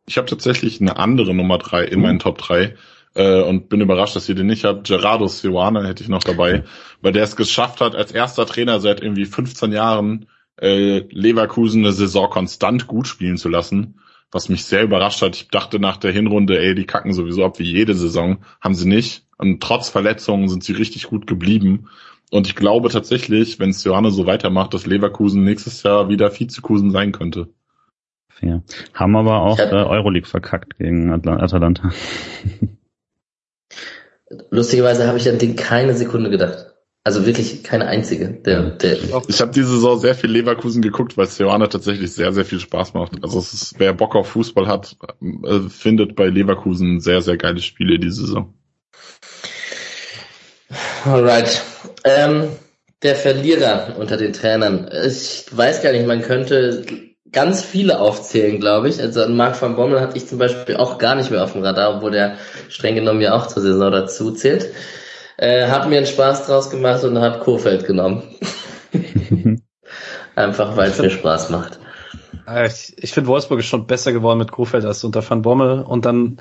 Ich 0.06 0.16
habe 0.16 0.28
tatsächlich 0.28 0.80
eine 0.80 0.96
andere 0.96 1.34
Nummer 1.34 1.58
drei 1.58 1.84
in 1.84 2.00
meinen 2.00 2.18
Top 2.18 2.38
drei 2.38 2.74
äh, 3.14 3.42
und 3.42 3.68
bin 3.68 3.82
überrascht, 3.82 4.16
dass 4.16 4.28
ihr 4.28 4.34
den 4.34 4.46
nicht 4.46 4.64
habt. 4.64 4.88
Gerardo 4.88 5.26
Sioana 5.26 5.84
hätte 5.84 6.02
ich 6.02 6.08
noch 6.08 6.24
dabei, 6.24 6.64
weil 7.02 7.12
der 7.12 7.24
es 7.24 7.36
geschafft 7.36 7.82
hat, 7.82 7.94
als 7.94 8.12
erster 8.12 8.46
Trainer 8.46 8.80
seit 8.80 9.02
irgendwie 9.02 9.26
15 9.26 9.72
Jahren 9.72 10.26
äh, 10.60 10.98
Leverkusen 11.10 11.84
eine 11.84 11.92
Saison 11.92 12.30
konstant 12.30 12.86
gut 12.86 13.06
spielen 13.06 13.36
zu 13.36 13.48
lassen, 13.48 14.00
was 14.30 14.48
mich 14.48 14.64
sehr 14.64 14.82
überrascht 14.82 15.22
hat. 15.22 15.36
Ich 15.36 15.48
dachte 15.48 15.78
nach 15.78 15.96
der 15.96 16.12
Hinrunde, 16.12 16.58
ey, 16.58 16.74
die 16.74 16.86
kacken 16.86 17.12
sowieso 17.12 17.44
ab 17.44 17.58
wie 17.58 17.70
jede 17.70 17.94
Saison. 17.94 18.38
Haben 18.60 18.74
sie 18.74 18.88
nicht. 18.88 19.26
Und 19.38 19.62
trotz 19.62 19.88
Verletzungen 19.88 20.48
sind 20.48 20.64
sie 20.64 20.72
richtig 20.72 21.04
gut 21.08 21.26
geblieben. 21.26 21.88
Und 22.30 22.46
ich 22.46 22.56
glaube 22.56 22.88
tatsächlich, 22.88 23.60
wenn 23.60 23.70
Johanne 23.70 24.10
so 24.10 24.26
weitermacht, 24.26 24.74
dass 24.74 24.86
Leverkusen 24.86 25.44
nächstes 25.44 25.82
Jahr 25.82 26.08
wieder 26.08 26.38
Vizekusen 26.38 26.90
sein 26.90 27.12
könnte. 27.12 27.48
Ja. 28.40 28.62
Haben 28.92 29.16
aber 29.16 29.42
auch 29.42 29.58
äh, 29.58 29.70
Euroleague 29.70 30.28
verkackt 30.28 30.78
gegen 30.78 31.12
Atalanta. 31.12 31.90
Lustigerweise 34.50 35.06
habe 35.06 35.18
ich 35.18 35.28
an 35.28 35.38
den 35.38 35.54
keine 35.54 35.94
Sekunde 35.94 36.30
gedacht. 36.30 36.73
Also 37.06 37.26
wirklich 37.26 37.62
keine 37.62 37.86
einzige. 37.86 38.30
Der, 38.30 38.70
der 38.70 38.96
ich 39.28 39.40
habe 39.42 39.52
diese 39.52 39.68
Saison 39.68 39.98
sehr 39.98 40.14
viel 40.14 40.30
Leverkusen 40.30 40.80
geguckt, 40.80 41.18
weil 41.18 41.26
Seoane 41.26 41.68
tatsächlich 41.68 42.14
sehr, 42.14 42.32
sehr 42.32 42.46
viel 42.46 42.60
Spaß 42.60 42.94
macht. 42.94 43.22
Also 43.22 43.38
es 43.38 43.52
ist, 43.52 43.74
wer 43.76 43.92
Bock 43.92 44.16
auf 44.16 44.28
Fußball 44.28 44.66
hat, 44.66 44.96
äh, 45.20 45.68
findet 45.68 46.16
bei 46.16 46.28
Leverkusen 46.28 47.00
sehr, 47.00 47.20
sehr 47.20 47.36
geile 47.36 47.60
Spiele 47.60 47.98
diese 47.98 48.22
Saison. 48.22 48.54
Alright. 51.04 51.62
Ähm, 52.04 52.48
der 53.02 53.16
Verlierer 53.16 53.96
unter 53.98 54.16
den 54.16 54.32
Trainern. 54.32 54.90
Ich 55.06 55.44
weiß 55.50 55.82
gar 55.82 55.92
nicht, 55.92 56.06
man 56.06 56.22
könnte 56.22 56.86
ganz 57.30 57.62
viele 57.62 58.00
aufzählen, 58.00 58.58
glaube 58.60 58.88
ich. 58.88 58.98
Also 58.98 59.28
Marc 59.28 59.60
van 59.60 59.76
Bommel 59.76 60.00
hatte 60.00 60.16
ich 60.16 60.26
zum 60.26 60.38
Beispiel 60.38 60.76
auch 60.76 60.96
gar 60.96 61.16
nicht 61.16 61.30
mehr 61.30 61.44
auf 61.44 61.52
dem 61.52 61.62
Radar, 61.62 61.96
obwohl 61.96 62.12
der 62.12 62.38
streng 62.70 62.94
genommen 62.94 63.20
ja 63.20 63.34
auch 63.34 63.46
zur 63.46 63.62
Saison 63.62 63.92
dazu 63.92 64.32
zählt. 64.32 64.70
Äh, 65.36 65.68
hat 65.68 65.88
mir 65.88 65.96
einen 65.96 66.06
Spaß 66.06 66.46
draus 66.46 66.70
gemacht 66.70 67.02
und 67.04 67.18
hat 67.18 67.40
Kofeld 67.40 67.86
genommen. 67.86 68.22
Einfach 70.36 70.76
weil 70.76 70.90
es 70.90 70.98
mir 70.98 71.10
Spaß 71.10 71.50
macht. 71.50 71.78
Äh, 72.46 72.66
ich, 72.68 72.94
ich 72.96 73.12
finde, 73.12 73.28
Wolfsburg 73.28 73.60
ist 73.60 73.66
schon 73.66 73.86
besser 73.86 74.12
geworden 74.12 74.38
mit 74.38 74.52
Kofeld 74.52 74.84
als 74.84 75.04
unter 75.04 75.28
Van 75.28 75.42
Bommel. 75.42 75.80
Und 75.80 76.04
dann 76.04 76.38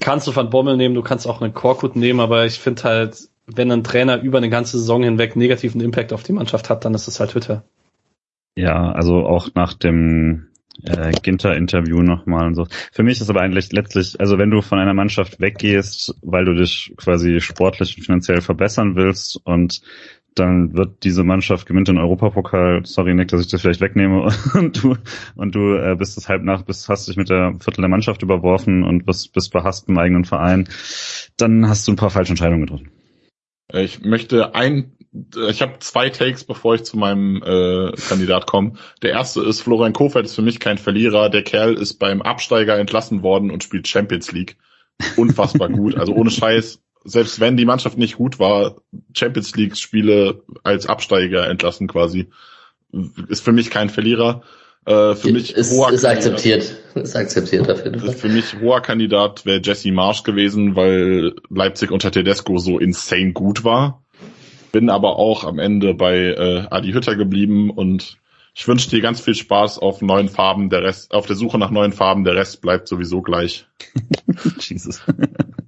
kannst 0.00 0.26
du 0.26 0.34
Van 0.34 0.50
Bommel 0.50 0.76
nehmen, 0.76 0.94
du 0.94 1.02
kannst 1.02 1.26
auch 1.26 1.40
einen 1.40 1.54
Korkut 1.54 1.96
nehmen, 1.96 2.20
aber 2.20 2.44
ich 2.46 2.58
finde 2.58 2.84
halt, 2.84 3.28
wenn 3.46 3.72
ein 3.72 3.84
Trainer 3.84 4.20
über 4.20 4.38
eine 4.38 4.50
ganze 4.50 4.78
Saison 4.78 5.02
hinweg 5.02 5.36
negativen 5.36 5.80
Impact 5.80 6.12
auf 6.12 6.22
die 6.22 6.32
Mannschaft 6.32 6.68
hat, 6.68 6.84
dann 6.84 6.94
ist 6.94 7.08
es 7.08 7.20
halt 7.20 7.34
Hütte. 7.34 7.62
Ja, 8.56 8.92
also 8.92 9.24
auch 9.24 9.48
nach 9.54 9.74
dem 9.74 10.48
äh, 10.84 11.12
Ginter-Interview 11.22 12.02
nochmal 12.02 12.46
und 12.46 12.54
so. 12.54 12.66
Für 12.92 13.02
mich 13.02 13.20
ist 13.20 13.30
aber 13.30 13.40
eigentlich 13.40 13.72
letztlich, 13.72 14.20
also 14.20 14.38
wenn 14.38 14.50
du 14.50 14.62
von 14.62 14.78
einer 14.78 14.94
Mannschaft 14.94 15.40
weggehst, 15.40 16.14
weil 16.22 16.44
du 16.44 16.54
dich 16.54 16.94
quasi 16.96 17.40
sportlich 17.40 17.96
und 17.96 18.04
finanziell 18.04 18.40
verbessern 18.40 18.96
willst 18.96 19.40
und 19.44 19.82
dann 20.34 20.76
wird 20.76 21.02
diese 21.02 21.24
Mannschaft 21.24 21.66
gewinnt 21.66 21.88
den 21.88 21.98
Europapokal. 21.98 22.84
Sorry, 22.84 23.14
Nick, 23.14 23.28
dass 23.28 23.40
ich 23.40 23.48
das 23.48 23.60
vielleicht 23.60 23.80
wegnehme. 23.80 24.28
Und 24.54 24.82
du 24.82 24.96
und 25.36 25.54
du 25.54 25.74
äh, 25.74 25.96
bist 25.96 26.16
es 26.16 26.28
halb 26.28 26.42
nach, 26.42 26.62
bist 26.62 26.88
hast 26.88 27.08
dich 27.08 27.16
mit 27.16 27.28
der 27.28 27.54
Viertel 27.60 27.82
der 27.82 27.88
Mannschaft 27.88 28.22
überworfen 28.22 28.84
und 28.84 29.04
bist, 29.04 29.32
bist 29.32 29.52
behasst 29.52 29.88
im 29.88 29.98
eigenen 29.98 30.24
Verein. 30.24 30.68
Dann 31.36 31.68
hast 31.68 31.86
du 31.86 31.92
ein 31.92 31.96
paar 31.96 32.10
falsche 32.10 32.30
Entscheidungen 32.30 32.62
getroffen. 32.62 32.90
Ich 33.72 34.00
möchte 34.00 34.54
ein 34.54 34.98
ich 35.48 35.62
habe 35.62 35.78
zwei 35.80 36.10
Takes, 36.10 36.44
bevor 36.44 36.74
ich 36.74 36.84
zu 36.84 36.96
meinem 36.96 37.42
äh, 37.42 37.92
Kandidat 38.08 38.46
komme. 38.46 38.74
Der 39.02 39.10
erste 39.10 39.42
ist, 39.42 39.62
Florian 39.62 39.92
Kofeld 39.92 40.26
ist 40.26 40.34
für 40.34 40.42
mich 40.42 40.60
kein 40.60 40.78
Verlierer. 40.78 41.30
Der 41.30 41.42
Kerl 41.42 41.74
ist 41.74 41.94
beim 41.94 42.22
Absteiger 42.22 42.78
entlassen 42.78 43.22
worden 43.22 43.50
und 43.50 43.64
spielt 43.64 43.88
Champions 43.88 44.32
League. 44.32 44.56
Unfassbar 45.16 45.68
gut. 45.68 45.96
Also 45.96 46.12
ohne 46.12 46.30
Scheiß, 46.30 46.82
selbst 47.04 47.40
wenn 47.40 47.56
die 47.56 47.64
Mannschaft 47.64 47.96
nicht 47.96 48.16
gut 48.16 48.38
war, 48.38 48.76
Champions 49.14 49.54
League 49.56 49.76
Spiele 49.76 50.42
als 50.62 50.86
Absteiger 50.86 51.48
entlassen 51.48 51.88
quasi, 51.88 52.28
ist 53.28 53.44
für 53.44 53.52
mich 53.52 53.70
kein 53.70 53.90
Verlierer. 53.90 54.42
Äh, 54.86 55.14
für 55.14 55.32
mich 55.32 55.54
ist, 55.54 55.72
hoher 55.72 55.92
ist 55.92 56.04
akzeptiert. 56.04 56.74
Ist 56.94 57.16
akzeptiert 57.16 57.70
auf 57.70 57.84
jeden 57.84 58.00
Fall. 58.00 58.12
Für 58.12 58.28
mich 58.28 58.60
hoher 58.60 58.80
Kandidat 58.80 59.44
wäre 59.44 59.60
Jesse 59.62 59.92
Marsch 59.92 60.22
gewesen, 60.22 60.76
weil 60.76 61.34
Leipzig 61.50 61.90
unter 61.90 62.10
Tedesco 62.10 62.58
so 62.58 62.78
insane 62.78 63.32
gut 63.32 63.64
war. 63.64 64.02
Bin 64.72 64.90
aber 64.90 65.16
auch 65.16 65.44
am 65.44 65.58
Ende 65.58 65.94
bei 65.94 66.16
äh, 66.16 66.66
Adi 66.70 66.92
Hütter 66.92 67.16
geblieben 67.16 67.70
und 67.70 68.18
ich 68.54 68.66
wünsche 68.66 68.90
dir 68.90 69.00
ganz 69.00 69.20
viel 69.20 69.36
Spaß 69.36 69.78
auf 69.78 70.02
neuen 70.02 70.28
Farben. 70.28 70.68
Der 70.68 70.82
Rest, 70.82 71.14
auf 71.14 71.26
der 71.26 71.36
Suche 71.36 71.58
nach 71.58 71.70
neuen 71.70 71.92
Farben. 71.92 72.24
Der 72.24 72.34
Rest 72.34 72.60
bleibt 72.60 72.88
sowieso 72.88 73.22
gleich. 73.22 73.68
Jesus. 74.58 75.00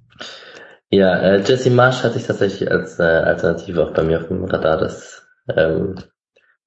ja, 0.89 1.15
äh, 1.21 1.41
Jesse 1.41 1.69
Marsh 1.69 2.03
hatte 2.03 2.19
ich 2.19 2.25
tatsächlich 2.25 2.69
als 2.69 2.99
äh, 2.99 3.03
Alternative 3.03 3.87
auch 3.87 3.93
bei 3.93 4.03
mir 4.03 4.19
auf 4.19 4.27
dem 4.27 4.43
Radar. 4.43 4.77
Das 4.77 5.23
ähm, 5.55 5.95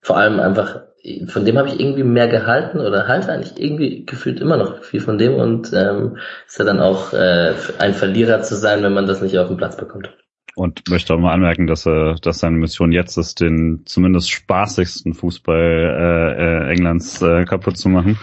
vor 0.01 0.17
allem 0.17 0.41
einfach, 0.41 0.85
von 1.27 1.45
dem 1.45 1.59
habe 1.59 1.69
ich 1.69 1.79
irgendwie 1.79 2.03
mehr 2.03 2.29
gehalten 2.29 2.81
oder 2.81 3.07
halte 3.07 3.31
eigentlich 3.31 3.53
irgendwie 3.59 4.07
gefühlt 4.07 4.41
immer 4.41 4.57
noch 4.57 4.83
viel 4.83 5.01
von 5.01 5.19
dem 5.19 5.35
und 5.35 5.71
ähm, 5.75 6.17
ist 6.47 6.59
ja 6.59 6.65
dann 6.65 6.81
auch 6.81 7.13
äh, 7.13 7.53
ein 7.79 7.93
Verlierer 7.93 8.43
zu 8.43 8.57
sein, 8.57 8.83
wenn 8.83 8.95
man 8.95 9.07
das 9.07 9.21
nicht 9.21 9.37
auf 9.39 9.49
den 9.49 9.59
Platz 9.59 9.77
bekommt. 9.77 10.11
Und 10.57 10.89
möchte 10.89 11.13
auch 11.13 11.19
mal 11.19 11.33
anmerken, 11.33 11.67
dass 11.67 11.85
er, 11.87 12.15
dass 12.15 12.39
seine 12.39 12.57
Mission 12.57 12.93
jetzt 12.93 13.17
ist, 13.19 13.41
den 13.41 13.83
zumindest 13.85 14.31
spaßigsten 14.31 15.13
Fußball 15.13 15.59
äh, 15.59 16.43
äh, 16.43 16.73
Englands 16.73 17.21
äh, 17.21 17.45
kaputt 17.45 17.77
zu 17.77 17.89
machen. 17.89 18.19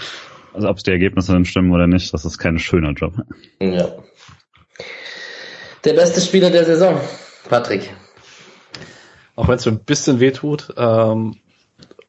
Also 0.53 0.70
ob 0.70 0.78
es 0.78 0.84
die 0.84 0.91
Ergebnisse 0.91 1.34
dann 1.34 1.45
stimmen 1.45 1.72
oder 1.72 1.88
nicht, 1.88 2.14
das 2.14 2.26
ist 2.26 2.38
kein 2.38 2.58
schöner 2.58 2.94
Job. 2.94 3.14
Ja. 3.60 3.90
Der 5.84 5.94
beste 5.94 6.22
Spieler 6.22 6.49
der 6.49 6.66
Saison, 6.66 6.99
Patrick. 7.49 7.94
Auch 9.36 9.48
wenn 9.48 9.56
es 9.56 9.66
mir 9.66 9.74
ein 9.74 9.84
bisschen 9.84 10.20
wehtut. 10.20 10.74
Ähm, 10.78 11.36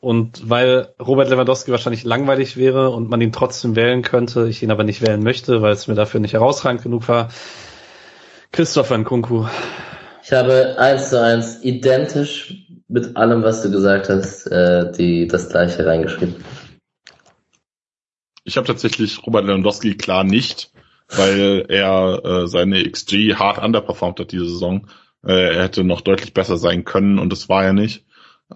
und 0.03 0.51
weil 0.51 0.95
Robert 1.01 1.31
Lewandowski 1.31 1.71
wahrscheinlich 1.71 2.03
langweilig 2.03 2.57
wäre 2.57 2.91
und 2.91 3.09
man 3.09 3.21
ihn 3.21 3.31
trotzdem 3.31 3.77
wählen 3.77 4.03
könnte, 4.03 4.49
ich 4.49 4.61
ihn 4.61 4.73
aber 4.73 4.83
nicht 4.83 5.01
wählen 5.01 5.23
möchte, 5.23 5.63
weil 5.63 5.73
es 5.73 5.87
mir 5.87 5.95
dafür 5.95 6.19
nicht 6.19 6.33
herausragend 6.33 6.83
genug 6.83 7.07
war. 7.07 7.29
Christopher 8.51 8.99
Nkunku. 8.99 9.47
Ich 10.25 10.33
habe 10.33 10.75
eins 10.77 11.11
zu 11.11 11.23
eins 11.23 11.63
identisch 11.63 12.67
mit 12.89 13.17
allem, 13.17 13.45
was 13.45 13.63
du 13.63 13.71
gesagt 13.71 14.09
hast, 14.09 14.49
äh, 14.49 14.91
die 14.91 15.29
das 15.29 15.51
gleiche 15.51 15.87
reingeschrieben. 15.87 16.35
Ich 18.43 18.57
habe 18.57 18.67
tatsächlich 18.67 19.25
Robert 19.25 19.45
Lewandowski 19.45 19.97
klar 19.97 20.25
nicht, 20.25 20.73
weil 21.11 21.67
er 21.69 22.25
äh, 22.25 22.47
seine 22.49 22.91
XG 22.91 23.37
hart 23.37 23.63
underperformed 23.63 24.19
hat 24.19 24.33
diese 24.33 24.49
Saison. 24.49 24.89
Äh, 25.25 25.55
er 25.55 25.63
hätte 25.63 25.85
noch 25.85 26.01
deutlich 26.01 26.35
besser 26.35 26.57
sein 26.57 26.83
können 26.83 27.21
und 27.21 27.31
das 27.31 27.49
war 27.49 27.65
er 27.65 27.73
nicht. 27.73 28.05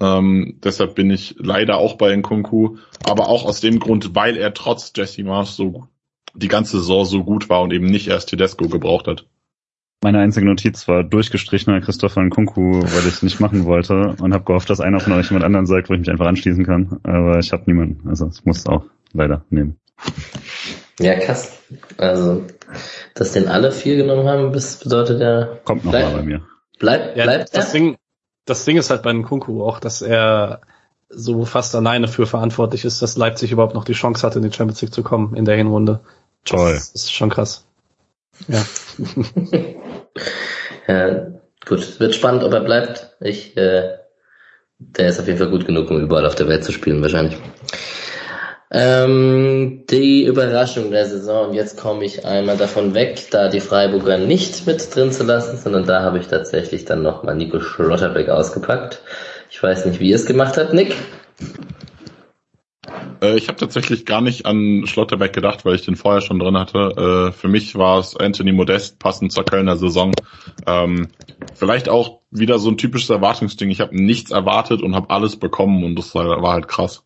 Ähm, 0.01 0.59
deshalb 0.63 0.95
bin 0.95 1.11
ich 1.11 1.37
leider 1.39 1.79
auch 1.79 1.97
bei 1.97 2.15
Nkunku, 2.15 2.79
aber 3.05 3.29
auch 3.29 3.45
aus 3.45 3.61
dem 3.61 3.79
Grund, 3.79 4.15
weil 4.15 4.37
er 4.37 4.55
trotz 4.55 4.93
Jesse 4.95 5.25
Marsh 5.25 5.51
so 5.51 5.89
die 6.35 6.49
ganze 6.49 6.79
Saison 6.79 7.05
so 7.05 7.25
gut 7.25 7.49
war 7.49 7.63
und 7.63 7.73
eben 7.73 7.87
nicht 7.87 8.09
erst 8.09 8.29
Tedesco 8.29 8.69
gebraucht 8.69 9.07
hat. 9.07 9.27
Meine 10.03 10.19
einzige 10.19 10.47
Notiz 10.47 10.87
war 10.89 11.03
durchgestrichener 11.03 11.81
Christopher 11.81 12.23
Nkunku, 12.23 12.83
weil 12.83 13.01
ich 13.01 13.15
es 13.15 13.23
nicht 13.23 13.41
machen 13.41 13.65
wollte 13.65 14.15
und 14.21 14.35
habe 14.35 14.45
gehofft, 14.45 14.69
dass 14.69 14.81
einer 14.81 15.01
von 15.01 15.15
euch 15.15 15.31
jemand 15.31 15.45
anderen 15.45 15.67
sagt, 15.67 15.89
wo 15.89 15.95
ich 15.95 16.01
mich 16.01 16.11
einfach 16.11 16.27
anschließen 16.27 16.65
kann. 16.65 17.01
Aber 17.03 17.39
ich 17.39 17.53
habe 17.53 17.63
niemanden. 17.67 18.07
Also 18.09 18.29
ich 18.33 18.45
muss 18.45 18.67
auch 18.67 18.85
leider 19.13 19.45
nehmen. 19.49 19.79
Ja, 21.01 21.19
krass. 21.19 21.63
Also, 21.97 22.45
dass 23.15 23.33
den 23.33 23.49
alle 23.49 23.73
vier 23.73 23.97
genommen 23.97 24.29
haben, 24.29 24.53
bedeutet 24.53 25.21
ja. 25.21 25.59
Kommt 25.65 25.85
noch 25.85 25.93
bleib, 25.93 26.13
mal 26.13 26.19
bei 26.19 26.23
mir. 26.23 26.43
Bleibt, 26.79 27.17
ja, 27.17 27.25
bleibt 27.25 27.57
das 27.57 27.73
Ding, 27.73 27.97
das 28.47 28.65
Ding 28.65 28.79
ist 28.79 28.91
halt 28.91 29.03
bei 29.03 29.13
Nkunku 29.13 29.63
auch, 29.63 29.81
dass 29.81 30.01
er 30.01 30.63
so 31.09 31.45
fast 31.45 31.75
alleine 31.75 32.09
für 32.09 32.27
verantwortlich 32.27 32.85
ist, 32.85 33.03
dass 33.03 33.17
Leipzig 33.17 33.53
überhaupt 33.53 33.75
noch 33.75 33.85
die 33.85 33.93
Chance 33.93 34.27
hatte, 34.27 34.39
in 34.39 34.49
die 34.49 34.57
Champions 34.57 34.81
League 34.83 34.95
zu 34.95 35.03
kommen 35.03 35.37
in 35.37 35.45
der 35.45 35.57
Hinrunde. 35.57 36.01
Toll. 36.45 36.75
Das 36.75 36.91
ist 36.91 37.13
schon 37.13 37.31
krass. 37.31 37.67
Ja. 38.49 38.65
ja. 40.89 41.27
Gut, 41.65 41.99
wird 41.99 42.15
spannend, 42.15 42.45
ob 42.45 42.53
er 42.53 42.61
bleibt. 42.61 43.17
Ich, 43.21 43.57
äh, 43.57 43.99
der 44.79 45.09
ist 45.09 45.19
auf 45.19 45.27
jeden 45.27 45.39
Fall 45.39 45.51
gut 45.51 45.67
genug, 45.67 45.91
um 45.91 46.01
überall 46.01 46.27
auf 46.27 46.37
der 46.37 46.49
Welt 46.49 46.65
zu 46.65 46.71
spielen, 46.71 47.03
wahrscheinlich. 47.03 47.37
Ähm, 48.71 49.85
die 49.89 50.25
Überraschung 50.25 50.91
der 50.91 51.07
Saison, 51.07 51.49
und 51.49 51.55
jetzt 51.55 51.79
komme 51.79 52.05
ich 52.05 52.25
einmal 52.25 52.57
davon 52.57 52.95
weg, 52.95 53.29
da 53.31 53.49
die 53.49 53.61
Freiburger 53.61 54.19
nicht 54.19 54.67
mit 54.67 54.95
drin 54.95 55.13
zu 55.13 55.23
lassen, 55.23 55.57
sondern 55.57 55.87
da 55.87 56.03
habe 56.03 56.19
ich 56.19 56.27
tatsächlich 56.27 56.85
dann 56.85 57.03
nochmal 57.03 57.37
Nico 57.37 57.61
Schlotterbeck 57.61 58.29
ausgepackt. 58.29 59.03
Ich 59.51 59.63
weiß 59.63 59.87
nicht, 59.87 60.01
wie 60.01 60.11
ihr 60.11 60.17
es 60.17 60.27
gemacht 60.27 60.57
habt, 60.57 60.75
Nick. 60.75 60.97
Äh, 63.23 63.37
ich 63.37 63.49
habe 63.49 63.59
tatsächlich 63.59 64.05
gar 64.05 64.21
nicht 64.21 64.47
an 64.47 64.85
Schlotterbeck 64.87 65.33
gedacht, 65.33 65.65
weil 65.65 65.77
ich 65.77 65.85
den 65.85 65.97
vorher 65.97 66.21
schon 66.21 66.39
drin 66.39 66.59
hatte. 66.59 67.31
Äh, 67.31 67.33
für 67.33 67.49
mich 67.49 67.77
war 67.77 67.99
es 67.99 68.17
Anthony 68.17 68.53
Modest, 68.53 68.99
passend 68.99 69.33
zur 69.33 69.45
Kölner 69.45 69.77
Saison. 69.77 70.13
Ähm, 70.67 71.09
vielleicht 71.55 71.89
auch 71.89 72.21
wieder 72.31 72.59
so 72.59 72.71
ein 72.71 72.79
typisches 72.79 73.11
Erwartungsding. 73.11 73.71
Ich 73.71 73.81
habe 73.81 73.97
nichts 73.97 74.31
erwartet 74.31 74.83
und 74.83 74.95
habe 74.95 75.11
alles 75.11 75.37
bekommen 75.37 75.85
und 75.85 75.97
das 75.97 76.15
war, 76.15 76.43
war 76.43 76.53
halt 76.53 76.69
krass. 76.69 77.06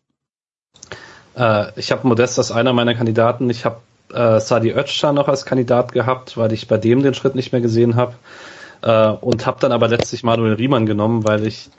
Äh, 1.35 1.67
ich 1.75 1.91
habe 1.91 2.07
Modest 2.07 2.37
als 2.37 2.51
einer 2.51 2.73
meiner 2.73 2.95
Kandidaten. 2.95 3.49
Ich 3.49 3.65
habe 3.65 3.77
äh, 4.13 4.39
Sadi 4.39 4.71
Özcan 4.71 5.15
noch 5.15 5.27
als 5.27 5.45
Kandidat 5.45 5.91
gehabt, 5.91 6.37
weil 6.37 6.51
ich 6.53 6.67
bei 6.67 6.77
dem 6.77 7.03
den 7.03 7.13
Schritt 7.13 7.35
nicht 7.35 7.51
mehr 7.51 7.61
gesehen 7.61 7.95
habe. 7.95 8.15
Äh, 8.81 9.09
und 9.09 9.45
habe 9.45 9.59
dann 9.59 9.71
aber 9.71 9.87
letztlich 9.87 10.23
Manuel 10.23 10.53
Riemann 10.53 10.85
genommen, 10.85 11.23
weil 11.23 11.45
ich 11.45 11.69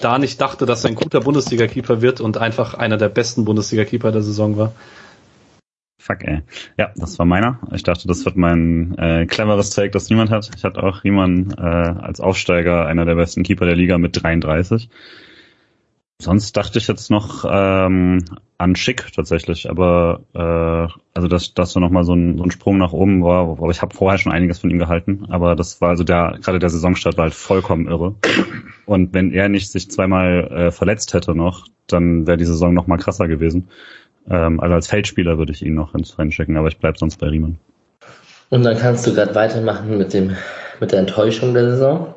da 0.00 0.18
nicht 0.18 0.40
dachte, 0.40 0.64
dass 0.66 0.84
er 0.84 0.90
ein 0.90 0.96
guter 0.96 1.20
Bundesliga-Keeper 1.20 2.00
wird 2.00 2.20
und 2.20 2.38
einfach 2.38 2.74
einer 2.74 2.96
der 2.96 3.08
besten 3.08 3.44
Bundesliga-Keeper 3.44 4.12
der 4.12 4.22
Saison 4.22 4.56
war. 4.56 4.72
Fuck, 5.98 6.24
ey. 6.24 6.42
Ja, 6.78 6.90
das 6.96 7.18
war 7.18 7.26
meiner. 7.26 7.60
Ich 7.72 7.84
dachte, 7.84 8.08
das 8.08 8.24
wird 8.24 8.36
mein 8.36 8.96
äh, 8.98 9.26
cleveres 9.26 9.70
Take, 9.70 9.90
das 9.90 10.08
niemand 10.10 10.30
hat. 10.30 10.50
Ich 10.56 10.64
hatte 10.64 10.82
auch 10.82 11.04
Riemann 11.04 11.54
äh, 11.56 11.60
als 11.60 12.20
Aufsteiger 12.20 12.86
einer 12.86 13.04
der 13.04 13.14
besten 13.14 13.44
Keeper 13.44 13.66
der 13.66 13.76
Liga 13.76 13.98
mit 13.98 14.20
33. 14.20 14.88
Sonst 16.22 16.56
dachte 16.56 16.78
ich 16.78 16.86
jetzt 16.86 17.10
noch 17.10 17.44
ähm, 17.50 18.24
an 18.56 18.76
Schick 18.76 19.12
tatsächlich, 19.12 19.68
aber 19.68 20.20
äh, 20.34 20.92
also 21.14 21.26
dass 21.26 21.52
das 21.52 21.72
so 21.72 21.80
nochmal 21.80 22.04
so 22.04 22.14
ein, 22.14 22.38
so 22.38 22.44
ein 22.44 22.52
Sprung 22.52 22.78
nach 22.78 22.92
oben 22.92 23.24
war, 23.24 23.48
aber 23.48 23.70
ich 23.70 23.82
habe 23.82 23.92
vorher 23.92 24.18
schon 24.18 24.30
einiges 24.30 24.60
von 24.60 24.70
ihm 24.70 24.78
gehalten, 24.78 25.26
aber 25.30 25.56
das 25.56 25.80
war 25.80 25.88
also 25.88 26.04
der 26.04 26.38
gerade 26.40 26.60
der 26.60 26.70
Saisonstart 26.70 27.16
war 27.16 27.24
halt 27.24 27.34
vollkommen 27.34 27.88
irre. 27.88 28.14
Und 28.86 29.12
wenn 29.14 29.32
er 29.32 29.48
nicht 29.48 29.72
sich 29.72 29.90
zweimal 29.90 30.46
äh, 30.52 30.70
verletzt 30.70 31.12
hätte 31.12 31.34
noch, 31.34 31.66
dann 31.88 32.24
wäre 32.24 32.36
die 32.36 32.44
Saison 32.44 32.72
noch 32.72 32.86
mal 32.86 32.98
krasser 32.98 33.26
gewesen. 33.26 33.68
Ähm, 34.30 34.60
also 34.60 34.76
als 34.76 34.86
Feldspieler 34.86 35.38
würde 35.38 35.50
ich 35.50 35.62
ihn 35.62 35.74
noch 35.74 35.92
ins 35.92 36.16
Rennen 36.20 36.30
schicken, 36.30 36.56
aber 36.56 36.68
ich 36.68 36.78
bleib 36.78 36.98
sonst 36.98 37.16
bei 37.16 37.26
Riemann. 37.26 37.58
Und 38.50 38.62
dann 38.62 38.78
kannst 38.78 39.08
du 39.08 39.12
gerade 39.12 39.34
weitermachen 39.34 39.98
mit 39.98 40.14
dem 40.14 40.36
mit 40.78 40.92
der 40.92 41.00
Enttäuschung 41.00 41.52
der 41.52 41.70
Saison. 41.70 42.14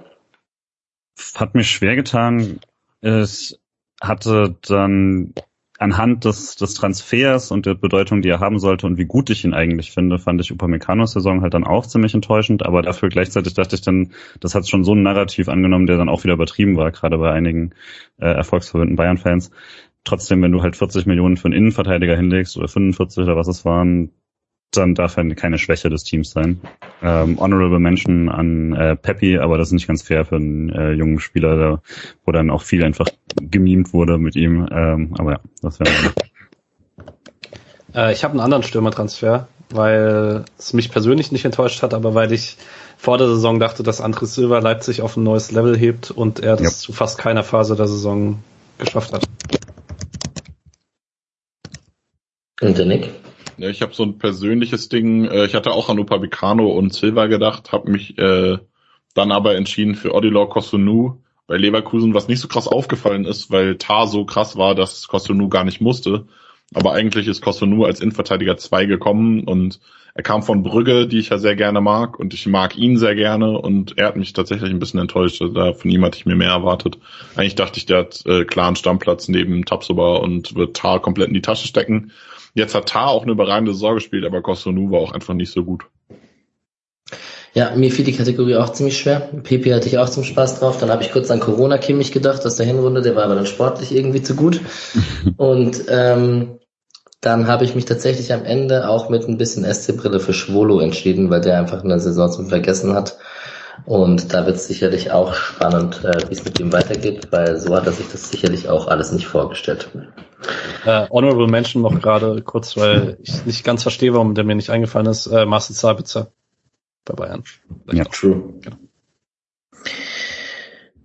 Hat 1.34 1.56
mir 1.56 1.64
schwer 1.64 1.95
getan. 1.95 2.60
Es 3.02 3.60
hatte 4.02 4.56
dann 4.68 5.34
anhand 5.78 6.24
des, 6.24 6.56
des 6.56 6.74
Transfers 6.74 7.52
und 7.52 7.66
der 7.66 7.76
Bedeutung, 7.76 8.22
die 8.22 8.30
er 8.30 8.40
haben 8.40 8.60
sollte 8.60 8.88
und 8.88 8.98
wie 8.98 9.06
gut 9.06 9.30
ich 9.30 9.44
ihn 9.44 9.54
eigentlich 9.54 9.92
finde, 9.92 10.20
fand 10.20 10.40
ich 10.40 10.52
Upamecano's 10.52 11.12
Saison 11.12 11.42
halt 11.42 11.54
dann 11.54 11.66
auch 11.66 11.86
ziemlich 11.86 12.14
enttäuschend, 12.14 12.66
aber 12.66 12.82
dafür 12.82 13.10
gleichzeitig 13.10 13.54
dachte 13.54 13.76
ich 13.76 13.82
dann, 13.82 14.14
das 14.40 14.56
hat 14.56 14.68
schon 14.68 14.84
so 14.84 14.94
ein 14.94 15.04
Narrativ 15.04 15.50
angenommen, 15.50 15.86
der 15.86 15.98
dann 15.98 16.10
auch 16.10 16.24
wieder 16.24 16.36
übertrieben 16.36 16.78
war, 16.78 16.92
gerade 16.92 17.18
bei 17.18 17.32
einigen 17.32 17.72
äh, 18.18 18.28
erfolgsverwöhnten 18.28 18.96
Bayern-Fans. 18.96 19.52
Trotzdem, 20.06 20.42
wenn 20.42 20.52
du 20.52 20.62
halt 20.62 20.76
40 20.76 21.08
Millionen 21.08 21.36
für 21.36 21.46
einen 21.46 21.56
Innenverteidiger 21.56 22.16
hinlegst 22.16 22.58
oder 22.58 22.68
45 22.68 23.24
oder 23.24 23.36
was 23.36 23.48
es 23.48 23.66
waren, 23.66 24.12
dann 24.78 24.96
darf 24.96 25.18
er 25.18 25.36
keine 25.36 25.58
Schwäche 25.58 25.90
des 25.90 26.04
Teams 26.04 26.32
sein. 26.32 26.62
Ähm, 27.02 27.40
honorable 27.40 27.80
Mention 27.80 28.30
an 28.30 28.74
äh, 28.74 28.96
Peppy, 28.96 29.38
aber 29.38 29.58
das 29.58 29.70
ist 29.70 29.74
nicht 29.74 29.88
ganz 29.88 30.04
fair 30.04 30.26
für 30.26 30.36
einen 30.36 30.70
äh, 30.70 30.92
jungen 30.92 31.20
Spieler, 31.20 31.56
da, 31.58 31.82
wo 32.26 32.32
dann 32.32 32.50
auch 32.50 32.62
viel 32.62 32.84
einfach 32.84 33.08
gemimt 33.42 33.94
wurde 33.94 34.18
mit 34.18 34.36
ihm. 34.36 34.68
Ähm, 34.72 35.16
aber 35.18 35.32
ja, 35.34 35.40
das 35.62 35.80
wäre. 35.80 35.92
Äh, 37.94 38.14
ich 38.14 38.24
habe 38.24 38.32
einen 38.32 38.42
anderen 38.42 38.64
Stürmertransfer, 38.64 39.48
weil 39.70 40.46
es 40.58 40.74
mich 40.74 40.92
persönlich 40.92 41.32
nicht 41.32 41.46
enttäuscht 41.46 41.82
hat, 41.82 41.94
aber 41.94 42.14
weil 42.14 42.32
ich 42.32 42.58
vor 42.98 43.18
der 43.18 43.28
Saison 43.28 43.60
dachte, 43.60 43.84
dass 43.84 44.02
Andres 44.02 44.36
Silva 44.36 44.60
Leipzig 44.60 45.02
auf 45.02 45.18
ein 45.18 45.24
neues 45.24 45.52
Level 45.52 45.78
hebt 45.78 46.12
und 46.12 46.40
er 46.40 46.56
das 46.56 46.64
ja. 46.64 46.70
zu 46.70 46.94
fast 46.94 47.18
keiner 47.18 47.44
Phase 47.44 47.76
der 47.76 47.88
Saison 47.88 48.40
geschafft 48.78 49.14
hat. 49.14 49.24
Und 52.62 52.78
der 52.78 52.86
Nick? 52.86 53.12
Ja, 53.57 53.69
ich 53.69 53.82
habe 53.82 53.94
so 53.94 54.03
ein 54.03 54.18
persönliches 54.18 54.90
Ding. 54.90 55.26
Äh, 55.26 55.45
ich 55.45 55.56
hatte 55.56 55.72
auch 55.72 55.90
an 55.90 55.99
Upamecano 55.99 56.68
und 56.68 56.94
Silva 56.94 57.27
gedacht, 57.27 57.72
habe 57.72 57.91
mich 57.91 58.18
äh, 58.18 58.57
dann 59.14 59.32
aber 59.32 59.56
entschieden 59.56 59.95
für 59.95 60.14
Odilor 60.14 60.49
Kosunu 60.49 61.22
bei 61.48 61.57
Leverkusen, 61.57 62.14
was 62.14 62.27
nicht 62.27 62.40
so 62.40 62.48
krass 62.48 62.68
aufgefallen 62.68 63.26
ist, 63.26 63.52
weil 63.52 63.77
Tar 63.77 64.07
so 64.07 64.26
krass 64.26 64.57
war, 64.57 64.76
dass 64.76 65.07
Kosunu 65.07 65.48
gar 65.48 65.64
nicht 65.64 65.80
musste. 65.80 66.26
Aber 66.73 66.94
eigentlich 66.94 67.27
ist 67.27 67.41
Kosunu 67.41 67.86
als 67.86 67.99
Innenverteidiger 67.99 68.57
2 68.57 68.86
gekommen 68.86 69.44
und 69.44 69.80
er 70.15 70.23
kam 70.23 70.44
von 70.44 70.64
Brügge, 70.64 71.07
die 71.07 71.19
ich 71.19 71.30
ja 71.30 71.38
sehr 71.38 71.56
gerne 71.56 71.82
mag 71.82 72.18
und 72.18 72.34
ich 72.34 72.48
mag 72.48 72.77
ihn 72.77 72.98
sehr 72.98 73.15
gerne 73.15 73.60
und 73.60 73.98
er 73.98 74.07
hat 74.07 74.15
mich 74.15 74.34
tatsächlich 74.34 74.72
ein 74.72 74.80
bisschen 74.80 74.99
enttäuscht. 74.99 75.41
Also 75.41 75.53
da 75.53 75.73
von 75.73 75.91
ihm 75.91 76.03
hatte 76.03 76.18
ich 76.18 76.26
mir 76.26 76.38
mehr 76.38 76.52
erwartet. 76.52 76.98
Eigentlich 77.36 77.56
dachte 77.56 77.77
ich, 77.77 77.86
der 77.86 77.99
hat 77.99 78.26
äh, 78.26 78.45
klaren 78.45 78.77
Stammplatz 78.77 79.27
neben 79.27 79.65
Tapsoba 79.65 80.15
und 80.15 80.56
wird 80.56 80.76
Tar 80.76 81.02
komplett 81.02 81.27
in 81.27 81.34
die 81.34 81.41
Tasche 81.41 81.68
stecken. 81.68 82.11
Jetzt 82.56 82.73
hat 82.73 82.88
Tar 82.88 83.10
auch 83.10 83.23
eine 83.23 83.34
überragende 83.34 83.73
Saison 83.73 83.95
gespielt, 83.95 84.26
aber 84.26 84.41
Kosunu 84.41 84.90
war 84.90 85.02
auch 85.02 85.11
einfach 85.11 85.34
nicht 85.34 85.52
so 85.52 85.64
gut. 85.64 85.84
Ja, 87.53 87.76
mir 87.76 87.91
fiel 87.91 88.06
die 88.06 88.15
Kategorie 88.15 88.56
auch 88.56 88.72
ziemlich 88.72 88.98
schwer. 88.98 89.19
Pepe 89.44 89.76
hatte 89.76 89.88
ich 89.88 89.98
auch 89.98 90.10
zum 90.10 90.23
Spaß 90.23 90.60
drauf. 90.60 90.77
Dann 90.80 90.90
habe 90.90 91.03
ich 91.03 91.11
kurz 91.11 91.30
an 91.30 91.42
Corona 91.42 91.77
Kimmich 91.77 92.14
gedacht 92.14 92.45
aus 92.45 92.56
der 92.56 92.66
Hinrunde, 92.66 93.01
der 93.01 93.16
war 93.16 93.25
aber 93.25 93.35
dann 93.35 93.45
sportlich 93.45 93.93
irgendwie 93.93 94.24
zu 94.24 94.35
gut. 94.35 94.61
Und 95.38 95.84
ähm, 95.90 96.59
dann 97.19 97.48
habe 97.48 97.66
ich 97.66 97.75
mich 97.75 97.85
tatsächlich 97.85 98.32
am 98.32 98.45
Ende 98.45 98.88
auch 98.88 99.09
mit 99.09 99.27
ein 99.27 99.38
bisschen 99.38 99.66
SC-Brille 99.66 100.19
für 100.19 100.34
Schwolo 100.34 100.80
entschieden, 100.80 101.30
weil 101.30 101.42
der 101.42 101.59
einfach 101.59 101.84
eine 101.84 102.00
Saison 102.00 102.32
zum 102.32 102.48
Vergessen 102.48 102.93
hat. 102.93 103.17
Und 103.86 104.34
da 104.34 104.45
wird 104.45 104.56
es 104.56 104.68
sicherlich 104.68 105.12
auch 105.12 105.34
spannend, 105.34 106.04
äh, 106.04 106.30
wie 106.30 106.34
es 106.34 106.45
mit 106.45 106.60
ihm 106.60 106.72
weitergeht, 106.72 107.28
weil 107.32 107.58
so 107.60 107.76
hat 107.76 107.86
er 107.86 107.92
sich 107.92 108.08
das 108.12 108.30
sicherlich 108.30 108.70
auch 108.70 108.88
alles 108.88 109.12
nicht 109.12 109.28
vorgestellt. 109.28 109.90
Äh, 110.86 111.08
Honorable 111.10 111.48
Mention 111.48 111.82
noch 111.82 112.00
gerade 112.02 112.42
kurz, 112.42 112.78
weil 112.78 113.18
ich 113.22 113.45
nicht 113.45 113.64
ganz 113.64 113.84
verstehe, 113.84 114.14
warum 114.14 114.34
der 114.34 114.44
mir 114.44 114.56
nicht 114.56 114.70
eingefallen 114.70 115.08
ist. 115.08 115.28
Äh, 115.28 115.45
Marcel 115.45 115.76
Sabitzer 115.76 116.32
bei 117.04 117.14
Bayern. 117.14 117.44
ja, 117.92 118.04
auch. 118.06 118.12
true. 118.12 118.54
Ja. 118.64 118.72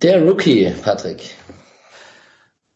Der 0.02 0.22
Rookie, 0.22 0.72
Patrick. 0.82 1.34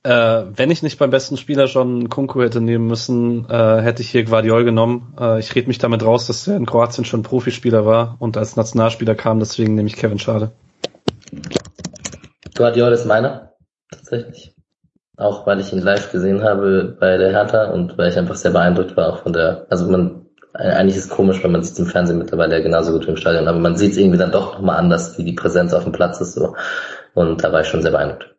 Äh, 0.04 0.44
wenn 0.54 0.70
ich 0.70 0.82
nicht 0.82 0.98
beim 0.98 1.08
besten 1.08 1.38
Spieler 1.38 1.66
schon 1.66 2.10
Kunku 2.10 2.42
hätte 2.42 2.60
nehmen 2.60 2.86
müssen, 2.86 3.48
äh, 3.48 3.80
hätte 3.80 4.02
ich 4.02 4.10
hier 4.10 4.24
Guardiol 4.24 4.64
genommen. 4.64 5.14
Äh, 5.18 5.40
ich 5.40 5.54
rede 5.54 5.66
mich 5.66 5.78
damit 5.78 6.04
raus, 6.04 6.26
dass 6.26 6.46
er 6.46 6.56
in 6.56 6.66
Kroatien 6.66 7.06
schon 7.06 7.22
Profispieler 7.22 7.86
war 7.86 8.16
und 8.18 8.36
als 8.36 8.54
Nationalspieler 8.54 9.14
kam, 9.14 9.38
deswegen 9.38 9.74
nehme 9.74 9.88
ich 9.88 9.96
Kevin 9.96 10.18
Schade. 10.18 10.52
Guardiol 12.54 12.92
ist 12.92 13.06
meiner, 13.06 13.54
tatsächlich. 13.90 14.54
Auch 15.16 15.46
weil 15.46 15.60
ich 15.60 15.72
ihn 15.72 15.80
live 15.80 16.12
gesehen 16.12 16.42
habe 16.42 16.98
bei 17.00 17.16
der 17.16 17.30
Hertha 17.30 17.70
und 17.70 17.96
weil 17.96 18.10
ich 18.10 18.18
einfach 18.18 18.34
sehr 18.34 18.50
beeindruckt 18.50 18.96
war 18.98 19.10
auch 19.10 19.22
von 19.22 19.32
der, 19.32 19.66
also 19.70 19.90
man, 19.90 20.26
eigentlich 20.52 20.96
ist 20.96 21.06
es 21.06 21.10
komisch, 21.10 21.42
wenn 21.42 21.52
man 21.52 21.62
sieht 21.62 21.78
im 21.78 21.86
Fernsehen 21.86 22.18
mittlerweile 22.18 22.62
genauso 22.62 22.92
gut 22.92 23.06
wie 23.06 23.12
im 23.12 23.16
Stadion, 23.16 23.48
aber 23.48 23.58
man 23.58 23.76
sieht 23.76 23.92
es 23.92 23.96
irgendwie 23.96 24.18
dann 24.18 24.32
doch 24.32 24.54
nochmal 24.54 24.76
anders, 24.76 25.16
wie 25.16 25.24
die 25.24 25.32
Präsenz 25.32 25.72
auf 25.72 25.84
dem 25.84 25.92
Platz 25.92 26.20
ist 26.20 26.34
so. 26.34 26.56
Und 27.14 27.42
da 27.42 27.52
war 27.52 27.62
ich 27.62 27.68
schon 27.68 27.80
sehr 27.80 27.92
beeindruckt. 27.92 28.33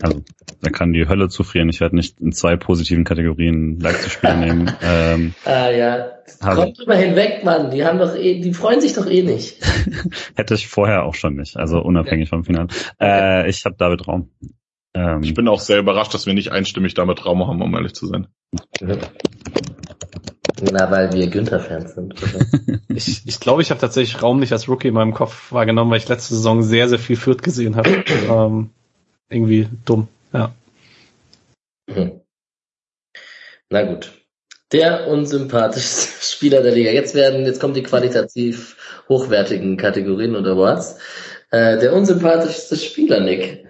Also, 0.00 0.22
da 0.60 0.70
kann 0.70 0.92
die 0.92 1.08
Hölle 1.08 1.28
zufrieren. 1.28 1.68
Ich 1.68 1.80
werde 1.80 1.96
nicht 1.96 2.20
in 2.20 2.32
zwei 2.32 2.56
positiven 2.56 3.04
Kategorien 3.04 3.78
Leipzig-Spiele 3.80 4.36
nehmen. 4.38 4.72
Ähm, 4.82 5.34
ah 5.44 5.70
ja, 5.70 6.12
kommt 6.40 6.78
drüber 6.78 6.96
hinweg, 6.96 7.44
Mann. 7.44 7.70
Die 7.70 7.84
haben 7.84 7.98
doch 7.98 8.14
eh, 8.14 8.40
die 8.40 8.52
freuen 8.52 8.80
sich 8.80 8.94
doch 8.94 9.06
eh 9.06 9.22
nicht. 9.22 9.58
Hätte 10.34 10.54
ich 10.54 10.68
vorher 10.68 11.04
auch 11.04 11.14
schon 11.14 11.36
nicht, 11.36 11.56
also 11.56 11.80
unabhängig 11.80 12.28
vom 12.28 12.44
Finale. 12.44 12.68
Äh, 13.00 13.48
ich 13.48 13.64
habe 13.64 13.76
David 13.78 14.06
Raum. 14.06 14.30
Ähm, 14.92 15.22
ich 15.22 15.34
bin 15.34 15.48
auch 15.48 15.60
sehr 15.60 15.78
überrascht, 15.78 16.14
dass 16.14 16.26
wir 16.26 16.34
nicht 16.34 16.52
einstimmig 16.52 16.94
damit 16.94 17.24
Raum 17.24 17.46
haben, 17.46 17.62
um 17.62 17.74
ehrlich 17.74 17.94
zu 17.94 18.06
sein. 18.06 18.26
Na, 20.72 20.90
weil 20.90 21.12
wir 21.12 21.28
Günther-Fans 21.28 21.94
sind. 21.94 22.14
ich 22.88 23.26
ich 23.26 23.40
glaube, 23.40 23.62
ich 23.62 23.70
habe 23.70 23.80
tatsächlich 23.80 24.22
Raum 24.22 24.40
nicht 24.40 24.52
als 24.52 24.68
Rookie 24.68 24.88
in 24.88 24.94
meinem 24.94 25.12
Kopf 25.12 25.52
wahrgenommen, 25.52 25.90
weil 25.90 25.98
ich 25.98 26.08
letzte 26.08 26.34
Saison 26.34 26.62
sehr, 26.62 26.88
sehr 26.88 26.98
viel 26.98 27.16
Fürth 27.16 27.42
gesehen 27.42 27.76
habe. 27.76 28.04
ähm, 28.30 28.70
irgendwie 29.28 29.68
dumm, 29.84 30.08
ja. 30.32 30.54
Hm. 31.90 32.20
Na 33.70 33.82
gut. 33.82 34.12
Der 34.72 35.06
unsympathischste 35.08 36.12
Spieler 36.24 36.62
der 36.62 36.72
Liga. 36.72 36.90
Jetzt 36.90 37.14
werden, 37.14 37.44
jetzt 37.44 37.60
kommen 37.60 37.74
die 37.74 37.82
qualitativ 37.82 39.04
hochwertigen 39.08 39.76
Kategorien 39.76 40.36
oder 40.36 40.52
Awards. 40.52 40.98
Äh, 41.50 41.78
der 41.78 41.92
unsympathischste 41.92 42.76
Spieler, 42.76 43.20
Nick. 43.20 43.64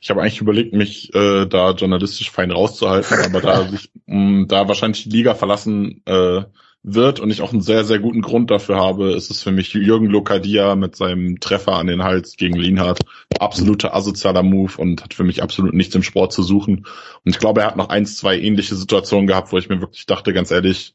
Ich 0.00 0.10
habe 0.10 0.22
eigentlich 0.22 0.40
überlegt, 0.40 0.74
mich 0.74 1.12
äh, 1.14 1.46
da 1.46 1.72
journalistisch 1.72 2.30
fein 2.30 2.52
rauszuhalten, 2.52 3.18
aber 3.24 3.40
da 3.40 3.62
sich 3.68 3.90
mh, 4.06 4.46
da 4.46 4.68
wahrscheinlich 4.68 5.04
die 5.04 5.10
Liga 5.10 5.34
verlassen, 5.34 6.02
äh, 6.06 6.42
wird 6.82 7.20
und 7.20 7.30
ich 7.30 7.42
auch 7.42 7.52
einen 7.52 7.60
sehr, 7.60 7.84
sehr 7.84 7.98
guten 7.98 8.22
Grund 8.22 8.50
dafür 8.50 8.76
habe, 8.76 9.12
ist 9.12 9.30
es 9.30 9.42
für 9.42 9.50
mich 9.50 9.72
Jürgen 9.72 10.06
Lokadia 10.06 10.76
mit 10.76 10.96
seinem 10.96 11.40
Treffer 11.40 11.72
an 11.72 11.88
den 11.88 12.02
Hals 12.02 12.36
gegen 12.36 12.56
Lienhardt. 12.56 13.00
Absoluter 13.38 13.94
asozialer 13.94 14.42
Move 14.42 14.72
und 14.78 15.02
hat 15.02 15.14
für 15.14 15.24
mich 15.24 15.42
absolut 15.42 15.74
nichts 15.74 15.94
im 15.94 16.02
Sport 16.02 16.32
zu 16.32 16.42
suchen. 16.42 16.86
Und 17.24 17.30
ich 17.30 17.38
glaube, 17.38 17.60
er 17.60 17.66
hat 17.68 17.76
noch 17.76 17.88
eins, 17.88 18.16
zwei 18.16 18.38
ähnliche 18.38 18.76
Situationen 18.76 19.26
gehabt, 19.26 19.52
wo 19.52 19.58
ich 19.58 19.68
mir 19.68 19.80
wirklich 19.80 20.06
dachte, 20.06 20.32
ganz 20.32 20.50
ehrlich, 20.50 20.94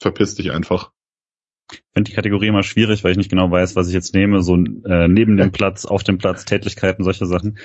verpiss 0.00 0.34
dich 0.34 0.52
einfach. 0.52 0.92
Ich 1.70 1.82
finde 1.92 2.10
die 2.10 2.14
Kategorie 2.14 2.46
immer 2.46 2.62
schwierig, 2.62 3.04
weil 3.04 3.10
ich 3.10 3.18
nicht 3.18 3.30
genau 3.30 3.50
weiß, 3.50 3.76
was 3.76 3.88
ich 3.88 3.94
jetzt 3.94 4.14
nehme. 4.14 4.42
So 4.42 4.56
äh, 4.56 5.08
neben 5.08 5.36
dem 5.36 5.52
Platz, 5.52 5.84
auf 5.84 6.04
dem 6.04 6.18
Platz, 6.18 6.44
Tätigkeiten, 6.44 7.04
solche 7.04 7.26
Sachen 7.26 7.58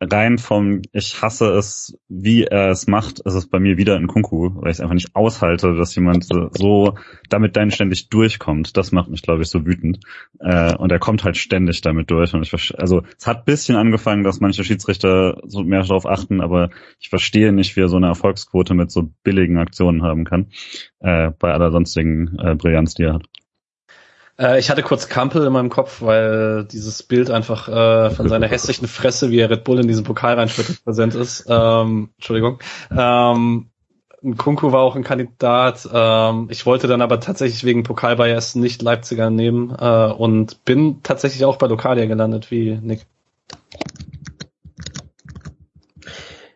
rein 0.00 0.38
vom 0.38 0.82
ich 0.92 1.20
hasse 1.20 1.50
es, 1.52 1.98
wie 2.08 2.44
er 2.44 2.70
es 2.70 2.86
macht, 2.86 3.20
ist 3.20 3.34
es 3.34 3.48
bei 3.48 3.58
mir 3.58 3.76
wieder 3.76 3.96
ein 3.96 4.06
Kunku, 4.06 4.50
weil 4.54 4.70
ich 4.70 4.76
es 4.76 4.80
einfach 4.80 4.94
nicht 4.94 5.14
aushalte, 5.16 5.74
dass 5.74 5.94
jemand 5.94 6.24
so 6.24 6.94
damit 7.28 7.56
dann 7.56 7.70
ständig 7.70 8.08
durchkommt. 8.08 8.76
Das 8.76 8.92
macht 8.92 9.10
mich, 9.10 9.22
glaube 9.22 9.42
ich, 9.42 9.48
so 9.48 9.66
wütend. 9.66 10.00
Äh, 10.38 10.76
und 10.76 10.92
er 10.92 10.98
kommt 10.98 11.24
halt 11.24 11.36
ständig 11.36 11.80
damit 11.80 12.10
durch. 12.10 12.34
Und 12.34 12.42
ich 12.42 12.78
also 12.78 13.02
es 13.18 13.26
hat 13.26 13.44
bisschen 13.44 13.76
angefangen, 13.76 14.22
dass 14.22 14.40
manche 14.40 14.64
Schiedsrichter 14.64 15.40
so 15.44 15.62
mehr 15.62 15.82
darauf 15.82 16.06
achten, 16.06 16.40
aber 16.40 16.70
ich 17.00 17.08
verstehe 17.08 17.52
nicht, 17.52 17.76
wie 17.76 17.80
er 17.80 17.88
so 17.88 17.96
eine 17.96 18.06
Erfolgsquote 18.06 18.74
mit 18.74 18.90
so 18.90 19.10
billigen 19.24 19.58
Aktionen 19.58 20.02
haben 20.02 20.24
kann, 20.24 20.50
äh, 21.00 21.30
bei 21.38 21.52
aller 21.52 21.72
sonstigen 21.72 22.38
äh, 22.38 22.54
Brillanz, 22.54 22.94
die 22.94 23.04
er 23.04 23.14
hat. 23.14 23.26
Äh, 24.40 24.58
ich 24.58 24.70
hatte 24.70 24.82
kurz 24.82 25.08
Kampel 25.08 25.44
in 25.44 25.52
meinem 25.52 25.70
Kopf, 25.70 26.00
weil 26.00 26.64
dieses 26.64 27.02
Bild 27.02 27.30
einfach 27.30 27.68
äh, 27.68 28.10
von 28.10 28.28
seiner 28.28 28.46
hässlichen 28.46 28.88
Fresse, 28.88 29.30
wie 29.30 29.40
er 29.40 29.50
Red 29.50 29.64
Bull 29.64 29.80
in 29.80 29.88
diesen 29.88 30.04
Pokal 30.04 30.34
reinschüttet, 30.34 30.84
präsent 30.84 31.14
ist. 31.14 31.46
Ähm, 31.48 32.10
Entschuldigung. 32.16 32.58
Ähm, 32.96 33.70
Kunku 34.36 34.72
war 34.72 34.80
auch 34.80 34.96
ein 34.96 35.04
Kandidat. 35.04 35.88
Ähm, 35.92 36.48
ich 36.50 36.66
wollte 36.66 36.86
dann 36.88 37.02
aber 37.02 37.20
tatsächlich 37.20 37.64
wegen 37.64 37.82
Pokalbias 37.82 38.54
nicht 38.54 38.82
Leipziger 38.82 39.30
nehmen 39.30 39.74
äh, 39.78 40.12
und 40.12 40.64
bin 40.64 41.02
tatsächlich 41.02 41.44
auch 41.44 41.56
bei 41.56 41.66
Lokalia 41.66 42.06
gelandet, 42.06 42.50
wie 42.50 42.78
Nick. 42.80 43.06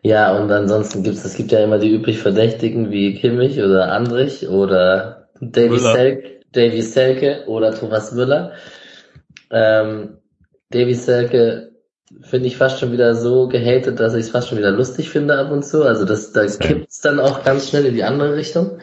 Ja, 0.01 0.37
und 0.37 0.51
ansonsten 0.51 1.03
gibt's, 1.03 1.23
es 1.23 1.35
gibt 1.35 1.53
ja 1.53 1.63
immer 1.63 1.79
die 1.79 1.89
üblich 1.89 2.19
Verdächtigen 2.19 2.91
wie 2.91 3.15
Kimmich 3.15 3.61
oder 3.61 3.93
Andrich 3.93 4.49
oder 4.49 5.29
Davy 5.39 5.79
Selk, 5.79 6.42
Davy 6.53 6.81
Selke 6.81 7.43
oder 7.47 7.73
Thomas 7.73 8.11
Müller. 8.11 8.53
Ähm, 9.51 10.17
Davy 10.69 10.93
Selke 10.93 11.71
finde 12.21 12.47
ich 12.47 12.57
fast 12.57 12.79
schon 12.79 12.91
wieder 12.91 13.15
so 13.15 13.47
gehatet, 13.47 13.99
dass 13.99 14.13
ich 14.13 14.21
es 14.21 14.29
fast 14.29 14.49
schon 14.49 14.57
wieder 14.57 14.71
lustig 14.71 15.09
finde 15.09 15.37
ab 15.37 15.51
und 15.51 15.63
zu. 15.63 15.83
Also 15.83 16.05
das, 16.05 16.31
da 16.31 16.45
kippt's 16.45 17.01
dann 17.01 17.19
auch 17.19 17.43
ganz 17.43 17.69
schnell 17.69 17.85
in 17.85 17.95
die 17.95 18.03
andere 18.03 18.35
Richtung. 18.35 18.79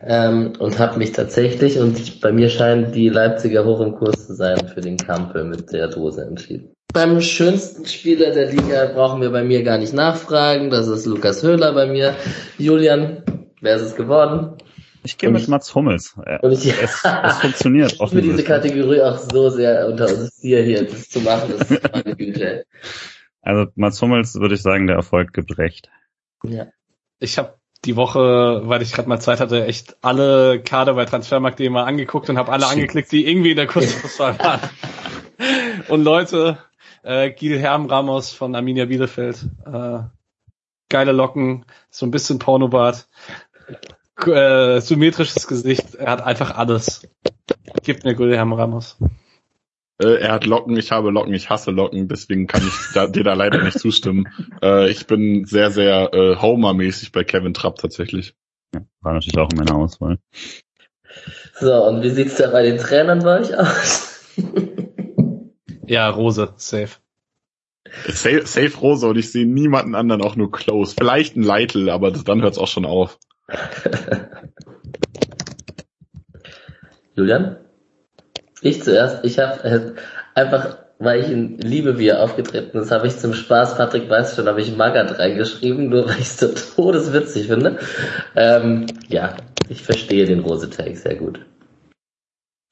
Ähm, 0.00 0.52
und 0.60 0.78
habe 0.78 0.98
mich 0.98 1.10
tatsächlich, 1.10 1.78
und 1.78 2.20
bei 2.20 2.30
mir 2.30 2.50
scheinen 2.50 2.92
die 2.92 3.08
Leipziger 3.08 3.64
hoch 3.64 3.80
im 3.80 3.96
Kurs 3.96 4.28
zu 4.28 4.34
sein, 4.34 4.68
für 4.68 4.80
den 4.80 4.96
Kampel 4.96 5.42
mit 5.42 5.72
der 5.72 5.88
Dose 5.88 6.22
entschieden. 6.22 6.72
Beim 6.92 7.20
schönsten 7.20 7.84
Spieler 7.84 8.30
der 8.30 8.52
Liga 8.52 8.90
brauchen 8.94 9.20
wir 9.20 9.30
bei 9.30 9.42
mir 9.42 9.62
gar 9.64 9.78
nicht 9.78 9.92
nachfragen. 9.92 10.70
Das 10.70 10.86
ist 10.86 11.04
Lukas 11.04 11.42
Höhler 11.42 11.72
bei 11.72 11.86
mir. 11.86 12.14
Julian, 12.58 13.24
wer 13.60 13.76
ist 13.76 13.82
es 13.82 13.96
geworden? 13.96 14.56
Ich 15.08 15.16
gehe 15.16 15.30
mit 15.30 15.48
Mats 15.48 15.74
Hummels. 15.74 16.18
Und 16.42 16.52
ich, 16.52 16.66
es, 16.66 17.02
es 17.02 17.38
funktioniert. 17.38 17.92
Ich 17.98 18.12
will 18.12 18.20
diese 18.20 18.44
Kategorie 18.44 19.00
auch 19.00 19.16
so 19.16 19.48
sehr 19.48 19.86
unter 19.86 20.04
uns 20.04 20.38
vier 20.38 20.62
hier 20.62 20.84
das 20.84 21.08
zu 21.08 21.20
machen. 21.20 21.54
Das 21.58 21.70
ist 21.70 21.92
meine 21.92 22.14
Güte. 22.14 22.66
Also 23.40 23.70
Mats 23.76 24.02
Hummels 24.02 24.34
würde 24.34 24.56
ich 24.56 24.62
sagen, 24.62 24.86
der 24.86 24.96
Erfolg 24.96 25.32
gibt 25.32 25.56
recht. 25.56 25.88
Ja. 26.44 26.66
Ich 27.18 27.38
habe 27.38 27.54
die 27.86 27.96
Woche, 27.96 28.60
weil 28.64 28.82
ich 28.82 28.92
gerade 28.92 29.08
mal 29.08 29.20
Zeit 29.20 29.40
hatte, 29.40 29.64
echt 29.64 29.96
alle 30.02 30.60
Kader 30.60 30.92
bei 30.92 31.06
Transfermarkt.de 31.06 31.70
mal 31.70 31.84
angeguckt 31.84 32.28
und 32.28 32.36
habe 32.36 32.52
alle 32.52 32.66
angeklickt, 32.66 33.10
die 33.10 33.26
irgendwie 33.26 33.52
in 33.52 33.56
der 33.56 33.66
Kurzfußball 33.66 34.38
waren. 34.40 34.60
und 35.88 36.04
Leute, 36.04 36.58
äh, 37.02 37.30
Gil 37.30 37.58
Herm 37.58 37.86
Ramos 37.86 38.32
von 38.32 38.54
Arminia 38.54 38.84
Bielefeld, 38.84 39.46
äh, 39.64 40.00
geile 40.90 41.12
Locken, 41.12 41.64
so 41.88 42.04
ein 42.04 42.10
bisschen 42.10 42.38
Pornobart 42.38 43.08
äh, 44.26 44.80
symmetrisches 44.80 45.46
Gesicht. 45.46 45.94
Er 45.94 46.10
hat 46.10 46.22
einfach 46.22 46.56
alles. 46.56 47.08
Gibt 47.82 48.04
mir 48.04 48.14
Guilherme 48.14 48.58
Ramos. 48.58 48.96
Äh, 50.00 50.20
er 50.20 50.32
hat 50.32 50.46
Locken, 50.46 50.76
ich 50.76 50.92
habe 50.92 51.10
Locken, 51.10 51.34
ich 51.34 51.50
hasse 51.50 51.70
Locken, 51.70 52.08
deswegen 52.08 52.46
kann 52.46 52.62
ich 52.66 52.74
da, 52.94 53.08
dir 53.08 53.24
da 53.24 53.34
leider 53.34 53.62
nicht 53.62 53.78
zustimmen. 53.78 54.28
Äh, 54.60 54.90
ich 54.90 55.06
bin 55.06 55.44
sehr, 55.44 55.70
sehr 55.70 56.12
äh, 56.12 56.36
Homer-mäßig 56.36 57.12
bei 57.12 57.22
Kevin 57.22 57.54
Trapp 57.54 57.78
tatsächlich. 57.78 58.34
Ja, 58.74 58.80
war 59.02 59.12
natürlich 59.12 59.38
auch 59.38 59.50
in 59.52 59.58
meiner 59.58 59.76
Auswahl. 59.76 60.18
So, 61.60 61.72
und 61.84 62.02
wie 62.02 62.10
sieht's 62.10 62.36
da 62.36 62.50
bei 62.50 62.64
den 62.64 62.78
Trainern 62.78 63.20
bei 63.20 63.40
euch 63.40 63.56
aus? 63.56 64.24
ja, 65.86 66.08
Rose, 66.10 66.54
safe. 66.56 66.96
Safe, 68.08 68.46
safe 68.46 68.76
Rose 68.78 69.06
und 69.06 69.16
ich 69.16 69.30
sehe 69.30 69.46
niemanden 69.46 69.94
anderen 69.94 70.22
auch 70.22 70.34
nur 70.34 70.50
close. 70.50 70.96
Vielleicht 70.98 71.36
ein 71.36 71.44
Leitl, 71.44 71.88
aber 71.88 72.10
das, 72.10 72.24
dann 72.24 72.42
hört's 72.42 72.58
auch 72.58 72.66
schon 72.66 72.84
auf. 72.84 73.16
Julian? 77.14 77.56
Ich 78.60 78.82
zuerst. 78.82 79.24
Ich 79.24 79.38
habe 79.38 79.64
äh, 79.64 79.92
einfach, 80.34 80.78
weil 80.98 81.20
ich 81.20 81.30
ihn 81.30 81.56
liebe, 81.58 81.98
wie 81.98 82.08
er 82.08 82.22
aufgetreten 82.22 82.76
ist, 82.78 82.90
habe 82.90 83.06
ich 83.06 83.16
zum 83.18 83.32
Spaß, 83.34 83.76
Patrick 83.76 84.10
weiß 84.10 84.34
schon, 84.36 84.48
habe 84.48 84.60
ich 84.60 84.76
Magat 84.76 85.18
reingeschrieben, 85.18 85.88
nur 85.88 86.06
weil 86.06 86.16
ich 86.16 86.22
es 86.22 86.38
so 86.38 86.48
todeswitzig 86.76 87.46
finde. 87.48 87.78
Ähm, 88.36 88.86
ja, 89.08 89.36
ich 89.68 89.82
verstehe 89.82 90.26
den 90.26 90.40
Rose-Tag 90.40 90.96
sehr 90.96 91.16
gut. 91.16 91.44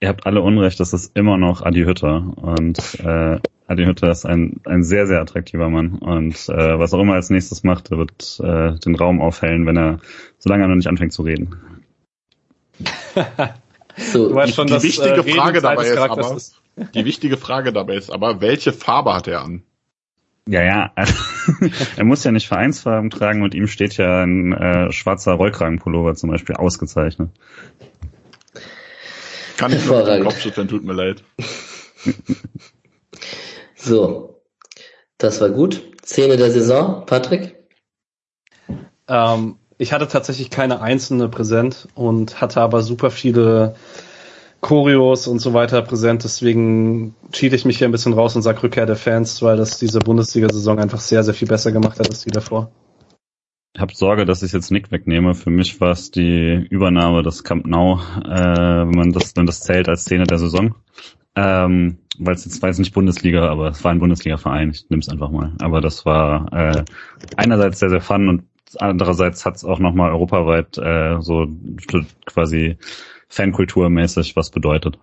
Ihr 0.01 0.09
habt 0.09 0.27
alle 0.27 0.43
Unrecht, 0.43 0.79
das 0.79 0.93
ist 0.93 1.17
immer 1.17 1.39
noch 1.39 1.63
Adi 1.63 1.85
Hütter. 1.85 2.35
Und 2.37 2.79
äh, 3.01 3.39
Adi 3.69 3.85
Hütter 3.85 4.11
ist 4.11 4.25
ein, 4.25 4.61
ein 4.65 4.85
sehr, 4.85 5.07
sehr 5.07 5.20
attraktiver 5.20 5.69
Mann. 5.69 5.99
Und 5.99 6.49
äh, 6.49 6.78
was 6.78 6.95
auch 6.95 7.01
immer 7.01 7.15
er 7.15 7.17
als 7.17 7.31
nächstes 7.31 7.65
macht, 7.65 7.91
er 7.91 7.99
wird 7.99 8.41
äh, 8.43 8.78
den 8.78 8.95
Raum 8.95 9.20
aufhellen, 9.20 9.67
wenn 9.67 9.77
er, 9.77 9.99
solange 10.39 10.65
er 10.65 10.69
noch 10.69 10.77
nicht 10.77 10.89
anfängt 10.89 11.12
zu 11.12 11.23
reden. 11.23 11.57
so, 13.97 14.28
du 14.28 14.35
weißt 14.35 14.55
schon, 14.55 14.69
die, 14.69 14.75
die 14.75 14.83
wichtige 14.83 15.20
äh, 15.20 15.35
Frage 15.35 15.61
dabei 15.61 15.86
ist 15.86 15.99
aber, 15.99 16.36
ist. 16.36 16.61
die 16.95 17.05
wichtige 17.05 17.36
Frage 17.36 17.73
dabei 17.73 17.97
ist 17.97 18.11
aber, 18.11 18.41
welche 18.41 18.73
Farbe 18.73 19.15
hat 19.15 19.27
er 19.27 19.43
an? 19.43 19.62
Ja, 20.49 20.62
ja. 20.62 20.93
er 21.97 22.05
muss 22.05 22.23
ja 22.23 22.31
nicht 22.31 22.47
Vereinsfarben 22.47 23.11
tragen 23.11 23.43
und 23.43 23.53
ihm 23.55 23.67
steht 23.67 23.97
ja 23.97 24.23
ein 24.23 24.53
äh, 24.53 24.93
schwarzer 24.93 25.33
Rollkragenpullover 25.33 26.15
zum 26.15 26.31
Beispiel 26.31 26.55
ausgezeichnet. 26.55 27.31
Kann 29.57 29.73
ich 29.73 29.85
nur 29.86 30.05
den 30.05 30.23
Kopf 30.23 30.41
schütteln, 30.41 30.69
tut 30.69 30.85
mir 30.85 30.93
leid. 30.93 31.25
so, 33.86 34.42
das 35.18 35.40
war 35.40 35.50
gut. 35.50 35.82
Szene 36.05 36.36
der 36.36 36.50
Saison, 36.50 37.05
Patrick? 37.06 37.56
Ähm, 39.08 39.56
ich 39.78 39.92
hatte 39.92 40.08
tatsächlich 40.08 40.50
keine 40.50 40.81
einzelne 40.81 41.28
präsent 41.28 41.89
und 41.94 42.40
hatte 42.40 42.60
aber 42.60 42.82
super 42.82 43.10
viele 43.10 43.76
Choreos 44.60 45.26
und 45.26 45.39
so 45.39 45.55
weiter 45.55 45.82
präsent. 45.82 46.24
Deswegen 46.24 47.15
cheat 47.32 47.52
ich 47.52 47.65
mich 47.65 47.78
hier 47.78 47.89
ein 47.89 47.92
bisschen 47.92 48.12
raus 48.12 48.34
und 48.36 48.42
sage 48.42 48.62
Rückkehr 48.62 48.86
der 48.86 48.97
Fans, 48.97 49.42
weil 49.42 49.56
das 49.56 49.78
diese 49.78 50.00
Bundesliga-Saison 50.00 50.78
einfach 50.78 51.00
sehr, 51.00 51.23
sehr 51.23 51.34
viel 51.34 51.48
besser 51.48 51.73
gemacht 51.73 51.98
hat 51.98 52.08
als 52.08 52.24
die 52.24 52.31
davor. 52.31 52.70
Ich 53.74 53.81
habe 53.81 53.94
Sorge, 53.94 54.24
dass 54.24 54.42
ich 54.42 54.52
jetzt 54.52 54.70
Nick 54.70 54.90
wegnehme. 54.90 55.34
Für 55.34 55.50
mich 55.50 55.81
war 55.81 55.90
es 55.90 56.10
die 56.10 56.66
Übernahme 56.70 57.23
des 57.23 57.44
Camp 57.44 57.66
Nou, 57.66 58.00
äh, 58.24 58.31
wenn 58.31 58.97
man 58.97 59.12
das, 59.12 59.36
wenn 59.36 59.44
das 59.44 59.60
zählt 59.60 59.89
als 59.89 60.02
Szene 60.02 60.24
der 60.24 60.39
Saison. 60.39 60.74
Ähm, 61.36 61.98
weil 62.18 62.34
es 62.34 62.47
jetzt 62.47 62.62
war 62.62 62.70
jetzt 62.70 62.78
nicht 62.78 62.94
Bundesliga, 62.94 63.48
aber 63.48 63.68
es 63.68 63.84
war 63.84 63.92
ein 63.92 63.98
Bundesliga-Verein. 63.98 64.70
Ich 64.70 64.89
nehme 64.89 65.00
es 65.00 65.08
einfach 65.08 65.31
mal. 65.31 65.52
Aber 65.60 65.81
das 65.81 66.06
war 66.06 66.52
äh, 66.52 66.84
einerseits 67.36 67.78
sehr, 67.78 67.90
sehr 67.90 68.00
fun 68.00 68.28
und 68.28 68.44
andererseits 68.78 69.44
hat 69.44 69.56
es 69.56 69.65
auch 69.65 69.78
nochmal 69.78 70.10
europaweit 70.12 70.78
äh, 70.78 71.20
so 71.20 71.47
quasi 72.24 72.78
Fankulturmäßig 73.28 74.36
was 74.36 74.50
bedeutet. 74.50 74.98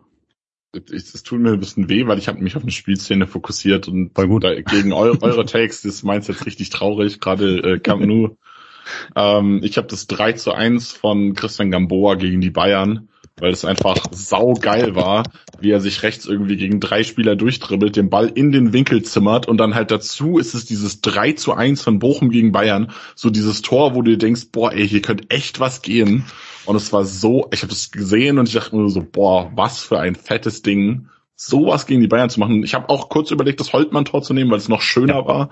Es 0.91 1.21
tut 1.21 1.39
mir 1.39 1.51
ein 1.51 1.59
bisschen 1.59 1.87
weh, 1.87 2.07
weil 2.07 2.17
ich 2.17 2.27
habe 2.27 2.41
mich 2.41 2.55
auf 2.55 2.63
eine 2.63 2.71
Spielszene 2.71 3.27
fokussiert 3.27 3.87
und 3.87 4.15
Voll 4.15 4.27
gut. 4.27 4.43
gegen 4.71 4.91
eure, 4.91 5.21
eure 5.21 5.45
Takes, 5.45 5.83
das 5.83 6.01
meint 6.01 6.27
jetzt 6.27 6.47
richtig 6.47 6.71
traurig, 6.71 7.19
gerade 7.19 7.57
äh, 7.59 7.79
Camp 7.79 8.03
Nou 8.03 8.37
ähm, 9.15 9.61
ich 9.63 9.77
habe 9.77 9.87
das 9.87 10.07
3 10.07 10.33
zu 10.33 10.51
1 10.51 10.93
von 10.93 11.35
Christian 11.35 11.69
Gamboa 11.69 12.15
gegen 12.15 12.41
die 12.41 12.49
Bayern, 12.49 13.09
weil 13.39 13.51
es 13.51 13.65
einfach 13.65 13.97
sau 14.11 14.53
geil 14.53 14.95
war, 14.95 15.23
wie 15.59 15.71
er 15.71 15.81
sich 15.81 16.03
rechts 16.03 16.25
irgendwie 16.25 16.55
gegen 16.55 16.79
drei 16.79 17.03
Spieler 17.03 17.35
durchdribbelt, 17.35 17.95
den 17.95 18.09
Ball 18.09 18.27
in 18.27 18.51
den 18.51 18.73
Winkel 18.73 19.03
zimmert 19.03 19.47
und 19.47 19.57
dann 19.57 19.75
halt 19.75 19.91
dazu 19.91 20.37
ist 20.37 20.53
es 20.53 20.65
dieses 20.65 21.01
3 21.01 21.33
zu 21.33 21.53
1 21.53 21.81
von 21.81 21.99
Bochum 21.99 22.29
gegen 22.29 22.51
Bayern, 22.51 22.91
so 23.15 23.29
dieses 23.29 23.61
Tor, 23.61 23.95
wo 23.95 24.01
du 24.01 24.11
dir 24.11 24.17
denkst, 24.17 24.47
boah, 24.51 24.71
ey, 24.71 24.87
hier 24.87 25.01
könnte 25.01 25.29
echt 25.29 25.59
was 25.59 25.81
gehen. 25.81 26.25
Und 26.65 26.75
es 26.75 26.93
war 26.93 27.03
so, 27.05 27.47
ich 27.51 27.61
habe 27.61 27.71
das 27.71 27.91
gesehen 27.91 28.37
und 28.37 28.47
ich 28.47 28.53
dachte 28.53 28.75
nur 28.75 28.89
so, 28.89 29.03
boah, 29.03 29.51
was 29.55 29.81
für 29.81 29.99
ein 29.99 30.15
fettes 30.15 30.61
Ding 30.61 31.09
sowas 31.35 31.87
gegen 31.87 32.01
die 32.01 32.07
Bayern 32.07 32.29
zu 32.29 32.39
machen. 32.39 32.63
Ich 32.63 32.73
habe 32.73 32.89
auch 32.89 33.09
kurz 33.09 33.31
überlegt, 33.31 33.59
das 33.59 33.73
Holtmann-Tor 33.73 34.21
zu 34.21 34.33
nehmen, 34.33 34.51
weil 34.51 34.59
es 34.59 34.69
noch 34.69 34.81
schöner 34.81 35.15
ja, 35.15 35.25
war. 35.25 35.49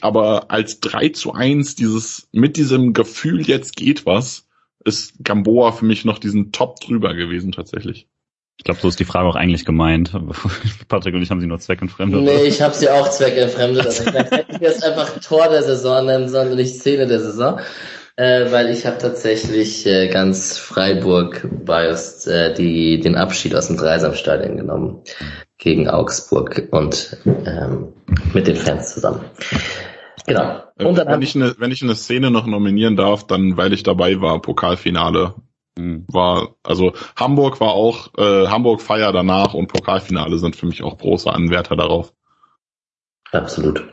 Aber 0.00 0.50
als 0.50 0.80
3 0.80 1.10
zu 1.10 1.32
1, 1.32 1.76
dieses, 1.76 2.28
mit 2.32 2.56
diesem 2.56 2.92
Gefühl, 2.92 3.42
jetzt 3.42 3.76
geht 3.76 4.06
was, 4.06 4.47
ist 4.88 5.14
Gamboa 5.22 5.72
für 5.72 5.84
mich 5.84 6.04
noch 6.04 6.18
diesen 6.18 6.52
Top 6.52 6.80
drüber 6.80 7.14
gewesen 7.14 7.52
tatsächlich. 7.52 8.08
Ich 8.58 8.64
glaube, 8.64 8.80
so 8.80 8.88
ist 8.88 8.98
die 8.98 9.04
Frage 9.04 9.28
auch 9.28 9.36
eigentlich 9.36 9.64
gemeint. 9.64 10.12
Patrick 10.88 11.14
und 11.14 11.22
ich 11.22 11.30
haben 11.30 11.40
sie 11.40 11.46
nur 11.46 11.60
zweckentfremdet. 11.60 12.22
Nee, 12.22 12.44
ich 12.44 12.60
habe 12.60 12.74
sie 12.74 12.90
auch 12.90 13.08
zweckentfremdet. 13.08 13.86
Also 13.86 14.04
ich 14.04 14.14
hätte 14.14 14.58
jetzt 14.60 14.82
einfach 14.82 15.20
Tor 15.20 15.48
der 15.48 15.62
Saison 15.62 16.06
nennen 16.06 16.28
sollen 16.28 16.50
und 16.50 16.56
nicht 16.56 16.74
Szene 16.74 17.06
der 17.06 17.20
Saison. 17.20 17.60
Äh, 18.16 18.50
weil 18.50 18.70
ich 18.70 18.84
habe 18.84 18.98
tatsächlich 18.98 19.86
äh, 19.86 20.08
ganz 20.08 20.58
Freiburg 20.58 21.48
biased 21.64 22.26
äh, 22.26 22.52
die, 22.52 22.98
den 22.98 23.14
Abschied 23.14 23.54
aus 23.54 23.68
dem 23.68 23.76
Dreisamstadion 23.76 24.56
genommen 24.56 25.04
gegen 25.56 25.88
Augsburg 25.88 26.66
und 26.72 27.16
ähm, 27.24 27.92
mit 28.34 28.48
den 28.48 28.56
Fans 28.56 28.92
zusammen. 28.92 29.20
Genau. 30.28 30.62
Und 30.78 30.98
dann 30.98 31.08
wenn, 31.08 31.22
ich 31.22 31.34
eine, 31.34 31.54
wenn 31.58 31.72
ich 31.72 31.82
eine 31.82 31.94
Szene 31.94 32.30
noch 32.30 32.46
nominieren 32.46 32.96
darf, 32.96 33.26
dann 33.26 33.56
weil 33.56 33.72
ich 33.72 33.82
dabei 33.82 34.20
war, 34.20 34.40
Pokalfinale 34.40 35.34
Mhm. 35.78 36.04
War, 36.08 36.56
also 36.62 36.92
Hamburg 37.16 37.60
war 37.60 37.72
auch, 37.72 38.08
äh, 38.18 38.48
Hamburg 38.48 38.82
Feier 38.82 39.12
danach 39.12 39.54
und 39.54 39.68
Pokalfinale 39.68 40.38
sind 40.38 40.56
für 40.56 40.66
mich 40.66 40.82
auch 40.82 40.98
große 40.98 41.32
Anwärter 41.32 41.76
darauf. 41.76 42.12
Absolut. 43.32 43.84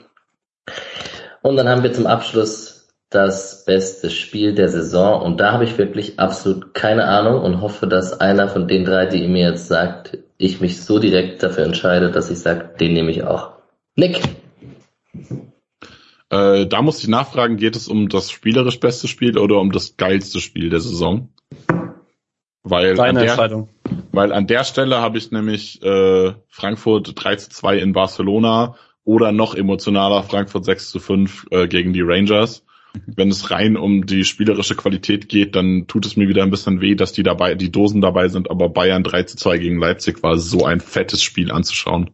Und 1.42 1.58
dann 1.58 1.70
haben 1.70 1.84
wir 1.84 1.94
zum 1.94 2.08
Abschluss 2.08 2.90
das 3.12 3.66
beste 3.66 4.10
Spiel 4.10 4.56
der 4.56 4.68
Saison 4.68 5.22
und 5.22 5.40
da 5.40 5.52
habe 5.52 5.64
ich 5.64 5.78
wirklich 5.78 6.20
absolut 6.20 6.74
keine 6.74 7.06
Ahnung 7.06 7.44
und 7.44 7.62
hoffe, 7.62 7.88
dass 7.88 8.20
einer 8.20 8.50
von 8.50 8.68
den 8.68 8.84
drei, 8.84 9.06
die 9.06 9.22
ihr 9.22 9.30
mir 9.30 9.50
jetzt 9.50 9.68
sagt, 9.68 10.18
ich 10.38 10.60
mich 10.60 10.84
so 10.84 10.98
direkt 10.98 11.44
dafür 11.44 11.66
entscheide, 11.66 12.12
dass 12.12 12.32
ich 12.32 12.40
sage, 12.40 12.72
den 12.80 12.94
nehme 12.94 13.12
ich 13.12 13.24
auch. 13.24 13.52
Nick. 13.96 14.22
Äh, 16.30 16.66
da 16.66 16.82
muss 16.82 17.02
ich 17.02 17.08
nachfragen, 17.08 17.58
geht 17.58 17.76
es 17.76 17.88
um 17.88 18.10
das 18.10 18.32
spielerisch 18.32 18.80
beste 18.80 19.08
Spiel 19.08 19.38
oder 19.38 19.60
um 19.60 19.72
das 19.72 19.98
geilste 19.98 20.40
Spiel 20.40 20.70
der 20.70 20.80
Saison? 20.80 21.30
Weil 22.64 22.96
Deine 22.96 23.10
an 23.10 23.16
der, 23.16 23.24
Entscheidung. 23.26 23.70
Weil 24.12 24.34
an 24.34 24.48
der 24.48 24.64
Stelle 24.64 25.00
habe 25.00 25.20
ich 25.20 25.32
nämlich 25.32 25.84
äh, 25.84 26.34
Frankfurt 26.50 27.12
3 27.16 27.36
zu 27.36 27.50
2 27.52 27.78
in 27.78 27.94
Barcelona 27.94 28.76
oder 29.04 29.32
noch 29.32 29.54
emotionaler 29.54 30.24
Frankfurt 30.24 30.66
6 30.66 30.90
zu 30.90 31.00
5 31.00 31.46
äh, 31.52 31.68
gegen 31.68 31.94
die 31.94 32.02
Rangers. 32.02 32.66
Wenn 33.06 33.30
es 33.30 33.52
rein 33.52 33.78
um 33.78 34.06
die 34.06 34.24
spielerische 34.24 34.76
Qualität 34.76 35.30
geht, 35.30 35.56
dann 35.56 35.86
tut 35.88 36.06
es 36.06 36.16
mir 36.18 36.28
wieder 36.28 36.44
ein 36.44 36.50
bisschen 36.50 36.82
weh, 36.82 36.96
dass 36.96 37.12
die 37.12 37.24
dabei, 37.24 37.54
die 37.54 37.72
Dosen 37.72 38.02
dabei 38.02 38.30
sind, 38.30 38.50
aber 38.50 38.70
Bayern 38.70 39.04
3 39.04 39.24
zu 39.24 39.38
2 39.38 39.58
gegen 39.60 39.80
Leipzig 39.80 40.24
war 40.24 40.38
so 40.38 40.66
ein 40.66 40.80
fettes 40.80 41.22
Spiel 41.22 41.52
anzuschauen. 41.52 42.10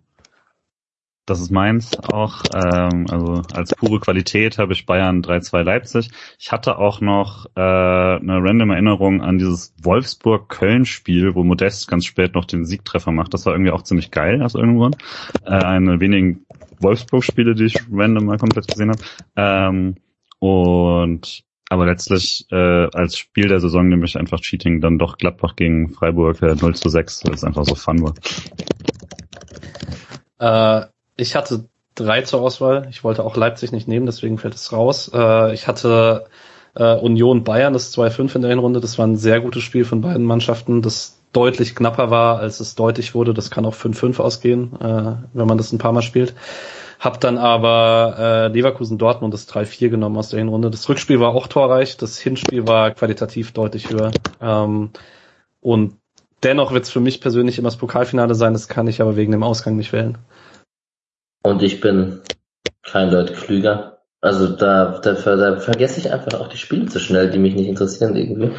Das 1.31 1.39
ist 1.39 1.49
meins 1.49 1.97
auch. 1.97 2.43
Ähm, 2.53 3.05
also 3.09 3.41
als 3.53 3.73
pure 3.73 4.01
Qualität 4.01 4.57
habe 4.57 4.73
ich 4.73 4.85
Bayern 4.85 5.21
3-2 5.21 5.63
Leipzig. 5.63 6.09
Ich 6.37 6.51
hatte 6.51 6.77
auch 6.77 6.99
noch 6.99 7.45
äh, 7.55 7.61
eine 7.61 8.43
random 8.43 8.71
Erinnerung 8.71 9.21
an 9.21 9.37
dieses 9.37 9.73
Wolfsburg-Köln-Spiel, 9.81 11.33
wo 11.33 11.45
Modest 11.45 11.87
ganz 11.87 12.03
spät 12.03 12.35
noch 12.35 12.43
den 12.43 12.65
Siegtreffer 12.65 13.13
macht. 13.13 13.33
Das 13.33 13.45
war 13.45 13.53
irgendwie 13.53 13.71
auch 13.71 13.83
ziemlich 13.83 14.11
geil 14.11 14.41
aus 14.41 14.55
irgendwann. 14.55 14.93
Äh, 15.45 15.51
eine 15.51 16.01
wenigen 16.01 16.45
Wolfsburg-Spiele, 16.81 17.55
die 17.55 17.67
ich 17.67 17.79
random 17.89 18.25
mal 18.25 18.37
komplett 18.37 18.67
gesehen 18.67 18.89
habe. 18.89 19.01
Ähm, 19.37 19.95
und 20.39 21.45
aber 21.69 21.85
letztlich 21.85 22.45
äh, 22.51 22.89
als 22.91 23.17
Spiel 23.17 23.47
der 23.47 23.61
Saison 23.61 23.87
nehme 23.87 24.03
ich 24.03 24.17
einfach 24.17 24.41
Cheating 24.41 24.81
dann 24.81 24.97
doch 24.99 25.17
Gladbach 25.17 25.55
gegen 25.55 25.93
Freiburg 25.93 26.41
äh, 26.41 26.55
0 26.55 26.75
zu 26.75 26.89
6, 26.89 27.23
weil 27.23 27.35
es 27.35 27.45
einfach 27.45 27.63
so 27.63 27.75
fun 27.75 28.01
war. 28.01 28.15
Äh, 30.41 30.87
ich 31.21 31.35
hatte 31.35 31.69
drei 31.95 32.21
zur 32.23 32.41
Auswahl. 32.41 32.87
Ich 32.89 33.03
wollte 33.03 33.23
auch 33.23 33.35
Leipzig 33.37 33.71
nicht 33.71 33.87
nehmen, 33.87 34.07
deswegen 34.07 34.37
fällt 34.37 34.55
es 34.55 34.73
raus. 34.73 35.11
Äh, 35.13 35.53
ich 35.53 35.67
hatte 35.67 36.25
äh, 36.75 36.95
Union 36.95 37.43
Bayern, 37.43 37.73
das 37.73 37.95
2-5 37.95 38.35
in 38.35 38.41
der 38.41 38.49
Hinrunde. 38.49 38.81
Das 38.81 38.97
war 38.97 39.05
ein 39.05 39.17
sehr 39.17 39.39
gutes 39.39 39.63
Spiel 39.63 39.85
von 39.85 40.01
beiden 40.01 40.25
Mannschaften, 40.25 40.81
das 40.81 41.19
deutlich 41.31 41.75
knapper 41.75 42.09
war, 42.09 42.39
als 42.39 42.59
es 42.59 42.75
deutlich 42.75 43.13
wurde. 43.13 43.33
Das 43.33 43.51
kann 43.51 43.65
auch 43.65 43.75
5-5 43.75 44.19
ausgehen, 44.19 44.73
äh, 44.81 45.13
wenn 45.33 45.47
man 45.47 45.57
das 45.57 45.71
ein 45.71 45.77
paar 45.77 45.93
Mal 45.93 46.01
spielt. 46.01 46.33
Hab 46.99 47.19
dann 47.19 47.37
aber 47.37 48.15
äh, 48.17 48.47
Leverkusen 48.47 48.97
Dortmund 48.97 49.33
das 49.33 49.47
3-4 49.49 49.89
genommen 49.89 50.17
aus 50.17 50.29
der 50.29 50.39
Hinrunde. 50.39 50.69
Das 50.71 50.87
Rückspiel 50.89 51.19
war 51.19 51.29
auch 51.29 51.47
torreich, 51.47 51.97
das 51.97 52.19
Hinspiel 52.19 52.67
war 52.67 52.91
qualitativ 52.91 53.53
deutlich 53.53 53.89
höher. 53.89 54.11
Ähm, 54.39 54.91
und 55.61 55.97
dennoch 56.43 56.71
wird 56.71 56.85
es 56.85 56.91
für 56.91 56.99
mich 56.99 57.21
persönlich 57.21 57.57
immer 57.57 57.67
das 57.67 57.77
Pokalfinale 57.77 58.35
sein, 58.35 58.53
das 58.53 58.67
kann 58.67 58.87
ich 58.87 59.01
aber 59.01 59.15
wegen 59.15 59.31
dem 59.31 59.43
Ausgang 59.43 59.75
nicht 59.75 59.93
wählen. 59.93 60.17
Und 61.43 61.63
ich 61.63 61.81
bin 61.81 62.21
kein 62.83 63.11
Deut 63.11 63.33
klüger. 63.33 63.99
Also 64.21 64.55
da, 64.55 64.99
da, 64.99 65.13
da 65.13 65.59
vergesse 65.59 65.99
ich 65.99 66.11
einfach 66.11 66.39
auch 66.39 66.47
die 66.47 66.57
Spiele 66.57 66.85
zu 66.85 66.99
schnell, 66.99 67.31
die 67.31 67.39
mich 67.39 67.55
nicht 67.55 67.67
interessieren 67.67 68.15
irgendwie. 68.15 68.51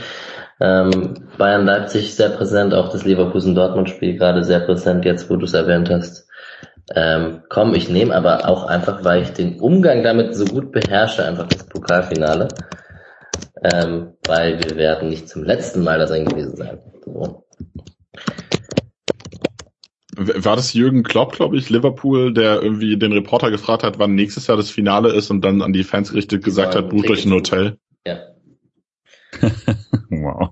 Ähm, 0.60 1.28
Bayern 1.38 1.64
Leipzig 1.64 2.14
sehr 2.14 2.30
präsent, 2.30 2.74
auch 2.74 2.88
das 2.90 3.04
Leverkusen 3.04 3.54
Dortmund 3.54 3.88
Spiel 3.88 4.16
gerade 4.16 4.44
sehr 4.44 4.60
präsent, 4.60 5.04
jetzt 5.04 5.30
wo 5.30 5.36
du 5.36 5.44
es 5.44 5.54
erwähnt 5.54 5.88
hast. 5.90 6.26
Ähm, 6.94 7.42
komm, 7.48 7.74
ich 7.74 7.88
nehme 7.88 8.14
aber 8.14 8.48
auch 8.48 8.64
einfach, 8.64 9.04
weil 9.04 9.22
ich 9.22 9.32
den 9.32 9.60
Umgang 9.60 10.02
damit 10.02 10.34
so 10.34 10.44
gut 10.44 10.72
beherrsche, 10.72 11.24
einfach 11.24 11.46
das 11.46 11.64
Pokalfinale. 11.64 12.48
Ähm, 13.62 14.14
weil 14.26 14.58
wir 14.58 14.76
werden 14.76 15.08
nicht 15.08 15.28
zum 15.28 15.44
letzten 15.44 15.84
Mal 15.84 15.98
das 15.98 16.10
ein 16.10 16.24
gewesen 16.24 16.56
sein. 16.56 16.78
So. 17.04 17.44
War 20.14 20.56
das 20.56 20.74
Jürgen 20.74 21.04
Klopp, 21.04 21.32
glaube 21.32 21.56
ich, 21.56 21.70
Liverpool, 21.70 22.34
der 22.34 22.62
irgendwie 22.62 22.98
den 22.98 23.12
Reporter 23.12 23.50
gefragt 23.50 23.82
hat, 23.82 23.98
wann 23.98 24.14
nächstes 24.14 24.46
Jahr 24.46 24.58
das 24.58 24.70
Finale 24.70 25.10
ist 25.12 25.30
und 25.30 25.42
dann 25.42 25.62
an 25.62 25.72
die 25.72 25.84
Fans 25.84 26.10
gerichtet 26.10 26.44
gesagt 26.44 26.74
hat, 26.74 26.90
bucht 26.90 27.08
euch 27.08 27.24
ein 27.24 27.32
Hotel? 27.32 27.78
Ja. 28.06 28.18
wow. 30.10 30.50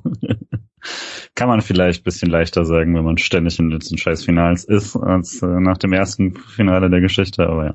Kann 1.35 1.49
man 1.49 1.61
vielleicht 1.61 2.05
bisschen 2.05 2.31
leichter 2.31 2.65
sagen, 2.65 2.95
wenn 2.95 3.05
man 3.05 3.19
ständig 3.19 3.59
in 3.59 3.71
den 3.71 3.99
scheiß 3.99 4.25
Finals 4.25 4.65
ist, 4.65 4.97
als 4.97 5.43
äh, 5.43 5.47
nach 5.47 5.77
dem 5.77 5.93
ersten 5.93 6.35
Finale 6.35 6.89
der 6.89 7.01
Geschichte, 7.01 7.47
aber 7.47 7.65
ja. 7.67 7.75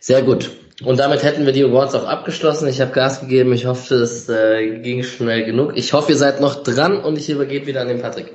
Sehr 0.00 0.22
gut. 0.22 0.50
Und 0.82 0.98
damit 0.98 1.22
hätten 1.22 1.46
wir 1.46 1.52
die 1.52 1.62
Awards 1.62 1.94
auch 1.94 2.06
abgeschlossen. 2.06 2.68
Ich 2.68 2.80
habe 2.80 2.90
Gas 2.90 3.20
gegeben. 3.20 3.52
Ich 3.52 3.66
hoffe, 3.66 3.94
es 3.94 4.28
äh, 4.28 4.80
ging 4.80 5.04
schnell 5.04 5.44
genug. 5.44 5.72
Ich 5.76 5.92
hoffe, 5.92 6.12
ihr 6.12 6.18
seid 6.18 6.40
noch 6.40 6.64
dran 6.64 6.96
und 6.96 7.16
ich 7.16 7.30
übergebe 7.30 7.66
wieder 7.66 7.82
an 7.82 7.88
den 7.88 8.02
Patrick. 8.02 8.32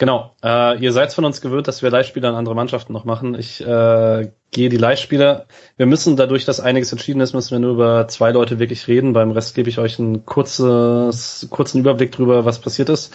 Genau. 0.00 0.34
Äh, 0.42 0.82
ihr 0.82 0.92
seid 0.92 1.12
von 1.12 1.26
uns 1.26 1.42
gewöhnt, 1.42 1.68
dass 1.68 1.82
wir 1.82 1.90
Leihspieler 1.90 2.30
an 2.30 2.34
andere 2.34 2.54
Mannschaften 2.54 2.94
noch 2.94 3.04
machen. 3.04 3.34
Ich 3.34 3.60
äh, 3.60 4.30
gehe 4.50 4.70
die 4.70 4.78
Leihspieler. 4.78 5.44
Wir 5.76 5.84
müssen 5.84 6.16
dadurch, 6.16 6.46
dass 6.46 6.58
einiges 6.58 6.90
entschieden 6.90 7.20
ist, 7.20 7.34
müssen 7.34 7.50
wir 7.50 7.58
nur 7.58 7.74
über 7.74 8.08
zwei 8.08 8.30
Leute 8.30 8.58
wirklich 8.58 8.88
reden. 8.88 9.12
Beim 9.12 9.30
Rest 9.30 9.54
gebe 9.54 9.68
ich 9.68 9.78
euch 9.78 9.98
einen 9.98 10.24
kurzes, 10.24 11.46
kurzen 11.50 11.80
Überblick 11.80 12.12
drüber, 12.12 12.46
was 12.46 12.60
passiert 12.60 12.88
ist. 12.88 13.12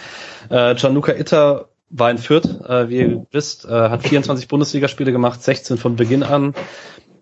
Äh, 0.48 0.76
Gianluca 0.76 1.10
Itter 1.10 1.70
war 1.90 2.08
in 2.08 2.18
Fürth, 2.18 2.46
äh, 2.68 2.88
wie 2.88 2.98
ihr 2.98 3.26
wisst, 3.32 3.64
äh, 3.64 3.68
hat 3.70 4.04
24 4.04 4.46
Bundesligaspiele 4.46 5.10
gemacht, 5.10 5.42
16 5.42 5.78
von 5.78 5.96
Beginn 5.96 6.22
an, 6.22 6.54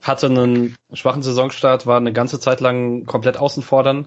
hatte 0.05 0.26
einen 0.26 0.76
schwachen 0.92 1.23
Saisonstart, 1.23 1.86
war 1.86 1.97
eine 1.97 2.12
ganze 2.12 2.39
Zeit 2.39 2.60
lang 2.60 3.05
komplett 3.05 3.36
außen 3.36 3.62
fordern 3.62 4.07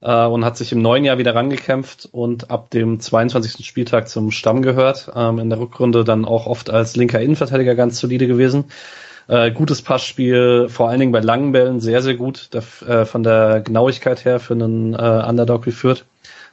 äh, 0.00 0.26
und 0.26 0.44
hat 0.44 0.56
sich 0.56 0.72
im 0.72 0.82
neuen 0.82 1.04
Jahr 1.04 1.18
wieder 1.18 1.34
rangekämpft 1.34 2.08
und 2.10 2.50
ab 2.50 2.70
dem 2.70 3.00
22. 3.00 3.64
Spieltag 3.66 4.08
zum 4.08 4.30
Stamm 4.30 4.62
gehört. 4.62 5.10
Ähm, 5.14 5.38
in 5.38 5.48
der 5.48 5.60
Rückrunde 5.60 6.04
dann 6.04 6.24
auch 6.24 6.46
oft 6.46 6.70
als 6.70 6.96
linker 6.96 7.20
Innenverteidiger 7.20 7.74
ganz 7.74 7.98
solide 7.98 8.26
gewesen. 8.26 8.66
Äh, 9.28 9.50
gutes 9.50 9.82
Passspiel, 9.82 10.68
vor 10.68 10.88
allen 10.88 11.00
Dingen 11.00 11.12
bei 11.12 11.20
langen 11.20 11.52
Bällen 11.52 11.80
sehr, 11.80 12.02
sehr 12.02 12.14
gut, 12.14 12.50
der, 12.52 12.62
äh, 12.88 13.04
von 13.04 13.22
der 13.22 13.60
Genauigkeit 13.60 14.24
her 14.24 14.38
für 14.38 14.54
einen 14.54 14.94
äh, 14.94 15.24
Underdog 15.28 15.66
wie 15.66 15.72
Fürth. 15.72 16.04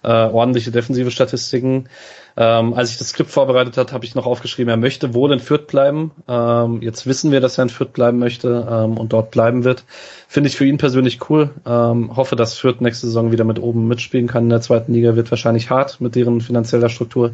Äh, 0.04 0.08
ordentliche 0.08 0.72
defensive 0.72 1.12
Statistiken. 1.12 1.88
Ähm, 2.36 2.74
als 2.74 2.92
ich 2.92 2.98
das 2.98 3.10
Skript 3.10 3.30
vorbereitet 3.30 3.78
hat, 3.78 3.94
habe 3.94 4.04
ich 4.04 4.16
noch 4.16 4.26
aufgeschrieben, 4.26 4.70
er 4.70 4.78
möchte 4.78 5.14
wohl 5.14 5.32
in 5.32 5.40
Fürth 5.40 5.68
bleiben. 5.68 6.12
Ähm, 6.28 6.82
jetzt 6.82 7.06
wissen 7.06 7.32
wir, 7.32 7.40
dass 7.40 7.58
er 7.58 7.64
in 7.64 7.70
Fürth 7.70 7.94
bleiben 7.94 8.20
möchte 8.20 8.68
ähm, 8.70 8.98
und 8.98 9.14
dort 9.14 9.32
bleiben 9.32 9.64
wird. 9.64 9.86
Finde 10.28 10.50
ich 10.50 10.58
für 10.58 10.66
ihn 10.66 10.78
persönlich 10.78 11.30
cool. 11.30 11.52
Ähm, 11.66 12.16
hoffe, 12.18 12.36
dass 12.36 12.58
Fürth 12.58 12.82
nächste 12.82 13.08
Saison 13.08 13.32
wieder 13.32 13.46
mit 13.46 13.60
oben 13.60 13.88
mitspielen 13.88 14.28
kann 14.28 14.44
in 14.44 14.50
der 14.50 14.62
zweiten 14.62 14.94
Liga. 14.94 15.16
Wird 15.16 15.32
wahrscheinlich 15.32 15.70
hart 15.70 16.02
mit 16.02 16.16
deren 16.16 16.42
finanzieller 16.42 16.90
Struktur, 16.90 17.34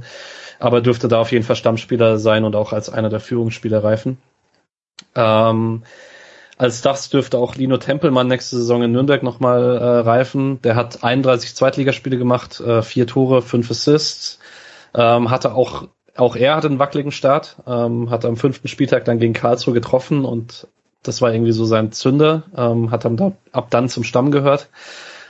aber 0.60 0.82
dürfte 0.82 1.08
da 1.08 1.20
auf 1.20 1.32
jeden 1.32 1.46
Fall 1.46 1.56
Stammspieler 1.56 2.20
sein 2.20 2.44
und 2.44 2.56
auch 2.56 2.74
als 2.74 2.90
einer 2.90 3.10
der 3.10 3.20
Führungsspieler 3.20 3.84
reifen. 3.84 4.18
Ähm, 5.16 5.84
als 6.60 6.82
das 6.82 7.10
dürfte 7.10 7.38
auch 7.38 7.56
Lino 7.56 7.78
Tempelmann 7.78 8.28
nächste 8.28 8.58
Saison 8.58 8.84
in 8.84 8.92
Nürnberg 8.92 9.24
nochmal 9.24 9.78
äh, 9.78 10.00
reifen. 10.00 10.62
Der 10.62 10.76
hat 10.76 11.06
31 11.06 11.56
Zweitligaspiele 11.56 12.18
gemacht, 12.18 12.60
äh, 12.60 12.82
vier 12.82 13.08
Tore, 13.08 13.42
fünf 13.42 13.72
Assists. 13.72 14.40
Ähm, 14.94 15.32
hatte 15.32 15.56
auch, 15.56 15.88
auch 16.18 16.36
er 16.36 16.58
hatte 16.58 16.68
einen 16.68 16.78
wackeligen 16.78 17.14
Start, 17.14 17.56
ähm, 17.66 18.10
hat 18.10 18.26
am 18.26 18.36
fünften 18.36 18.68
Spieltag 18.68 19.06
dann 19.06 19.20
gegen 19.20 19.32
Karlsruhe 19.32 19.74
getroffen 19.74 20.26
und 20.26 20.68
das 21.02 21.22
war 21.22 21.32
irgendwie 21.32 21.54
so 21.54 21.64
sein 21.64 21.94
Zünder, 21.94 22.44
ähm, 22.54 22.92
hat 22.92 23.06
dann 23.06 23.16
da, 23.16 23.32
ab 23.54 23.70
dann 23.70 23.88
zum 23.88 24.04
Stamm 24.04 24.30
gehört. 24.30 24.68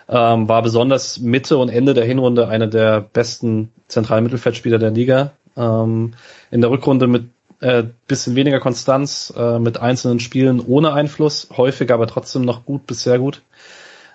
Ähm, 0.08 0.50
war 0.50 0.64
besonders 0.64 1.20
Mitte 1.20 1.60
und 1.60 1.70
Ende 1.70 1.94
der 1.94 2.06
Hinrunde 2.06 2.48
einer 2.48 2.66
der 2.66 3.02
besten 3.02 3.72
Zentralmittelfeldspieler 3.88 4.80
der 4.80 4.90
Liga. 4.90 5.34
Ähm, 5.56 6.16
in 6.50 6.62
der 6.62 6.72
Rückrunde 6.72 7.06
mit 7.06 7.26
äh, 7.60 7.84
bisschen 8.08 8.36
weniger 8.36 8.60
Konstanz, 8.60 9.34
äh, 9.36 9.60
mit 9.60 9.80
einzelnen 9.80 10.20
Spielen 10.20 10.60
ohne 10.60 10.94
Einfluss, 10.94 11.50
häufig 11.56 11.92
aber 11.92 12.08
trotzdem 12.08 12.44
noch 12.44 12.66
gut 12.66 12.88
bis 12.88 13.04
sehr 13.04 13.20
gut. 13.20 13.42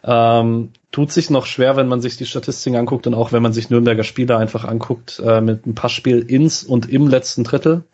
Ähm, 0.06 0.70
tut 0.92 1.12
sich 1.12 1.30
noch 1.30 1.46
schwer, 1.46 1.76
wenn 1.76 1.88
man 1.88 2.00
sich 2.00 2.16
die 2.16 2.26
Statistiken 2.26 2.76
anguckt 2.76 3.06
und 3.06 3.14
auch 3.14 3.32
wenn 3.32 3.42
man 3.42 3.52
sich 3.52 3.70
Nürnberger 3.70 4.04
Spieler 4.04 4.38
einfach 4.38 4.64
anguckt, 4.64 5.20
äh, 5.24 5.40
mit 5.40 5.66
ein 5.66 5.74
Passspiel 5.74 6.20
ins 6.20 6.62
und 6.62 6.90
im 6.90 7.08
letzten 7.08 7.44
Drittel. 7.44 7.84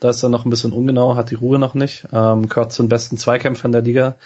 Da 0.00 0.10
ist 0.10 0.22
er 0.22 0.28
noch 0.28 0.44
ein 0.44 0.50
bisschen 0.50 0.72
ungenau, 0.72 1.16
hat 1.16 1.30
die 1.30 1.34
Ruhe 1.34 1.58
noch 1.58 1.74
nicht. 1.74 2.06
Ähm, 2.12 2.48
gehört 2.48 2.72
zu 2.72 2.82
den 2.82 2.88
besten 2.88 3.18
Zweikämpfern 3.18 3.72
der 3.72 3.82
Liga. 3.82 4.16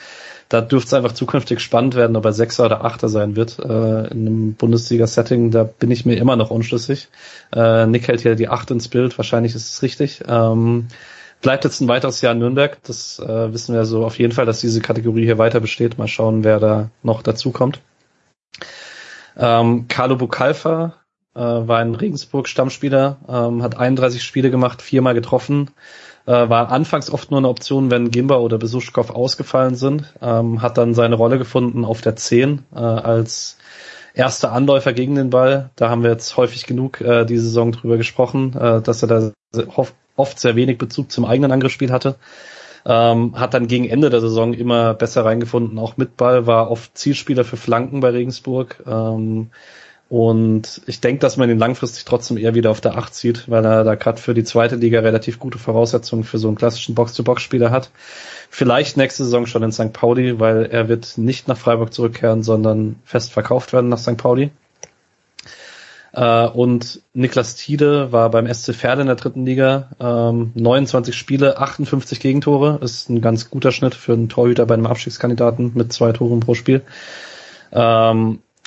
Da 0.52 0.60
dürfte 0.60 0.88
es 0.88 0.92
einfach 0.92 1.12
zukünftig 1.12 1.60
spannend 1.60 1.94
werden, 1.94 2.14
ob 2.14 2.26
er 2.26 2.34
Sechser 2.34 2.66
oder 2.66 2.84
Achter 2.84 3.08
sein 3.08 3.36
wird 3.36 3.58
äh, 3.58 4.08
in 4.08 4.26
einem 4.26 4.52
Bundesliga-Setting. 4.52 5.50
Da 5.50 5.64
bin 5.64 5.90
ich 5.90 6.04
mir 6.04 6.16
immer 6.16 6.36
noch 6.36 6.50
unschlüssig. 6.50 7.08
Äh, 7.54 7.86
Nick 7.86 8.06
hält 8.06 8.20
hier 8.20 8.34
die 8.34 8.50
Acht 8.50 8.70
ins 8.70 8.88
Bild. 8.88 9.16
Wahrscheinlich 9.16 9.54
ist 9.54 9.72
es 9.72 9.82
richtig. 9.82 10.22
Ähm, 10.28 10.88
bleibt 11.40 11.64
jetzt 11.64 11.80
ein 11.80 11.88
weiteres 11.88 12.20
Jahr 12.20 12.34
in 12.34 12.40
Nürnberg. 12.40 12.76
Das 12.82 13.18
äh, 13.18 13.50
wissen 13.50 13.74
wir 13.74 13.86
so 13.86 14.04
auf 14.04 14.18
jeden 14.18 14.34
Fall, 14.34 14.44
dass 14.44 14.60
diese 14.60 14.82
Kategorie 14.82 15.24
hier 15.24 15.38
weiter 15.38 15.58
besteht. 15.58 15.96
Mal 15.96 16.06
schauen, 16.06 16.44
wer 16.44 16.60
da 16.60 16.90
noch 17.02 17.22
dazu 17.22 17.50
kommt. 17.50 17.80
Ähm, 19.38 19.86
Carlo 19.88 20.16
Bucalfa 20.16 20.96
äh, 21.34 21.40
war 21.40 21.78
ein 21.78 21.94
Regensburg-Stammspieler, 21.94 23.16
ähm, 23.26 23.62
hat 23.62 23.78
31 23.78 24.22
Spiele 24.22 24.50
gemacht, 24.50 24.82
viermal 24.82 25.14
getroffen, 25.14 25.70
äh, 26.26 26.48
war 26.48 26.70
anfangs 26.70 27.10
oft 27.10 27.30
nur 27.30 27.38
eine 27.38 27.48
Option, 27.48 27.90
wenn 27.90 28.10
Gimba 28.10 28.36
oder 28.36 28.58
Besuschkow 28.58 29.10
ausgefallen 29.10 29.74
sind, 29.74 30.14
ähm, 30.20 30.62
hat 30.62 30.78
dann 30.78 30.94
seine 30.94 31.16
Rolle 31.16 31.38
gefunden 31.38 31.84
auf 31.84 32.00
der 32.00 32.16
10 32.16 32.64
äh, 32.74 32.78
als 32.78 33.58
erster 34.14 34.52
Anläufer 34.52 34.92
gegen 34.92 35.14
den 35.14 35.30
Ball. 35.30 35.70
Da 35.76 35.88
haben 35.88 36.02
wir 36.02 36.10
jetzt 36.10 36.36
häufig 36.36 36.66
genug 36.66 37.00
äh, 37.00 37.24
diese 37.24 37.44
Saison 37.44 37.72
drüber 37.72 37.96
gesprochen, 37.96 38.54
äh, 38.56 38.80
dass 38.82 39.02
er 39.02 39.08
da 39.08 39.32
oft 40.16 40.38
sehr 40.38 40.56
wenig 40.56 40.78
Bezug 40.78 41.10
zum 41.10 41.24
eigenen 41.24 41.52
Angriffsspiel 41.52 41.90
hatte. 41.90 42.16
Ähm, 42.84 43.38
hat 43.38 43.54
dann 43.54 43.68
gegen 43.68 43.88
Ende 43.88 44.10
der 44.10 44.20
Saison 44.20 44.54
immer 44.54 44.94
besser 44.94 45.24
reingefunden, 45.24 45.78
auch 45.78 45.96
mit 45.96 46.16
Ball, 46.16 46.48
war 46.48 46.68
oft 46.70 46.98
Zielspieler 46.98 47.44
für 47.44 47.56
Flanken 47.56 48.00
bei 48.00 48.10
Regensburg. 48.10 48.82
Ähm, 48.86 49.50
und 50.12 50.82
ich 50.84 51.00
denke, 51.00 51.20
dass 51.20 51.38
man 51.38 51.48
ihn 51.48 51.58
langfristig 51.58 52.04
trotzdem 52.04 52.36
eher 52.36 52.54
wieder 52.54 52.70
auf 52.70 52.82
der 52.82 52.98
Acht 52.98 53.14
sieht, 53.14 53.48
weil 53.48 53.64
er 53.64 53.82
da 53.82 53.94
gerade 53.94 54.20
für 54.20 54.34
die 54.34 54.44
zweite 54.44 54.76
Liga 54.76 55.00
relativ 55.00 55.38
gute 55.38 55.56
Voraussetzungen 55.56 56.22
für 56.22 56.36
so 56.36 56.48
einen 56.48 56.58
klassischen 56.58 56.94
Box-to-Box-Spieler 56.94 57.70
hat. 57.70 57.90
Vielleicht 58.50 58.98
nächste 58.98 59.24
Saison 59.24 59.46
schon 59.46 59.62
in 59.62 59.72
St. 59.72 59.94
Pauli, 59.94 60.38
weil 60.38 60.66
er 60.66 60.90
wird 60.90 61.16
nicht 61.16 61.48
nach 61.48 61.56
Freiburg 61.56 61.94
zurückkehren, 61.94 62.42
sondern 62.42 62.96
fest 63.06 63.32
verkauft 63.32 63.72
werden 63.72 63.88
nach 63.88 63.96
St. 63.96 64.18
Pauli. 64.18 64.50
Äh, 66.12 66.46
und 66.46 67.00
Niklas 67.14 67.54
Tiede 67.54 68.12
war 68.12 68.30
beim 68.30 68.52
SC 68.52 68.74
Pferde 68.74 69.00
in 69.00 69.06
der 69.06 69.16
dritten 69.16 69.46
Liga. 69.46 69.92
Ähm, 69.98 70.52
29 70.54 71.16
Spiele, 71.16 71.56
58 71.56 72.20
Gegentore. 72.20 72.80
Ist 72.82 73.08
ein 73.08 73.22
ganz 73.22 73.48
guter 73.48 73.72
Schnitt 73.72 73.94
für 73.94 74.12
einen 74.12 74.28
Torhüter 74.28 74.66
bei 74.66 74.74
einem 74.74 74.84
Abstiegskandidaten 74.84 75.72
mit 75.74 75.90
zwei 75.90 76.12
Toren 76.12 76.40
pro 76.40 76.52
Spiel. 76.52 76.82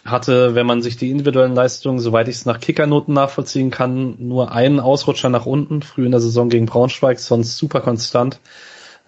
Hatte, 0.06 0.54
wenn 0.54 0.68
man 0.68 0.84
sich 0.84 0.98
die 0.98 1.10
individuellen 1.10 1.56
Leistungen, 1.56 2.00
soweit 2.00 2.28
ich 2.28 2.36
es 2.36 2.46
nach 2.46 2.60
Kickernoten 2.60 3.14
nachvollziehen 3.14 3.72
kann, 3.72 4.16
nur 4.20 4.52
einen 4.52 4.80
Ausrutscher 4.80 5.30
nach 5.30 5.48
unten, 5.48 5.82
früh 5.82 6.06
in 6.06 6.12
der 6.12 6.22
Saison 6.22 6.50
gegen 6.50 6.68
Braunschweig, 6.68 7.20
sonst 7.20 7.58
super 7.58 7.82
konstant. 7.82 8.40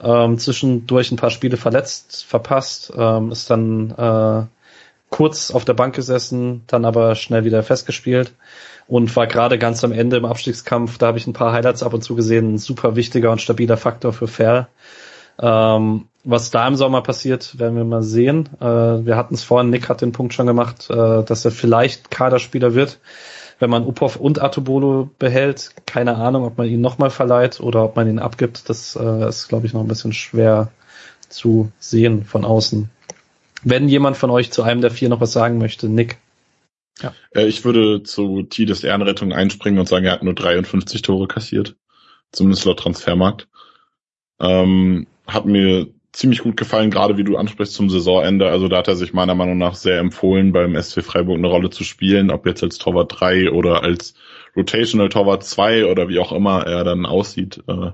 Ähm, 0.02 0.40
zwischendurch 0.40 1.12
ein 1.12 1.18
paar 1.18 1.30
Spiele 1.30 1.58
verletzt, 1.58 2.26
verpasst, 2.26 2.92
ähm, 2.98 3.32
ist 3.32 3.50
dann 3.50 3.92
äh, 3.92 4.46
kurz 5.10 5.52
auf 5.52 5.66
der 5.66 5.74
Bank 5.74 5.96
gesessen, 5.96 6.64
dann 6.68 6.86
aber 6.86 7.16
schnell 7.16 7.46
wieder 7.46 7.64
festgespielt 7.64 8.34
und 8.88 9.16
war 9.16 9.28
gerade 9.28 9.58
ganz 9.58 9.84
am 9.84 9.92
Ende 9.92 10.18
im 10.18 10.26
Abstiegskampf, 10.26 10.98
da 10.98 11.08
habe 11.08 11.18
ich 11.18 11.28
ein 11.28 11.34
paar 11.34 11.52
Highlights 11.52 11.84
ab 11.84 11.94
und 11.94 12.04
zu 12.04 12.16
gesehen, 12.16 12.54
ein 12.54 12.58
super 12.58 12.96
wichtiger 12.96 13.32
und 13.32 13.42
stabiler 13.42 13.78
Faktor 13.78 14.14
für 14.14 14.28
Fair. 14.28 14.68
Ähm, 15.40 16.08
was 16.30 16.52
da 16.52 16.68
im 16.68 16.76
Sommer 16.76 17.02
passiert, 17.02 17.58
werden 17.58 17.78
wir 17.78 17.86
mal 17.86 18.04
sehen. 18.04 18.50
Äh, 18.60 18.66
wir 18.66 19.16
hatten 19.16 19.34
es 19.34 19.44
vorhin, 19.44 19.70
Nick 19.70 19.88
hat 19.88 20.02
den 20.02 20.12
Punkt 20.12 20.34
schon 20.34 20.46
gemacht, 20.46 20.90
äh, 20.90 21.24
dass 21.24 21.46
er 21.46 21.52
vielleicht 21.52 22.12
Kaderspieler 22.12 22.76
wird, 22.76 23.00
wenn 23.60 23.70
man 23.70 23.86
Upov 23.86 24.18
und 24.18 24.42
Atobolo 24.42 25.10
behält. 25.20 25.72
Keine 25.86 26.18
Ahnung, 26.18 26.44
ob 26.44 26.58
man 26.58 26.68
ihn 26.68 26.82
nochmal 26.82 27.12
verleiht 27.12 27.62
oder 27.62 27.86
ob 27.86 27.96
man 27.96 28.10
ihn 28.10 28.20
abgibt. 28.20 28.70
Das 28.70 28.98
äh, 28.98 29.30
ist, 29.30 29.48
glaube 29.48 29.68
ich, 29.68 29.74
noch 29.74 29.80
ein 29.80 29.88
bisschen 29.88 30.12
schwer 30.12 30.70
zu 31.30 31.72
sehen 31.80 32.26
von 32.26 32.44
außen. 32.44 32.90
Wenn 33.64 33.88
jemand 33.88 34.18
von 34.18 34.30
euch 34.30 34.52
zu 34.52 34.64
einem 34.64 34.82
der 34.82 34.92
vier 34.92 35.08
noch 35.08 35.22
was 35.22 35.32
sagen 35.32 35.58
möchte, 35.58 35.88
Nick. 35.88 36.18
Ja. 37.02 37.14
Äh, 37.34 37.46
ich 37.46 37.64
würde 37.64 38.04
zu 38.04 38.44
Tides 38.44 38.84
Ehrenrettung 38.84 39.32
einspringen 39.32 39.80
und 39.80 39.88
sagen, 39.88 40.04
er 40.04 40.12
hat 40.12 40.24
nur 40.24 40.36
53 40.36 41.02
Tore 41.04 41.28
kassiert. 41.28 41.78
Zumindest 42.34 42.66
laut 42.66 42.80
Transfermarkt. 42.80 43.48
Ähm, 44.42 45.08
hat 45.26 45.46
mir 45.46 45.88
ziemlich 46.18 46.40
gut 46.40 46.58
gefallen, 46.58 46.90
gerade 46.90 47.16
wie 47.18 47.24
du 47.24 47.38
ansprichst 47.38 47.76
zum 47.76 47.92
Saisonende. 47.92 48.50
Also 48.50 48.68
da 48.68 48.78
hat 48.78 48.88
er 48.88 48.96
sich 48.96 49.14
meiner 49.14 49.36
Meinung 49.36 49.60
nach 49.60 49.76
sehr 49.76 50.00
empfohlen, 50.00 50.52
beim 50.52 50.76
SC 50.76 51.04
Freiburg 51.04 51.38
eine 51.38 51.48
Rolle 51.48 51.70
zu 51.70 51.84
spielen, 51.84 52.32
ob 52.32 52.48
jetzt 52.48 52.64
als 52.64 52.80
Torwart 52.80 53.20
3 53.20 53.52
oder 53.52 53.84
als 53.84 54.16
Rotational 54.56 55.10
Torwart 55.10 55.44
2 55.44 55.86
oder 55.86 56.10
wie 56.10 56.18
auch 56.18 56.32
immer 56.32 56.66
er 56.66 56.84
dann 56.84 57.06
aussieht. 57.06 57.64
Äh, 57.68 57.92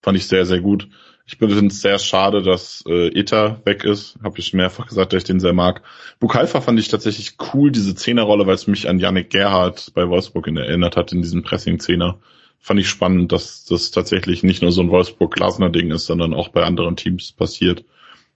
fand 0.00 0.16
ich 0.16 0.28
sehr, 0.28 0.46
sehr 0.46 0.60
gut. 0.60 0.88
Ich 1.26 1.38
finde 1.38 1.66
es 1.66 1.80
sehr 1.80 1.98
schade, 1.98 2.42
dass 2.42 2.84
äh, 2.86 3.08
Eta 3.18 3.60
weg 3.64 3.82
ist. 3.82 4.16
Habe 4.22 4.38
ich 4.38 4.52
mehrfach 4.52 4.86
gesagt, 4.86 5.12
dass 5.12 5.18
ich 5.18 5.26
den 5.26 5.40
sehr 5.40 5.52
mag. 5.52 5.82
Bukalfa 6.20 6.60
fand 6.60 6.78
ich 6.78 6.86
tatsächlich 6.86 7.36
cool, 7.52 7.72
diese 7.72 7.96
Zehnerrolle, 7.96 8.46
weil 8.46 8.54
es 8.54 8.68
mich 8.68 8.88
an 8.88 9.00
Yannick 9.00 9.30
Gerhardt 9.30 9.90
bei 9.94 10.08
Wolfsburg 10.08 10.46
erinnert 10.46 10.96
hat, 10.96 11.12
in 11.12 11.20
diesem 11.20 11.42
Pressing-Zehner 11.42 12.20
fand 12.60 12.78
ich 12.78 12.88
spannend, 12.88 13.32
dass 13.32 13.64
das 13.64 13.90
tatsächlich 13.90 14.42
nicht 14.42 14.62
nur 14.62 14.70
so 14.70 14.82
ein 14.82 14.90
Wolfsburg-Glasner-Ding 14.90 15.90
ist, 15.90 16.06
sondern 16.06 16.34
auch 16.34 16.48
bei 16.48 16.62
anderen 16.62 16.94
Teams 16.94 17.32
passiert. 17.32 17.84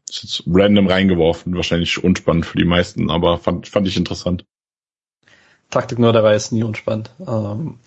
Das 0.07 0.17
ist 0.17 0.23
jetzt 0.23 0.43
random 0.47 0.89
reingeworfen, 0.89 1.55
wahrscheinlich 1.55 2.03
unspannend 2.03 2.47
für 2.47 2.59
die 2.59 2.65
meisten, 2.65 3.11
aber 3.11 3.39
fand, 3.39 3.69
fand 3.69 3.87
ich 3.87 3.97
interessant. 3.97 4.45
Taktik 5.71 5.99
nur 5.99 6.13
dabei 6.13 6.35
ist 6.35 6.53
nie 6.53 6.63
unspannend. 6.63 7.11
Ähm 7.27 7.79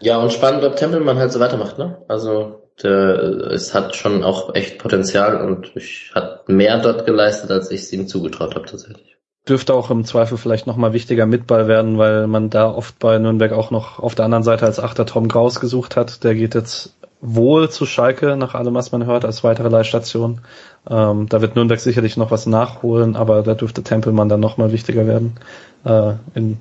ja, 0.00 0.18
und 0.18 0.32
spannend, 0.32 0.62
ob 0.64 0.76
Tempelmann 0.76 1.18
halt 1.18 1.32
so 1.32 1.40
weitermacht, 1.40 1.78
ne? 1.78 2.02
Also 2.06 2.62
der, 2.82 3.50
es 3.52 3.72
hat 3.74 3.96
schon 3.96 4.22
auch 4.22 4.54
echt 4.54 4.78
Potenzial 4.78 5.48
und 5.48 5.74
ich 5.74 6.12
hat 6.14 6.48
mehr 6.48 6.78
dort 6.80 7.06
geleistet, 7.06 7.50
als 7.50 7.70
ich 7.70 7.80
es 7.82 7.92
ihm 7.92 8.06
zugetraut 8.06 8.54
habe 8.54 8.66
tatsächlich 8.66 9.15
dürfte 9.48 9.74
auch 9.74 9.90
im 9.90 10.04
Zweifel 10.04 10.38
vielleicht 10.38 10.66
nochmal 10.66 10.92
wichtiger 10.92 11.26
Mitball 11.26 11.68
werden, 11.68 11.98
weil 11.98 12.26
man 12.26 12.50
da 12.50 12.68
oft 12.68 12.98
bei 12.98 13.18
Nürnberg 13.18 13.52
auch 13.52 13.70
noch 13.70 13.98
auf 13.98 14.14
der 14.14 14.24
anderen 14.24 14.42
Seite 14.42 14.66
als 14.66 14.80
Achter 14.80 15.06
Tom 15.06 15.28
Graus 15.28 15.60
gesucht 15.60 15.96
hat. 15.96 16.24
Der 16.24 16.34
geht 16.34 16.54
jetzt 16.54 16.94
wohl 17.20 17.70
zu 17.70 17.86
Schalke, 17.86 18.36
nach 18.36 18.54
allem, 18.54 18.74
was 18.74 18.92
man 18.92 19.06
hört, 19.06 19.24
als 19.24 19.44
weitere 19.44 19.68
Leihstation. 19.68 20.40
Ähm, 20.88 21.28
da 21.28 21.40
wird 21.40 21.56
Nürnberg 21.56 21.80
sicherlich 21.80 22.16
noch 22.16 22.30
was 22.30 22.46
nachholen, 22.46 23.16
aber 23.16 23.42
da 23.42 23.54
dürfte 23.54 23.82
Tempelmann 23.82 24.28
dann 24.28 24.40
nochmal 24.40 24.72
wichtiger 24.72 25.06
werden 25.06 25.38
äh, 25.84 26.14
in 26.34 26.58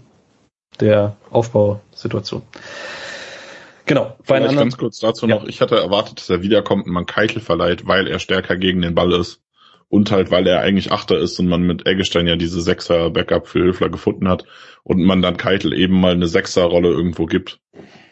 der 0.79 1.15
Aufbausituation. 1.31 2.43
Genau. 3.85 4.15
Vielleicht 4.23 4.55
ganz 4.55 4.77
kurz 4.77 4.99
dazu 4.99 5.27
ja. 5.27 5.35
noch. 5.35 5.45
Ich 5.45 5.61
hatte 5.61 5.75
erwartet, 5.77 6.19
dass 6.19 6.29
er 6.29 6.41
wiederkommt 6.41 6.87
und 6.87 6.93
man 6.93 7.05
Keitel 7.05 7.39
verleiht, 7.39 7.87
weil 7.87 8.07
er 8.07 8.19
stärker 8.19 8.57
gegen 8.57 8.81
den 8.81 8.95
Ball 8.95 9.11
ist. 9.13 9.41
Und 9.87 10.11
halt, 10.11 10.31
weil 10.31 10.47
er 10.47 10.61
eigentlich 10.61 10.91
Achter 10.91 11.17
ist 11.19 11.39
und 11.39 11.47
man 11.47 11.61
mit 11.61 11.87
Eggestein 11.87 12.27
ja 12.27 12.35
diese 12.35 12.61
Sechser-Backup 12.61 13.47
für 13.47 13.59
Höfler 13.59 13.89
gefunden 13.89 14.27
hat 14.27 14.45
und 14.83 15.01
man 15.01 15.21
dann 15.21 15.37
Keitel 15.37 15.73
eben 15.73 15.99
mal 15.99 16.13
eine 16.13 16.27
Sechser-Rolle 16.27 16.89
irgendwo 16.89 17.25
gibt. 17.25 17.59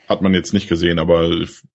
Hat 0.08 0.22
man 0.22 0.34
jetzt 0.34 0.54
nicht 0.54 0.70
gesehen, 0.70 1.00
aber 1.00 1.30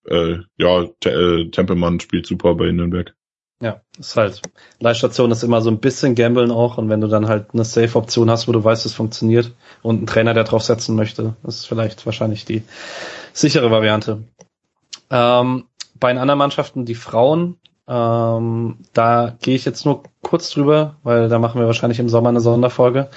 äh, 0.07 0.37
ja, 0.57 0.85
Te 0.99 1.09
äh, 1.09 1.49
Tempelmann 1.49 1.99
spielt 1.99 2.25
super 2.25 2.55
bei 2.55 2.71
Nürnberg. 2.71 3.13
Ja, 3.61 3.81
ist 3.97 4.15
halt, 4.15 4.41
Leihstation 4.79 5.31
ist 5.31 5.43
immer 5.43 5.61
so 5.61 5.69
ein 5.69 5.81
bisschen 5.81 6.15
Gambeln 6.15 6.49
auch 6.49 6.77
und 6.77 6.87
wenn 6.87 7.01
du 7.01 7.07
dann 7.07 7.27
halt 7.27 7.47
eine 7.51 7.65
Safe-Option 7.65 8.29
hast, 8.29 8.47
wo 8.47 8.53
du 8.53 8.63
weißt, 8.63 8.85
es 8.85 8.93
funktioniert 8.93 9.53
und 9.81 9.97
einen 9.97 10.07
Trainer, 10.07 10.33
der 10.33 10.45
drauf 10.45 10.63
setzen 10.63 10.95
möchte, 10.95 11.35
ist 11.45 11.67
vielleicht 11.67 12.05
wahrscheinlich 12.05 12.45
die 12.45 12.63
sichere 13.33 13.69
Variante. 13.69 14.23
Ähm, 15.09 15.65
bei 15.99 16.13
den 16.13 16.19
anderen 16.19 16.37
Mannschaften, 16.37 16.85
die 16.85 16.95
Frauen, 16.95 17.57
ähm, 17.89 18.77
da 18.93 19.35
gehe 19.41 19.55
ich 19.55 19.65
jetzt 19.65 19.85
nur 19.85 20.03
kurz 20.21 20.51
drüber, 20.51 20.95
weil 21.03 21.27
da 21.27 21.39
machen 21.39 21.59
wir 21.59 21.65
wahrscheinlich 21.65 21.99
im 21.99 22.07
Sommer 22.07 22.29
eine 22.29 22.39
Sonderfolge. 22.39 23.09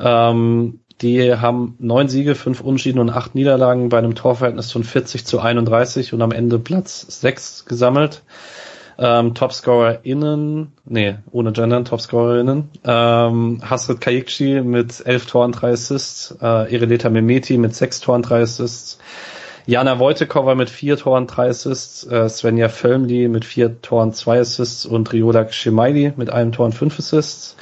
Ähm, 0.00 0.80
die 1.02 1.34
haben 1.34 1.76
neun 1.78 2.08
Siege, 2.08 2.34
fünf 2.34 2.60
Unschieden 2.60 2.98
und 2.98 3.10
acht 3.10 3.34
Niederlagen 3.34 3.88
bei 3.88 3.98
einem 3.98 4.14
Torverhältnis 4.14 4.72
von 4.72 4.82
40 4.82 5.26
zu 5.26 5.40
31 5.40 6.12
und 6.12 6.22
am 6.22 6.32
Ende 6.32 6.58
Platz 6.58 7.20
sechs 7.20 7.66
gesammelt. 7.66 8.22
Ähm, 9.00 9.34
TopscorerInnen, 9.34 10.72
nee, 10.84 11.16
ohne 11.30 11.52
Gendern, 11.52 11.84
TopscorerInnen, 11.84 12.68
ähm, 12.84 13.60
Hasret 13.62 14.00
Kayikci 14.00 14.60
mit 14.62 15.06
elf 15.06 15.26
Toren, 15.26 15.52
drei 15.52 15.70
Assists, 15.70 16.36
äh, 16.42 16.74
Ireleta 16.74 17.08
Memeti 17.08 17.58
mit 17.58 17.76
sechs 17.76 18.00
Toren, 18.00 18.22
drei 18.22 18.42
Assists, 18.42 18.98
Jana 19.68 19.98
Wojtekova 19.98 20.54
mit 20.54 20.70
vier 20.70 20.96
Toren, 20.96 21.26
drei 21.26 21.50
Assists, 21.50 22.02
äh, 22.04 22.26
Svenja 22.30 22.70
Völmli 22.70 23.28
mit 23.28 23.44
vier 23.44 23.82
Toren, 23.82 24.14
zwei 24.14 24.40
Assists 24.40 24.86
und 24.86 25.12
Riola 25.12 25.46
Schemaili 25.52 26.14
mit 26.16 26.30
einem 26.30 26.52
Tor 26.52 26.64
und 26.64 26.72
fünf 26.72 26.98
Assists. 26.98 27.54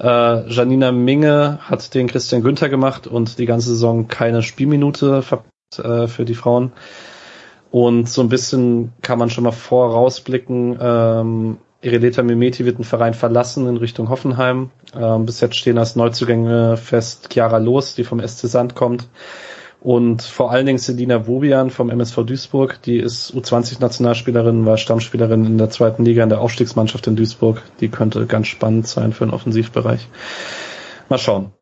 Äh, 0.00 0.48
Janina 0.48 0.90
Minge 0.90 1.58
hat 1.60 1.92
den 1.92 2.06
Christian 2.06 2.42
Günther 2.42 2.70
gemacht 2.70 3.06
und 3.06 3.36
die 3.36 3.44
ganze 3.44 3.68
Saison 3.68 4.08
keine 4.08 4.42
Spielminute 4.42 5.22
äh, 5.76 6.06
für 6.06 6.24
die 6.24 6.34
Frauen. 6.34 6.72
Und 7.70 8.08
so 8.08 8.22
ein 8.22 8.30
bisschen 8.30 8.94
kann 9.02 9.18
man 9.18 9.28
schon 9.28 9.44
mal 9.44 9.52
vorausblicken, 9.52 10.78
ähm, 10.80 11.58
Ireleta 11.82 12.22
Mimeti 12.22 12.64
wird 12.64 12.78
den 12.78 12.84
Verein 12.84 13.12
verlassen 13.12 13.66
in 13.66 13.76
Richtung 13.76 14.08
Hoffenheim. 14.08 14.70
Ähm, 14.98 15.26
bis 15.26 15.40
jetzt 15.40 15.56
stehen 15.56 15.76
als 15.76 15.94
Neuzugänge 15.94 16.78
fest 16.78 17.28
Chiara 17.30 17.58
Los, 17.58 17.94
die 17.94 18.04
vom 18.04 18.26
SC 18.26 18.48
Sand 18.48 18.74
kommt. 18.74 19.08
Und 19.80 20.22
vor 20.22 20.50
allen 20.50 20.66
Dingen 20.66 20.78
Selina 20.78 21.26
Wobian 21.26 21.70
vom 21.70 21.88
MSV 21.88 22.24
Duisburg, 22.24 22.82
die 22.82 22.98
ist 22.98 23.32
U20-Nationalspielerin, 23.34 24.66
war 24.66 24.76
Stammspielerin 24.76 25.46
in 25.46 25.58
der 25.58 25.70
zweiten 25.70 26.04
Liga 26.04 26.22
in 26.22 26.28
der 26.28 26.40
Aufstiegsmannschaft 26.40 27.06
in 27.06 27.16
Duisburg. 27.16 27.62
Die 27.80 27.88
könnte 27.88 28.26
ganz 28.26 28.48
spannend 28.48 28.86
sein 28.86 29.12
für 29.12 29.24
den 29.24 29.32
Offensivbereich. 29.32 30.06
Mal 31.08 31.18
schauen. 31.18 31.52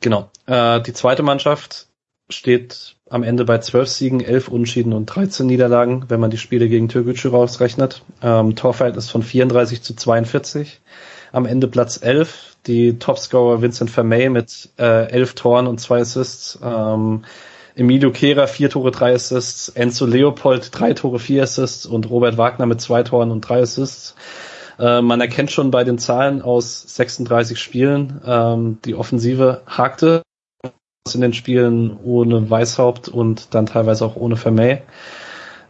Genau. 0.00 0.30
Äh, 0.46 0.80
die 0.80 0.92
zweite 0.92 1.22
Mannschaft 1.24 1.88
steht 2.28 2.96
am 3.08 3.24
Ende 3.24 3.44
bei 3.44 3.58
12 3.58 3.88
Siegen, 3.88 4.20
11 4.20 4.48
Unschieden 4.48 4.92
und 4.92 5.06
13 5.06 5.46
Niederlagen, 5.46 6.04
wenn 6.08 6.20
man 6.20 6.30
die 6.30 6.38
Spiele 6.38 6.68
gegen 6.68 6.88
Türkgücü 6.88 7.28
rausrechnet. 7.28 8.02
Ähm, 8.22 8.54
Torverhältnis 8.54 9.10
von 9.10 9.24
34 9.24 9.82
zu 9.82 9.94
42. 9.94 10.80
Am 11.32 11.46
Ende 11.46 11.66
Platz 11.66 12.00
11. 12.00 12.49
Die 12.66 12.98
Topscorer 12.98 13.62
Vincent 13.62 13.90
Vermey 13.90 14.28
mit 14.28 14.70
äh, 14.78 15.10
11 15.10 15.34
Toren 15.34 15.66
und 15.66 15.80
2 15.80 16.00
Assists. 16.00 16.58
Ähm, 16.62 17.24
Emilio 17.74 18.10
Kehrer, 18.10 18.46
4 18.46 18.70
Tore, 18.70 18.90
3 18.90 19.14
Assists. 19.14 19.70
Enzo 19.70 20.06
Leopold, 20.06 20.70
3 20.72 20.94
Tore, 20.94 21.18
4 21.18 21.44
Assists. 21.44 21.86
Und 21.86 22.10
Robert 22.10 22.36
Wagner 22.36 22.66
mit 22.66 22.80
2 22.80 23.02
Toren 23.04 23.30
und 23.30 23.40
3 23.42 23.62
Assists. 23.62 24.14
Äh, 24.80 25.02
man 25.02 25.20
erkennt 25.20 25.50
schon 25.50 25.70
bei 25.70 25.84
den 25.84 25.98
Zahlen 25.98 26.40
aus 26.40 26.82
36 26.96 27.58
Spielen, 27.58 28.20
ähm, 28.24 28.78
die 28.84 28.94
Offensive 28.94 29.62
hakte 29.66 30.22
in 31.14 31.20
den 31.20 31.34
Spielen 31.34 31.98
ohne 32.02 32.48
Weißhaupt 32.48 33.08
und 33.08 33.54
dann 33.54 33.66
teilweise 33.66 34.04
auch 34.04 34.16
ohne 34.16 34.36
Vermey. 34.36 34.78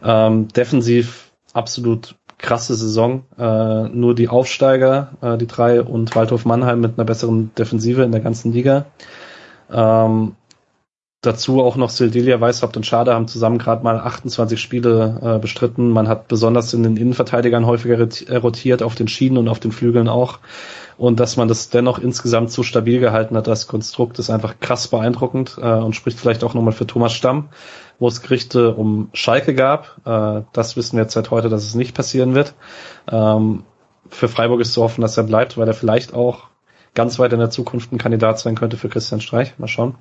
Ähm, 0.03 0.47
defensiv 0.49 1.31
absolut 1.53 2.15
krasse 2.41 2.75
Saison. 2.75 3.23
Äh, 3.37 3.89
nur 3.89 4.15
die 4.15 4.27
Aufsteiger, 4.27 5.11
äh, 5.21 5.37
die 5.37 5.47
drei 5.47 5.81
und 5.81 6.15
Waldhof 6.15 6.45
Mannheim 6.45 6.81
mit 6.81 6.97
einer 6.97 7.05
besseren 7.05 7.51
Defensive 7.55 8.03
in 8.03 8.11
der 8.11 8.21
ganzen 8.21 8.51
Liga. 8.51 8.85
Ähm, 9.71 10.35
dazu 11.21 11.61
auch 11.61 11.75
noch 11.75 11.91
Sildelia, 11.91 12.41
Weißhaupt 12.41 12.75
und 12.77 12.85
Schade 12.85 13.13
haben 13.13 13.27
zusammen 13.27 13.59
gerade 13.59 13.83
mal 13.83 13.99
28 13.99 14.59
Spiele 14.59 15.19
äh, 15.21 15.39
bestritten. 15.39 15.91
Man 15.91 16.07
hat 16.07 16.27
besonders 16.27 16.73
in 16.73 16.83
den 16.83 16.97
Innenverteidigern 16.97 17.65
häufiger 17.65 18.07
rotiert, 18.39 18.81
auf 18.81 18.95
den 18.95 19.07
Schienen 19.07 19.37
und 19.37 19.47
auf 19.47 19.59
den 19.59 19.71
Flügeln 19.71 20.09
auch. 20.09 20.39
Und 20.97 21.19
dass 21.19 21.37
man 21.37 21.47
das 21.47 21.69
dennoch 21.69 21.99
insgesamt 21.99 22.51
so 22.51 22.63
stabil 22.63 22.99
gehalten 22.99 23.37
hat, 23.37 23.47
das 23.47 23.67
Konstrukt 23.67 24.19
ist 24.19 24.29
einfach 24.29 24.59
krass 24.59 24.87
beeindruckend 24.87 25.57
äh, 25.61 25.65
und 25.65 25.95
spricht 25.95 26.19
vielleicht 26.19 26.43
auch 26.43 26.53
nochmal 26.53 26.73
für 26.73 26.87
Thomas 26.87 27.13
Stamm, 27.13 27.49
wo 28.01 28.07
es 28.07 28.23
Gerichte 28.23 28.73
um 28.73 29.09
Schalke 29.13 29.53
gab. 29.53 30.01
Äh, 30.05 30.41
das 30.53 30.75
wissen 30.75 30.97
wir 30.97 31.03
jetzt 31.03 31.13
seit 31.13 31.29
heute, 31.29 31.49
dass 31.49 31.63
es 31.63 31.75
nicht 31.75 31.95
passieren 31.95 32.33
wird. 32.33 32.55
Ähm, 33.09 33.63
für 34.09 34.27
Freiburg 34.27 34.59
ist 34.59 34.73
zu 34.73 34.81
hoffen, 34.81 35.01
dass 35.01 35.17
er 35.17 35.23
bleibt, 35.23 35.55
weil 35.57 35.67
er 35.67 35.75
vielleicht 35.75 36.13
auch 36.13 36.47
ganz 36.95 37.19
weit 37.19 37.31
in 37.31 37.39
der 37.39 37.51
Zukunft 37.51 37.91
ein 37.91 37.99
Kandidat 37.99 38.39
sein 38.39 38.55
könnte 38.55 38.75
für 38.75 38.89
Christian 38.89 39.21
Streich. 39.21 39.53
Mal 39.59 39.67
schauen. 39.67 39.95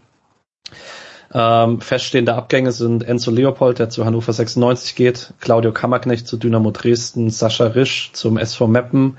Ähm, 1.32 1.82
feststehende 1.82 2.34
Abgänge 2.34 2.72
sind 2.72 3.04
Enzo 3.04 3.30
Leopold, 3.30 3.78
der 3.78 3.90
zu 3.90 4.06
Hannover 4.06 4.32
96 4.32 4.96
geht, 4.96 5.34
Claudio 5.38 5.70
Kammerknecht 5.70 6.26
zu 6.26 6.38
Dynamo 6.38 6.70
Dresden, 6.70 7.28
Sascha 7.28 7.66
Risch 7.66 8.12
zum 8.14 8.38
SV 8.38 8.66
Meppen, 8.66 9.18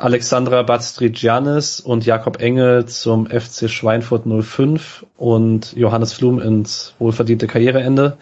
Alexandra 0.00 0.62
Bastrigianis 0.62 1.80
und 1.80 2.06
Jakob 2.06 2.40
Engel 2.40 2.86
zum 2.86 3.26
FC 3.26 3.68
Schweinfurt 3.68 4.24
05 4.26 5.06
und 5.16 5.74
Johannes 5.76 6.12
Flum 6.12 6.40
ins 6.40 6.94
wohlverdiente 6.98 7.46
Karriereende. 7.46 8.16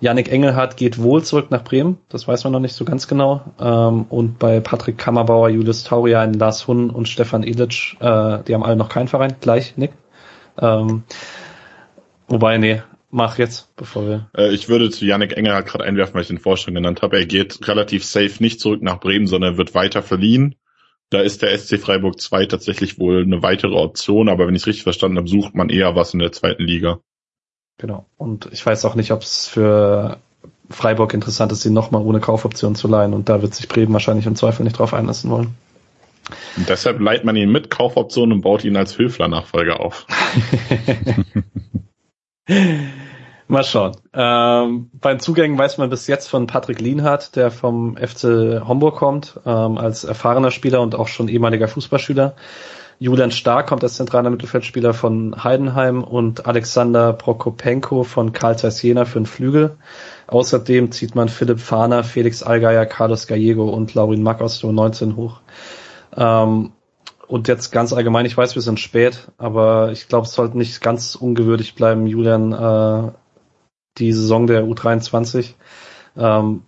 Yannick 0.00 0.30
Engelhardt 0.30 0.76
geht 0.76 1.02
wohl 1.02 1.22
zurück 1.22 1.50
nach 1.50 1.64
Bremen, 1.64 1.98
das 2.08 2.28
weiß 2.28 2.44
man 2.44 2.52
noch 2.52 2.60
nicht 2.60 2.74
so 2.74 2.84
ganz 2.84 3.08
genau. 3.08 3.42
Ähm, 3.60 4.06
und 4.08 4.38
bei 4.38 4.60
Patrick 4.60 4.96
Kammerbauer, 4.96 5.48
Julius 5.48 5.84
Taurian, 5.84 6.34
Lars 6.34 6.66
Hunn 6.66 6.90
und 6.90 7.08
Stefan 7.08 7.42
Ilitsch, 7.42 7.94
äh, 8.00 8.42
die 8.44 8.54
haben 8.54 8.64
alle 8.64 8.76
noch 8.76 8.88
keinen 8.88 9.08
Verein, 9.08 9.36
gleich, 9.40 9.76
Nick. 9.76 9.92
Ähm, 10.60 11.02
Wobei, 12.28 12.58
nee, 12.58 12.82
mach 13.10 13.38
jetzt, 13.38 13.74
bevor 13.76 14.06
wir. 14.06 14.30
Äh, 14.36 14.52
ich 14.52 14.68
würde 14.68 14.90
zu 14.90 15.04
Yannick 15.04 15.36
Enger 15.36 15.62
gerade 15.62 15.84
einwerfen, 15.84 16.14
weil 16.14 16.22
ich 16.22 16.28
den 16.28 16.38
Vorstand 16.38 16.76
genannt 16.76 17.02
habe. 17.02 17.18
Er 17.18 17.26
geht 17.26 17.66
relativ 17.68 18.04
safe 18.04 18.42
nicht 18.42 18.60
zurück 18.60 18.82
nach 18.82 19.00
Bremen, 19.00 19.26
sondern 19.26 19.58
wird 19.58 19.74
weiter 19.74 20.02
verliehen. 20.02 20.54
Da 21.10 21.20
ist 21.20 21.42
der 21.42 21.56
SC 21.56 21.78
Freiburg 21.78 22.20
2 22.20 22.46
tatsächlich 22.46 22.98
wohl 22.98 23.22
eine 23.22 23.42
weitere 23.42 23.74
Option, 23.74 24.28
aber 24.28 24.46
wenn 24.46 24.54
ich 24.54 24.62
es 24.62 24.66
richtig 24.66 24.84
verstanden 24.84 25.18
habe, 25.18 25.28
sucht 25.28 25.54
man 25.54 25.68
eher 25.68 25.94
was 25.94 26.12
in 26.14 26.20
der 26.20 26.32
zweiten 26.32 26.64
Liga. 26.64 27.00
Genau. 27.78 28.06
Und 28.16 28.48
ich 28.52 28.64
weiß 28.64 28.84
auch 28.84 28.94
nicht, 28.94 29.12
ob 29.12 29.22
es 29.22 29.46
für 29.46 30.18
Freiburg 30.70 31.14
interessant 31.14 31.52
ist, 31.52 31.64
ihn 31.64 31.72
nochmal 31.72 32.02
ohne 32.02 32.20
Kaufoption 32.20 32.74
zu 32.74 32.88
leihen. 32.88 33.12
Und 33.12 33.28
da 33.28 33.42
wird 33.42 33.54
sich 33.54 33.68
Bremen 33.68 33.92
wahrscheinlich 33.92 34.26
im 34.26 34.36
Zweifel 34.36 34.64
nicht 34.64 34.78
drauf 34.78 34.94
einlassen 34.94 35.30
wollen. 35.30 35.54
Und 36.56 36.68
deshalb 36.68 37.00
leiht 37.00 37.24
man 37.24 37.36
ihn 37.36 37.52
mit 37.52 37.70
Kaufoption 37.70 38.32
und 38.32 38.40
baut 38.40 38.64
ihn 38.64 38.76
als 38.76 38.96
Höfler-Nachfolger 38.96 39.80
auf. 39.80 40.06
Mal 43.46 43.64
schauen. 43.64 43.92
Ähm, 44.14 44.90
bei 44.94 45.12
den 45.12 45.20
Zugängen 45.20 45.58
weiß 45.58 45.76
man 45.76 45.90
bis 45.90 46.06
jetzt 46.06 46.28
von 46.28 46.46
Patrick 46.46 46.80
Lienhardt, 46.80 47.36
der 47.36 47.50
vom 47.50 47.96
FC 47.96 48.62
Homburg 48.66 48.96
kommt, 48.96 49.38
ähm, 49.44 49.76
als 49.76 50.04
erfahrener 50.04 50.50
Spieler 50.50 50.80
und 50.80 50.94
auch 50.94 51.08
schon 51.08 51.28
ehemaliger 51.28 51.68
Fußballschüler. 51.68 52.34
Julian 52.98 53.32
Stark 53.32 53.66
kommt 53.66 53.82
als 53.82 53.96
zentraler 53.96 54.30
Mittelfeldspieler 54.30 54.94
von 54.94 55.44
Heidenheim 55.44 56.02
und 56.02 56.46
Alexander 56.46 57.12
Prokopenko 57.12 58.04
von 58.04 58.32
Karl 58.32 58.56
Zeiss 58.56 58.80
Jena 58.80 59.04
für 59.04 59.20
den 59.20 59.26
Flügel. 59.26 59.76
Außerdem 60.26 60.90
zieht 60.92 61.14
man 61.14 61.28
Philipp 61.28 61.60
Fahner, 61.60 62.02
Felix 62.04 62.42
Allgeier, 62.42 62.86
Carlos 62.86 63.26
Gallego 63.26 63.68
und 63.68 63.94
Laurin 63.94 64.22
Mack 64.22 64.40
aus 64.40 64.60
der 64.60 64.72
19 64.72 65.16
hoch. 65.16 65.40
Ähm, 66.16 66.72
und 67.26 67.48
jetzt 67.48 67.72
ganz 67.72 67.92
allgemein, 67.92 68.26
ich 68.26 68.36
weiß, 68.36 68.54
wir 68.54 68.62
sind 68.62 68.80
spät, 68.80 69.28
aber 69.38 69.90
ich 69.92 70.08
glaube, 70.08 70.26
es 70.26 70.32
sollte 70.32 70.56
nicht 70.56 70.80
ganz 70.80 71.14
ungewürdig 71.14 71.74
bleiben, 71.74 72.06
Julian, 72.06 72.52
äh, 72.52 73.12
die 73.98 74.12
Saison 74.12 74.46
der 74.46 74.64
U23. 74.64 75.54
Ähm, 76.16 76.62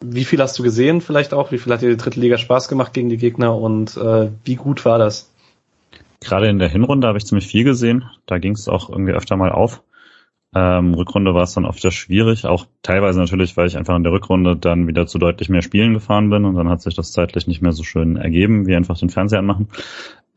wie 0.00 0.24
viel 0.24 0.40
hast 0.40 0.58
du 0.58 0.62
gesehen 0.62 1.00
vielleicht 1.00 1.32
auch? 1.32 1.52
Wie 1.52 1.58
viel 1.58 1.72
hat 1.72 1.82
dir 1.82 1.90
die 1.90 1.96
dritte 1.96 2.20
Liga 2.20 2.38
Spaß 2.38 2.68
gemacht 2.68 2.92
gegen 2.92 3.08
die 3.08 3.16
Gegner 3.16 3.56
und 3.56 3.96
äh, 3.96 4.30
wie 4.44 4.56
gut 4.56 4.84
war 4.84 4.98
das? 4.98 5.32
Gerade 6.20 6.48
in 6.48 6.58
der 6.58 6.68
Hinrunde 6.68 7.08
habe 7.08 7.18
ich 7.18 7.26
ziemlich 7.26 7.46
viel 7.46 7.64
gesehen. 7.64 8.04
Da 8.26 8.38
ging 8.38 8.52
es 8.52 8.68
auch 8.68 8.90
irgendwie 8.90 9.12
öfter 9.12 9.36
mal 9.36 9.52
auf. 9.52 9.82
Ähm, 10.54 10.94
Rückrunde 10.94 11.34
war 11.34 11.42
es 11.42 11.52
dann 11.52 11.66
oft 11.66 11.92
schwierig, 11.92 12.46
auch 12.46 12.66
teilweise 12.82 13.18
natürlich, 13.18 13.56
weil 13.56 13.66
ich 13.66 13.76
einfach 13.76 13.96
in 13.96 14.04
der 14.04 14.12
Rückrunde 14.12 14.56
dann 14.56 14.86
wieder 14.86 15.06
zu 15.06 15.18
deutlich 15.18 15.50
mehr 15.50 15.60
Spielen 15.60 15.92
gefahren 15.92 16.30
bin 16.30 16.46
und 16.46 16.54
dann 16.54 16.70
hat 16.70 16.80
sich 16.80 16.94
das 16.94 17.12
zeitlich 17.12 17.46
nicht 17.46 17.60
mehr 17.60 17.72
so 17.72 17.82
schön 17.82 18.16
ergeben, 18.16 18.66
wie 18.66 18.74
einfach 18.74 18.96
den 18.96 19.10
Fernseher 19.10 19.40
anmachen. 19.40 19.68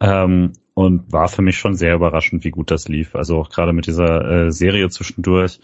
Ähm, 0.01 0.53
und 0.73 1.11
war 1.11 1.27
für 1.27 1.41
mich 1.41 1.57
schon 1.57 1.75
sehr 1.75 1.95
überraschend, 1.95 2.43
wie 2.43 2.51
gut 2.51 2.71
das 2.71 2.87
lief. 2.87 3.15
Also 3.15 3.37
auch 3.37 3.49
gerade 3.49 3.71
mit 3.71 3.87
dieser 3.87 4.47
äh, 4.47 4.51
Serie 4.51 4.89
zwischendurch, 4.89 5.59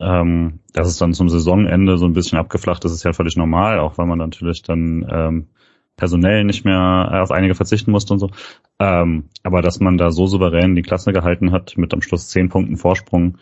ähm, 0.00 0.60
dass 0.72 0.88
es 0.88 0.98
dann 0.98 1.14
zum 1.14 1.28
Saisonende 1.28 1.98
so 1.98 2.06
ein 2.06 2.14
bisschen 2.14 2.38
abgeflacht 2.38 2.84
ist, 2.84 2.92
ist 2.92 3.04
ja 3.04 3.12
völlig 3.12 3.36
normal, 3.36 3.78
auch 3.78 3.96
weil 3.98 4.06
man 4.06 4.18
natürlich 4.18 4.62
dann 4.62 5.06
ähm, 5.08 5.48
personell 5.96 6.44
nicht 6.44 6.64
mehr 6.64 7.10
äh, 7.12 7.18
auf 7.20 7.30
einige 7.30 7.54
verzichten 7.54 7.90
musste 7.90 8.12
und 8.12 8.18
so. 8.18 8.30
Ähm, 8.78 9.24
aber 9.42 9.62
dass 9.62 9.80
man 9.80 9.96
da 9.96 10.10
so 10.10 10.26
souverän 10.26 10.74
die 10.74 10.82
Klasse 10.82 11.12
gehalten 11.12 11.52
hat, 11.52 11.76
mit 11.76 11.94
am 11.94 12.02
Schluss 12.02 12.28
zehn 12.28 12.48
Punkten 12.48 12.76
Vorsprung, 12.76 13.38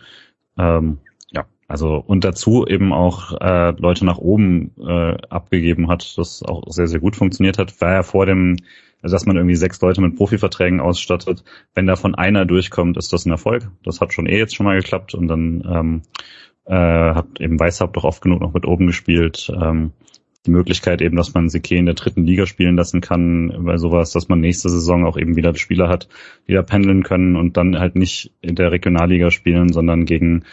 ähm, 0.57 0.99
ja, 1.31 1.45
also 1.67 1.95
und 1.95 2.23
dazu 2.23 2.67
eben 2.67 2.93
auch 2.93 3.33
äh, 3.41 3.71
Leute 3.71 4.05
nach 4.05 4.19
oben 4.19 4.71
äh, 4.77 5.17
abgegeben 5.29 5.87
hat, 5.87 6.17
das 6.17 6.43
auch 6.43 6.63
sehr, 6.67 6.87
sehr 6.87 6.99
gut 6.99 7.15
funktioniert 7.15 7.57
hat, 7.57 7.81
war 7.81 7.93
ja 7.93 8.03
vor 8.03 8.27
dem, 8.27 8.57
also 9.01 9.15
dass 9.15 9.25
man 9.25 9.35
irgendwie 9.35 9.55
sechs 9.55 9.81
Leute 9.81 10.01
mit 10.01 10.15
Profiverträgen 10.15 10.79
ausstattet. 10.79 11.43
Wenn 11.73 11.87
davon 11.87 12.13
einer 12.13 12.45
durchkommt, 12.45 12.97
ist 12.97 13.11
das 13.11 13.25
ein 13.25 13.31
Erfolg. 13.31 13.71
Das 13.83 13.99
hat 13.99 14.13
schon 14.13 14.27
eh 14.27 14.37
jetzt 14.37 14.55
schon 14.55 14.67
mal 14.67 14.77
geklappt 14.77 15.15
und 15.15 15.27
dann 15.27 15.63
ähm, 15.67 16.01
äh, 16.65 16.73
hat 16.73 17.39
eben 17.39 17.59
Weißhaupt 17.59 17.97
doch 17.97 18.03
oft 18.03 18.21
genug 18.21 18.41
noch 18.41 18.53
mit 18.53 18.65
oben 18.65 18.87
gespielt. 18.87 19.51
Ähm, 19.55 19.91
die 20.45 20.51
Möglichkeit 20.51 21.01
eben, 21.01 21.15
dass 21.15 21.33
man 21.33 21.47
Seke 21.47 21.75
in 21.75 21.85
der 21.85 21.95
dritten 21.95 22.25
Liga 22.25 22.45
spielen 22.45 22.75
lassen 22.75 22.99
kann, 22.99 23.63
bei 23.63 23.77
sowas, 23.77 24.11
dass 24.11 24.27
man 24.27 24.41
nächste 24.41 24.69
Saison 24.69 25.05
auch 25.05 25.17
eben 25.17 25.37
wieder 25.37 25.55
Spieler 25.55 25.87
hat, 25.87 26.09
die 26.47 26.53
da 26.53 26.63
pendeln 26.63 27.03
können 27.03 27.37
und 27.37 27.55
dann 27.55 27.79
halt 27.79 27.95
nicht 27.95 28.31
in 28.41 28.55
der 28.55 28.71
Regionalliga 28.71 29.31
spielen, 29.31 29.71
sondern 29.71 30.05
gegen 30.05 30.43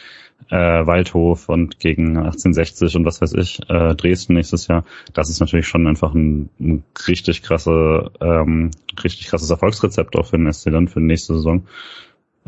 äh, 0.48 0.86
Waldhof 0.86 1.48
und 1.48 1.80
gegen 1.80 2.16
1860 2.16 2.96
und 2.96 3.04
was 3.04 3.20
weiß 3.20 3.34
ich, 3.34 3.60
äh, 3.68 3.94
Dresden 3.94 4.34
nächstes 4.34 4.68
Jahr. 4.68 4.84
Das 5.12 5.28
ist 5.28 5.40
natürlich 5.40 5.66
schon 5.66 5.86
einfach 5.86 6.14
ein, 6.14 6.50
ein 6.60 6.84
richtig 7.08 7.42
krasse, 7.42 8.10
ähm, 8.20 8.70
richtig 9.02 9.26
krasses 9.26 9.50
Erfolgsrezept 9.50 10.16
auch 10.16 10.26
für 10.26 10.38
den 10.38 10.52
SC 10.52 10.70
dann 10.70 10.88
für 10.88 11.00
die 11.00 11.06
nächste 11.06 11.34
Saison. 11.34 11.66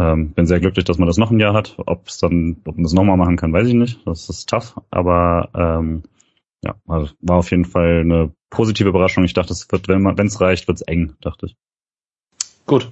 Ähm, 0.02 0.32
bin 0.32 0.47
sehr 0.47 0.58
glücklich, 0.58 0.84
dass 0.84 0.98
man 0.98 1.06
das 1.06 1.16
noch 1.16 1.31
ein 1.31 1.39
Jahr 1.39 1.55
hat. 1.55 1.76
Ob 1.86 2.08
es 2.08 2.18
dann, 2.18 2.56
ob 2.64 2.74
man 2.74 2.82
das 2.82 2.92
nochmal 2.92 3.16
machen 3.16 3.36
kann, 3.36 3.52
weiß 3.52 3.68
ich 3.68 3.74
nicht. 3.74 4.05
Das 4.05 4.28
ist 4.28 4.48
tough, 4.48 4.74
aber 4.90 5.48
ähm, 5.55 6.02
ja, 6.64 6.74
also 6.89 7.12
war 7.20 7.36
auf 7.36 7.50
jeden 7.50 7.64
Fall 7.64 8.00
eine 8.00 8.32
positive 8.50 8.89
Überraschung. 8.89 9.24
Ich 9.24 9.34
dachte, 9.34 9.52
es 9.52 9.70
wird, 9.70 9.86
wenn 9.89 10.26
es 10.26 10.40
reicht, 10.40 10.66
wird 10.66 10.78
es 10.78 10.82
eng, 10.82 11.14
dachte 11.20 11.47
ich. 11.47 11.56
Gut. 12.66 12.90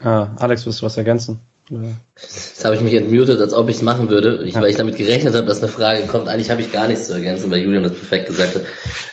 Äh, 0.00 0.08
Alex, 0.08 0.66
willst 0.66 0.82
du 0.82 0.86
was 0.86 0.96
ergänzen? 0.96 1.40
Jetzt 1.70 2.64
habe 2.64 2.74
ich 2.74 2.80
mich 2.80 2.94
entmutet, 2.94 3.40
als 3.40 3.54
ob 3.54 3.68
ich 3.68 3.76
es 3.76 3.82
machen 3.82 4.10
würde, 4.10 4.42
ich, 4.44 4.54
weil 4.56 4.70
ich 4.70 4.76
damit 4.76 4.96
gerechnet 4.96 5.34
habe, 5.34 5.46
dass 5.46 5.62
eine 5.62 5.70
Frage 5.70 6.02
kommt. 6.02 6.28
Eigentlich 6.28 6.50
habe 6.50 6.60
ich 6.60 6.72
gar 6.72 6.88
nichts 6.88 7.06
zu 7.06 7.14
ergänzen, 7.14 7.50
weil 7.50 7.60
Julian 7.60 7.84
das 7.84 7.92
perfekt 7.94 8.26
gesagt 8.26 8.56
hat. 8.56 8.62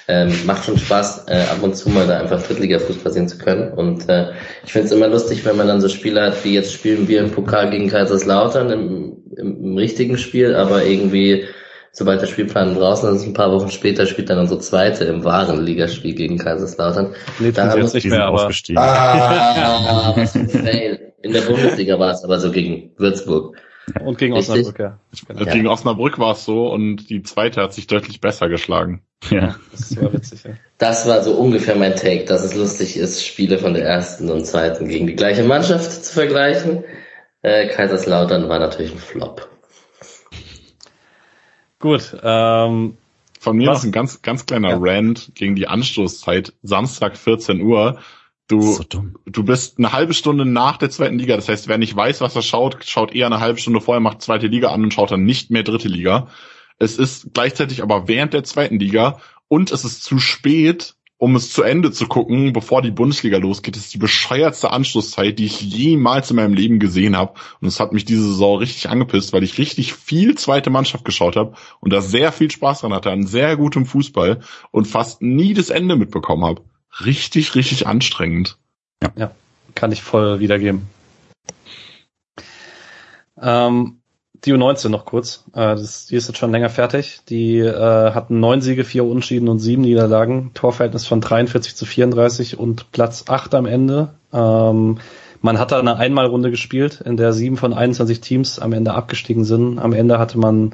Ähm, 0.07 0.33
macht 0.45 0.65
schon 0.65 0.77
Spaß, 0.77 1.25
äh, 1.27 1.41
ab 1.41 1.61
und 1.61 1.75
zu 1.75 1.89
mal 1.89 2.07
da 2.07 2.19
einfach 2.19 2.41
Drittliga-Fußball 2.41 3.13
sehen 3.13 3.27
zu 3.27 3.37
können. 3.37 3.73
Und 3.73 4.09
äh, 4.09 4.31
ich 4.65 4.71
finde 4.71 4.87
es 4.87 4.93
immer 4.93 5.07
lustig, 5.07 5.45
wenn 5.45 5.57
man 5.57 5.67
dann 5.67 5.81
so 5.81 5.89
Spiele 5.89 6.21
hat, 6.21 6.43
wie 6.43 6.53
jetzt 6.53 6.73
spielen 6.73 7.07
wir 7.07 7.19
im 7.19 7.31
Pokal 7.31 7.69
gegen 7.69 7.89
Kaiserslautern 7.89 8.71
im, 8.71 9.17
im, 9.35 9.63
im 9.63 9.77
richtigen 9.77 10.17
Spiel, 10.17 10.55
aber 10.55 10.83
irgendwie 10.83 11.45
sobald 11.91 12.21
der 12.21 12.27
Spielplan 12.27 12.75
draußen 12.75 13.15
ist, 13.15 13.25
ein 13.25 13.33
paar 13.33 13.51
Wochen 13.51 13.71
später 13.71 14.05
spielt 14.05 14.29
dann 14.29 14.37
unsere 14.37 14.59
zweite 14.59 15.05
im 15.05 15.23
wahren 15.23 15.65
Ligaspiel 15.65 16.13
gegen 16.13 16.37
Kaiserslautern. 16.37 17.15
Nee, 17.39 17.51
da 17.51 17.69
haben 17.69 17.81
wir 17.81 17.91
nicht 17.91 18.05
mehr, 18.05 18.25
aber. 18.25 18.49
Ah, 18.75 20.13
was 20.15 20.31
für 20.31 20.39
ein 20.39 20.49
Fail. 20.49 21.06
In 21.27 21.33
der 21.33 21.41
Bundesliga 21.41 21.99
war 21.99 22.11
es 22.11 22.23
aber 22.23 22.39
so 22.39 22.51
gegen 22.51 22.91
Würzburg. 22.97 23.57
und 24.03 24.17
gegen 24.17 24.33
Richtig. 24.33 24.55
Osnabrück, 24.55 24.79
ja. 24.79 24.99
Genau. 25.27 25.43
Ja. 25.43 25.53
Gegen 25.53 25.67
Osnabrück 25.67 26.19
war 26.19 26.33
es 26.33 26.43
so 26.45 26.67
und 26.71 27.09
die 27.09 27.23
zweite 27.23 27.61
hat 27.61 27.73
sich 27.73 27.87
deutlich 27.87 28.21
besser 28.21 28.49
geschlagen. 28.49 29.01
Ja. 29.31 29.55
Das 29.71 29.99
war 29.99 30.13
witzig, 30.13 30.43
ja. 30.43 30.51
Das 30.77 31.07
war 31.07 31.23
so 31.23 31.33
ungefähr 31.33 31.75
mein 31.75 31.95
Take, 31.95 32.25
dass 32.25 32.43
es 32.43 32.53
lustig 32.53 32.97
ist, 32.97 33.25
Spiele 33.25 33.57
von 33.57 33.73
der 33.73 33.83
ersten 33.83 34.29
und 34.29 34.45
zweiten 34.45 34.87
gegen 34.87 35.07
die 35.07 35.15
gleiche 35.15 35.43
Mannschaft 35.43 35.91
zu 36.05 36.13
vergleichen. 36.13 36.83
Äh, 37.41 37.67
Kaiserslautern 37.69 38.47
war 38.47 38.59
natürlich 38.59 38.91
ein 38.91 38.99
Flop. 38.99 39.49
Gut, 41.79 42.15
ähm, 42.23 42.97
Von 43.39 43.57
mir 43.57 43.69
Was? 43.69 43.79
noch 43.79 43.85
ein 43.85 43.91
ganz, 43.91 44.21
ganz 44.21 44.45
kleiner 44.45 44.69
Ja. 44.69 44.77
Rant 44.79 45.31
gegen 45.35 45.55
die 45.55 45.67
Anstoßzeit, 45.67 46.53
Samstag 46.63 47.17
14 47.17 47.61
Uhr. 47.61 47.99
Du, 48.47 48.61
So 48.61 48.83
du 49.25 49.43
bist 49.43 49.77
eine 49.77 49.91
halbe 49.91 50.13
Stunde 50.13 50.45
nach 50.45 50.77
der 50.77 50.89
zweiten 50.89 51.19
Liga. 51.19 51.35
Das 51.35 51.49
heißt, 51.49 51.67
wer 51.67 51.77
nicht 51.77 51.95
weiß, 51.95 52.21
was 52.21 52.35
er 52.35 52.41
schaut, 52.41 52.77
schaut 52.85 53.13
eher 53.13 53.25
eine 53.25 53.41
halbe 53.41 53.59
Stunde 53.59 53.81
vorher, 53.81 53.99
macht 53.99 54.21
zweite 54.21 54.47
Liga 54.47 54.69
an 54.69 54.83
und 54.83 54.93
schaut 54.93 55.11
dann 55.11 55.25
nicht 55.25 55.51
mehr 55.51 55.63
dritte 55.63 55.89
Liga. 55.89 56.29
Es 56.79 56.97
ist 56.97 57.33
gleichzeitig 57.33 57.83
aber 57.83 58.07
während 58.07 58.33
der 58.33 58.43
zweiten 58.43 58.79
Liga 58.79 59.19
und 59.49 59.71
es 59.71 59.83
ist 59.83 60.03
zu 60.03 60.19
spät, 60.19 60.95
um 61.17 61.35
es 61.35 61.51
zu 61.51 61.63
Ende 61.63 61.91
zu 61.91 62.07
gucken, 62.07 62.53
bevor 62.53 62.81
die 62.81 62.91
Bundesliga 62.91 63.37
losgeht. 63.37 63.75
Das 63.75 63.85
ist 63.85 63.93
die 63.93 63.97
bescheuertste 63.97 64.71
Anschlusszeit, 64.71 65.39
die 65.39 65.45
ich 65.45 65.61
jemals 65.61 66.29
in 66.29 66.35
meinem 66.35 66.53
Leben 66.53 66.79
gesehen 66.79 67.17
habe. 67.17 67.33
Und 67.59 67.67
es 67.67 67.79
hat 67.79 67.91
mich 67.91 68.05
diese 68.05 68.21
Saison 68.21 68.59
richtig 68.59 68.87
angepisst, 68.89 69.33
weil 69.33 69.43
ich 69.43 69.57
richtig 69.57 69.93
viel 69.93 70.35
zweite 70.35 70.69
Mannschaft 70.69 71.05
geschaut 71.05 71.35
habe 71.35 71.55
und 71.79 71.91
da 71.91 72.01
sehr 72.01 72.31
viel 72.31 72.51
Spaß 72.51 72.81
dran 72.81 72.93
hatte, 72.93 73.11
an 73.11 73.25
sehr 73.25 73.57
gutem 73.57 73.87
Fußball 73.87 74.41
und 74.71 74.87
fast 74.87 75.21
nie 75.23 75.55
das 75.55 75.71
Ende 75.71 75.95
mitbekommen 75.95 76.45
habe. 76.45 76.61
Richtig, 77.03 77.55
richtig 77.55 77.87
anstrengend. 77.87 78.57
kann 79.75 79.91
ich 79.91 80.01
voll 80.01 80.39
wiedergeben. 80.39 80.87
Ähm, 83.39 83.99
die 84.45 84.53
U19 84.53 84.89
noch 84.89 85.05
kurz. 85.05 85.45
Äh, 85.53 85.75
das, 85.75 86.07
die 86.07 86.15
ist 86.15 86.27
jetzt 86.27 86.37
schon 86.37 86.51
länger 86.51 86.69
fertig. 86.69 87.21
Die 87.29 87.59
äh, 87.59 88.11
hatten 88.11 88.39
neun 88.39 88.61
Siege, 88.61 88.83
vier 88.83 89.05
Unentschieden 89.05 89.49
und 89.49 89.59
sieben 89.59 89.83
Niederlagen. 89.83 90.51
Torverhältnis 90.53 91.05
von 91.05 91.21
43 91.21 91.75
zu 91.75 91.85
34 91.85 92.57
und 92.57 92.91
Platz 92.91 93.25
8 93.27 93.53
am 93.55 93.65
Ende. 93.65 94.15
Ähm, 94.33 94.99
man 95.41 95.59
hat 95.59 95.71
da 95.71 95.79
eine 95.79 95.97
Einmalrunde 95.97 96.51
gespielt, 96.51 97.01
in 97.01 97.17
der 97.17 97.33
sieben 97.33 97.57
von 97.57 97.73
21 97.73 98.21
Teams 98.21 98.59
am 98.59 98.73
Ende 98.73 98.93
abgestiegen 98.93 99.43
sind. 99.43 99.79
Am 99.79 99.93
Ende 99.93 100.19
hatte 100.19 100.37
man 100.37 100.73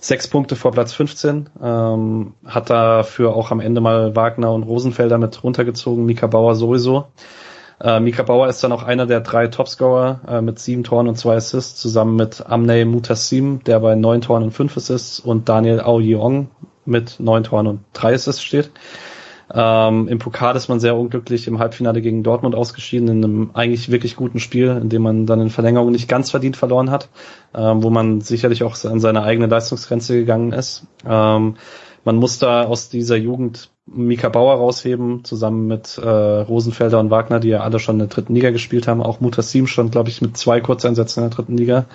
sechs 0.00 0.28
Punkte 0.28 0.56
vor 0.56 0.72
Platz 0.72 0.92
15. 0.92 1.50
Ähm, 1.62 2.34
hat 2.46 2.70
dafür 2.70 3.34
auch 3.34 3.50
am 3.50 3.60
Ende 3.60 3.80
mal 3.80 4.16
Wagner 4.16 4.52
und 4.52 4.62
Rosenfelder 4.62 5.18
mit 5.18 5.42
runtergezogen, 5.42 6.04
Mika 6.06 6.26
Bauer 6.26 6.54
sowieso. 6.54 7.06
Äh, 7.80 8.00
Mika 8.00 8.22
Bauer 8.22 8.48
ist 8.48 8.62
dann 8.64 8.72
auch 8.72 8.82
einer 8.82 9.06
der 9.06 9.20
drei 9.20 9.46
Topscorer 9.46 10.20
äh, 10.26 10.40
mit 10.40 10.58
sieben 10.58 10.84
Toren 10.84 11.08
und 11.08 11.16
zwei 11.16 11.36
Assists, 11.36 11.80
zusammen 11.80 12.16
mit 12.16 12.44
Amnei 12.46 12.84
Mutassim, 12.84 13.62
der 13.64 13.80
bei 13.80 13.94
neun 13.94 14.20
Toren 14.20 14.42
und 14.44 14.50
fünf 14.50 14.76
Assists 14.76 15.20
und 15.20 15.48
Daniel 15.48 15.80
Aoyeong 15.80 16.48
mit 16.84 17.20
neun 17.20 17.44
Toren 17.44 17.66
und 17.66 17.80
drei 17.92 18.14
Assists 18.14 18.42
steht. 18.42 18.70
Ähm, 19.52 20.08
Im 20.08 20.18
Pokal 20.18 20.56
ist 20.56 20.68
man 20.68 20.80
sehr 20.80 20.96
unglücklich 20.96 21.46
im 21.46 21.58
Halbfinale 21.58 22.02
gegen 22.02 22.22
Dortmund 22.22 22.54
ausgeschieden, 22.54 23.08
in 23.08 23.24
einem 23.24 23.50
eigentlich 23.54 23.90
wirklich 23.90 24.16
guten 24.16 24.40
Spiel, 24.40 24.78
in 24.80 24.88
dem 24.88 25.02
man 25.02 25.26
dann 25.26 25.40
in 25.40 25.50
Verlängerung 25.50 25.90
nicht 25.90 26.08
ganz 26.08 26.30
verdient 26.30 26.56
verloren 26.56 26.90
hat, 26.90 27.08
ähm, 27.54 27.82
wo 27.82 27.90
man 27.90 28.20
sicherlich 28.20 28.62
auch 28.62 28.82
an 28.84 29.00
seine 29.00 29.22
eigene 29.22 29.46
Leistungsgrenze 29.46 30.14
gegangen 30.14 30.52
ist. 30.52 30.86
Ähm, 31.06 31.56
man 32.04 32.16
muss 32.16 32.38
da 32.38 32.64
aus 32.64 32.88
dieser 32.88 33.16
Jugend 33.16 33.70
Mika 33.86 34.28
Bauer 34.28 34.56
rausheben, 34.56 35.24
zusammen 35.24 35.66
mit 35.66 35.98
äh, 35.98 36.08
Rosenfelder 36.08 37.00
und 37.00 37.10
Wagner, 37.10 37.40
die 37.40 37.48
ja 37.48 37.60
alle 37.60 37.78
schon 37.78 37.96
in 37.96 38.00
der 38.00 38.08
dritten 38.08 38.34
Liga 38.34 38.50
gespielt 38.50 38.86
haben. 38.86 39.02
Auch 39.02 39.20
Mutassim 39.20 39.66
stand, 39.66 39.92
glaube 39.92 40.10
ich, 40.10 40.20
mit 40.22 40.36
zwei 40.36 40.60
Kurzeinsätzen 40.60 41.22
in 41.22 41.30
der 41.30 41.36
dritten 41.36 41.56
Liga. 41.56 41.86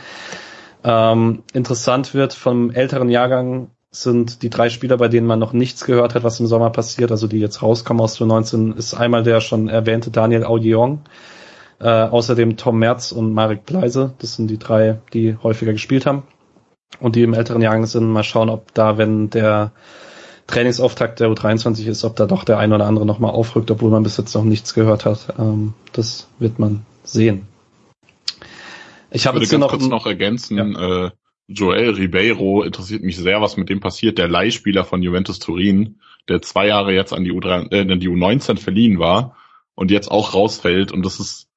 Ähm, 0.83 1.43
interessant 1.53 2.13
wird 2.13 2.33
vom 2.33 2.71
älteren 2.71 3.09
Jahrgang 3.09 3.69
sind 3.95 4.41
die 4.41 4.49
drei 4.49 4.69
Spieler, 4.69 4.97
bei 4.97 5.07
denen 5.07 5.27
man 5.27 5.39
noch 5.39 5.53
nichts 5.53 5.85
gehört 5.85 6.15
hat, 6.15 6.23
was 6.23 6.39
im 6.39 6.47
Sommer 6.47 6.71
passiert, 6.71 7.11
also 7.11 7.27
die 7.27 7.39
jetzt 7.39 7.61
rauskommen 7.61 8.01
aus 8.01 8.15
2019, 8.15 8.73
ist 8.73 8.95
einmal 8.95 9.23
der 9.23 9.39
schon 9.39 9.69
erwähnte 9.69 10.09
Daniel 10.09 10.43
Audieong, 10.45 11.01
äh, 11.79 11.87
außerdem 11.87 12.57
Tom 12.57 12.79
Merz 12.79 13.11
und 13.11 13.33
Marek 13.33 13.65
Bleise. 13.65 14.13
Das 14.17 14.35
sind 14.35 14.47
die 14.49 14.57
drei, 14.57 14.99
die 15.13 15.37
häufiger 15.41 15.73
gespielt 15.73 16.07
haben 16.07 16.23
und 16.99 17.15
die 17.15 17.21
im 17.21 17.35
älteren 17.35 17.61
Jahrgang 17.61 17.85
sind. 17.85 18.11
Mal 18.11 18.23
schauen, 18.23 18.49
ob 18.49 18.73
da, 18.73 18.97
wenn 18.97 19.29
der 19.29 19.71
Trainingsauftakt 20.47 21.19
der 21.19 21.29
U23 21.29 21.85
ist, 21.85 22.03
ob 22.03 22.15
da 22.15 22.25
doch 22.25 22.43
der 22.43 22.57
ein 22.57 22.73
oder 22.73 22.87
andere 22.87 23.05
nochmal 23.05 23.31
aufrückt, 23.31 23.69
obwohl 23.69 23.91
man 23.91 24.03
bis 24.03 24.17
jetzt 24.17 24.33
noch 24.33 24.43
nichts 24.43 24.73
gehört 24.73 25.05
hat. 25.05 25.35
Ähm, 25.37 25.75
das 25.91 26.27
wird 26.39 26.57
man 26.57 26.83
sehen. 27.03 27.47
Ich 29.11 29.21
Ich 29.21 29.27
habe 29.27 29.35
würde 29.35 29.43
jetzt 29.43 29.51
hier 29.51 29.59
ganz 29.59 29.71
noch, 29.71 29.77
kurz 29.77 29.87
noch 29.87 30.05
ergänzen, 30.07 30.75
äh, 30.75 31.11
Joel 31.47 31.91
Ribeiro 31.91 32.63
interessiert 32.63 33.03
mich 33.03 33.17
sehr, 33.17 33.41
was 33.41 33.57
mit 33.57 33.69
dem 33.69 33.79
passiert, 33.79 34.17
der 34.17 34.27
Leihspieler 34.29 34.85
von 34.85 35.03
Juventus 35.03 35.39
Turin, 35.39 35.99
der 36.29 36.41
zwei 36.41 36.67
Jahre 36.67 36.93
jetzt 36.93 37.13
an 37.13 37.23
die, 37.23 37.31
U3, 37.33 37.71
äh, 37.71 37.91
an 37.91 37.99
die 37.99 38.09
U19 38.09 38.57
verliehen 38.57 38.97
war 38.99 39.35
und 39.75 39.91
jetzt 39.91 40.09
auch 40.09 40.33
rausfällt. 40.33 40.91
Und 40.93 41.05
das 41.05 41.19
ist, 41.19 41.49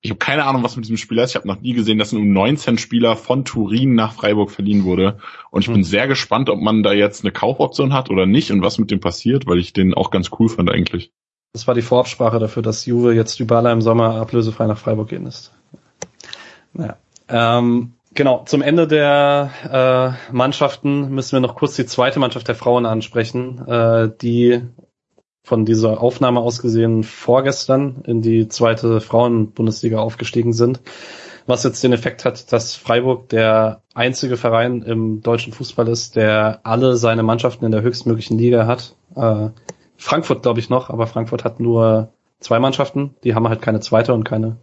ich 0.00 0.10
habe 0.10 0.18
keine 0.18 0.44
Ahnung, 0.46 0.62
was 0.62 0.76
mit 0.76 0.86
diesem 0.86 0.96
Spieler 0.96 1.24
ist. 1.24 1.30
Ich 1.30 1.36
habe 1.36 1.48
noch 1.48 1.60
nie 1.60 1.74
gesehen, 1.74 1.98
dass 1.98 2.12
ein 2.12 2.34
U19-Spieler 2.34 3.16
von 3.16 3.44
Turin 3.44 3.94
nach 3.94 4.14
Freiburg 4.14 4.50
verliehen 4.50 4.84
wurde. 4.84 5.18
Und 5.50 5.62
ich 5.62 5.66
Hm. 5.66 5.74
bin 5.74 5.84
sehr 5.84 6.08
gespannt, 6.08 6.48
ob 6.48 6.60
man 6.60 6.82
da 6.82 6.92
jetzt 6.92 7.22
eine 7.24 7.32
Kaufoption 7.32 7.92
hat 7.92 8.08
oder 8.08 8.24
nicht 8.24 8.50
und 8.52 8.62
was 8.62 8.78
mit 8.78 8.90
dem 8.90 9.00
passiert, 9.00 9.46
weil 9.46 9.58
ich 9.58 9.72
den 9.74 9.92
auch 9.94 10.10
ganz 10.10 10.30
cool 10.38 10.48
fand 10.48 10.70
eigentlich. 10.70 11.12
das 11.52 11.66
war 11.66 11.74
die 11.74 11.82
Vorabsprache 11.82 12.38
dafür, 12.38 12.62
dass 12.62 12.84
Juve 12.86 13.14
jetzt 13.14 13.38
Dybala 13.38 13.72
im 13.72 13.80
Sommer 13.82 14.16
ablösefrei 14.16 14.66
nach 14.66 14.78
Freiburg 14.78 15.08
gehen 15.08 15.26
ist. 15.26 15.52
Naja. 16.72 16.96
Ähm, 17.28 17.92
genau, 18.16 18.42
zum 18.44 18.62
Ende 18.62 18.88
der 18.88 20.18
äh, 20.30 20.32
Mannschaften 20.34 21.10
müssen 21.10 21.32
wir 21.32 21.40
noch 21.40 21.54
kurz 21.54 21.76
die 21.76 21.86
zweite 21.86 22.18
Mannschaft 22.18 22.48
der 22.48 22.56
Frauen 22.56 22.86
ansprechen, 22.86 23.64
äh, 23.68 24.10
die 24.20 24.62
von 25.44 25.64
dieser 25.64 26.00
Aufnahme 26.02 26.40
aus 26.40 26.60
gesehen 26.60 27.04
vorgestern 27.04 28.02
in 28.04 28.20
die 28.20 28.48
zweite 28.48 29.00
Frauenbundesliga 29.00 29.98
aufgestiegen 29.98 30.52
sind. 30.52 30.80
Was 31.46 31.62
jetzt 31.62 31.84
den 31.84 31.92
Effekt 31.92 32.24
hat, 32.24 32.52
dass 32.52 32.74
Freiburg 32.74 33.28
der 33.28 33.82
einzige 33.94 34.36
Verein 34.36 34.82
im 34.82 35.20
deutschen 35.20 35.52
Fußball 35.52 35.86
ist, 35.86 36.16
der 36.16 36.58
alle 36.64 36.96
seine 36.96 37.22
Mannschaften 37.22 37.64
in 37.64 37.70
der 37.70 37.82
höchstmöglichen 37.82 38.36
Liga 38.36 38.66
hat. 38.66 38.96
Äh, 39.14 39.50
Frankfurt 39.96 40.42
glaube 40.42 40.58
ich 40.58 40.68
noch, 40.68 40.90
aber 40.90 41.06
Frankfurt 41.06 41.44
hat 41.44 41.60
nur 41.60 42.12
zwei 42.40 42.58
Mannschaften. 42.58 43.14
Die 43.22 43.36
haben 43.36 43.48
halt 43.48 43.62
keine 43.62 43.78
zweite 43.78 44.12
und 44.12 44.24
keine 44.24 44.56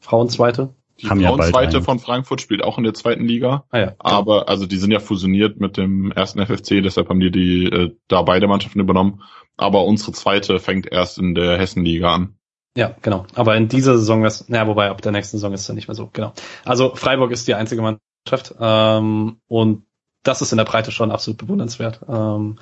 Frauenzweite. 0.00 0.70
Die 1.00 1.08
Haben 1.08 1.20
ja 1.20 1.28
Frauenzweite 1.28 1.76
einen. 1.76 1.84
von 1.84 1.98
Frankfurt 1.98 2.40
spielt 2.40 2.62
auch 2.62 2.78
in 2.78 2.84
der 2.84 2.94
zweiten 2.94 3.24
Liga. 3.24 3.64
Ah 3.70 3.78
ja. 3.78 3.92
Aber 3.98 4.48
also 4.48 4.66
die 4.66 4.76
sind 4.76 4.92
ja 4.92 5.00
fusioniert 5.00 5.58
mit 5.58 5.76
dem 5.76 6.12
ersten 6.12 6.44
FFC, 6.44 6.82
deshalb 6.82 7.08
haben 7.08 7.20
die 7.20 7.30
die 7.30 7.64
äh, 7.64 7.96
da 8.08 8.22
beide 8.22 8.46
Mannschaften 8.46 8.80
übernommen. 8.80 9.22
Aber 9.56 9.84
unsere 9.84 10.12
zweite 10.12 10.60
fängt 10.60 10.90
erst 10.90 11.18
in 11.18 11.34
der 11.34 11.58
Hessenliga 11.58 12.14
an. 12.14 12.36
Ja, 12.76 12.94
genau. 13.02 13.26
Aber 13.34 13.56
in 13.56 13.68
dieser 13.68 13.96
Saison 13.98 14.24
ist, 14.24 14.50
naja, 14.50 14.66
wobei 14.66 14.90
ab 14.90 15.00
der 15.00 15.12
nächsten 15.12 15.36
Saison 15.36 15.52
ist 15.52 15.60
es 15.60 15.66
dann 15.66 15.76
nicht 15.76 15.88
mehr 15.88 15.94
so, 15.94 16.10
genau. 16.12 16.32
Also 16.64 16.94
Freiburg 16.94 17.30
ist 17.30 17.46
die 17.46 17.54
einzige 17.54 17.82
Mannschaft 17.82 18.54
ähm, 18.60 19.40
und 19.46 19.86
das 20.24 20.42
ist 20.42 20.52
in 20.52 20.58
der 20.58 20.64
Breite 20.64 20.90
schon 20.90 21.12
absolut 21.12 21.38
bewundernswert. 21.38 22.00
Ähm, 22.08 22.58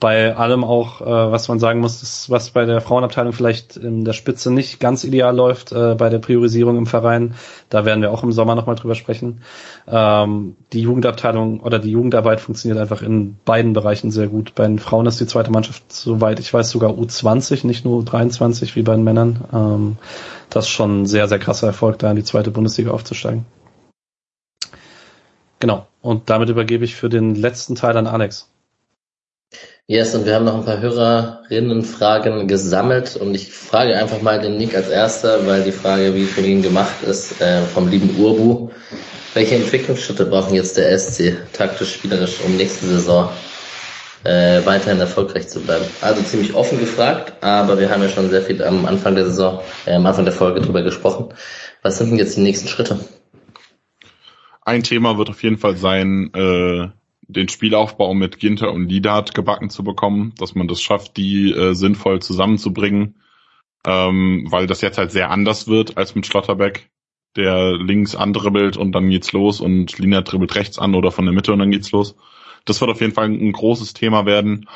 bei 0.00 0.34
allem 0.34 0.64
auch, 0.64 1.02
äh, 1.02 1.04
was 1.04 1.48
man 1.48 1.58
sagen 1.58 1.80
muss, 1.80 2.02
ist, 2.02 2.30
was 2.30 2.50
bei 2.50 2.64
der 2.64 2.80
Frauenabteilung 2.80 3.34
vielleicht 3.34 3.76
in 3.76 4.04
der 4.04 4.14
Spitze 4.14 4.50
nicht 4.50 4.80
ganz 4.80 5.04
ideal 5.04 5.36
läuft, 5.36 5.72
äh, 5.72 5.94
bei 5.94 6.08
der 6.08 6.18
Priorisierung 6.18 6.78
im 6.78 6.86
Verein. 6.86 7.34
Da 7.68 7.84
werden 7.84 8.00
wir 8.00 8.10
auch 8.10 8.22
im 8.22 8.32
Sommer 8.32 8.54
nochmal 8.54 8.76
drüber 8.76 8.94
sprechen. 8.94 9.42
Ähm, 9.86 10.56
die 10.72 10.80
Jugendabteilung 10.80 11.60
oder 11.60 11.78
die 11.78 11.90
Jugendarbeit 11.90 12.40
funktioniert 12.40 12.80
einfach 12.80 13.02
in 13.02 13.36
beiden 13.44 13.74
Bereichen 13.74 14.10
sehr 14.10 14.28
gut. 14.28 14.54
Bei 14.54 14.66
den 14.66 14.78
Frauen 14.78 15.04
ist 15.04 15.20
die 15.20 15.26
zweite 15.26 15.50
Mannschaft, 15.50 15.92
soweit 15.92 16.40
ich 16.40 16.52
weiß, 16.52 16.70
sogar 16.70 16.92
U20, 16.92 17.66
nicht 17.66 17.84
nur 17.84 18.02
U23 18.02 18.74
wie 18.76 18.82
bei 18.82 18.94
den 18.94 19.04
Männern. 19.04 19.44
Ähm, 19.52 19.96
das 20.48 20.64
ist 20.64 20.70
schon 20.70 21.02
ein 21.02 21.06
sehr, 21.06 21.28
sehr 21.28 21.38
krasser 21.38 21.66
Erfolg, 21.66 21.98
da 21.98 22.10
in 22.10 22.16
die 22.16 22.24
zweite 22.24 22.50
Bundesliga 22.50 22.90
aufzusteigen. 22.90 23.44
Genau. 25.58 25.86
Und 26.00 26.30
damit 26.30 26.48
übergebe 26.48 26.86
ich 26.86 26.96
für 26.96 27.10
den 27.10 27.34
letzten 27.34 27.74
Teil 27.74 27.98
an 27.98 28.06
Alex. 28.06 28.49
Yes, 29.90 30.14
und 30.14 30.24
wir 30.24 30.36
haben 30.36 30.44
noch 30.44 30.54
ein 30.54 30.64
paar 30.64 30.80
Hörerinnenfragen 30.80 32.46
gesammelt 32.46 33.16
und 33.16 33.34
ich 33.34 33.52
frage 33.52 33.98
einfach 33.98 34.22
mal 34.22 34.40
den 34.40 34.56
Nick 34.56 34.76
als 34.76 34.88
erster, 34.88 35.44
weil 35.48 35.64
die 35.64 35.72
Frage, 35.72 36.14
wie 36.14 36.26
von 36.26 36.44
Ihnen 36.44 36.62
gemacht 36.62 37.02
ist, 37.02 37.40
äh, 37.40 37.62
vom 37.62 37.88
lieben 37.88 38.14
Urbu. 38.16 38.70
Welche 39.34 39.56
Entwicklungsschritte 39.56 40.26
brauchen 40.26 40.54
jetzt 40.54 40.76
der 40.76 40.96
SC 40.96 41.38
taktisch, 41.52 41.94
spielerisch, 41.94 42.36
um 42.46 42.56
nächste 42.56 42.86
Saison 42.86 43.30
äh, 44.22 44.64
weiterhin 44.64 45.00
erfolgreich 45.00 45.48
zu 45.48 45.58
bleiben? 45.58 45.86
Also 46.02 46.22
ziemlich 46.22 46.54
offen 46.54 46.78
gefragt, 46.78 47.32
aber 47.42 47.80
wir 47.80 47.90
haben 47.90 48.02
ja 48.04 48.10
schon 48.10 48.30
sehr 48.30 48.42
viel 48.42 48.62
am 48.62 48.86
Anfang 48.86 49.16
der 49.16 49.24
Saison, 49.24 49.58
äh, 49.86 49.94
am 49.94 50.06
Anfang 50.06 50.24
der 50.24 50.34
Folge 50.34 50.60
drüber 50.60 50.82
gesprochen. 50.82 51.34
Was 51.82 51.98
sind 51.98 52.10
denn 52.10 52.18
jetzt 52.20 52.36
die 52.36 52.42
nächsten 52.42 52.68
Schritte? 52.68 53.00
Ein 54.64 54.84
Thema 54.84 55.18
wird 55.18 55.30
auf 55.30 55.42
jeden 55.42 55.58
Fall 55.58 55.76
sein, 55.76 56.30
äh, 56.32 56.90
den 57.32 57.48
Spielaufbau 57.48 58.14
mit 58.14 58.38
Ginter 58.38 58.72
und 58.72 58.88
Liedart 58.88 59.34
gebacken 59.34 59.70
zu 59.70 59.84
bekommen, 59.84 60.34
dass 60.38 60.54
man 60.54 60.68
das 60.68 60.80
schafft, 60.82 61.16
die 61.16 61.52
äh, 61.52 61.74
sinnvoll 61.74 62.20
zusammenzubringen, 62.20 63.20
ähm, 63.86 64.46
weil 64.50 64.66
das 64.66 64.80
jetzt 64.80 64.98
halt 64.98 65.10
sehr 65.10 65.30
anders 65.30 65.68
wird 65.68 65.96
als 65.96 66.14
mit 66.14 66.26
Schlotterbeck, 66.26 66.90
der 67.36 67.76
links 67.76 68.14
andribbelt 68.14 68.76
und 68.76 68.92
dann 68.92 69.08
geht's 69.08 69.32
los 69.32 69.60
und 69.60 69.98
Lienert 69.98 70.30
dribbelt 70.30 70.54
rechts 70.56 70.78
an 70.78 70.94
oder 70.94 71.10
von 71.12 71.24
der 71.24 71.34
Mitte 71.34 71.52
und 71.52 71.60
dann 71.60 71.70
geht's 71.70 71.92
los. 71.92 72.16
Das 72.64 72.80
wird 72.80 72.90
auf 72.90 73.00
jeden 73.00 73.14
Fall 73.14 73.26
ein 73.26 73.52
großes 73.52 73.94
Thema 73.94 74.26
werden. 74.26 74.68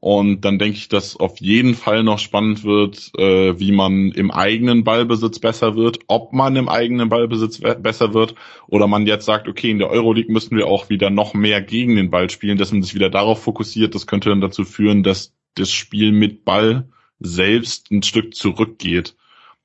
Und 0.00 0.46
dann 0.46 0.58
denke 0.58 0.78
ich, 0.78 0.88
dass 0.88 1.14
auf 1.16 1.40
jeden 1.40 1.74
Fall 1.74 2.02
noch 2.02 2.18
spannend 2.18 2.64
wird, 2.64 3.12
äh, 3.18 3.58
wie 3.60 3.70
man 3.70 4.12
im 4.12 4.30
eigenen 4.30 4.82
Ballbesitz 4.82 5.38
besser 5.38 5.76
wird, 5.76 5.98
ob 6.06 6.32
man 6.32 6.56
im 6.56 6.70
eigenen 6.70 7.10
Ballbesitz 7.10 7.60
besser 7.78 8.14
wird 8.14 8.34
oder 8.66 8.86
man 8.86 9.06
jetzt 9.06 9.26
sagt, 9.26 9.46
okay, 9.46 9.70
in 9.70 9.78
der 9.78 9.90
Euroleague 9.90 10.32
müssen 10.32 10.56
wir 10.56 10.68
auch 10.68 10.88
wieder 10.88 11.10
noch 11.10 11.34
mehr 11.34 11.60
gegen 11.60 11.96
den 11.96 12.10
Ball 12.10 12.30
spielen, 12.30 12.56
dass 12.56 12.72
man 12.72 12.82
sich 12.82 12.94
wieder 12.94 13.10
darauf 13.10 13.42
fokussiert. 13.42 13.94
Das 13.94 14.06
könnte 14.06 14.30
dann 14.30 14.40
dazu 14.40 14.64
führen, 14.64 15.02
dass 15.02 15.34
das 15.54 15.70
Spiel 15.70 16.12
mit 16.12 16.46
Ball 16.46 16.88
selbst 17.18 17.90
ein 17.90 18.02
Stück 18.02 18.34
zurückgeht. 18.34 19.16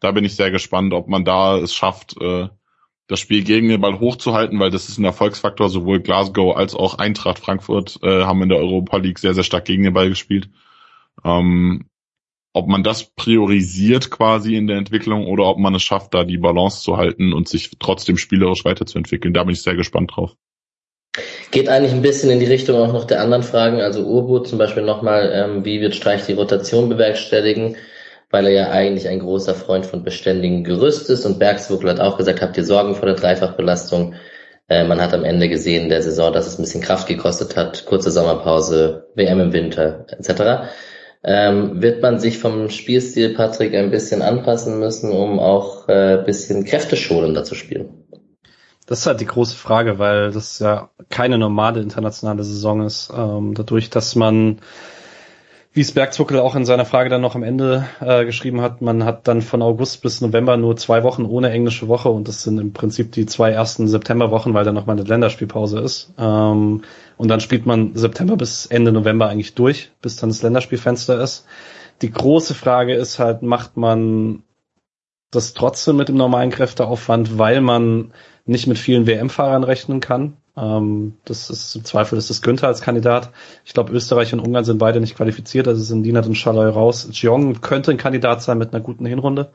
Da 0.02 0.12
bin 0.12 0.26
ich 0.26 0.36
sehr 0.36 0.52
gespannt, 0.52 0.94
ob 0.94 1.08
man 1.08 1.24
da 1.24 1.58
es 1.58 1.74
schafft, 1.74 2.20
äh, 2.20 2.50
das 3.08 3.20
Spiel 3.20 3.44
gegen 3.44 3.70
den 3.70 3.82
Ball 3.82 4.00
hochzuhalten, 4.00 4.60
weil 4.60 4.72
das 4.72 4.90
ist 4.90 4.98
ein 4.98 5.06
Erfolgsfaktor. 5.06 5.70
Sowohl 5.70 6.00
Glasgow 6.00 6.56
als 6.56 6.74
auch 6.74 6.98
Eintracht 6.98 7.40
Frankfurt 7.40 8.00
äh, 8.02 8.24
haben 8.24 8.42
in 8.42 8.50
der 8.50 8.58
Europa 8.58 8.98
League 8.98 9.20
sehr, 9.20 9.34
sehr 9.34 9.44
stark 9.44 9.66
gegen 9.66 9.84
den 9.84 9.94
Ball 9.94 10.10
gespielt. 10.10 10.50
Ähm, 11.24 11.86
ob 12.54 12.68
man 12.68 12.84
das 12.84 13.04
priorisiert 13.16 14.10
quasi 14.10 14.56
in 14.56 14.68
der 14.68 14.78
Entwicklung 14.78 15.28
oder 15.28 15.46
ob 15.46 15.58
man 15.58 15.76
es 15.76 15.84
schafft, 15.84 16.14
da 16.14 16.24
die 16.24 16.38
Balance 16.38 16.82
zu 16.82 16.96
halten 16.96 17.34
und 17.34 17.50
sich 17.50 17.72
trotzdem 17.80 18.18
spielerisch 18.18 18.64
weiterzuentwickeln. 18.64 19.34
Da 19.34 19.44
bin 19.44 19.54
ich 19.54 19.62
sehr 19.62 19.76
gespannt 19.76 20.14
drauf. 20.16 20.36
Geht 21.52 21.70
eigentlich 21.70 21.94
ein 21.94 22.02
bisschen 22.02 22.30
in 22.30 22.40
die 22.40 22.46
Richtung 22.46 22.78
auch 22.78 22.92
noch 22.92 23.06
der 23.06 23.22
anderen 23.22 23.44
Fragen. 23.44 23.82
Also 23.82 24.06
Urbu 24.06 24.40
zum 24.40 24.58
Beispiel 24.58 24.84
nochmal, 24.84 25.32
ähm, 25.34 25.66
wie 25.66 25.82
wird 25.82 25.96
Streich 25.96 26.26
die 26.26 26.34
Rotation 26.34 26.90
bewerkstelligen? 26.90 27.76
Weil 28.32 28.48
er 28.48 28.52
ja 28.52 28.70
eigentlich 28.70 29.08
ein 29.08 29.20
großer 29.20 29.56
Freund 29.56 29.86
von 29.86 30.04
beständigen 30.04 30.64
Gerüst 30.64 31.10
ist. 31.10 31.26
Und 31.26 31.40
Bergswuckel 31.40 31.90
hat 31.90 32.00
auch 32.00 32.18
gesagt, 32.18 32.42
habt 32.42 32.58
ihr 32.58 32.66
Sorgen 32.66 32.96
vor 32.96 33.06
der 33.06 33.16
Dreifachbelastung? 33.16 34.16
Äh, 34.68 34.86
man 34.86 35.02
hat 35.02 35.14
am 35.14 35.24
Ende 35.24 35.48
gesehen 35.48 35.90
der 35.90 36.02
Saison, 36.02 36.34
dass 36.34 36.48
es 36.48 36.58
ein 36.58 36.64
bisschen 36.64 36.82
Kraft 36.82 37.08
gekostet 37.08 37.56
hat, 37.56 37.86
kurze 37.86 38.12
Sommerpause, 38.12 39.08
WM 39.16 39.40
im 39.40 39.54
Winter 39.54 40.06
etc. 40.10 40.70
Ähm, 41.24 41.82
wird 41.82 42.02
man 42.02 42.20
sich 42.20 42.38
vom 42.38 42.70
Spielstil, 42.70 43.34
Patrick, 43.34 43.74
ein 43.74 43.92
bisschen 43.92 44.22
anpassen 44.22 44.80
müssen, 44.80 45.12
um 45.12 45.40
auch 45.40 45.88
äh, 45.88 46.22
bisschen 46.26 46.66
kräfteschonender 46.66 47.44
zu 47.44 47.56
spielen? 47.56 48.06
Das 48.86 49.00
ist 49.00 49.08
halt 49.08 49.22
die 49.22 49.26
große 49.26 49.56
Frage, 49.56 49.98
weil 49.98 50.32
das 50.32 50.60
ja 50.60 50.90
keine 51.10 51.40
normale 51.40 51.82
internationale 51.82 52.44
Saison 52.44 52.86
ist. 52.86 53.12
Ähm, 53.16 53.56
dadurch, 53.56 53.90
dass 53.90 54.16
man 54.16 54.60
wie 55.76 55.82
es 55.82 55.92
Bergzuckel 55.92 56.40
auch 56.40 56.56
in 56.56 56.64
seiner 56.64 56.86
Frage 56.86 57.10
dann 57.10 57.20
noch 57.20 57.36
am 57.36 57.44
Ende 57.44 57.86
äh, 58.00 58.24
geschrieben 58.24 58.62
hat, 58.62 58.82
man 58.82 59.04
hat 59.04 59.28
dann 59.28 59.42
von 59.42 59.62
August 59.62 60.02
bis 60.02 60.22
November 60.22 60.56
nur 60.56 60.78
zwei 60.78 61.04
Wochen 61.04 61.26
ohne 61.26 61.52
englische 61.52 61.90
Woche 61.90 62.08
und 62.08 62.30
das 62.30 62.44
sind 62.44 62.60
im 62.60 62.72
Prinzip 62.72 63.12
die 63.12 63.26
zwei 63.26 63.52
ersten 63.52 63.90
Septemberwochen, 63.90 64.54
weil 64.54 64.64
dann 64.64 64.74
nochmal 64.74 64.96
eine 64.98 65.06
Länderspielpause 65.06 65.82
ist. 65.82 66.14
Ähm, 66.18 66.84
und 67.18 67.28
dann 67.28 67.42
spielt 67.42 67.66
man 67.66 67.94
September 67.94 68.38
bis 68.38 68.66
Ende 68.68 68.94
November 68.94 69.28
eigentlich 69.28 69.54
durch, 69.54 69.92
bis 70.02 70.16
dann 70.16 70.30
das 70.30 70.42
Länderspielfenster 70.42 71.22
ist. 71.22 71.46
Die 72.02 72.12
große 72.12 72.54
Frage 72.54 72.96
ist 72.96 73.20
halt, 73.20 73.42
macht 73.42 73.76
man 73.76 74.44
das 75.30 75.54
trotzdem 75.56 75.98
mit 75.98 76.08
dem 76.08 76.16
normalen 76.16 76.52
Kräfteaufwand, 76.52 77.38
weil 77.38 77.60
man 77.60 78.14
nicht 78.46 78.68
mit 78.68 78.78
vielen 78.78 79.08
WM-Fahrern 79.08 79.66
rechnen 79.66 80.00
kann. 80.00 80.38
Ähm, 80.58 81.14
das 81.26 81.50
ist 81.50 81.76
im 81.76 81.86
Zweifel 81.86 82.18
ist 82.18 82.30
das 82.30 82.42
Günther 82.42 82.68
als 82.68 82.82
Kandidat. 82.82 83.32
Ich 83.66 83.74
glaube, 83.74 83.94
Österreich 83.94 84.34
und 84.34 84.40
Ungarn 84.40 84.66
sind 84.66 84.78
beide 84.78 85.00
nicht 85.00 85.18
qualifiziert, 85.18 85.68
also 85.68 85.82
sind 85.82 86.04
Dinat 86.04 86.28
und 86.28 86.36
Schalay 86.36 86.70
raus. 86.70 87.10
Jeong 87.12 87.62
könnte 87.62 87.92
ein 87.92 87.98
Kandidat 87.98 88.42
sein 88.42 88.58
mit 88.58 88.74
einer 88.74 88.84
guten 88.84 89.06
Hinrunde. 89.06 89.50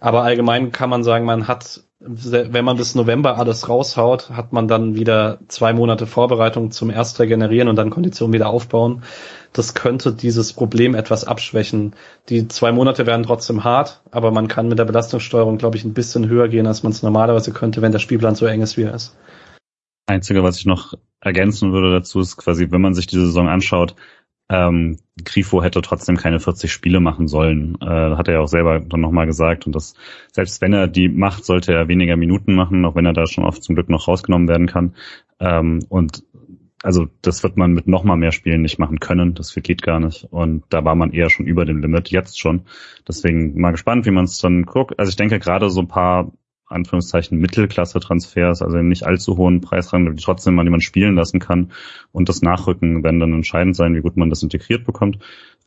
Aber 0.00 0.22
allgemein 0.22 0.70
kann 0.70 0.90
man 0.90 1.02
sagen, 1.02 1.24
man 1.24 1.48
hat, 1.48 1.80
wenn 1.98 2.64
man 2.64 2.76
bis 2.76 2.94
November 2.94 3.36
alles 3.36 3.68
raushaut, 3.68 4.30
hat 4.30 4.52
man 4.52 4.68
dann 4.68 4.94
wieder 4.94 5.38
zwei 5.48 5.72
Monate 5.72 6.06
Vorbereitung 6.06 6.70
zum 6.70 6.90
erst 6.90 7.18
regenerieren 7.18 7.68
und 7.68 7.74
dann 7.74 7.90
Konditionen 7.90 8.32
wieder 8.32 8.48
aufbauen. 8.48 9.02
Das 9.52 9.74
könnte 9.74 10.12
dieses 10.12 10.52
Problem 10.52 10.94
etwas 10.94 11.24
abschwächen. 11.24 11.96
Die 12.28 12.46
zwei 12.46 12.70
Monate 12.70 13.06
werden 13.06 13.24
trotzdem 13.24 13.64
hart, 13.64 14.02
aber 14.12 14.30
man 14.30 14.46
kann 14.46 14.68
mit 14.68 14.78
der 14.78 14.84
Belastungssteuerung, 14.84 15.58
glaube 15.58 15.76
ich, 15.76 15.84
ein 15.84 15.94
bisschen 15.94 16.28
höher 16.28 16.46
gehen, 16.46 16.68
als 16.68 16.84
man 16.84 16.92
es 16.92 17.02
normalerweise 17.02 17.50
könnte, 17.52 17.82
wenn 17.82 17.92
der 17.92 17.98
Spielplan 17.98 18.36
so 18.36 18.46
eng 18.46 18.62
ist, 18.62 18.76
wie 18.76 18.82
er 18.82 18.94
ist. 18.94 19.16
Einzige, 20.08 20.42
was 20.42 20.58
ich 20.58 20.66
noch 20.66 20.94
ergänzen 21.20 21.72
würde 21.72 21.90
dazu, 21.90 22.20
ist 22.20 22.36
quasi, 22.36 22.70
wenn 22.70 22.80
man 22.80 22.94
sich 22.94 23.06
die 23.06 23.16
Saison 23.16 23.48
anschaut, 23.48 23.94
ähm, 24.50 24.98
Grifo 25.24 25.62
hätte 25.62 25.82
trotzdem 25.82 26.16
keine 26.16 26.40
40 26.40 26.72
Spiele 26.72 27.00
machen 27.00 27.28
sollen. 27.28 27.76
Äh, 27.82 27.86
hat 27.86 28.28
er 28.28 28.34
ja 28.34 28.40
auch 28.40 28.48
selber 28.48 28.80
dann 28.80 29.00
nochmal 29.00 29.26
gesagt. 29.26 29.66
Und 29.66 29.74
das, 29.74 29.94
selbst 30.32 30.62
wenn 30.62 30.72
er 30.72 30.88
die 30.88 31.08
macht, 31.08 31.44
sollte 31.44 31.74
er 31.74 31.88
weniger 31.88 32.16
Minuten 32.16 32.54
machen, 32.54 32.84
auch 32.84 32.94
wenn 32.94 33.04
er 33.04 33.12
da 33.12 33.26
schon 33.26 33.44
oft 33.44 33.62
zum 33.62 33.74
Glück 33.74 33.90
noch 33.90 34.08
rausgenommen 34.08 34.48
werden 34.48 34.66
kann. 34.66 34.94
Ähm, 35.38 35.84
und 35.90 36.24
also 36.82 37.08
das 37.22 37.42
wird 37.42 37.56
man 37.56 37.72
mit 37.72 37.88
nochmal 37.88 38.16
mehr 38.16 38.32
Spielen 38.32 38.62
nicht 38.62 38.78
machen 38.78 39.00
können. 39.00 39.34
Das 39.34 39.54
geht 39.54 39.82
gar 39.82 40.00
nicht. 40.00 40.24
Und 40.30 40.64
da 40.70 40.84
war 40.84 40.94
man 40.94 41.12
eher 41.12 41.28
schon 41.28 41.46
über 41.46 41.64
dem 41.64 41.82
Limit, 41.82 42.10
jetzt 42.10 42.38
schon. 42.38 42.62
Deswegen 43.06 43.60
mal 43.60 43.72
gespannt, 43.72 44.06
wie 44.06 44.12
man 44.12 44.24
es 44.24 44.38
dann 44.38 44.64
guckt. 44.64 44.98
Also 44.98 45.10
ich 45.10 45.16
denke 45.16 45.40
gerade 45.40 45.68
so 45.70 45.80
ein 45.80 45.88
paar 45.88 46.32
Anführungszeichen 46.68 47.38
Mittelklasse-Transfers, 47.38 48.62
also 48.62 48.78
nicht 48.78 49.04
allzu 49.04 49.36
hohen 49.36 49.60
Preisrang, 49.60 50.14
die 50.14 50.22
trotzdem 50.22 50.54
mal 50.54 50.64
jemand 50.64 50.84
spielen 50.84 51.14
lassen 51.14 51.40
kann. 51.40 51.72
Und 52.12 52.28
das 52.28 52.42
Nachrücken 52.42 53.02
werden 53.02 53.20
dann 53.20 53.32
entscheidend 53.32 53.76
sein, 53.76 53.94
wie 53.94 54.00
gut 54.00 54.16
man 54.16 54.30
das 54.30 54.42
integriert 54.42 54.84
bekommt. 54.84 55.18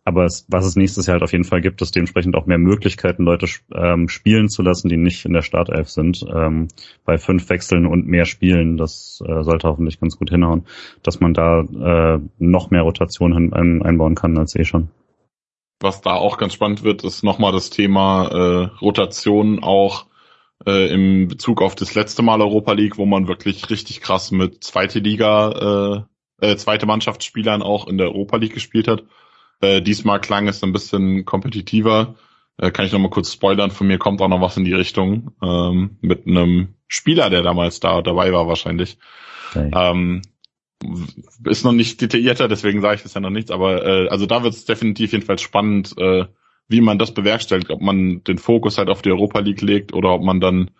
Aber 0.04 0.26
es, 0.26 0.46
was 0.50 0.66
es 0.66 0.76
nächstes 0.76 1.06
Jahr 1.06 1.14
halt 1.14 1.24
auf 1.24 1.32
jeden 1.32 1.44
Fall 1.44 1.62
gibt, 1.62 1.82
ist 1.82 1.96
dementsprechend 1.96 2.36
auch 2.36 2.48
mehr 2.48 2.58
Möglichkeiten, 2.58 3.24
Leute 3.24 3.46
ähm, 3.74 4.10
spielen 4.10 4.50
zu 4.50 4.64
lassen, 4.64 4.90
die 4.90 4.98
nicht 4.98 5.26
in 5.26 5.34
der 5.34 5.44
Startelf 5.44 5.90
sind. 5.90 6.26
Ähm, 6.34 6.70
bei 7.06 7.20
fünf 7.20 7.48
Wechseln 7.50 7.86
und 7.86 8.08
mehr 8.08 8.26
Spielen, 8.26 8.78
das 8.78 9.22
äh, 9.26 9.44
sollte 9.44 9.68
hoffentlich 9.68 10.00
ganz 10.00 10.18
gut 10.18 10.32
hinhauen, 10.32 10.66
dass 11.04 11.20
man 11.20 11.36
da 11.36 11.62
äh, 11.62 12.20
noch 12.40 12.72
mehr 12.72 12.82
Rotation 12.82 13.34
hin, 13.34 13.54
ein, 13.54 13.84
einbauen 13.84 14.16
kann 14.16 14.38
als 14.40 14.56
eh 14.56 14.66
schon. 14.66 14.90
Was 15.80 16.02
da 16.02 16.14
auch 16.14 16.38
ganz 16.38 16.54
spannend 16.54 16.84
wird, 16.84 17.04
ist 17.04 17.24
nochmal 17.24 17.52
das 17.52 17.70
Thema 17.70 18.28
äh, 18.28 18.84
Rotation 18.84 19.64
auch 19.64 20.06
äh, 20.66 20.94
im 20.94 21.28
Bezug 21.28 21.62
auf 21.62 21.76
das 21.76 21.96
letzte 21.96 22.22
Mal 22.22 22.42
Europa 22.42 22.74
League, 22.74 22.98
wo 22.98 23.06
man 23.06 23.28
wirklich 23.28 23.70
richtig 23.70 24.02
krass 24.02 24.32
mit 24.32 24.64
zweite 24.64 25.00
Liga, 25.00 26.06
äh, 26.42 26.52
äh, 26.52 26.56
zweite 26.58 26.86
Mannschaftsspielern 26.86 27.62
auch 27.62 27.88
in 27.88 27.98
der 27.98 28.08
Europa 28.08 28.38
League 28.38 28.54
gespielt 28.54 28.88
hat. 28.88 29.04
Äh, 29.62 29.82
diesmal 29.82 30.20
klang 30.20 30.48
es 30.48 30.64
ein 30.64 30.74
bisschen 30.74 31.26
kompetitiver. 31.26 32.16
Äh, 32.58 32.72
kann 32.72 32.86
ich 32.86 32.92
noch 32.92 33.00
mal 33.00 33.10
kurz 33.10 33.34
spoilern, 33.34 33.72
von 33.72 33.88
mir 33.88 33.98
kommt 33.98 34.22
auch 34.22 34.28
noch 34.28 34.42
was 34.42 34.58
in 34.58 34.66
die 34.66 34.74
Richtung, 34.74 35.32
ähm, 35.42 35.98
mit 36.02 36.28
einem 36.28 36.76
Spieler, 36.88 37.30
der 37.30 37.42
damals 37.42 37.80
da 37.80 38.02
dabei 38.02 38.32
war 38.34 38.48
wahrscheinlich. 38.48 38.98
Okay. 39.50 39.72
Ähm, 39.74 40.22
ist 41.46 41.64
noch 41.64 41.74
nicht 41.74 42.02
detaillierter, 42.02 42.48
deswegen 42.48 42.82
sage 42.82 42.96
ich 42.96 43.04
das 43.04 43.14
ja 43.14 43.22
noch 43.22 43.30
nichts, 43.30 43.52
aber 43.52 43.86
äh, 43.86 44.08
also 44.10 44.26
da 44.26 44.44
wird 44.44 44.54
es 44.54 44.66
definitiv 44.66 45.12
jedenfalls 45.12 45.42
spannend, 45.42 45.96
äh, 45.98 46.26
wie 46.72 46.82
man 46.82 46.98
das 46.98 47.14
bewerkstelligt, 47.14 47.70
ob 47.70 47.82
man 47.82 48.24
den 48.24 48.38
Fokus 48.38 48.78
halt 48.78 48.90
auf 48.90 49.02
die 49.02 49.12
Europa 49.12 49.40
League 49.40 49.62
legt 49.62 49.94
oder 49.94 50.10
ob 50.10 50.24
man 50.24 50.40
dann 50.40 50.72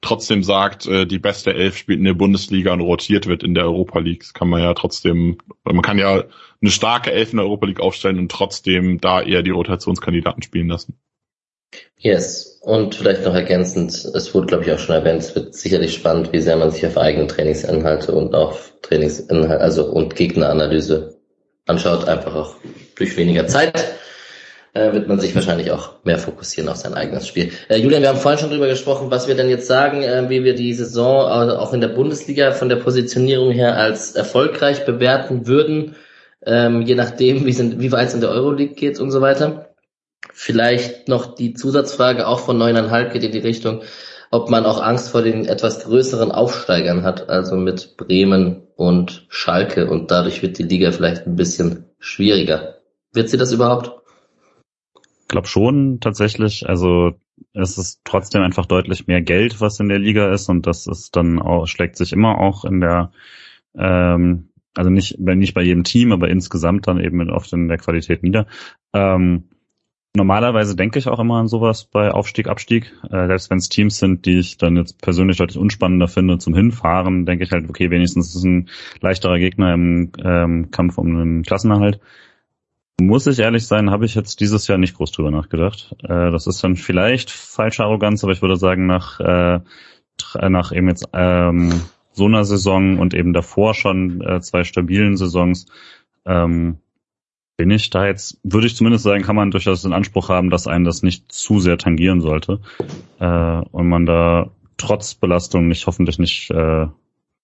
trotzdem 0.00 0.42
sagt, 0.42 0.86
äh, 0.86 1.06
die 1.06 1.18
beste 1.18 1.52
Elf 1.52 1.76
spielt 1.76 1.98
in 1.98 2.04
der 2.04 2.14
Bundesliga 2.14 2.72
und 2.72 2.80
rotiert 2.80 3.26
wird 3.26 3.42
in 3.42 3.54
der 3.54 3.64
Europa 3.64 3.98
League. 3.98 4.20
Das 4.20 4.34
kann 4.34 4.48
man 4.48 4.62
ja 4.62 4.72
trotzdem, 4.74 5.38
man 5.64 5.82
kann 5.82 5.98
ja 5.98 6.24
eine 6.60 6.70
starke 6.70 7.12
Elf 7.12 7.32
in 7.32 7.38
der 7.38 7.46
Europa 7.46 7.66
League 7.66 7.80
aufstellen 7.80 8.18
und 8.18 8.30
trotzdem 8.30 9.00
da 9.00 9.20
eher 9.20 9.42
die 9.42 9.50
Rotationskandidaten 9.50 10.42
spielen 10.42 10.68
lassen. 10.68 10.98
Yes, 11.96 12.58
und 12.62 12.94
vielleicht 12.94 13.24
noch 13.24 13.34
ergänzend, 13.34 13.92
es 13.92 14.34
wurde 14.34 14.46
glaube 14.46 14.64
ich 14.64 14.72
auch 14.72 14.78
schon 14.78 14.96
erwähnt, 14.96 15.20
es 15.20 15.34
wird 15.36 15.54
sicherlich 15.54 15.94
spannend, 15.94 16.32
wie 16.32 16.40
sehr 16.40 16.56
man 16.56 16.70
sich 16.70 16.84
auf 16.86 16.96
eigene 16.96 17.26
Trainingsinhalte 17.26 18.12
und 18.12 18.34
auf 18.34 18.72
Trainingsinhalte, 18.82 19.60
also 19.60 19.84
und 19.84 20.16
Gegneranalyse 20.16 21.20
anschaut, 21.66 22.08
einfach 22.08 22.34
auch 22.34 22.56
durch 22.96 23.16
weniger 23.16 23.46
Zeit 23.46 23.99
äh, 24.72 24.92
wird 24.92 25.08
man 25.08 25.20
sich 25.20 25.34
wahrscheinlich 25.34 25.70
auch 25.70 26.04
mehr 26.04 26.18
fokussieren 26.18 26.68
auf 26.68 26.76
sein 26.76 26.94
eigenes 26.94 27.26
Spiel. 27.26 27.52
Äh, 27.68 27.78
Julian, 27.78 28.02
wir 28.02 28.08
haben 28.08 28.18
vorhin 28.18 28.40
schon 28.40 28.50
drüber 28.50 28.68
gesprochen, 28.68 29.10
was 29.10 29.28
wir 29.28 29.34
denn 29.34 29.48
jetzt 29.48 29.66
sagen, 29.66 30.02
äh, 30.02 30.28
wie 30.28 30.44
wir 30.44 30.54
die 30.54 30.74
Saison 30.74 31.22
äh, 31.22 31.52
auch 31.52 31.72
in 31.72 31.80
der 31.80 31.88
Bundesliga 31.88 32.52
von 32.52 32.68
der 32.68 32.76
Positionierung 32.76 33.52
her 33.52 33.76
als 33.76 34.12
erfolgreich 34.12 34.84
bewerten 34.84 35.46
würden. 35.46 35.96
ähm, 36.46 36.82
je 36.82 36.94
nachdem, 36.94 37.44
wie, 37.44 37.52
sind, 37.52 37.80
wie 37.80 37.92
weit 37.92 38.08
es 38.08 38.14
in 38.14 38.20
der 38.20 38.30
Euroleague 38.30 38.74
geht 38.74 38.98
und 38.98 39.10
so 39.10 39.20
weiter. 39.20 39.74
Vielleicht 40.32 41.08
noch 41.08 41.34
die 41.34 41.54
Zusatzfrage 41.54 42.26
auch 42.26 42.40
von 42.40 42.56
neuneinhalb 42.56 43.12
geht 43.12 43.24
in 43.24 43.32
die 43.32 43.38
Richtung, 43.38 43.82
ob 44.30 44.48
man 44.48 44.64
auch 44.64 44.80
Angst 44.80 45.10
vor 45.10 45.22
den 45.22 45.46
etwas 45.46 45.84
größeren 45.84 46.30
Aufsteigern 46.30 47.02
hat, 47.02 47.28
also 47.28 47.56
mit 47.56 47.96
Bremen 47.96 48.68
und 48.76 49.26
Schalke 49.28 49.90
und 49.90 50.10
dadurch 50.10 50.42
wird 50.42 50.58
die 50.58 50.62
Liga 50.62 50.92
vielleicht 50.92 51.26
ein 51.26 51.36
bisschen 51.36 51.86
schwieriger. 51.98 52.76
Wird 53.12 53.28
sie 53.28 53.36
das 53.36 53.52
überhaupt? 53.52 53.99
Glaube 55.30 55.46
schon 55.46 56.00
tatsächlich. 56.00 56.68
Also 56.68 57.12
es 57.54 57.78
ist 57.78 58.00
trotzdem 58.04 58.42
einfach 58.42 58.66
deutlich 58.66 59.06
mehr 59.06 59.22
Geld, 59.22 59.60
was 59.60 59.78
in 59.80 59.88
der 59.88 60.00
Liga 60.00 60.32
ist 60.32 60.48
und 60.48 60.66
das 60.66 60.86
ist 60.86 61.14
dann 61.14 61.40
auch, 61.40 61.66
schlägt 61.66 61.96
sich 61.96 62.12
immer 62.12 62.38
auch 62.38 62.64
in 62.64 62.80
der 62.80 63.12
ähm, 63.76 64.48
also 64.74 64.90
nicht, 64.90 65.18
nicht 65.18 65.54
bei 65.54 65.62
jedem 65.62 65.84
Team, 65.84 66.12
aber 66.12 66.28
insgesamt 66.28 66.86
dann 66.86 67.00
eben 67.00 67.30
oft 67.30 67.52
in 67.52 67.68
der 67.68 67.78
Qualität 67.78 68.22
nieder. 68.22 68.46
Ähm, 68.92 69.44
Normalerweise 70.16 70.74
denke 70.74 70.98
ich 70.98 71.06
auch 71.06 71.20
immer 71.20 71.36
an 71.36 71.46
sowas 71.46 71.84
bei 71.84 72.10
Aufstieg, 72.10 72.48
Abstieg. 72.48 72.92
Äh, 73.08 73.28
selbst 73.28 73.48
wenn 73.48 73.58
es 73.58 73.68
Teams 73.68 73.98
sind, 73.98 74.26
die 74.26 74.40
ich 74.40 74.58
dann 74.58 74.76
jetzt 74.76 75.00
persönlich 75.00 75.36
deutlich 75.36 75.56
unspannender 75.56 76.08
finde 76.08 76.38
zum 76.38 76.52
Hinfahren, 76.52 77.26
denke 77.26 77.44
ich 77.44 77.52
halt, 77.52 77.68
okay, 77.68 77.90
wenigstens 77.90 78.30
ist 78.30 78.34
es 78.34 78.44
ein 78.44 78.68
leichterer 79.00 79.38
Gegner 79.38 79.72
im 79.72 80.10
ähm, 80.20 80.72
Kampf 80.72 80.98
um 80.98 81.16
den 81.16 81.42
Klassenerhalt. 81.44 82.00
Muss 83.00 83.26
ich 83.26 83.38
ehrlich 83.38 83.66
sein, 83.66 83.90
habe 83.90 84.04
ich 84.04 84.14
jetzt 84.14 84.40
dieses 84.40 84.66
Jahr 84.66 84.76
nicht 84.76 84.94
groß 84.94 85.12
drüber 85.12 85.30
nachgedacht. 85.30 85.96
Äh, 86.02 86.30
das 86.30 86.46
ist 86.46 86.62
dann 86.62 86.76
vielleicht 86.76 87.30
falsche 87.30 87.82
Arroganz, 87.82 88.22
aber 88.22 88.32
ich 88.32 88.42
würde 88.42 88.56
sagen, 88.56 88.86
nach, 88.86 89.20
äh, 89.20 89.60
nach 90.48 90.72
eben 90.72 90.88
jetzt 90.88 91.08
ähm, 91.14 91.80
so 92.12 92.26
einer 92.26 92.44
Saison 92.44 92.98
und 92.98 93.14
eben 93.14 93.32
davor 93.32 93.72
schon 93.74 94.20
äh, 94.20 94.40
zwei 94.42 94.64
stabilen 94.64 95.16
Saisons, 95.16 95.66
ähm, 96.26 96.78
bin 97.56 97.70
ich 97.70 97.90
da 97.90 98.06
jetzt, 98.06 98.38
würde 98.42 98.66
ich 98.66 98.76
zumindest 98.76 99.04
sagen, 99.04 99.22
kann 99.22 99.36
man 99.36 99.50
durchaus 99.50 99.82
den 99.82 99.92
Anspruch 99.92 100.28
haben, 100.28 100.50
dass 100.50 100.66
einen 100.66 100.84
das 100.84 101.02
nicht 101.02 101.32
zu 101.32 101.58
sehr 101.58 101.78
tangieren 101.78 102.20
sollte 102.20 102.60
äh, 103.18 103.62
und 103.70 103.88
man 103.88 104.06
da 104.06 104.50
trotz 104.76 105.14
Belastung 105.14 105.68
nicht 105.68 105.86
hoffentlich 105.86 106.18
nicht 106.18 106.50
äh, 106.50 106.86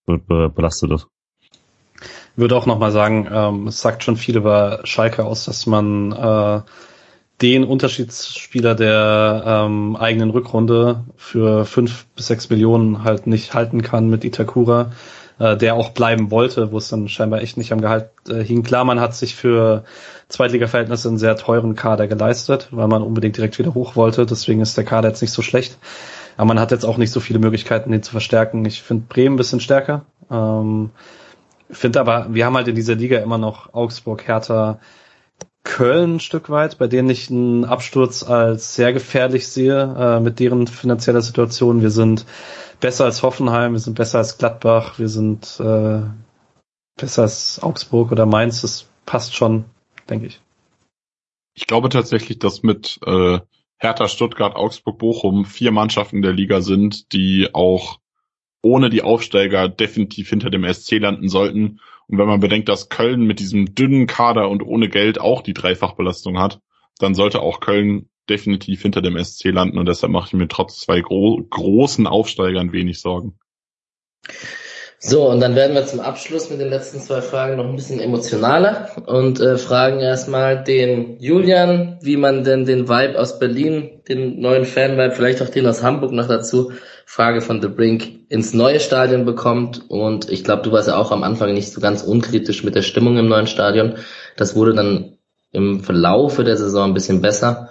be 0.07 0.19
be 0.19 0.51
belastet 0.55 0.91
ist. 0.91 1.09
Würde 2.37 2.57
auch 2.57 2.67
nochmal 2.67 2.93
sagen, 2.93 3.29
ähm, 3.33 3.67
es 3.69 3.81
sagt 3.81 4.05
schon 4.05 4.17
viel 4.17 4.37
über 4.37 4.81
Schalke 4.85 5.25
aus, 5.25 5.45
dass 5.47 5.67
man 5.67 6.13
äh, 6.13 6.61
den 7.43 7.65
Unterschiedsspieler 7.65 8.75
der 8.75 9.43
ähm, 9.47 9.97
eigenen 9.97 10.31
Rückrunde 10.31 11.05
für 11.17 11.65
fünf 11.65 12.07
bis 12.17 12.29
sechs 12.29 12.49
Millionen 12.51 13.05
halt 13.05 13.27
nicht 13.27 13.55
halten 13.55 13.83
kann 13.83 14.09
mit 14.09 14.25
Itakura 14.25 14.91
äh, 15.39 15.57
der 15.57 15.75
auch 15.75 15.91
bleiben 15.91 16.31
wollte, 16.31 16.73
wo 16.73 16.79
es 16.79 16.89
dann 16.89 17.09
scheinbar 17.09 17.43
echt 17.43 17.57
nicht 17.57 17.73
am 17.73 17.81
Gehalt 17.81 18.09
äh, 18.29 18.43
hing. 18.43 18.63
Klar, 18.63 18.85
man 18.85 19.01
hat 19.01 19.15
sich 19.15 19.35
für 19.35 19.85
Zweitliga-Verhältnisse 20.29 21.09
einen 21.09 21.19
sehr 21.19 21.37
teuren 21.37 21.75
Kader 21.75 22.07
geleistet, 22.07 22.69
weil 22.71 22.89
man 22.89 23.03
unbedingt 23.03 23.37
direkt 23.37 23.59
wieder 23.59 23.75
hoch 23.75 23.97
wollte. 23.97 24.27
Deswegen 24.27 24.61
ist 24.61 24.77
der 24.77 24.85
Kader 24.85 25.09
jetzt 25.09 25.23
nicht 25.23 25.33
so 25.33 25.43
schlecht. 25.43 25.79
Aber 26.37 26.47
man 26.47 26.61
hat 26.61 26.71
jetzt 26.71 26.85
auch 26.85 26.97
nicht 26.97 27.13
so 27.13 27.21
viele 27.21 27.39
Möglichkeiten, 27.39 27.93
den 27.93 28.03
zu 28.03 28.13
verstärken. 28.13 28.65
Ich 28.65 28.83
finde 28.83 29.05
Bremen 29.09 29.35
ein 29.35 29.39
bisschen 29.39 29.61
stärker. 29.61 30.05
Ähm, 30.31 30.91
finde 31.71 32.01
aber, 32.01 32.27
wir 32.31 32.47
haben 32.47 32.57
halt 32.57 32.69
in 32.69 32.75
dieser 32.75 32.95
Liga 32.95 33.19
immer 33.19 33.39
noch 33.39 33.75
Augsburg, 33.75 34.27
Hertha, 34.27 34.81
Köln 35.65 36.15
ein 36.15 36.21
Stück 36.21 36.49
weit, 36.49 36.79
bei 36.79 36.87
denen 36.87 37.11
ich 37.11 37.29
einen 37.29 37.65
Absturz 37.65 38.23
als 38.23 38.77
sehr 38.77 38.93
gefährlich 38.93 39.49
sehe, 39.49 39.97
äh, 39.99 40.21
mit 40.21 40.39
deren 40.39 40.69
finanzieller 40.69 41.23
Situation. 41.23 41.83
Wir 41.83 41.91
sind 41.91 42.25
besser 42.81 43.05
als 43.05 43.23
Hoffenheim, 43.23 43.73
wir 43.73 43.81
sind 43.81 43.95
besser 43.95 44.19
als 44.19 44.39
Gladbach, 44.39 44.99
wir 44.99 45.09
sind 45.09 45.59
äh, 45.61 46.03
besser 46.97 47.23
als 47.23 47.61
Augsburg 47.63 48.13
oder 48.13 48.27
Mainz. 48.27 48.63
Das 48.63 48.87
passt 49.07 49.35
schon, 49.35 49.65
denke 50.09 50.27
ich. 50.27 50.41
Ich 51.55 51.67
glaube 51.67 51.89
tatsächlich, 51.89 52.39
dass 52.39 52.63
mit 52.63 53.01
äh, 53.05 53.41
Hertha, 53.79 54.09
Stuttgart, 54.09 54.55
Augsburg, 54.55 54.99
Bochum 54.99 55.45
vier 55.45 55.73
Mannschaften 55.73 56.23
der 56.23 56.33
Liga 56.33 56.61
sind, 56.61 57.13
die 57.13 57.51
auch 57.53 57.99
ohne 58.67 58.91
die 58.91 59.03
Aufsteiger 59.03 59.69
definitiv 59.69 60.29
hinter 60.29 60.51
dem 60.51 60.65
SC 60.65 60.99
landen 60.99 61.29
sollten. 61.29 61.79
Und 62.09 62.19
wenn 62.19 62.27
man 62.27 62.41
bedenkt, 62.41 62.69
dass 62.69 62.89
Köln 62.89 63.23
mit 63.23 63.39
diesem 63.39 63.75
dünnen 63.75 64.09
Kader 64.09 64.49
und 64.49 64.63
ohne 64.63 64.89
Geld 64.89 65.21
auch 65.21 65.43
die 65.43 65.55
Dreifachbelastung 65.55 66.39
hat, 66.39 66.61
dann 66.99 67.15
sollte 67.15 67.41
auch 67.41 67.61
Köln 67.61 68.09
definitiv 68.29 68.83
hinter 68.83 69.03
dem 69.03 69.23
SC 69.23 69.47
landen 69.47 69.79
und 69.79 69.87
deshalb 69.87 70.13
mache 70.13 70.29
ich 70.29 70.33
mir 70.33 70.49
trotz 70.49 70.81
zwei 70.81 71.01
gro 71.01 71.41
großen 71.49 72.09
Aufsteigern 72.09 72.73
wenig 72.73 73.01
Sorgen. 73.01 73.39
So, 74.99 75.31
und 75.31 75.39
dann 75.41 75.55
werden 75.55 75.77
wir 75.77 75.87
zum 75.87 76.01
Abschluss 76.01 76.51
mit 76.51 76.59
den 76.59 76.71
letzten 76.71 76.99
zwei 76.99 77.21
Fragen 77.21 77.59
noch 77.59 77.67
ein 77.67 77.77
bisschen 77.77 78.01
emotionaler 78.01 78.91
und 79.07 79.39
äh, 79.39 79.59
fragen 79.59 80.01
erstmal 80.01 80.65
den 80.65 81.21
Julian, 81.21 81.99
wie 82.01 82.17
man 82.17 82.43
denn 82.43 82.65
den 82.65 82.89
Vibe 82.89 83.21
aus 83.21 83.39
Berlin, 83.39 84.01
den 84.09 84.41
neuen 84.41 84.65
Fan-Vibe, 84.65 85.15
vielleicht 85.15 85.43
auch 85.43 85.51
den 85.51 85.67
aus 85.67 85.85
Hamburg 85.85 86.11
noch 86.11 86.27
dazu, 86.27 86.73
Frage 87.07 87.41
von 87.41 87.63
The 87.63 87.69
Brink, 87.69 88.27
ins 88.29 88.53
neue 88.53 88.81
Stadion 88.81 89.25
bekommt. 89.25 89.89
Und 89.89 90.29
ich 90.29 90.45
glaube, 90.45 90.63
du 90.63 90.73
warst 90.73 90.89
ja 90.89 90.97
auch 90.97 91.13
am 91.13 91.23
Anfang 91.23 91.55
nicht 91.55 91.73
so 91.73 91.81
ganz 91.81 92.03
unkritisch 92.03 92.63
mit 92.63 92.75
der 92.75 92.83
Stimmung 92.83 93.17
im 93.17 93.29
neuen 93.29 93.47
Stadion. 93.47 93.95
Das 94.37 94.55
wurde 94.55 94.75
dann 94.75 95.17
im 95.53 95.81
Verlaufe 95.81 96.45
der 96.45 96.59
Saison 96.59 96.91
ein 96.91 96.95
bisschen 96.95 97.23
besser 97.23 97.71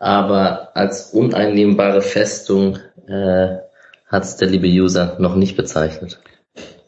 aber 0.00 0.74
als 0.74 1.12
uneinnehmbare 1.12 2.00
Festung 2.00 2.78
äh, 3.06 3.58
hat 4.06 4.24
es 4.24 4.36
der 4.36 4.48
liebe 4.48 4.66
User 4.66 5.16
noch 5.20 5.36
nicht 5.36 5.56
bezeichnet. 5.56 6.18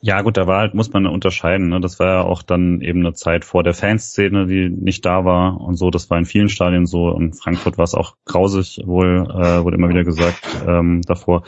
Ja 0.04 0.20
gut, 0.22 0.36
da 0.36 0.48
war 0.48 0.58
halt, 0.58 0.74
muss 0.74 0.92
man 0.92 1.06
unterscheiden. 1.06 1.68
Ne? 1.68 1.80
Das 1.80 1.98
war 2.00 2.06
ja 2.06 2.22
auch 2.22 2.42
dann 2.42 2.80
eben 2.80 3.00
eine 3.00 3.14
Zeit 3.14 3.44
vor 3.44 3.62
der 3.62 3.72
Fanszene, 3.72 4.46
die 4.46 4.68
nicht 4.68 5.04
da 5.04 5.24
war 5.24 5.60
und 5.60 5.76
so. 5.76 5.90
Das 5.90 6.10
war 6.10 6.18
in 6.18 6.24
vielen 6.24 6.48
Stadien 6.48 6.86
so. 6.86 7.16
In 7.16 7.32
Frankfurt 7.32 7.78
war 7.78 7.84
es 7.84 7.94
auch 7.94 8.16
grausig, 8.24 8.82
wohl, 8.84 9.28
äh, 9.30 9.62
wurde 9.62 9.76
immer 9.76 9.88
wieder 9.88 10.02
gesagt 10.02 10.42
ähm, 10.66 11.02
davor. 11.02 11.44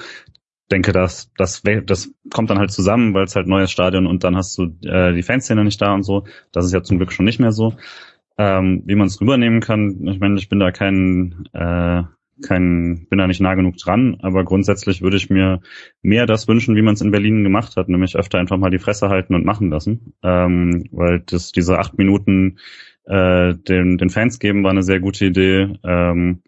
Denke, 0.70 0.92
dass 0.92 1.32
das, 1.36 1.62
das 1.84 2.14
kommt 2.32 2.48
dann 2.48 2.58
halt 2.58 2.70
zusammen, 2.70 3.12
weil 3.12 3.24
es 3.24 3.36
halt 3.36 3.48
neues 3.48 3.70
Stadion 3.70 4.06
und 4.06 4.24
dann 4.24 4.36
hast 4.36 4.56
du 4.56 4.76
äh, 4.82 5.12
die 5.12 5.22
Fanszene 5.22 5.64
nicht 5.64 5.82
da 5.82 5.92
und 5.92 6.04
so. 6.04 6.24
Das 6.52 6.64
ist 6.64 6.72
ja 6.72 6.82
zum 6.82 6.98
Glück 6.98 7.12
schon 7.12 7.26
nicht 7.26 7.40
mehr 7.40 7.52
so 7.52 7.74
ähm, 8.38 8.82
wie 8.84 8.94
man 8.94 9.06
es 9.06 9.20
rübernehmen 9.20 9.60
kann. 9.60 10.06
Ich 10.06 10.20
meine, 10.20 10.38
ich 10.38 10.48
bin 10.48 10.58
da 10.58 10.72
kein, 10.72 11.48
äh, 11.52 12.02
kein, 12.42 13.06
bin 13.08 13.18
da 13.18 13.26
nicht 13.26 13.40
nah 13.40 13.54
genug 13.54 13.76
dran, 13.76 14.18
aber 14.22 14.44
grundsätzlich 14.44 15.02
würde 15.02 15.16
ich 15.16 15.30
mir 15.30 15.60
mehr 16.02 16.26
das 16.26 16.48
wünschen, 16.48 16.76
wie 16.76 16.82
man 16.82 16.94
es 16.94 17.00
in 17.00 17.10
Berlin 17.10 17.44
gemacht 17.44 17.76
hat, 17.76 17.88
nämlich 17.88 18.16
öfter 18.16 18.38
einfach 18.38 18.56
mal 18.56 18.70
die 18.70 18.78
Fresse 18.78 19.08
halten 19.08 19.34
und 19.34 19.44
machen 19.44 19.70
lassen. 19.70 20.14
Ähm, 20.22 20.84
weil 20.90 21.22
das, 21.26 21.52
diese 21.52 21.78
acht 21.78 21.96
Minuten 21.98 22.58
äh, 23.04 23.54
den, 23.54 23.98
den 23.98 24.10
Fans 24.10 24.38
geben 24.38 24.64
war 24.64 24.70
eine 24.70 24.82
sehr 24.82 25.00
gute 25.00 25.26
Idee. 25.26 25.78
Ähm, 25.84 26.42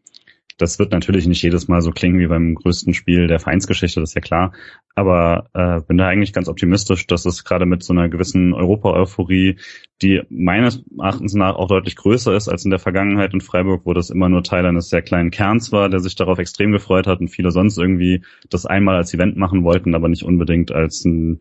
das 0.58 0.78
wird 0.78 0.92
natürlich 0.92 1.26
nicht 1.26 1.42
jedes 1.42 1.68
Mal 1.68 1.82
so 1.82 1.90
klingen 1.90 2.18
wie 2.18 2.26
beim 2.26 2.54
größten 2.54 2.94
Spiel 2.94 3.26
der 3.26 3.40
Vereinsgeschichte, 3.40 4.00
das 4.00 4.10
ist 4.10 4.14
ja 4.14 4.20
klar. 4.22 4.52
Aber 4.94 5.50
äh, 5.52 5.80
bin 5.86 5.98
da 5.98 6.06
eigentlich 6.06 6.32
ganz 6.32 6.48
optimistisch, 6.48 7.06
dass 7.06 7.26
es 7.26 7.44
gerade 7.44 7.66
mit 7.66 7.82
so 7.82 7.92
einer 7.92 8.08
gewissen 8.08 8.54
Europa-Euphorie, 8.54 9.56
die 10.02 10.22
meines 10.30 10.82
Erachtens 10.98 11.34
nach 11.34 11.56
auch 11.56 11.68
deutlich 11.68 11.96
größer 11.96 12.34
ist 12.34 12.48
als 12.48 12.64
in 12.64 12.70
der 12.70 12.78
Vergangenheit 12.78 13.34
in 13.34 13.42
Freiburg, 13.42 13.82
wo 13.84 13.92
das 13.92 14.08
immer 14.08 14.28
nur 14.28 14.42
Teil 14.42 14.64
eines 14.64 14.88
sehr 14.88 15.02
kleinen 15.02 15.30
Kerns 15.30 15.72
war, 15.72 15.90
der 15.90 16.00
sich 16.00 16.14
darauf 16.14 16.38
extrem 16.38 16.72
gefreut 16.72 17.06
hat 17.06 17.20
und 17.20 17.28
viele 17.28 17.50
sonst 17.50 17.76
irgendwie 17.76 18.22
das 18.48 18.64
einmal 18.64 18.96
als 18.96 19.12
Event 19.12 19.36
machen 19.36 19.62
wollten, 19.62 19.94
aber 19.94 20.08
nicht 20.08 20.22
unbedingt 20.22 20.72
als 20.72 21.04
ein, 21.04 21.40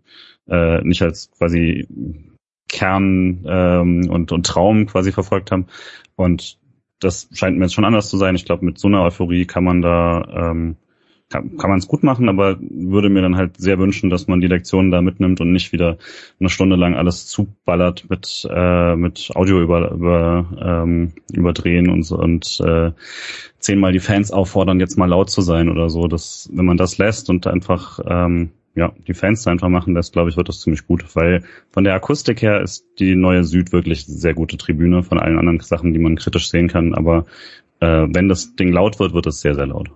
äh, 0.50 0.82
nicht 0.82 1.02
als 1.02 1.32
quasi 1.32 1.88
Kern 2.68 3.46
ähm, 3.48 4.10
und, 4.10 4.32
und 4.34 4.46
Traum 4.46 4.88
quasi 4.88 5.14
verfolgt 5.14 5.52
haben. 5.52 5.68
Und 6.16 6.58
das 7.06 7.30
scheint 7.34 7.58
mir 7.58 7.66
jetzt 7.66 7.74
schon 7.74 7.86
anders 7.86 8.10
zu 8.10 8.18
sein. 8.18 8.36
Ich 8.36 8.46
glaube, 8.46 8.66
mit 8.66 8.80
so 8.80 8.88
einer 8.88 9.04
Euphorie 9.04 9.46
kann 9.46 9.64
man 9.64 9.82
da 9.82 10.52
ähm, 10.52 10.76
kann, 11.30 11.58
kann 11.58 11.70
man 11.70 11.80
es 11.80 11.88
gut 11.88 12.04
machen, 12.04 12.30
aber 12.30 12.58
würde 12.60 13.10
mir 13.10 13.22
dann 13.22 13.36
halt 13.36 13.58
sehr 13.58 13.80
wünschen, 13.80 14.10
dass 14.10 14.28
man 14.28 14.42
die 14.42 14.48
Lektionen 14.48 14.92
da 14.92 15.02
mitnimmt 15.02 15.42
und 15.42 15.52
nicht 15.52 15.72
wieder 15.72 15.98
eine 16.40 16.50
Stunde 16.50 16.76
lang 16.76 16.96
alles 16.96 17.28
zuballert 17.28 18.10
mit 18.10 18.48
äh, 18.52 18.96
mit 18.96 19.32
Audio 19.34 19.62
über, 19.62 19.92
über 19.92 20.46
ähm, 20.62 21.14
überdrehen 21.32 21.90
und 21.90 22.04
so 22.04 22.18
und 22.18 22.60
äh, 22.64 22.92
zehnmal 23.60 23.92
die 23.92 24.00
Fans 24.00 24.32
auffordern, 24.32 24.80
jetzt 24.80 24.98
mal 24.98 25.10
laut 25.10 25.30
zu 25.30 25.42
sein 25.42 25.70
oder 25.70 25.90
so. 25.90 26.08
Das, 26.08 26.50
wenn 26.54 26.66
man 26.66 26.78
das 26.78 26.98
lässt 26.98 27.30
und 27.30 27.48
einfach 27.48 28.00
ähm, 28.06 28.52
ja, 28.76 28.94
die 29.08 29.14
Fans 29.14 29.48
einfach 29.48 29.70
machen 29.70 29.94
lässt, 29.94 30.14
glaube 30.14 30.30
ich, 30.30 30.38
wird 30.38 30.50
das 30.50 30.60
ziemlich 30.60 30.86
gut, 30.86 31.16
weil 31.16 31.44
von 31.72 31.84
der 31.84 31.94
Akustik 31.94 32.42
her 32.42 32.62
ist 32.62 32.86
die 33.00 33.16
neue 33.16 33.44
Süd 33.44 33.72
wirklich 33.72 34.06
sehr 34.06 34.34
gute 34.34 34.58
Tribüne 34.58 35.02
von 35.04 35.20
allen 35.20 35.40
anderen 35.40 35.60
Sachen, 35.62 35.94
die 35.94 36.00
man 36.00 36.18
kritisch 36.18 36.50
sehen 36.50 36.68
kann, 36.68 36.94
aber 36.94 37.26
äh, 37.80 38.08
wenn 38.10 38.28
das 38.28 38.56
Ding 38.56 38.72
laut 38.72 39.00
wird, 39.00 39.14
wird 39.14 39.28
es 39.28 39.40
sehr, 39.40 39.56
sehr 39.56 39.68
laut. 39.68 39.92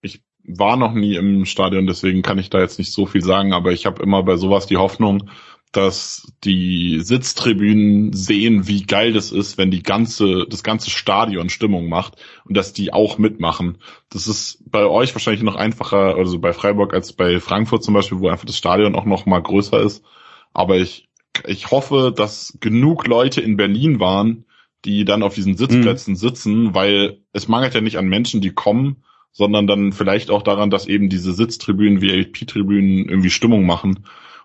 Ich 0.00 0.22
war 0.44 0.76
noch 0.76 0.94
nie 0.94 1.16
im 1.16 1.44
Stadion, 1.44 1.86
deswegen 1.86 2.22
kann 2.22 2.38
ich 2.38 2.50
da 2.50 2.60
jetzt 2.60 2.78
nicht 2.78 2.92
so 2.92 3.06
viel 3.06 3.22
sagen, 3.22 3.52
aber 3.52 3.72
ich 3.72 3.86
habe 3.86 4.02
immer 4.02 4.22
bei 4.22 4.36
sowas 4.36 4.66
die 4.66 4.78
Hoffnung, 4.78 5.30
dass 5.72 6.30
die 6.44 7.00
Sitztribünen 7.00 8.12
sehen, 8.12 8.68
wie 8.68 8.84
geil 8.84 9.12
das 9.12 9.32
ist, 9.32 9.56
wenn 9.58 9.70
die 9.70 9.82
ganze, 9.82 10.46
das 10.48 10.62
ganze 10.62 10.90
Stadion 10.90 11.48
Stimmung 11.48 11.88
macht 11.88 12.16
und 12.44 12.56
dass 12.56 12.72
die 12.72 12.92
auch 12.92 13.18
mitmachen. 13.18 13.78
Das 14.10 14.28
ist 14.28 14.62
bei 14.70 14.84
euch 14.84 15.14
wahrscheinlich 15.14 15.42
noch 15.42 15.56
einfacher, 15.56 16.14
also 16.16 16.38
bei 16.38 16.52
Freiburg 16.52 16.92
als 16.92 17.14
bei 17.14 17.40
Frankfurt 17.40 17.82
zum 17.82 17.94
Beispiel, 17.94 18.20
wo 18.20 18.28
einfach 18.28 18.44
das 18.44 18.58
Stadion 18.58 18.94
auch 18.94 19.06
noch 19.06 19.24
mal 19.24 19.42
größer 19.42 19.80
ist. 19.80 20.04
Aber 20.52 20.76
ich 20.76 21.08
ich 21.46 21.70
hoffe, 21.70 22.12
dass 22.14 22.58
genug 22.60 23.06
Leute 23.06 23.40
in 23.40 23.56
Berlin 23.56 24.00
waren, 24.00 24.44
die 24.84 25.04
dann 25.04 25.22
auf 25.22 25.34
diesen 25.34 25.56
Sitzplätzen 25.56 26.12
mhm. 26.12 26.18
sitzen, 26.18 26.74
weil 26.74 27.20
es 27.32 27.48
mangelt 27.48 27.74
ja 27.74 27.80
nicht 27.80 27.98
an 27.98 28.08
Menschen, 28.08 28.40
die 28.40 28.50
kommen, 28.50 29.04
sondern 29.30 29.66
dann 29.66 29.92
vielleicht 29.92 30.30
auch 30.30 30.42
daran, 30.42 30.70
dass 30.70 30.86
eben 30.86 31.08
diese 31.08 31.32
Sitztribünen, 31.32 32.02
VIP-Tribünen 32.02 33.08
irgendwie 33.08 33.30
Stimmung 33.30 33.64
machen. 33.64 34.04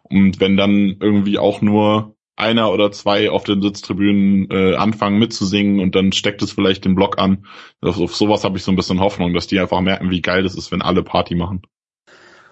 Und 0.09 0.39
wenn 0.39 0.57
dann 0.57 0.97
irgendwie 0.99 1.37
auch 1.37 1.61
nur 1.61 2.15
einer 2.37 2.71
oder 2.71 2.91
zwei 2.91 3.31
auf 3.31 3.43
den 3.43 3.61
Sitztribünen 3.61 4.49
äh, 4.51 4.75
anfangen 4.75 5.17
mitzusingen 5.17 5.79
und 5.79 5.95
dann 5.95 6.11
steckt 6.11 6.41
es 6.43 6.51
vielleicht 6.51 6.85
den 6.85 6.95
Block 6.95 7.17
an. 7.17 7.45
Auf, 7.81 7.99
auf 7.99 8.15
sowas 8.15 8.43
habe 8.43 8.57
ich 8.57 8.63
so 8.63 8.71
ein 8.71 8.75
bisschen 8.75 8.99
Hoffnung, 8.99 9.33
dass 9.33 9.47
die 9.47 9.59
einfach 9.59 9.81
merken, 9.81 10.11
wie 10.11 10.21
geil 10.21 10.43
das 10.43 10.55
ist, 10.55 10.71
wenn 10.71 10.83
alle 10.83 11.03
Party 11.03 11.33
machen. 11.33 11.63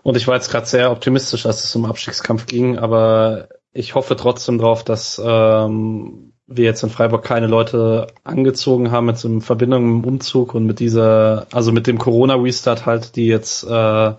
Und 0.02 0.18
ich 0.18 0.28
war 0.28 0.36
jetzt 0.36 0.52
gerade 0.52 0.66
sehr 0.66 0.92
optimistisch, 0.92 1.46
als 1.46 1.64
es 1.64 1.76
um 1.76 1.86
Abstiegskampf 1.86 2.48
ging, 2.48 2.78
aber 2.78 3.50
ich 3.74 3.96
hoffe 3.96 4.16
trotzdem 4.16 4.58
drauf, 4.58 4.84
dass 4.84 5.22
ähm, 5.24 6.34
wir 6.48 6.66
jetzt 6.66 6.84
in 6.84 6.90
Freiburg 6.90 7.24
keine 7.24 7.48
Leute 7.48 8.08
angezogen 8.24 8.92
haben 8.92 9.08
mit 9.08 9.18
so 9.18 9.28
einer 9.28 9.42
Verbindung 9.42 9.98
mit 9.98 10.06
dem 10.06 10.10
Umzug 10.10 10.54
und 10.54 10.66
mit 10.66 10.80
dieser, 10.80 11.48
also 11.52 11.72
mit 11.72 11.88
dem 11.88 11.98
Corona-Restart 11.98 12.86
halt, 12.86 13.16
die 13.16 13.28
jetzt 13.28 13.64
äh, 13.64 14.14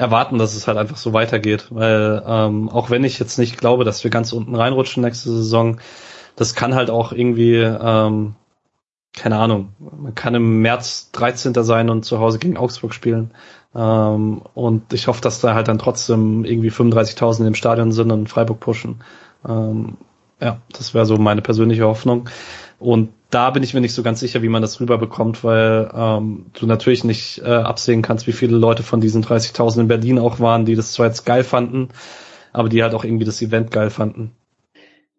erwarten, 0.00 0.38
dass 0.38 0.56
es 0.56 0.66
halt 0.66 0.78
einfach 0.78 0.96
so 0.96 1.12
weitergeht. 1.12 1.66
Weil 1.70 2.22
ähm, 2.26 2.70
auch 2.70 2.88
wenn 2.88 3.04
ich 3.04 3.18
jetzt 3.18 3.38
nicht 3.38 3.58
glaube, 3.58 3.84
dass 3.84 4.02
wir 4.02 4.10
ganz 4.10 4.32
unten 4.32 4.54
reinrutschen 4.54 5.02
nächste 5.02 5.30
Saison, 5.30 5.78
das 6.36 6.54
kann 6.54 6.74
halt 6.74 6.88
auch 6.88 7.12
irgendwie, 7.12 7.56
ähm, 7.56 8.34
keine 9.14 9.36
Ahnung, 9.36 9.74
man 9.78 10.14
kann 10.14 10.34
im 10.34 10.62
März 10.62 11.10
13. 11.12 11.52
sein 11.62 11.90
und 11.90 12.04
zu 12.04 12.18
Hause 12.18 12.38
gegen 12.38 12.56
Augsburg 12.56 12.94
spielen. 12.94 13.32
Ähm, 13.74 14.40
und 14.54 14.92
ich 14.94 15.06
hoffe, 15.06 15.20
dass 15.20 15.42
da 15.42 15.54
halt 15.54 15.68
dann 15.68 15.78
trotzdem 15.78 16.46
irgendwie 16.46 16.70
35.000 16.70 17.46
im 17.46 17.54
Stadion 17.54 17.92
sind 17.92 18.10
und 18.10 18.28
Freiburg 18.28 18.58
pushen. 18.58 19.02
Ähm, 19.46 19.98
ja, 20.40 20.62
das 20.72 20.94
wäre 20.94 21.04
so 21.04 21.18
meine 21.18 21.42
persönliche 21.42 21.84
Hoffnung. 21.84 22.30
Und 22.80 23.10
da 23.28 23.50
bin 23.50 23.62
ich 23.62 23.74
mir 23.74 23.80
nicht 23.80 23.94
so 23.94 24.02
ganz 24.02 24.20
sicher, 24.20 24.42
wie 24.42 24.48
man 24.48 24.62
das 24.62 24.80
rüberbekommt, 24.80 25.44
weil 25.44 25.90
ähm, 25.94 26.46
du 26.58 26.66
natürlich 26.66 27.04
nicht 27.04 27.40
äh, 27.44 27.48
absehen 27.48 28.02
kannst, 28.02 28.26
wie 28.26 28.32
viele 28.32 28.56
Leute 28.56 28.82
von 28.82 29.00
diesen 29.00 29.22
30.000 29.22 29.80
in 29.82 29.88
Berlin 29.88 30.18
auch 30.18 30.40
waren, 30.40 30.64
die 30.64 30.74
das 30.74 30.92
zwar 30.92 31.06
jetzt 31.06 31.26
geil 31.26 31.44
fanden, 31.44 31.90
aber 32.52 32.68
die 32.68 32.82
halt 32.82 32.94
auch 32.94 33.04
irgendwie 33.04 33.26
das 33.26 33.40
Event 33.42 33.70
geil 33.70 33.90
fanden. 33.90 34.32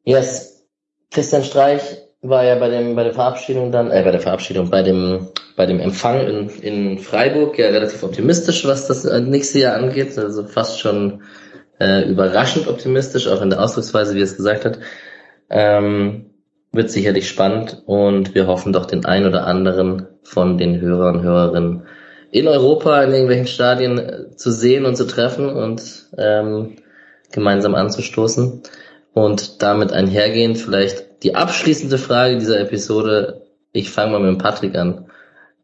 Yes. 0.04 0.66
Christian 1.12 1.44
Streich 1.44 1.82
war 2.22 2.44
ja 2.44 2.56
bei 2.56 2.70
dem 2.70 2.96
bei 2.96 3.04
der 3.04 3.14
Verabschiedung 3.14 3.72
dann, 3.72 3.92
äh, 3.92 4.02
bei 4.04 4.12
der 4.12 4.20
Verabschiedung, 4.20 4.70
bei 4.70 4.82
dem 4.82 5.28
bei 5.56 5.66
dem 5.66 5.80
Empfang 5.80 6.28
in, 6.28 6.50
in 6.50 7.00
Freiburg 7.00 7.60
ja 7.60 7.68
relativ 7.68 8.04
optimistisch, 8.04 8.66
was 8.66 8.88
das 8.88 9.04
nächste 9.04 9.60
Jahr 9.60 9.76
angeht, 9.76 10.18
also 10.18 10.46
fast 10.48 10.80
schon 10.80 11.22
äh, 11.80 12.10
überraschend 12.10 12.68
optimistisch, 12.68 13.28
auch 13.28 13.42
in 13.42 13.50
der 13.50 13.62
Ausdrucksweise, 13.62 14.16
wie 14.16 14.22
er 14.22 14.26
es 14.26 14.38
gesagt 14.38 14.66
hat. 14.66 14.80
Ähm, 15.50 16.31
wird 16.72 16.90
sicherlich 16.90 17.28
spannend 17.28 17.84
und 17.86 18.34
wir 18.34 18.48
hoffen 18.48 18.74
doch 18.74 18.86
den 18.86 19.06
ein 19.06 19.26
oder 19.26 19.46
anderen 19.46 20.08
von 20.24 20.58
den 20.58 20.80
Hörern 20.80 21.18
und 21.18 21.24
Hörerinnen 21.24 21.84
in 22.32 22.48
Europa 22.48 23.04
in 23.04 23.12
irgendwelchen 23.12 23.48
Stadien 23.48 23.98
äh, 24.00 24.36
zu 24.36 24.52
sehen 24.52 24.86
und 24.86 24.96
zu 24.96 25.06
treffen 25.06 25.50
und 25.50 26.08
ähm, 26.18 26.78
gemeinsam 27.32 27.76
anzustoßen. 27.76 28.64
Und 29.14 29.62
damit 29.62 29.92
einhergehend 29.92 30.58
vielleicht 30.58 31.24
die 31.24 31.36
abschließende 31.36 31.98
Frage 31.98 32.38
dieser 32.38 32.62
Episode. 32.62 33.42
Ich 33.74 33.92
fange 33.92 34.14
mal 34.14 34.20
mit 34.20 34.30
dem 34.30 34.38
Patrick 34.38 34.76
an. 34.76 35.08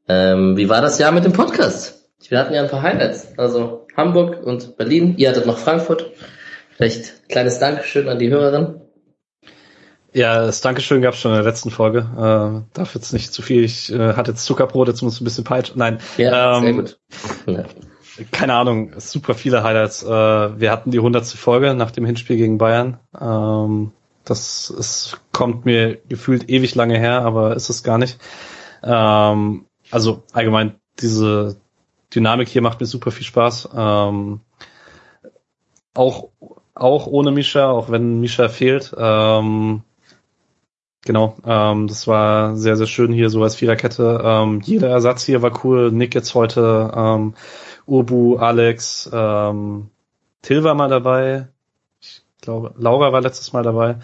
Ähm, 0.10 0.58
wie 0.58 0.68
war 0.68 0.82
das 0.82 1.00
Jahr 1.00 1.14
mit 1.14 1.24
dem 1.24 1.32
Podcast? 1.32 2.10
Wir 2.27 2.40
hatten 2.40 2.53
ja 2.53 2.64
ein 2.64 2.69
paar 2.69 2.82
Highlights. 2.82 3.30
Also 3.38 3.88
Hamburg 3.95 4.45
und 4.45 4.76
Berlin. 4.76 5.16
Ihr 5.18 5.30
hattet 5.30 5.45
noch 5.45 5.58
Frankfurt. 5.58 6.11
Vielleicht 6.76 7.30
kleines 7.30 7.60
Dankeschön 7.60 8.10
an 8.10 8.19
die 8.19 8.30
Hörerin. 8.30 8.82
Ja, 10.17 10.47
das 10.47 10.61
Dankeschön 10.61 11.03
gab 11.03 11.13
es 11.13 11.19
schon 11.19 11.29
in 11.29 11.37
der 11.37 11.45
letzten 11.45 11.69
Folge. 11.69 11.99
Äh, 11.99 12.75
darf 12.75 12.95
jetzt 12.95 13.13
nicht 13.13 13.31
zu 13.31 13.43
viel. 13.43 13.63
Ich 13.63 13.93
äh, 13.93 14.13
hatte 14.13 14.31
jetzt 14.31 14.45
Zuckerbrot, 14.45 14.87
jetzt 14.87 15.03
muss 15.03 15.13
ich 15.13 15.21
ein 15.21 15.25
bisschen 15.25 15.43
peitschen. 15.43 15.77
Nein. 15.77 15.99
Ja, 16.17 16.57
ähm, 16.57 16.63
sehr 16.63 16.73
gut. 16.73 16.99
Ja. 17.45 17.65
Keine 18.31 18.55
Ahnung, 18.55 18.93
super 18.97 19.35
viele 19.35 19.61
Highlights. 19.61 20.01
Äh, 20.01 20.09
wir 20.09 20.71
hatten 20.71 20.89
die 20.89 21.01
hundertste 21.01 21.37
Folge 21.37 21.75
nach 21.75 21.91
dem 21.91 22.03
Hinspiel 22.03 22.37
gegen 22.37 22.57
Bayern. 22.57 22.99
Ähm, 23.21 23.91
das 24.25 24.71
ist, 24.71 25.19
kommt 25.33 25.65
mir 25.65 25.99
gefühlt 26.09 26.49
ewig 26.49 26.73
lange 26.73 26.97
her, 26.97 27.21
aber 27.21 27.55
ist 27.55 27.69
es 27.69 27.83
gar 27.83 27.99
nicht. 27.99 28.17
Ähm, 28.81 29.67
also 29.91 30.23
allgemein, 30.33 30.79
diese 30.99 31.57
Dynamik 32.15 32.47
hier 32.47 32.63
macht 32.63 32.79
mir 32.79 32.87
super 32.87 33.11
viel 33.11 33.27
Spaß. 33.27 33.69
Ähm, 33.75 34.39
auch, 35.93 36.29
auch 36.73 37.05
ohne 37.05 37.29
Misha, 37.29 37.69
auch 37.69 37.91
wenn 37.91 38.19
Misha 38.19 38.49
fehlt. 38.49 38.95
Ähm, 38.97 39.83
Genau, 41.08 41.38
ähm, 41.45 41.88
das 41.88 42.06
war 42.06 42.58
sehr, 42.58 42.76
sehr 42.76 42.86
schön 42.86 43.14
hier 43.14 43.30
so 43.30 43.42
als 43.42 43.56
Viererkette. 43.56 44.19
Ähm, 44.22 44.60
jeder 44.66 44.90
Ersatz 44.90 45.24
hier 45.24 45.42
war 45.42 45.64
cool. 45.64 45.90
Nick 45.90 46.14
jetzt 46.14 46.36
heute, 46.36 46.92
ähm, 46.94 47.34
Urbu, 47.86 48.36
Alex, 48.36 49.10
ähm, 49.14 49.90
Till 50.42 50.66
war 50.66 50.76
mal 50.76 50.90
dabei. 50.90 51.48
Ich 52.02 52.24
glaube, 52.42 52.74
Laura 52.77 53.14
war 53.14 53.22
letztes 53.22 53.53
Mal 53.53 53.64
dabei. 53.64 54.00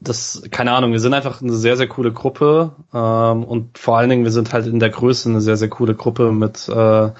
Das, 0.00 0.42
keine 0.50 0.72
Ahnung, 0.72 0.92
wir 0.92 1.00
sind 1.00 1.12
einfach 1.12 1.42
eine 1.42 1.52
sehr, 1.52 1.76
sehr 1.76 1.88
coole 1.88 2.10
Gruppe 2.10 2.72
ähm, 2.94 3.44
und 3.44 3.76
vor 3.76 3.98
allen 3.98 4.08
Dingen, 4.08 4.24
wir 4.24 4.32
sind 4.32 4.54
halt 4.54 4.66
in 4.66 4.80
der 4.80 4.88
Größe 4.88 5.28
eine 5.28 5.42
sehr, 5.42 5.58
sehr 5.58 5.68
coole 5.68 5.94
Gruppe 5.94 6.32
mit 6.32 6.70
äh, 6.70 7.10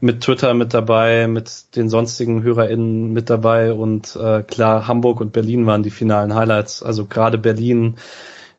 mit 0.00 0.22
Twitter 0.22 0.54
mit 0.54 0.72
dabei, 0.72 1.26
mit 1.26 1.76
den 1.76 1.90
sonstigen 1.90 2.42
HörerInnen 2.42 3.12
mit 3.12 3.28
dabei 3.28 3.74
und 3.74 4.16
äh, 4.16 4.42
klar, 4.42 4.88
Hamburg 4.88 5.20
und 5.20 5.32
Berlin 5.32 5.66
waren 5.66 5.82
die 5.82 5.90
finalen 5.90 6.34
Highlights. 6.34 6.82
Also 6.82 7.04
gerade 7.04 7.36
Berlin 7.36 7.96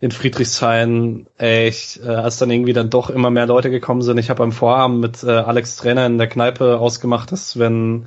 in 0.01 0.11
Friedrichshain, 0.11 1.27
echt, 1.37 1.97
äh, 1.97 2.09
als 2.09 2.37
dann 2.37 2.49
irgendwie 2.49 2.73
dann 2.73 2.89
doch 2.89 3.09
immer 3.09 3.29
mehr 3.29 3.45
Leute 3.45 3.69
gekommen 3.69 4.01
sind. 4.01 4.17
Ich 4.17 4.29
habe 4.29 4.43
am 4.43 4.53
Vorabend 4.53 5.01
mit 5.01 5.23
äh, 5.23 5.31
Alex 5.31 5.75
Trainer 5.75 6.05
in 6.05 6.17
der 6.17 6.27
Kneipe 6.27 6.79
ausgemacht, 6.79 7.31
dass 7.33 7.59
wenn 7.59 8.05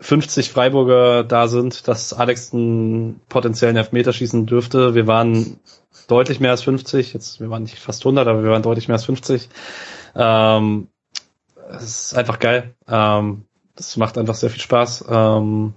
50 0.00 0.50
Freiburger 0.50 1.24
da 1.24 1.48
sind, 1.48 1.88
dass 1.88 2.12
Alex 2.12 2.52
einen 2.52 3.20
potenziellen 3.28 3.76
Elfmeter 3.76 4.12
schießen 4.12 4.44
dürfte. 4.44 4.94
Wir 4.94 5.06
waren 5.06 5.58
deutlich 6.06 6.40
mehr 6.40 6.50
als 6.50 6.62
50, 6.62 7.14
jetzt 7.14 7.40
wir 7.40 7.48
waren 7.48 7.62
nicht 7.62 7.78
fast 7.78 8.02
100, 8.04 8.26
aber 8.28 8.42
wir 8.42 8.50
waren 8.50 8.62
deutlich 8.62 8.88
mehr 8.88 8.96
als 8.96 9.06
50. 9.06 9.48
Ähm, 10.14 10.88
es 11.70 11.82
ist 11.82 12.14
einfach 12.14 12.40
geil. 12.40 12.74
Ähm, 12.88 13.44
das 13.74 13.96
macht 13.96 14.18
einfach 14.18 14.34
sehr 14.34 14.50
viel 14.50 14.60
Spaß. 14.60 15.06
Ähm, 15.08 15.72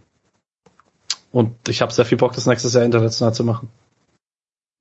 und 1.32 1.70
ich 1.70 1.82
habe 1.82 1.94
sehr 1.94 2.06
viel 2.06 2.18
Bock, 2.18 2.34
das 2.34 2.46
nächstes 2.46 2.74
Jahr 2.74 2.84
international 2.84 3.34
zu 3.34 3.46
machen 3.46 3.70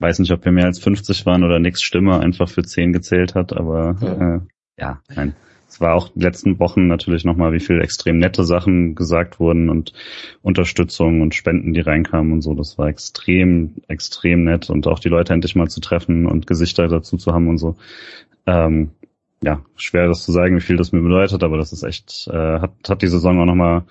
weiß 0.04 0.18
nicht, 0.18 0.32
ob 0.32 0.44
wir 0.44 0.52
mehr 0.52 0.66
als 0.66 0.78
50 0.80 1.24
waren 1.24 1.44
oder 1.44 1.58
nix 1.58 1.82
Stimme 1.82 2.20
einfach 2.20 2.48
für 2.48 2.62
10 2.62 2.92
gezählt 2.92 3.34
hat, 3.34 3.54
aber 3.54 3.96
ja, 4.02 4.36
äh, 4.36 4.40
ja 4.78 5.00
nein. 5.16 5.34
Es 5.66 5.80
war 5.80 5.94
auch 5.94 6.10
die 6.14 6.20
letzten 6.20 6.60
Wochen 6.60 6.86
natürlich 6.86 7.24
nochmal, 7.24 7.52
wie 7.52 7.58
viel 7.58 7.80
extrem 7.80 8.18
nette 8.18 8.44
Sachen 8.44 8.94
gesagt 8.94 9.40
wurden 9.40 9.70
und 9.70 9.92
Unterstützung 10.42 11.22
und 11.22 11.34
Spenden, 11.34 11.72
die 11.72 11.80
reinkamen 11.80 12.34
und 12.34 12.42
so. 12.42 12.54
Das 12.54 12.76
war 12.78 12.88
extrem, 12.88 13.76
extrem 13.88 14.44
nett 14.44 14.68
und 14.70 14.86
auch 14.86 15.00
die 15.00 15.08
Leute 15.08 15.32
endlich 15.32 15.56
mal 15.56 15.68
zu 15.68 15.80
treffen 15.80 16.26
und 16.26 16.46
Gesichter 16.46 16.86
dazu 16.86 17.16
zu 17.16 17.32
haben 17.32 17.48
und 17.48 17.58
so. 17.58 17.76
Ähm, 18.46 18.90
ja, 19.42 19.62
schwer 19.74 20.06
das 20.06 20.22
zu 20.24 20.32
sagen, 20.32 20.54
wie 20.54 20.60
viel 20.60 20.76
das 20.76 20.92
mir 20.92 21.00
bedeutet, 21.00 21.42
aber 21.42 21.56
das 21.56 21.72
ist 21.72 21.82
echt, 21.82 22.28
äh, 22.30 22.60
hat, 22.60 22.74
hat 22.88 23.02
die 23.02 23.08
Saison 23.08 23.40
auch 23.40 23.46
nochmal 23.46 23.84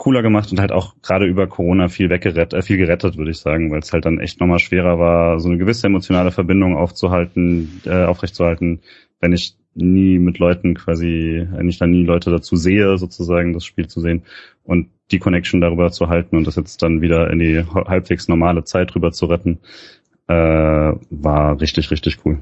cooler 0.00 0.22
gemacht 0.22 0.50
und 0.50 0.58
halt 0.60 0.72
auch 0.72 0.94
gerade 1.02 1.26
über 1.26 1.46
Corona 1.46 1.88
viel 1.88 2.08
weggerettet, 2.08 2.54
äh, 2.54 2.62
viel 2.62 2.78
gerettet, 2.78 3.18
würde 3.18 3.32
ich 3.32 3.38
sagen, 3.38 3.70
weil 3.70 3.80
es 3.80 3.92
halt 3.92 4.06
dann 4.06 4.18
echt 4.18 4.40
nochmal 4.40 4.58
schwerer 4.58 4.98
war, 4.98 5.38
so 5.40 5.48
eine 5.50 5.58
gewisse 5.58 5.88
emotionale 5.88 6.30
Verbindung 6.30 6.74
aufzuhalten, 6.74 7.82
äh, 7.84 8.04
aufrechtzuerhalten, 8.04 8.80
wenn 9.20 9.34
ich 9.34 9.56
nie 9.74 10.18
mit 10.18 10.38
Leuten 10.38 10.72
quasi, 10.74 11.46
wenn 11.52 11.68
ich 11.68 11.76
dann 11.76 11.90
nie 11.90 12.04
Leute 12.04 12.30
dazu 12.30 12.56
sehe, 12.56 12.96
sozusagen 12.96 13.52
das 13.52 13.66
Spiel 13.66 13.88
zu 13.88 14.00
sehen 14.00 14.22
und 14.64 14.88
die 15.10 15.18
Connection 15.18 15.60
darüber 15.60 15.90
zu 15.90 16.08
halten 16.08 16.34
und 16.38 16.46
das 16.46 16.56
jetzt 16.56 16.82
dann 16.82 17.02
wieder 17.02 17.30
in 17.30 17.38
die 17.38 17.62
halbwegs 17.62 18.26
normale 18.26 18.64
Zeit 18.64 18.94
rüber 18.94 19.12
zu 19.12 19.26
retten, 19.26 19.58
äh, 20.28 20.34
war 20.34 21.60
richtig, 21.60 21.90
richtig 21.90 22.24
cool. 22.24 22.38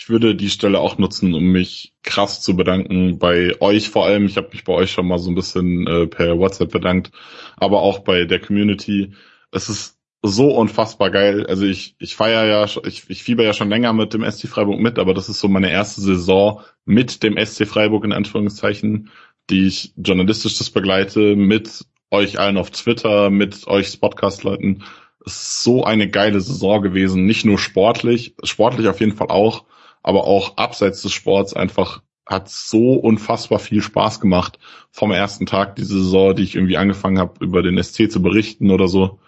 Ich 0.00 0.08
würde 0.08 0.34
die 0.34 0.50
Stelle 0.50 0.78
auch 0.80 0.98
nutzen, 0.98 1.34
um 1.34 1.44
mich 1.44 1.92
krass 2.02 2.40
zu 2.40 2.56
bedanken 2.56 3.18
bei 3.18 3.60
euch 3.60 3.90
vor 3.90 4.06
allem. 4.06 4.26
Ich 4.26 4.36
habe 4.36 4.48
mich 4.52 4.64
bei 4.64 4.72
euch 4.72 4.92
schon 4.92 5.06
mal 5.08 5.18
so 5.18 5.30
ein 5.30 5.34
bisschen 5.34 5.86
äh, 5.86 6.06
per 6.06 6.38
WhatsApp 6.38 6.70
bedankt, 6.70 7.10
aber 7.56 7.82
auch 7.82 8.00
bei 8.00 8.24
der 8.24 8.40
Community. 8.40 9.12
Es 9.50 9.68
ist 9.68 9.98
so 10.22 10.54
unfassbar 10.54 11.10
geil. 11.10 11.46
Also 11.46 11.64
ich, 11.64 11.94
ich 11.98 12.16
feiere 12.16 12.46
ja, 12.46 12.64
ich, 12.86 13.08
ich 13.08 13.22
fieber 13.22 13.44
ja 13.44 13.52
schon 13.54 13.68
länger 13.68 13.92
mit 13.92 14.14
dem 14.14 14.28
SC 14.28 14.48
Freiburg 14.48 14.80
mit, 14.80 14.98
aber 14.98 15.14
das 15.14 15.28
ist 15.28 15.40
so 15.40 15.48
meine 15.48 15.70
erste 15.70 16.00
Saison 16.00 16.62
mit 16.84 17.22
dem 17.22 17.36
SC 17.44 17.66
Freiburg 17.66 18.04
in 18.04 18.12
Anführungszeichen, 18.12 19.10
die 19.50 19.66
ich 19.66 19.92
journalistisch 19.96 20.58
das 20.58 20.70
begleite, 20.70 21.36
mit 21.36 21.84
euch 22.10 22.38
allen 22.38 22.56
auf 22.56 22.70
Twitter, 22.70 23.30
mit 23.30 23.66
euch 23.66 24.00
Podcast-Leuten. 24.00 24.82
Es 25.24 25.34
ist 25.34 25.64
so 25.64 25.84
eine 25.84 26.08
geile 26.08 26.40
Saison 26.40 26.82
gewesen, 26.82 27.26
nicht 27.26 27.44
nur 27.44 27.58
sportlich, 27.58 28.34
sportlich 28.42 28.88
auf 28.88 29.00
jeden 29.00 29.16
Fall 29.16 29.28
auch, 29.28 29.64
aber 30.02 30.24
auch 30.24 30.56
abseits 30.56 31.02
des 31.02 31.12
Sports 31.12 31.54
einfach 31.54 32.02
hat 32.26 32.50
so 32.50 32.92
unfassbar 32.92 33.58
viel 33.58 33.80
Spaß 33.82 34.20
gemacht 34.20 34.58
vom 34.90 35.12
ersten 35.12 35.46
Tag 35.46 35.76
diese 35.76 35.98
Saison, 35.98 36.36
die 36.36 36.42
ich 36.42 36.56
irgendwie 36.56 36.76
angefangen 36.76 37.18
habe, 37.18 37.42
über 37.44 37.62
den 37.62 37.82
SC 37.82 38.10
zu 38.10 38.20
berichten 38.20 38.70
oder 38.70 38.86
so. 38.86 39.18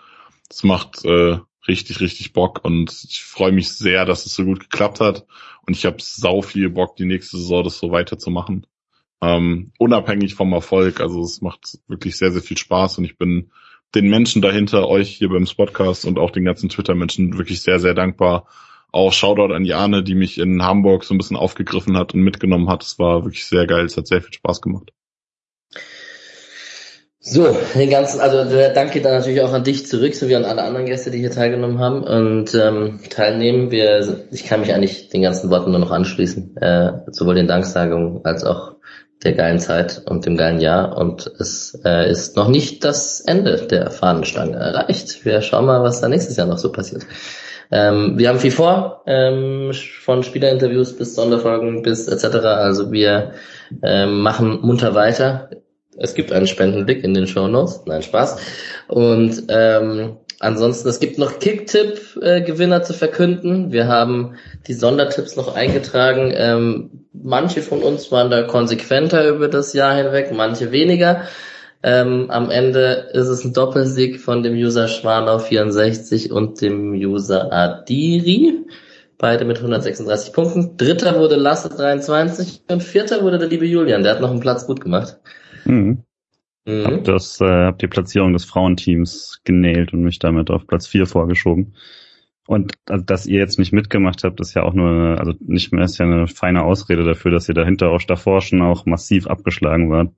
es 0.51 0.63
macht 0.65 1.05
äh, 1.05 1.39
richtig, 1.67 2.01
richtig 2.01 2.33
Bock 2.33 2.65
und 2.65 2.93
ich 3.09 3.23
freue 3.23 3.53
mich 3.53 3.73
sehr, 3.73 4.05
dass 4.05 4.27
es 4.27 4.35
so 4.35 4.45
gut 4.45 4.61
geklappt 4.61 5.01
hat. 5.01 5.27
Und 5.67 5.77
ich 5.77 5.87
habe 5.87 5.97
sau 6.01 6.43
viel 6.43 6.69
Bock, 6.71 6.97
die 6.97 7.05
nächste 7.07 7.39
Saison 7.39 7.65
das 7.65 7.79
so 7.79 7.91
weiterzumachen. 7.91 8.67
Ähm, 9.23 9.73
unabhängig 9.79 10.35
vom 10.35 10.53
Erfolg. 10.53 11.01
Also 11.01 11.23
es 11.23 11.41
macht 11.41 11.79
wirklich 11.87 12.17
sehr, 12.17 12.33
sehr 12.33 12.43
viel 12.43 12.59
Spaß 12.59 12.99
und 12.99 13.05
ich 13.05 13.19
bin 13.19 13.51
den 13.95 14.09
Menschen 14.09 14.41
dahinter, 14.41 14.89
euch 14.89 15.11
hier 15.11 15.29
beim 15.29 15.47
Spotcast 15.47 16.05
und 16.05 16.19
auch 16.19 16.31
den 16.31 16.45
ganzen 16.45 16.69
Twitter-Menschen 16.69 17.37
wirklich 17.37 17.63
sehr, 17.63 17.81
sehr 17.81 17.95
dankbar. 17.95 18.47
Auch 18.93 19.13
Shoutout 19.13 19.55
an 19.55 19.65
Jane, 19.65 20.03
die 20.03 20.15
mich 20.15 20.39
in 20.39 20.63
Hamburg 20.63 21.05
so 21.05 21.15
ein 21.15 21.19
bisschen 21.19 21.37
aufgegriffen 21.37 21.97
hat 21.97 22.15
und 22.15 22.21
mitgenommen 22.21 22.69
hat. 22.69 22.83
Es 22.83 22.99
war 22.99 23.25
wirklich 23.25 23.47
sehr 23.47 23.67
geil. 23.67 23.85
Es 23.85 23.97
hat 23.97 24.07
sehr 24.07 24.23
viel 24.23 24.33
Spaß 24.33 24.61
gemacht. 24.61 24.93
So, 27.23 27.55
den 27.75 27.91
ganzen, 27.91 28.19
also 28.19 28.45
der 28.45 28.71
Dank 28.73 28.93
geht 28.93 29.05
dann 29.05 29.13
natürlich 29.13 29.43
auch 29.43 29.53
an 29.53 29.63
dich 29.63 29.87
zurück, 29.87 30.15
sowie 30.15 30.37
an 30.37 30.47
alle 30.47 30.63
anderen 30.63 30.87
Gäste, 30.87 31.11
die 31.11 31.19
hier 31.19 31.31
teilgenommen 31.31 31.79
haben 31.79 32.03
und 32.03 32.55
ähm, 32.55 33.01
teilnehmen. 33.11 33.71
Wir, 33.71 34.27
ich 34.31 34.45
kann 34.45 34.61
mich 34.61 34.73
eigentlich 34.73 35.11
den 35.11 35.21
ganzen 35.21 35.51
Worten 35.51 35.71
nur 35.71 35.81
noch 35.81 35.91
anschließen, 35.91 36.57
äh, 36.57 36.93
sowohl 37.11 37.35
den 37.35 37.47
Danksagungen 37.47 38.25
als 38.25 38.43
auch 38.43 38.77
der 39.23 39.35
geilen 39.35 39.59
Zeit 39.59 40.03
und 40.07 40.25
dem 40.25 40.39
geilen 40.39 40.61
Jahr. 40.61 40.97
Und 40.97 41.31
es 41.39 41.79
äh, 41.85 42.11
ist 42.11 42.37
noch 42.37 42.49
nicht 42.49 42.85
das 42.85 43.21
Ende 43.21 43.67
der 43.67 43.91
Fahnenstange 43.91 44.57
erreicht. 44.57 45.23
Wir 45.27 45.43
schauen 45.43 45.67
mal, 45.67 45.83
was 45.83 46.01
da 46.01 46.09
nächstes 46.09 46.37
Jahr 46.37 46.47
noch 46.47 46.57
so 46.57 46.73
passiert. 46.73 47.05
Ähm, 47.71 48.19
wir 48.19 48.29
haben 48.29 48.41
viel 48.41 48.51
vor, 48.51 49.03
ähm, 49.07 49.73
von 50.01 50.23
Spielerinterviews 50.23 50.97
bis 50.97 51.15
Sonderfolgen 51.15 51.83
bis 51.83 52.09
etc. 52.09 52.37
Also 52.45 52.91
wir 52.91 53.33
ähm, 53.83 54.21
machen 54.23 54.61
munter 54.63 54.95
weiter. 54.95 55.51
Es 55.97 56.15
gibt 56.15 56.33
einen 56.33 56.47
Spendenblick 56.47 57.05
in 57.05 57.15
den 57.15 57.27
Show 57.27 57.47
Notes. 57.47 57.83
Nein, 57.87 58.03
Spaß. 58.03 58.39
Und 58.89 59.45
ähm, 59.49 60.17
ansonsten, 60.41 60.89
es 60.89 60.99
gibt 60.99 61.19
noch 61.19 61.39
Kicktipp-Gewinner 61.39 62.79
äh, 62.79 62.83
zu 62.83 62.95
verkünden. 62.95 63.71
Wir 63.71 63.87
haben 63.87 64.37
die 64.67 64.75
Sondertipps 64.75 65.37
noch 65.37 65.55
eingetragen. 65.55 66.33
Ähm, 66.35 67.07
manche 67.13 67.63
von 67.63 67.83
uns 67.83 68.11
waren 68.11 68.31
da 68.31 68.43
konsequenter 68.43 69.29
über 69.29 69.49
das 69.49 69.75
Jahr 69.75 69.95
hinweg, 69.95 70.33
manche 70.33 70.73
weniger. 70.73 71.23
Ähm, 71.83 72.31
am 72.31 72.51
Ende 72.51 73.11
ist 73.13 73.29
es 73.29 73.45
ein 73.45 73.55
Doppelsieg 73.55 74.21
von 74.21 74.43
dem 74.43 74.55
User 74.55 74.87
Schwanau64 74.87 76.31
und 76.31 76.61
dem 76.61 76.93
User 76.93 77.53
Adiri. 77.53 78.67
Beide 79.17 79.45
mit 79.45 79.59
136 79.59 80.33
Punkten. 80.33 80.77
Dritter 80.77 81.19
wurde 81.19 81.37
Lasse 81.37 81.69
23 81.71 82.63
und 82.71 82.83
vierter 82.83 83.23
wurde 83.23 83.39
der 83.39 83.49
liebe 83.49 83.67
Julian. 83.67 84.03
Der 84.03 84.15
hat 84.15 84.21
noch 84.21 84.31
einen 84.31 84.41
Platz 84.41 84.67
gut 84.67 84.81
gemacht. 84.81 85.19
Mhm. 85.65 86.05
Mhm. 86.67 86.85
Hab, 86.85 87.05
das, 87.05 87.41
äh, 87.41 87.67
hab 87.67 87.79
die 87.79 87.89
Platzierung 87.89 88.33
des 88.33 88.45
Frauenteams 88.45 89.41
genäht 89.45 89.93
und 89.93 90.03
mich 90.03 90.19
damit 90.19 90.51
auf 90.51 90.67
Platz 90.67 90.87
4 90.87 91.07
vorgeschoben. 91.07 91.75
Und 92.47 92.75
also, 92.89 93.05
dass 93.05 93.27
ihr 93.27 93.39
jetzt 93.39 93.59
nicht 93.59 93.73
mitgemacht 93.73 94.25
habt, 94.25 94.41
ist 94.41 94.55
ja 94.55 94.65
auch 94.65 94.75
nur, 94.75 95.19
also 95.19 95.35
nicht 95.41 95.73
mehr 95.73 95.85
ist 95.85 95.99
ja 95.99 96.07
eine 96.07 96.27
feine 96.27 96.65
Ausrede 96.65 97.05
dafür, 97.05 97.31
dass 97.31 97.49
ihr 97.49 97.55
dahinter 97.55 97.91
auch 97.91 98.03
davor 98.03 98.41
schon 98.41 98.61
auch 98.61 98.87
massiv 98.87 99.27
abgeschlagen 99.27 99.91
wart. 99.91 100.13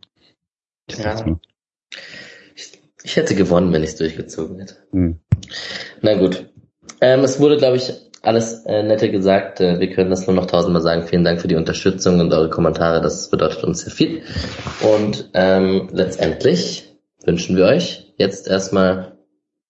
Ja. 0.91 1.39
Ich, 3.05 3.17
hätte 3.17 3.35
gewonnen, 3.35 3.73
wenn 3.73 3.83
ich 3.83 3.91
es 3.91 3.97
durchgezogen 3.97 4.61
hätte. 4.61 4.77
Mhm. 4.93 5.19
Na 6.01 6.15
gut. 6.15 6.47
Ähm, 7.01 7.21
es 7.21 7.41
wurde, 7.41 7.57
glaube 7.57 7.77
ich, 7.77 7.93
alles 8.23 8.65
äh, 8.65 8.83
nette 8.83 9.11
gesagt. 9.11 9.61
Äh, 9.61 9.81
wir 9.81 9.91
können 9.91 10.11
das 10.11 10.27
nur 10.27 10.37
noch 10.37 10.47
tausendmal 10.47 10.83
sagen. 10.83 11.07
Vielen 11.07 11.25
Dank 11.25 11.41
für 11.41 11.49
die 11.49 11.57
Unterstützung 11.57 12.21
und 12.21 12.33
eure 12.33 12.51
Kommentare. 12.51 13.01
Das 13.01 13.29
bedeutet 13.29 13.65
uns 13.65 13.81
sehr 13.81 13.93
viel. 13.93 14.23
Und 14.81 15.31
ähm, 15.35 15.89
letztendlich 15.93 16.97
wünschen 17.25 17.57
wir 17.57 17.65
euch 17.65 18.13
jetzt 18.19 18.47
erstmal 18.47 19.17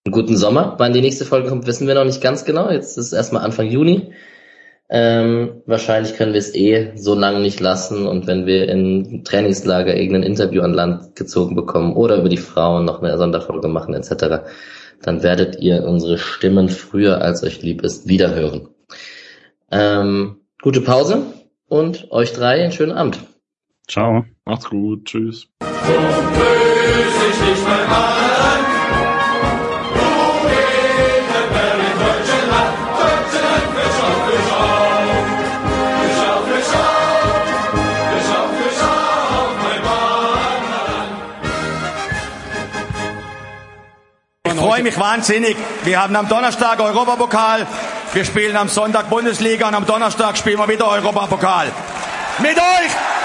einen 0.04 0.12
guten 0.12 0.36
Sommer. 0.36 0.74
Wann 0.78 0.92
die 0.92 1.00
nächste 1.00 1.24
Folge 1.24 1.48
kommt, 1.48 1.66
wissen 1.66 1.86
wir 1.86 1.94
noch 1.94 2.04
nicht 2.04 2.20
ganz 2.20 2.44
genau. 2.44 2.70
Jetzt 2.70 2.98
ist 2.98 3.06
es 3.06 3.12
erstmal 3.12 3.44
Anfang 3.44 3.68
Juni. 3.68 4.12
Ähm, 4.94 5.62
wahrscheinlich 5.64 6.16
können 6.16 6.34
wir 6.34 6.38
es 6.38 6.54
eh 6.54 6.92
so 6.96 7.14
lange 7.14 7.40
nicht 7.40 7.60
lassen 7.60 8.06
und 8.06 8.26
wenn 8.26 8.44
wir 8.44 8.68
in 8.68 9.24
Trainingslager 9.24 9.96
irgendein 9.96 10.22
Interview 10.22 10.60
an 10.60 10.74
Land 10.74 11.16
gezogen 11.16 11.56
bekommen 11.56 11.94
oder 11.96 12.18
über 12.18 12.28
die 12.28 12.36
Frauen 12.36 12.84
noch 12.84 13.02
eine 13.02 13.16
Sonderfolge 13.16 13.68
machen 13.68 13.94
etc., 13.94 14.44
dann 15.00 15.22
werdet 15.22 15.58
ihr 15.60 15.84
unsere 15.84 16.18
Stimmen 16.18 16.68
früher, 16.68 17.22
als 17.22 17.42
euch 17.42 17.62
lieb 17.62 17.82
ist, 17.82 18.06
wiederhören. 18.06 18.68
Ähm, 19.70 20.36
gute 20.60 20.82
Pause 20.82 21.22
und 21.68 22.12
euch 22.12 22.34
drei 22.34 22.62
einen 22.62 22.72
schönen 22.72 22.92
Abend. 22.92 23.18
Ciao. 23.88 24.26
Macht's 24.44 24.68
gut. 24.68 25.06
Tschüss. 25.06 25.48
Freue 44.82 44.90
mich 44.90 44.98
wahnsinnig. 44.98 45.56
Wir 45.84 46.02
haben 46.02 46.16
am 46.16 46.28
Donnerstag 46.28 46.80
Europapokal, 46.80 47.66
wir 48.12 48.24
spielen 48.24 48.56
am 48.56 48.68
Sonntag 48.68 49.08
Bundesliga 49.08 49.68
und 49.68 49.74
am 49.74 49.86
Donnerstag 49.86 50.36
spielen 50.36 50.58
wir 50.58 50.66
wieder 50.66 50.88
Europapokal. 50.88 51.70
Mit 52.38 52.56
euch! 52.56 53.21